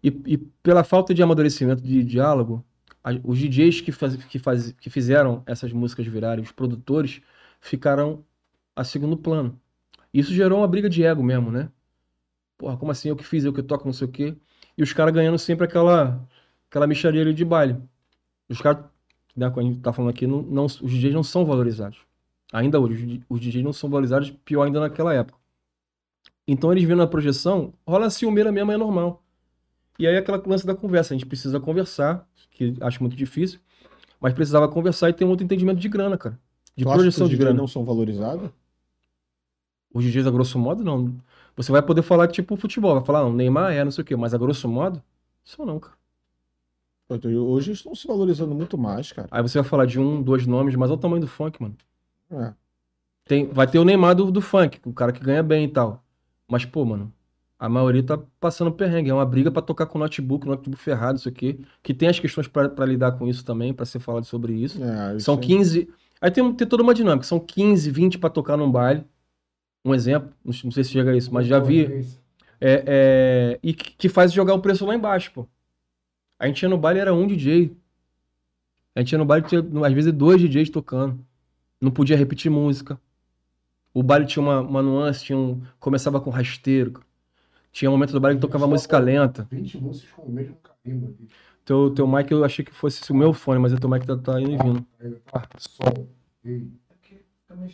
E, 0.02 0.08
e 0.26 0.38
pela 0.38 0.84
falta 0.84 1.12
de 1.12 1.22
amadurecimento 1.22 1.82
de 1.82 2.02
diálogo, 2.04 2.64
os 3.24 3.38
DJs 3.38 3.80
que, 3.80 3.92
faz, 3.92 4.16
que, 4.16 4.38
faz, 4.38 4.72
que 4.72 4.90
fizeram 4.90 5.42
essas 5.46 5.72
músicas 5.72 6.06
virarem, 6.06 6.44
os 6.44 6.52
produtores, 6.52 7.20
ficaram 7.60 8.24
a 8.76 8.84
segundo 8.84 9.16
plano. 9.16 9.60
Isso 10.12 10.32
gerou 10.34 10.60
uma 10.60 10.68
briga 10.68 10.88
de 10.90 11.04
ego 11.04 11.22
mesmo, 11.22 11.50
né? 11.50 11.70
Porra, 12.58 12.76
como 12.76 12.92
assim? 12.92 13.08
Eu 13.08 13.16
que 13.16 13.24
fiz, 13.24 13.44
eu 13.44 13.52
que 13.52 13.62
toco, 13.62 13.86
não 13.86 13.92
sei 13.92 14.08
o 14.08 14.10
quê. 14.10 14.36
E 14.76 14.82
os 14.82 14.92
caras 14.92 15.14
ganhando 15.14 15.38
sempre 15.38 15.64
aquela, 15.66 16.26
aquela 16.70 16.86
micharia 16.86 17.22
ali 17.22 17.34
de 17.34 17.44
baile. 17.44 17.76
Os 18.48 18.60
caras, 18.60 18.84
né, 19.36 19.50
como 19.50 19.60
a 19.66 19.70
gente 19.70 19.80
tá 19.82 19.92
falando 19.92 20.10
aqui, 20.10 20.26
não, 20.26 20.42
não- 20.42 20.66
os 20.66 20.78
DJs 20.80 21.14
não 21.14 21.22
são 21.24 21.44
valorizados. 21.46 21.98
Ainda 22.52 22.80
hoje, 22.80 23.22
os 23.28 23.40
DJs 23.40 23.64
não 23.64 23.72
são 23.72 23.90
valorizados, 23.90 24.30
pior 24.30 24.64
ainda 24.64 24.80
naquela 24.80 25.14
época. 25.14 25.38
Então 26.46 26.72
eles 26.72 26.84
vendo 26.84 27.02
a 27.02 27.06
projeção, 27.06 27.72
rola 27.86 28.06
a 28.06 28.10
ciumeira 28.10 28.50
mesmo, 28.50 28.72
é 28.72 28.76
normal. 28.76 29.22
E 29.98 30.06
aí 30.06 30.16
aquela 30.16 30.40
lance 30.46 30.66
da 30.66 30.74
conversa, 30.74 31.12
a 31.12 31.16
gente 31.16 31.26
precisa 31.26 31.58
conversar, 31.58 32.26
que 32.50 32.76
acho 32.80 33.02
muito 33.02 33.16
difícil, 33.16 33.58
mas 34.20 34.32
precisava 34.32 34.68
conversar 34.68 35.10
e 35.10 35.12
ter 35.12 35.24
um 35.24 35.30
outro 35.30 35.44
entendimento 35.44 35.80
de 35.80 35.88
grana, 35.88 36.16
cara. 36.16 36.38
De 36.76 36.84
Tu 36.84 36.88
acha 36.88 36.96
que 36.96 37.02
projeção 37.02 37.28
de 37.28 37.36
grana. 37.36 37.54
não 37.54 37.66
são 37.66 37.84
valorizados? 37.84 38.50
Os 39.92 40.04
DJs, 40.04 40.26
a 40.26 40.30
grosso 40.30 40.58
modo, 40.58 40.84
não. 40.84 41.14
Você 41.56 41.72
vai 41.72 41.82
poder 41.82 42.02
falar 42.02 42.28
tipo 42.28 42.56
futebol, 42.56 42.94
vai 42.94 43.04
falar, 43.04 43.22
não, 43.22 43.32
Neymar 43.32 43.72
é, 43.72 43.82
não 43.82 43.90
sei 43.90 44.02
o 44.02 44.04
quê, 44.04 44.14
mas 44.14 44.32
a 44.32 44.38
grosso 44.38 44.68
modo, 44.68 45.02
isso 45.44 45.64
não, 45.64 45.80
cara. 45.80 45.98
Hoje 47.10 47.70
eles 47.70 47.78
estão 47.78 47.94
se 47.94 48.06
valorizando 48.06 48.54
muito 48.54 48.76
mais, 48.76 49.12
cara. 49.12 49.28
Aí 49.30 49.42
você 49.42 49.58
vai 49.58 49.68
falar 49.68 49.86
de 49.86 49.98
um, 49.98 50.22
dois 50.22 50.46
nomes, 50.46 50.76
mas 50.76 50.90
olha 50.90 50.98
o 50.98 51.00
tamanho 51.00 51.22
do 51.22 51.26
funk, 51.26 51.60
mano. 51.60 51.74
É. 52.30 52.52
Tem, 53.24 53.46
vai 53.46 53.66
ter 53.66 53.78
o 53.78 53.84
Neymar 53.84 54.14
do, 54.14 54.30
do 54.30 54.42
funk, 54.42 54.78
o 54.84 54.92
cara 54.92 55.10
que 55.10 55.20
ganha 55.20 55.42
bem 55.42 55.64
e 55.64 55.68
tal. 55.68 56.04
Mas, 56.46 56.66
pô, 56.66 56.84
mano, 56.84 57.12
a 57.58 57.68
maioria 57.68 58.02
tá 58.02 58.18
passando 58.38 58.70
perrengue. 58.70 59.10
É 59.10 59.14
uma 59.14 59.26
briga 59.26 59.50
pra 59.50 59.60
tocar 59.60 59.86
com 59.86 59.98
notebook, 59.98 60.46
notebook 60.46 60.80
ferrado, 60.80 61.18
isso 61.18 61.28
aqui. 61.28 61.60
Que 61.82 61.92
tem 61.92 62.08
as 62.08 62.20
questões 62.20 62.46
pra 62.46 62.68
pra 62.68 62.86
lidar 62.86 63.12
com 63.12 63.26
isso 63.26 63.44
também, 63.44 63.74
pra 63.74 63.84
ser 63.84 63.98
falado 63.98 64.24
sobre 64.24 64.52
isso. 64.52 64.82
É, 64.82 65.16
isso 65.16 65.24
São 65.24 65.34
aí. 65.34 65.40
15. 65.40 65.88
Aí 66.20 66.30
tem, 66.30 66.52
tem 66.54 66.66
toda 66.66 66.82
uma 66.82 66.94
dinâmica. 66.94 67.26
São 67.26 67.40
15, 67.40 67.90
20 67.90 68.18
pra 68.18 68.30
tocar 68.30 68.56
num 68.56 68.70
baile. 68.70 69.04
Um 69.84 69.94
exemplo, 69.94 70.30
não 70.44 70.54
não 70.64 70.70
sei 70.70 70.84
se 70.84 70.90
chega 70.90 71.10
a 71.10 71.16
isso, 71.16 71.32
mas 71.32 71.46
já 71.46 71.58
vi. 71.58 72.06
É, 72.60 72.84
é, 72.86 73.58
e 73.62 73.72
que, 73.72 73.92
que 73.92 74.08
faz 74.08 74.32
jogar 74.32 74.54
o 74.54 74.60
preço 74.60 74.84
lá 74.84 74.94
embaixo, 74.94 75.32
pô. 75.32 75.46
A 76.38 76.46
gente 76.46 76.62
ia 76.62 76.68
no 76.68 76.78
baile 76.78 77.00
era 77.00 77.14
um 77.14 77.26
DJ. 77.26 77.76
A 78.94 79.00
gente 79.00 79.12
ia 79.12 79.18
no 79.18 79.24
baile 79.24 79.46
tinha, 79.46 79.60
às 79.60 79.92
vezes, 79.92 80.12
dois 80.12 80.40
DJs 80.40 80.70
tocando. 80.70 81.18
Não 81.80 81.90
podia 81.90 82.16
repetir 82.16 82.50
música. 82.50 83.00
O 83.94 84.02
baile 84.02 84.26
tinha 84.26 84.42
uma, 84.42 84.60
uma 84.60 84.82
nuance, 84.82 85.24
tinha 85.24 85.38
um, 85.38 85.60
começava 85.80 86.20
com 86.20 86.30
rasteiro. 86.30 87.00
Tinha 87.78 87.88
um 87.88 87.92
momento 87.92 88.10
do 88.10 88.18
baile 88.18 88.36
que 88.36 88.40
tocava 88.40 88.66
música 88.66 88.98
lenta. 88.98 89.46
20 89.52 89.78
músicas 89.80 90.10
com 90.10 90.22
o 90.22 90.32
mesmo 90.32 90.56
carimbo 90.56 91.10
aqui. 91.10 91.28
Teu, 91.64 91.94
teu 91.94 92.08
mic 92.08 92.28
eu 92.32 92.44
achei 92.44 92.64
que 92.64 92.74
fosse 92.74 93.08
o 93.12 93.14
meu 93.14 93.32
fone, 93.32 93.60
mas 93.60 93.72
o 93.72 93.78
teu 93.78 93.88
mic 93.88 94.04
tá, 94.04 94.16
tá 94.16 94.40
indo 94.40 94.50
e 94.50 94.56
vindo. 94.56 94.84
Aí, 94.98 95.12
tá, 95.30 95.48
som. 95.58 96.08
Ei, 96.44 96.72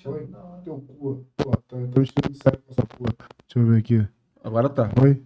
Oi, 0.04 0.28
teu 0.62 0.76
cu. 0.76 1.26
Pô, 1.38 1.50
tá, 1.52 1.62
tô 1.90 2.02
enchendo 2.02 2.34
sério 2.34 2.60
com 2.66 2.72
essa 2.72 2.86
porra. 2.86 3.14
Deixa 3.48 3.58
eu 3.58 3.66
ver 3.66 3.78
aqui. 3.78 4.06
Agora 4.42 4.68
tá. 4.68 4.90
Oi? 5.02 5.22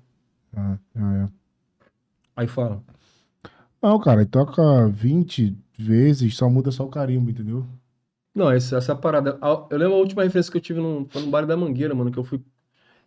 Ah, 0.57 0.79
é, 0.95 1.25
é. 1.25 1.29
Aí 2.37 2.47
fala. 2.47 2.81
Não, 3.83 3.99
cara, 3.99 4.21
ele 4.21 4.31
toca 4.31 4.87
20 4.87 5.57
vezes, 5.77 6.37
só 6.37 6.49
muda 6.49 6.71
só 6.71 6.85
o 6.85 6.89
carimbo, 6.89 7.31
entendeu? 7.31 7.67
Não, 8.33 8.49
essa, 8.49 8.77
essa 8.77 8.95
parada. 8.95 9.41
Eu 9.71 9.77
lembro 9.77 9.97
a 9.97 9.99
última 9.99 10.23
referência 10.23 10.53
que 10.53 10.59
eu 10.59 10.63
tive 10.63 10.79
num, 10.79 11.05
foi 11.09 11.23
no 11.23 11.33
baile 11.33 11.49
da 11.49 11.57
Mangueira, 11.57 11.97
mano, 11.97 12.13
que 12.13 12.19
eu 12.19 12.23
fui. 12.23 12.41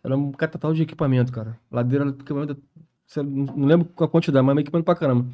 Era 0.04 0.16
um 0.16 0.32
catatal 0.32 0.72
de 0.74 0.82
equipamento, 0.82 1.32
cara. 1.32 1.58
Ladeira, 1.70 2.08
equipamento. 2.08 2.60
Não 3.16 3.66
lembro 3.66 3.88
a 3.98 4.08
quantidade, 4.08 4.44
mas 4.44 4.56
equipamento 4.58 4.84
pra 4.86 4.94
caramba. 4.96 5.26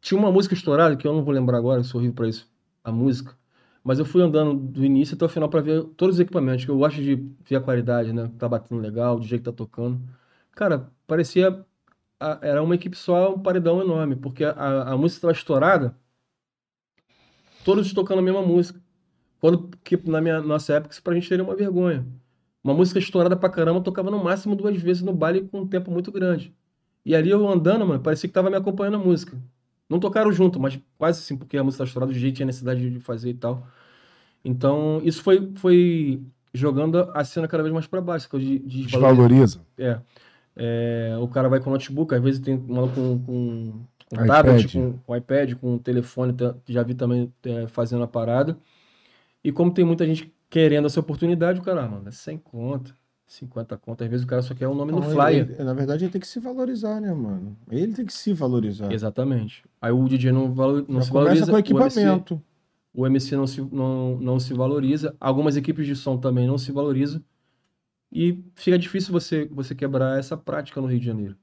Tinha 0.00 0.18
uma 0.20 0.32
música 0.32 0.54
estourada, 0.54 0.96
que 0.96 1.06
eu 1.06 1.12
não 1.14 1.24
vou 1.24 1.34
lembrar 1.34 1.58
agora, 1.58 1.82
sou 1.84 1.98
horrível 2.00 2.14
pra 2.16 2.28
isso, 2.28 2.48
a 2.84 2.92
música. 2.92 3.36
Mas 3.84 3.98
eu 3.98 4.04
fui 4.04 4.22
andando 4.22 4.54
do 4.54 4.84
início 4.84 5.16
até 5.16 5.24
o 5.24 5.28
final 5.28 5.48
pra 5.48 5.60
ver 5.60 5.84
todos 5.96 6.16
os 6.16 6.20
equipamentos, 6.20 6.64
que 6.64 6.70
eu 6.70 6.78
gosto 6.78 7.02
de 7.02 7.16
ver 7.44 7.56
a 7.56 7.60
qualidade, 7.60 8.12
né? 8.12 8.30
Tá 8.38 8.48
batendo 8.48 8.80
legal, 8.80 9.16
o 9.16 9.20
DJ 9.20 9.38
que 9.38 9.44
tá 9.44 9.52
tocando. 9.52 10.00
Cara, 10.52 10.90
parecia. 11.06 11.64
a- 12.20 12.38
Era 12.42 12.62
uma 12.62 12.74
equipe 12.76 12.96
só, 12.96 13.34
um 13.34 13.40
paredão 13.42 13.80
enorme, 13.82 14.16
porque 14.16 14.44
a, 14.44 14.92
a 14.92 14.98
música 14.98 15.18
estava 15.18 15.32
estourada, 15.34 15.96
todos 17.64 17.92
tocando 17.92 18.20
a 18.20 18.22
mesma 18.22 18.42
música. 18.42 18.80
Quando, 19.40 19.68
que 19.84 19.96
na 20.10 20.20
minha, 20.20 20.40
nossa 20.42 20.74
época, 20.74 20.94
isso 20.94 21.02
pra 21.02 21.14
gente 21.14 21.28
seria 21.28 21.44
uma 21.44 21.56
vergonha. 21.56 22.06
Uma 22.66 22.74
música 22.74 22.98
estourada 22.98 23.36
pra 23.36 23.48
caramba, 23.48 23.78
eu 23.78 23.82
tocava 23.84 24.10
no 24.10 24.24
máximo 24.24 24.56
duas 24.56 24.76
vezes 24.76 25.00
no 25.00 25.12
baile 25.12 25.42
com 25.42 25.60
um 25.60 25.66
tempo 25.68 25.88
muito 25.88 26.10
grande. 26.10 26.52
E 27.04 27.14
ali 27.14 27.30
eu 27.30 27.48
andando, 27.48 27.86
mano, 27.86 28.00
parecia 28.00 28.28
que 28.28 28.34
tava 28.34 28.50
me 28.50 28.56
acompanhando 28.56 28.96
a 28.96 28.98
música. 28.98 29.40
Não 29.88 30.00
tocaram 30.00 30.32
junto, 30.32 30.58
mas 30.58 30.76
quase 30.98 31.20
assim, 31.20 31.36
porque 31.36 31.56
a 31.56 31.62
música 31.62 31.84
tá 31.84 31.86
estourada, 31.86 32.12
do 32.12 32.18
jeito 32.18 32.34
tinha 32.34 32.46
necessidade 32.46 32.90
de 32.90 32.98
fazer 32.98 33.30
e 33.30 33.34
tal. 33.34 33.64
Então, 34.44 35.00
isso 35.04 35.22
foi, 35.22 35.52
foi 35.54 36.20
jogando 36.52 37.08
a 37.14 37.22
cena 37.22 37.46
cada 37.46 37.62
vez 37.62 37.72
mais 37.72 37.86
pra 37.86 38.00
baixo, 38.00 38.28
que 38.28 38.34
eu. 38.34 38.40
Desvaloriza. 38.40 39.60
É. 39.78 40.00
É, 40.56 41.16
o 41.20 41.28
cara 41.28 41.48
vai 41.48 41.60
com 41.60 41.70
notebook, 41.70 42.12
às 42.16 42.20
vezes 42.20 42.40
tem 42.40 42.56
um 42.56 42.74
maluco 42.74 42.96
com, 42.96 43.18
com, 43.20 43.72
com 44.10 44.24
iPad. 44.24 44.26
tablet, 44.26 44.72
com, 44.72 44.98
com 45.06 45.16
iPad, 45.16 45.54
com 45.54 45.78
telefone, 45.78 46.34
já 46.68 46.82
vi 46.82 46.94
também 46.94 47.32
é, 47.44 47.68
fazendo 47.68 48.02
a 48.02 48.08
parada. 48.08 48.58
E 49.44 49.52
como 49.52 49.72
tem 49.72 49.84
muita 49.84 50.04
gente 50.04 50.34
querendo 50.48 50.86
essa 50.86 51.00
oportunidade, 51.00 51.60
o 51.60 51.62
cara, 51.62 51.84
ah, 51.84 51.88
mano, 51.88 52.08
é 52.08 52.12
100 52.12 52.38
conta, 52.38 52.94
50 53.26 53.76
conta, 53.76 54.04
às 54.04 54.10
vezes 54.10 54.24
o 54.24 54.28
cara 54.28 54.42
só 54.42 54.54
quer 54.54 54.68
o 54.68 54.74
nome 54.74 54.92
no 54.92 55.00
Não, 55.00 55.10
flyer. 55.10 55.50
ele- 55.50 55.64
na 55.64 55.74
verdade, 55.74 56.04
ele 56.04 56.12
tem 56.12 56.20
que 56.20 56.26
se 56.28 56.38
valorizar, 56.38 57.00
né, 57.00 57.12
mano? 57.12 57.56
Ele 57.70 57.92
tem 57.92 58.04
que 58.06 58.12
se 58.12 58.32
valorizar. 58.32 58.92
Exatamente. 58.92 59.64
Aí 59.80 59.90
o 59.92 60.04
DJ 60.08 60.30
não, 60.32 60.52
valo- 60.54 60.84
não 60.88 61.00
Já 61.00 61.06
se 61.06 61.12
valoriza, 61.12 61.46
com 61.46 61.52
o 61.52 61.58
MC, 61.58 61.70
equipamento. 62.00 62.42
o 62.94 63.06
MC 63.06 63.36
não 63.36 63.46
se, 63.46 63.60
não, 63.60 64.16
não 64.20 64.38
se 64.40 64.54
valoriza, 64.54 65.14
algumas 65.20 65.56
equipes 65.56 65.86
de 65.86 65.96
som 65.96 66.16
também 66.16 66.46
não 66.46 66.56
se 66.58 66.70
valorizam. 66.72 67.20
E 68.12 68.42
fica 68.54 68.78
difícil 68.78 69.12
você, 69.12 69.46
você 69.50 69.74
quebrar 69.74 70.18
essa 70.18 70.36
prática 70.36 70.80
no 70.80 70.86
Rio 70.86 71.00
de 71.00 71.06
Janeiro. 71.06 71.36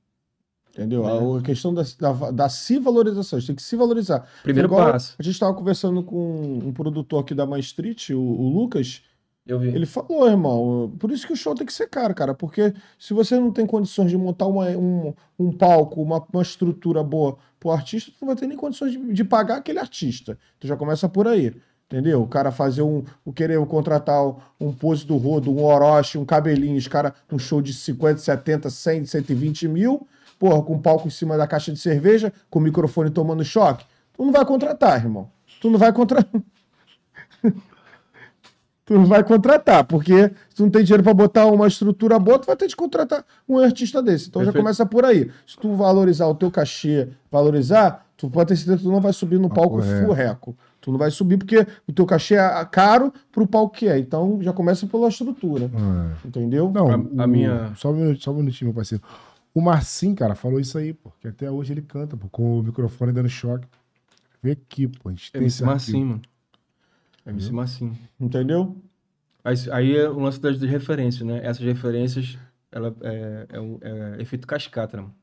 Entendeu? 0.74 1.08
É. 1.08 1.40
A 1.40 1.42
questão 1.42 1.72
da, 1.74 1.84
da, 2.00 2.32
da 2.32 2.50
se 2.50 2.80
valorização, 2.80 3.38
a 3.38 3.40
gente 3.40 3.48
tem 3.48 3.56
que 3.56 3.61
se 3.61 3.76
valorizar. 3.76 4.27
Primeiro 4.42 4.68
Igual 4.68 4.92
passo. 4.92 5.16
A 5.19 5.24
gente 5.24 5.34
estava 5.35 5.53
conversando 5.53 6.02
com 6.02 6.60
um 6.66 6.74
produtor 6.74 7.22
aqui 7.22 7.35
da 7.35 7.45
Main 7.45 7.60
Street, 7.60 8.10
o, 8.10 8.18
o 8.19 8.50
Lucas. 8.50 9.02
Eu 9.45 9.60
vi. 9.60 9.68
Ele 9.68 9.85
falou, 9.85 10.27
irmão, 10.27 10.92
por 10.98 11.11
isso 11.11 11.27
que 11.27 11.34
o 11.34 11.35
show 11.35 11.53
tem 11.53 11.66
que 11.68 11.74
ser 11.74 11.88
caro, 11.90 12.16
cara. 12.16 12.34
Porque 12.34 12.74
se 12.98 13.14
você 13.14 13.40
não 13.40 13.52
tem 13.52 13.68
condições 13.68 14.10
de 14.10 14.18
montar 14.18 14.48
uma- 14.48 14.69
um, 14.69 15.14
um 15.38 15.52
palco, 15.52 16.02
uma, 16.02 16.26
uma 16.34 16.42
estrutura 16.42 17.03
boa 17.03 17.38
pro 17.60 17.69
artista, 17.72 18.10
tu 18.11 18.18
não 18.22 18.27
vai 18.27 18.35
ter 18.35 18.48
nem 18.48 18.58
condições 18.58 18.93
de, 18.93 19.14
de 19.14 19.24
pagar 19.24 19.58
aquele 19.58 19.80
artista. 19.80 20.38
Tu 20.60 20.66
já 20.66 20.76
começa 20.76 21.08
por 21.08 21.27
aí. 21.27 21.53
Entendeu? 21.85 22.24
O 22.24 22.27
cara 22.27 22.52
fazer 22.52 22.82
um. 22.82 23.03
O 23.24 23.32
querer 23.32 23.64
contratar 23.68 24.24
um 24.60 24.72
pose 24.74 25.06
do 25.06 25.18
rodo, 25.18 25.52
um 25.52 25.64
Orochi, 25.64 26.18
um 26.18 26.26
cabelinho, 26.26 26.77
os 26.77 26.88
cara, 26.88 27.14
um 27.32 27.38
show 27.38 27.61
de 27.61 27.74
50, 27.74 28.18
70, 28.19 28.69
100, 28.69 29.06
120 29.06 29.68
mil, 29.68 30.08
porra, 30.43 30.61
com 30.61 30.73
um 30.73 30.80
palco 30.81 31.07
em 31.07 31.11
cima 31.11 31.38
da 31.38 31.47
caixa 31.47 31.72
de 31.72 31.80
cerveja, 31.80 32.33
com 32.49 32.59
o 32.59 32.61
microfone 32.61 33.09
tomando 33.09 33.45
choque. 33.45 33.85
Tu 34.13 34.25
não 34.25 34.31
vai 34.33 34.43
contratar, 34.45 35.01
irmão. 35.01 35.30
Tu 35.61 35.69
não 35.69 35.80
vai 35.80 35.93
contratar. 35.93 36.41
tu 38.85 38.93
não 38.95 39.05
vai 39.05 39.23
contratar, 39.23 39.85
porque 39.85 40.23
se 40.49 40.55
tu 40.57 40.63
não 40.63 40.69
tem 40.69 40.83
dinheiro 40.83 41.01
pra 41.01 41.13
botar 41.13 41.45
uma 41.45 41.65
estrutura 41.65 42.19
boa, 42.19 42.38
tu 42.38 42.45
vai 42.45 42.57
ter 42.57 42.67
de 42.67 42.75
contratar 42.75 43.23
um 43.47 43.57
artista 43.57 44.03
desse. 44.03 44.27
Então 44.27 44.41
já 44.41 44.47
Perfeito. 44.47 44.63
começa 44.63 44.85
por 44.85 45.05
aí. 45.05 45.31
Se 45.47 45.57
tu 45.57 45.73
valorizar 45.75 46.27
o 46.27 46.35
teu 46.35 46.51
cachê, 46.51 47.07
valorizar, 47.31 48.05
tu 48.17 48.30
pode 48.30 48.49
ter 48.49 48.57
certeza 48.57 48.77
que 48.80 48.83
tu 48.83 48.91
não 48.91 48.99
vai 48.99 49.13
subir 49.13 49.39
no 49.39 49.47
Ah, 49.47 49.51
palco 49.55 49.77
correto. 49.77 50.05
furreco. 50.05 50.57
Tu 50.81 50.91
não 50.91 50.97
vai 50.99 51.09
subir 51.09 51.38
porque 51.38 51.65
o 51.88 51.93
teu 51.93 52.05
cachê 52.05 52.35
é 52.35 52.65
caro 52.69 53.13
pro 53.31 53.47
palco 53.47 53.73
que 53.77 53.88
é. 53.88 53.97
Então 53.97 54.39
já 54.41 54.51
começa 54.51 54.85
pela 54.85 55.07
estrutura. 55.07 55.72
É. 55.73 56.27
Entendeu? 56.27 56.69
Não, 56.69 56.89
A- 56.91 57.23
a 57.23 57.25
o- 57.25 57.27
minha- 57.30 57.72
Só 57.77 57.89
um 57.91 57.93
minutinho, 57.93 58.22
só 58.22 58.31
um 58.31 58.35
minutinho, 58.35 58.67
meu 58.67 58.75
parceiro. 58.75 59.01
O 59.53 59.61
Marcinho, 59.61 60.15
cara, 60.15 60.35
falou 60.35 60.59
isso 60.59 60.77
aí, 60.77 60.93
pô. 60.93 61.11
Que 61.19 61.27
até 61.27 61.49
hoje 61.49 61.73
ele 61.73 61.82
canta, 61.82 62.17
pô, 62.17 62.27
com 62.30 62.59
o 62.59 62.64
microfone 62.64 63.11
dando 63.11 63.30
choque. 63.30 63.67
Vê 64.41 64.51
aqui, 64.51 64.88
pô. 64.88 65.09
A 65.09 65.11
gente 65.11 65.32
tem 65.32 65.41
MC. 65.41 65.64
Massinho, 65.64 66.07
mano. 66.07 66.22
MC 67.25 67.51
Massinho. 67.51 67.98
Entendeu? 68.19 68.82
Aí, 69.43 69.56
aí 69.72 69.98
é 69.98 70.09
o 70.09 70.19
lance 70.19 70.40
das 70.40 70.59
referências, 70.61 71.25
né? 71.27 71.45
Essas 71.45 71.64
referências, 71.64 72.38
ela 72.72 72.95
é, 73.01 73.45
é, 73.49 73.59
um- 73.59 73.77
é 73.82 74.22
efeito 74.22 74.48
cascata, 74.48 74.98
né? 74.98 75.03
mano? 75.03 75.15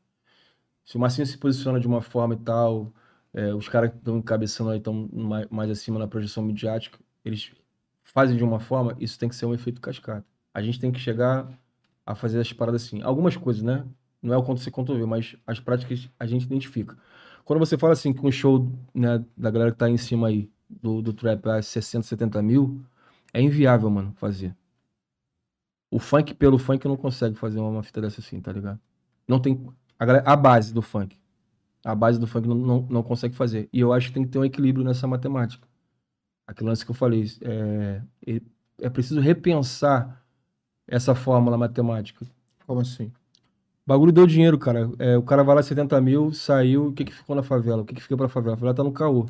Se 0.84 0.97
o 0.97 1.00
Massinho 1.00 1.26
se 1.26 1.39
posiciona 1.39 1.81
de 1.81 1.86
uma 1.86 2.00
forma 2.00 2.34
e 2.34 2.39
tal, 2.39 2.92
é, 3.33 3.55
os 3.55 3.68
caras 3.68 3.91
que 3.91 3.97
estão 3.99 4.18
encabeçando 4.18 4.70
aí 4.70 4.78
estão 4.78 5.09
mais, 5.12 5.47
mais 5.50 5.70
acima 5.70 5.99
na 5.99 6.09
projeção 6.09 6.42
midiática, 6.42 6.99
eles 7.25 7.52
fazem 8.02 8.36
de 8.36 8.44
uma 8.44 8.59
forma, 8.60 8.97
isso 8.99 9.18
tem 9.18 9.28
que 9.28 9.36
ser 9.36 9.47
um 9.47 9.55
efeito 9.55 9.81
cascata. 9.81 10.26
A 10.52 10.62
gente 10.62 10.81
tem 10.81 10.91
que 10.91 10.99
chegar 10.99 11.49
a 12.05 12.15
fazer 12.15 12.41
as 12.41 12.52
paradas 12.52 12.84
assim. 12.84 13.02
Algumas 13.02 13.36
coisas, 13.36 13.62
né? 13.62 13.84
Não 14.23 14.34
é 14.34 14.36
o 14.36 14.42
quanto 14.42 14.60
você 14.60 14.70
vê, 14.70 15.07
mas 15.07 15.36
as 15.47 15.60
práticas 15.60 16.08
a 16.18 16.26
gente 16.26 16.44
identifica. 16.44 16.97
Quando 17.44 17.58
você 17.58 17.78
fala 17.78 17.92
assim 17.94 18.12
que 18.12 18.24
um 18.24 18.31
show 18.31 18.70
né, 18.94 19.24
da 19.36 19.50
galera 19.50 19.73
que 19.73 19.78
tá 19.78 19.89
em 19.89 19.97
cima 19.97 20.28
aí 20.28 20.50
do, 20.68 21.02
do 21.02 21.12
trap 21.12 21.47
a 21.49 21.62
60, 21.62 22.07
70 22.07 22.42
mil, 22.42 22.81
é 23.32 23.40
inviável, 23.40 23.90
mano, 23.90 24.12
fazer. 24.16 24.55
O 25.90 25.99
funk, 25.99 26.34
pelo 26.34 26.58
funk, 26.58 26.86
não 26.86 26.97
consegue 26.97 27.36
fazer 27.36 27.58
uma, 27.58 27.68
uma 27.68 27.82
fita 27.82 28.00
dessa 28.00 28.20
assim, 28.20 28.40
tá 28.40 28.52
ligado? 28.52 28.78
Não 29.26 29.40
tem. 29.40 29.66
A, 29.99 30.05
galera- 30.07 30.24
a 30.31 30.36
base 30.36 30.73
do 30.73 30.82
funk. 30.82 31.18
A 31.84 31.94
base 31.94 32.20
do 32.20 32.26
funk 32.26 32.49
não, 32.49 32.57
não, 32.57 32.82
não 32.90 33.02
consegue 33.02 33.34
fazer. 33.34 33.68
E 33.73 33.81
eu 33.81 33.92
acho 33.92 34.08
que 34.08 34.15
tem 34.15 34.24
que 34.24 34.31
ter 34.31 34.39
um 34.39 34.44
equilíbrio 34.44 34.84
nessa 34.84 35.07
matemática. 35.07 35.66
Aquele 36.47 36.70
lance 36.70 36.84
que 36.84 36.90
eu 36.90 36.94
falei. 36.94 37.26
É, 37.42 38.02
é, 38.26 38.42
é 38.82 38.90
preciso 38.90 39.20
repensar 39.20 40.24
essa 40.89 41.15
fórmula 41.15 41.58
matemática. 41.58 42.26
Como 42.66 42.81
assim? 42.81 43.12
O 43.91 43.93
bagulho 43.93 44.12
deu 44.12 44.25
dinheiro, 44.25 44.57
cara. 44.57 44.89
É, 45.01 45.17
o 45.19 45.23
cara 45.25 45.43
vai 45.43 45.57
lá 45.57 45.62
70 45.65 46.01
mil, 46.01 46.33
saiu. 46.33 46.86
O 46.86 46.93
que 46.93 47.05
que 47.05 47.12
ficou 47.12 47.35
na 47.35 47.43
favela? 47.43 47.83
O 47.83 47.85
que 47.85 47.93
que 47.93 48.01
fica 48.01 48.17
pra 48.17 48.28
favela? 48.28 48.55
A 48.55 48.57
favela 48.57 48.73
tá 48.73 48.85
no 48.85 48.93
caô. 48.93 49.27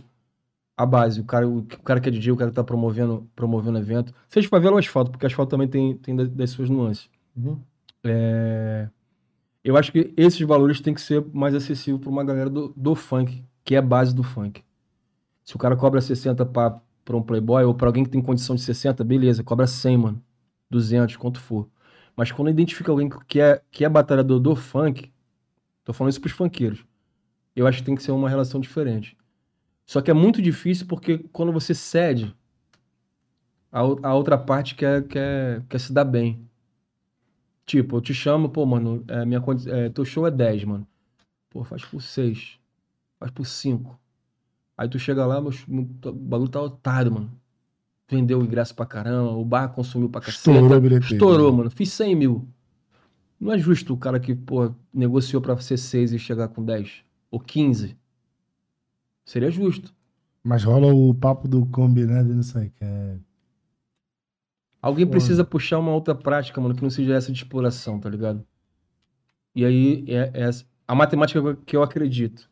A 0.76 0.84
base, 0.84 1.18
o 1.18 1.24
cara, 1.24 1.48
o, 1.48 1.60
o 1.60 1.64
cara 1.64 1.98
que 1.98 2.10
é 2.10 2.12
DJ, 2.12 2.32
o 2.32 2.36
cara 2.36 2.50
que 2.50 2.56
tá 2.56 2.62
promovendo, 2.62 3.26
promovendo 3.34 3.78
evento. 3.78 4.12
Seja 4.28 4.50
favela 4.50 4.74
ou 4.74 4.78
asfalto, 4.78 5.10
porque 5.10 5.24
asfalto 5.24 5.50
também 5.50 5.66
tem, 5.66 5.96
tem 5.96 6.14
das, 6.14 6.28
das 6.28 6.50
suas 6.50 6.68
nuances. 6.68 7.08
Uhum. 7.34 7.58
É, 8.04 8.90
Eu 9.64 9.78
acho 9.78 9.92
que 9.92 10.12
esses 10.14 10.40
valores 10.46 10.78
têm 10.82 10.92
que 10.92 11.00
ser 11.00 11.24
mais 11.32 11.54
acessíveis 11.54 12.02
para 12.02 12.10
uma 12.10 12.22
galera 12.22 12.50
do, 12.50 12.70
do 12.76 12.94
funk, 12.94 13.42
que 13.64 13.74
é 13.74 13.78
a 13.78 13.82
base 13.82 14.14
do 14.14 14.22
funk. 14.22 14.62
Se 15.42 15.56
o 15.56 15.58
cara 15.58 15.74
cobra 15.74 16.02
60 16.02 16.44
para 16.44 16.82
um 17.16 17.22
playboy 17.22 17.64
ou 17.64 17.74
para 17.74 17.88
alguém 17.88 18.04
que 18.04 18.10
tem 18.10 18.20
condição 18.20 18.54
de 18.56 18.62
60, 18.62 19.02
beleza, 19.04 19.42
cobra 19.42 19.66
100, 19.66 19.96
mano. 19.96 20.22
200, 20.70 21.16
quanto 21.16 21.40
for. 21.40 21.66
Mas 22.16 22.32
quando 22.32 22.50
identifica 22.50 22.90
alguém 22.90 23.08
que 23.28 23.40
é, 23.40 23.62
que 23.70 23.84
é 23.84 23.88
batalhador 23.88 24.40
do 24.40 24.54
funk, 24.56 25.12
tô 25.84 25.92
falando 25.92 26.12
isso 26.12 26.20
pros 26.20 26.32
funkeiros, 26.34 26.84
eu 27.56 27.66
acho 27.66 27.78
que 27.80 27.84
tem 27.84 27.94
que 27.96 28.02
ser 28.02 28.12
uma 28.12 28.28
relação 28.30 28.60
diferente. 28.60 29.16
Só 29.86 30.00
que 30.02 30.10
é 30.10 30.14
muito 30.14 30.42
difícil 30.42 30.86
porque 30.86 31.18
quando 31.32 31.52
você 31.52 31.74
cede, 31.74 32.34
a, 33.72 33.80
a 33.80 34.14
outra 34.14 34.38
parte 34.38 34.74
quer, 34.74 35.06
quer, 35.06 35.62
quer 35.68 35.78
se 35.80 35.92
dar 35.92 36.04
bem. 36.04 36.48
Tipo, 37.66 37.96
eu 37.96 38.00
te 38.00 38.12
chamo, 38.12 38.48
pô, 38.50 38.66
mano, 38.66 39.04
é, 39.08 39.24
minha, 39.24 39.40
é, 39.68 39.88
teu 39.90 40.04
show 40.04 40.26
é 40.26 40.30
10, 40.30 40.64
mano. 40.64 40.86
Pô, 41.50 41.64
faz 41.64 41.84
por 41.84 42.02
6. 42.02 42.58
Faz 43.20 43.32
por 43.32 43.46
5. 43.46 44.00
Aí 44.78 44.88
tu 44.88 44.98
chega 44.98 45.26
lá, 45.26 45.40
meu, 45.40 45.52
meu- 45.68 45.84
o 46.06 46.12
bagulho 46.12 46.50
tá 46.50 46.60
lotado, 46.60 47.12
mano. 47.12 47.40
Vendeu 48.10 48.40
o 48.40 48.44
ingresso 48.44 48.74
pra 48.74 48.84
caramba, 48.84 49.30
o 49.32 49.44
bar 49.44 49.68
consumiu 49.68 50.08
pra 50.08 50.20
caceta. 50.20 50.38
Estourou 50.50 50.76
a 50.76 50.80
bilheteria. 50.80 51.14
Estourou, 51.16 51.52
mano. 51.52 51.70
Fiz 51.70 51.92
100 51.92 52.16
mil. 52.16 52.48
Não 53.38 53.52
é 53.52 53.58
justo 53.58 53.94
o 53.94 53.96
cara 53.96 54.18
que, 54.18 54.34
pô, 54.34 54.74
negociou 54.92 55.40
pra 55.40 55.56
ser 55.58 55.76
6 55.76 56.12
e 56.12 56.18
chegar 56.18 56.48
com 56.48 56.64
10. 56.64 57.04
Ou 57.30 57.38
15. 57.38 57.96
Seria 59.24 59.50
justo. 59.50 59.94
Mas 60.42 60.64
rola 60.64 60.92
o 60.92 61.14
papo 61.14 61.46
do 61.46 61.64
combinado 61.66 62.32
e 62.32 62.34
não 62.34 62.42
sei 62.42 62.66
o 62.66 62.70
que. 62.70 62.84
É... 62.84 63.16
Alguém 64.82 65.04
Foda. 65.04 65.12
precisa 65.12 65.44
puxar 65.44 65.78
uma 65.78 65.92
outra 65.94 66.14
prática, 66.14 66.60
mano, 66.60 66.74
que 66.74 66.82
não 66.82 66.90
seja 66.90 67.14
essa 67.14 67.30
de 67.30 67.38
exploração, 67.38 68.00
tá 68.00 68.08
ligado? 68.08 68.44
E 69.54 69.64
aí, 69.64 70.04
é, 70.08 70.30
é 70.34 70.50
a 70.88 70.94
matemática 70.94 71.40
que 71.40 71.46
eu- 71.48 71.56
que 71.56 71.76
eu 71.76 71.82
acredito. 71.82 72.48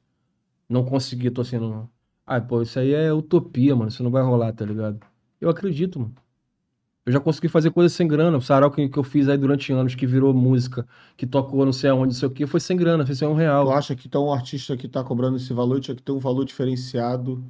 Não 0.69 0.85
consegui, 0.85 1.31
tô 1.31 1.43
sendo. 1.43 1.89
Ah, 2.27 2.41
pô, 2.41 2.61
isso 2.62 2.78
aí 2.78 2.93
é 2.93 3.12
utopia, 3.12 3.75
mano. 3.75 3.89
Isso 3.89 4.03
não 4.03 4.11
vai 4.11 4.23
rolar, 4.23 4.53
tá 4.53 4.65
ligado? 4.65 5.01
Eu 5.41 5.49
acredito, 5.50 5.99
mano. 6.00 6.15
Eu 7.07 7.12
já 7.12 7.20
consegui 7.20 7.49
fazer 7.49 7.70
coisas 7.73 7.92
sem 7.92 8.07
grana. 8.08 8.39
O 8.39 8.42
sarau 8.42 8.70
que, 8.70 8.89
que 8.89 8.99
eu 8.99 9.05
fiz 9.05 9.28
aí 9.28 9.39
durante 9.39 9.73
anos, 9.73 9.94
que 9.94 10.07
virou 10.07 10.34
música, 10.34 10.86
que 11.17 11.26
tocou 11.26 11.65
não 11.65 11.73
sei 11.73 11.91
aonde, 11.91 12.15
não 12.15 12.20
sei 12.20 12.28
o 12.28 12.31
quê, 12.33 12.47
foi 12.47 12.60
sem 12.60 12.76
grana, 12.76 13.07
foi 13.07 13.15
sem 13.15 13.28
um 13.28 13.34
Tu 13.60 13.68
real. 13.68 13.70
acha 13.70 13.94
que 13.94 14.07
então 14.08 14.26
um 14.26 14.33
artista 14.33 14.76
que 14.76 14.89
tá 14.89 15.05
cobrando 15.05 15.36
esse 15.36 15.52
valor 15.52 15.81
tinha 15.81 15.94
que 15.94 16.02
ter 16.02 16.12
um 16.12 16.18
valor 16.18 16.44
diferenciado? 16.44 17.44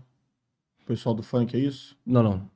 Pessoal 0.86 1.15
do 1.15 1.23
funk, 1.23 1.57
é 1.57 1.60
isso? 1.60 1.97
Não, 2.05 2.23
não. 2.23 2.50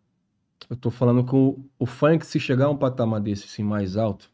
Eu 0.70 0.76
tô 0.76 0.90
falando 0.90 1.24
que 1.26 1.34
o, 1.34 1.64
o 1.78 1.86
funk, 1.86 2.26
se 2.26 2.40
chegar 2.40 2.66
a 2.66 2.70
um 2.70 2.76
patamar 2.78 3.20
desse, 3.20 3.46
assim, 3.46 3.62
mais 3.62 3.96
alto, 3.96 4.30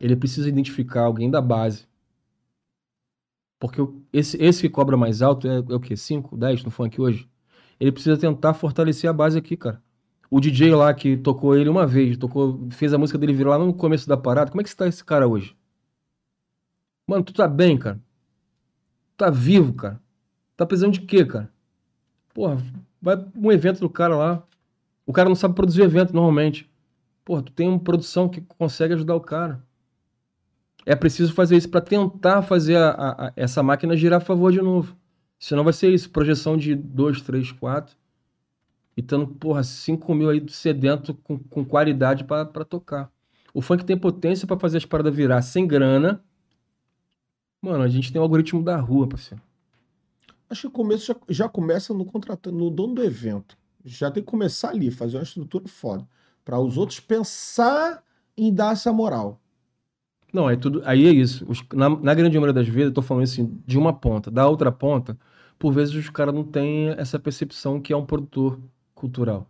ele 0.00 0.16
precisa 0.16 0.48
identificar 0.48 1.02
alguém 1.04 1.30
da 1.30 1.40
base. 1.42 1.86
Porque 3.58 3.80
esse, 4.12 4.36
esse 4.42 4.60
que 4.62 4.68
cobra 4.68 4.96
mais 4.96 5.22
alto 5.22 5.46
é, 5.48 5.56
é 5.56 5.74
o 5.74 5.80
quê? 5.80 5.96
5, 5.96 6.36
10 6.36 6.64
no 6.64 6.70
funk 6.70 7.00
hoje? 7.00 7.28
Ele 7.80 7.92
precisa 7.92 8.16
tentar 8.18 8.54
fortalecer 8.54 9.08
a 9.08 9.12
base 9.12 9.38
aqui, 9.38 9.56
cara. 9.56 9.82
O 10.34 10.40
DJ 10.40 10.74
lá 10.74 10.94
que 10.94 11.16
tocou 11.16 11.54
ele 11.56 11.68
uma 11.68 11.86
vez, 11.86 12.16
tocou, 12.16 12.68
fez 12.70 12.94
a 12.94 12.98
música 12.98 13.18
dele 13.18 13.34
virar 13.34 13.58
lá 13.58 13.64
no 13.66 13.74
começo 13.74 14.08
da 14.08 14.16
parada. 14.16 14.50
Como 14.50 14.60
é 14.60 14.64
que 14.64 14.70
está 14.70 14.86
esse 14.88 15.04
cara 15.04 15.28
hoje? 15.28 15.56
Mano, 17.06 17.22
tu 17.24 17.32
tá 17.32 17.46
bem, 17.46 17.78
cara? 17.78 18.00
Tá 19.16 19.30
vivo, 19.30 19.72
cara? 19.74 20.00
Tá 20.56 20.66
precisando 20.66 20.94
de 20.94 21.02
quê, 21.02 21.24
cara? 21.24 21.52
Porra, 22.34 22.58
vai 23.02 23.16
um 23.36 23.52
evento 23.52 23.80
do 23.80 23.90
cara 23.90 24.16
lá. 24.16 24.46
O 25.06 25.12
cara 25.14 25.28
não 25.30 25.36
sabe 25.36 25.54
produzir 25.54 25.82
evento 25.82 26.14
normalmente. 26.14 26.70
Pô, 27.24 27.42
tu 27.42 27.52
tem 27.52 27.68
uma 27.68 27.80
produção 27.80 28.28
que 28.28 28.40
consegue 28.42 28.94
ajudar 28.94 29.16
o 29.16 29.22
cara. 29.22 29.64
É 30.84 30.96
preciso 30.96 31.32
fazer 31.32 31.56
isso 31.56 31.68
para 31.70 31.80
tentar 31.80 32.42
fazer 32.42 32.76
a, 32.76 32.90
a- 32.90 33.26
a- 33.28 33.32
essa 33.36 33.62
máquina 33.62 33.96
girar 33.96 34.20
a 34.20 34.24
favor 34.24 34.52
de 34.52 34.60
novo. 34.60 34.96
Senão 35.38 35.64
vai 35.64 35.72
ser 35.72 35.92
isso, 35.92 36.10
projeção 36.10 36.56
de 36.56 36.74
2, 36.74 37.20
3, 37.22 37.52
4. 37.52 37.96
E 38.96 39.02
tendo, 39.02 39.26
porra, 39.26 39.62
5 39.64 40.14
mil 40.14 40.28
aí 40.30 40.44
sedento 40.48 41.14
com, 41.14 41.38
com 41.38 41.64
qualidade 41.64 42.24
pra 42.24 42.44
pra 42.44 42.64
tocar. 42.64 43.10
O 43.54 43.60
funk 43.62 43.84
tem 43.84 43.96
potência 43.96 44.46
pra 44.46 44.58
fazer 44.58 44.78
as 44.78 44.84
paradas 44.84 45.14
virar 45.14 45.42
sem 45.42 45.66
grana. 45.66 46.22
Mano, 47.60 47.82
a 47.84 47.88
gente 47.88 48.12
tem 48.12 48.20
o 48.20 48.22
algoritmo 48.24 48.62
da 48.62 48.76
rua, 48.78 49.08
parceiro. 49.08 49.42
Acho 50.50 50.62
que 50.62 50.66
o 50.66 50.70
começo 50.70 51.06
já, 51.06 51.16
já 51.28 51.48
começa 51.48 51.94
no 51.94 52.04
contratante, 52.04 52.56
no 52.56 52.70
dono 52.70 52.94
do 52.94 53.02
evento. 53.02 53.56
Já 53.84 54.10
tem 54.10 54.22
que 54.22 54.30
começar 54.30 54.70
ali, 54.70 54.90
fazer 54.90 55.16
uma 55.16 55.22
estrutura 55.22 55.66
foda. 55.68 56.06
Pra 56.44 56.58
os 56.58 56.76
outros 56.76 57.00
pensar 57.00 58.02
em 58.36 58.52
dar 58.52 58.72
essa 58.72 58.92
moral. 58.92 59.40
Não, 60.32 60.48
é 60.48 60.56
tudo. 60.56 60.82
Aí 60.84 61.06
é 61.06 61.10
isso. 61.10 61.44
Os- 61.48 61.62
na, 61.72 61.88
na 61.88 62.14
grande 62.14 62.36
maioria 62.38 62.52
das 62.52 62.66
vezes, 62.68 62.88
eu 62.88 62.92
tô 62.94 63.02
falando 63.02 63.24
assim, 63.24 63.58
de 63.66 63.78
uma 63.78 63.92
ponta. 63.92 64.30
Da 64.30 64.46
outra 64.48 64.72
ponta, 64.72 65.16
por 65.58 65.72
vezes 65.72 65.94
os 65.94 66.10
caras 66.10 66.34
não 66.34 66.44
têm 66.44 66.88
essa 66.90 67.18
percepção 67.18 67.80
que 67.80 67.92
é 67.92 67.96
um 67.96 68.04
produtor 68.04 68.58
cultural. 69.02 69.48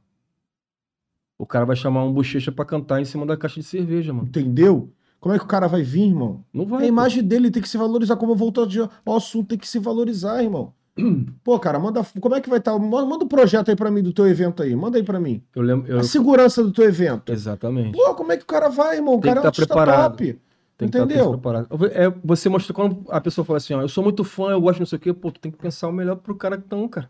O 1.39 1.45
cara 1.47 1.65
vai 1.67 1.77
chamar 1.77 2.05
um 2.05 2.13
bochecha 2.13 2.51
pra 2.51 2.65
cantar 2.65 3.01
em 3.01 3.05
cima 3.05 3.27
da 3.27 3.37
caixa 3.37 3.61
de 3.61 3.67
cerveja, 3.67 4.13
mano. 4.13 4.27
Entendeu? 4.29 4.91
Como 5.21 5.35
é 5.35 5.39
que 5.39 5.45
o 5.45 5.49
cara 5.49 5.67
vai 5.69 5.83
vir, 5.83 6.05
irmão? 6.09 6.45
Não 6.53 6.65
vai. 6.65 6.79
a 6.79 6.83
pô. 6.83 6.87
imagem 6.89 7.23
dele 7.23 7.51
tem 7.51 7.63
que 7.63 7.69
se 7.69 7.77
valorizar. 7.77 8.17
Como 8.17 8.35
voltou 8.35 8.67
de 8.67 8.81
ao 8.81 9.17
assunto, 9.17 9.49
tem 9.49 9.59
que 9.59 9.69
se 9.69 9.79
valorizar, 9.79 10.43
irmão. 10.43 10.73
Pô, 11.45 11.59
cara, 11.59 11.79
manda. 11.79 12.05
Como 12.21 12.35
é 12.35 12.41
que 12.41 12.51
vai 12.51 12.59
estar? 12.59 12.79
Manda, 12.79 13.07
manda 13.07 13.25
o 13.25 13.29
projeto 13.29 13.71
aí 13.71 13.77
pra 13.77 13.91
mim 13.91 14.03
do 14.03 14.13
teu 14.13 14.27
evento 14.27 14.63
aí. 14.63 14.75
Manda 14.77 14.99
aí 14.99 15.03
pra 15.03 15.19
mim. 15.21 15.43
Eu 15.55 15.63
lembro. 15.63 15.91
eu- 15.91 15.99
A 16.01 16.03
segurança 16.03 16.63
do 16.63 16.71
teu 16.73 16.85
evento. 16.85 17.33
Exatamente. 17.33 17.93
Pô, 17.93 18.15
como 18.15 18.31
é 18.33 18.37
que 18.37 18.43
o 18.45 18.47
cara 18.47 18.69
vai, 18.69 18.97
irmão? 18.97 19.15
O 19.15 19.21
Tem 19.21 19.31
cara 19.35 19.41
que 19.41 19.47
é 19.47 19.49
um 19.49 19.53
tá 19.53 19.57
preparado. 19.67 20.13
top. 20.13 20.39
Tem 20.77 20.87
estar 20.87 20.99
Entendeu? 21.05 21.31
preparado. 21.31 21.69
É, 21.93 22.13
você 22.25 22.49
mostrou 22.49 22.75
quando 22.75 23.05
a 23.11 23.21
pessoa 23.21 23.45
fala 23.45 23.57
assim, 23.59 23.73
ó, 23.75 23.81
eu 23.83 23.89
sou 23.89 24.03
muito 24.05 24.23
fã, 24.25 24.51
eu 24.51 24.61
gosto 24.61 24.81
não 24.81 24.87
sei 24.87 24.97
o 24.97 25.01
quê, 25.01 25.13
pô, 25.13 25.31
tu 25.31 25.41
tem 25.41 25.51
que 25.53 25.59
pensar 25.59 25.89
o 25.89 25.93
melhor 25.93 26.17
pro 26.17 26.35
cara 26.35 26.57
que 26.59 26.65
tão, 26.69 26.87
cara. 26.89 27.09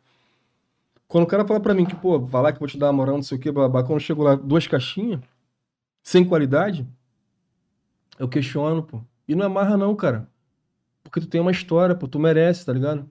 Quando 1.13 1.25
o 1.25 1.27
cara 1.27 1.47
fala 1.47 1.61
pra 1.61 1.75
mim 1.75 1.85
que, 1.85 1.95
pô, 1.95 2.19
vai 2.19 2.41
lá 2.43 2.51
que 2.53 2.57
eu 2.57 2.61
vou 2.61 2.67
te 2.69 2.79
dar 2.79 2.87
uma 2.87 2.95
moral, 2.95 3.17
não 3.17 3.23
sei 3.23 3.37
o 3.37 3.41
quê, 3.41 3.53
blá, 3.53 3.69
blá, 3.69 3.81
blá, 3.83 3.87
quando 3.87 4.01
chegou 4.01 4.25
lá 4.25 4.35
duas 4.35 4.67
caixinhas, 4.67 5.21
sem 6.03 6.25
qualidade, 6.25 6.89
eu 8.19 8.27
questiono, 8.27 8.83
pô. 8.83 9.03
E 9.29 9.35
não 9.35 9.45
é 9.45 9.49
marra 9.49 9.77
não, 9.77 9.95
cara. 9.95 10.27
Porque 11.05 11.21
tu 11.21 11.27
tem 11.27 11.39
uma 11.39 11.51
história, 11.51 11.95
pô, 11.95 12.09
tu 12.09 12.19
merece, 12.19 12.65
tá 12.65 12.73
ligado? 12.73 13.07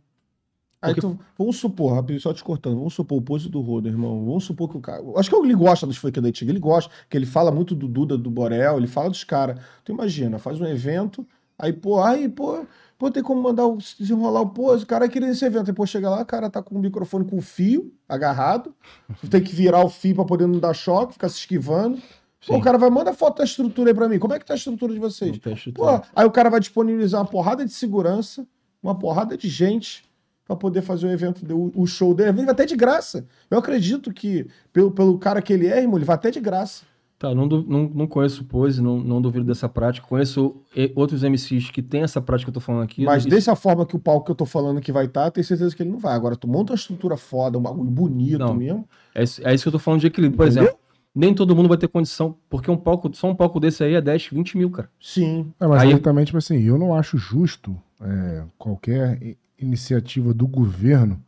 Aí 0.82 0.96
Porque- 0.96 1.02
tu, 1.02 1.20
vamos 1.38 1.58
supor, 1.58 1.94
rapidinho, 1.94 2.20
só 2.20 2.34
te 2.34 2.44
cortando, 2.44 2.78
vamos 2.78 2.96
supor 2.96 3.20
o 3.20 3.22
pose 3.22 3.48
do 3.48 3.62
Rodo, 3.62 3.88
irmão. 3.88 4.26
Vamos 4.26 4.46
supor 4.46 4.68
que 4.68 4.78
o 4.78 4.82
cara. 4.82 5.04
Acho 5.16 5.30
que 5.30 5.36
ele 5.36 5.54
gosta 5.54 5.86
dos 5.86 5.98
funk 5.98 6.20
da 6.20 6.28
antiga, 6.28 6.52
ele 6.52 6.60
gosta, 6.60 6.92
que 7.08 7.16
ele 7.16 7.28
fala 7.28 7.52
muito 7.52 7.76
do 7.76 7.88
Duda, 7.88 8.18
do 8.18 8.32
Borel, 8.32 8.78
ele 8.78 8.88
fala 8.88 9.12
dos 9.12 9.24
caras. 9.24 9.60
Tu 9.86 9.92
imagina, 9.92 10.40
faz 10.40 10.60
um 10.60 10.66
evento, 10.66 11.24
aí, 11.56 11.72
pô, 11.72 12.02
aí, 12.02 12.28
pô, 12.28 12.66
pô, 13.02 13.10
tem 13.10 13.24
como 13.24 13.42
mandar 13.42 13.66
o, 13.66 13.80
desenrolar 13.98 14.42
o 14.42 14.50
pose, 14.50 14.84
o 14.84 14.88
cara 14.88 15.10
queria 15.10 15.30
esse 15.30 15.44
evento. 15.44 15.74
Pô, 15.74 15.88
chega 15.88 16.08
lá, 16.08 16.22
o 16.22 16.26
cara 16.26 16.52
tá 16.52 16.62
com 16.62 16.76
o 16.76 16.80
microfone 16.80 17.26
com 17.26 17.42
fio 17.42 17.92
agarrado, 18.08 18.76
tem 19.28 19.42
que 19.42 19.56
virar 19.56 19.84
o 19.84 19.90
fio 19.90 20.14
pra 20.14 20.24
poder 20.24 20.46
não 20.46 20.60
dar 20.60 20.76
choque, 20.76 21.14
ficar 21.14 21.28
se 21.28 21.40
esquivando. 21.40 22.00
Pô, 22.46 22.58
o 22.58 22.62
cara 22.62 22.78
vai, 22.78 22.92
manda 22.92 23.12
foto 23.12 23.40
da 23.40 23.44
estrutura 23.44 23.90
aí 23.90 23.94
pra 23.96 24.08
mim. 24.08 24.20
Como 24.20 24.36
é 24.36 24.40
que 24.40 24.46
tá 24.46 24.54
a 24.54 24.56
estrutura 24.56 24.94
de 24.94 25.00
vocês? 25.00 25.32
Tem 25.32 25.40
Pô, 25.74 25.88
aí 26.16 26.26
o 26.26 26.32
cara 26.32 26.50
vai 26.52 26.60
disponibilizar 26.60 27.20
uma 27.20 27.28
porrada 27.28 27.66
de 27.66 27.72
segurança, 27.72 28.46
uma 28.84 28.98
porrada 28.98 29.36
de 29.36 29.50
gente 29.50 30.04
pra 30.46 30.56
poder 30.56 30.84
fazer 30.84 31.08
o 31.08 31.12
evento, 31.12 31.44
o, 31.56 31.72
o 31.82 31.88
show 31.88 32.14
dele. 32.14 32.30
Ele 32.30 32.42
vai 32.44 32.52
até 32.52 32.66
de 32.68 32.76
graça. 32.76 33.26
Eu 33.50 33.58
acredito 33.58 34.14
que, 34.14 34.48
pelo, 34.72 34.92
pelo 34.92 35.18
cara 35.18 35.42
que 35.42 35.54
ele 35.54 35.68
é, 35.68 35.82
irmão, 35.82 35.98
ele 35.98 36.06
vai 36.06 36.16
até 36.16 36.30
de 36.30 36.40
graça. 36.40 36.84
Tá, 37.22 37.36
não, 37.36 37.48
du- 37.48 37.64
não, 37.68 37.84
não 37.88 38.08
conheço 38.08 38.42
o 38.42 38.46
Pose, 38.46 38.82
não, 38.82 38.98
não 39.00 39.22
duvido 39.22 39.46
dessa 39.46 39.70
prática. 39.70 40.08
Conheço 40.08 40.56
outros 40.96 41.22
MCs 41.22 41.70
que 41.70 41.80
têm 41.80 42.02
essa 42.02 42.20
prática 42.20 42.46
que 42.46 42.50
eu 42.50 42.60
tô 42.60 42.66
falando 42.66 42.82
aqui. 42.82 43.04
Mas 43.06 43.20
Isso- 43.22 43.30
dessa 43.30 43.56
forma 43.56 43.86
que 43.86 43.96
o 43.96 44.00
palco 44.00 44.26
que 44.26 44.32
eu 44.32 44.36
tô 44.36 44.44
falando 44.48 44.82
que 44.82 44.92
vai 44.92 45.06
estar, 45.06 45.30
tenho 45.30 45.46
certeza 45.46 45.76
que 45.76 45.84
ele 45.84 45.92
não 45.92 46.00
vai. 46.00 46.16
Agora, 46.16 46.36
tu 46.36 46.48
monta 46.48 46.72
uma 46.74 46.76
estrutura 46.76 47.16
foda, 47.16 47.60
um 47.60 47.62
bagulho 47.62 47.92
bonito 47.92 48.40
Não. 48.40 48.56
mesmo. 48.56 48.90
É, 49.14 49.22
isso- 49.22 49.48
é 49.48 49.54
isso 49.54 49.64
que 49.64 49.68
eu 49.68 49.74
tô 49.74 49.78
falando 49.78 50.00
de 50.02 50.08
equilíbrio. 50.08 50.36
Por 50.36 50.48
Entendeu? 50.48 50.64
exemplo, 50.64 50.80
nem 51.14 51.32
todo 51.36 51.56
mundo 51.56 51.70
vai 51.70 51.78
ter 51.78 51.88
condição, 51.90 52.36
porque 52.50 52.72
um 52.72 52.76
palco, 52.78 53.16
só 53.16 53.30
um 53.30 53.36
palco 53.36 53.60
desse 53.60 53.84
aí 53.84 53.94
é 53.94 54.02
10, 54.02 54.26
20 54.32 54.58
mil, 54.58 54.72
cara. 54.72 54.90
Sim. 55.00 55.54
É, 55.60 55.68
mas 55.68 55.84
Aí- 55.84 55.94
aí 55.94 56.00
também, 56.00 56.26
tipo 56.26 56.40
assim, 56.40 56.60
eu 56.60 56.80
não 56.80 56.96
acho 56.96 57.20
justo 57.20 57.78
é, 58.02 58.46
qualquer 58.58 59.38
iniciativa 59.60 60.34
do 60.34 60.48
governo 60.48 61.22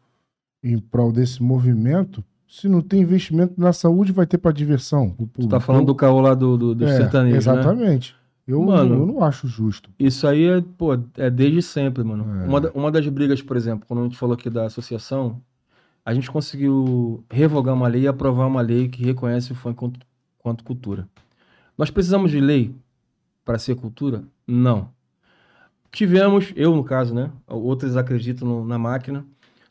em 0.64 0.80
prol 0.80 1.12
desse 1.12 1.44
movimento 1.44 2.24
se 2.56 2.70
não 2.70 2.82
tem 2.82 3.02
investimento 3.02 3.56
na 3.58 3.74
saúde, 3.74 4.12
vai 4.12 4.28
ter 4.28 4.38
pra 4.38 4.52
diversão. 4.52 5.16
Tu 5.34 5.48
tá 5.48 5.60
falando 5.60 5.88
do 5.88 5.96
caô 5.96 6.22
lá 6.22 6.36
do, 6.36 6.56
do, 6.56 6.76
do 6.76 6.86
É, 6.86 6.96
sertanejo, 6.98 7.34
né? 7.34 7.38
Exatamente. 7.38 8.16
Eu, 8.48 8.62
Mano, 8.62 8.94
eu 8.94 9.06
não 9.08 9.24
acho 9.24 9.48
justo. 9.48 9.90
Isso 9.98 10.28
aí 10.28 10.46
é, 10.46 10.62
pô, 10.78 10.94
é 11.18 11.32
desde 11.32 11.64
sempre, 11.64 12.04
mano. 12.04 12.24
É. 12.44 12.48
Uma, 12.48 12.72
uma 12.76 12.92
das 12.92 13.08
brigas, 13.08 13.42
por 13.42 13.58
exemplo, 13.58 13.86
quando 13.88 14.02
a 14.02 14.04
gente 14.04 14.18
falou 14.18 14.36
aqui 14.36 14.52
da 14.52 14.66
associação, 14.68 15.42
a 16.06 16.14
gente 16.14 16.30
conseguiu 16.30 17.24
revogar 17.28 17.74
uma 17.74 17.88
lei 17.88 18.04
e 18.04 18.08
aprovar 18.08 18.46
uma 18.46 18.62
lei 18.62 18.88
que 18.88 19.04
reconhece 19.04 19.52
o 19.52 19.56
funk 19.56 19.76
quanto, 19.76 20.00
quanto 20.38 20.64
cultura. 20.64 21.08
Nós 21.76 21.90
precisamos 21.90 22.30
de 22.30 22.40
lei 22.40 22.76
para 23.44 23.58
ser 23.58 23.74
cultura? 23.76 24.24
Não. 24.46 24.90
Tivemos, 25.92 26.54
eu 26.56 26.76
no 26.76 26.84
caso, 26.84 27.16
né? 27.16 27.32
Outros 27.48 27.98
acreditam 27.98 28.48
no- 28.48 28.66
na 28.66 28.78
máquina. 28.78 29.26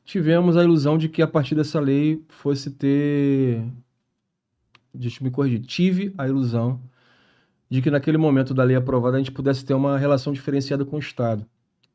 Tivemos 0.05 0.56
a 0.56 0.64
ilusão 0.64 0.98
de 0.98 1.08
que 1.08 1.22
a 1.22 1.26
partir 1.26 1.55
dessa 1.55 1.81
lei 1.81 2.24
fosse 2.28 2.70
ter. 2.70 3.62
Deixa 4.92 5.20
eu 5.20 5.24
me 5.24 5.31
corrigir. 5.31 5.60
Tive 5.60 6.12
a 6.18 6.26
ilusão 6.26 6.81
de 7.70 7.81
que 7.81 7.90
naquele 7.90 8.18
momento 8.18 8.52
da 8.52 8.62
lei 8.62 8.76
aprovada 8.76 9.16
a 9.16 9.18
gente 9.18 9.32
pudesse 9.32 9.64
ter 9.64 9.72
uma 9.74 9.97
relação 9.97 10.32
diferenciada 10.32 10.84
com 10.84 10.97
o 10.97 10.98
Estado. 10.98 11.47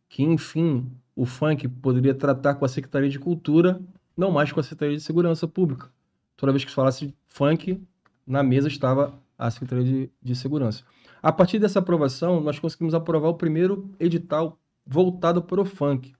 Que, 0.09 0.23
enfim, 0.23 0.89
o 1.15 1.25
funk 1.25 1.67
poderia 1.67 2.15
tratar 2.15 2.55
com 2.55 2.65
a 2.65 2.67
Secretaria 2.67 3.09
de 3.09 3.19
Cultura, 3.19 3.79
não 4.15 4.31
mais 4.31 4.51
com 4.51 4.59
a 4.59 4.63
Secretaria 4.63 4.97
de 4.97 5.03
Segurança 5.03 5.47
Pública. 5.47 5.89
Toda 6.35 6.51
vez 6.51 6.63
que 6.63 6.71
se 6.71 6.75
falasse 6.75 7.13
funk, 7.25 7.79
na 8.25 8.41
mesa 8.41 8.67
estava 8.67 9.13
a 9.37 9.51
Secretaria 9.51 9.83
de, 9.83 10.11
de 10.21 10.35
Segurança. 10.35 10.83
A 11.21 11.31
partir 11.31 11.59
dessa 11.59 11.79
aprovação, 11.79 12.39
nós 12.41 12.57
conseguimos 12.57 12.93
aprovar 12.93 13.29
o 13.29 13.35
primeiro 13.35 13.89
edital 13.99 14.57
voltado 14.85 15.41
para 15.41 15.61
o 15.61 15.65
funk. 15.65 16.13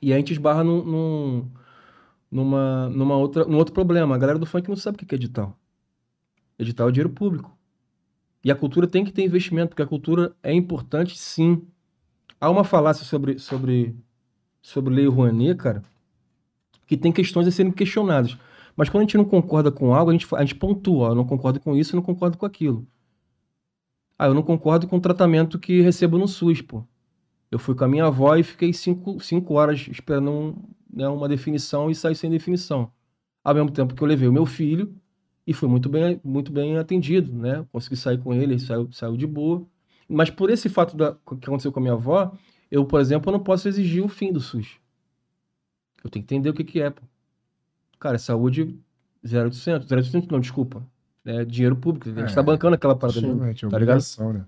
E 0.00 0.12
aí 0.12 0.14
a 0.14 0.18
gente 0.18 0.32
esbarra 0.32 0.62
num, 0.62 0.84
num, 0.84 1.50
numa, 2.30 2.88
numa 2.90 3.16
outra, 3.16 3.44
num 3.44 3.56
outro 3.56 3.74
problema. 3.74 4.14
A 4.14 4.18
galera 4.18 4.38
do 4.38 4.46
funk 4.46 4.68
não 4.68 4.76
sabe 4.76 4.96
o 4.96 5.06
que 5.06 5.14
é 5.14 5.16
edital. 5.16 5.56
Edital 6.58 6.88
é 6.88 6.92
dinheiro 6.92 7.10
público. 7.10 7.56
E 8.44 8.50
a 8.50 8.56
cultura 8.56 8.86
tem 8.86 9.04
que 9.04 9.12
ter 9.12 9.24
investimento, 9.24 9.70
porque 9.70 9.82
a 9.82 9.86
cultura 9.86 10.34
é 10.42 10.52
importante, 10.52 11.18
sim. 11.18 11.66
Há 12.40 12.48
uma 12.48 12.64
falácia 12.64 13.04
sobre, 13.04 13.38
sobre, 13.38 13.96
sobre 14.62 14.94
Lei 14.94 15.08
Rouanet, 15.08 15.56
cara, 15.56 15.84
que 16.86 16.96
tem 16.96 17.12
questões 17.12 17.46
a 17.48 17.50
serem 17.50 17.72
questionadas. 17.72 18.36
Mas 18.76 18.88
quando 18.88 19.02
a 19.02 19.04
gente 19.04 19.16
não 19.16 19.24
concorda 19.24 19.72
com 19.72 19.92
algo, 19.92 20.10
a 20.10 20.14
gente, 20.14 20.26
a 20.34 20.40
gente 20.40 20.54
pontua. 20.54 21.08
Eu 21.08 21.14
não 21.16 21.24
concordo 21.24 21.58
com 21.58 21.76
isso, 21.76 21.94
eu 21.94 21.98
não 21.98 22.04
concordo 22.04 22.38
com 22.38 22.46
aquilo. 22.46 22.86
Ah, 24.16 24.26
eu 24.26 24.34
não 24.34 24.42
concordo 24.42 24.86
com 24.86 24.96
o 24.96 25.00
tratamento 25.00 25.58
que 25.58 25.80
recebo 25.80 26.18
no 26.18 26.28
SUS, 26.28 26.62
pô. 26.62 26.84
Eu 27.50 27.58
fui 27.58 27.74
com 27.74 27.84
a 27.84 27.88
minha 27.88 28.04
avó 28.06 28.36
e 28.36 28.42
fiquei 28.42 28.72
cinco, 28.72 29.20
cinco 29.20 29.54
horas 29.54 29.86
esperando 29.90 30.30
um, 30.30 30.54
né, 30.92 31.08
uma 31.08 31.28
definição 31.28 31.90
e 31.90 31.94
saí 31.94 32.14
sem 32.14 32.30
definição. 32.30 32.90
Ao 33.42 33.54
mesmo 33.54 33.70
tempo 33.70 33.94
que 33.94 34.02
eu 34.02 34.08
levei 34.08 34.28
o 34.28 34.32
meu 34.32 34.44
filho 34.44 34.94
e 35.46 35.54
foi 35.54 35.68
muito 35.68 35.88
bem, 35.88 36.20
muito 36.22 36.52
bem 36.52 36.76
atendido, 36.76 37.32
né? 37.32 37.64
Consegui 37.72 37.96
sair 37.96 38.18
com 38.18 38.34
ele, 38.34 38.54
ele 38.54 38.58
saiu, 38.58 38.90
saiu 38.92 39.16
de 39.16 39.26
boa. 39.26 39.66
Mas 40.08 40.28
por 40.30 40.50
esse 40.50 40.68
fato 40.68 40.96
da, 40.96 41.12
que 41.12 41.46
aconteceu 41.46 41.72
com 41.72 41.78
a 41.80 41.82
minha 41.82 41.94
avó, 41.94 42.32
eu, 42.70 42.84
por 42.84 43.00
exemplo, 43.00 43.32
não 43.32 43.40
posso 43.40 43.66
exigir 43.68 44.04
o 44.04 44.08
fim 44.08 44.32
do 44.32 44.40
SUS. 44.40 44.76
Eu 46.04 46.10
tenho 46.10 46.24
que 46.24 46.34
entender 46.34 46.50
o 46.50 46.54
que, 46.54 46.64
que 46.64 46.80
é, 46.80 46.90
pô. 46.90 47.02
Cara, 47.98 48.16
é 48.16 48.18
saúde 48.18 48.78
0800, 49.24 49.90
0800 49.90 50.28
não, 50.28 50.40
desculpa. 50.40 50.86
É 51.24 51.44
dinheiro 51.44 51.76
público, 51.76 52.08
a 52.08 52.12
gente 52.12 52.32
É, 52.32 52.34
tá 52.34 52.42
bancando 52.42 52.74
aquela 52.74 52.96
parada 52.96 53.18
ali. 53.18 53.28
Exatamente, 53.28 53.66
é 53.66 53.68
tá 53.68 53.78
ligado? 53.78 54.00
né? 54.32 54.46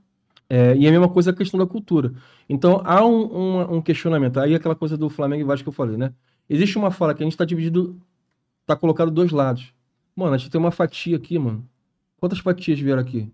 É, 0.52 0.76
e 0.76 0.86
a 0.88 0.90
mesma 0.90 1.08
coisa 1.08 1.30
a 1.30 1.34
questão 1.34 1.58
da 1.60 1.66
cultura. 1.66 2.12
Então 2.48 2.82
há 2.84 3.04
um, 3.06 3.22
uma- 3.26 3.70
um 3.74 3.80
questionamento. 3.80 4.40
Aí 4.40 4.52
aquela 4.54 4.74
coisa 4.74 4.96
do 4.96 5.08
Flamengo 5.08 5.42
e 5.42 5.44
Vasco 5.44 5.62
que 5.62 5.68
eu 5.68 5.72
falei, 5.72 5.96
né? 5.96 6.12
Existe 6.48 6.76
uma 6.76 6.90
fala 6.90 7.14
que 7.14 7.22
a 7.22 7.26
gente 7.26 7.36
tá 7.36 7.44
dividido, 7.44 8.00
tá 8.66 8.74
colocado 8.76 9.10
dois 9.12 9.30
lados. 9.30 9.72
Mano, 10.16 10.34
a 10.34 10.38
gente 10.38 10.50
tem 10.50 10.60
uma 10.60 10.72
fatia 10.72 11.16
aqui, 11.16 11.38
mano. 11.38 11.64
Quantas 12.18 12.40
fatias 12.40 12.80
vieram 12.80 13.00
aqui? 13.00 13.32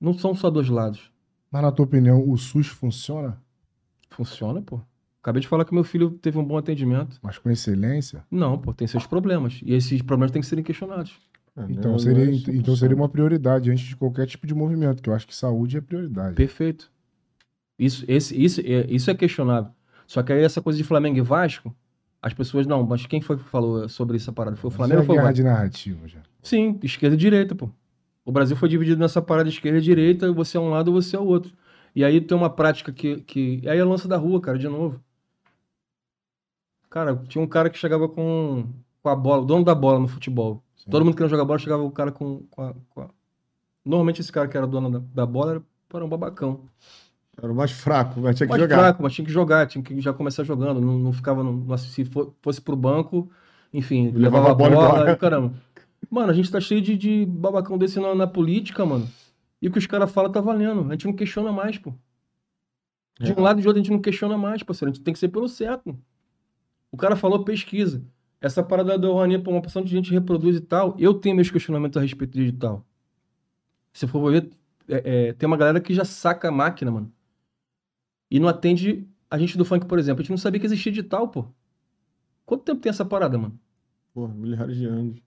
Não 0.00 0.12
são 0.12 0.34
só 0.34 0.50
dois 0.50 0.68
lados. 0.68 1.10
Mas 1.50 1.62
na 1.62 1.70
tua 1.70 1.84
opinião, 1.84 2.28
o 2.28 2.36
SUS 2.36 2.66
funciona, 2.66 3.40
Funciona, 4.10 4.60
pô. 4.60 4.80
Acabei 5.22 5.40
de 5.40 5.48
falar 5.48 5.64
que 5.64 5.72
meu 5.72 5.84
filho 5.84 6.10
teve 6.10 6.36
um 6.36 6.44
bom 6.44 6.58
atendimento. 6.58 7.18
mas 7.22 7.38
com 7.38 7.48
excelência? 7.48 8.24
Não, 8.30 8.58
pô, 8.58 8.74
tem 8.74 8.86
seus 8.88 9.06
problemas. 9.06 9.60
E 9.64 9.72
esses 9.72 10.02
problemas 10.02 10.32
têm 10.32 10.42
que 10.42 10.48
serem 10.48 10.64
questionados. 10.64 11.16
Então 11.68 11.92
Não, 11.92 11.98
seria, 11.98 12.24
não 12.24 12.32
é 12.32 12.56
então 12.56 12.74
seria 12.74 12.96
uma 12.96 13.08
prioridade 13.08 13.70
antes 13.70 13.84
de 13.84 13.96
qualquer 13.96 14.26
tipo 14.26 14.46
de 14.46 14.54
movimento, 14.54 15.02
que 15.02 15.10
eu 15.10 15.14
acho 15.14 15.26
que 15.26 15.34
saúde 15.34 15.76
é 15.76 15.80
prioridade. 15.80 16.34
Perfeito. 16.34 16.90
Isso, 17.78 18.04
esse, 18.08 18.40
isso, 18.42 18.60
é, 18.60 18.86
isso 18.88 19.10
é 19.10 19.14
questionável. 19.14 19.70
Só 20.06 20.22
que 20.22 20.32
aí 20.32 20.42
essa 20.42 20.62
coisa 20.62 20.76
de 20.76 20.84
Flamengo 20.84 21.18
e 21.18 21.20
Vasco, 21.20 21.74
As 22.22 22.32
pessoas, 22.32 22.66
não, 22.66 22.84
mas 22.84 23.04
quem 23.04 23.20
foi 23.20 23.36
que 23.36 23.42
falou 23.44 23.88
sobre 23.88 24.16
essa 24.16 24.32
parada? 24.32 24.56
Foi 24.56 24.68
o 24.68 24.70
Flamengo 24.70 24.98
é 24.98 25.00
ou 25.00 25.06
foi 25.06 25.16
o 25.16 25.20
Vasco? 25.20 25.34
de 25.34 25.42
narrativa 25.42 26.06
já. 26.08 26.20
Sim, 26.42 26.78
esquerda 26.82 27.16
e 27.16 27.18
direita, 27.18 27.54
pô. 27.54 27.68
O 28.24 28.30
Brasil 28.30 28.56
foi 28.56 28.68
dividido 28.68 29.00
nessa 29.00 29.20
parada 29.20 29.48
esquerda 29.48 29.78
e 29.78 29.82
direita, 29.82 30.32
você 30.32 30.56
é 30.56 30.60
um 30.60 30.70
lado, 30.70 30.92
você 30.92 31.16
é 31.16 31.18
o 31.18 31.24
outro. 31.24 31.52
E 31.94 32.04
aí 32.04 32.20
tem 32.20 32.36
uma 32.36 32.48
prática 32.48 32.92
que. 32.92 33.16
que... 33.22 33.62
Aí 33.68 33.78
é 33.78 33.84
lança 33.84 34.06
da 34.08 34.16
rua, 34.16 34.40
cara, 34.40 34.58
de 34.58 34.68
novo. 34.68 35.02
Cara, 36.88 37.16
tinha 37.28 37.42
um 37.42 37.46
cara 37.46 37.68
que 37.68 37.78
chegava 37.78 38.08
com, 38.08 38.68
com 39.02 39.08
a 39.08 39.16
bola, 39.16 39.42
o 39.42 39.46
dono 39.46 39.64
da 39.64 39.74
bola 39.74 39.98
no 39.98 40.06
futebol. 40.08 40.62
Sim. 40.84 40.90
Todo 40.90 41.04
mundo 41.04 41.14
querendo 41.16 41.30
jogar 41.30 41.44
bola, 41.44 41.58
chegava 41.58 41.82
o 41.82 41.90
cara 41.90 42.10
com, 42.10 42.42
com, 42.50 42.62
a, 42.62 42.74
com 42.90 43.00
a- 43.02 43.08
Normalmente 43.84 44.20
esse 44.20 44.30
cara 44.32 44.46
que 44.48 44.56
era 44.56 44.66
dono 44.66 44.90
da, 44.90 44.98
da 45.14 45.26
bola 45.26 45.62
era, 45.92 46.04
um 46.04 46.08
babacão. 46.08 46.60
Era 47.36 47.50
o 47.50 47.54
mais 47.54 47.70
fraco, 47.72 48.20
mas 48.20 48.36
tinha 48.36 48.46
que 48.46 48.50
Mais 48.50 48.62
jogar. 48.62 48.76
fraco, 48.78 49.02
mas 49.02 49.12
tinha 49.14 49.24
que 49.24 49.32
jogar, 49.32 49.66
tinha 49.66 49.82
que 49.82 50.00
já 50.00 50.12
começar 50.12 50.44
jogando. 50.44 50.80
Não, 50.80 50.98
não 50.98 51.12
ficava. 51.12 51.42
Não- 51.42 51.76
se 51.78 52.04
for- 52.04 52.32
fosse 52.42 52.60
pro 52.60 52.76
banco, 52.76 53.30
enfim, 53.72 54.10
Levava 54.10 54.48
levava, 54.48 54.50
a 54.50 54.54
bola 54.54 54.76
bola, 54.76 55.10
e 55.12 55.16
caramba. 55.16 55.52
Mano, 56.10 56.30
a 56.30 56.34
gente 56.34 56.50
tá 56.50 56.60
cheio 56.60 56.80
de, 56.82 56.96
de 56.96 57.24
babacão 57.26 57.78
desse 57.78 57.98
na, 57.98 58.14
na 58.14 58.26
política, 58.26 58.84
mano. 58.84 59.08
E 59.60 59.68
o 59.68 59.72
que 59.72 59.78
os 59.78 59.86
caras 59.86 60.10
falam 60.10 60.30
tá 60.30 60.40
valendo. 60.40 60.86
A 60.88 60.92
gente 60.92 61.06
não 61.06 61.12
questiona 61.14 61.50
mais, 61.52 61.78
pô. 61.78 61.92
De 63.20 63.30
É. 63.32 63.34
um 63.38 63.42
lado 63.42 63.58
e 63.58 63.62
de 63.62 63.68
outro 63.68 63.80
a 63.80 63.82
gente 63.84 63.92
não 63.92 64.00
questiona 64.00 64.36
mais, 64.36 64.62
parceiro. 64.62 64.90
A 64.90 64.94
gente 64.94 65.02
tem 65.04 65.14
que 65.14 65.20
ser 65.20 65.28
pelo 65.28 65.48
certo. 65.48 65.96
O 66.90 66.96
cara 66.96 67.16
falou 67.16 67.44
pesquisa. 67.44 68.02
Essa 68.42 68.60
parada 68.60 68.98
da 68.98 69.06
Rouhania, 69.06 69.40
pô, 69.40 69.52
uma 69.52 69.62
porção 69.62 69.82
de 69.82 69.90
gente 69.90 70.10
reproduz 70.10 70.56
e 70.56 70.60
tal. 70.60 70.96
Eu 70.98 71.14
tenho 71.14 71.36
meus 71.36 71.48
questionamentos 71.48 71.96
a 71.96 72.00
respeito 72.00 72.36
digital. 72.36 72.84
Se 73.92 74.04
for 74.08 74.32
ver, 74.32 74.50
é, 74.88 75.28
é, 75.28 75.32
tem 75.32 75.46
uma 75.46 75.56
galera 75.56 75.80
que 75.80 75.94
já 75.94 76.04
saca 76.04 76.48
a 76.48 76.50
máquina, 76.50 76.90
mano. 76.90 77.12
E 78.28 78.40
não 78.40 78.48
atende 78.48 79.06
a 79.30 79.38
gente 79.38 79.56
do 79.56 79.64
funk, 79.64 79.86
por 79.86 79.96
exemplo. 79.96 80.20
A 80.20 80.22
gente 80.24 80.30
não 80.30 80.38
sabia 80.38 80.58
que 80.58 80.66
existia 80.66 80.90
digital, 80.90 81.28
pô. 81.28 81.46
Quanto 82.44 82.64
tempo 82.64 82.80
tem 82.80 82.90
essa 82.90 83.04
parada, 83.04 83.38
mano? 83.38 83.56
Porra, 84.12 84.34
milhares 84.34 84.76
de 84.76 84.86
anos. 84.86 85.22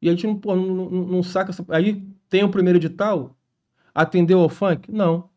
E 0.00 0.08
a 0.08 0.12
gente 0.12 0.26
não, 0.26 0.38
pô, 0.38 0.56
não, 0.56 0.90
não, 0.90 1.06
não 1.06 1.22
saca 1.22 1.50
essa. 1.50 1.62
Aí 1.68 2.08
tem 2.30 2.42
o 2.42 2.50
primeiro 2.50 2.78
edital. 2.78 3.36
Atendeu 3.94 4.40
ao 4.40 4.48
funk? 4.48 4.90
Não. 4.90 5.28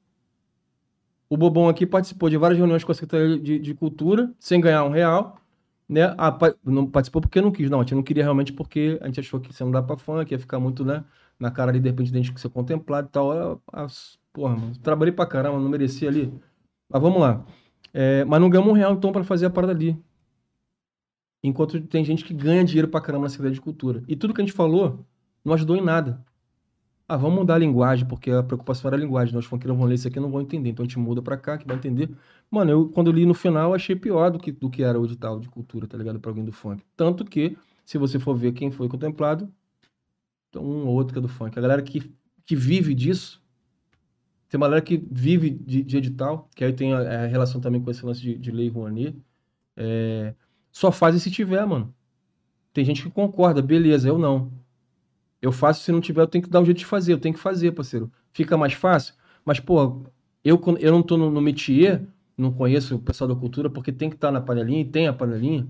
O 1.29 1.35
Bobão 1.35 1.67
aqui 1.67 1.85
participou 1.85 2.29
de 2.29 2.37
várias 2.37 2.57
reuniões 2.57 2.83
com 2.85 2.93
a 2.93 2.95
Secretaria 2.95 3.37
de, 3.37 3.59
de 3.59 3.73
Cultura, 3.73 4.33
sem 4.39 4.61
ganhar 4.61 4.85
um 4.85 4.89
real. 4.89 5.42
Né? 5.87 6.03
Ah, 6.17 6.37
não 6.63 6.87
participou 6.87 7.21
porque 7.21 7.41
não 7.41 7.51
quis. 7.51 7.69
Não, 7.69 7.79
a 7.79 7.83
gente 7.83 7.95
não 7.95 8.03
queria 8.03 8.23
realmente 8.23 8.53
porque 8.53 8.97
a 9.01 9.07
gente 9.07 9.19
achou 9.19 9.39
que 9.39 9.53
você 9.53 9.63
não 9.63 9.71
dá 9.71 9.81
pra 9.81 9.97
funk, 9.97 10.31
ia 10.31 10.39
ficar 10.39 10.59
muito, 10.59 10.85
né? 10.85 11.03
Na 11.39 11.51
cara 11.51 11.71
ali, 11.71 11.79
de 11.79 11.89
repente, 11.89 12.11
de 12.11 12.17
gente 12.17 12.39
ser 12.39 12.49
contemplado 12.49 13.07
e 13.07 13.11
tal. 13.11 13.33
Eu, 13.33 13.61
ah, 13.71 13.87
porra, 14.31 14.55
mano, 14.55 14.77
trabalhei 14.79 15.13
pra 15.13 15.25
caramba, 15.25 15.59
não 15.59 15.69
merecia 15.69 16.09
ali. 16.09 16.33
Mas 16.89 17.01
vamos 17.01 17.19
lá. 17.21 17.45
É, 17.93 18.23
mas 18.25 18.41
não 18.41 18.49
ganhamos 18.49 18.71
um 18.71 18.75
real, 18.75 18.93
então, 18.93 19.11
pra 19.11 19.23
fazer 19.23 19.45
a 19.45 19.49
parada 19.49 19.73
ali. 19.73 19.97
Enquanto 21.43 21.79
tem 21.81 22.05
gente 22.05 22.23
que 22.23 22.33
ganha 22.33 22.63
dinheiro 22.63 22.87
pra 22.87 23.01
caramba 23.01 23.23
na 23.23 23.29
Secretaria 23.29 23.55
de 23.55 23.61
Cultura. 23.61 24.03
E 24.07 24.15
tudo 24.15 24.33
que 24.33 24.41
a 24.41 24.45
gente 24.45 24.55
falou 24.55 25.05
não 25.43 25.53
ajudou 25.53 25.75
em 25.75 25.81
nada. 25.81 26.23
Ah, 27.07 27.17
vamos 27.17 27.39
mudar 27.39 27.55
a 27.55 27.57
linguagem, 27.57 28.07
porque 28.07 28.31
a 28.31 28.41
preocupação 28.41 28.87
era 28.89 28.95
a 28.95 28.99
linguagem. 28.99 29.33
Nós 29.33 29.45
funkeiros 29.45 29.77
vão 29.77 29.85
ler 29.85 29.95
isso 29.95 30.07
aqui 30.07 30.19
não 30.19 30.31
vão 30.31 30.41
entender. 30.41 30.69
Então 30.69 30.83
a 30.83 30.87
gente 30.87 30.97
muda 30.97 31.21
pra 31.21 31.37
cá, 31.37 31.57
que 31.57 31.67
vai 31.67 31.75
entender. 31.75 32.09
Mano, 32.49 32.71
eu 32.71 32.89
quando 32.89 33.07
eu 33.07 33.13
li 33.13 33.25
no 33.25 33.33
final, 33.33 33.73
achei 33.73 33.95
pior 33.95 34.31
do 34.31 34.39
que, 34.39 34.51
do 34.51 34.69
que 34.69 34.83
era 34.83 34.99
o 34.99 35.05
edital 35.05 35.39
de 35.39 35.49
cultura, 35.49 35.85
tá 35.87 35.97
ligado? 35.97 36.19
Pra 36.19 36.31
alguém 36.31 36.45
do 36.45 36.51
funk. 36.51 36.83
Tanto 36.95 37.25
que, 37.25 37.57
se 37.85 37.97
você 37.97 38.19
for 38.19 38.35
ver 38.35 38.53
quem 38.53 38.71
foi 38.71 38.87
contemplado, 38.87 39.51
então 40.49 40.63
um 40.63 40.87
ou 40.87 40.93
outro 40.93 41.13
que 41.13 41.19
é 41.19 41.21
do 41.21 41.27
funk. 41.27 41.57
A 41.57 41.61
galera 41.61 41.81
que, 41.81 42.11
que 42.45 42.55
vive 42.55 42.93
disso, 42.95 43.41
tem 44.49 44.57
uma 44.57 44.67
galera 44.67 44.85
que 44.85 45.03
vive 45.11 45.49
de, 45.49 45.83
de 45.83 45.97
edital, 45.97 46.49
que 46.55 46.63
aí 46.63 46.71
tem 46.73 46.93
a, 46.93 47.23
a 47.23 47.25
relação 47.25 47.59
também 47.59 47.81
com 47.81 47.91
esse 47.91 48.05
lance 48.05 48.21
de, 48.21 48.37
de 48.37 48.51
lei 48.51 48.69
Rouanet. 48.69 49.15
É, 49.75 50.35
só 50.71 50.91
faz 50.91 51.21
se 51.21 51.31
tiver, 51.31 51.65
mano. 51.65 51.93
Tem 52.73 52.85
gente 52.85 53.03
que 53.03 53.09
concorda, 53.09 53.61
beleza, 53.61 54.07
eu 54.07 54.17
não. 54.17 54.51
Eu 55.43 55.51
faço, 55.51 55.83
se 55.83 55.91
não 55.91 55.99
tiver, 55.99 56.21
eu 56.21 56.27
tenho 56.27 56.41
que 56.45 56.49
dar 56.49 56.61
um 56.61 56.65
jeito 56.65 56.77
de 56.77 56.85
fazer, 56.85 57.11
eu 57.11 57.19
tenho 57.19 57.35
que 57.35 57.41
fazer, 57.41 57.73
parceiro. 57.73 58.09
Fica 58.31 58.55
mais 58.55 58.71
fácil, 58.71 59.13
mas, 59.43 59.59
pô, 59.59 60.01
eu, 60.41 60.59
eu 60.79 60.91
não 60.93 61.03
tô 61.03 61.17
no, 61.17 61.29
no 61.29 61.41
métier, 61.41 62.01
não 62.37 62.49
conheço 62.51 62.95
o 62.95 62.99
pessoal 62.99 63.27
da 63.27 63.35
cultura, 63.35 63.69
porque 63.69 63.91
tem 63.91 64.09
que 64.09 64.15
estar 64.15 64.31
na 64.31 64.39
panelinha, 64.39 64.79
e 64.79 64.85
tem 64.85 65.05
a 65.05 65.11
panelinha. 65.11 65.67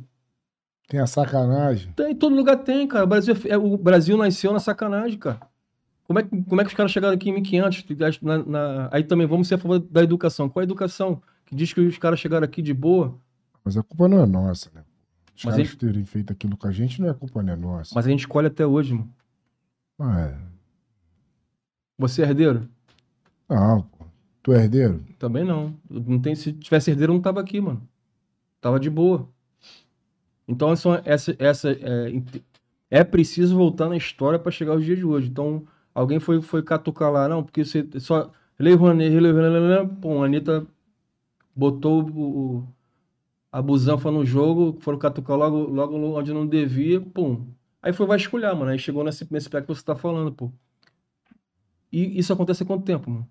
Tem 0.87 0.99
a 0.99 1.07
sacanagem. 1.07 1.91
Tem, 1.95 2.11
em 2.11 2.15
todo 2.15 2.35
lugar 2.35 2.57
tem, 2.57 2.87
cara. 2.87 3.03
O 3.03 3.07
Brasil, 3.07 3.35
é- 3.49 3.57
o 3.57 3.75
Brasil 3.75 4.15
nasceu 4.15 4.53
na 4.53 4.59
sacanagem, 4.59 5.17
cara. 5.17 5.39
Como 6.05 6.19
é, 6.19 6.23
que- 6.23 6.43
como 6.43 6.61
é 6.61 6.63
que 6.63 6.69
os 6.69 6.75
caras 6.75 6.91
chegaram 6.91 7.15
aqui 7.15 7.29
em 7.29 7.33
1500? 7.33 8.21
Na, 8.21 8.37
na- 8.37 8.89
aí 8.91 9.03
também 9.03 9.25
vamos 9.25 9.47
ser 9.47 9.55
a 9.55 9.57
favor 9.57 9.79
da 9.79 10.03
educação. 10.03 10.47
Qual 10.49 10.61
é 10.61 10.65
a 10.65 10.67
educação? 10.67 11.19
Que 11.45 11.55
diz 11.55 11.73
que 11.73 11.81
os 11.81 11.97
caras 11.97 12.19
chegaram 12.19 12.45
aqui 12.45 12.61
de 12.61 12.73
boa, 12.75 13.17
Mas 13.65 13.75
a 13.77 13.81
culpa 13.81 14.07
não 14.07 14.21
é 14.21 14.25
nossa, 14.27 14.69
né? 14.75 14.81
Os 15.35 15.45
Mas 15.45 15.55
caras 15.55 15.69
ele- 15.69 15.77
terem 15.77 16.05
feito 16.05 16.31
aquilo 16.31 16.55
com 16.57 16.67
a 16.67 16.71
gente 16.71 17.01
não 17.01 17.09
é 17.09 17.13
culpa 17.13 17.41
não 17.41 17.53
é 17.53 17.55
nossa. 17.55 17.95
mas 17.95 18.05
a 18.05 18.09
gente 18.09 18.27
colhe 18.27 18.47
até 18.47 18.67
hoje, 18.67 18.93
mano. 18.93 19.09
Ah, 20.05 20.19
é. 20.19 20.37
Você 21.97 22.21
é 22.21 22.25
herdeiro? 22.25 22.67
Não, 23.49 23.83
pô. 23.83 24.05
Tu 24.41 24.51
é 24.53 24.63
herdeiro? 24.63 25.01
Também 25.17 25.45
não. 25.45 25.73
Não 25.89 26.19
tem, 26.19 26.35
se 26.35 26.51
tivesse 26.51 26.91
herdeiro, 26.91 27.13
eu 27.13 27.15
não 27.15 27.21
tava 27.21 27.39
aqui, 27.39 27.61
mano. 27.61 27.87
Tava 28.59 28.79
de 28.79 28.89
boa. 28.89 29.29
Então, 30.47 30.75
são 30.75 30.95
essa, 31.05 31.33
essa, 31.39 31.71
é, 31.71 32.11
é 32.89 33.03
preciso 33.03 33.55
voltar 33.55 33.87
na 33.87 33.95
história 33.95 34.37
para 34.37 34.51
chegar 34.51 34.73
aos 34.73 34.83
dias 34.83 34.97
de 34.97 35.05
hoje. 35.05 35.29
Então, 35.29 35.65
alguém 35.95 36.19
foi, 36.19 36.41
foi 36.41 36.61
catucar 36.61 37.11
lá, 37.11 37.27
não, 37.29 37.43
porque 37.43 37.63
você 37.63 37.87
só. 37.99 38.29
Lei 38.59 38.73
Rouanet, 38.73 39.15
pô, 40.01 40.21
a 40.21 40.25
Anitta 40.25 40.67
botou 41.55 42.03
o- 42.09 42.67
a 43.51 43.61
busanfa 43.61 44.11
no 44.11 44.25
jogo, 44.25 44.79
foram 44.81 44.99
catucar 44.99 45.37
logo, 45.37 45.57
logo 45.69 45.95
onde 45.97 46.33
não 46.33 46.47
devia, 46.47 47.01
pum. 47.01 47.47
Aí 47.83 47.91
foi 47.91 48.07
vasculhar, 48.07 48.55
mano. 48.55 48.71
Aí 48.71 48.79
chegou 48.79 49.03
nesse, 49.03 49.27
nesse 49.29 49.49
pé 49.49 49.61
que 49.61 49.67
você 49.67 49.83
tá 49.83 49.93
falando, 49.93 50.31
pô. 50.31 50.49
E 51.91 52.17
isso 52.17 52.31
acontece 52.31 52.63
há 52.63 52.65
quanto 52.65 52.85
tempo, 52.85 53.11
mano? 53.11 53.27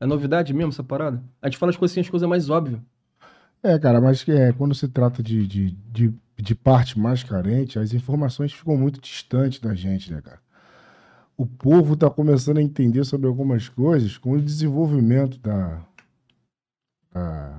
É 0.00 0.06
novidade 0.06 0.54
mesmo 0.54 0.70
essa 0.70 0.84
parada? 0.84 1.22
A 1.42 1.48
gente 1.48 1.58
fala 1.58 1.70
as 1.70 1.76
coisas 1.76 1.92
assim, 1.92 2.00
as 2.00 2.08
coisas 2.08 2.28
mais 2.28 2.48
óbvias. 2.48 2.80
É, 3.62 3.76
cara, 3.78 4.00
mas 4.00 4.26
é, 4.28 4.52
quando 4.52 4.74
se 4.74 4.88
trata 4.88 5.22
de, 5.22 5.46
de, 5.46 5.70
de, 5.72 6.14
de 6.36 6.54
parte 6.54 6.98
mais 6.98 7.22
carente, 7.22 7.78
as 7.78 7.92
informações 7.92 8.52
ficam 8.52 8.76
muito 8.76 9.00
distantes 9.00 9.58
da 9.60 9.74
gente, 9.74 10.12
né, 10.12 10.20
cara? 10.20 10.40
O 11.36 11.46
povo 11.46 11.96
tá 11.96 12.08
começando 12.08 12.58
a 12.58 12.62
entender 12.62 13.04
sobre 13.04 13.26
algumas 13.26 13.68
coisas 13.68 14.16
com 14.16 14.32
o 14.32 14.40
desenvolvimento 14.40 15.38
da, 15.38 15.82
da, 17.12 17.58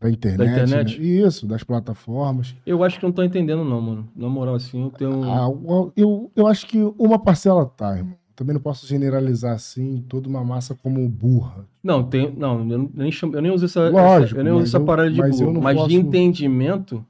da 0.00 0.10
internet. 0.10 0.50
internet? 0.52 1.00
né? 1.00 1.06
Isso, 1.06 1.46
das 1.46 1.62
plataformas. 1.64 2.54
Eu 2.66 2.82
acho 2.84 2.98
que 2.98 3.04
não 3.04 3.12
tô 3.12 3.22
entendendo, 3.22 3.64
não, 3.64 3.80
mano. 3.80 4.08
Na 4.14 4.28
moral, 4.28 4.54
assim, 4.54 4.82
eu 4.84 4.90
tenho. 4.90 5.22
Ah, 5.24 5.46
eu, 5.66 5.92
eu, 5.96 6.30
eu 6.36 6.46
acho 6.46 6.66
que 6.66 6.78
uma 6.98 7.18
parcela 7.18 7.64
tá, 7.66 7.96
irmão. 7.96 8.14
Também 8.34 8.52
não 8.52 8.60
posso 8.60 8.86
generalizar 8.86 9.54
assim 9.54 10.04
toda 10.08 10.28
uma 10.28 10.44
massa 10.44 10.74
como 10.74 11.08
burra. 11.08 11.64
Não, 11.82 12.04
tem. 12.04 12.30
Não, 12.36 12.70
eu 12.70 12.90
nem, 12.94 13.10
chamo, 13.10 13.34
eu 13.34 13.40
nem 13.40 13.50
uso 13.50 13.64
essa. 13.64 13.88
Lógico, 13.88 14.24
essa- 14.24 14.36
eu 14.40 14.44
nem 14.44 14.52
uso 14.52 14.64
essa 14.64 14.76
eu- 14.76 14.84
parada 14.84 15.10
de 15.10 15.18
mas 15.18 15.40
eu 15.40 15.50
não 15.52 15.60
Mas 15.62 15.74
de 15.76 15.82
posso- 15.82 15.94
entendimento, 15.94 17.02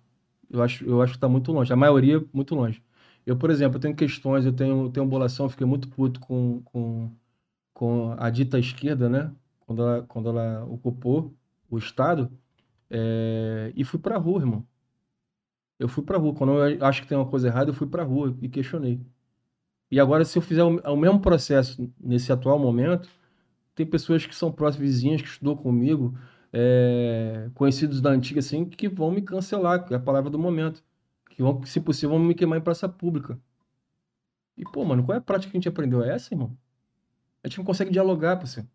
eu 0.48 0.62
acho, 0.62 0.84
eu 0.84 1.02
acho 1.02 1.14
que 1.14 1.18
tá 1.18 1.28
muito 1.28 1.50
longe. 1.50 1.72
A 1.72 1.76
maioria, 1.76 2.24
muito 2.32 2.54
longe. 2.54 2.80
Eu, 3.26 3.34
por 3.36 3.50
exemplo, 3.50 3.76
eu 3.76 3.80
tenho 3.80 3.96
questões, 3.96 4.46
eu 4.46 4.52
tenho, 4.52 4.88
tenho 4.90 5.04
bolação, 5.04 5.46
eu 5.46 5.50
fiquei 5.50 5.66
muito 5.66 5.88
puto 5.88 6.20
com, 6.20 6.60
com, 6.64 7.10
com 7.74 8.14
a 8.16 8.30
dita 8.30 8.56
esquerda, 8.56 9.08
né? 9.08 9.28
Quando 9.66 9.82
ela, 9.82 10.04
quando 10.06 10.28
ela 10.28 10.64
ocupou 10.70 11.34
o 11.68 11.76
Estado. 11.76 12.30
É, 12.90 13.72
e 13.74 13.84
fui 13.84 13.98
pra 13.98 14.18
rua, 14.18 14.40
irmão. 14.40 14.66
Eu 15.78 15.88
fui 15.88 16.04
pra 16.04 16.18
rua. 16.18 16.34
Quando 16.34 16.52
eu 16.52 16.84
acho 16.84 17.02
que 17.02 17.08
tem 17.08 17.16
uma 17.16 17.26
coisa 17.28 17.48
errada, 17.48 17.70
eu 17.70 17.74
fui 17.74 17.86
pra 17.86 18.02
rua 18.02 18.36
e 18.40 18.48
questionei. 18.48 19.00
E 19.90 20.00
agora, 20.00 20.24
se 20.24 20.38
eu 20.38 20.42
fizer 20.42 20.64
o, 20.64 20.96
mesmo 20.96 21.20
processo 21.20 21.92
nesse 22.00 22.32
atual 22.32 22.58
momento, 22.58 23.08
tem 23.74 23.86
pessoas 23.86 24.26
que 24.26 24.34
são 24.34 24.50
próximas, 24.52 24.88
vizinhas, 24.88 25.22
que 25.22 25.28
estudou 25.28 25.56
comigo, 25.56 26.18
é, 26.52 27.50
conhecidos 27.54 28.00
da 28.00 28.10
antiga, 28.10 28.40
assim, 28.40 28.64
que 28.64 28.88
vão 28.88 29.10
me 29.10 29.22
cancelar, 29.22 29.84
que 29.86 29.94
é 29.94 29.96
a 29.96 30.00
palavra 30.00 30.30
do 30.30 30.38
momento. 30.38 30.82
Que 31.30 31.42
vão, 31.42 31.62
se 31.64 31.80
possível, 31.80 32.10
vão 32.16 32.26
me 32.26 32.34
queimar 32.34 32.58
em 32.58 32.62
praça 32.62 32.88
pública. 32.88 33.38
E, 34.56 34.64
pô, 34.64 34.84
mano, 34.84 35.04
qual 35.04 35.14
é 35.14 35.18
a 35.18 35.20
prática 35.22 35.50
que 35.50 35.56
a 35.56 35.60
gente 35.60 35.68
aprendeu? 35.68 36.02
É 36.02 36.14
essa, 36.14 36.34
irmão? 36.34 36.56
A 37.44 37.48
gente 37.48 37.58
não 37.58 37.64
consegue 37.64 37.90
dialogar, 37.90 38.36
parceiro. 38.38 38.68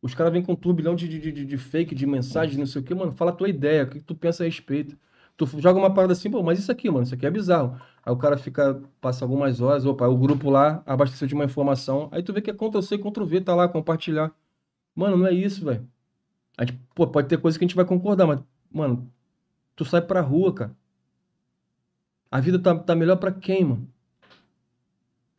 Os 0.00 0.14
caras 0.14 0.32
vêm 0.32 0.42
com 0.42 0.52
um 0.52 0.56
turbilhão 0.56 0.94
de, 0.94 1.08
de, 1.08 1.32
de, 1.32 1.44
de 1.44 1.56
fake, 1.58 1.94
de 1.94 2.06
mensagem, 2.06 2.58
não 2.58 2.66
sei 2.66 2.80
o 2.80 2.84
quê, 2.84 2.94
mano. 2.94 3.12
Fala 3.12 3.30
a 3.32 3.34
tua 3.34 3.48
ideia, 3.48 3.84
o 3.84 3.88
que 3.88 4.00
tu 4.00 4.14
pensa 4.14 4.44
a 4.44 4.46
respeito. 4.46 4.96
Tu 5.36 5.46
joga 5.60 5.78
uma 5.78 5.92
parada 5.92 6.12
assim, 6.12 6.30
pô, 6.30 6.42
mas 6.42 6.58
isso 6.58 6.70
aqui, 6.70 6.90
mano, 6.90 7.04
isso 7.04 7.14
aqui 7.14 7.24
é 7.26 7.30
bizarro. 7.30 7.80
Aí 8.04 8.12
o 8.12 8.16
cara 8.16 8.36
fica, 8.36 8.82
passa 9.00 9.24
algumas 9.24 9.60
horas, 9.60 9.86
opa, 9.86 10.06
o 10.08 10.16
grupo 10.16 10.50
lá 10.50 10.82
abasteceu 10.84 11.28
de 11.28 11.34
uma 11.34 11.44
informação, 11.44 12.08
aí 12.10 12.22
tu 12.22 12.32
vê 12.32 12.40
que 12.40 12.50
é 12.50 12.54
Ctrl-C, 12.54 12.98
Ctrl-V, 12.98 13.42
tá 13.42 13.54
lá, 13.54 13.68
compartilhar. 13.68 14.32
Mano, 14.96 15.16
não 15.16 15.26
é 15.26 15.32
isso, 15.32 15.64
velho. 15.64 15.88
A 16.56 16.64
gente, 16.64 16.80
pô, 16.94 17.06
pode 17.06 17.28
ter 17.28 17.38
coisa 17.38 17.56
que 17.58 17.64
a 17.64 17.68
gente 17.68 17.76
vai 17.76 17.84
concordar, 17.84 18.26
mas, 18.26 18.40
mano, 18.70 19.08
tu 19.76 19.84
sai 19.84 20.02
pra 20.02 20.20
rua, 20.20 20.52
cara. 20.52 20.76
A 22.30 22.40
vida 22.40 22.58
tá, 22.58 22.74
tá 22.76 22.94
melhor 22.96 23.16
pra 23.16 23.32
quem, 23.32 23.64
mano? 23.64 23.88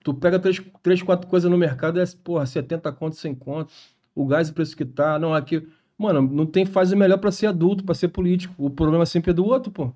Tu 0.04 0.14
pega 0.14 0.40
três, 0.40 0.62
três, 0.82 1.04
quatro 1.04 1.28
coisas 1.28 1.52
no 1.52 1.58
mercado, 1.58 2.00
é, 2.00 2.06
porra, 2.24 2.46
70 2.46 2.92
conto, 2.94 3.16
100 3.18 3.36
conto. 3.36 3.74
O 4.22 4.26
gás, 4.28 4.50
o 4.50 4.54
preço 4.54 4.76
que 4.76 4.86
tá. 4.86 5.18
Não, 5.20 5.34
aqui. 5.34 5.68
Mano, 5.98 6.22
não 6.22 6.46
tem 6.46 6.66
fase 6.66 6.96
melhor 6.96 7.18
pra 7.20 7.32
ser 7.32 7.48
adulto, 7.48 7.84
pra 7.84 7.96
ser 7.96 8.10
político. 8.10 8.54
O 8.58 8.70
problema 8.70 9.06
sempre 9.06 9.32
é 9.32 9.34
do 9.34 9.46
outro, 9.46 9.72
pô. 9.72 9.94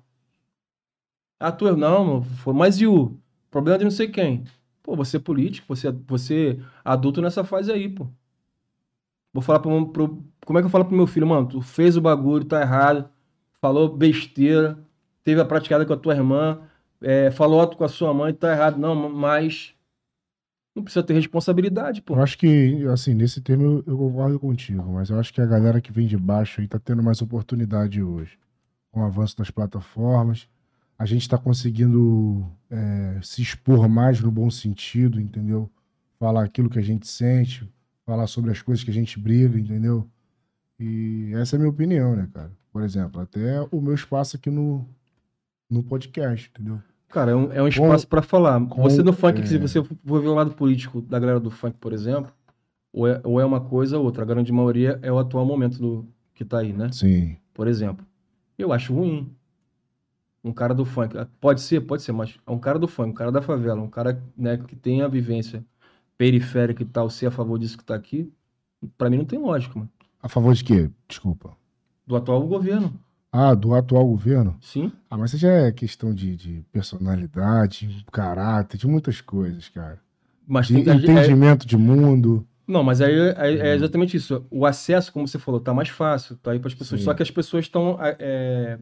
Ah, 1.38 1.52
tu 1.52 1.64
não, 1.76 2.04
mano, 2.04 2.22
foi 2.24 2.54
mais 2.54 2.80
e 2.80 2.86
o 2.86 3.18
problema 3.50 3.78
de 3.78 3.84
não 3.84 3.90
sei 3.90 4.08
quem. 4.10 4.44
Pô, 4.82 4.96
você 4.96 5.16
é 5.16 5.20
político, 5.20 5.66
você, 5.68 5.90
você 5.90 6.58
é 6.60 6.64
adulto 6.84 7.20
nessa 7.22 7.44
fase 7.44 7.72
aí, 7.72 7.88
pô. 7.88 8.08
Vou 9.32 9.42
falar 9.42 9.60
pro, 9.60 9.86
pro- 9.92 10.24
Como 10.46 10.58
é 10.58 10.62
que 10.62 10.66
eu 10.66 10.70
falo 10.70 10.84
pro 10.84 10.96
meu 10.96 11.06
filho, 11.06 11.26
mano? 11.26 11.48
Tu 11.48 11.60
fez 11.62 11.96
o 11.96 12.00
bagulho, 12.00 12.44
tá 12.44 12.60
errado, 12.60 13.08
falou 13.60 13.88
besteira, 13.88 14.78
teve 15.24 15.40
a 15.40 15.44
praticada 15.44 15.84
com 15.86 15.92
a 15.92 15.96
tua 15.96 16.14
irmã, 16.14 16.60
é, 17.00 17.30
falou 17.30 17.66
com 17.76 17.84
a 17.84 17.88
sua 17.88 18.14
mãe, 18.14 18.32
tá 18.34 18.52
errado. 18.52 18.78
Não, 18.78 18.94
mas. 19.10 19.73
Não 20.74 20.82
precisa 20.82 21.04
ter 21.04 21.14
responsabilidade, 21.14 22.02
pô. 22.02 22.16
Eu 22.16 22.22
acho 22.22 22.36
que, 22.36 22.84
assim, 22.88 23.14
nesse 23.14 23.40
termo 23.40 23.64
eu, 23.64 23.84
eu 23.86 23.96
concordo 23.96 24.40
contigo, 24.40 24.92
mas 24.92 25.08
eu 25.08 25.18
acho 25.18 25.32
que 25.32 25.40
a 25.40 25.46
galera 25.46 25.80
que 25.80 25.92
vem 25.92 26.06
de 26.06 26.16
baixo 26.16 26.60
aí 26.60 26.66
tá 26.66 26.78
tendo 26.78 27.02
mais 27.02 27.22
oportunidade 27.22 28.02
hoje. 28.02 28.36
Com 28.90 29.00
o 29.00 29.04
avanço 29.04 29.36
das 29.36 29.50
plataformas, 29.50 30.48
a 30.98 31.06
gente 31.06 31.28
tá 31.28 31.38
conseguindo 31.38 32.44
é, 32.70 33.20
se 33.22 33.40
expor 33.40 33.88
mais 33.88 34.20
no 34.20 34.30
bom 34.30 34.50
sentido, 34.50 35.20
entendeu? 35.20 35.70
Falar 36.18 36.44
aquilo 36.44 36.70
que 36.70 36.78
a 36.78 36.82
gente 36.82 37.06
sente, 37.06 37.68
falar 38.04 38.26
sobre 38.26 38.50
as 38.50 38.60
coisas 38.60 38.82
que 38.82 38.90
a 38.90 38.94
gente 38.94 39.18
briga, 39.18 39.58
entendeu? 39.58 40.08
E 40.78 41.32
essa 41.34 41.54
é 41.54 41.56
a 41.56 41.60
minha 41.60 41.70
opinião, 41.70 42.16
né, 42.16 42.28
cara? 42.32 42.50
Por 42.72 42.82
exemplo, 42.82 43.20
até 43.20 43.60
o 43.70 43.80
meu 43.80 43.94
espaço 43.94 44.36
aqui 44.36 44.50
no, 44.50 44.88
no 45.70 45.84
podcast, 45.84 46.50
entendeu? 46.50 46.82
Cara, 47.14 47.30
é 47.30 47.34
um, 47.36 47.52
é 47.52 47.62
um 47.62 47.68
espaço 47.68 48.08
pra 48.08 48.20
falar. 48.22 48.60
com- 48.66 48.82
você 48.82 49.00
no 49.00 49.12
funk, 49.12 49.40
é. 49.40 49.46
se 49.46 49.56
você 49.56 49.82
for 49.84 50.20
ver 50.20 50.26
o 50.28 50.34
lado 50.34 50.50
político 50.50 51.00
da 51.00 51.16
galera 51.18 51.38
do 51.38 51.48
funk, 51.48 51.76
por 51.78 51.92
exemplo, 51.92 52.32
ou 52.92 53.06
é, 53.06 53.20
ou 53.22 53.40
é 53.40 53.44
uma 53.44 53.60
coisa 53.60 53.96
ou 53.96 54.04
outra. 54.04 54.24
A 54.24 54.26
grande 54.26 54.50
maioria 54.52 54.98
é 55.00 55.12
o 55.12 55.18
atual 55.18 55.46
momento 55.46 55.78
do 55.78 56.04
que 56.34 56.44
tá 56.44 56.58
aí, 56.58 56.72
né? 56.72 56.90
Sim. 56.90 57.36
Por 57.54 57.68
exemplo. 57.68 58.04
Eu 58.58 58.72
acho 58.72 58.92
ruim. 58.92 59.30
Um 60.42 60.52
cara 60.52 60.74
do 60.74 60.84
funk. 60.84 61.16
ah, 61.16 61.28
Pode 61.40 61.60
ser, 61.60 61.80
pode 61.82 62.02
ser, 62.02 62.10
mas 62.10 62.36
é 62.44 62.50
um 62.50 62.58
cara 62.58 62.80
do 62.80 62.88
funk, 62.88 63.10
um 63.10 63.14
cara 63.14 63.30
da 63.30 63.40
favela, 63.40 63.80
um 63.80 63.88
cara 63.88 64.20
né, 64.36 64.56
que 64.58 64.74
tem 64.74 65.00
a 65.00 65.06
vivência 65.08 65.64
periférica 66.18 66.82
e 66.82 66.86
tal, 66.86 67.08
ser 67.08 67.26
a 67.26 67.30
favor 67.30 67.58
disso 67.60 67.78
que 67.78 67.84
tá 67.84 67.94
aqui, 67.94 68.28
pra 68.98 69.08
mim 69.08 69.18
não 69.18 69.24
tem 69.24 69.38
lógica, 69.38 69.78
mano. 69.78 69.88
A 70.20 70.28
favor 70.28 70.52
de 70.52 70.64
quê? 70.64 70.90
Desculpa. 71.08 71.56
Do 72.06 72.16
atual 72.16 72.42
governo. 72.46 72.92
Ah, 73.36 73.52
do 73.52 73.74
atual 73.74 74.06
governo? 74.06 74.56
Sim. 74.60 74.92
Ah, 75.10 75.16
mas 75.18 75.32
isso 75.32 75.38
já 75.40 75.50
é 75.50 75.72
questão 75.72 76.14
de, 76.14 76.36
de 76.36 76.64
personalidade, 76.70 78.06
caráter, 78.12 78.78
de 78.78 78.86
muitas 78.86 79.20
coisas, 79.20 79.68
cara. 79.68 79.98
Mas 80.46 80.68
De 80.68 80.74
tem, 80.84 80.88
é- 80.92 80.96
entendimento 80.96 81.66
de 81.66 81.76
mundo. 81.76 82.46
Não, 82.64 82.84
mas 82.84 83.00
aí 83.00 83.12
é, 83.12 83.34
é- 83.36 83.68
é 83.70 83.74
exatamente 83.74 84.16
isso. 84.16 84.46
O 84.52 84.64
acesso, 84.64 85.12
como 85.12 85.26
você 85.26 85.36
falou, 85.36 85.58
tá 85.58 85.74
mais 85.74 85.88
fácil, 85.88 86.36
tá 86.36 86.52
aí 86.52 86.60
para 86.60 86.68
as 86.68 86.74
pessoas. 86.74 87.00
Sim. 87.00 87.04
Só 87.06 87.12
que 87.12 87.24
as 87.24 87.30
pessoas 87.30 87.64
estão 87.64 87.98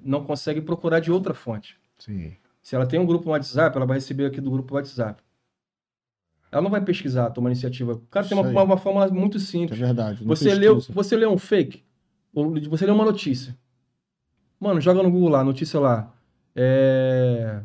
não 0.05 0.23
conseguem 0.23 0.63
procurar 0.63 1.01
de 1.01 1.11
outra 1.11 1.33
fonte. 1.33 1.77
Sim. 1.99 2.33
Se 2.63 2.77
ela 2.77 2.85
tem 2.87 3.01
um 3.01 3.07
grupo 3.07 3.25
no 3.25 3.31
WhatsApp, 3.31 3.75
ela 3.75 3.87
vai 3.87 3.97
receber 3.97 4.27
aqui 4.27 4.41
do 4.41 4.51
grupo 4.51 4.75
WhatsApp. 4.75 5.23
Ela 6.53 6.61
não 6.61 6.71
vai 6.71 6.83
pesquisar, 6.83 7.31
tomar 7.31 7.49
iniciativa. 7.49 7.95
O 7.95 8.01
cara 8.01 8.27
tem 8.29 8.37
uma, 8.37 8.47
uma, 8.47 8.63
uma 8.63 8.77
forma 8.77 9.09
muito 9.09 9.39
É 9.39 9.41
simples. 9.41 9.79
verdade. 9.79 10.21
não 10.21 10.29
Você 10.29 10.55
leu, 10.55 10.79
você 10.79 11.17
leu 11.17 11.33
um 11.33 11.39
fake, 11.39 11.83
ou 12.35 12.53
você 12.69 12.85
leu 12.85 12.95
uma 12.95 13.07
notícia. 13.07 13.57
Mano, 14.63 14.81
joga 14.81 15.03
no 15.03 15.11
Google 15.11 15.29
lá, 15.31 15.43
notícia 15.43 15.81
lá. 15.81 16.15
É, 16.55 17.63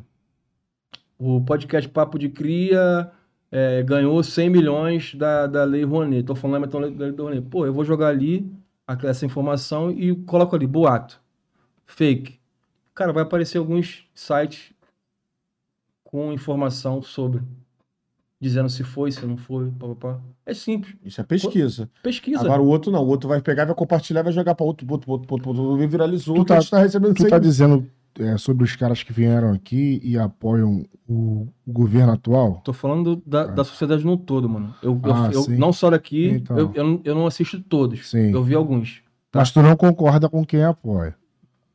O 1.19 1.39
podcast 1.45 1.87
Papo 1.87 2.17
de 2.17 2.27
Cria 2.27 3.11
é, 3.51 3.83
ganhou 3.83 4.23
100 4.23 4.49
milhões 4.49 5.13
da, 5.13 5.45
da 5.45 5.63
Lei 5.63 5.83
Rouanet. 5.83 6.23
Tô 6.23 6.33
falando 6.33 6.61
mas 6.61 6.71
tô 6.71 6.79
da 6.79 7.05
Lei 7.05 7.15
Rouanet. 7.15 7.47
Pô, 7.49 7.67
eu 7.67 7.73
vou 7.73 7.85
jogar 7.85 8.07
ali 8.07 8.51
essa 9.03 9.27
informação 9.27 9.91
e 9.91 10.15
coloco 10.23 10.55
ali, 10.55 10.65
boato, 10.65 11.21
fake. 11.85 12.39
Cara, 12.95 13.13
vai 13.13 13.21
aparecer 13.21 13.59
alguns 13.59 14.09
sites 14.15 14.73
com 16.03 16.33
informação 16.33 17.03
sobre. 17.03 17.43
Dizendo 18.39 18.69
se 18.69 18.83
foi, 18.83 19.11
se 19.11 19.25
não 19.25 19.35
foi, 19.35 19.71
papapá. 19.71 20.19
É 20.45 20.53
simples. 20.53 20.95
Isso 21.03 21.19
é 21.19 21.23
pesquisa. 21.23 21.89
Pesquisa. 22.03 22.41
Agora 22.41 22.61
o 22.61 22.67
outro 22.67 22.91
não. 22.91 23.03
O 23.03 23.07
outro 23.07 23.27
vai 23.27 23.41
pegar, 23.41 23.65
vai 23.65 23.73
compartilhar, 23.73 24.21
vai 24.21 24.31
jogar 24.31 24.53
para 24.53 24.65
outro, 24.65 24.85
outro, 24.89 25.11
outro, 25.11 25.27
outro, 25.33 25.49
outro, 25.63 25.83
e 25.83 25.87
viralizou. 25.87 26.35
Tu 26.35 26.45
Tu 26.45 26.47
tá- 26.47 26.59
tá, 26.61 26.79
recebendo 26.79 27.15
Tu 27.15 27.27
tá 27.27 27.39
dizendo 27.39 27.87
é, 28.19 28.37
sobre 28.37 28.63
os 28.63 28.75
caras 28.75 29.01
que 29.01 29.11
vieram 29.11 29.51
aqui 29.53 29.99
e 30.03 30.17
apoiam 30.19 30.85
o, 31.07 31.47
o 31.65 31.71
governo 31.71 32.13
atual? 32.13 32.61
Tô 32.63 32.73
falando 32.73 33.21
da, 33.25 33.47
da 33.47 33.63
sociedade 33.63 34.05
no 34.05 34.15
todo, 34.17 34.47
mano. 34.47 34.73
Eu, 34.83 34.99
eu- 35.03 35.13
Ah, 35.13 35.29
eu- 35.33 35.41
sim. 35.41 35.57
não 35.57 35.73
só 35.73 35.89
daqui, 35.89 36.27
Então. 36.29 36.57
eu, 36.59 36.71
eu, 36.75 36.83
não- 36.83 37.01
eu 37.03 37.15
não 37.15 37.25
assisto 37.25 37.59
todos. 37.59 38.07
Sim. 38.11 38.31
Eu 38.31 38.43
vi 38.43 38.53
alguns. 38.53 39.01
Tá. 39.31 39.39
Mas 39.39 39.51
tu 39.51 39.63
não 39.63 39.75
concorda 39.75 40.29
com 40.29 40.45
quem 40.45 40.63
apoia. 40.63 41.15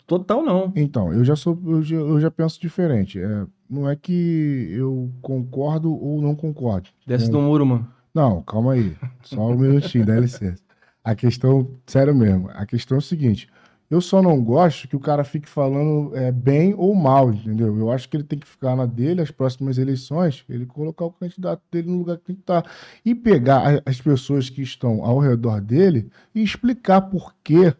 Total 0.06 0.42
não. 0.44 0.72
Então, 0.76 1.12
eu 1.12 1.24
já 1.24 1.34
sou, 1.34 1.58
eu 1.66 1.82
já, 1.82 1.96
eu 1.96 2.20
já 2.20 2.30
penso 2.30 2.60
diferente. 2.60 3.18
É, 3.18 3.46
não 3.72 3.88
é 3.88 3.96
que 3.96 4.68
eu 4.70 5.10
concordo 5.22 5.90
ou 5.92 6.20
não 6.20 6.36
concordo. 6.36 6.90
Desce 7.06 7.30
do 7.30 7.40
muro, 7.40 7.64
mano. 7.64 7.88
Não, 8.14 8.42
calma 8.42 8.74
aí. 8.74 8.94
Só 9.22 9.48
um 9.48 9.56
minutinho, 9.56 10.04
dá 10.04 10.20
licença. 10.20 10.62
A 11.02 11.14
questão, 11.14 11.66
sério 11.86 12.14
mesmo, 12.14 12.50
a 12.52 12.66
questão 12.66 12.96
é 12.96 12.98
o 12.98 13.02
seguinte: 13.02 13.48
eu 13.90 14.00
só 14.00 14.20
não 14.20 14.42
gosto 14.44 14.86
que 14.86 14.94
o 14.94 15.00
cara 15.00 15.24
fique 15.24 15.48
falando 15.48 16.14
é, 16.14 16.30
bem 16.30 16.74
ou 16.76 16.94
mal, 16.94 17.32
entendeu? 17.32 17.76
Eu 17.76 17.90
acho 17.90 18.08
que 18.08 18.16
ele 18.16 18.24
tem 18.24 18.38
que 18.38 18.46
ficar 18.46 18.76
na 18.76 18.84
dele, 18.84 19.22
as 19.22 19.30
próximas 19.30 19.78
eleições, 19.78 20.44
ele 20.50 20.66
colocar 20.66 21.06
o 21.06 21.12
candidato 21.12 21.62
dele 21.70 21.90
no 21.90 21.98
lugar 21.98 22.18
que 22.18 22.24
tem 22.24 22.36
que 22.36 22.42
estar. 22.42 22.70
E 23.02 23.14
pegar 23.14 23.82
as 23.86 24.00
pessoas 24.00 24.50
que 24.50 24.60
estão 24.60 25.02
ao 25.02 25.18
redor 25.18 25.62
dele 25.62 26.10
e 26.34 26.42
explicar 26.42 27.00
por 27.00 27.34
que 27.42 27.74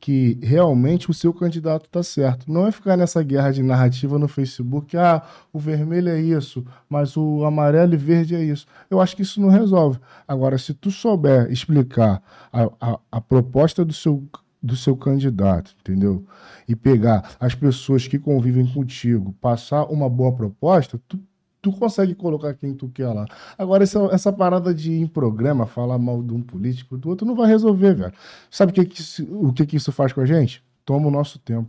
que 0.00 0.38
realmente 0.42 1.10
o 1.10 1.14
seu 1.14 1.32
candidato 1.32 1.86
está 1.86 2.02
certo. 2.02 2.50
Não 2.50 2.66
é 2.66 2.72
ficar 2.72 2.96
nessa 2.96 3.22
guerra 3.22 3.50
de 3.50 3.62
narrativa 3.62 4.18
no 4.18 4.28
Facebook, 4.28 4.96
ah, 4.96 5.22
o 5.52 5.58
vermelho 5.58 6.08
é 6.08 6.20
isso, 6.20 6.64
mas 6.88 7.16
o 7.16 7.44
amarelo 7.44 7.94
e 7.94 7.96
verde 7.96 8.34
é 8.34 8.42
isso. 8.42 8.66
Eu 8.88 9.00
acho 9.00 9.16
que 9.16 9.22
isso 9.22 9.40
não 9.40 9.48
resolve. 9.48 9.98
Agora, 10.26 10.56
se 10.56 10.72
tu 10.72 10.90
souber 10.90 11.50
explicar 11.50 12.22
a, 12.52 12.70
a, 12.80 12.98
a 13.12 13.20
proposta 13.20 13.84
do 13.84 13.92
seu, 13.92 14.22
do 14.62 14.76
seu 14.76 14.96
candidato, 14.96 15.74
entendeu? 15.80 16.24
E 16.68 16.76
pegar 16.76 17.32
as 17.40 17.54
pessoas 17.54 18.06
que 18.06 18.18
convivem 18.18 18.66
contigo, 18.66 19.34
passar 19.40 19.84
uma 19.84 20.08
boa 20.08 20.32
proposta, 20.32 21.00
tu, 21.08 21.18
tu 21.60 21.72
consegue 21.72 22.14
colocar 22.14 22.54
quem 22.54 22.74
tu 22.74 22.88
quer 22.88 23.08
lá. 23.08 23.26
Agora, 23.56 23.82
essa, 23.82 23.98
essa 24.12 24.32
parada 24.32 24.72
de 24.74 24.92
ir 24.92 25.00
em 25.00 25.06
programa, 25.06 25.66
falar 25.66 25.98
mal 25.98 26.22
de 26.22 26.32
um 26.32 26.40
político, 26.42 26.96
do 26.96 27.08
outro, 27.08 27.26
não 27.26 27.34
vai 27.34 27.48
resolver, 27.48 27.94
velho. 27.94 28.12
Sabe 28.50 28.72
o 28.72 28.74
que, 28.74 28.84
que, 28.84 29.00
isso- 29.00 29.24
o 29.30 29.52
que, 29.52 29.66
que 29.66 29.76
isso 29.76 29.90
faz 29.92 30.12
com 30.12 30.20
a 30.20 30.26
gente? 30.26 30.62
Toma 30.84 31.08
o 31.08 31.10
nosso 31.10 31.38
tempo. 31.38 31.68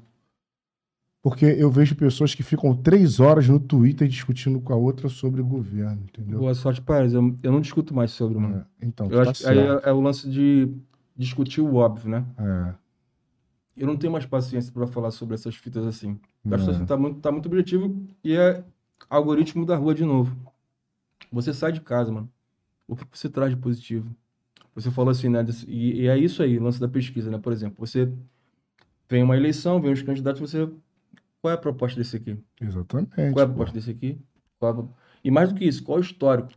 Porque 1.21 1.43
eu 1.45 1.69
vejo 1.69 1.95
pessoas 1.95 2.33
que 2.33 2.41
ficam 2.41 2.73
três 2.73 3.19
horas 3.19 3.47
no 3.49 3.59
Twitter 3.59 4.07
discutindo 4.07 4.61
com 4.61 4.71
a 4.71 4.75
outra 4.77 5.09
sobre 5.09 5.41
o 5.41 5.45
governo, 5.45 6.01
entendeu? 6.03 6.39
Boa 6.39 6.53
sorte 6.55 6.81
para 6.81 7.01
eles. 7.01 7.11
Eu, 7.13 7.37
eu 7.43 7.51
não 7.51 7.59
discuto 7.59 7.93
mais 7.93 8.11
sobre, 8.11 8.37
mano. 8.37 8.65
É, 8.81 8.85
então, 8.85 9.07
Eu 9.11 9.23
tá 9.23 9.31
acho 9.31 9.43
que 9.43 9.49
aí 9.49 9.55
certo. 9.57 9.85
é, 9.85 9.89
é 9.89 9.93
o 9.93 9.99
lance 9.99 10.29
de 10.29 10.71
discutir 11.17 11.59
o 11.59 11.75
óbvio, 11.75 12.09
né? 12.09 12.23
É, 12.37 12.73
Eu 13.75 13.87
não 13.87 13.97
tenho 13.97 14.13
mais 14.13 14.25
paciência 14.25 14.71
pra 14.71 14.87
falar 14.87 15.11
sobre 15.11 15.35
essas 15.35 15.55
fitas 15.55 15.85
assim. 15.85 16.17
Eu 16.45 16.55
acho 16.55 16.69
É. 16.69 16.71
que 16.73 16.79
você 16.79 16.85
tá 16.85 16.95
muito, 16.95 17.19
tá 17.19 17.31
muito 17.33 17.47
objetivo 17.47 17.93
e 18.23 18.33
é 18.37 18.63
algoritmo 19.09 19.65
da 19.65 19.75
rua 19.75 19.93
de 19.93 20.03
novo. 20.03 20.35
Você 21.31 21.53
sai 21.53 21.71
de 21.71 21.81
casa, 21.81 22.11
mano. 22.11 22.29
O 22.87 22.95
que 22.95 23.05
você 23.17 23.29
traz 23.29 23.51
de 23.51 23.57
positivo? 23.57 24.09
Você 24.75 24.89
falou 24.89 25.11
assim, 25.11 25.29
né? 25.29 25.45
E, 25.67 26.01
e 26.03 26.07
é 26.07 26.17
isso 26.17 26.41
aí, 26.41 26.57
o 26.57 26.63
lance 26.63 26.79
da 26.79 26.87
pesquisa, 26.87 27.29
né? 27.29 27.37
Por 27.37 27.53
exemplo, 27.53 27.85
você 27.85 28.11
vem 29.09 29.23
uma 29.23 29.37
eleição, 29.37 29.81
vem 29.81 29.91
os 29.91 30.01
candidatos, 30.01 30.39
você. 30.41 30.69
Qual 31.41 31.51
é 31.51 31.55
a 31.55 31.57
proposta 31.57 31.97
desse 31.99 32.17
aqui? 32.17 32.37
exatamente. 32.61 33.11
Qual 33.33 33.39
é 33.39 33.43
a 33.43 33.47
pô. 33.47 33.53
proposta 33.53 33.73
desse 33.73 33.91
aqui? 33.91 34.17
É 34.61 34.65
a- 34.65 34.83
E 35.23 35.31
mais 35.31 35.49
do 35.51 35.55
que 35.55 35.65
isso, 35.65 35.83
qual 35.83 35.97
é 35.97 36.01
o 36.01 36.03
histórico? 36.03 36.51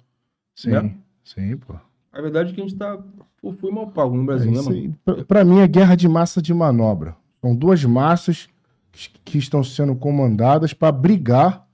Sim, 0.55 0.71
né? 0.71 0.95
sim, 1.25 1.57
pô. 1.57 1.75
A 2.13 2.21
verdade 2.21 2.51
é 2.51 2.55
que 2.55 2.61
a 2.61 2.65
gente 2.65 2.77
tá. 2.77 2.99
Pô, 3.41 3.53
fui 3.53 3.71
mal 3.71 3.91
pago 3.91 4.15
no 4.17 4.23
É 4.23 4.27
Brasil, 4.27 4.53
né, 4.53 4.59
isso 4.59 4.71
mano? 4.71 4.99
Pra, 5.05 5.25
pra 5.25 5.45
mim 5.45 5.59
é 5.59 5.67
guerra 5.69 5.95
de 5.97 6.09
massa 6.09 6.41
de 6.43 6.53
manobra. 6.53 7.17
São 7.41 7.55
duas 7.57 7.85
massas 7.85 8.49
que, 8.93 9.09
que 9.25 9.39
estão 9.39 9.65
sendo 9.65 9.95
comandadas 9.97 10.73
para 10.73 10.93
brigar, 10.93 11.67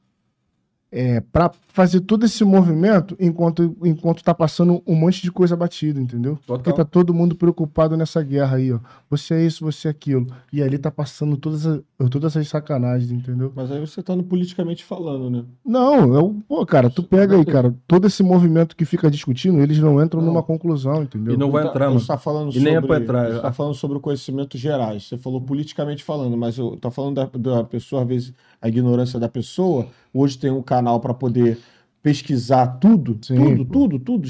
é, 0.90 1.20
para 1.20 1.50
fazer 1.68 2.00
todo 2.00 2.24
esse 2.24 2.42
movimento 2.44 3.14
enquanto 3.20 3.76
enquanto 3.84 4.24
tá 4.24 4.34
passando 4.34 4.82
um 4.86 4.94
monte 4.94 5.20
de 5.22 5.30
coisa 5.30 5.54
batida, 5.54 6.00
entendeu? 6.00 6.38
Porque 6.46 6.70
Total. 6.70 6.84
tá 6.84 6.90
todo 6.90 7.12
mundo 7.12 7.36
preocupado 7.36 7.96
nessa 7.96 8.22
guerra 8.22 8.56
aí, 8.56 8.72
ó. 8.72 8.78
Você 9.10 9.34
é 9.34 9.44
isso, 9.44 9.64
você 9.64 9.88
é 9.88 9.90
aquilo. 9.90 10.26
E 10.52 10.62
ali 10.62 10.78
tá 10.78 10.90
passando 10.90 11.36
todas, 11.36 11.66
as- 11.66 11.80
todas 12.10 12.34
essas 12.34 12.48
sacanagens, 12.48 13.10
entendeu? 13.12 13.52
Mas 13.54 13.70
aí 13.70 13.78
você 13.80 14.02
tá 14.02 14.16
no 14.16 14.22
politicamente 14.24 14.82
falando, 14.82 15.28
né? 15.30 15.44
Não, 15.64 16.14
eu, 16.14 16.36
pô, 16.48 16.64
cara, 16.64 16.88
tu 16.88 17.02
pega 17.02 17.36
aí, 17.36 17.44
cara, 17.44 17.74
todo 17.86 18.06
esse 18.06 18.22
movimento 18.22 18.74
que 18.74 18.84
fica 18.86 19.10
discutindo, 19.10 19.60
eles 19.60 19.78
não 19.78 20.02
entram 20.02 20.20
Não. 20.22 20.28
numa 20.28 20.42
conclusão, 20.42 21.02
entendeu? 21.02 21.34
E 21.34 21.36
não 21.36 21.50
vai 21.50 21.64
Tá- 21.64 21.68
entrar, 21.70 21.86
a 21.86 21.90
mano. 21.90 22.06
tá 22.06 22.16
falando 22.16 22.54
E 22.56 22.60
nem 22.60 22.72
é 22.72 22.80
sobre, 22.80 22.88
pra 22.88 22.98
entrar. 23.00 23.26
a 23.26 23.30
gente 23.32 23.42
tá 23.42 23.52
falando 23.52 23.74
sobre 23.74 23.98
conhecimentos 24.00 24.58
gerais. 24.58 25.06
Você 25.06 25.18
falou 25.18 25.40
politicamente 25.40 26.02
falando, 26.02 26.36
mas 26.36 26.56
eu 26.56 26.76
tô 26.80 26.90
falando 26.90 27.16
da, 27.16 27.26
da 27.38 27.62
pessoa, 27.64 28.02
às 28.02 28.08
vezes, 28.08 28.32
a 28.60 28.68
ignorância 28.68 29.20
da 29.20 29.28
pessoa. 29.28 29.86
Hoje 30.12 30.38
tem 30.38 30.50
um 30.50 30.62
canal 30.62 31.00
para 31.00 31.12
poder 31.14 31.58
pesquisar 32.00 32.66
tudo, 32.80 33.18
Sim, 33.20 33.34
tudo, 33.34 33.64
tudo, 33.64 33.98
tudo, 33.98 34.28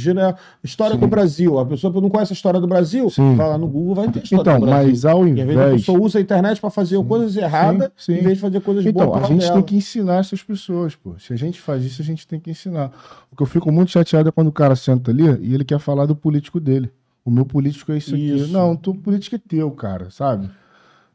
história 0.64 0.94
Sim. 0.94 1.00
do 1.00 1.06
Brasil. 1.06 1.58
A 1.58 1.66
pessoa 1.66 1.92
que 1.92 2.00
não 2.00 2.08
conhece 2.08 2.32
a 2.32 2.34
história 2.34 2.58
do 2.60 2.66
Brasil, 2.66 3.08
Sim. 3.10 3.36
vai 3.36 3.46
lá 3.48 3.58
no 3.58 3.68
Google, 3.68 3.94
vai 3.94 4.10
ter 4.10 4.20
a 4.20 4.22
história 4.22 4.40
Então, 4.42 4.60
do 4.60 4.66
Brasil. 4.66 4.88
mas 4.88 5.04
ao 5.04 5.28
E 5.28 5.30
às 5.30 5.36
vezes 5.36 5.50
a 5.50 5.52
invés. 5.66 5.80
pessoa 5.82 6.00
usa 6.00 6.18
a 6.18 6.22
internet 6.22 6.60
para 6.60 6.70
fazer 6.70 7.04
coisas 7.04 7.36
erradas 7.36 7.90
em 8.08 8.14
vez 8.22 8.34
de 8.36 8.40
fazer 8.40 8.60
coisas 8.62 8.84
Então, 8.86 9.06
boas 9.06 9.18
a 9.18 9.20
pro 9.20 9.28
gente 9.28 9.42
lado 9.42 9.52
tem 9.52 9.54
dela. 9.60 9.66
que 9.66 9.76
ensinar 9.76 10.16
essas 10.16 10.42
pessoas, 10.42 10.96
pô. 10.96 11.14
Se 11.18 11.32
a 11.32 11.36
gente 11.36 11.60
faz 11.60 11.84
isso, 11.84 12.00
a 12.00 12.04
gente 12.04 12.26
tem 12.26 12.40
que 12.40 12.50
ensinar. 12.50 12.90
O 13.30 13.36
que 13.36 13.42
eu 13.42 13.46
fico 13.46 13.70
muito 13.70 13.90
chateado 13.92 14.28
é 14.28 14.32
quando 14.32 14.48
o 14.48 14.52
cara 14.52 14.74
senta 14.74 15.10
ali 15.10 15.24
e 15.42 15.54
ele 15.54 15.64
quer 15.64 15.78
falar 15.78 16.06
do 16.06 16.16
político 16.16 16.58
dele. 16.58 16.90
O 17.24 17.30
meu 17.30 17.44
político 17.44 17.92
é 17.92 17.98
isso, 17.98 18.16
Isso. 18.16 18.44
aqui. 18.44 18.52
Não, 18.52 18.74
tu 18.74 18.94
político 18.94 19.36
é 19.36 19.38
teu, 19.46 19.70
cara, 19.70 20.10
sabe? 20.10 20.48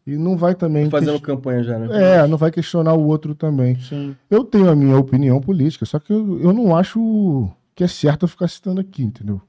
E 0.05 0.17
não 0.17 0.35
vai 0.35 0.53
também. 0.53 0.89
Fazendo 0.89 1.13
ques- 1.13 1.21
campanha 1.25 1.63
já, 1.63 1.79
né? 1.79 1.87
É, 2.23 2.27
não 2.27 2.37
vai 2.37 2.51
questionar 2.51 2.93
o 2.93 3.05
outro 3.07 3.33
também. 3.33 3.79
Sim. 3.79 4.15
Eu 4.29 4.43
tenho 4.43 4.69
a 4.69 4.75
minha 4.75 4.97
opinião 4.97 5.39
política, 5.39 5.85
só 5.85 5.97
que 5.99 6.11
eu, 6.11 6.39
eu 6.41 6.51
não 6.53 6.75
acho 6.75 7.49
que 7.73 7.83
é 7.83 7.87
certo 7.87 8.23
eu 8.23 8.27
ficar 8.27 8.47
citando 8.49 8.81
aqui, 8.81 9.01
entendeu? 9.03 9.41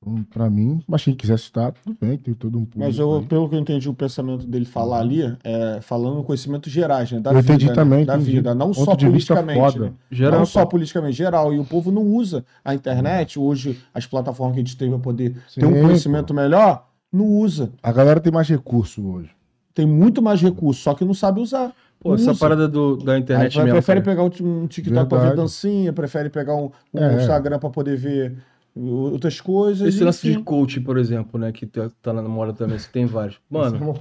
Então, 0.00 0.22
pra 0.30 0.48
mim, 0.48 0.80
mas 0.86 1.02
quem 1.02 1.14
quiser 1.14 1.36
citar, 1.38 1.72
tudo 1.72 1.96
bem, 2.00 2.16
tem 2.16 2.32
todo 2.34 2.56
um 2.56 2.60
público. 2.64 2.78
Mas 2.78 2.98
eu, 2.98 3.16
aí. 3.16 3.24
pelo 3.26 3.48
que 3.48 3.56
eu 3.56 3.58
entendi 3.58 3.88
o 3.88 3.94
pensamento 3.94 4.46
dele 4.46 4.64
falar 4.64 5.00
ali, 5.00 5.22
é 5.42 5.80
falando 5.80 6.22
conhecimentos 6.22 6.70
gerais, 6.70 7.10
né? 7.10 7.18
Da 7.18 7.30
Eu 7.32 7.40
vida, 7.40 7.54
entendi 7.54 7.66
né? 7.66 7.74
também, 7.74 8.04
Da 8.04 8.14
entendi. 8.14 8.30
vida, 8.30 8.54
não 8.54 8.66
Ponto 8.70 8.84
só 8.84 8.94
de 8.94 9.08
vista 9.08 9.34
politicamente. 9.34 9.72
foda. 9.74 9.86
né? 9.86 9.92
Geral. 10.10 10.38
Não 10.38 10.46
só 10.46 10.64
politicamente, 10.66 11.16
geral. 11.16 11.52
E 11.52 11.58
o 11.58 11.64
povo 11.64 11.90
não 11.90 12.02
usa 12.02 12.44
a 12.64 12.72
internet, 12.74 13.38
hoje, 13.40 13.80
as 13.92 14.06
plataformas 14.06 14.54
que 14.54 14.60
a 14.60 14.64
gente 14.64 14.76
tem 14.76 14.88
para 14.90 14.98
poder 15.00 15.34
ter 15.52 15.66
um 15.66 15.72
Sim, 15.74 15.82
conhecimento 15.82 16.32
melhor, 16.32 16.86
não 17.12 17.26
usa. 17.26 17.72
A 17.82 17.90
galera 17.90 18.20
tem 18.20 18.32
mais 18.32 18.48
recurso 18.48 19.04
hoje. 19.04 19.30
Tem 19.76 19.84
muito 19.86 20.22
mais 20.22 20.40
recursos, 20.40 20.82
só 20.82 20.94
que 20.94 21.04
não 21.04 21.12
sabe 21.12 21.38
usar. 21.38 21.70
Pô, 22.00 22.14
essa 22.14 22.30
usa. 22.30 22.40
parada 22.40 22.66
do, 22.66 22.96
da 22.96 23.18
internet 23.18 23.54
mesmo. 23.58 23.72
prefere 23.72 24.00
cara. 24.00 24.16
pegar 24.16 24.44
um, 24.44 24.66
TikTok 24.66 25.06
para 25.06 25.28
ver 25.28 25.36
dancinha, 25.36 25.92
prefere 25.92 26.30
pegar 26.30 26.54
um, 26.56 26.70
um 26.94 26.98
É. 26.98 27.16
Instagram 27.20 27.58
para 27.58 27.68
poder 27.68 27.94
ver 27.98 28.36
outras 28.74 29.38
coisas. 29.38 29.86
Esse 29.86 30.02
lance 30.02 30.26
de 30.32 30.38
coach, 30.42 30.80
por 30.80 30.96
exemplo, 30.96 31.38
né? 31.38 31.52
Que 31.52 31.66
tá, 31.66 31.90
tá 32.00 32.10
na 32.14 32.22
moda 32.22 32.54
também, 32.54 32.78
você 32.78 32.88
tem 32.90 33.04
vários. 33.04 33.38
Mano, 33.50 33.98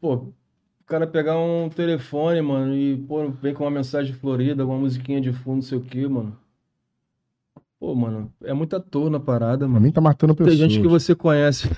pô, 0.00 0.12
o 0.14 0.32
cara 0.86 1.06
pegar 1.08 1.36
um 1.36 1.68
telefone, 1.68 2.40
mano, 2.40 2.72
e 2.72 2.96
pô, 2.96 3.28
vem 3.30 3.52
com 3.52 3.64
uma 3.64 3.70
mensagem 3.70 4.12
florida, 4.14 4.64
uma 4.64 4.78
musiquinha 4.78 5.20
de 5.20 5.32
fundo, 5.32 5.56
não 5.56 5.62
sei 5.62 5.78
o 5.78 5.80
quê, 5.80 6.06
mano. 6.06 6.36
Pô, 7.80 7.94
mano, 7.96 8.32
é 8.44 8.52
muita 8.54 8.76
ator 8.76 9.10
na 9.10 9.18
parada, 9.18 9.58
Pra 9.64 9.68
mano. 9.68 9.80
mim 9.80 9.90
tá 9.90 10.00
matando 10.00 10.34
Tem 10.36 10.46
pessoas. 10.46 10.58
gente 10.70 10.80
que 10.80 10.86
você 10.88 11.14
conhece. 11.16 11.68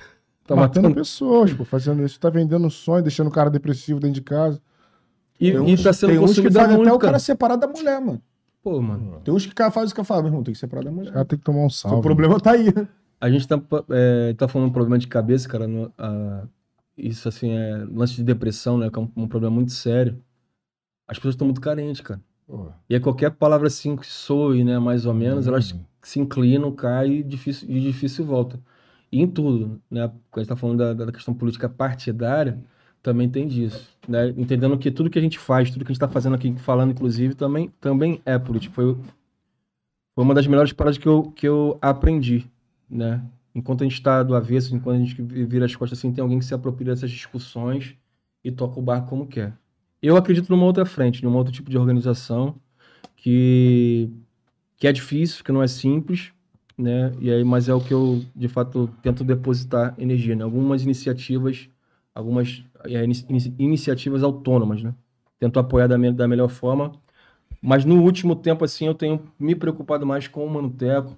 Tá 0.47 0.55
matando, 0.55 0.83
matando. 0.89 0.95
pessoas, 0.95 1.53
pô, 1.53 1.63
fazendo 1.65 2.03
isso. 2.03 2.19
Tá 2.19 2.29
vendendo 2.29 2.69
sonho, 2.69 3.03
deixando 3.03 3.27
o 3.27 3.31
cara 3.31 3.49
depressivo 3.49 3.99
dentro 3.99 4.15
de 4.15 4.21
casa. 4.21 4.61
E, 5.39 5.51
Tem 5.51 5.55
e 5.55 5.59
uns, 5.59 5.83
tá 5.83 5.93
sendo 5.93 6.09
tem 6.11 6.19
uns 6.19 6.33
que 6.33 6.49
fazem 6.49 6.77
muito, 6.77 6.87
até 6.87 6.93
o 6.93 6.99
cara 6.99 7.19
separar 7.19 7.55
da 7.57 7.67
mulher, 7.67 7.99
mano. 8.01 8.21
Pô, 8.63 8.81
mano. 8.81 9.21
Tem 9.23 9.33
uns 9.33 9.45
que 9.45 9.53
cara 9.53 9.71
fazem 9.71 9.91
o 9.91 9.93
que 9.95 9.99
eu 9.99 10.05
falo, 10.05 10.21
meu 10.23 10.29
irmão, 10.29 10.43
tem 10.43 10.53
que 10.53 10.59
separar 10.59 10.83
da 10.83 10.91
mulher. 10.91 11.09
O 11.09 11.13
cara 11.13 11.25
tem 11.25 11.37
que 11.37 11.45
tomar 11.45 11.59
um 11.65 11.69
salve. 11.69 11.97
o 11.97 12.01
problema 12.01 12.39
tá 12.39 12.51
aí. 12.51 12.67
A 13.19 13.29
gente 13.29 13.47
tá, 13.47 13.61
é, 13.91 14.33
tá 14.33 14.47
falando 14.47 14.69
um 14.69 14.73
problema 14.73 14.97
de 14.97 15.07
cabeça, 15.07 15.47
cara. 15.47 15.67
no- 15.67 15.91
a- 15.97 16.43
isso, 16.97 17.29
assim, 17.29 17.51
é 17.51 17.85
lance 17.91 18.15
de 18.15 18.23
depressão, 18.23 18.77
né? 18.77 18.89
Que 18.89 18.97
é 18.97 19.01
um, 19.01 19.11
um 19.15 19.27
problema 19.27 19.53
muito 19.55 19.71
sério. 19.71 20.19
As 21.07 21.17
pessoas 21.17 21.35
estão 21.35 21.45
muito 21.47 21.61
carentes, 21.61 22.01
cara. 22.01 22.19
Pô, 22.47 22.69
E 22.89 22.95
aí 22.95 22.99
qualquer 23.01 23.31
palavra 23.31 23.67
assim 23.67 23.95
que 23.95 24.07
soe, 24.07 24.63
né, 24.63 24.79
mais 24.79 25.05
ou 25.05 25.13
menos, 25.13 25.45
Hum. 25.45 25.49
elas 25.49 25.75
se 26.01 26.19
inclinam, 26.19 26.71
caem 26.71 27.19
e 27.19 27.23
difícil, 27.23 27.69
e 27.69 27.79
difícil 27.81 28.25
volta. 28.25 28.59
Em 29.11 29.27
tudo, 29.27 29.81
né? 29.89 30.07
Quando 30.29 30.37
a 30.37 30.39
gente 30.39 30.49
tá 30.49 30.55
falando 30.55 30.77
da, 30.77 31.05
da 31.05 31.11
questão 31.11 31.33
política 31.33 31.69
partidária, 31.69 32.61
também 33.01 33.29
tem 33.29 33.47
disso, 33.47 33.89
né? 34.07 34.29
Entendendo 34.37 34.77
que 34.77 34.91
tudo 34.91 35.09
que 35.09 35.17
a 35.17 35.21
gente 35.21 35.39
faz, 35.39 35.71
tudo 35.71 35.85
que 35.85 35.91
a 35.91 35.93
gente 35.93 35.99
tá 35.99 36.09
fazendo 36.09 36.35
aqui, 36.35 36.53
falando 36.59 36.91
inclusive, 36.91 37.35
também, 37.35 37.71
também 37.79 38.21
é 38.25 38.37
político. 38.37 38.75
Foi, 38.75 38.95
foi 40.15 40.23
uma 40.23 40.33
das 40.33 40.47
melhores 40.47 40.73
paradas 40.73 40.97
que 40.97 41.07
eu, 41.07 41.31
que 41.31 41.47
eu 41.47 41.77
aprendi, 41.81 42.45
né? 42.89 43.23
Enquanto 43.55 43.81
a 43.81 43.85
gente 43.85 43.93
está 43.93 44.21
do 44.23 44.35
avesso, 44.35 44.75
enquanto 44.75 44.97
a 44.97 45.05
gente 45.05 45.21
vira 45.21 45.65
as 45.65 45.75
costas 45.75 45.97
assim, 45.97 46.11
tem 46.11 46.21
alguém 46.21 46.39
que 46.39 46.45
se 46.45 46.53
apropria 46.53 46.93
dessas 46.93 47.09
discussões 47.09 47.95
e 48.43 48.51
toca 48.51 48.79
o 48.79 48.83
barco 48.83 49.09
como 49.09 49.25
quer. 49.25 49.57
Eu 50.01 50.15
acredito 50.15 50.49
numa 50.49 50.65
outra 50.65 50.85
frente, 50.85 51.23
num 51.23 51.35
outro 51.35 51.51
tipo 51.51 51.69
de 51.69 51.77
organização 51.77 52.55
que, 53.15 54.11
que 54.77 54.87
é 54.87 54.91
difícil, 54.91 55.43
que 55.43 55.51
não 55.51 55.63
é 55.63 55.67
simples, 55.67 56.31
né? 56.77 57.13
E 57.19 57.31
aí, 57.31 57.43
mas 57.43 57.69
é 57.69 57.73
o 57.73 57.81
que 57.81 57.93
eu, 57.93 58.23
de 58.35 58.47
fato, 58.47 58.89
tento 59.01 59.23
depositar 59.23 59.95
energia, 59.97 60.35
né? 60.35 60.43
Algumas 60.43 60.83
iniciativas, 60.83 61.69
algumas 62.13 62.63
é, 62.85 63.03
ini- 63.03 63.55
iniciativas 63.59 64.23
autônomas, 64.23 64.83
né? 64.83 64.93
Tento 65.39 65.59
apoiar 65.59 65.87
da, 65.87 65.97
me- 65.97 66.11
da 66.13 66.27
melhor 66.27 66.49
forma, 66.49 66.93
mas 67.61 67.85
no 67.85 68.01
último 68.03 68.35
tempo, 68.35 68.65
assim, 68.65 68.87
eu 68.87 68.95
tenho 68.95 69.21
me 69.39 69.55
preocupado 69.55 70.05
mais 70.05 70.27
com 70.27 70.45
o 70.45 70.49
Manuteco, 70.49 71.15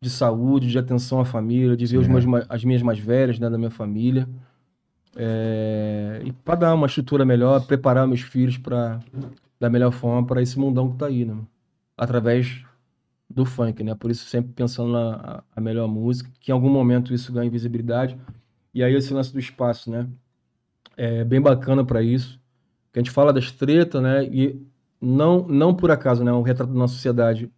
de 0.00 0.10
saúde, 0.10 0.68
de 0.70 0.78
atenção 0.78 1.20
à 1.20 1.24
família, 1.24 1.76
de 1.76 1.86
ver 1.86 2.04
É. 2.04 2.08
meus 2.08 2.24
as 2.48 2.64
minhas 2.64 2.82
mais 2.82 2.98
velhas, 2.98 3.38
né, 3.38 3.50
da 3.50 3.58
minha 3.58 3.70
família. 3.70 4.28
É, 5.16 6.22
e 6.24 6.32
para 6.32 6.56
dar 6.56 6.74
uma 6.74 6.86
estrutura 6.86 7.24
melhor, 7.24 7.60
preparar 7.66 8.06
meus 8.06 8.20
filhos 8.20 8.58
para 8.58 9.00
da 9.60 9.70
melhor 9.70 9.92
forma 9.92 10.26
para 10.26 10.42
esse 10.42 10.58
mundão 10.58 10.92
que 10.92 10.98
tá 10.98 11.06
aí, 11.06 11.24
né? 11.24 11.36
Através 11.96 12.65
do 13.28 13.44
funk, 13.44 13.82
né? 13.84 13.94
Por 13.94 14.10
isso 14.10 14.26
sempre 14.26 14.52
pensando 14.52 14.92
na 14.92 15.44
a- 15.54 15.60
melhor 15.60 15.88
música, 15.88 16.30
que 16.40 16.50
em 16.50 16.54
algum 16.54 16.70
momento 16.70 17.12
isso 17.14 17.32
ganha 17.32 17.50
visibilidade. 17.50 18.18
E 18.74 18.82
aí 18.84 18.94
esse 18.94 19.12
lance 19.14 19.32
do 19.32 19.38
espaço, 19.40 19.90
né? 19.90 20.08
É 20.96 21.24
bem 21.24 21.40
bacana 21.40 21.84
para 21.84 22.02
isso. 22.02 22.40
Que 22.92 23.00
a 23.00 23.02
gente 23.02 23.12
fala 23.12 23.32
das 23.32 23.52
tretas, 23.52 24.02
né? 24.02 24.24
E 24.26 24.60
não 25.00 25.46
não 25.48 25.74
por 25.76 25.90
acaso, 25.90 26.24
né? 26.24 26.32
Um 26.32 26.42
retrato 26.42 26.72
da 26.72 26.78
nossa 26.78 26.94
sociedade. 26.94 27.50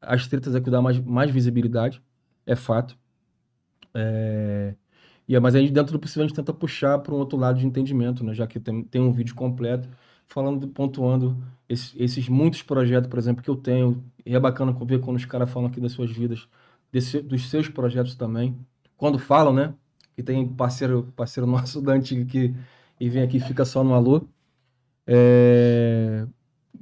As 0.00 0.26
tretas 0.28 0.54
é 0.56 0.60
que 0.60 0.70
dá 0.70 0.82
mais, 0.82 0.98
mais 1.00 1.30
visibilidade, 1.30 2.02
é 2.46 2.56
fato. 2.56 2.98
É... 3.94 4.74
E, 5.28 5.36
é- 5.36 5.40
mas 5.40 5.54
a 5.54 5.60
gente, 5.60 5.72
dentro 5.72 5.92
do 5.92 6.00
possível, 6.00 6.24
a 6.24 6.28
gente 6.28 6.36
tenta 6.36 6.52
puxar 6.54 6.98
para 7.00 7.14
um 7.14 7.18
outro 7.18 7.38
lado 7.38 7.58
de 7.58 7.66
entendimento, 7.66 8.24
né? 8.24 8.34
Já 8.34 8.46
que 8.46 8.60
tem, 8.60 8.84
tem 8.84 9.00
um 9.00 9.12
vídeo 9.12 9.34
completo 9.34 9.88
falando, 10.26 10.68
pontuando 10.68 11.36
esses 11.68 12.28
muitos 12.28 12.62
projetos, 12.62 13.08
por 13.10 13.18
exemplo, 13.18 13.42
que 13.42 13.50
eu 13.50 13.56
tenho. 13.56 14.04
E 14.24 14.34
é 14.34 14.40
bacana 14.40 14.72
ver 14.84 15.00
quando 15.00 15.16
os 15.16 15.24
caras 15.24 15.50
falam 15.50 15.68
aqui 15.68 15.80
das 15.80 15.92
suas 15.92 16.10
vidas, 16.10 16.46
desse- 16.92 17.22
dos 17.22 17.48
seus 17.48 17.68
projetos 17.68 18.14
também. 18.14 18.56
Quando 18.96 19.18
falam, 19.18 19.52
né? 19.52 19.74
Que 20.14 20.22
tem 20.22 20.46
parceiro, 20.46 21.12
parceiro 21.16 21.46
nosso 21.50 21.80
da 21.80 21.92
antiga 21.92 22.24
que 22.24 22.54
e 23.00 23.08
vem 23.08 23.22
aqui 23.22 23.38
e 23.38 23.40
fica 23.40 23.64
só 23.64 23.82
no 23.82 23.94
alô. 23.94 24.22
É... 25.06 26.26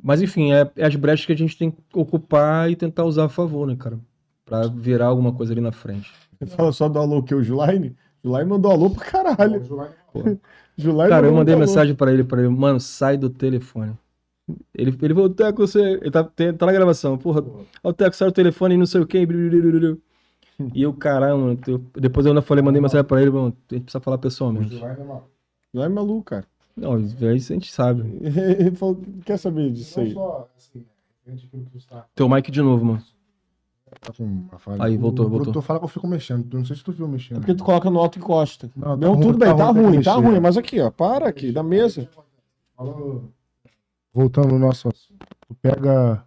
Mas 0.03 0.23
enfim, 0.23 0.53
é, 0.53 0.71
é 0.77 0.87
as 0.87 0.95
brechas 0.97 1.27
que 1.27 1.33
a 1.33 1.37
gente 1.37 1.57
tem 1.57 1.71
que 1.71 1.79
ocupar 1.95 2.71
e 2.71 2.77
tentar 2.77 3.05
usar 3.05 3.25
a 3.25 3.29
favor, 3.29 3.67
né, 3.67 3.77
cara? 3.77 3.99
Pra 4.45 4.67
virar 4.67 5.07
alguma 5.07 5.33
coisa 5.33 5.53
ali 5.53 5.61
na 5.61 5.73
frente. 5.73 6.13
Você 6.39 6.47
fala 6.47 6.73
só 6.73 6.89
do 6.89 6.99
alô 6.99 7.23
que 7.23 7.35
o 7.35 7.43
Julaine? 7.43 7.97
Julaine 8.25 8.49
mandou 8.49 8.71
alô 8.71 8.91
pra 8.91 9.05
caralho. 9.05 9.65
Julaine 9.65 9.95
Cara, 11.11 11.27
eu 11.27 11.33
mandei 11.33 11.55
mensagem 11.57 11.95
pra 11.95 12.13
ele, 12.13 12.25
para 12.25 12.41
ele, 12.41 12.49
mano, 12.49 12.81
sai 12.81 13.17
do 13.17 13.29
telefone. 13.31 13.97
Ele, 14.75 14.97
ele 15.03 15.15
falou, 15.15 15.29
Teco, 15.31 15.67
você. 15.67 15.81
Ele 15.81 16.11
tá, 16.11 16.25
tem- 16.25 16.53
tá 16.55 16.65
na 16.67 16.73
gravação, 16.73 17.19
porra. 17.19 17.45
Ó, 17.83 17.91
o 17.91 17.93
Teco, 17.93 18.17
sai 18.17 18.29
do 18.29 18.35
telefone 18.35 18.75
e 18.75 18.79
não 18.79 18.87
sei 18.87 19.01
o 19.01 19.07
quê. 19.07 19.27
E 20.75 20.83
eu, 20.83 20.93
caralho, 20.93 21.39
mano, 21.39 21.59
eu- 21.69 21.81
depois 21.95 22.27
eu 22.27 22.33
ainda 22.33 22.43
falei, 22.43 22.65
mandei 22.65 22.83
mensagem 22.83 23.07
pra 23.07 23.23
ele, 23.23 23.31
mano, 23.31 23.57
a 23.71 23.75
gente 23.75 23.85
precisa 23.85 24.01
falar 24.01 24.19
pessoalmente. 24.19 24.75
Julaine 24.77 25.01
é 25.75 25.89
maluco, 25.89 26.25
cara. 26.25 26.45
Não, 26.77 26.99
isso 26.99 27.17
aí 27.21 27.29
a 27.29 27.37
gente 27.39 27.71
sabe. 27.73 28.03
Ele 28.59 28.73
falou, 28.73 29.01
quer 29.25 29.37
saber 29.37 29.71
disso 29.71 30.01
aí? 30.01 30.09
Não 30.09 30.15
só, 30.15 30.49
assim, 30.57 30.85
tá- 31.89 32.07
Teu 32.15 32.29
mic 32.29 32.51
de 32.51 32.61
novo, 32.63 32.85
mano. 32.85 33.03
tá 34.01 34.13
com 34.13 34.25
uma 34.25 34.59
falha. 34.59 34.83
Aí, 34.83 34.97
voltou, 34.97 35.27
o 35.27 35.29
voltou. 35.29 35.45
produtor 35.45 35.63
fala 35.63 35.79
que 35.79 35.85
eu 35.85 35.89
fico 35.89 36.07
mexendo. 36.09 36.53
Não 36.57 36.65
sei 36.65 36.75
se 36.77 36.83
tu 36.85 36.91
viu 36.93 37.07
É 37.07 37.09
mexendo. 37.09 37.39
porque 37.39 37.55
tu 37.55 37.63
coloca 37.65 37.89
no 37.91 37.99
alto 38.01 38.19
e 38.19 38.21
encosta. 38.21 38.69
Não, 38.77 38.97
tá 38.99 39.07
Não, 39.07 39.15
ruim, 39.15 39.27
tudo 39.27 39.39
bem, 39.39 39.49
tá 39.51 39.57
tá 39.57 39.65
ruim, 39.67 39.75
que 39.75 39.89
ruim, 39.91 40.03
tá 40.03 40.15
ruim. 40.15 40.41
Mas 40.41 40.57
aqui, 40.57 40.81
ó, 40.81 40.91
para 40.91 41.29
aqui, 41.29 41.53
da 41.53 41.63
mesa. 41.63 42.09
Falando- 42.77 43.33
Voltando 44.13 44.55
ao 44.55 44.59
nosso 44.59 44.89
assunto. 44.89 45.27
Tu 45.47 45.55
pega 45.55 46.25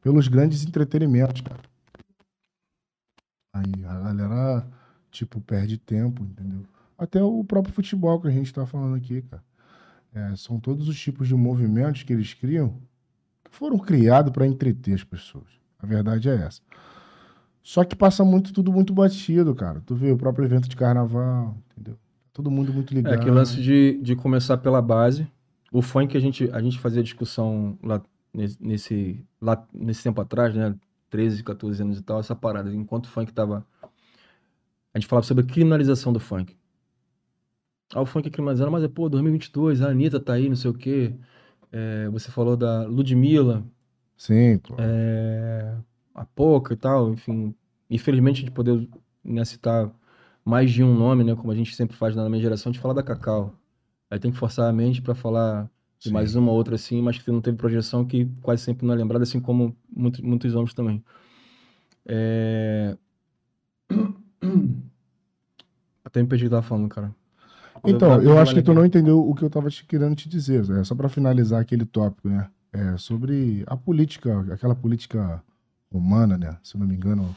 pelos 0.00 0.28
grandes 0.28 0.64
entretenimentos, 0.64 1.40
cara. 1.42 1.60
Aí 3.52 3.84
a 3.84 3.98
galera, 4.00 4.66
tipo, 5.10 5.40
perde 5.40 5.78
tempo, 5.78 6.22
entendeu? 6.22 6.64
Até 6.96 7.22
o 7.22 7.44
próprio 7.44 7.74
futebol 7.74 8.20
que 8.20 8.28
a 8.28 8.30
gente 8.30 8.52
tá 8.52 8.66
falando 8.66 8.96
aqui, 8.96 9.22
cara. 9.22 9.42
É, 10.14 10.34
são 10.36 10.58
todos 10.58 10.88
os 10.88 10.98
tipos 10.98 11.28
de 11.28 11.34
movimentos 11.34 12.02
que 12.02 12.12
eles 12.12 12.32
criam 12.34 12.80
que 13.44 13.50
foram 13.54 13.78
criados 13.78 14.32
para 14.32 14.46
entreter 14.46 14.94
as 14.94 15.04
pessoas. 15.04 15.46
A 15.78 15.86
verdade 15.86 16.28
é 16.28 16.34
essa. 16.34 16.60
Só 17.62 17.84
que 17.84 17.94
passa 17.94 18.24
muito, 18.24 18.52
tudo 18.52 18.72
muito 18.72 18.92
batido, 18.94 19.54
cara. 19.54 19.80
Tu 19.84 19.94
vê 19.94 20.10
o 20.10 20.16
próprio 20.16 20.44
evento 20.46 20.68
de 20.68 20.76
carnaval, 20.76 21.56
entendeu? 21.72 21.98
Todo 22.32 22.50
mundo 22.50 22.72
muito 22.72 22.92
É, 22.92 22.96
ligado. 22.96 23.14
aquele 23.14 23.30
lance 23.32 23.60
de, 23.62 24.00
de 24.02 24.16
começar 24.16 24.56
pela 24.58 24.80
base. 24.80 25.28
O 25.72 25.82
funk 25.82 26.16
a 26.16 26.20
gente, 26.20 26.50
a 26.52 26.60
gente 26.60 26.78
fazia 26.78 27.02
discussão 27.02 27.78
lá 27.82 28.02
nesse, 28.34 29.24
lá 29.40 29.66
nesse 29.72 30.02
tempo 30.02 30.20
atrás, 30.20 30.54
né? 30.54 30.74
13, 31.10 31.42
14 31.42 31.82
anos 31.82 31.98
e 31.98 32.02
tal, 32.02 32.20
essa 32.20 32.34
parada. 32.34 32.72
Enquanto 32.74 33.06
o 33.06 33.08
funk 33.08 33.32
tava. 33.32 33.66
A 34.92 34.98
gente 34.98 35.08
falava 35.08 35.26
sobre 35.26 35.44
a 35.44 35.46
criminalização 35.46 36.12
do 36.12 36.20
funk. 36.20 36.56
Ah, 37.94 38.02
o 38.02 38.06
funk 38.06 38.28
é 38.28 38.30
criminalizado, 38.30 38.70
mas 38.70 38.84
é, 38.84 38.88
pô, 38.88 39.08
2022, 39.08 39.80
a 39.80 39.88
Anitta 39.88 40.20
tá 40.20 40.34
aí, 40.34 40.48
não 40.48 40.56
sei 40.56 40.70
o 40.70 40.74
quê. 40.74 41.14
É, 41.72 42.08
você 42.10 42.30
falou 42.30 42.56
da 42.56 42.86
Ludmilla, 42.86 43.64
Sim, 44.16 44.58
pô. 44.58 44.74
é, 44.78 45.74
a 46.14 46.24
pouca 46.24 46.74
e 46.74 46.76
tal, 46.76 47.12
enfim. 47.12 47.54
Infelizmente, 47.90 48.44
de 48.44 48.50
poder 48.50 48.88
né, 49.24 49.44
citar 49.44 49.90
mais 50.44 50.70
de 50.70 50.82
um 50.82 50.94
nome, 50.94 51.24
né? 51.24 51.34
Como 51.34 51.50
a 51.52 51.54
gente 51.54 51.74
sempre 51.74 51.96
faz 51.96 52.14
na 52.16 52.28
minha 52.28 52.42
geração, 52.42 52.72
de 52.72 52.78
falar 52.78 52.94
da 52.94 53.02
Cacau. 53.02 53.54
Aí 54.10 54.18
tem 54.18 54.30
que 54.30 54.38
forçar 54.38 54.68
a 54.68 54.72
mente 54.72 55.02
pra 55.02 55.14
falar 55.14 55.70
de 55.98 56.08
Sim. 56.08 56.12
mais 56.12 56.34
uma 56.34 56.52
outra 56.52 56.76
assim, 56.76 57.02
mas 57.02 57.18
que 57.18 57.30
não 57.30 57.40
teve 57.40 57.56
projeção, 57.56 58.04
que 58.04 58.26
quase 58.42 58.62
sempre 58.62 58.86
não 58.86 58.94
é 58.94 58.96
lembrada, 58.96 59.22
assim 59.24 59.40
como 59.40 59.76
muito- 59.94 60.24
muitos 60.24 60.54
homens 60.54 60.72
também. 60.72 61.04
É... 62.06 62.96
Até 66.04 66.22
me 66.22 66.28
perdi 66.28 66.46
o 66.46 66.48
que 66.48 66.54
eu 66.54 66.58
tava 66.58 66.66
falando, 66.68 66.88
cara. 66.88 67.14
Então, 67.84 68.10
tava 68.10 68.22
eu 68.24 68.38
acho 68.38 68.54
que 68.54 68.62
tu 68.62 68.72
não 68.72 68.84
entendeu 68.84 69.20
o 69.20 69.34
que 69.34 69.44
eu 69.44 69.50
tava 69.50 69.70
te 69.70 69.84
querendo 69.84 70.16
te 70.16 70.28
dizer. 70.28 70.68
É 70.70 70.84
só 70.84 70.94
pra 70.94 71.08
finalizar 71.08 71.60
aquele 71.60 71.84
tópico, 71.84 72.28
né? 72.28 72.50
É 72.72 72.96
sobre 72.96 73.64
a 73.66 73.76
política, 73.76 74.40
aquela 74.52 74.74
política 74.74 75.42
romana, 75.92 76.36
né? 76.36 76.58
Se 76.62 76.76
eu 76.76 76.80
não 76.80 76.86
me 76.86 76.94
engano, 76.94 77.34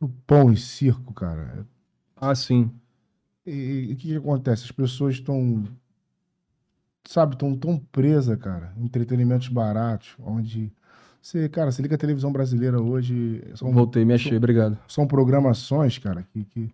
do 0.00 0.08
pão 0.26 0.52
e 0.52 0.56
circo, 0.56 1.12
cara. 1.12 1.66
Ah, 2.16 2.34
sim. 2.34 2.70
E 3.50 3.92
o 3.92 3.96
que, 3.96 4.08
que 4.08 4.16
acontece? 4.16 4.64
As 4.64 4.72
pessoas 4.72 5.14
estão, 5.14 5.64
sabe, 7.04 7.34
estão 7.34 7.56
tão 7.56 7.78
presas, 7.78 8.38
cara, 8.38 8.72
entretenimentos 8.78 9.48
baratos, 9.48 10.14
onde 10.20 10.72
você, 11.20 11.48
cara, 11.48 11.70
você 11.70 11.82
liga 11.82 11.96
a 11.96 11.98
televisão 11.98 12.32
brasileira 12.32 12.80
hoje, 12.80 13.42
são, 13.54 13.72
Voltei, 13.72 14.04
me 14.04 14.14
achei, 14.14 14.36
obrigado. 14.36 14.78
são 14.88 15.06
programações, 15.06 15.98
cara, 15.98 16.26
que, 16.32 16.44
que, 16.44 16.70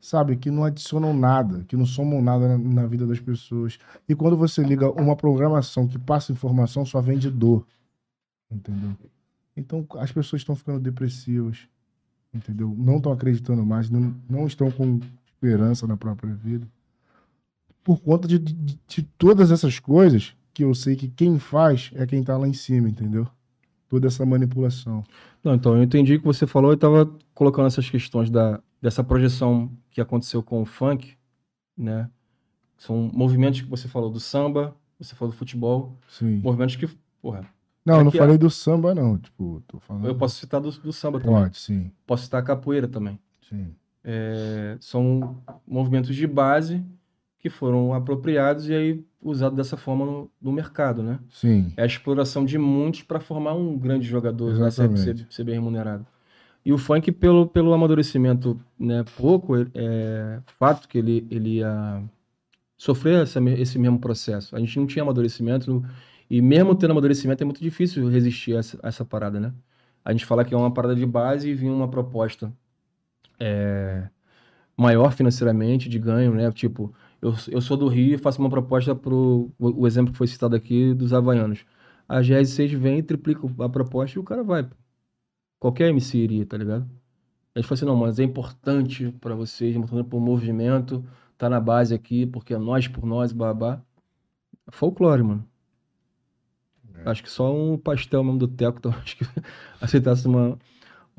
sabe, 0.00 0.36
que 0.36 0.50
não 0.50 0.64
adicionam 0.64 1.12
nada, 1.12 1.64
que 1.66 1.76
não 1.76 1.86
somam 1.86 2.22
nada 2.22 2.46
na, 2.46 2.58
na 2.58 2.86
vida 2.86 3.06
das 3.06 3.18
pessoas. 3.18 3.78
E 4.08 4.14
quando 4.14 4.36
você 4.36 4.62
liga 4.62 4.90
uma 4.90 5.16
programação 5.16 5.88
que 5.88 5.98
passa 5.98 6.30
informação, 6.30 6.84
só 6.84 7.00
vende 7.00 7.28
dor, 7.28 7.66
entendeu? 8.50 8.96
Então 9.56 9.84
as 9.96 10.12
pessoas 10.12 10.42
estão 10.42 10.54
ficando 10.54 10.78
depressivas, 10.78 11.66
entendeu? 12.32 12.72
Não 12.78 12.98
estão 12.98 13.12
acreditando 13.12 13.66
mais, 13.66 13.90
não, 13.90 14.14
não 14.28 14.46
estão 14.46 14.70
com 14.70 15.00
esperança 15.42 15.86
na 15.86 15.96
própria 15.96 16.34
vida. 16.34 16.66
Por 17.84 18.00
conta 18.00 18.26
de, 18.28 18.38
de, 18.38 18.78
de 18.86 19.02
todas 19.16 19.50
essas 19.50 19.78
coisas 19.78 20.34
que 20.52 20.64
eu 20.64 20.74
sei 20.74 20.96
que 20.96 21.08
quem 21.08 21.38
faz 21.38 21.90
é 21.94 22.04
quem 22.06 22.22
tá 22.22 22.36
lá 22.36 22.46
em 22.46 22.52
cima, 22.52 22.88
entendeu? 22.88 23.26
Toda 23.88 24.08
essa 24.08 24.26
manipulação. 24.26 25.02
Não, 25.42 25.54
então, 25.54 25.76
eu 25.76 25.82
entendi 25.82 26.16
o 26.16 26.18
que 26.20 26.26
você 26.26 26.46
falou 26.46 26.72
e 26.72 26.76
tava 26.76 27.10
colocando 27.32 27.66
essas 27.68 27.88
questões 27.88 28.28
da, 28.28 28.60
dessa 28.82 29.02
projeção 29.02 29.70
que 29.90 30.00
aconteceu 30.00 30.42
com 30.42 30.60
o 30.60 30.66
funk, 30.66 31.16
né? 31.76 32.10
São 32.76 33.10
movimentos 33.14 33.60
que 33.62 33.68
você 33.68 33.88
falou 33.88 34.10
do 34.10 34.20
samba, 34.20 34.76
você 34.98 35.14
falou 35.14 35.32
do 35.32 35.38
futebol, 35.38 35.96
Sim. 36.08 36.40
movimentos 36.42 36.76
que, 36.76 36.86
porra, 37.22 37.46
Não, 37.84 37.98
eu 37.98 38.04
não 38.04 38.10
é- 38.12 38.16
falei 38.16 38.36
do 38.36 38.50
samba, 38.50 38.94
não. 38.94 39.16
Tipo, 39.16 39.62
tô 39.66 39.78
falando. 39.80 40.06
eu 40.06 40.14
posso 40.14 40.36
citar 40.38 40.60
do, 40.60 40.70
do 40.70 40.92
samba 40.92 41.18
também. 41.20 41.42
Pode, 41.44 41.58
sim. 41.58 41.90
Posso 42.06 42.24
citar 42.24 42.40
a 42.42 42.44
capoeira 42.44 42.86
também. 42.86 43.18
Sim. 43.48 43.74
É, 44.10 44.78
são 44.80 45.36
movimentos 45.66 46.16
de 46.16 46.26
base 46.26 46.82
que 47.38 47.50
foram 47.50 47.92
apropriados 47.92 48.66
e 48.66 48.74
aí 48.74 49.04
usados 49.20 49.54
dessa 49.54 49.76
forma 49.76 50.06
no, 50.06 50.30
no 50.40 50.50
mercado, 50.50 51.02
né? 51.02 51.18
Sim. 51.28 51.74
É 51.76 51.82
a 51.82 51.86
exploração 51.86 52.42
de 52.42 52.56
muitos 52.56 53.02
para 53.02 53.20
formar 53.20 53.52
um 53.52 53.76
grande 53.76 54.06
jogador, 54.06 54.54
né? 54.54 54.70
Ser, 54.70 54.84
Exatamente. 54.84 55.00
ser, 55.02 55.26
ser 55.28 55.44
bem 55.44 55.56
remunerado. 55.56 56.06
E 56.64 56.72
o 56.72 56.78
funk, 56.78 57.12
pelo, 57.12 57.46
pelo 57.46 57.74
amadurecimento 57.74 58.58
né, 58.80 59.04
pouco, 59.14 59.56
é, 59.56 59.66
é 59.74 60.40
fato 60.58 60.88
que 60.88 60.96
ele, 60.96 61.26
ele 61.30 61.56
ia 61.56 62.02
sofrer 62.78 63.22
essa, 63.22 63.40
esse 63.58 63.78
mesmo 63.78 63.98
processo. 63.98 64.56
A 64.56 64.58
gente 64.58 64.78
não 64.78 64.86
tinha 64.86 65.02
amadurecimento, 65.02 65.84
e 66.30 66.40
mesmo 66.40 66.74
tendo 66.74 66.92
amadurecimento, 66.92 67.42
é 67.42 67.44
muito 67.44 67.60
difícil 67.60 68.08
resistir 68.08 68.56
a 68.56 68.60
essa, 68.60 68.78
a 68.82 68.88
essa 68.88 69.04
parada, 69.04 69.38
né? 69.38 69.52
A 70.02 70.12
gente 70.12 70.24
fala 70.24 70.46
que 70.46 70.54
é 70.54 70.56
uma 70.56 70.72
parada 70.72 70.94
de 70.94 71.04
base 71.04 71.50
e 71.50 71.54
vinha 71.54 71.72
uma 71.72 71.88
proposta 71.88 72.50
é, 73.40 74.08
maior 74.76 75.12
financeiramente, 75.12 75.88
de 75.88 75.98
ganho, 75.98 76.34
né? 76.34 76.50
Tipo, 76.52 76.94
eu, 77.20 77.34
eu 77.48 77.60
sou 77.60 77.76
do 77.76 77.88
Rio 77.88 78.14
e 78.14 78.18
faço 78.18 78.40
uma 78.40 78.50
proposta 78.50 78.94
pro 78.94 79.50
o, 79.58 79.82
o 79.82 79.86
exemplo 79.86 80.12
que 80.12 80.18
foi 80.18 80.26
citado 80.26 80.54
aqui 80.56 80.94
dos 80.94 81.12
havaianos. 81.12 81.64
A 82.08 82.20
GS6 82.20 82.76
vem, 82.76 83.02
triplica 83.02 83.42
a 83.64 83.68
proposta 83.68 84.18
e 84.18 84.20
o 84.20 84.24
cara 84.24 84.42
vai. 84.42 84.68
Qualquer 85.58 85.88
MC 85.90 86.18
iria, 86.18 86.46
tá 86.46 86.56
ligado? 86.56 86.88
A 87.54 87.58
gente 87.60 87.68
fala 87.68 87.74
assim, 87.76 87.86
não, 87.86 87.96
mas 87.96 88.18
é 88.20 88.24
importante 88.24 89.10
pra 89.20 89.34
vocês, 89.34 89.74
é 89.74 89.78
importante 89.78 90.08
pro 90.08 90.20
movimento, 90.20 91.04
tá 91.36 91.50
na 91.50 91.60
base 91.60 91.94
aqui, 91.94 92.24
porque 92.24 92.54
é 92.54 92.58
nós 92.58 92.86
por 92.86 93.04
nós, 93.04 93.32
babá. 93.32 93.82
Folclore, 94.70 95.22
mano. 95.22 95.48
É. 96.94 97.10
Acho 97.10 97.22
que 97.22 97.30
só 97.30 97.54
um 97.54 97.76
pastel 97.76 98.22
mesmo 98.22 98.38
do 98.38 98.48
Teco, 98.48 98.78
então 98.78 98.92
acho 99.02 99.16
que 99.16 99.24
aceitasse 99.80 100.26
uma, 100.26 100.58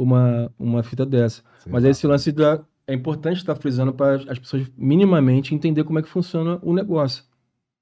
uma, 0.03 0.51
uma 0.57 0.83
fita 0.83 1.05
dessa. 1.05 1.41
Sei 1.59 1.71
Mas 1.71 1.83
lá. 1.83 1.89
esse 1.89 2.05
lance 2.07 2.31
da. 2.31 2.63
É 2.87 2.93
importante 2.93 3.37
estar 3.37 3.55
frisando 3.55 3.93
para 3.93 4.15
as 4.31 4.39
pessoas 4.39 4.67
minimamente 4.75 5.53
entender 5.53 5.83
como 5.83 5.99
é 5.99 6.01
que 6.01 6.09
funciona 6.09 6.57
o 6.63 6.73
negócio. 6.73 7.23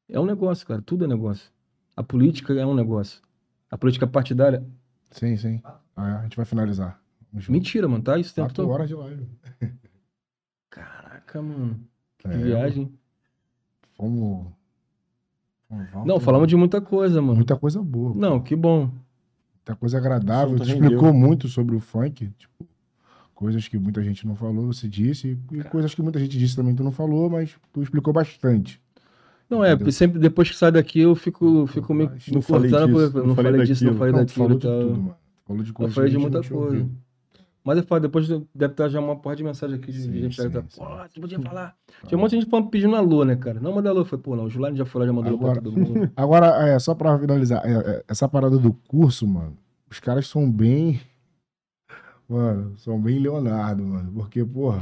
É 0.10 0.20
um 0.20 0.26
negócio, 0.26 0.68
cara. 0.68 0.82
Tudo 0.82 1.06
é 1.06 1.08
negócio. 1.08 1.50
A 1.96 2.04
política 2.04 2.54
é 2.54 2.66
um 2.66 2.74
negócio. 2.76 3.22
A 3.72 3.78
política 3.78 4.06
partidária. 4.06 4.66
Sim, 5.12 5.38
sim. 5.38 5.62
Ah, 5.64 5.80
é, 5.98 6.02
a 6.12 6.22
gente 6.24 6.36
vai 6.36 6.46
finalizar. 6.46 7.00
Mentira, 7.50 7.88
mano. 7.88 8.04
Tá 8.04 8.18
isso 8.18 8.34
tempo 8.36 8.48
Quatro 8.50 8.64
todo. 8.64 8.72
horas 8.74 8.88
de 8.90 8.96
live. 8.96 9.28
Caraca, 10.70 11.42
mano. 11.42 11.80
Que 12.18 12.28
É, 12.28 12.38
viagem. 12.38 12.92
Fomos. 13.96 14.48
vamos- 15.70 16.06
Não, 16.06 16.20
falamos 16.20 16.48
de 16.48 16.56
muita 16.56 16.82
coisa, 16.82 17.22
mano. 17.22 17.36
Muita 17.36 17.56
coisa 17.56 17.82
boa. 17.82 18.14
Não, 18.16 18.42
que 18.42 18.56
bom. 18.56 18.92
Muita 19.68 19.76
coisa 19.76 19.98
agradável. 19.98 20.56
Rendeu. 20.58 20.74
explicou 20.76 21.14
muito 21.14 21.48
sobre 21.50 21.76
o 21.76 21.80
funk. 21.80 22.30
Tipo, 22.38 22.66
coisas 23.36 23.68
que 23.68 23.78
muita 23.78 24.02
gente 24.02 24.26
não 24.26 24.36
falou, 24.36 24.68
você 24.68 24.88
disse. 24.88 25.38
E 25.52 25.64
coisas 25.66 25.94
que 25.94 26.02
muita 26.02 26.20
gente 26.20 26.38
disse 26.38 26.56
também 26.56 26.74
tu 26.74 26.84
não 26.84 26.92
falou, 26.92 27.30
mas 27.30 27.56
tu 27.74 27.82
explicou 27.82 28.14
bastante. 28.14 28.82
Não, 29.50 29.64
é, 29.64 29.74
Entendeu? 29.74 29.92
sempre 29.94 30.20
depois 30.20 30.50
que 30.50 30.56
sai 30.58 30.72
daqui 30.72 31.00
eu 31.00 31.16
fico, 31.16 31.66
fico 31.68 31.94
me, 31.94 32.06
me 32.06 32.12
não 32.34 32.42
falei 32.42 32.70
não 32.70 32.88
não 32.88 33.36
falei 33.36 33.52
falei 33.52 33.66
disso, 33.66 33.86
não 33.86 33.94
daquilo. 33.94 33.98
falei 33.98 34.12
Não, 34.12 34.26
tu 34.26 34.28
daquilo 34.28 34.46
falou 34.46 34.52
e 34.52 34.60
de 34.60 34.68
tal. 34.68 34.80
tudo, 34.82 35.02
mano. 35.02 35.16
Falou 35.46 35.64
de 35.64 35.70
Eu 35.70 35.74
coisas 35.74 35.96
falei 35.96 36.10
que 36.10 36.16
de 36.18 36.22
muita 36.22 36.44
coisa. 36.44 36.56
ouvido. 36.66 36.92
Mas 37.68 37.76
depois, 37.82 38.02
depois 38.02 38.28
deve 38.30 38.72
estar 38.72 38.88
já 38.88 38.98
uma 38.98 39.18
porra 39.18 39.36
de 39.36 39.44
mensagem 39.44 39.76
aqui 39.76 39.92
de 39.92 40.02
Sim, 40.04 40.14
gente 40.22 40.38
tá, 40.38 40.44
sim, 40.62 40.68
sim. 40.70 40.80
pô, 40.82 40.86
você 40.86 41.20
podia 41.20 41.40
falar. 41.42 41.76
Tinha 42.08 42.18
um 42.18 42.22
monte 42.22 42.32
de 42.32 42.38
gente 42.40 42.50
falando, 42.50 42.70
pedindo 42.70 42.96
alô, 42.96 43.26
né, 43.26 43.36
cara? 43.36 43.60
Não 43.60 43.74
manda 43.74 43.90
alô. 43.90 44.06
Foi, 44.06 44.18
pô, 44.18 44.38
não, 44.38 44.46
o 44.46 44.50
Julano 44.50 44.78
já 44.78 44.86
foi 44.86 45.02
lá, 45.02 45.08
já 45.08 45.12
mandou 45.12 45.32
alô 45.32 45.38
pra 45.40 45.48
Agora- 45.52 45.62
todo 45.62 45.78
mundo. 45.78 46.10
Agora, 46.16 46.46
é, 46.70 46.80
só 46.80 46.96
pra 46.96 47.20
finalizar, 47.20 47.62
é, 47.66 47.74
é, 47.74 48.04
essa 48.08 48.26
parada 48.30 48.58
do 48.58 48.72
curso, 48.88 49.28
mano, 49.28 49.58
os 49.92 50.00
caras 50.00 50.28
são 50.28 50.50
bem. 50.50 51.02
Mano, 52.30 52.78
são 52.78 53.02
bem 53.02 53.20
Leonardo, 53.20 53.84
mano. 53.84 54.12
Porque, 54.14 54.46
porra. 54.46 54.82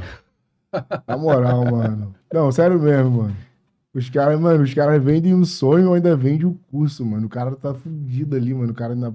Na 1.08 1.16
moral, 1.16 1.64
mano. 1.70 2.14
Não, 2.32 2.52
sério 2.52 2.78
mesmo, 2.80 3.10
mano. 3.22 3.36
Os 3.94 4.10
caras, 4.10 4.38
mano, 4.38 4.62
os 4.62 4.74
caras 4.74 5.02
vendem 5.02 5.34
um 5.34 5.44
sonho 5.44 5.88
ou 5.88 5.94
ainda 5.94 6.16
vendem 6.16 6.46
o 6.46 6.54
curso, 6.70 7.04
mano. 7.04 7.26
O 7.26 7.30
cara 7.30 7.56
tá 7.56 7.72
fudido 7.74 8.36
ali, 8.36 8.52
mano. 8.54 8.70
O 8.72 8.74
cara 8.74 8.92
ainda 8.94 9.12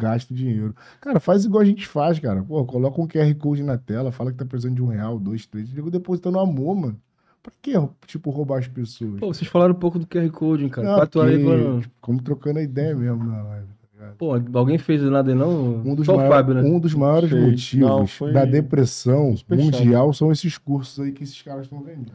gasta 0.00 0.32
o 0.32 0.36
dinheiro. 0.36 0.74
Cara, 1.00 1.20
faz 1.20 1.44
igual 1.44 1.62
a 1.62 1.64
gente 1.64 1.86
faz, 1.86 2.18
cara. 2.18 2.42
Pô, 2.42 2.64
coloca 2.64 3.00
um 3.00 3.06
QR 3.06 3.32
Code 3.36 3.62
na 3.62 3.76
tela, 3.78 4.10
fala 4.10 4.32
que 4.32 4.38
tá 4.38 4.44
precisando 4.44 4.74
de 4.76 4.82
um 4.82 4.86
real, 4.86 5.18
dois, 5.18 5.46
três. 5.46 5.72
Nego 5.72 5.90
depositando 5.90 6.38
amor, 6.38 6.74
mano. 6.74 6.96
Pra 7.42 7.52
que, 7.62 7.72
tipo, 8.06 8.28
roubar 8.30 8.58
as 8.58 8.68
pessoas? 8.68 9.18
Pô, 9.20 9.32
vocês 9.32 9.50
falaram 9.50 9.72
um 9.74 9.78
pouco 9.78 9.98
do 9.98 10.06
QR 10.06 10.28
Code, 10.30 10.64
hein, 10.64 10.68
cara. 10.68 10.86
Não, 10.88 10.96
Quatro 10.96 11.20
horas 11.20 11.42
falando. 11.42 11.84
Como 12.00 12.22
trocando 12.22 12.58
a 12.58 12.62
ideia 12.62 12.94
mesmo 12.94 13.24
na 13.24 13.42
live. 13.42 13.66
tá 13.66 13.88
ligado? 14.04 14.16
Pô, 14.16 14.58
alguém 14.58 14.76
fez 14.76 15.00
nada 15.02 15.30
aí 15.30 15.34
não? 15.36 15.76
Um 15.76 15.94
dos, 15.94 16.04
Só 16.06 16.14
o 16.14 16.16
maior- 16.18 16.30
Fábio, 16.30 16.54
né? 16.54 16.62
um 16.62 16.78
dos 16.78 16.92
maiores 16.94 17.30
Sei. 17.30 17.40
motivos 17.40 17.88
Não, 17.88 18.06
foi 18.06 18.32
da 18.32 18.44
depressão 18.44 19.34
mundial 19.48 20.12
são 20.12 20.30
esses 20.30 20.58
cursos 20.58 21.00
aí 21.02 21.12
que 21.12 21.22
esses 21.24 21.40
caras 21.40 21.62
estão 21.64 21.80
vendendo. 21.82 22.12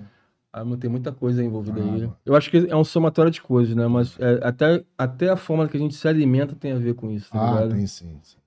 Ah, 0.57 0.63
tem 0.79 0.89
muita 0.89 1.11
coisa 1.11 1.43
envolvida 1.43 1.81
Ah, 1.81 1.83
aí. 1.83 2.09
Eu 2.25 2.33
acho 2.33 2.49
que 2.49 2.65
é 2.69 2.75
um 2.77 2.83
somatório 2.85 3.29
de 3.29 3.41
coisas, 3.41 3.75
né? 3.75 3.85
Mas 3.87 4.17
é, 4.17 4.39
até, 4.41 4.85
até 4.97 5.29
a 5.29 5.35
forma 5.35 5.67
que 5.67 5.75
a 5.75 5.79
gente 5.79 5.93
se 5.95 6.07
alimenta 6.07 6.55
tem 6.55 6.71
a 6.71 6.77
ver 6.77 6.93
com 6.95 7.11
isso, 7.11 7.29
tá 7.29 7.37
Ah, 7.37 7.49
ligado? 7.49 7.71
tem 7.71 7.85
sim. 7.85 8.17
sim. 8.23 8.37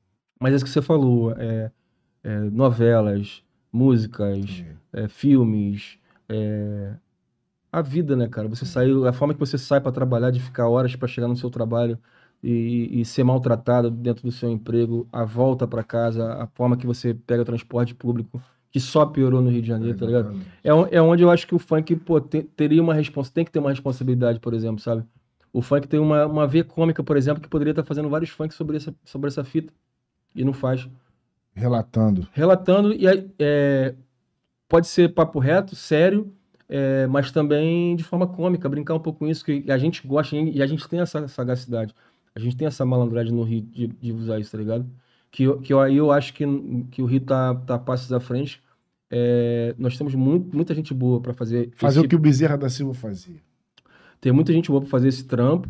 Mas 0.40 0.54
é 0.54 0.56
isso 0.56 0.64
que 0.64 0.70
você 0.70 0.80
falou, 0.80 1.32
é, 1.32 1.70
é, 2.24 2.38
novelas, 2.40 3.42
músicas, 3.70 4.64
é, 4.90 5.06
filmes, 5.06 5.98
é, 6.30 6.94
a 7.70 7.82
vida, 7.82 8.16
né, 8.16 8.26
cara? 8.26 8.48
Você 8.48 8.64
saiu, 8.64 9.06
a 9.06 9.12
forma 9.12 9.34
que 9.34 9.40
você 9.40 9.58
sai 9.58 9.78
pra 9.78 9.92
trabalhar, 9.92 10.30
de 10.30 10.40
ficar 10.40 10.66
horas 10.66 10.96
pra 10.96 11.06
chegar 11.06 11.28
no 11.28 11.36
seu 11.36 11.50
trabalho 11.50 11.98
e, 12.42 13.00
e 13.00 13.04
ser 13.04 13.22
maltratado 13.22 13.90
dentro 13.90 14.22
do 14.22 14.32
seu 14.32 14.48
emprego, 14.50 15.06
a 15.12 15.24
volta 15.24 15.66
pra 15.68 15.84
casa, 15.84 16.32
a 16.42 16.46
forma 16.46 16.74
que 16.74 16.86
você 16.86 17.12
pega 17.12 17.42
o 17.42 17.44
transporte 17.44 17.94
público, 17.94 18.40
que 18.70 18.78
só 18.80 19.06
piorou 19.06 19.40
no 19.40 19.50
Rio 19.50 19.62
de 19.62 19.68
Janeiro, 19.68 19.96
tá 19.96 20.06
ligado? 20.06 20.30
Exatamente. 20.30 20.92
É, 20.92 20.96
é 20.96 21.02
onde 21.02 21.22
eu 21.22 21.30
acho 21.30 21.46
que 21.46 21.54
o 21.54 21.58
funk, 21.58 21.96
pô, 21.96 22.20
te- 22.20 22.42
teria 22.42 22.82
uma 22.82 22.94
responsa, 22.94 23.30
tem 23.32 23.44
que 23.44 23.50
ter 23.50 23.58
uma 23.58 23.70
responsabilidade, 23.70 24.38
por 24.40 24.52
exemplo, 24.52 24.80
sabe? 24.80 25.04
O 25.52 25.62
funk 25.62 25.88
tem 25.88 25.98
uma, 25.98 26.26
uma 26.26 26.46
veia 26.46 26.64
cômica, 26.64 27.02
por 27.02 27.16
exemplo, 27.16 27.42
que 27.42 27.48
poderia 27.48 27.72
estar 27.72 27.84
fazendo 27.84 28.08
vários 28.08 28.30
funks 28.30 28.56
sobre 28.56 28.76
essa, 28.76 28.94
sobre 29.04 29.28
essa 29.28 29.42
fita. 29.42 29.72
E 30.34 30.44
não 30.44 30.52
faz. 30.52 30.86
Relatando. 31.54 32.28
Relatando, 32.32 32.92
e 32.92 33.06
é, 33.38 33.94
pode 34.68 34.86
ser 34.86 35.08
papo 35.14 35.38
reto, 35.38 35.74
sério, 35.74 36.32
é, 36.68 37.06
mas 37.06 37.32
também 37.32 37.96
de 37.96 38.04
forma 38.04 38.26
cômica, 38.26 38.68
brincar 38.68 38.94
um 38.94 39.00
pouco 39.00 39.20
com 39.20 39.26
isso, 39.26 39.44
que 39.44 39.64
a 39.70 39.78
gente 39.78 40.06
gosta 40.06 40.36
e 40.36 40.62
a 40.62 40.66
gente 40.66 40.86
tem 40.86 41.00
essa 41.00 41.26
sagacidade. 41.26 41.94
A 42.34 42.38
gente 42.38 42.56
tem 42.56 42.66
essa 42.68 42.84
malandragem 42.84 43.32
no 43.32 43.42
Rio 43.42 43.62
de, 43.62 43.86
de 43.88 44.12
usar 44.12 44.38
isso, 44.38 44.52
tá 44.52 44.58
ligado? 44.58 44.86
Que, 45.30 45.44
eu- 45.44 45.60
que 45.60 45.72
eu- 45.72 45.80
aí 45.80 45.96
eu 45.96 46.10
acho 46.10 46.32
que, 46.34 46.44
que 46.90 47.02
o 47.02 47.06
Rio 47.06 47.20
tá, 47.20 47.54
tá 47.54 47.78
passos 47.78 48.12
à 48.12 48.20
frente. 48.20 48.62
É, 49.10 49.74
nós 49.78 49.96
temos 49.96 50.14
muito, 50.14 50.54
muita 50.54 50.74
gente 50.74 50.92
boa 50.94 51.20
pra 51.20 51.32
fazer. 51.34 51.70
Fazer 51.76 52.00
esse 52.00 52.06
o 52.06 52.08
que 52.08 52.16
o 52.16 52.18
Bezerra 52.18 52.56
da 52.58 52.68
Silva 52.68 52.94
fazia. 52.94 53.40
tem 54.20 54.32
muita 54.32 54.52
gente 54.52 54.68
boa 54.70 54.80
pra 54.80 54.90
fazer 54.90 55.08
esse 55.08 55.24
trampo. 55.24 55.68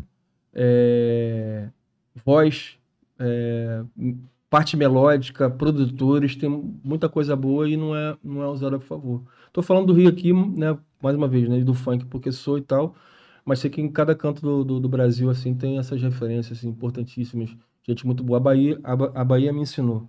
É, 0.53 1.69
voz, 2.25 2.77
é, 3.19 3.83
parte 4.49 4.75
melódica, 4.75 5.49
produtores, 5.49 6.35
tem 6.35 6.49
muita 6.83 7.07
coisa 7.07 7.35
boa 7.35 7.69
e 7.69 7.77
não 7.77 7.95
é, 7.95 8.17
não 8.23 8.41
é 8.43 8.47
usada 8.47 8.79
por 8.79 8.85
favor. 8.85 9.23
Tô 9.53 9.61
falando 9.61 9.87
do 9.87 9.93
Rio 9.93 10.09
aqui, 10.09 10.33
né, 10.33 10.77
mais 11.01 11.15
uma 11.15 11.27
vez, 11.27 11.47
né, 11.47 11.61
do 11.63 11.73
funk 11.73 12.05
porque 12.05 12.31
sou 12.31 12.57
e 12.57 12.61
tal, 12.61 12.95
mas 13.45 13.59
sei 13.59 13.69
que 13.69 13.81
em 13.81 13.91
cada 13.91 14.15
canto 14.15 14.41
do, 14.41 14.63
do, 14.63 14.79
do 14.79 14.89
Brasil, 14.89 15.29
assim, 15.29 15.53
tem 15.55 15.77
essas 15.77 16.01
referências, 16.01 16.57
assim, 16.59 16.69
importantíssimas. 16.69 17.55
Gente 17.89 18.05
muito 18.05 18.23
boa. 18.23 18.37
A 18.37 18.39
Bahia, 18.39 18.79
a, 18.83 18.95
Ba- 18.95 19.11
a 19.15 19.23
Bahia 19.25 19.51
me 19.51 19.61
ensinou. 19.61 20.07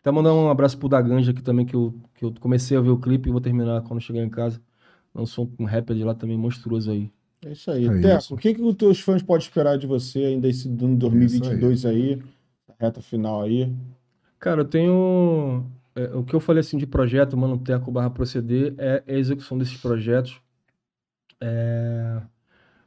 Até 0.00 0.10
mandar 0.10 0.32
um 0.32 0.48
abraço 0.48 0.78
pro 0.78 0.88
Daganja 0.88 1.30
aqui 1.30 1.42
também, 1.42 1.66
que 1.66 1.76
eu, 1.76 1.94
que 2.14 2.24
eu 2.24 2.32
comecei 2.40 2.74
a 2.74 2.80
ver 2.80 2.88
o 2.88 2.98
clipe 2.98 3.28
e 3.28 3.32
vou 3.32 3.40
terminar 3.40 3.82
quando 3.82 4.00
chegar 4.00 4.22
em 4.22 4.30
casa. 4.30 4.58
Lançou 5.14 5.50
um 5.58 5.66
rapper 5.66 5.94
de 5.94 6.04
lá 6.04 6.14
também 6.14 6.38
monstruoso 6.38 6.90
aí. 6.90 7.12
É 7.44 7.52
isso 7.52 7.70
aí. 7.70 7.86
É 7.86 8.00
Teco, 8.00 8.18
isso. 8.18 8.34
o 8.34 8.38
que, 8.38 8.54
que 8.54 8.62
os 8.62 8.74
teus 8.76 9.00
fãs 9.00 9.22
podem 9.22 9.46
esperar 9.46 9.76
de 9.76 9.86
você 9.86 10.20
ainda 10.20 10.48
esse 10.48 10.68
ano 10.68 10.96
2022 10.96 11.84
aí? 11.84 12.22
Reta 12.80 13.02
final 13.02 13.42
aí. 13.42 13.70
Cara, 14.38 14.62
eu 14.62 14.64
tenho. 14.64 15.66
é, 15.94 16.04
o 16.16 16.24
que 16.24 16.34
eu 16.34 16.40
falei 16.40 16.60
assim 16.60 16.78
de 16.78 16.86
projeto, 16.86 17.36
Mano 17.36 17.58
Teco 17.58 17.92
barra 17.92 18.08
proceder, 18.08 18.74
é 18.78 19.02
a 19.06 19.12
execução 19.12 19.58
desses 19.58 19.76
projetos. 19.76 20.40
É, 21.42 22.22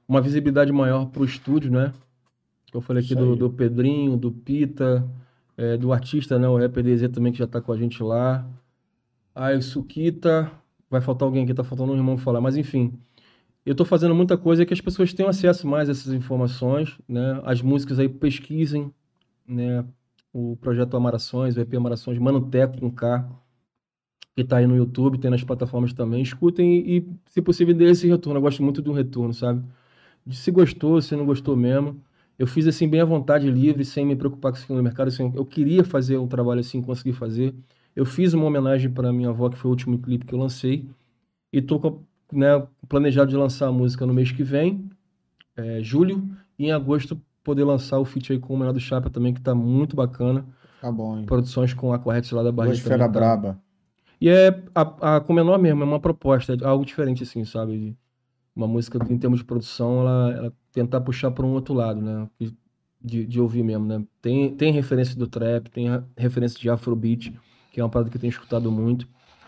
uma 0.07 0.19
visibilidade 0.19 0.71
maior 0.71 1.05
para 1.05 1.21
o 1.21 1.25
estúdio, 1.25 1.71
né? 1.71 1.93
Eu 2.73 2.81
falei 2.81 3.03
aqui 3.03 3.13
do, 3.13 3.35
do 3.35 3.49
Pedrinho, 3.49 4.15
do 4.15 4.31
Pita, 4.31 5.07
é, 5.57 5.77
do 5.77 5.91
artista, 5.91 6.39
né? 6.39 6.47
O 6.47 6.57
Rapper 6.57 6.83
DZ 6.83 7.09
também, 7.09 7.31
que 7.31 7.39
já 7.39 7.47
tá 7.47 7.61
com 7.61 7.71
a 7.71 7.77
gente 7.77 8.01
lá. 8.01 8.47
Aí 9.35 9.57
o 9.57 9.61
Sukita. 9.61 10.51
Vai 10.89 10.99
faltar 10.99 11.25
alguém 11.25 11.43
aqui, 11.43 11.53
tá 11.53 11.63
faltando 11.63 11.93
um 11.93 11.95
irmão 11.95 12.17
falar. 12.17 12.41
Mas 12.41 12.57
enfim, 12.57 12.93
eu 13.65 13.73
tô 13.73 13.85
fazendo 13.85 14.13
muita 14.13 14.37
coisa 14.37 14.65
que 14.65 14.73
as 14.73 14.81
pessoas 14.81 15.13
tenham 15.13 15.29
acesso 15.29 15.65
mais 15.67 15.87
a 15.87 15.93
essas 15.93 16.11
informações, 16.11 16.97
né? 17.07 17.41
As 17.45 17.61
músicas 17.61 17.97
aí 17.99 18.09
pesquisem, 18.09 18.93
né? 19.47 19.85
o 20.33 20.55
projeto 20.57 20.95
Amarações, 20.95 21.55
o 21.57 21.59
EP 21.61 21.73
Amarações, 21.75 22.17
Manuteco 22.17 22.79
com 22.79 22.91
K, 22.91 23.27
que 24.35 24.43
tá 24.43 24.57
aí 24.57 24.67
no 24.67 24.75
YouTube, 24.75 25.19
tem 25.19 25.29
nas 25.29 25.43
plataformas 25.43 25.93
também. 25.93 26.21
Escutem 26.21 26.79
e, 26.79 26.97
e, 26.97 27.07
se 27.27 27.41
possível, 27.41 27.73
dê 27.75 27.85
esse 27.85 28.07
retorno. 28.07 28.37
Eu 28.37 28.41
gosto 28.41 28.63
muito 28.63 28.81
do 28.81 28.93
retorno, 28.93 29.33
sabe? 29.33 29.63
De 30.25 30.35
se 30.35 30.51
gostou, 30.51 31.01
se 31.01 31.15
não 31.15 31.25
gostou 31.25 31.55
mesmo. 31.55 32.01
Eu 32.41 32.47
fiz 32.47 32.65
assim 32.65 32.89
bem 32.89 32.99
à 32.99 33.05
vontade, 33.05 33.47
livre, 33.51 33.85
sem 33.85 34.03
me 34.03 34.15
preocupar 34.15 34.51
com 34.51 34.57
isso 34.57 34.73
no 34.73 34.81
mercado. 34.81 35.09
Assim, 35.09 35.31
eu 35.35 35.45
queria 35.45 35.83
fazer 35.83 36.17
um 36.17 36.27
trabalho 36.27 36.61
assim, 36.61 36.81
consegui 36.81 37.13
fazer. 37.13 37.53
Eu 37.95 38.03
fiz 38.03 38.33
uma 38.33 38.45
homenagem 38.45 38.89
para 38.89 39.13
minha 39.13 39.29
avó, 39.29 39.47
que 39.47 39.59
foi 39.59 39.69
o 39.69 39.73
último 39.73 39.99
clipe 39.99 40.25
que 40.25 40.33
eu 40.33 40.39
lancei. 40.39 40.89
E 41.53 41.61
tô 41.61 42.01
né, 42.33 42.65
planejado 42.89 43.29
de 43.29 43.37
lançar 43.37 43.67
a 43.67 43.71
música 43.71 44.07
no 44.07 44.13
mês 44.15 44.31
que 44.31 44.41
vem, 44.41 44.89
é, 45.55 45.83
julho, 45.83 46.27
e 46.57 46.65
em 46.65 46.71
agosto 46.71 47.21
poder 47.43 47.63
lançar 47.63 47.99
o 47.99 48.05
feat 48.05 48.33
aí 48.33 48.39
com 48.39 48.55
o 48.55 48.57
Menor 48.57 48.73
do 48.73 48.79
Chapa 48.79 49.07
também, 49.07 49.35
que 49.35 49.41
tá 49.41 49.53
muito 49.53 49.95
bacana. 49.95 50.43
Tá 50.81 50.91
bom, 50.91 51.19
hein? 51.19 51.27
Produções 51.27 51.75
com 51.75 51.93
a 51.93 51.99
Correct 51.99 52.33
lá 52.33 52.41
da 52.41 52.51
Bahia. 52.51 52.71
Duas 52.71 52.79
fera 52.79 52.97
tá- 52.97 53.07
braba. 53.07 53.61
E 54.19 54.27
é 54.29 54.63
a, 54.73 55.17
a 55.17 55.21
com 55.21 55.31
menor 55.31 55.59
mesmo, 55.59 55.83
é 55.83 55.85
uma 55.85 55.99
proposta, 55.99 56.55
é 56.59 56.65
algo 56.65 56.83
diferente 56.83 57.21
assim, 57.21 57.45
sabe? 57.45 57.95
Uma 58.55 58.67
música 58.67 58.97
em 59.11 59.17
termos 59.19 59.41
de 59.41 59.45
produção, 59.45 59.99
ela, 59.99 60.33
ela 60.33 60.53
tentar 60.71 61.01
puxar 61.01 61.31
para 61.31 61.45
um 61.45 61.51
outro 61.53 61.73
lado, 61.73 62.01
né? 62.01 62.29
De, 63.03 63.25
de 63.25 63.39
ouvir 63.41 63.63
mesmo, 63.63 63.85
né? 63.85 64.05
Tem, 64.21 64.55
tem 64.55 64.71
referência 64.71 65.15
do 65.15 65.27
trap, 65.27 65.69
tem 65.69 65.87
referência 66.15 66.59
de 66.59 66.69
afrobeat, 66.69 67.33
que 67.71 67.79
é 67.79 67.83
uma 67.83 67.89
parada 67.89 68.09
que 68.11 68.17
eu 68.17 68.21
tenho 68.21 68.29
escutado 68.29 68.71
muito. 68.71 69.07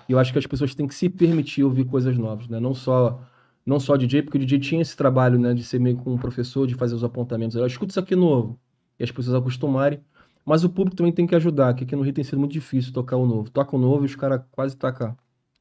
E 0.09 0.11
eu 0.11 0.19
acho 0.19 0.33
que 0.33 0.39
as 0.39 0.47
pessoas 0.47 0.73
têm 0.73 0.87
que 0.87 0.95
se 0.95 1.07
permitir 1.07 1.63
ouvir 1.63 1.85
coisas 1.85 2.17
novas, 2.17 2.47
né? 2.47 2.59
Não 2.59 2.73
só 2.73 3.21
não 3.65 3.79
só 3.79 3.95
DJ, 3.95 4.23
porque 4.23 4.37
o 4.37 4.41
DJ 4.41 4.59
tinha 4.59 4.81
esse 4.81 4.95
trabalho, 4.97 5.39
né, 5.39 5.53
de 5.53 5.63
ser 5.63 5.79
meio 5.79 5.95
com 5.95 6.13
um 6.13 6.17
professor, 6.17 6.67
de 6.67 6.75
fazer 6.75 6.95
os 6.95 7.03
apontamentos. 7.03 7.55
Eu 7.55 7.65
escuto 7.65 7.91
isso 7.91 7.99
aqui 7.99 8.13
novo, 8.15 8.59
e 8.99 9.03
as 9.03 9.11
pessoas 9.11 9.35
acostumarem. 9.35 10.01
Mas 10.45 10.65
o 10.65 10.69
público 10.69 10.97
também 10.97 11.13
tem 11.13 11.25
que 11.25 11.33
ajudar, 11.35 11.73
que 11.73 11.85
aqui 11.85 11.95
no 11.95 12.01
Rio 12.01 12.11
tem 12.11 12.23
sido 12.25 12.39
muito 12.39 12.51
difícil 12.51 12.91
tocar 12.91 13.15
o 13.15 13.25
novo. 13.25 13.49
Toca 13.49 13.73
o 13.73 13.79
novo 13.79 14.03
e 14.03 14.07
os 14.07 14.15
caras 14.15 14.41
quase 14.51 14.75
tacam 14.75 15.15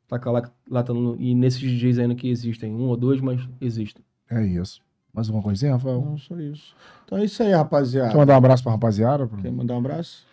taca 0.08 0.30
lá, 0.30 0.42
lá 0.68 0.82
tá 0.82 0.92
no- 0.92 1.16
e 1.18 1.34
nesses 1.34 1.60
DJs 1.60 1.98
ainda 2.00 2.14
que 2.14 2.28
existem, 2.28 2.70
um 2.74 2.88
ou 2.88 2.96
dois, 2.96 3.20
mas 3.20 3.40
existem. 3.60 4.04
É 4.30 4.44
isso. 4.44 4.82
Mais 5.12 5.28
uma 5.28 5.42
coisinha, 5.42 5.72
Rafael? 5.72 6.00
Não, 6.00 6.16
só 6.16 6.38
isso. 6.40 6.74
Então 7.04 7.18
é 7.18 7.24
isso 7.24 7.42
aí, 7.42 7.52
rapaziada. 7.52 8.10
Quer 8.10 8.16
mandar 8.16 8.34
um 8.34 8.36
abraço 8.38 8.62
pra 8.62 8.72
rapaziada? 8.72 9.26
Pra- 9.26 9.38
Quer 9.42 9.52
mandar 9.52 9.74
um 9.74 9.78
abraço? 9.78 10.26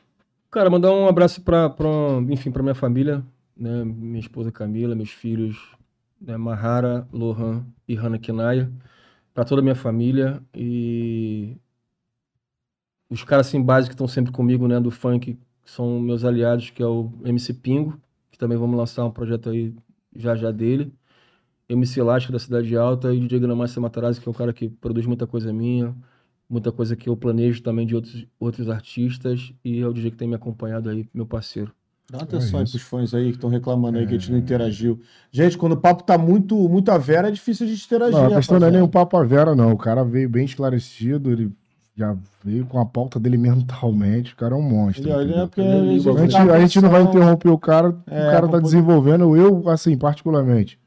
Cara, 0.49 0.69
mandar 0.69 0.91
um 0.91 1.07
abraço 1.07 1.41
pra, 1.41 1.69
pra 1.69 1.87
enfim, 2.29 2.49
pra 2.49 2.63
minha 2.63 2.73
família, 2.75 3.23
né? 3.55 3.83
Minha 3.83 4.19
esposa 4.19 4.51
Camila, 4.51 4.95
meus 4.95 5.11
filhos, 5.11 5.57
né? 6.19 6.37
Mahara, 6.37 7.07
Lohan 7.11 7.65
e 7.87 7.93
Hannah 7.95 8.17
Kinaya, 8.17 8.71
pra 9.33 9.43
toda 9.43 9.61
a 9.61 9.63
minha 9.63 9.75
família 9.75 10.41
e 10.55 11.55
os 13.09 13.23
caras 13.23 13.47
assim 13.47 13.61
básicos 13.61 13.89
que 13.89 13.95
estão 13.95 14.07
sempre 14.07 14.31
comigo, 14.31 14.67
né, 14.67 14.79
do 14.79 14.91
funk, 14.91 15.37
que 15.63 15.71
são 15.71 15.99
meus 15.99 16.23
aliados, 16.23 16.69
que 16.69 16.81
é 16.81 16.85
o 16.85 17.11
MC 17.25 17.53
Pingo, 17.53 17.99
que 18.31 18.37
também 18.37 18.57
vamos 18.57 18.77
lançar 18.77 19.05
um 19.05 19.11
projeto 19.11 19.49
aí 19.49 19.73
já 20.15 20.35
já 20.35 20.51
dele. 20.51 20.93
MC 21.69 22.01
Lasca 22.01 22.31
da 22.31 22.39
Cidade 22.39 22.75
Alta 22.75 23.13
e 23.13 23.19
DJ 23.19 23.39
Gramaster 23.39 23.81
Matarazzi, 23.81 24.19
que 24.19 24.27
é 24.27 24.31
um 24.31 24.33
cara 24.33 24.51
que 24.51 24.67
produz 24.67 25.05
muita 25.05 25.27
coisa 25.27 25.53
minha, 25.53 25.95
muita 26.49 26.71
coisa 26.71 26.95
que 26.95 27.07
eu 27.07 27.15
planejo 27.15 27.61
também 27.61 27.85
de 27.85 27.95
outros, 27.95 28.25
outros 28.39 28.69
artistas 28.69 29.53
e 29.63 29.79
é 29.79 29.87
o 29.87 29.93
DJ 29.93 30.11
que 30.11 30.17
tem 30.17 30.27
me 30.27 30.35
acompanhado 30.35 30.89
aí, 30.89 31.07
meu 31.13 31.25
parceiro. 31.25 31.71
Dá 32.11 32.17
uma 32.17 32.23
atenção 32.23 32.59
aí 32.59 32.65
isso. 32.65 32.73
pros 32.73 32.83
fãs 32.83 33.13
aí 33.13 33.25
que 33.25 33.35
estão 33.35 33.51
reclamando 33.51 33.99
aí 33.99 34.07
que 34.07 34.15
a 34.15 34.17
gente 34.17 34.31
não 34.31 34.39
interagiu. 34.39 34.99
Gente, 35.31 35.55
quando 35.59 35.73
o 35.73 35.77
papo 35.77 36.03
tá 36.03 36.17
muito, 36.17 36.55
muito 36.67 36.89
a 36.89 36.97
vera, 36.97 37.27
é 37.27 37.31
difícil 37.31 37.67
a 37.67 37.69
gente 37.69 37.85
interagir. 37.85 38.17
Não, 38.19 38.25
a 38.25 38.35
questão 38.37 38.59
não 38.59 38.67
é 38.67 38.71
nem 38.71 38.81
um 38.81 38.87
papo 38.87 39.15
a 39.15 39.23
Vera, 39.23 39.53
não. 39.53 39.71
O 39.73 39.77
cara 39.77 40.03
veio 40.03 40.27
bem 40.27 40.43
esclarecido, 40.43 41.31
ele 41.31 41.51
já 41.95 42.17
veio 42.43 42.65
com 42.65 42.79
a 42.79 42.85
pauta 42.85 43.19
dele 43.19 43.37
mentalmente. 43.37 44.33
O 44.33 44.35
cara 44.35 44.55
é 44.55 44.57
um 44.57 44.61
monstro. 44.63 45.07
Ele, 45.07 45.21
ele 45.21 45.33
é 45.35 45.45
porque 45.45 45.61
Ele 45.61 46.09
a, 46.09 46.21
gente, 46.21 46.31
tá 46.31 46.53
a 46.55 46.59
gente 46.59 46.81
não 46.81 46.89
vai 46.89 47.03
interromper 47.03 47.49
o 47.49 47.59
cara, 47.59 47.95
É, 48.07 48.27
o 48.27 48.31
cara 48.31 48.47
tá 48.47 48.59
desenvolvendo. 48.59 49.37
Eu, 49.37 49.69
assim, 49.69 49.95
particularmente. 49.95 50.79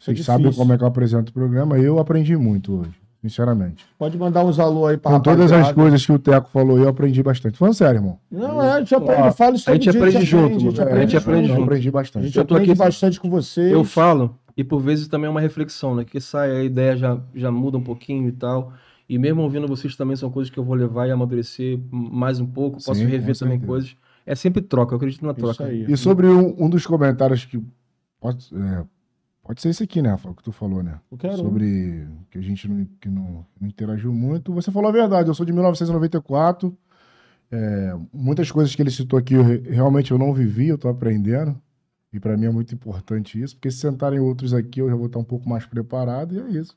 Isso 0.00 0.10
é 0.10 0.14
Vocês 0.14 0.26
sabem 0.26 0.52
como 0.52 0.72
é 0.72 0.78
que 0.78 0.82
eu 0.82 0.88
apresento 0.88 1.30
o 1.30 1.34
programa. 1.34 1.78
Eu 1.78 1.98
aprendi 1.98 2.34
muito 2.36 2.80
hoje, 2.80 2.92
sinceramente. 3.20 3.84
Pode 3.98 4.16
mandar 4.16 4.44
uns 4.44 4.58
alô 4.58 4.86
aí 4.86 4.96
pra 4.96 5.12
Com 5.12 5.20
todas 5.20 5.52
as 5.52 5.70
coisas 5.72 6.04
que 6.04 6.10
o 6.12 6.18
Teco 6.18 6.48
falou, 6.50 6.78
eu 6.78 6.88
aprendi 6.88 7.22
bastante. 7.22 7.58
Falando 7.58 7.74
sério, 7.74 7.98
irmão. 7.98 8.18
Não, 8.30 8.62
é, 8.62 8.72
a 8.72 8.78
gente 8.78 8.94
aprende, 8.94 9.22
Ó, 9.22 9.32
fala 9.32 9.56
isso 9.56 9.70
a 9.70 9.74
gente 9.74 9.90
aprende 9.90 10.24
junto, 10.24 10.46
a 10.56 10.58
gente 10.58 10.64
mano. 10.64 10.82
aprende, 10.82 10.98
A 10.98 11.00
gente 11.02 11.16
aprende 11.16 11.48
junto. 11.48 11.58
Eu 11.60 11.64
aprendi 11.64 11.88
A 11.88 11.92
bastante. 11.92 12.26
gente 12.26 12.38
Eu 12.38 12.44
tô 12.46 12.54
aprende 12.54 12.70
aqui- 12.72 12.78
bastante 12.78 13.20
com 13.20 13.28
vocês. 13.28 13.70
Eu 13.70 13.84
falo, 13.84 14.34
e 14.56 14.64
por 14.64 14.80
vezes 14.80 15.06
também 15.06 15.26
é 15.28 15.30
uma 15.30 15.40
reflexão, 15.40 15.94
né? 15.94 16.04
Que 16.04 16.18
sai 16.20 16.50
a 16.50 16.64
ideia 16.64 16.96
já, 16.96 17.18
já 17.34 17.50
muda 17.52 17.76
um 17.76 17.82
pouquinho 17.82 18.26
e 18.28 18.32
tal. 18.32 18.72
E 19.06 19.18
mesmo 19.18 19.42
ouvindo 19.42 19.66
vocês 19.68 19.96
também 19.96 20.16
são 20.16 20.30
coisas 20.30 20.50
que 20.50 20.58
eu 20.58 20.64
vou 20.64 20.74
levar 20.74 21.06
e 21.06 21.10
amadurecer 21.10 21.78
mais 21.90 22.40
um 22.40 22.46
pouco. 22.46 22.76
Posso 22.82 22.94
Sim, 22.94 23.06
rever 23.06 23.36
também 23.36 23.54
certeza. 23.58 23.66
coisas. 23.66 23.96
É 24.24 24.34
sempre 24.34 24.62
troca, 24.62 24.94
eu 24.94 24.96
acredito 24.96 25.26
na 25.26 25.32
Isso 25.32 25.40
troca. 25.40 25.64
aí. 25.64 25.84
E 25.88 25.96
sobre 25.96 26.26
um, 26.26 26.54
um 26.58 26.70
dos 26.70 26.86
comentários 26.86 27.44
que. 27.44 27.60
Pode, 28.20 28.46
é, 28.54 28.84
pode 29.50 29.62
ser 29.62 29.70
esse 29.70 29.82
aqui, 29.82 30.00
né, 30.00 30.10
Rafael, 30.10 30.32
que 30.32 30.44
tu 30.44 30.52
falou, 30.52 30.80
né? 30.80 31.00
Eu 31.10 31.18
quero. 31.18 31.36
Sobre 31.38 32.06
que 32.30 32.38
a 32.38 32.40
gente 32.40 32.68
não, 32.68 32.84
que 33.00 33.08
não, 33.08 33.44
não 33.60 33.68
interagiu 33.68 34.12
muito. 34.12 34.54
Você 34.54 34.70
falou 34.70 34.88
a 34.88 34.92
verdade, 34.92 35.28
eu 35.28 35.34
sou 35.34 35.44
de 35.44 35.52
1994. 35.52 36.76
É, 37.50 37.96
muitas 38.12 38.48
coisas 38.52 38.72
que 38.72 38.80
ele 38.80 38.92
citou 38.92 39.18
aqui 39.18 39.34
eu 39.34 39.42
re- 39.42 39.58
realmente 39.68 40.12
eu 40.12 40.18
não 40.18 40.32
vivi, 40.32 40.68
eu 40.68 40.78
tô 40.78 40.88
aprendendo. 40.88 41.60
E 42.12 42.20
para 42.20 42.36
mim 42.36 42.46
é 42.46 42.50
muito 42.50 42.72
importante 42.72 43.42
isso, 43.42 43.56
porque 43.56 43.72
se 43.72 43.78
sentarem 43.78 44.20
outros 44.20 44.54
aqui 44.54 44.80
eu 44.80 44.88
já 44.88 44.94
vou 44.94 45.06
estar 45.06 45.18
um 45.18 45.24
pouco 45.24 45.48
mais 45.48 45.66
preparado 45.66 46.32
e 46.36 46.38
é 46.38 46.48
isso. 46.60 46.76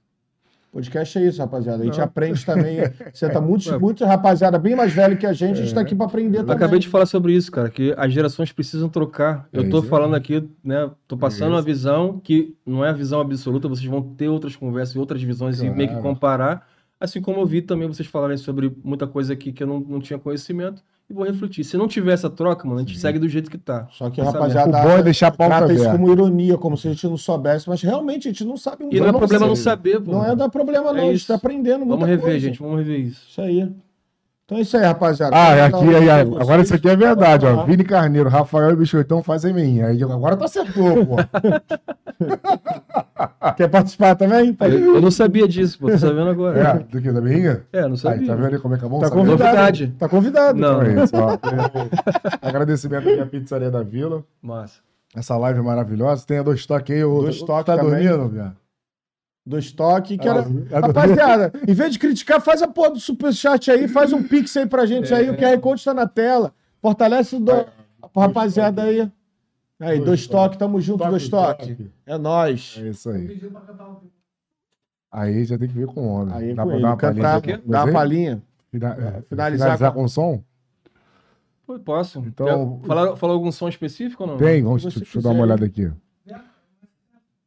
Podcast 0.73 1.19
é 1.19 1.27
isso, 1.27 1.39
rapaziada. 1.39 1.83
A 1.83 1.85
gente 1.85 1.97
Não. 1.99 2.03
aprende 2.03 2.43
também. 2.43 2.77
Você 3.13 3.29
tá 3.29 3.39
muito, 3.39 3.79
muito 3.79 4.03
rapaziada 4.05 4.57
bem 4.57 4.75
mais 4.75 4.91
velho 4.91 5.15
que 5.15 5.25
a 5.27 5.31
gente, 5.31 5.59
a 5.59 5.63
gente 5.63 5.73
tá 5.73 5.81
aqui 5.81 5.93
pra 5.93 6.07
aprender 6.07 6.39
Eu 6.39 6.41
também. 6.41 6.55
acabei 6.55 6.79
de 6.79 6.87
falar 6.89 7.05
sobre 7.05 7.31
isso, 7.31 7.51
cara, 7.51 7.69
que 7.69 7.93
as 7.95 8.11
gerações 8.11 8.51
precisam 8.51 8.89
trocar. 8.89 9.47
É 9.53 9.59
Eu 9.59 9.69
tô 9.69 9.77
isso 9.77 9.83
aí. 9.83 9.89
falando 9.89 10.15
aqui, 10.15 10.49
né? 10.63 10.89
Tô 11.07 11.15
passando 11.15 11.51
É 11.51 11.55
uma 11.57 11.61
visão 11.61 12.19
que 12.23 12.55
não 12.65 12.83
é 12.83 12.89
a 12.89 12.93
visão 12.93 13.21
absoluta, 13.21 13.67
vocês 13.67 13.85
vão 13.85 14.01
ter 14.01 14.27
outras 14.29 14.55
conversas 14.55 14.95
e 14.95 14.99
outras 14.99 15.21
visões 15.21 15.59
e 15.61 15.69
meio 15.69 15.89
que 15.89 15.93
Claro. 15.95 16.01
comparar. 16.01 16.67
Assim 16.99 17.21
como 17.21 17.39
eu 17.39 17.45
vi 17.45 17.61
também 17.61 17.87
vocês 17.87 18.07
falarem 18.09 18.37
sobre 18.37 18.75
muita 18.83 19.05
coisa 19.05 19.33
aqui 19.33 19.51
que 19.53 19.61
eu 19.61 19.67
não, 19.67 19.79
não 19.79 19.99
tinha 19.99 20.17
conhecimento 20.17 20.81
e 21.09 21.13
vou 21.13 21.25
refletir. 21.25 21.63
Se 21.63 21.77
não 21.77 21.87
tiver 21.87 22.13
essa 22.13 22.29
troca, 22.29 22.67
mano, 22.67 22.79
a 22.79 22.83
gente 22.83 22.95
Sim. 22.95 23.01
segue 23.01 23.19
do 23.19 23.27
jeito 23.27 23.49
que 23.51 23.57
tá. 23.57 23.87
Só 23.91 24.09
que, 24.09 24.21
rapaziada, 24.21 24.77
O 24.79 24.81
bom 24.83 24.97
é 24.97 25.03
deixar 25.03 25.27
a 25.27 25.31
pauta 25.31 25.57
trata 25.57 25.73
isso 25.73 25.89
como 25.91 26.11
ironia, 26.11 26.57
como 26.57 26.77
se 26.77 26.87
a 26.87 26.91
gente 26.91 27.07
não 27.07 27.17
soubesse, 27.17 27.67
mas 27.67 27.81
realmente 27.81 28.27
a 28.27 28.31
gente 28.31 28.45
não 28.45 28.57
sabe 28.57 28.83
muito. 28.83 28.95
E 28.95 28.99
não 28.99 29.07
é 29.07 29.13
problema 29.13 29.47
não 29.47 29.55
saber, 29.55 29.99
pô. 30.01 30.11
Não 30.11 30.25
é 30.25 30.35
dar 30.35 30.49
problema, 30.49 30.93
não. 30.93 30.99
É 30.99 31.09
a 31.09 31.11
gente 31.13 31.27
tá 31.27 31.35
aprendendo 31.35 31.79
muita 31.85 31.93
Vamos 31.93 32.07
rever, 32.07 32.25
coisa. 32.25 32.39
gente, 32.39 32.59
vamos 32.59 32.77
rever 32.77 32.99
isso. 32.99 33.27
Isso 33.29 33.41
aí. 33.41 33.69
Então 34.45 34.57
é 34.57 34.61
isso 34.61 34.75
aí, 34.75 34.83
rapaziada. 34.83 35.33
Ah, 35.35 35.69
Vou 35.69 35.79
aqui, 35.81 35.95
aí, 35.95 36.09
aí, 36.09 36.21
agora 36.21 36.45
vocês. 36.57 36.65
isso 36.65 36.75
aqui 36.75 36.89
é 36.89 36.95
verdade, 36.97 37.45
ó. 37.45 37.63
Vini 37.63 37.83
Carneiro, 37.85 38.27
Rafael 38.29 38.71
e 38.71 38.75
Biscoitão 38.75 39.23
fazem 39.23 39.53
minha. 39.53 39.87
Aí 39.87 40.03
agora 40.03 40.35
tu 40.35 40.43
acertou, 40.43 41.05
pô. 41.05 41.15
Quer 43.55 43.69
participar 43.69 44.15
também? 44.15 44.55
Eu, 44.59 44.95
eu 44.95 45.01
não 45.01 45.11
sabia 45.11 45.47
disso, 45.47 45.79
pô. 45.79 45.89
Tô 45.89 45.97
sabendo 45.97 46.27
É, 46.27 46.31
agora. 46.31 46.85
do 46.89 47.01
que, 47.01 47.11
da 47.11 47.21
minha? 47.21 47.63
É, 47.71 47.81
não 47.83 47.91
Aí, 47.91 47.97
sabia. 47.97 48.27
tá 48.27 48.35
vendo 48.35 48.53
aí 48.55 48.59
como 48.59 48.75
é 48.75 48.77
que 48.77 48.85
é 48.85 48.89
bom 48.89 48.99
Tá 48.99 49.07
saber? 49.07 49.19
convidado. 49.21 49.43
Novidade. 49.49 49.87
Tá 49.97 50.09
convidado. 50.09 50.59
Não. 50.59 50.81
É 50.93 51.03
isso. 51.03 51.13
Agradecimento 52.41 53.07
aqui 53.09 53.19
à 53.21 53.25
Pizzaria 53.25 53.71
da 53.71 53.81
Vila. 53.81 54.23
Massa. 54.41 54.79
Essa 55.15 55.37
live 55.37 55.59
é 55.59 55.63
maravilhosa. 55.63 56.25
Tem 56.25 56.39
a 56.39 56.43
dois 56.43 56.65
toques 56.65 56.95
aí. 56.95 57.03
O, 57.03 57.23
toques 57.45 57.65
Tá 57.65 57.77
também. 57.77 58.05
dormindo, 58.07 58.29
viado? 58.29 58.55
Do 59.45 59.57
estoque. 59.57 60.17
Que 60.17 60.27
era... 60.27 60.45
Ah, 60.71 60.79
Rapaziada, 60.79 61.51
em 61.67 61.73
vez 61.73 61.91
de 61.93 61.99
criticar, 61.99 62.39
faz 62.41 62.61
a 62.61 62.67
porra 62.67 62.91
do 62.91 62.99
superchat 62.99 63.69
aí, 63.71 63.87
faz 63.87 64.13
um 64.13 64.23
pix 64.23 64.55
aí 64.55 64.65
pra 64.65 64.85
gente 64.85 65.13
aí. 65.13 65.29
O 65.29 65.35
QR 65.37 65.59
Code 65.59 65.83
tá 65.83 65.93
na 65.93 66.07
tela. 66.07 66.53
Fortalece 66.81 67.35
o 67.35 67.39
do... 67.39 67.65
rapaziada 68.15 68.83
aí. 68.83 69.01
Aí, 69.79 69.97
Dois 69.97 70.05
dois 70.05 70.27
toques, 70.27 70.57
tamo 70.57 70.79
junto, 70.79 70.99
Toque, 70.99 71.09
dois 71.09 71.27
toques. 71.27 71.67
toque. 71.67 71.91
É 72.05 72.17
nóis. 72.17 72.75
É 72.79 72.87
isso 72.89 73.09
aí. 73.09 73.41
Aí 75.11 75.43
já 75.45 75.57
tem 75.57 75.67
que 75.67 75.73
ver 75.73 75.87
com 75.87 76.01
o 76.01 76.07
homem. 76.07 76.33
Aí, 76.33 76.53
Dá 76.53 76.63
com 76.63 76.69
pra 76.69 76.75
ele, 76.77 76.83
dar 76.83 76.89
uma 76.89 76.97
palhinha? 76.97 77.41
cantar, 77.41 77.61
dá 77.65 77.83
uma 77.83 77.93
palhinha. 77.93 78.43
fina- 78.71 78.93
é, 78.93 79.21
finalizar 79.23 79.67
finalizar, 79.67 79.91
com- 79.93 80.01
com... 80.01 80.07
som? 80.07 80.43
Pô, 81.67 81.79
posso? 81.79 82.19
Então- 82.19 82.79
Falou, 83.17 83.35
algum 83.35 83.51
som 83.51 83.67
específico 83.67 84.23
ou 84.23 84.29
não? 84.29 84.37
Tem, 84.37 84.63
vamos, 84.63 84.83
deixa 84.83 85.17
eu 85.17 85.21
dar 85.21 85.29
uma 85.29 85.43
olhada 85.43 85.65
aqui. 85.65 85.91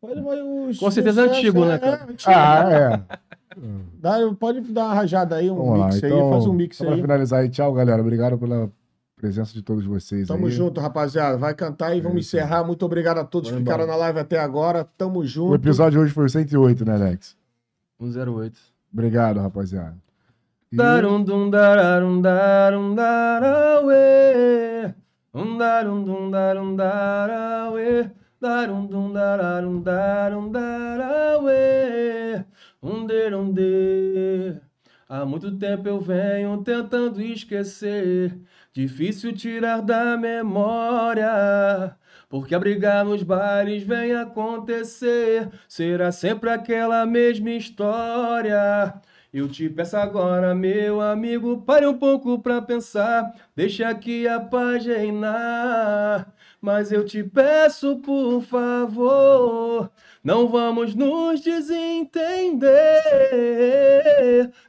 Mas 0.03 0.69
os- 0.71 0.79
Com 0.79 0.91
certeza 0.91 1.23
é 1.25 1.29
antigo, 1.29 1.65
né, 1.65 1.75
é, 1.75 1.79
cara? 1.79 2.05
antigo. 2.05 2.33
Ah, 2.33 2.65
é. 2.73 3.17
Dá- 3.99 4.19
pode 4.39 4.61
dar 4.73 4.85
uma 4.87 4.95
rajada 4.95 5.37
aí, 5.37 5.51
um 5.51 5.57
Vamos 5.57 5.79
lá. 5.79 5.87
mix 5.87 5.97
Então, 5.99 6.25
aí, 6.27 6.31
faz 6.31 6.47
um 6.47 6.53
mix 6.53 6.77
só 6.77 6.85
pra 6.85 6.95
aí. 6.95 7.01
finalizar 7.01 7.41
aí, 7.41 7.49
tchau, 7.49 7.73
galera. 7.73 8.01
Obrigado 8.03 8.37
pela 8.39 8.71
presença 9.17 9.55
de 9.55 9.63
todos 9.63 9.85
vocês 9.87 10.29
Tamo 10.29 10.47
aí. 10.47 10.53
junto, 10.53 10.79
rapaziada. 10.81 11.39
Vai 11.39 11.55
cantar 11.55 11.97
e 11.97 12.01
vamos 12.03 12.19
É 12.19 12.21
isso 12.21 12.37
aí. 12.37 12.43
encerrar. 12.43 12.65
Muito 12.65 12.85
obrigado 12.85 13.19
a 13.19 13.25
todos 13.25 13.49
que 13.49 13.55
Vamos 13.55 13.67
ficaram 13.67 13.87
na 13.87 13.97
live 13.97 14.19
até 14.19 14.39
agora. 14.39 14.85
Tamo 14.99 15.25
junto. 15.25 15.53
O 15.53 15.55
episódio 15.55 16.01
hoje 16.03 16.13
foi 16.13 16.27
o 16.27 16.29
108, 16.29 16.85
né, 16.85 16.95
Alex? 16.95 17.35
108. 17.99 18.59
Obrigado, 18.93 19.41
rapaziada. 19.41 19.97
E- 20.71 20.77
Darum 28.47 28.87
dum 28.87 29.13
dararum 29.13 29.83
darum. 29.83 30.53
Um. 32.81 33.07
Um. 33.33 34.61
Há 35.09 35.25
muito 35.25 35.51
tempo 35.59 35.89
eu 35.89 36.01
venho 36.01 36.63
tentando 36.63 37.21
esquecer. 37.21 38.39
Difícil 38.73 39.33
tirar 39.33 39.83
da 39.83 40.17
memória. 40.17 41.97
Porque 42.29 42.55
abrigar 42.55 43.05
nos 43.05 43.25
bailes 43.25 43.83
vem 43.83 44.15
acontecer. 44.15 45.49
Será 45.69 46.13
sempre 46.13 46.49
aquela 46.51 47.05
mesma 47.05 47.51
história. 47.51 48.95
Eu 49.33 49.49
te 49.49 49.69
peço 49.69 49.97
agora, 49.97 50.55
meu 50.55 51.01
amigo, 51.01 51.63
pare 51.63 51.85
um 51.85 51.99
pouco 51.99 52.39
pra 52.39 52.63
pensar. 52.63 53.35
Deixa 53.57 53.89
aqui 53.89 54.27
a 54.29 54.39
paz 54.39 54.87
reinar. 54.87 56.33
Mas 56.61 56.91
eu 56.91 57.05
te 57.05 57.23
peço, 57.23 57.97
por 57.99 58.43
favor, 58.43 59.91
não 60.25 60.49
vamos 60.49 60.95
nos 60.95 61.41
desentender. 61.41 62.63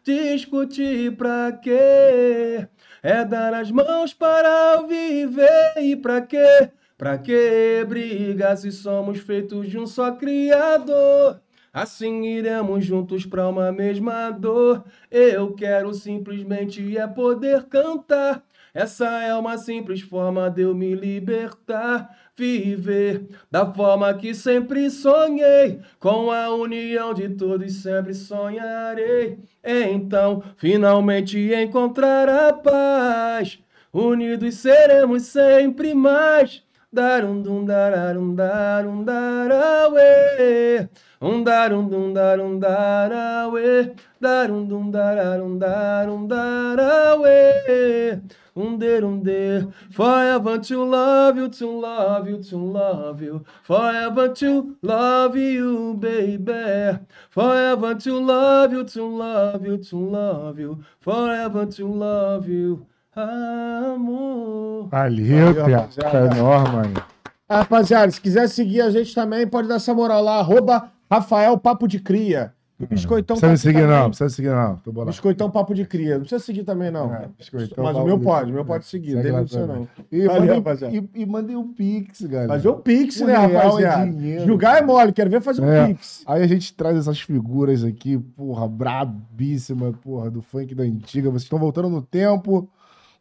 Discutir 0.04 1.16
pra 1.16 1.52
quê? 1.52 2.68
É 3.02 3.24
dar 3.24 3.54
as 3.54 3.72
mãos 3.72 4.14
para 4.14 4.82
viver 4.84 5.74
e 5.78 5.96
pra 5.96 6.22
quê? 6.22 6.72
Pra 6.98 7.18
que 7.18 7.86
brigar 7.88 8.58
se 8.58 8.72
somos 8.72 9.20
feitos 9.20 9.70
de 9.70 9.78
um 9.78 9.86
só 9.86 10.12
Criador? 10.12 11.40
Assim 11.72 12.24
iremos 12.24 12.84
juntos 12.84 13.24
pra 13.24 13.48
uma 13.48 13.72
mesma 13.72 14.32
dor. 14.32 14.84
Eu 15.12 15.54
quero 15.54 15.94
simplesmente 15.94 16.98
é 16.98 17.06
poder 17.06 17.66
cantar. 17.66 18.44
Essa 18.78 19.24
é 19.24 19.34
uma 19.34 19.58
simples 19.58 20.02
forma 20.02 20.52
de 20.52 20.62
eu 20.62 20.76
me 20.76 20.94
libertar, 20.94 22.16
viver 22.36 23.28
da 23.50 23.66
forma 23.74 24.14
que 24.14 24.36
sempre 24.36 24.92
sonhei, 24.92 25.80
com 26.00 26.30
a 26.30 26.54
união 26.54 27.12
de 27.12 27.28
todos 27.28 27.82
sempre 27.82 28.14
sonharei. 28.14 29.40
Então, 29.64 30.44
finalmente 30.58 31.40
encontrar 31.56 32.30
a 32.30 32.54
paz. 32.54 33.58
Unidos 33.92 34.54
seremos 34.54 35.24
sempre 35.24 35.96
mais. 35.96 36.62
Darum 36.94 37.42
dum 37.42 37.66
dararum 37.66 38.36
darum 38.36 39.04
darauê. 39.04 40.88
Um 41.20 41.44
darum 41.44 42.60
darauê. 42.60 43.92
Darum 44.22 44.64
dum 44.66 44.92
dararum 44.92 45.58
darum 45.58 46.28
darauê. 46.28 48.22
Um 48.58 48.76
der 48.76 49.03
um 49.03 49.22
der. 49.22 49.68
Forever 49.92 50.58
to 50.58 50.84
love 50.84 51.40
you, 51.40 51.48
to 51.48 51.80
love 51.80 52.27
you, 52.27 52.42
to 52.42 52.58
love 52.58 53.24
you. 53.24 53.45
Forever 53.61 54.30
to 54.30 54.76
love 54.82 55.38
you, 55.38 55.94
baby. 55.94 56.98
Forever 57.30 57.94
to 57.94 58.19
love 58.19 58.74
you, 58.74 58.84
to 58.84 59.03
love 59.06 59.64
you, 59.64 59.77
to 59.77 59.98
love 59.98 60.60
you. 60.60 60.80
Forever 61.00 61.68
to 61.68 61.86
love 61.86 62.50
you, 62.50 62.84
amor. 63.16 64.88
Valeu, 64.90 65.53
Pia. 65.53 65.77
rapaziada. 65.77 66.18
É 66.18 66.26
enorme, 66.26 66.76
mano. 66.76 67.03
Rapaziada, 67.48 68.11
se 68.11 68.19
quiser 68.19 68.50
seguir 68.50 68.82
a 68.82 68.90
gente 68.90 69.14
também, 69.14 69.45
pode 69.45 69.68
dar 69.68 69.76
essa 69.76 69.94
moral 69.94 70.24
lá. 70.24 70.40
Arroba 70.40 70.90
Rafael 71.11 71.56
Papo 71.60 71.88
de 71.88 72.00
Cria. 72.00 72.57
Biscoitão 72.80 73.36
Não 73.36 73.42
precisa 73.42 73.54
tá 73.58 73.58
seguir, 73.58 73.82
também. 73.88 73.98
não. 74.00 74.08
Precisa 74.10 74.30
seguir, 74.30 74.50
não. 74.50 74.76
Tô 74.78 74.92
bolado. 74.92 75.12
Biscoitão 75.12 75.50
Papo 75.50 75.74
de 75.74 75.84
Cria. 75.84 76.14
Não 76.14 76.20
precisa 76.20 76.44
seguir 76.44 76.64
também, 76.64 76.92
não. 76.92 77.12
É, 77.12 77.28
Biscoitão 77.36 77.84
Mas 77.84 77.98
o 77.98 78.06
meu 78.06 78.20
de 78.20 78.24
pode, 78.24 78.52
o 78.52 78.54
meu 78.54 78.64
pode 78.64 78.86
seguir. 78.86 79.16
Dele 79.16 79.32
não 79.32 79.40
precisa, 79.40 79.66
não. 79.66 79.88
E 80.12 80.28
Valeu, 80.28 80.62
mandei, 80.62 81.10
e, 81.16 81.22
e 81.22 81.26
mandei 81.26 81.56
um 81.56 81.74
pix, 81.74 82.22
galera. 82.22 82.50
Fazer 82.50 82.68
o 82.70 82.76
Pix, 82.76 83.20
Um 83.20 83.26
né, 83.26 83.48
real 83.48 83.80
é 83.80 84.06
dinheiro. 84.06 84.46
Julgar 84.46 84.78
é 84.78 84.86
mole, 84.86 85.12
quero 85.12 85.30
ver 85.30 85.42
fazer 85.42 85.62
um 85.64 85.72
É. 85.72 85.88
Pix. 85.88 86.24
Aí 86.28 86.44
a 86.44 86.48
gente 86.48 86.72
traz 86.76 86.96
essas 86.98 87.20
figuras 87.20 87.84
aqui, 87.84 88.18
porra, 88.20 88.68
brabíssima, 88.68 89.92
porra, 89.94 90.30
do 90.30 90.44
funk 90.44 90.76
da 90.76 90.84
antiga. 90.84 91.32
Vocês 91.32 91.44
estão 91.44 91.58
voltando 91.58 91.90
no 91.90 92.04
tempo, 92.04 92.70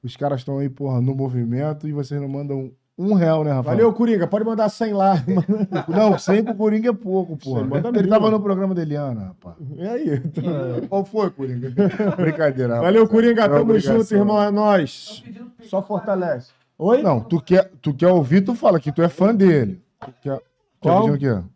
os 0.02 0.16
caras 0.16 0.40
estão 0.40 0.58
aí, 0.58 0.68
porra, 0.68 1.00
no 1.00 1.14
movimento 1.14 1.88
e 1.88 1.92
vocês 1.92 2.20
não 2.20 2.28
mandam 2.28 2.70
um 2.98 3.14
real, 3.14 3.44
né, 3.44 3.52
Rafael? 3.52 3.76
Valeu, 3.76 3.92
Coringa. 3.92 4.26
Pode 4.26 4.44
mandar 4.44 4.68
100 4.68 4.92
lá. 4.92 5.14
Não, 5.88 6.18
100 6.18 6.44
pro 6.44 6.54
Coringa 6.54 6.90
é 6.90 6.92
pouco, 6.92 7.38
manda 7.64 7.88
Ele 7.90 8.02
mil. 8.02 8.08
tava 8.10 8.30
no 8.30 8.40
programa 8.40 8.74
da 8.74 8.82
Eliana, 8.82 9.26
rapaz. 9.26 9.56
E 9.76 9.86
aí? 9.86 10.22
Qual 10.88 11.04
foi, 11.04 11.30
Coringa? 11.30 11.72
Brincadeira. 12.16 12.80
Valeu, 12.80 13.02
rapaz. 13.02 13.10
Coringa. 13.10 13.48
Não 13.48 13.56
é 13.56 13.58
Tamo 13.58 13.78
junto, 13.78 14.14
irmão. 14.14 14.42
É 14.42 14.50
nóis. 14.50 15.22
Só 15.64 15.82
fortalece. 15.82 16.50
Oi? 16.78 17.02
Não, 17.02 17.20
tu 17.20 17.40
quer, 17.40 17.70
tu 17.80 17.92
quer 17.94 18.08
ouvir, 18.08 18.42
tu 18.42 18.54
fala 18.54 18.80
que 18.80 18.92
tu 18.92 19.02
é 19.02 19.08
fã 19.08 19.34
dele. 19.34 19.82
Tu 20.00 20.12
quer... 20.22 20.40
Qual? 20.80 21.06
Tá 21.06 21.12
pedindo 21.12 21.14
o 21.14 21.42
quê? 21.42 21.48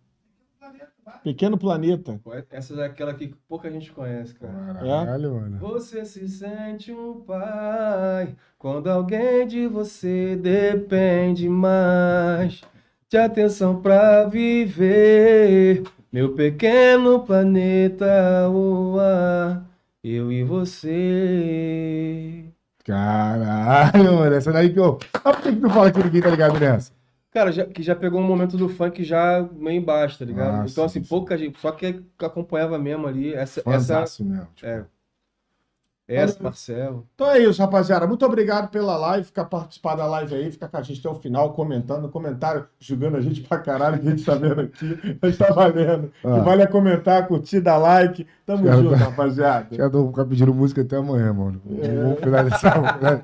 Pequeno 1.23 1.59
Planeta. 1.59 2.21
Essa 2.51 2.75
é 2.81 2.87
aquela 2.87 3.13
que 3.15 3.35
pouca 3.49 3.71
gente 3.71 3.93
conhece, 3.93 4.35
cara. 4.35 4.75
Caralho, 4.75 5.35
mano. 5.35 5.59
Você 5.59 6.05
se 6.05 6.27
sente 6.29 6.91
um 6.93 7.21
pai 7.21 8.35
quando 8.59 8.89
alguém 8.89 9.47
de 9.47 9.67
você 9.67 10.35
depende 10.37 11.49
mais 11.49 12.63
de 13.09 13.19
atenção 13.19 13.81
pra 13.83 14.25
viver. 14.25 15.83
Meu 16.13 16.35
pequeno 16.35 17.21
planeta, 17.21 18.49
uá, 18.49 19.63
eu 20.03 20.33
e 20.33 20.43
você. 20.43 20.91
Caralho, 22.85 24.15
mano. 24.15 24.35
Essa 24.35 24.53
daí 24.53 24.73
que 24.73 24.81
eu. 24.81 24.99
Ah, 25.15 25.33
por 25.33 25.43
que, 25.43 25.53
que 25.53 25.61
tu 25.61 25.71
fala 25.71 25.93
que 25.93 26.03
ninguém 26.03 26.23
tá 26.23 26.31
ligado 26.31 26.59
nessa? 26.59 26.93
Cara, 27.31 27.53
já, 27.53 27.65
que 27.65 27.83
já 27.83 27.95
pegou 27.95 28.21
um 28.21 28.27
momento 28.27 28.57
do 28.57 28.69
funk 28.69 29.05
já 29.05 29.49
meio 29.53 29.81
embaixo, 29.81 30.19
tá 30.19 30.25
ligado? 30.25 30.63
Ah, 30.63 30.67
então, 30.69 30.89
sim, 30.89 30.99
assim, 30.99 31.03
sim. 31.03 31.09
pouca 31.09 31.39
gente, 31.39 31.61
só 31.61 31.71
que 31.71 32.03
acompanhava 32.19 32.77
mesmo 32.77 33.07
ali. 33.07 33.33
Essa, 33.33 33.61
essa, 33.61 33.63
Fanzaço 33.71 34.25
mesmo. 34.25 34.49
Tipo, 34.57 34.67
é, 34.67 34.85
essa, 36.09 36.43
Marcelo. 36.43 37.07
Então 37.15 37.31
é 37.31 37.39
isso, 37.39 37.63
rapaziada. 37.63 38.05
Muito 38.05 38.27
obrigado 38.27 38.69
pela 38.69 38.97
live, 38.97 39.25
ficar 39.27 39.45
participar 39.45 39.95
da 39.95 40.07
live 40.07 40.35
aí, 40.35 40.51
ficar 40.51 40.67
com 40.67 40.77
a 40.77 40.83
gente 40.83 40.99
até 40.99 41.09
o 41.09 41.21
final, 41.21 41.53
comentando, 41.53 42.09
comentário, 42.09 42.67
julgando 42.81 43.17
a 43.17 43.21
gente 43.21 43.43
pra 43.43 43.59
caralho, 43.59 44.01
que 44.01 44.09
a 44.09 44.11
gente 44.11 44.25
tá 44.25 44.35
vendo 44.35 44.61
aqui, 44.61 44.99
mas 45.23 45.39
tá 45.39 45.53
valendo. 45.53 46.11
Ah. 46.25 46.41
Vale 46.41 46.63
a 46.63 46.67
comentar, 46.67 47.29
curtir, 47.29 47.61
dar 47.61 47.79
like. 47.79 48.27
Tamo 48.45 48.65
Cara, 48.65 48.77
junto, 48.77 48.91
tá- 48.91 48.97
rapaziada. 48.97 49.69
Já 49.71 49.89
tô 49.89 50.09
ficar 50.09 50.25
pedindo 50.25 50.53
música 50.53 50.83
até 50.83 50.97
amanhã, 50.97 51.33
mano. 51.33 51.63
Vamos 51.65 52.19
finalizar. 52.19 53.01
né? 53.01 53.23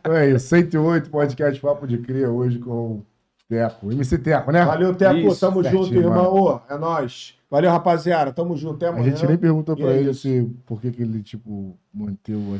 Então 0.00 0.12
é 0.12 0.30
isso. 0.30 0.46
108 0.48 1.08
podcast 1.08 1.60
Papo 1.60 1.86
de 1.86 1.98
Cria 1.98 2.28
hoje 2.30 2.58
com 2.58 3.02
Teco. 3.48 3.92
MC 3.92 4.18
Teco, 4.18 4.50
né? 4.50 4.64
Valeu, 4.64 4.94
Teco. 4.94 5.16
Isso, 5.18 5.40
Tamo 5.40 5.62
certinho, 5.62 5.84
junto, 5.84 5.96
irmão. 5.96 6.34
Ô, 6.34 6.60
é 6.68 6.78
nóis. 6.78 7.34
Valeu, 7.50 7.70
rapaziada. 7.70 8.32
Tamo 8.32 8.56
junto. 8.56 8.76
Até 8.76 8.86
A 8.86 8.88
amanhã. 8.90 9.10
gente 9.10 9.26
nem 9.26 9.36
perguntou 9.38 9.76
E 9.76 9.80
pra 9.80 9.92
é 9.92 9.98
ele 10.00 10.14
se 10.14 10.50
por 10.66 10.80
que, 10.80 10.90
que 10.90 11.02
ele, 11.02 11.22
tipo, 11.22 11.78
manteve 11.92 12.54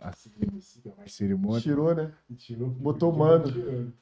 assim, 0.00 0.30
é 0.86 0.92
mais 0.96 1.12
cerimônia. 1.12 1.60
Tirou, 1.60 1.94
né? 1.94 2.10
Tirou, 2.36 2.68
Botou 2.68 3.12
o 3.12 3.18
mano. 3.18 3.92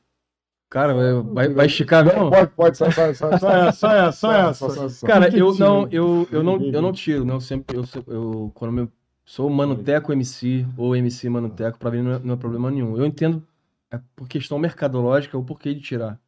Cara, 0.70 1.22
vai, 1.22 1.48
vai 1.48 1.66
esticar 1.66 2.04
mesmo? 2.04 2.30
Pode, 2.30 2.50
pode, 2.50 2.76
só, 2.76 2.90
só, 2.90 3.14
só, 3.14 3.38
Só 3.38 3.48
essa, 3.50 3.72
só 3.72 3.90
essa, 3.90 4.12
só 4.12 4.32
essa. 4.32 4.54
só, 4.54 4.68
só, 4.68 4.88
só. 4.90 5.06
Cara, 5.06 5.34
eu 5.34 5.54
não, 5.54 5.88
eu, 5.90 6.28
eu 6.30 6.42
não, 6.42 6.60
eu 6.60 6.82
não 6.82 6.92
tiro, 6.92 7.24
né? 7.24 7.32
Eu 7.32 7.40
sempre, 7.40 7.74
eu, 7.76 7.84
eu 8.06 8.52
quando 8.54 8.78
eu 8.80 8.88
sou 9.24 9.48
Manuteco 9.48 10.12
MC 10.12 10.66
ou 10.76 10.94
MC 10.94 11.28
Manuteco, 11.30 11.78
pra 11.78 11.90
mim 11.90 12.02
não 12.02 12.12
é, 12.12 12.18
não 12.18 12.34
é 12.34 12.36
problema 12.36 12.70
nenhum. 12.70 12.96
Eu 12.98 13.06
entendo 13.06 13.42
é 13.90 14.00
por 14.14 14.28
questão 14.28 14.58
mercadológica 14.58 15.36
o 15.36 15.44
porquê 15.44 15.74
de 15.74 15.80
tirar. 15.80 16.20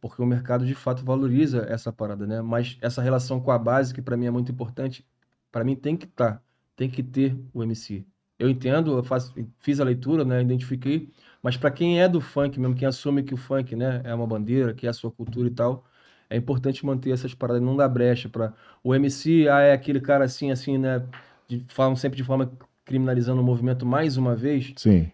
Porque 0.00 0.20
o 0.20 0.26
mercado 0.26 0.66
de 0.66 0.74
fato 0.74 1.04
valoriza 1.04 1.66
essa 1.68 1.92
parada, 1.92 2.26
né? 2.26 2.42
Mas 2.42 2.76
essa 2.80 3.00
relação 3.00 3.40
com 3.40 3.50
a 3.50 3.58
base, 3.58 3.94
que 3.94 4.02
pra 4.02 4.16
mim 4.16 4.26
é 4.26 4.30
muito 4.30 4.50
importante, 4.50 5.06
pra 5.50 5.62
mim 5.62 5.76
tem 5.76 5.96
que 5.96 6.06
estar, 6.06 6.42
tem 6.74 6.90
que 6.90 7.02
ter 7.02 7.36
o 7.54 7.62
MC. 7.62 8.04
Eu 8.38 8.50
entendo, 8.50 8.96
eu 8.96 9.04
faço, 9.04 9.32
fiz 9.60 9.78
a 9.78 9.84
leitura, 9.84 10.24
né? 10.24 10.42
Identifiquei, 10.42 11.08
mas 11.42 11.56
pra 11.56 11.70
quem 11.70 12.00
é 12.00 12.08
do 12.08 12.20
funk 12.20 12.58
mesmo, 12.58 12.74
quem 12.74 12.88
assume 12.88 13.22
que 13.22 13.34
o 13.34 13.36
funk, 13.36 13.76
né, 13.76 14.00
é 14.04 14.12
uma 14.14 14.26
bandeira, 14.26 14.74
que 14.74 14.86
é 14.86 14.90
a 14.90 14.92
sua 14.92 15.10
cultura 15.10 15.46
e 15.46 15.50
tal, 15.50 15.84
é 16.28 16.36
importante 16.36 16.84
manter 16.84 17.10
essas 17.12 17.34
paradas, 17.34 17.62
não 17.62 17.76
dar 17.76 17.88
brecha 17.88 18.28
para 18.28 18.52
o 18.82 18.94
MC, 18.94 19.48
ah, 19.48 19.60
é 19.60 19.72
aquele 19.72 20.00
cara 20.00 20.24
assim, 20.24 20.50
assim, 20.50 20.78
né? 20.78 21.06
De, 21.46 21.64
falam 21.68 21.94
sempre 21.94 22.16
de 22.16 22.24
forma 22.24 22.50
criminalizando 22.84 23.40
o 23.40 23.44
movimento 23.44 23.86
mais 23.86 24.16
uma 24.16 24.34
vez. 24.34 24.72
Sim. 24.76 25.10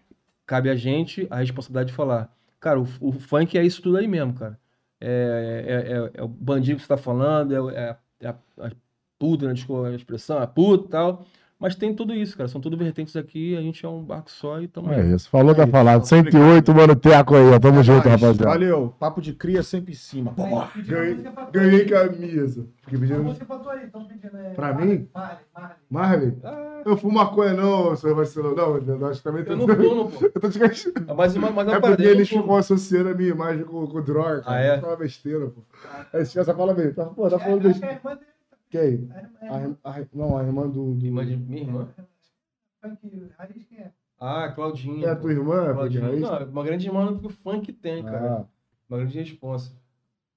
Cabe 0.49 0.69
a 0.69 0.75
gente 0.75 1.27
a 1.29 1.37
responsabilidade 1.37 1.91
de 1.91 1.95
falar. 1.95 2.35
Cara, 2.59 2.79
o, 2.81 2.83
o 3.01 3.11
funk 3.13 3.57
é 3.57 3.63
isso 3.63 3.81
tudo 3.83 3.97
aí 3.97 4.07
mesmo, 4.07 4.33
cara. 4.33 4.59
É, 4.99 5.65
é, 5.67 5.93
é- 5.93 6.21
é 6.21 6.23
o 6.23 6.27
bandido 6.27 6.77
que 6.77 6.81
você 6.83 6.87
tá 6.89 6.97
falando, 6.97 7.69
é, 7.71 7.75
é, 7.91 7.97
é 8.21 8.29
a, 8.29 8.35
a 8.67 8.71
puta, 9.19 9.47
né? 9.47 9.53
Desculpa 9.53 9.89
a 9.89 9.95
expressão, 9.95 10.39
a 10.39 10.47
puta 10.47 10.85
e 10.87 10.89
tal. 10.89 11.25
Mas 11.59 11.75
tem 11.75 11.93
tudo 11.93 12.13
isso, 12.15 12.37
cara. 12.37 12.47
São 12.47 12.61
tudo 12.61 12.77
vertentes 12.77 13.17
aqui, 13.17 13.57
a 13.57 13.61
gente 13.61 13.85
é 13.85 13.89
um 13.89 14.01
barco 14.01 14.31
só 14.31 14.61
e 14.61 14.67
tamo 14.69 14.93
É 14.93 15.01
aí. 15.01 15.13
isso. 15.13 15.29
Falou, 15.29 15.53
Aí, 15.59 15.67
falado. 15.69 15.97
então, 15.97 16.05
108, 16.05 16.73
mano, 16.73 16.95
Teco 16.95 17.35
aí, 17.35 17.49
ó. 17.49 17.59
Tamo 17.59 17.83
junto, 17.83 18.07
Mas, 18.07 18.21
rapaziada. 18.21 18.45
Valeu. 18.49 18.93
Papo 18.97 19.19
de 19.21 19.33
cria 19.33 19.61
sempre 19.61 19.91
em 19.91 19.95
cima. 19.95 20.33
Ganhei, 20.87 21.17
ganhei 21.51 21.85
camisa. 21.85 22.65
Fiquei 22.83 22.97
A 22.97 23.01
pedindo. 23.01 23.23
música 23.23 23.45
pra 23.45 23.57
tu 23.57 23.69
aí, 23.69 23.83
estão 23.85 24.05
pedindo. 24.05 24.37
É, 24.37 24.51
Pra 24.51 24.73
Marley, 24.73 24.87
mim? 24.99 25.07
Marley, 25.13 25.37
Marley. 25.53 25.75
Marley, 25.89 26.33
Ah, 26.45 26.81
eu 26.85 26.95
fumo 26.95 27.13
maconha 27.15 27.53
não, 27.53 27.93
seu 27.97 28.15
vacilão. 28.15 28.55
Não, 28.55 28.77
eu 28.77 29.07
acho 29.07 29.17
que 29.17 29.23
também 29.25 29.43
tô... 29.43 29.51
eu 29.51 29.57
não 29.57 29.67
fumo, 29.67 30.09
pô. 30.11 30.25
Eu 30.33 30.41
tô 30.41 30.49
te 30.49 30.59
questionando. 30.59 31.13
Mas, 31.13 31.35
mas, 31.35 31.53
mas 31.53 31.67
É 31.67 31.71
uma 31.71 31.81
porque 31.81 32.03
não 32.03 32.09
eles 32.09 32.29
ficam 32.29 32.55
associando 32.55 33.09
a 33.09 33.13
minha 33.13 33.31
imagem 33.31 33.65
com, 33.65 33.85
com 33.85 34.01
droga, 34.01 34.43
cara. 34.43 34.57
Ah, 34.57 34.61
é? 34.61 34.79
Fala 34.79 34.95
besteira, 34.95 35.47
pô. 35.47 35.61
Aí 36.13 36.23
já 36.23 36.45
fala 36.45 36.73
bem. 36.73 36.93
Tá, 36.93 37.03
pô, 37.05 37.29
tá 37.29 37.35
É, 37.35 37.39
falando 37.39 37.65
é 37.65 37.67
besteira. 37.67 37.99
Quem? 38.69 39.09
É, 39.13 39.45
é, 39.45 39.49
A, 39.49 39.59
irmã- 39.61 39.77
a, 39.83 39.95
não, 40.13 40.37
a 40.37 40.43
irmã 40.43 40.67
do... 40.69 40.93
do... 40.95 41.05
Irmã 41.05 41.25
de 41.25 41.35
minha 41.37 41.63
irmã? 41.63 41.87
funk 42.81 43.29
raiz 43.37 43.63
quem 43.67 43.79
é? 43.79 43.91
Ah, 44.19 44.49
Claudinha. 44.53 45.07
É 45.07 45.09
a 45.11 45.15
tua 45.15 45.31
irmã? 45.31 45.73
Claudinha. 45.73 46.03
raiz? 46.03 46.21
Não, 46.21 46.45
uma 46.49 46.63
grande 46.63 46.87
irmã 46.87 47.17
que 47.17 47.25
o 47.25 47.29
funk 47.29 47.71
tem, 47.73 48.03
cara. 48.03 48.41
Ah, 48.41 48.45
Uma 48.89 48.99
grande 48.99 49.17
responsa. 49.19 49.71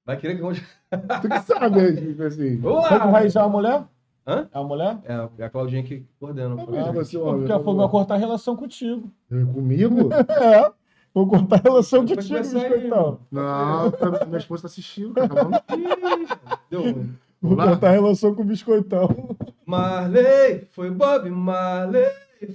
Vai 0.05 0.17
querer 0.17 0.37
que 0.37 0.43
eu... 0.43 0.53
tu 1.23 1.29
que 1.29 1.41
sabe, 1.41 1.77
né, 1.81 1.93
tipo 1.93 2.23
assim. 2.23 2.57
Vamos 2.57 2.89
Foi 2.89 2.99
com 3.01 3.09
o! 3.09 3.13
Raiz 3.13 3.37
é 3.37 3.41
uma 3.41 3.49
mulher? 3.49 3.85
Hã? 4.27 4.49
É 4.53 4.59
uma 4.59 4.69
mulher? 4.69 4.99
É, 5.05 5.43
é 5.43 5.45
a 5.45 5.51
Claudinha 5.51 5.83
que 5.83 6.07
coordena. 6.19 6.55
o 6.55 6.61
Ah, 6.79 6.93
você, 6.93 7.17
ó, 7.19 7.35
Porque 7.37 7.53
eu- 7.53 7.63
foi 7.65 7.75
vai 7.77 7.89
cortar 7.89 8.15
a 8.15 8.19
relação 8.19 8.57
contigo. 8.57 9.11
Comigo? 9.53 10.09
É. 10.41 10.73
Vou 11.15 11.27
cortar 11.29 11.57
a 11.57 11.63
relação 11.63 12.07
contigo, 12.07 12.39
biscoitão. 12.41 13.21
Não, 13.31 13.91
tá- 13.91 14.25
minha 14.25 14.39
esposa 14.39 14.63
tá 14.63 14.69
assistindo, 14.69 15.13
cara. 15.13 15.29
Tá. 15.29 16.61
Deu 16.71 16.81
ruim. 16.83 17.15
Vou 17.43 17.55
Olá. 17.55 17.71
cortar 17.71 17.89
a 17.89 17.93
relação 17.93 18.35
com 18.37 18.43
o 18.43 18.45
biscoitão. 18.45 19.37
Marley, 19.67 20.65
foi 20.71 20.93
Bob 20.93 21.29
Marley, 21.29 22.07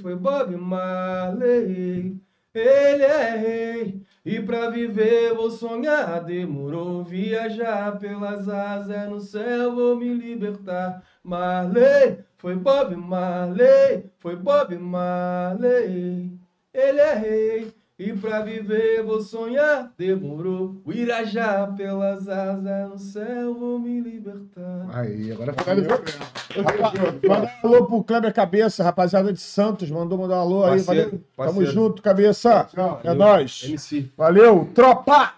foi 0.01 0.15
Bob 0.15 0.55
Marley. 0.55 2.17
Ele 2.53 3.03
é 3.03 3.35
rei, 3.35 4.01
e 4.25 4.39
pra 4.39 4.69
viver 4.69 5.33
vou 5.33 5.51
sonhar. 5.51 6.23
Demorou 6.23 7.03
viajar 7.03 7.99
pelas 7.99 8.47
asas 8.47 9.09
no 9.09 9.19
céu, 9.19 9.75
vou 9.75 9.97
me 9.97 10.13
libertar. 10.13 11.03
Marley, 11.21 12.19
foi 12.37 12.55
Bob 12.55 12.95
Marley, 12.95 14.05
foi 14.19 14.37
Bob 14.37 14.73
Marley. 14.77 16.31
Ele 16.73 16.99
é 16.99 17.13
rei, 17.13 17.73
e 17.99 18.13
pra 18.13 18.41
viver 18.41 19.01
vou 19.03 19.21
sonhar. 19.21 19.91
Demorou 19.97 20.81
o 20.85 20.91
Irajá 20.93 21.67
pelas 21.75 22.27
asas 22.27 22.89
no 22.89 22.99
céu, 22.99 23.53
vou 23.55 23.79
me 23.79 23.99
libertar. 23.99 24.87
Aí, 24.93 25.31
agora 25.31 25.53
finalizou. 25.53 25.99
Manda 27.27 27.51
um 27.63 27.67
alô 27.67 27.85
pro 27.85 28.03
Kleber 28.03 28.33
Cabeça, 28.33 28.83
rapaziada 28.83 29.33
de 29.33 29.39
Santos. 29.39 29.89
Mandou 29.89 30.17
mandar 30.17 30.37
um 30.37 30.41
alô 30.41 30.63
aí. 30.65 30.83
Parceiro, 30.83 30.85
Valeu. 30.85 31.11
Tamo 31.11 31.25
parceiro. 31.35 31.71
junto, 31.71 32.01
cabeça. 32.01 32.67
Tchau. 32.73 33.01
É 33.03 33.13
nóis. 33.13 33.63
MC. 33.67 34.11
Valeu, 34.15 34.69
tropa! 34.75 35.36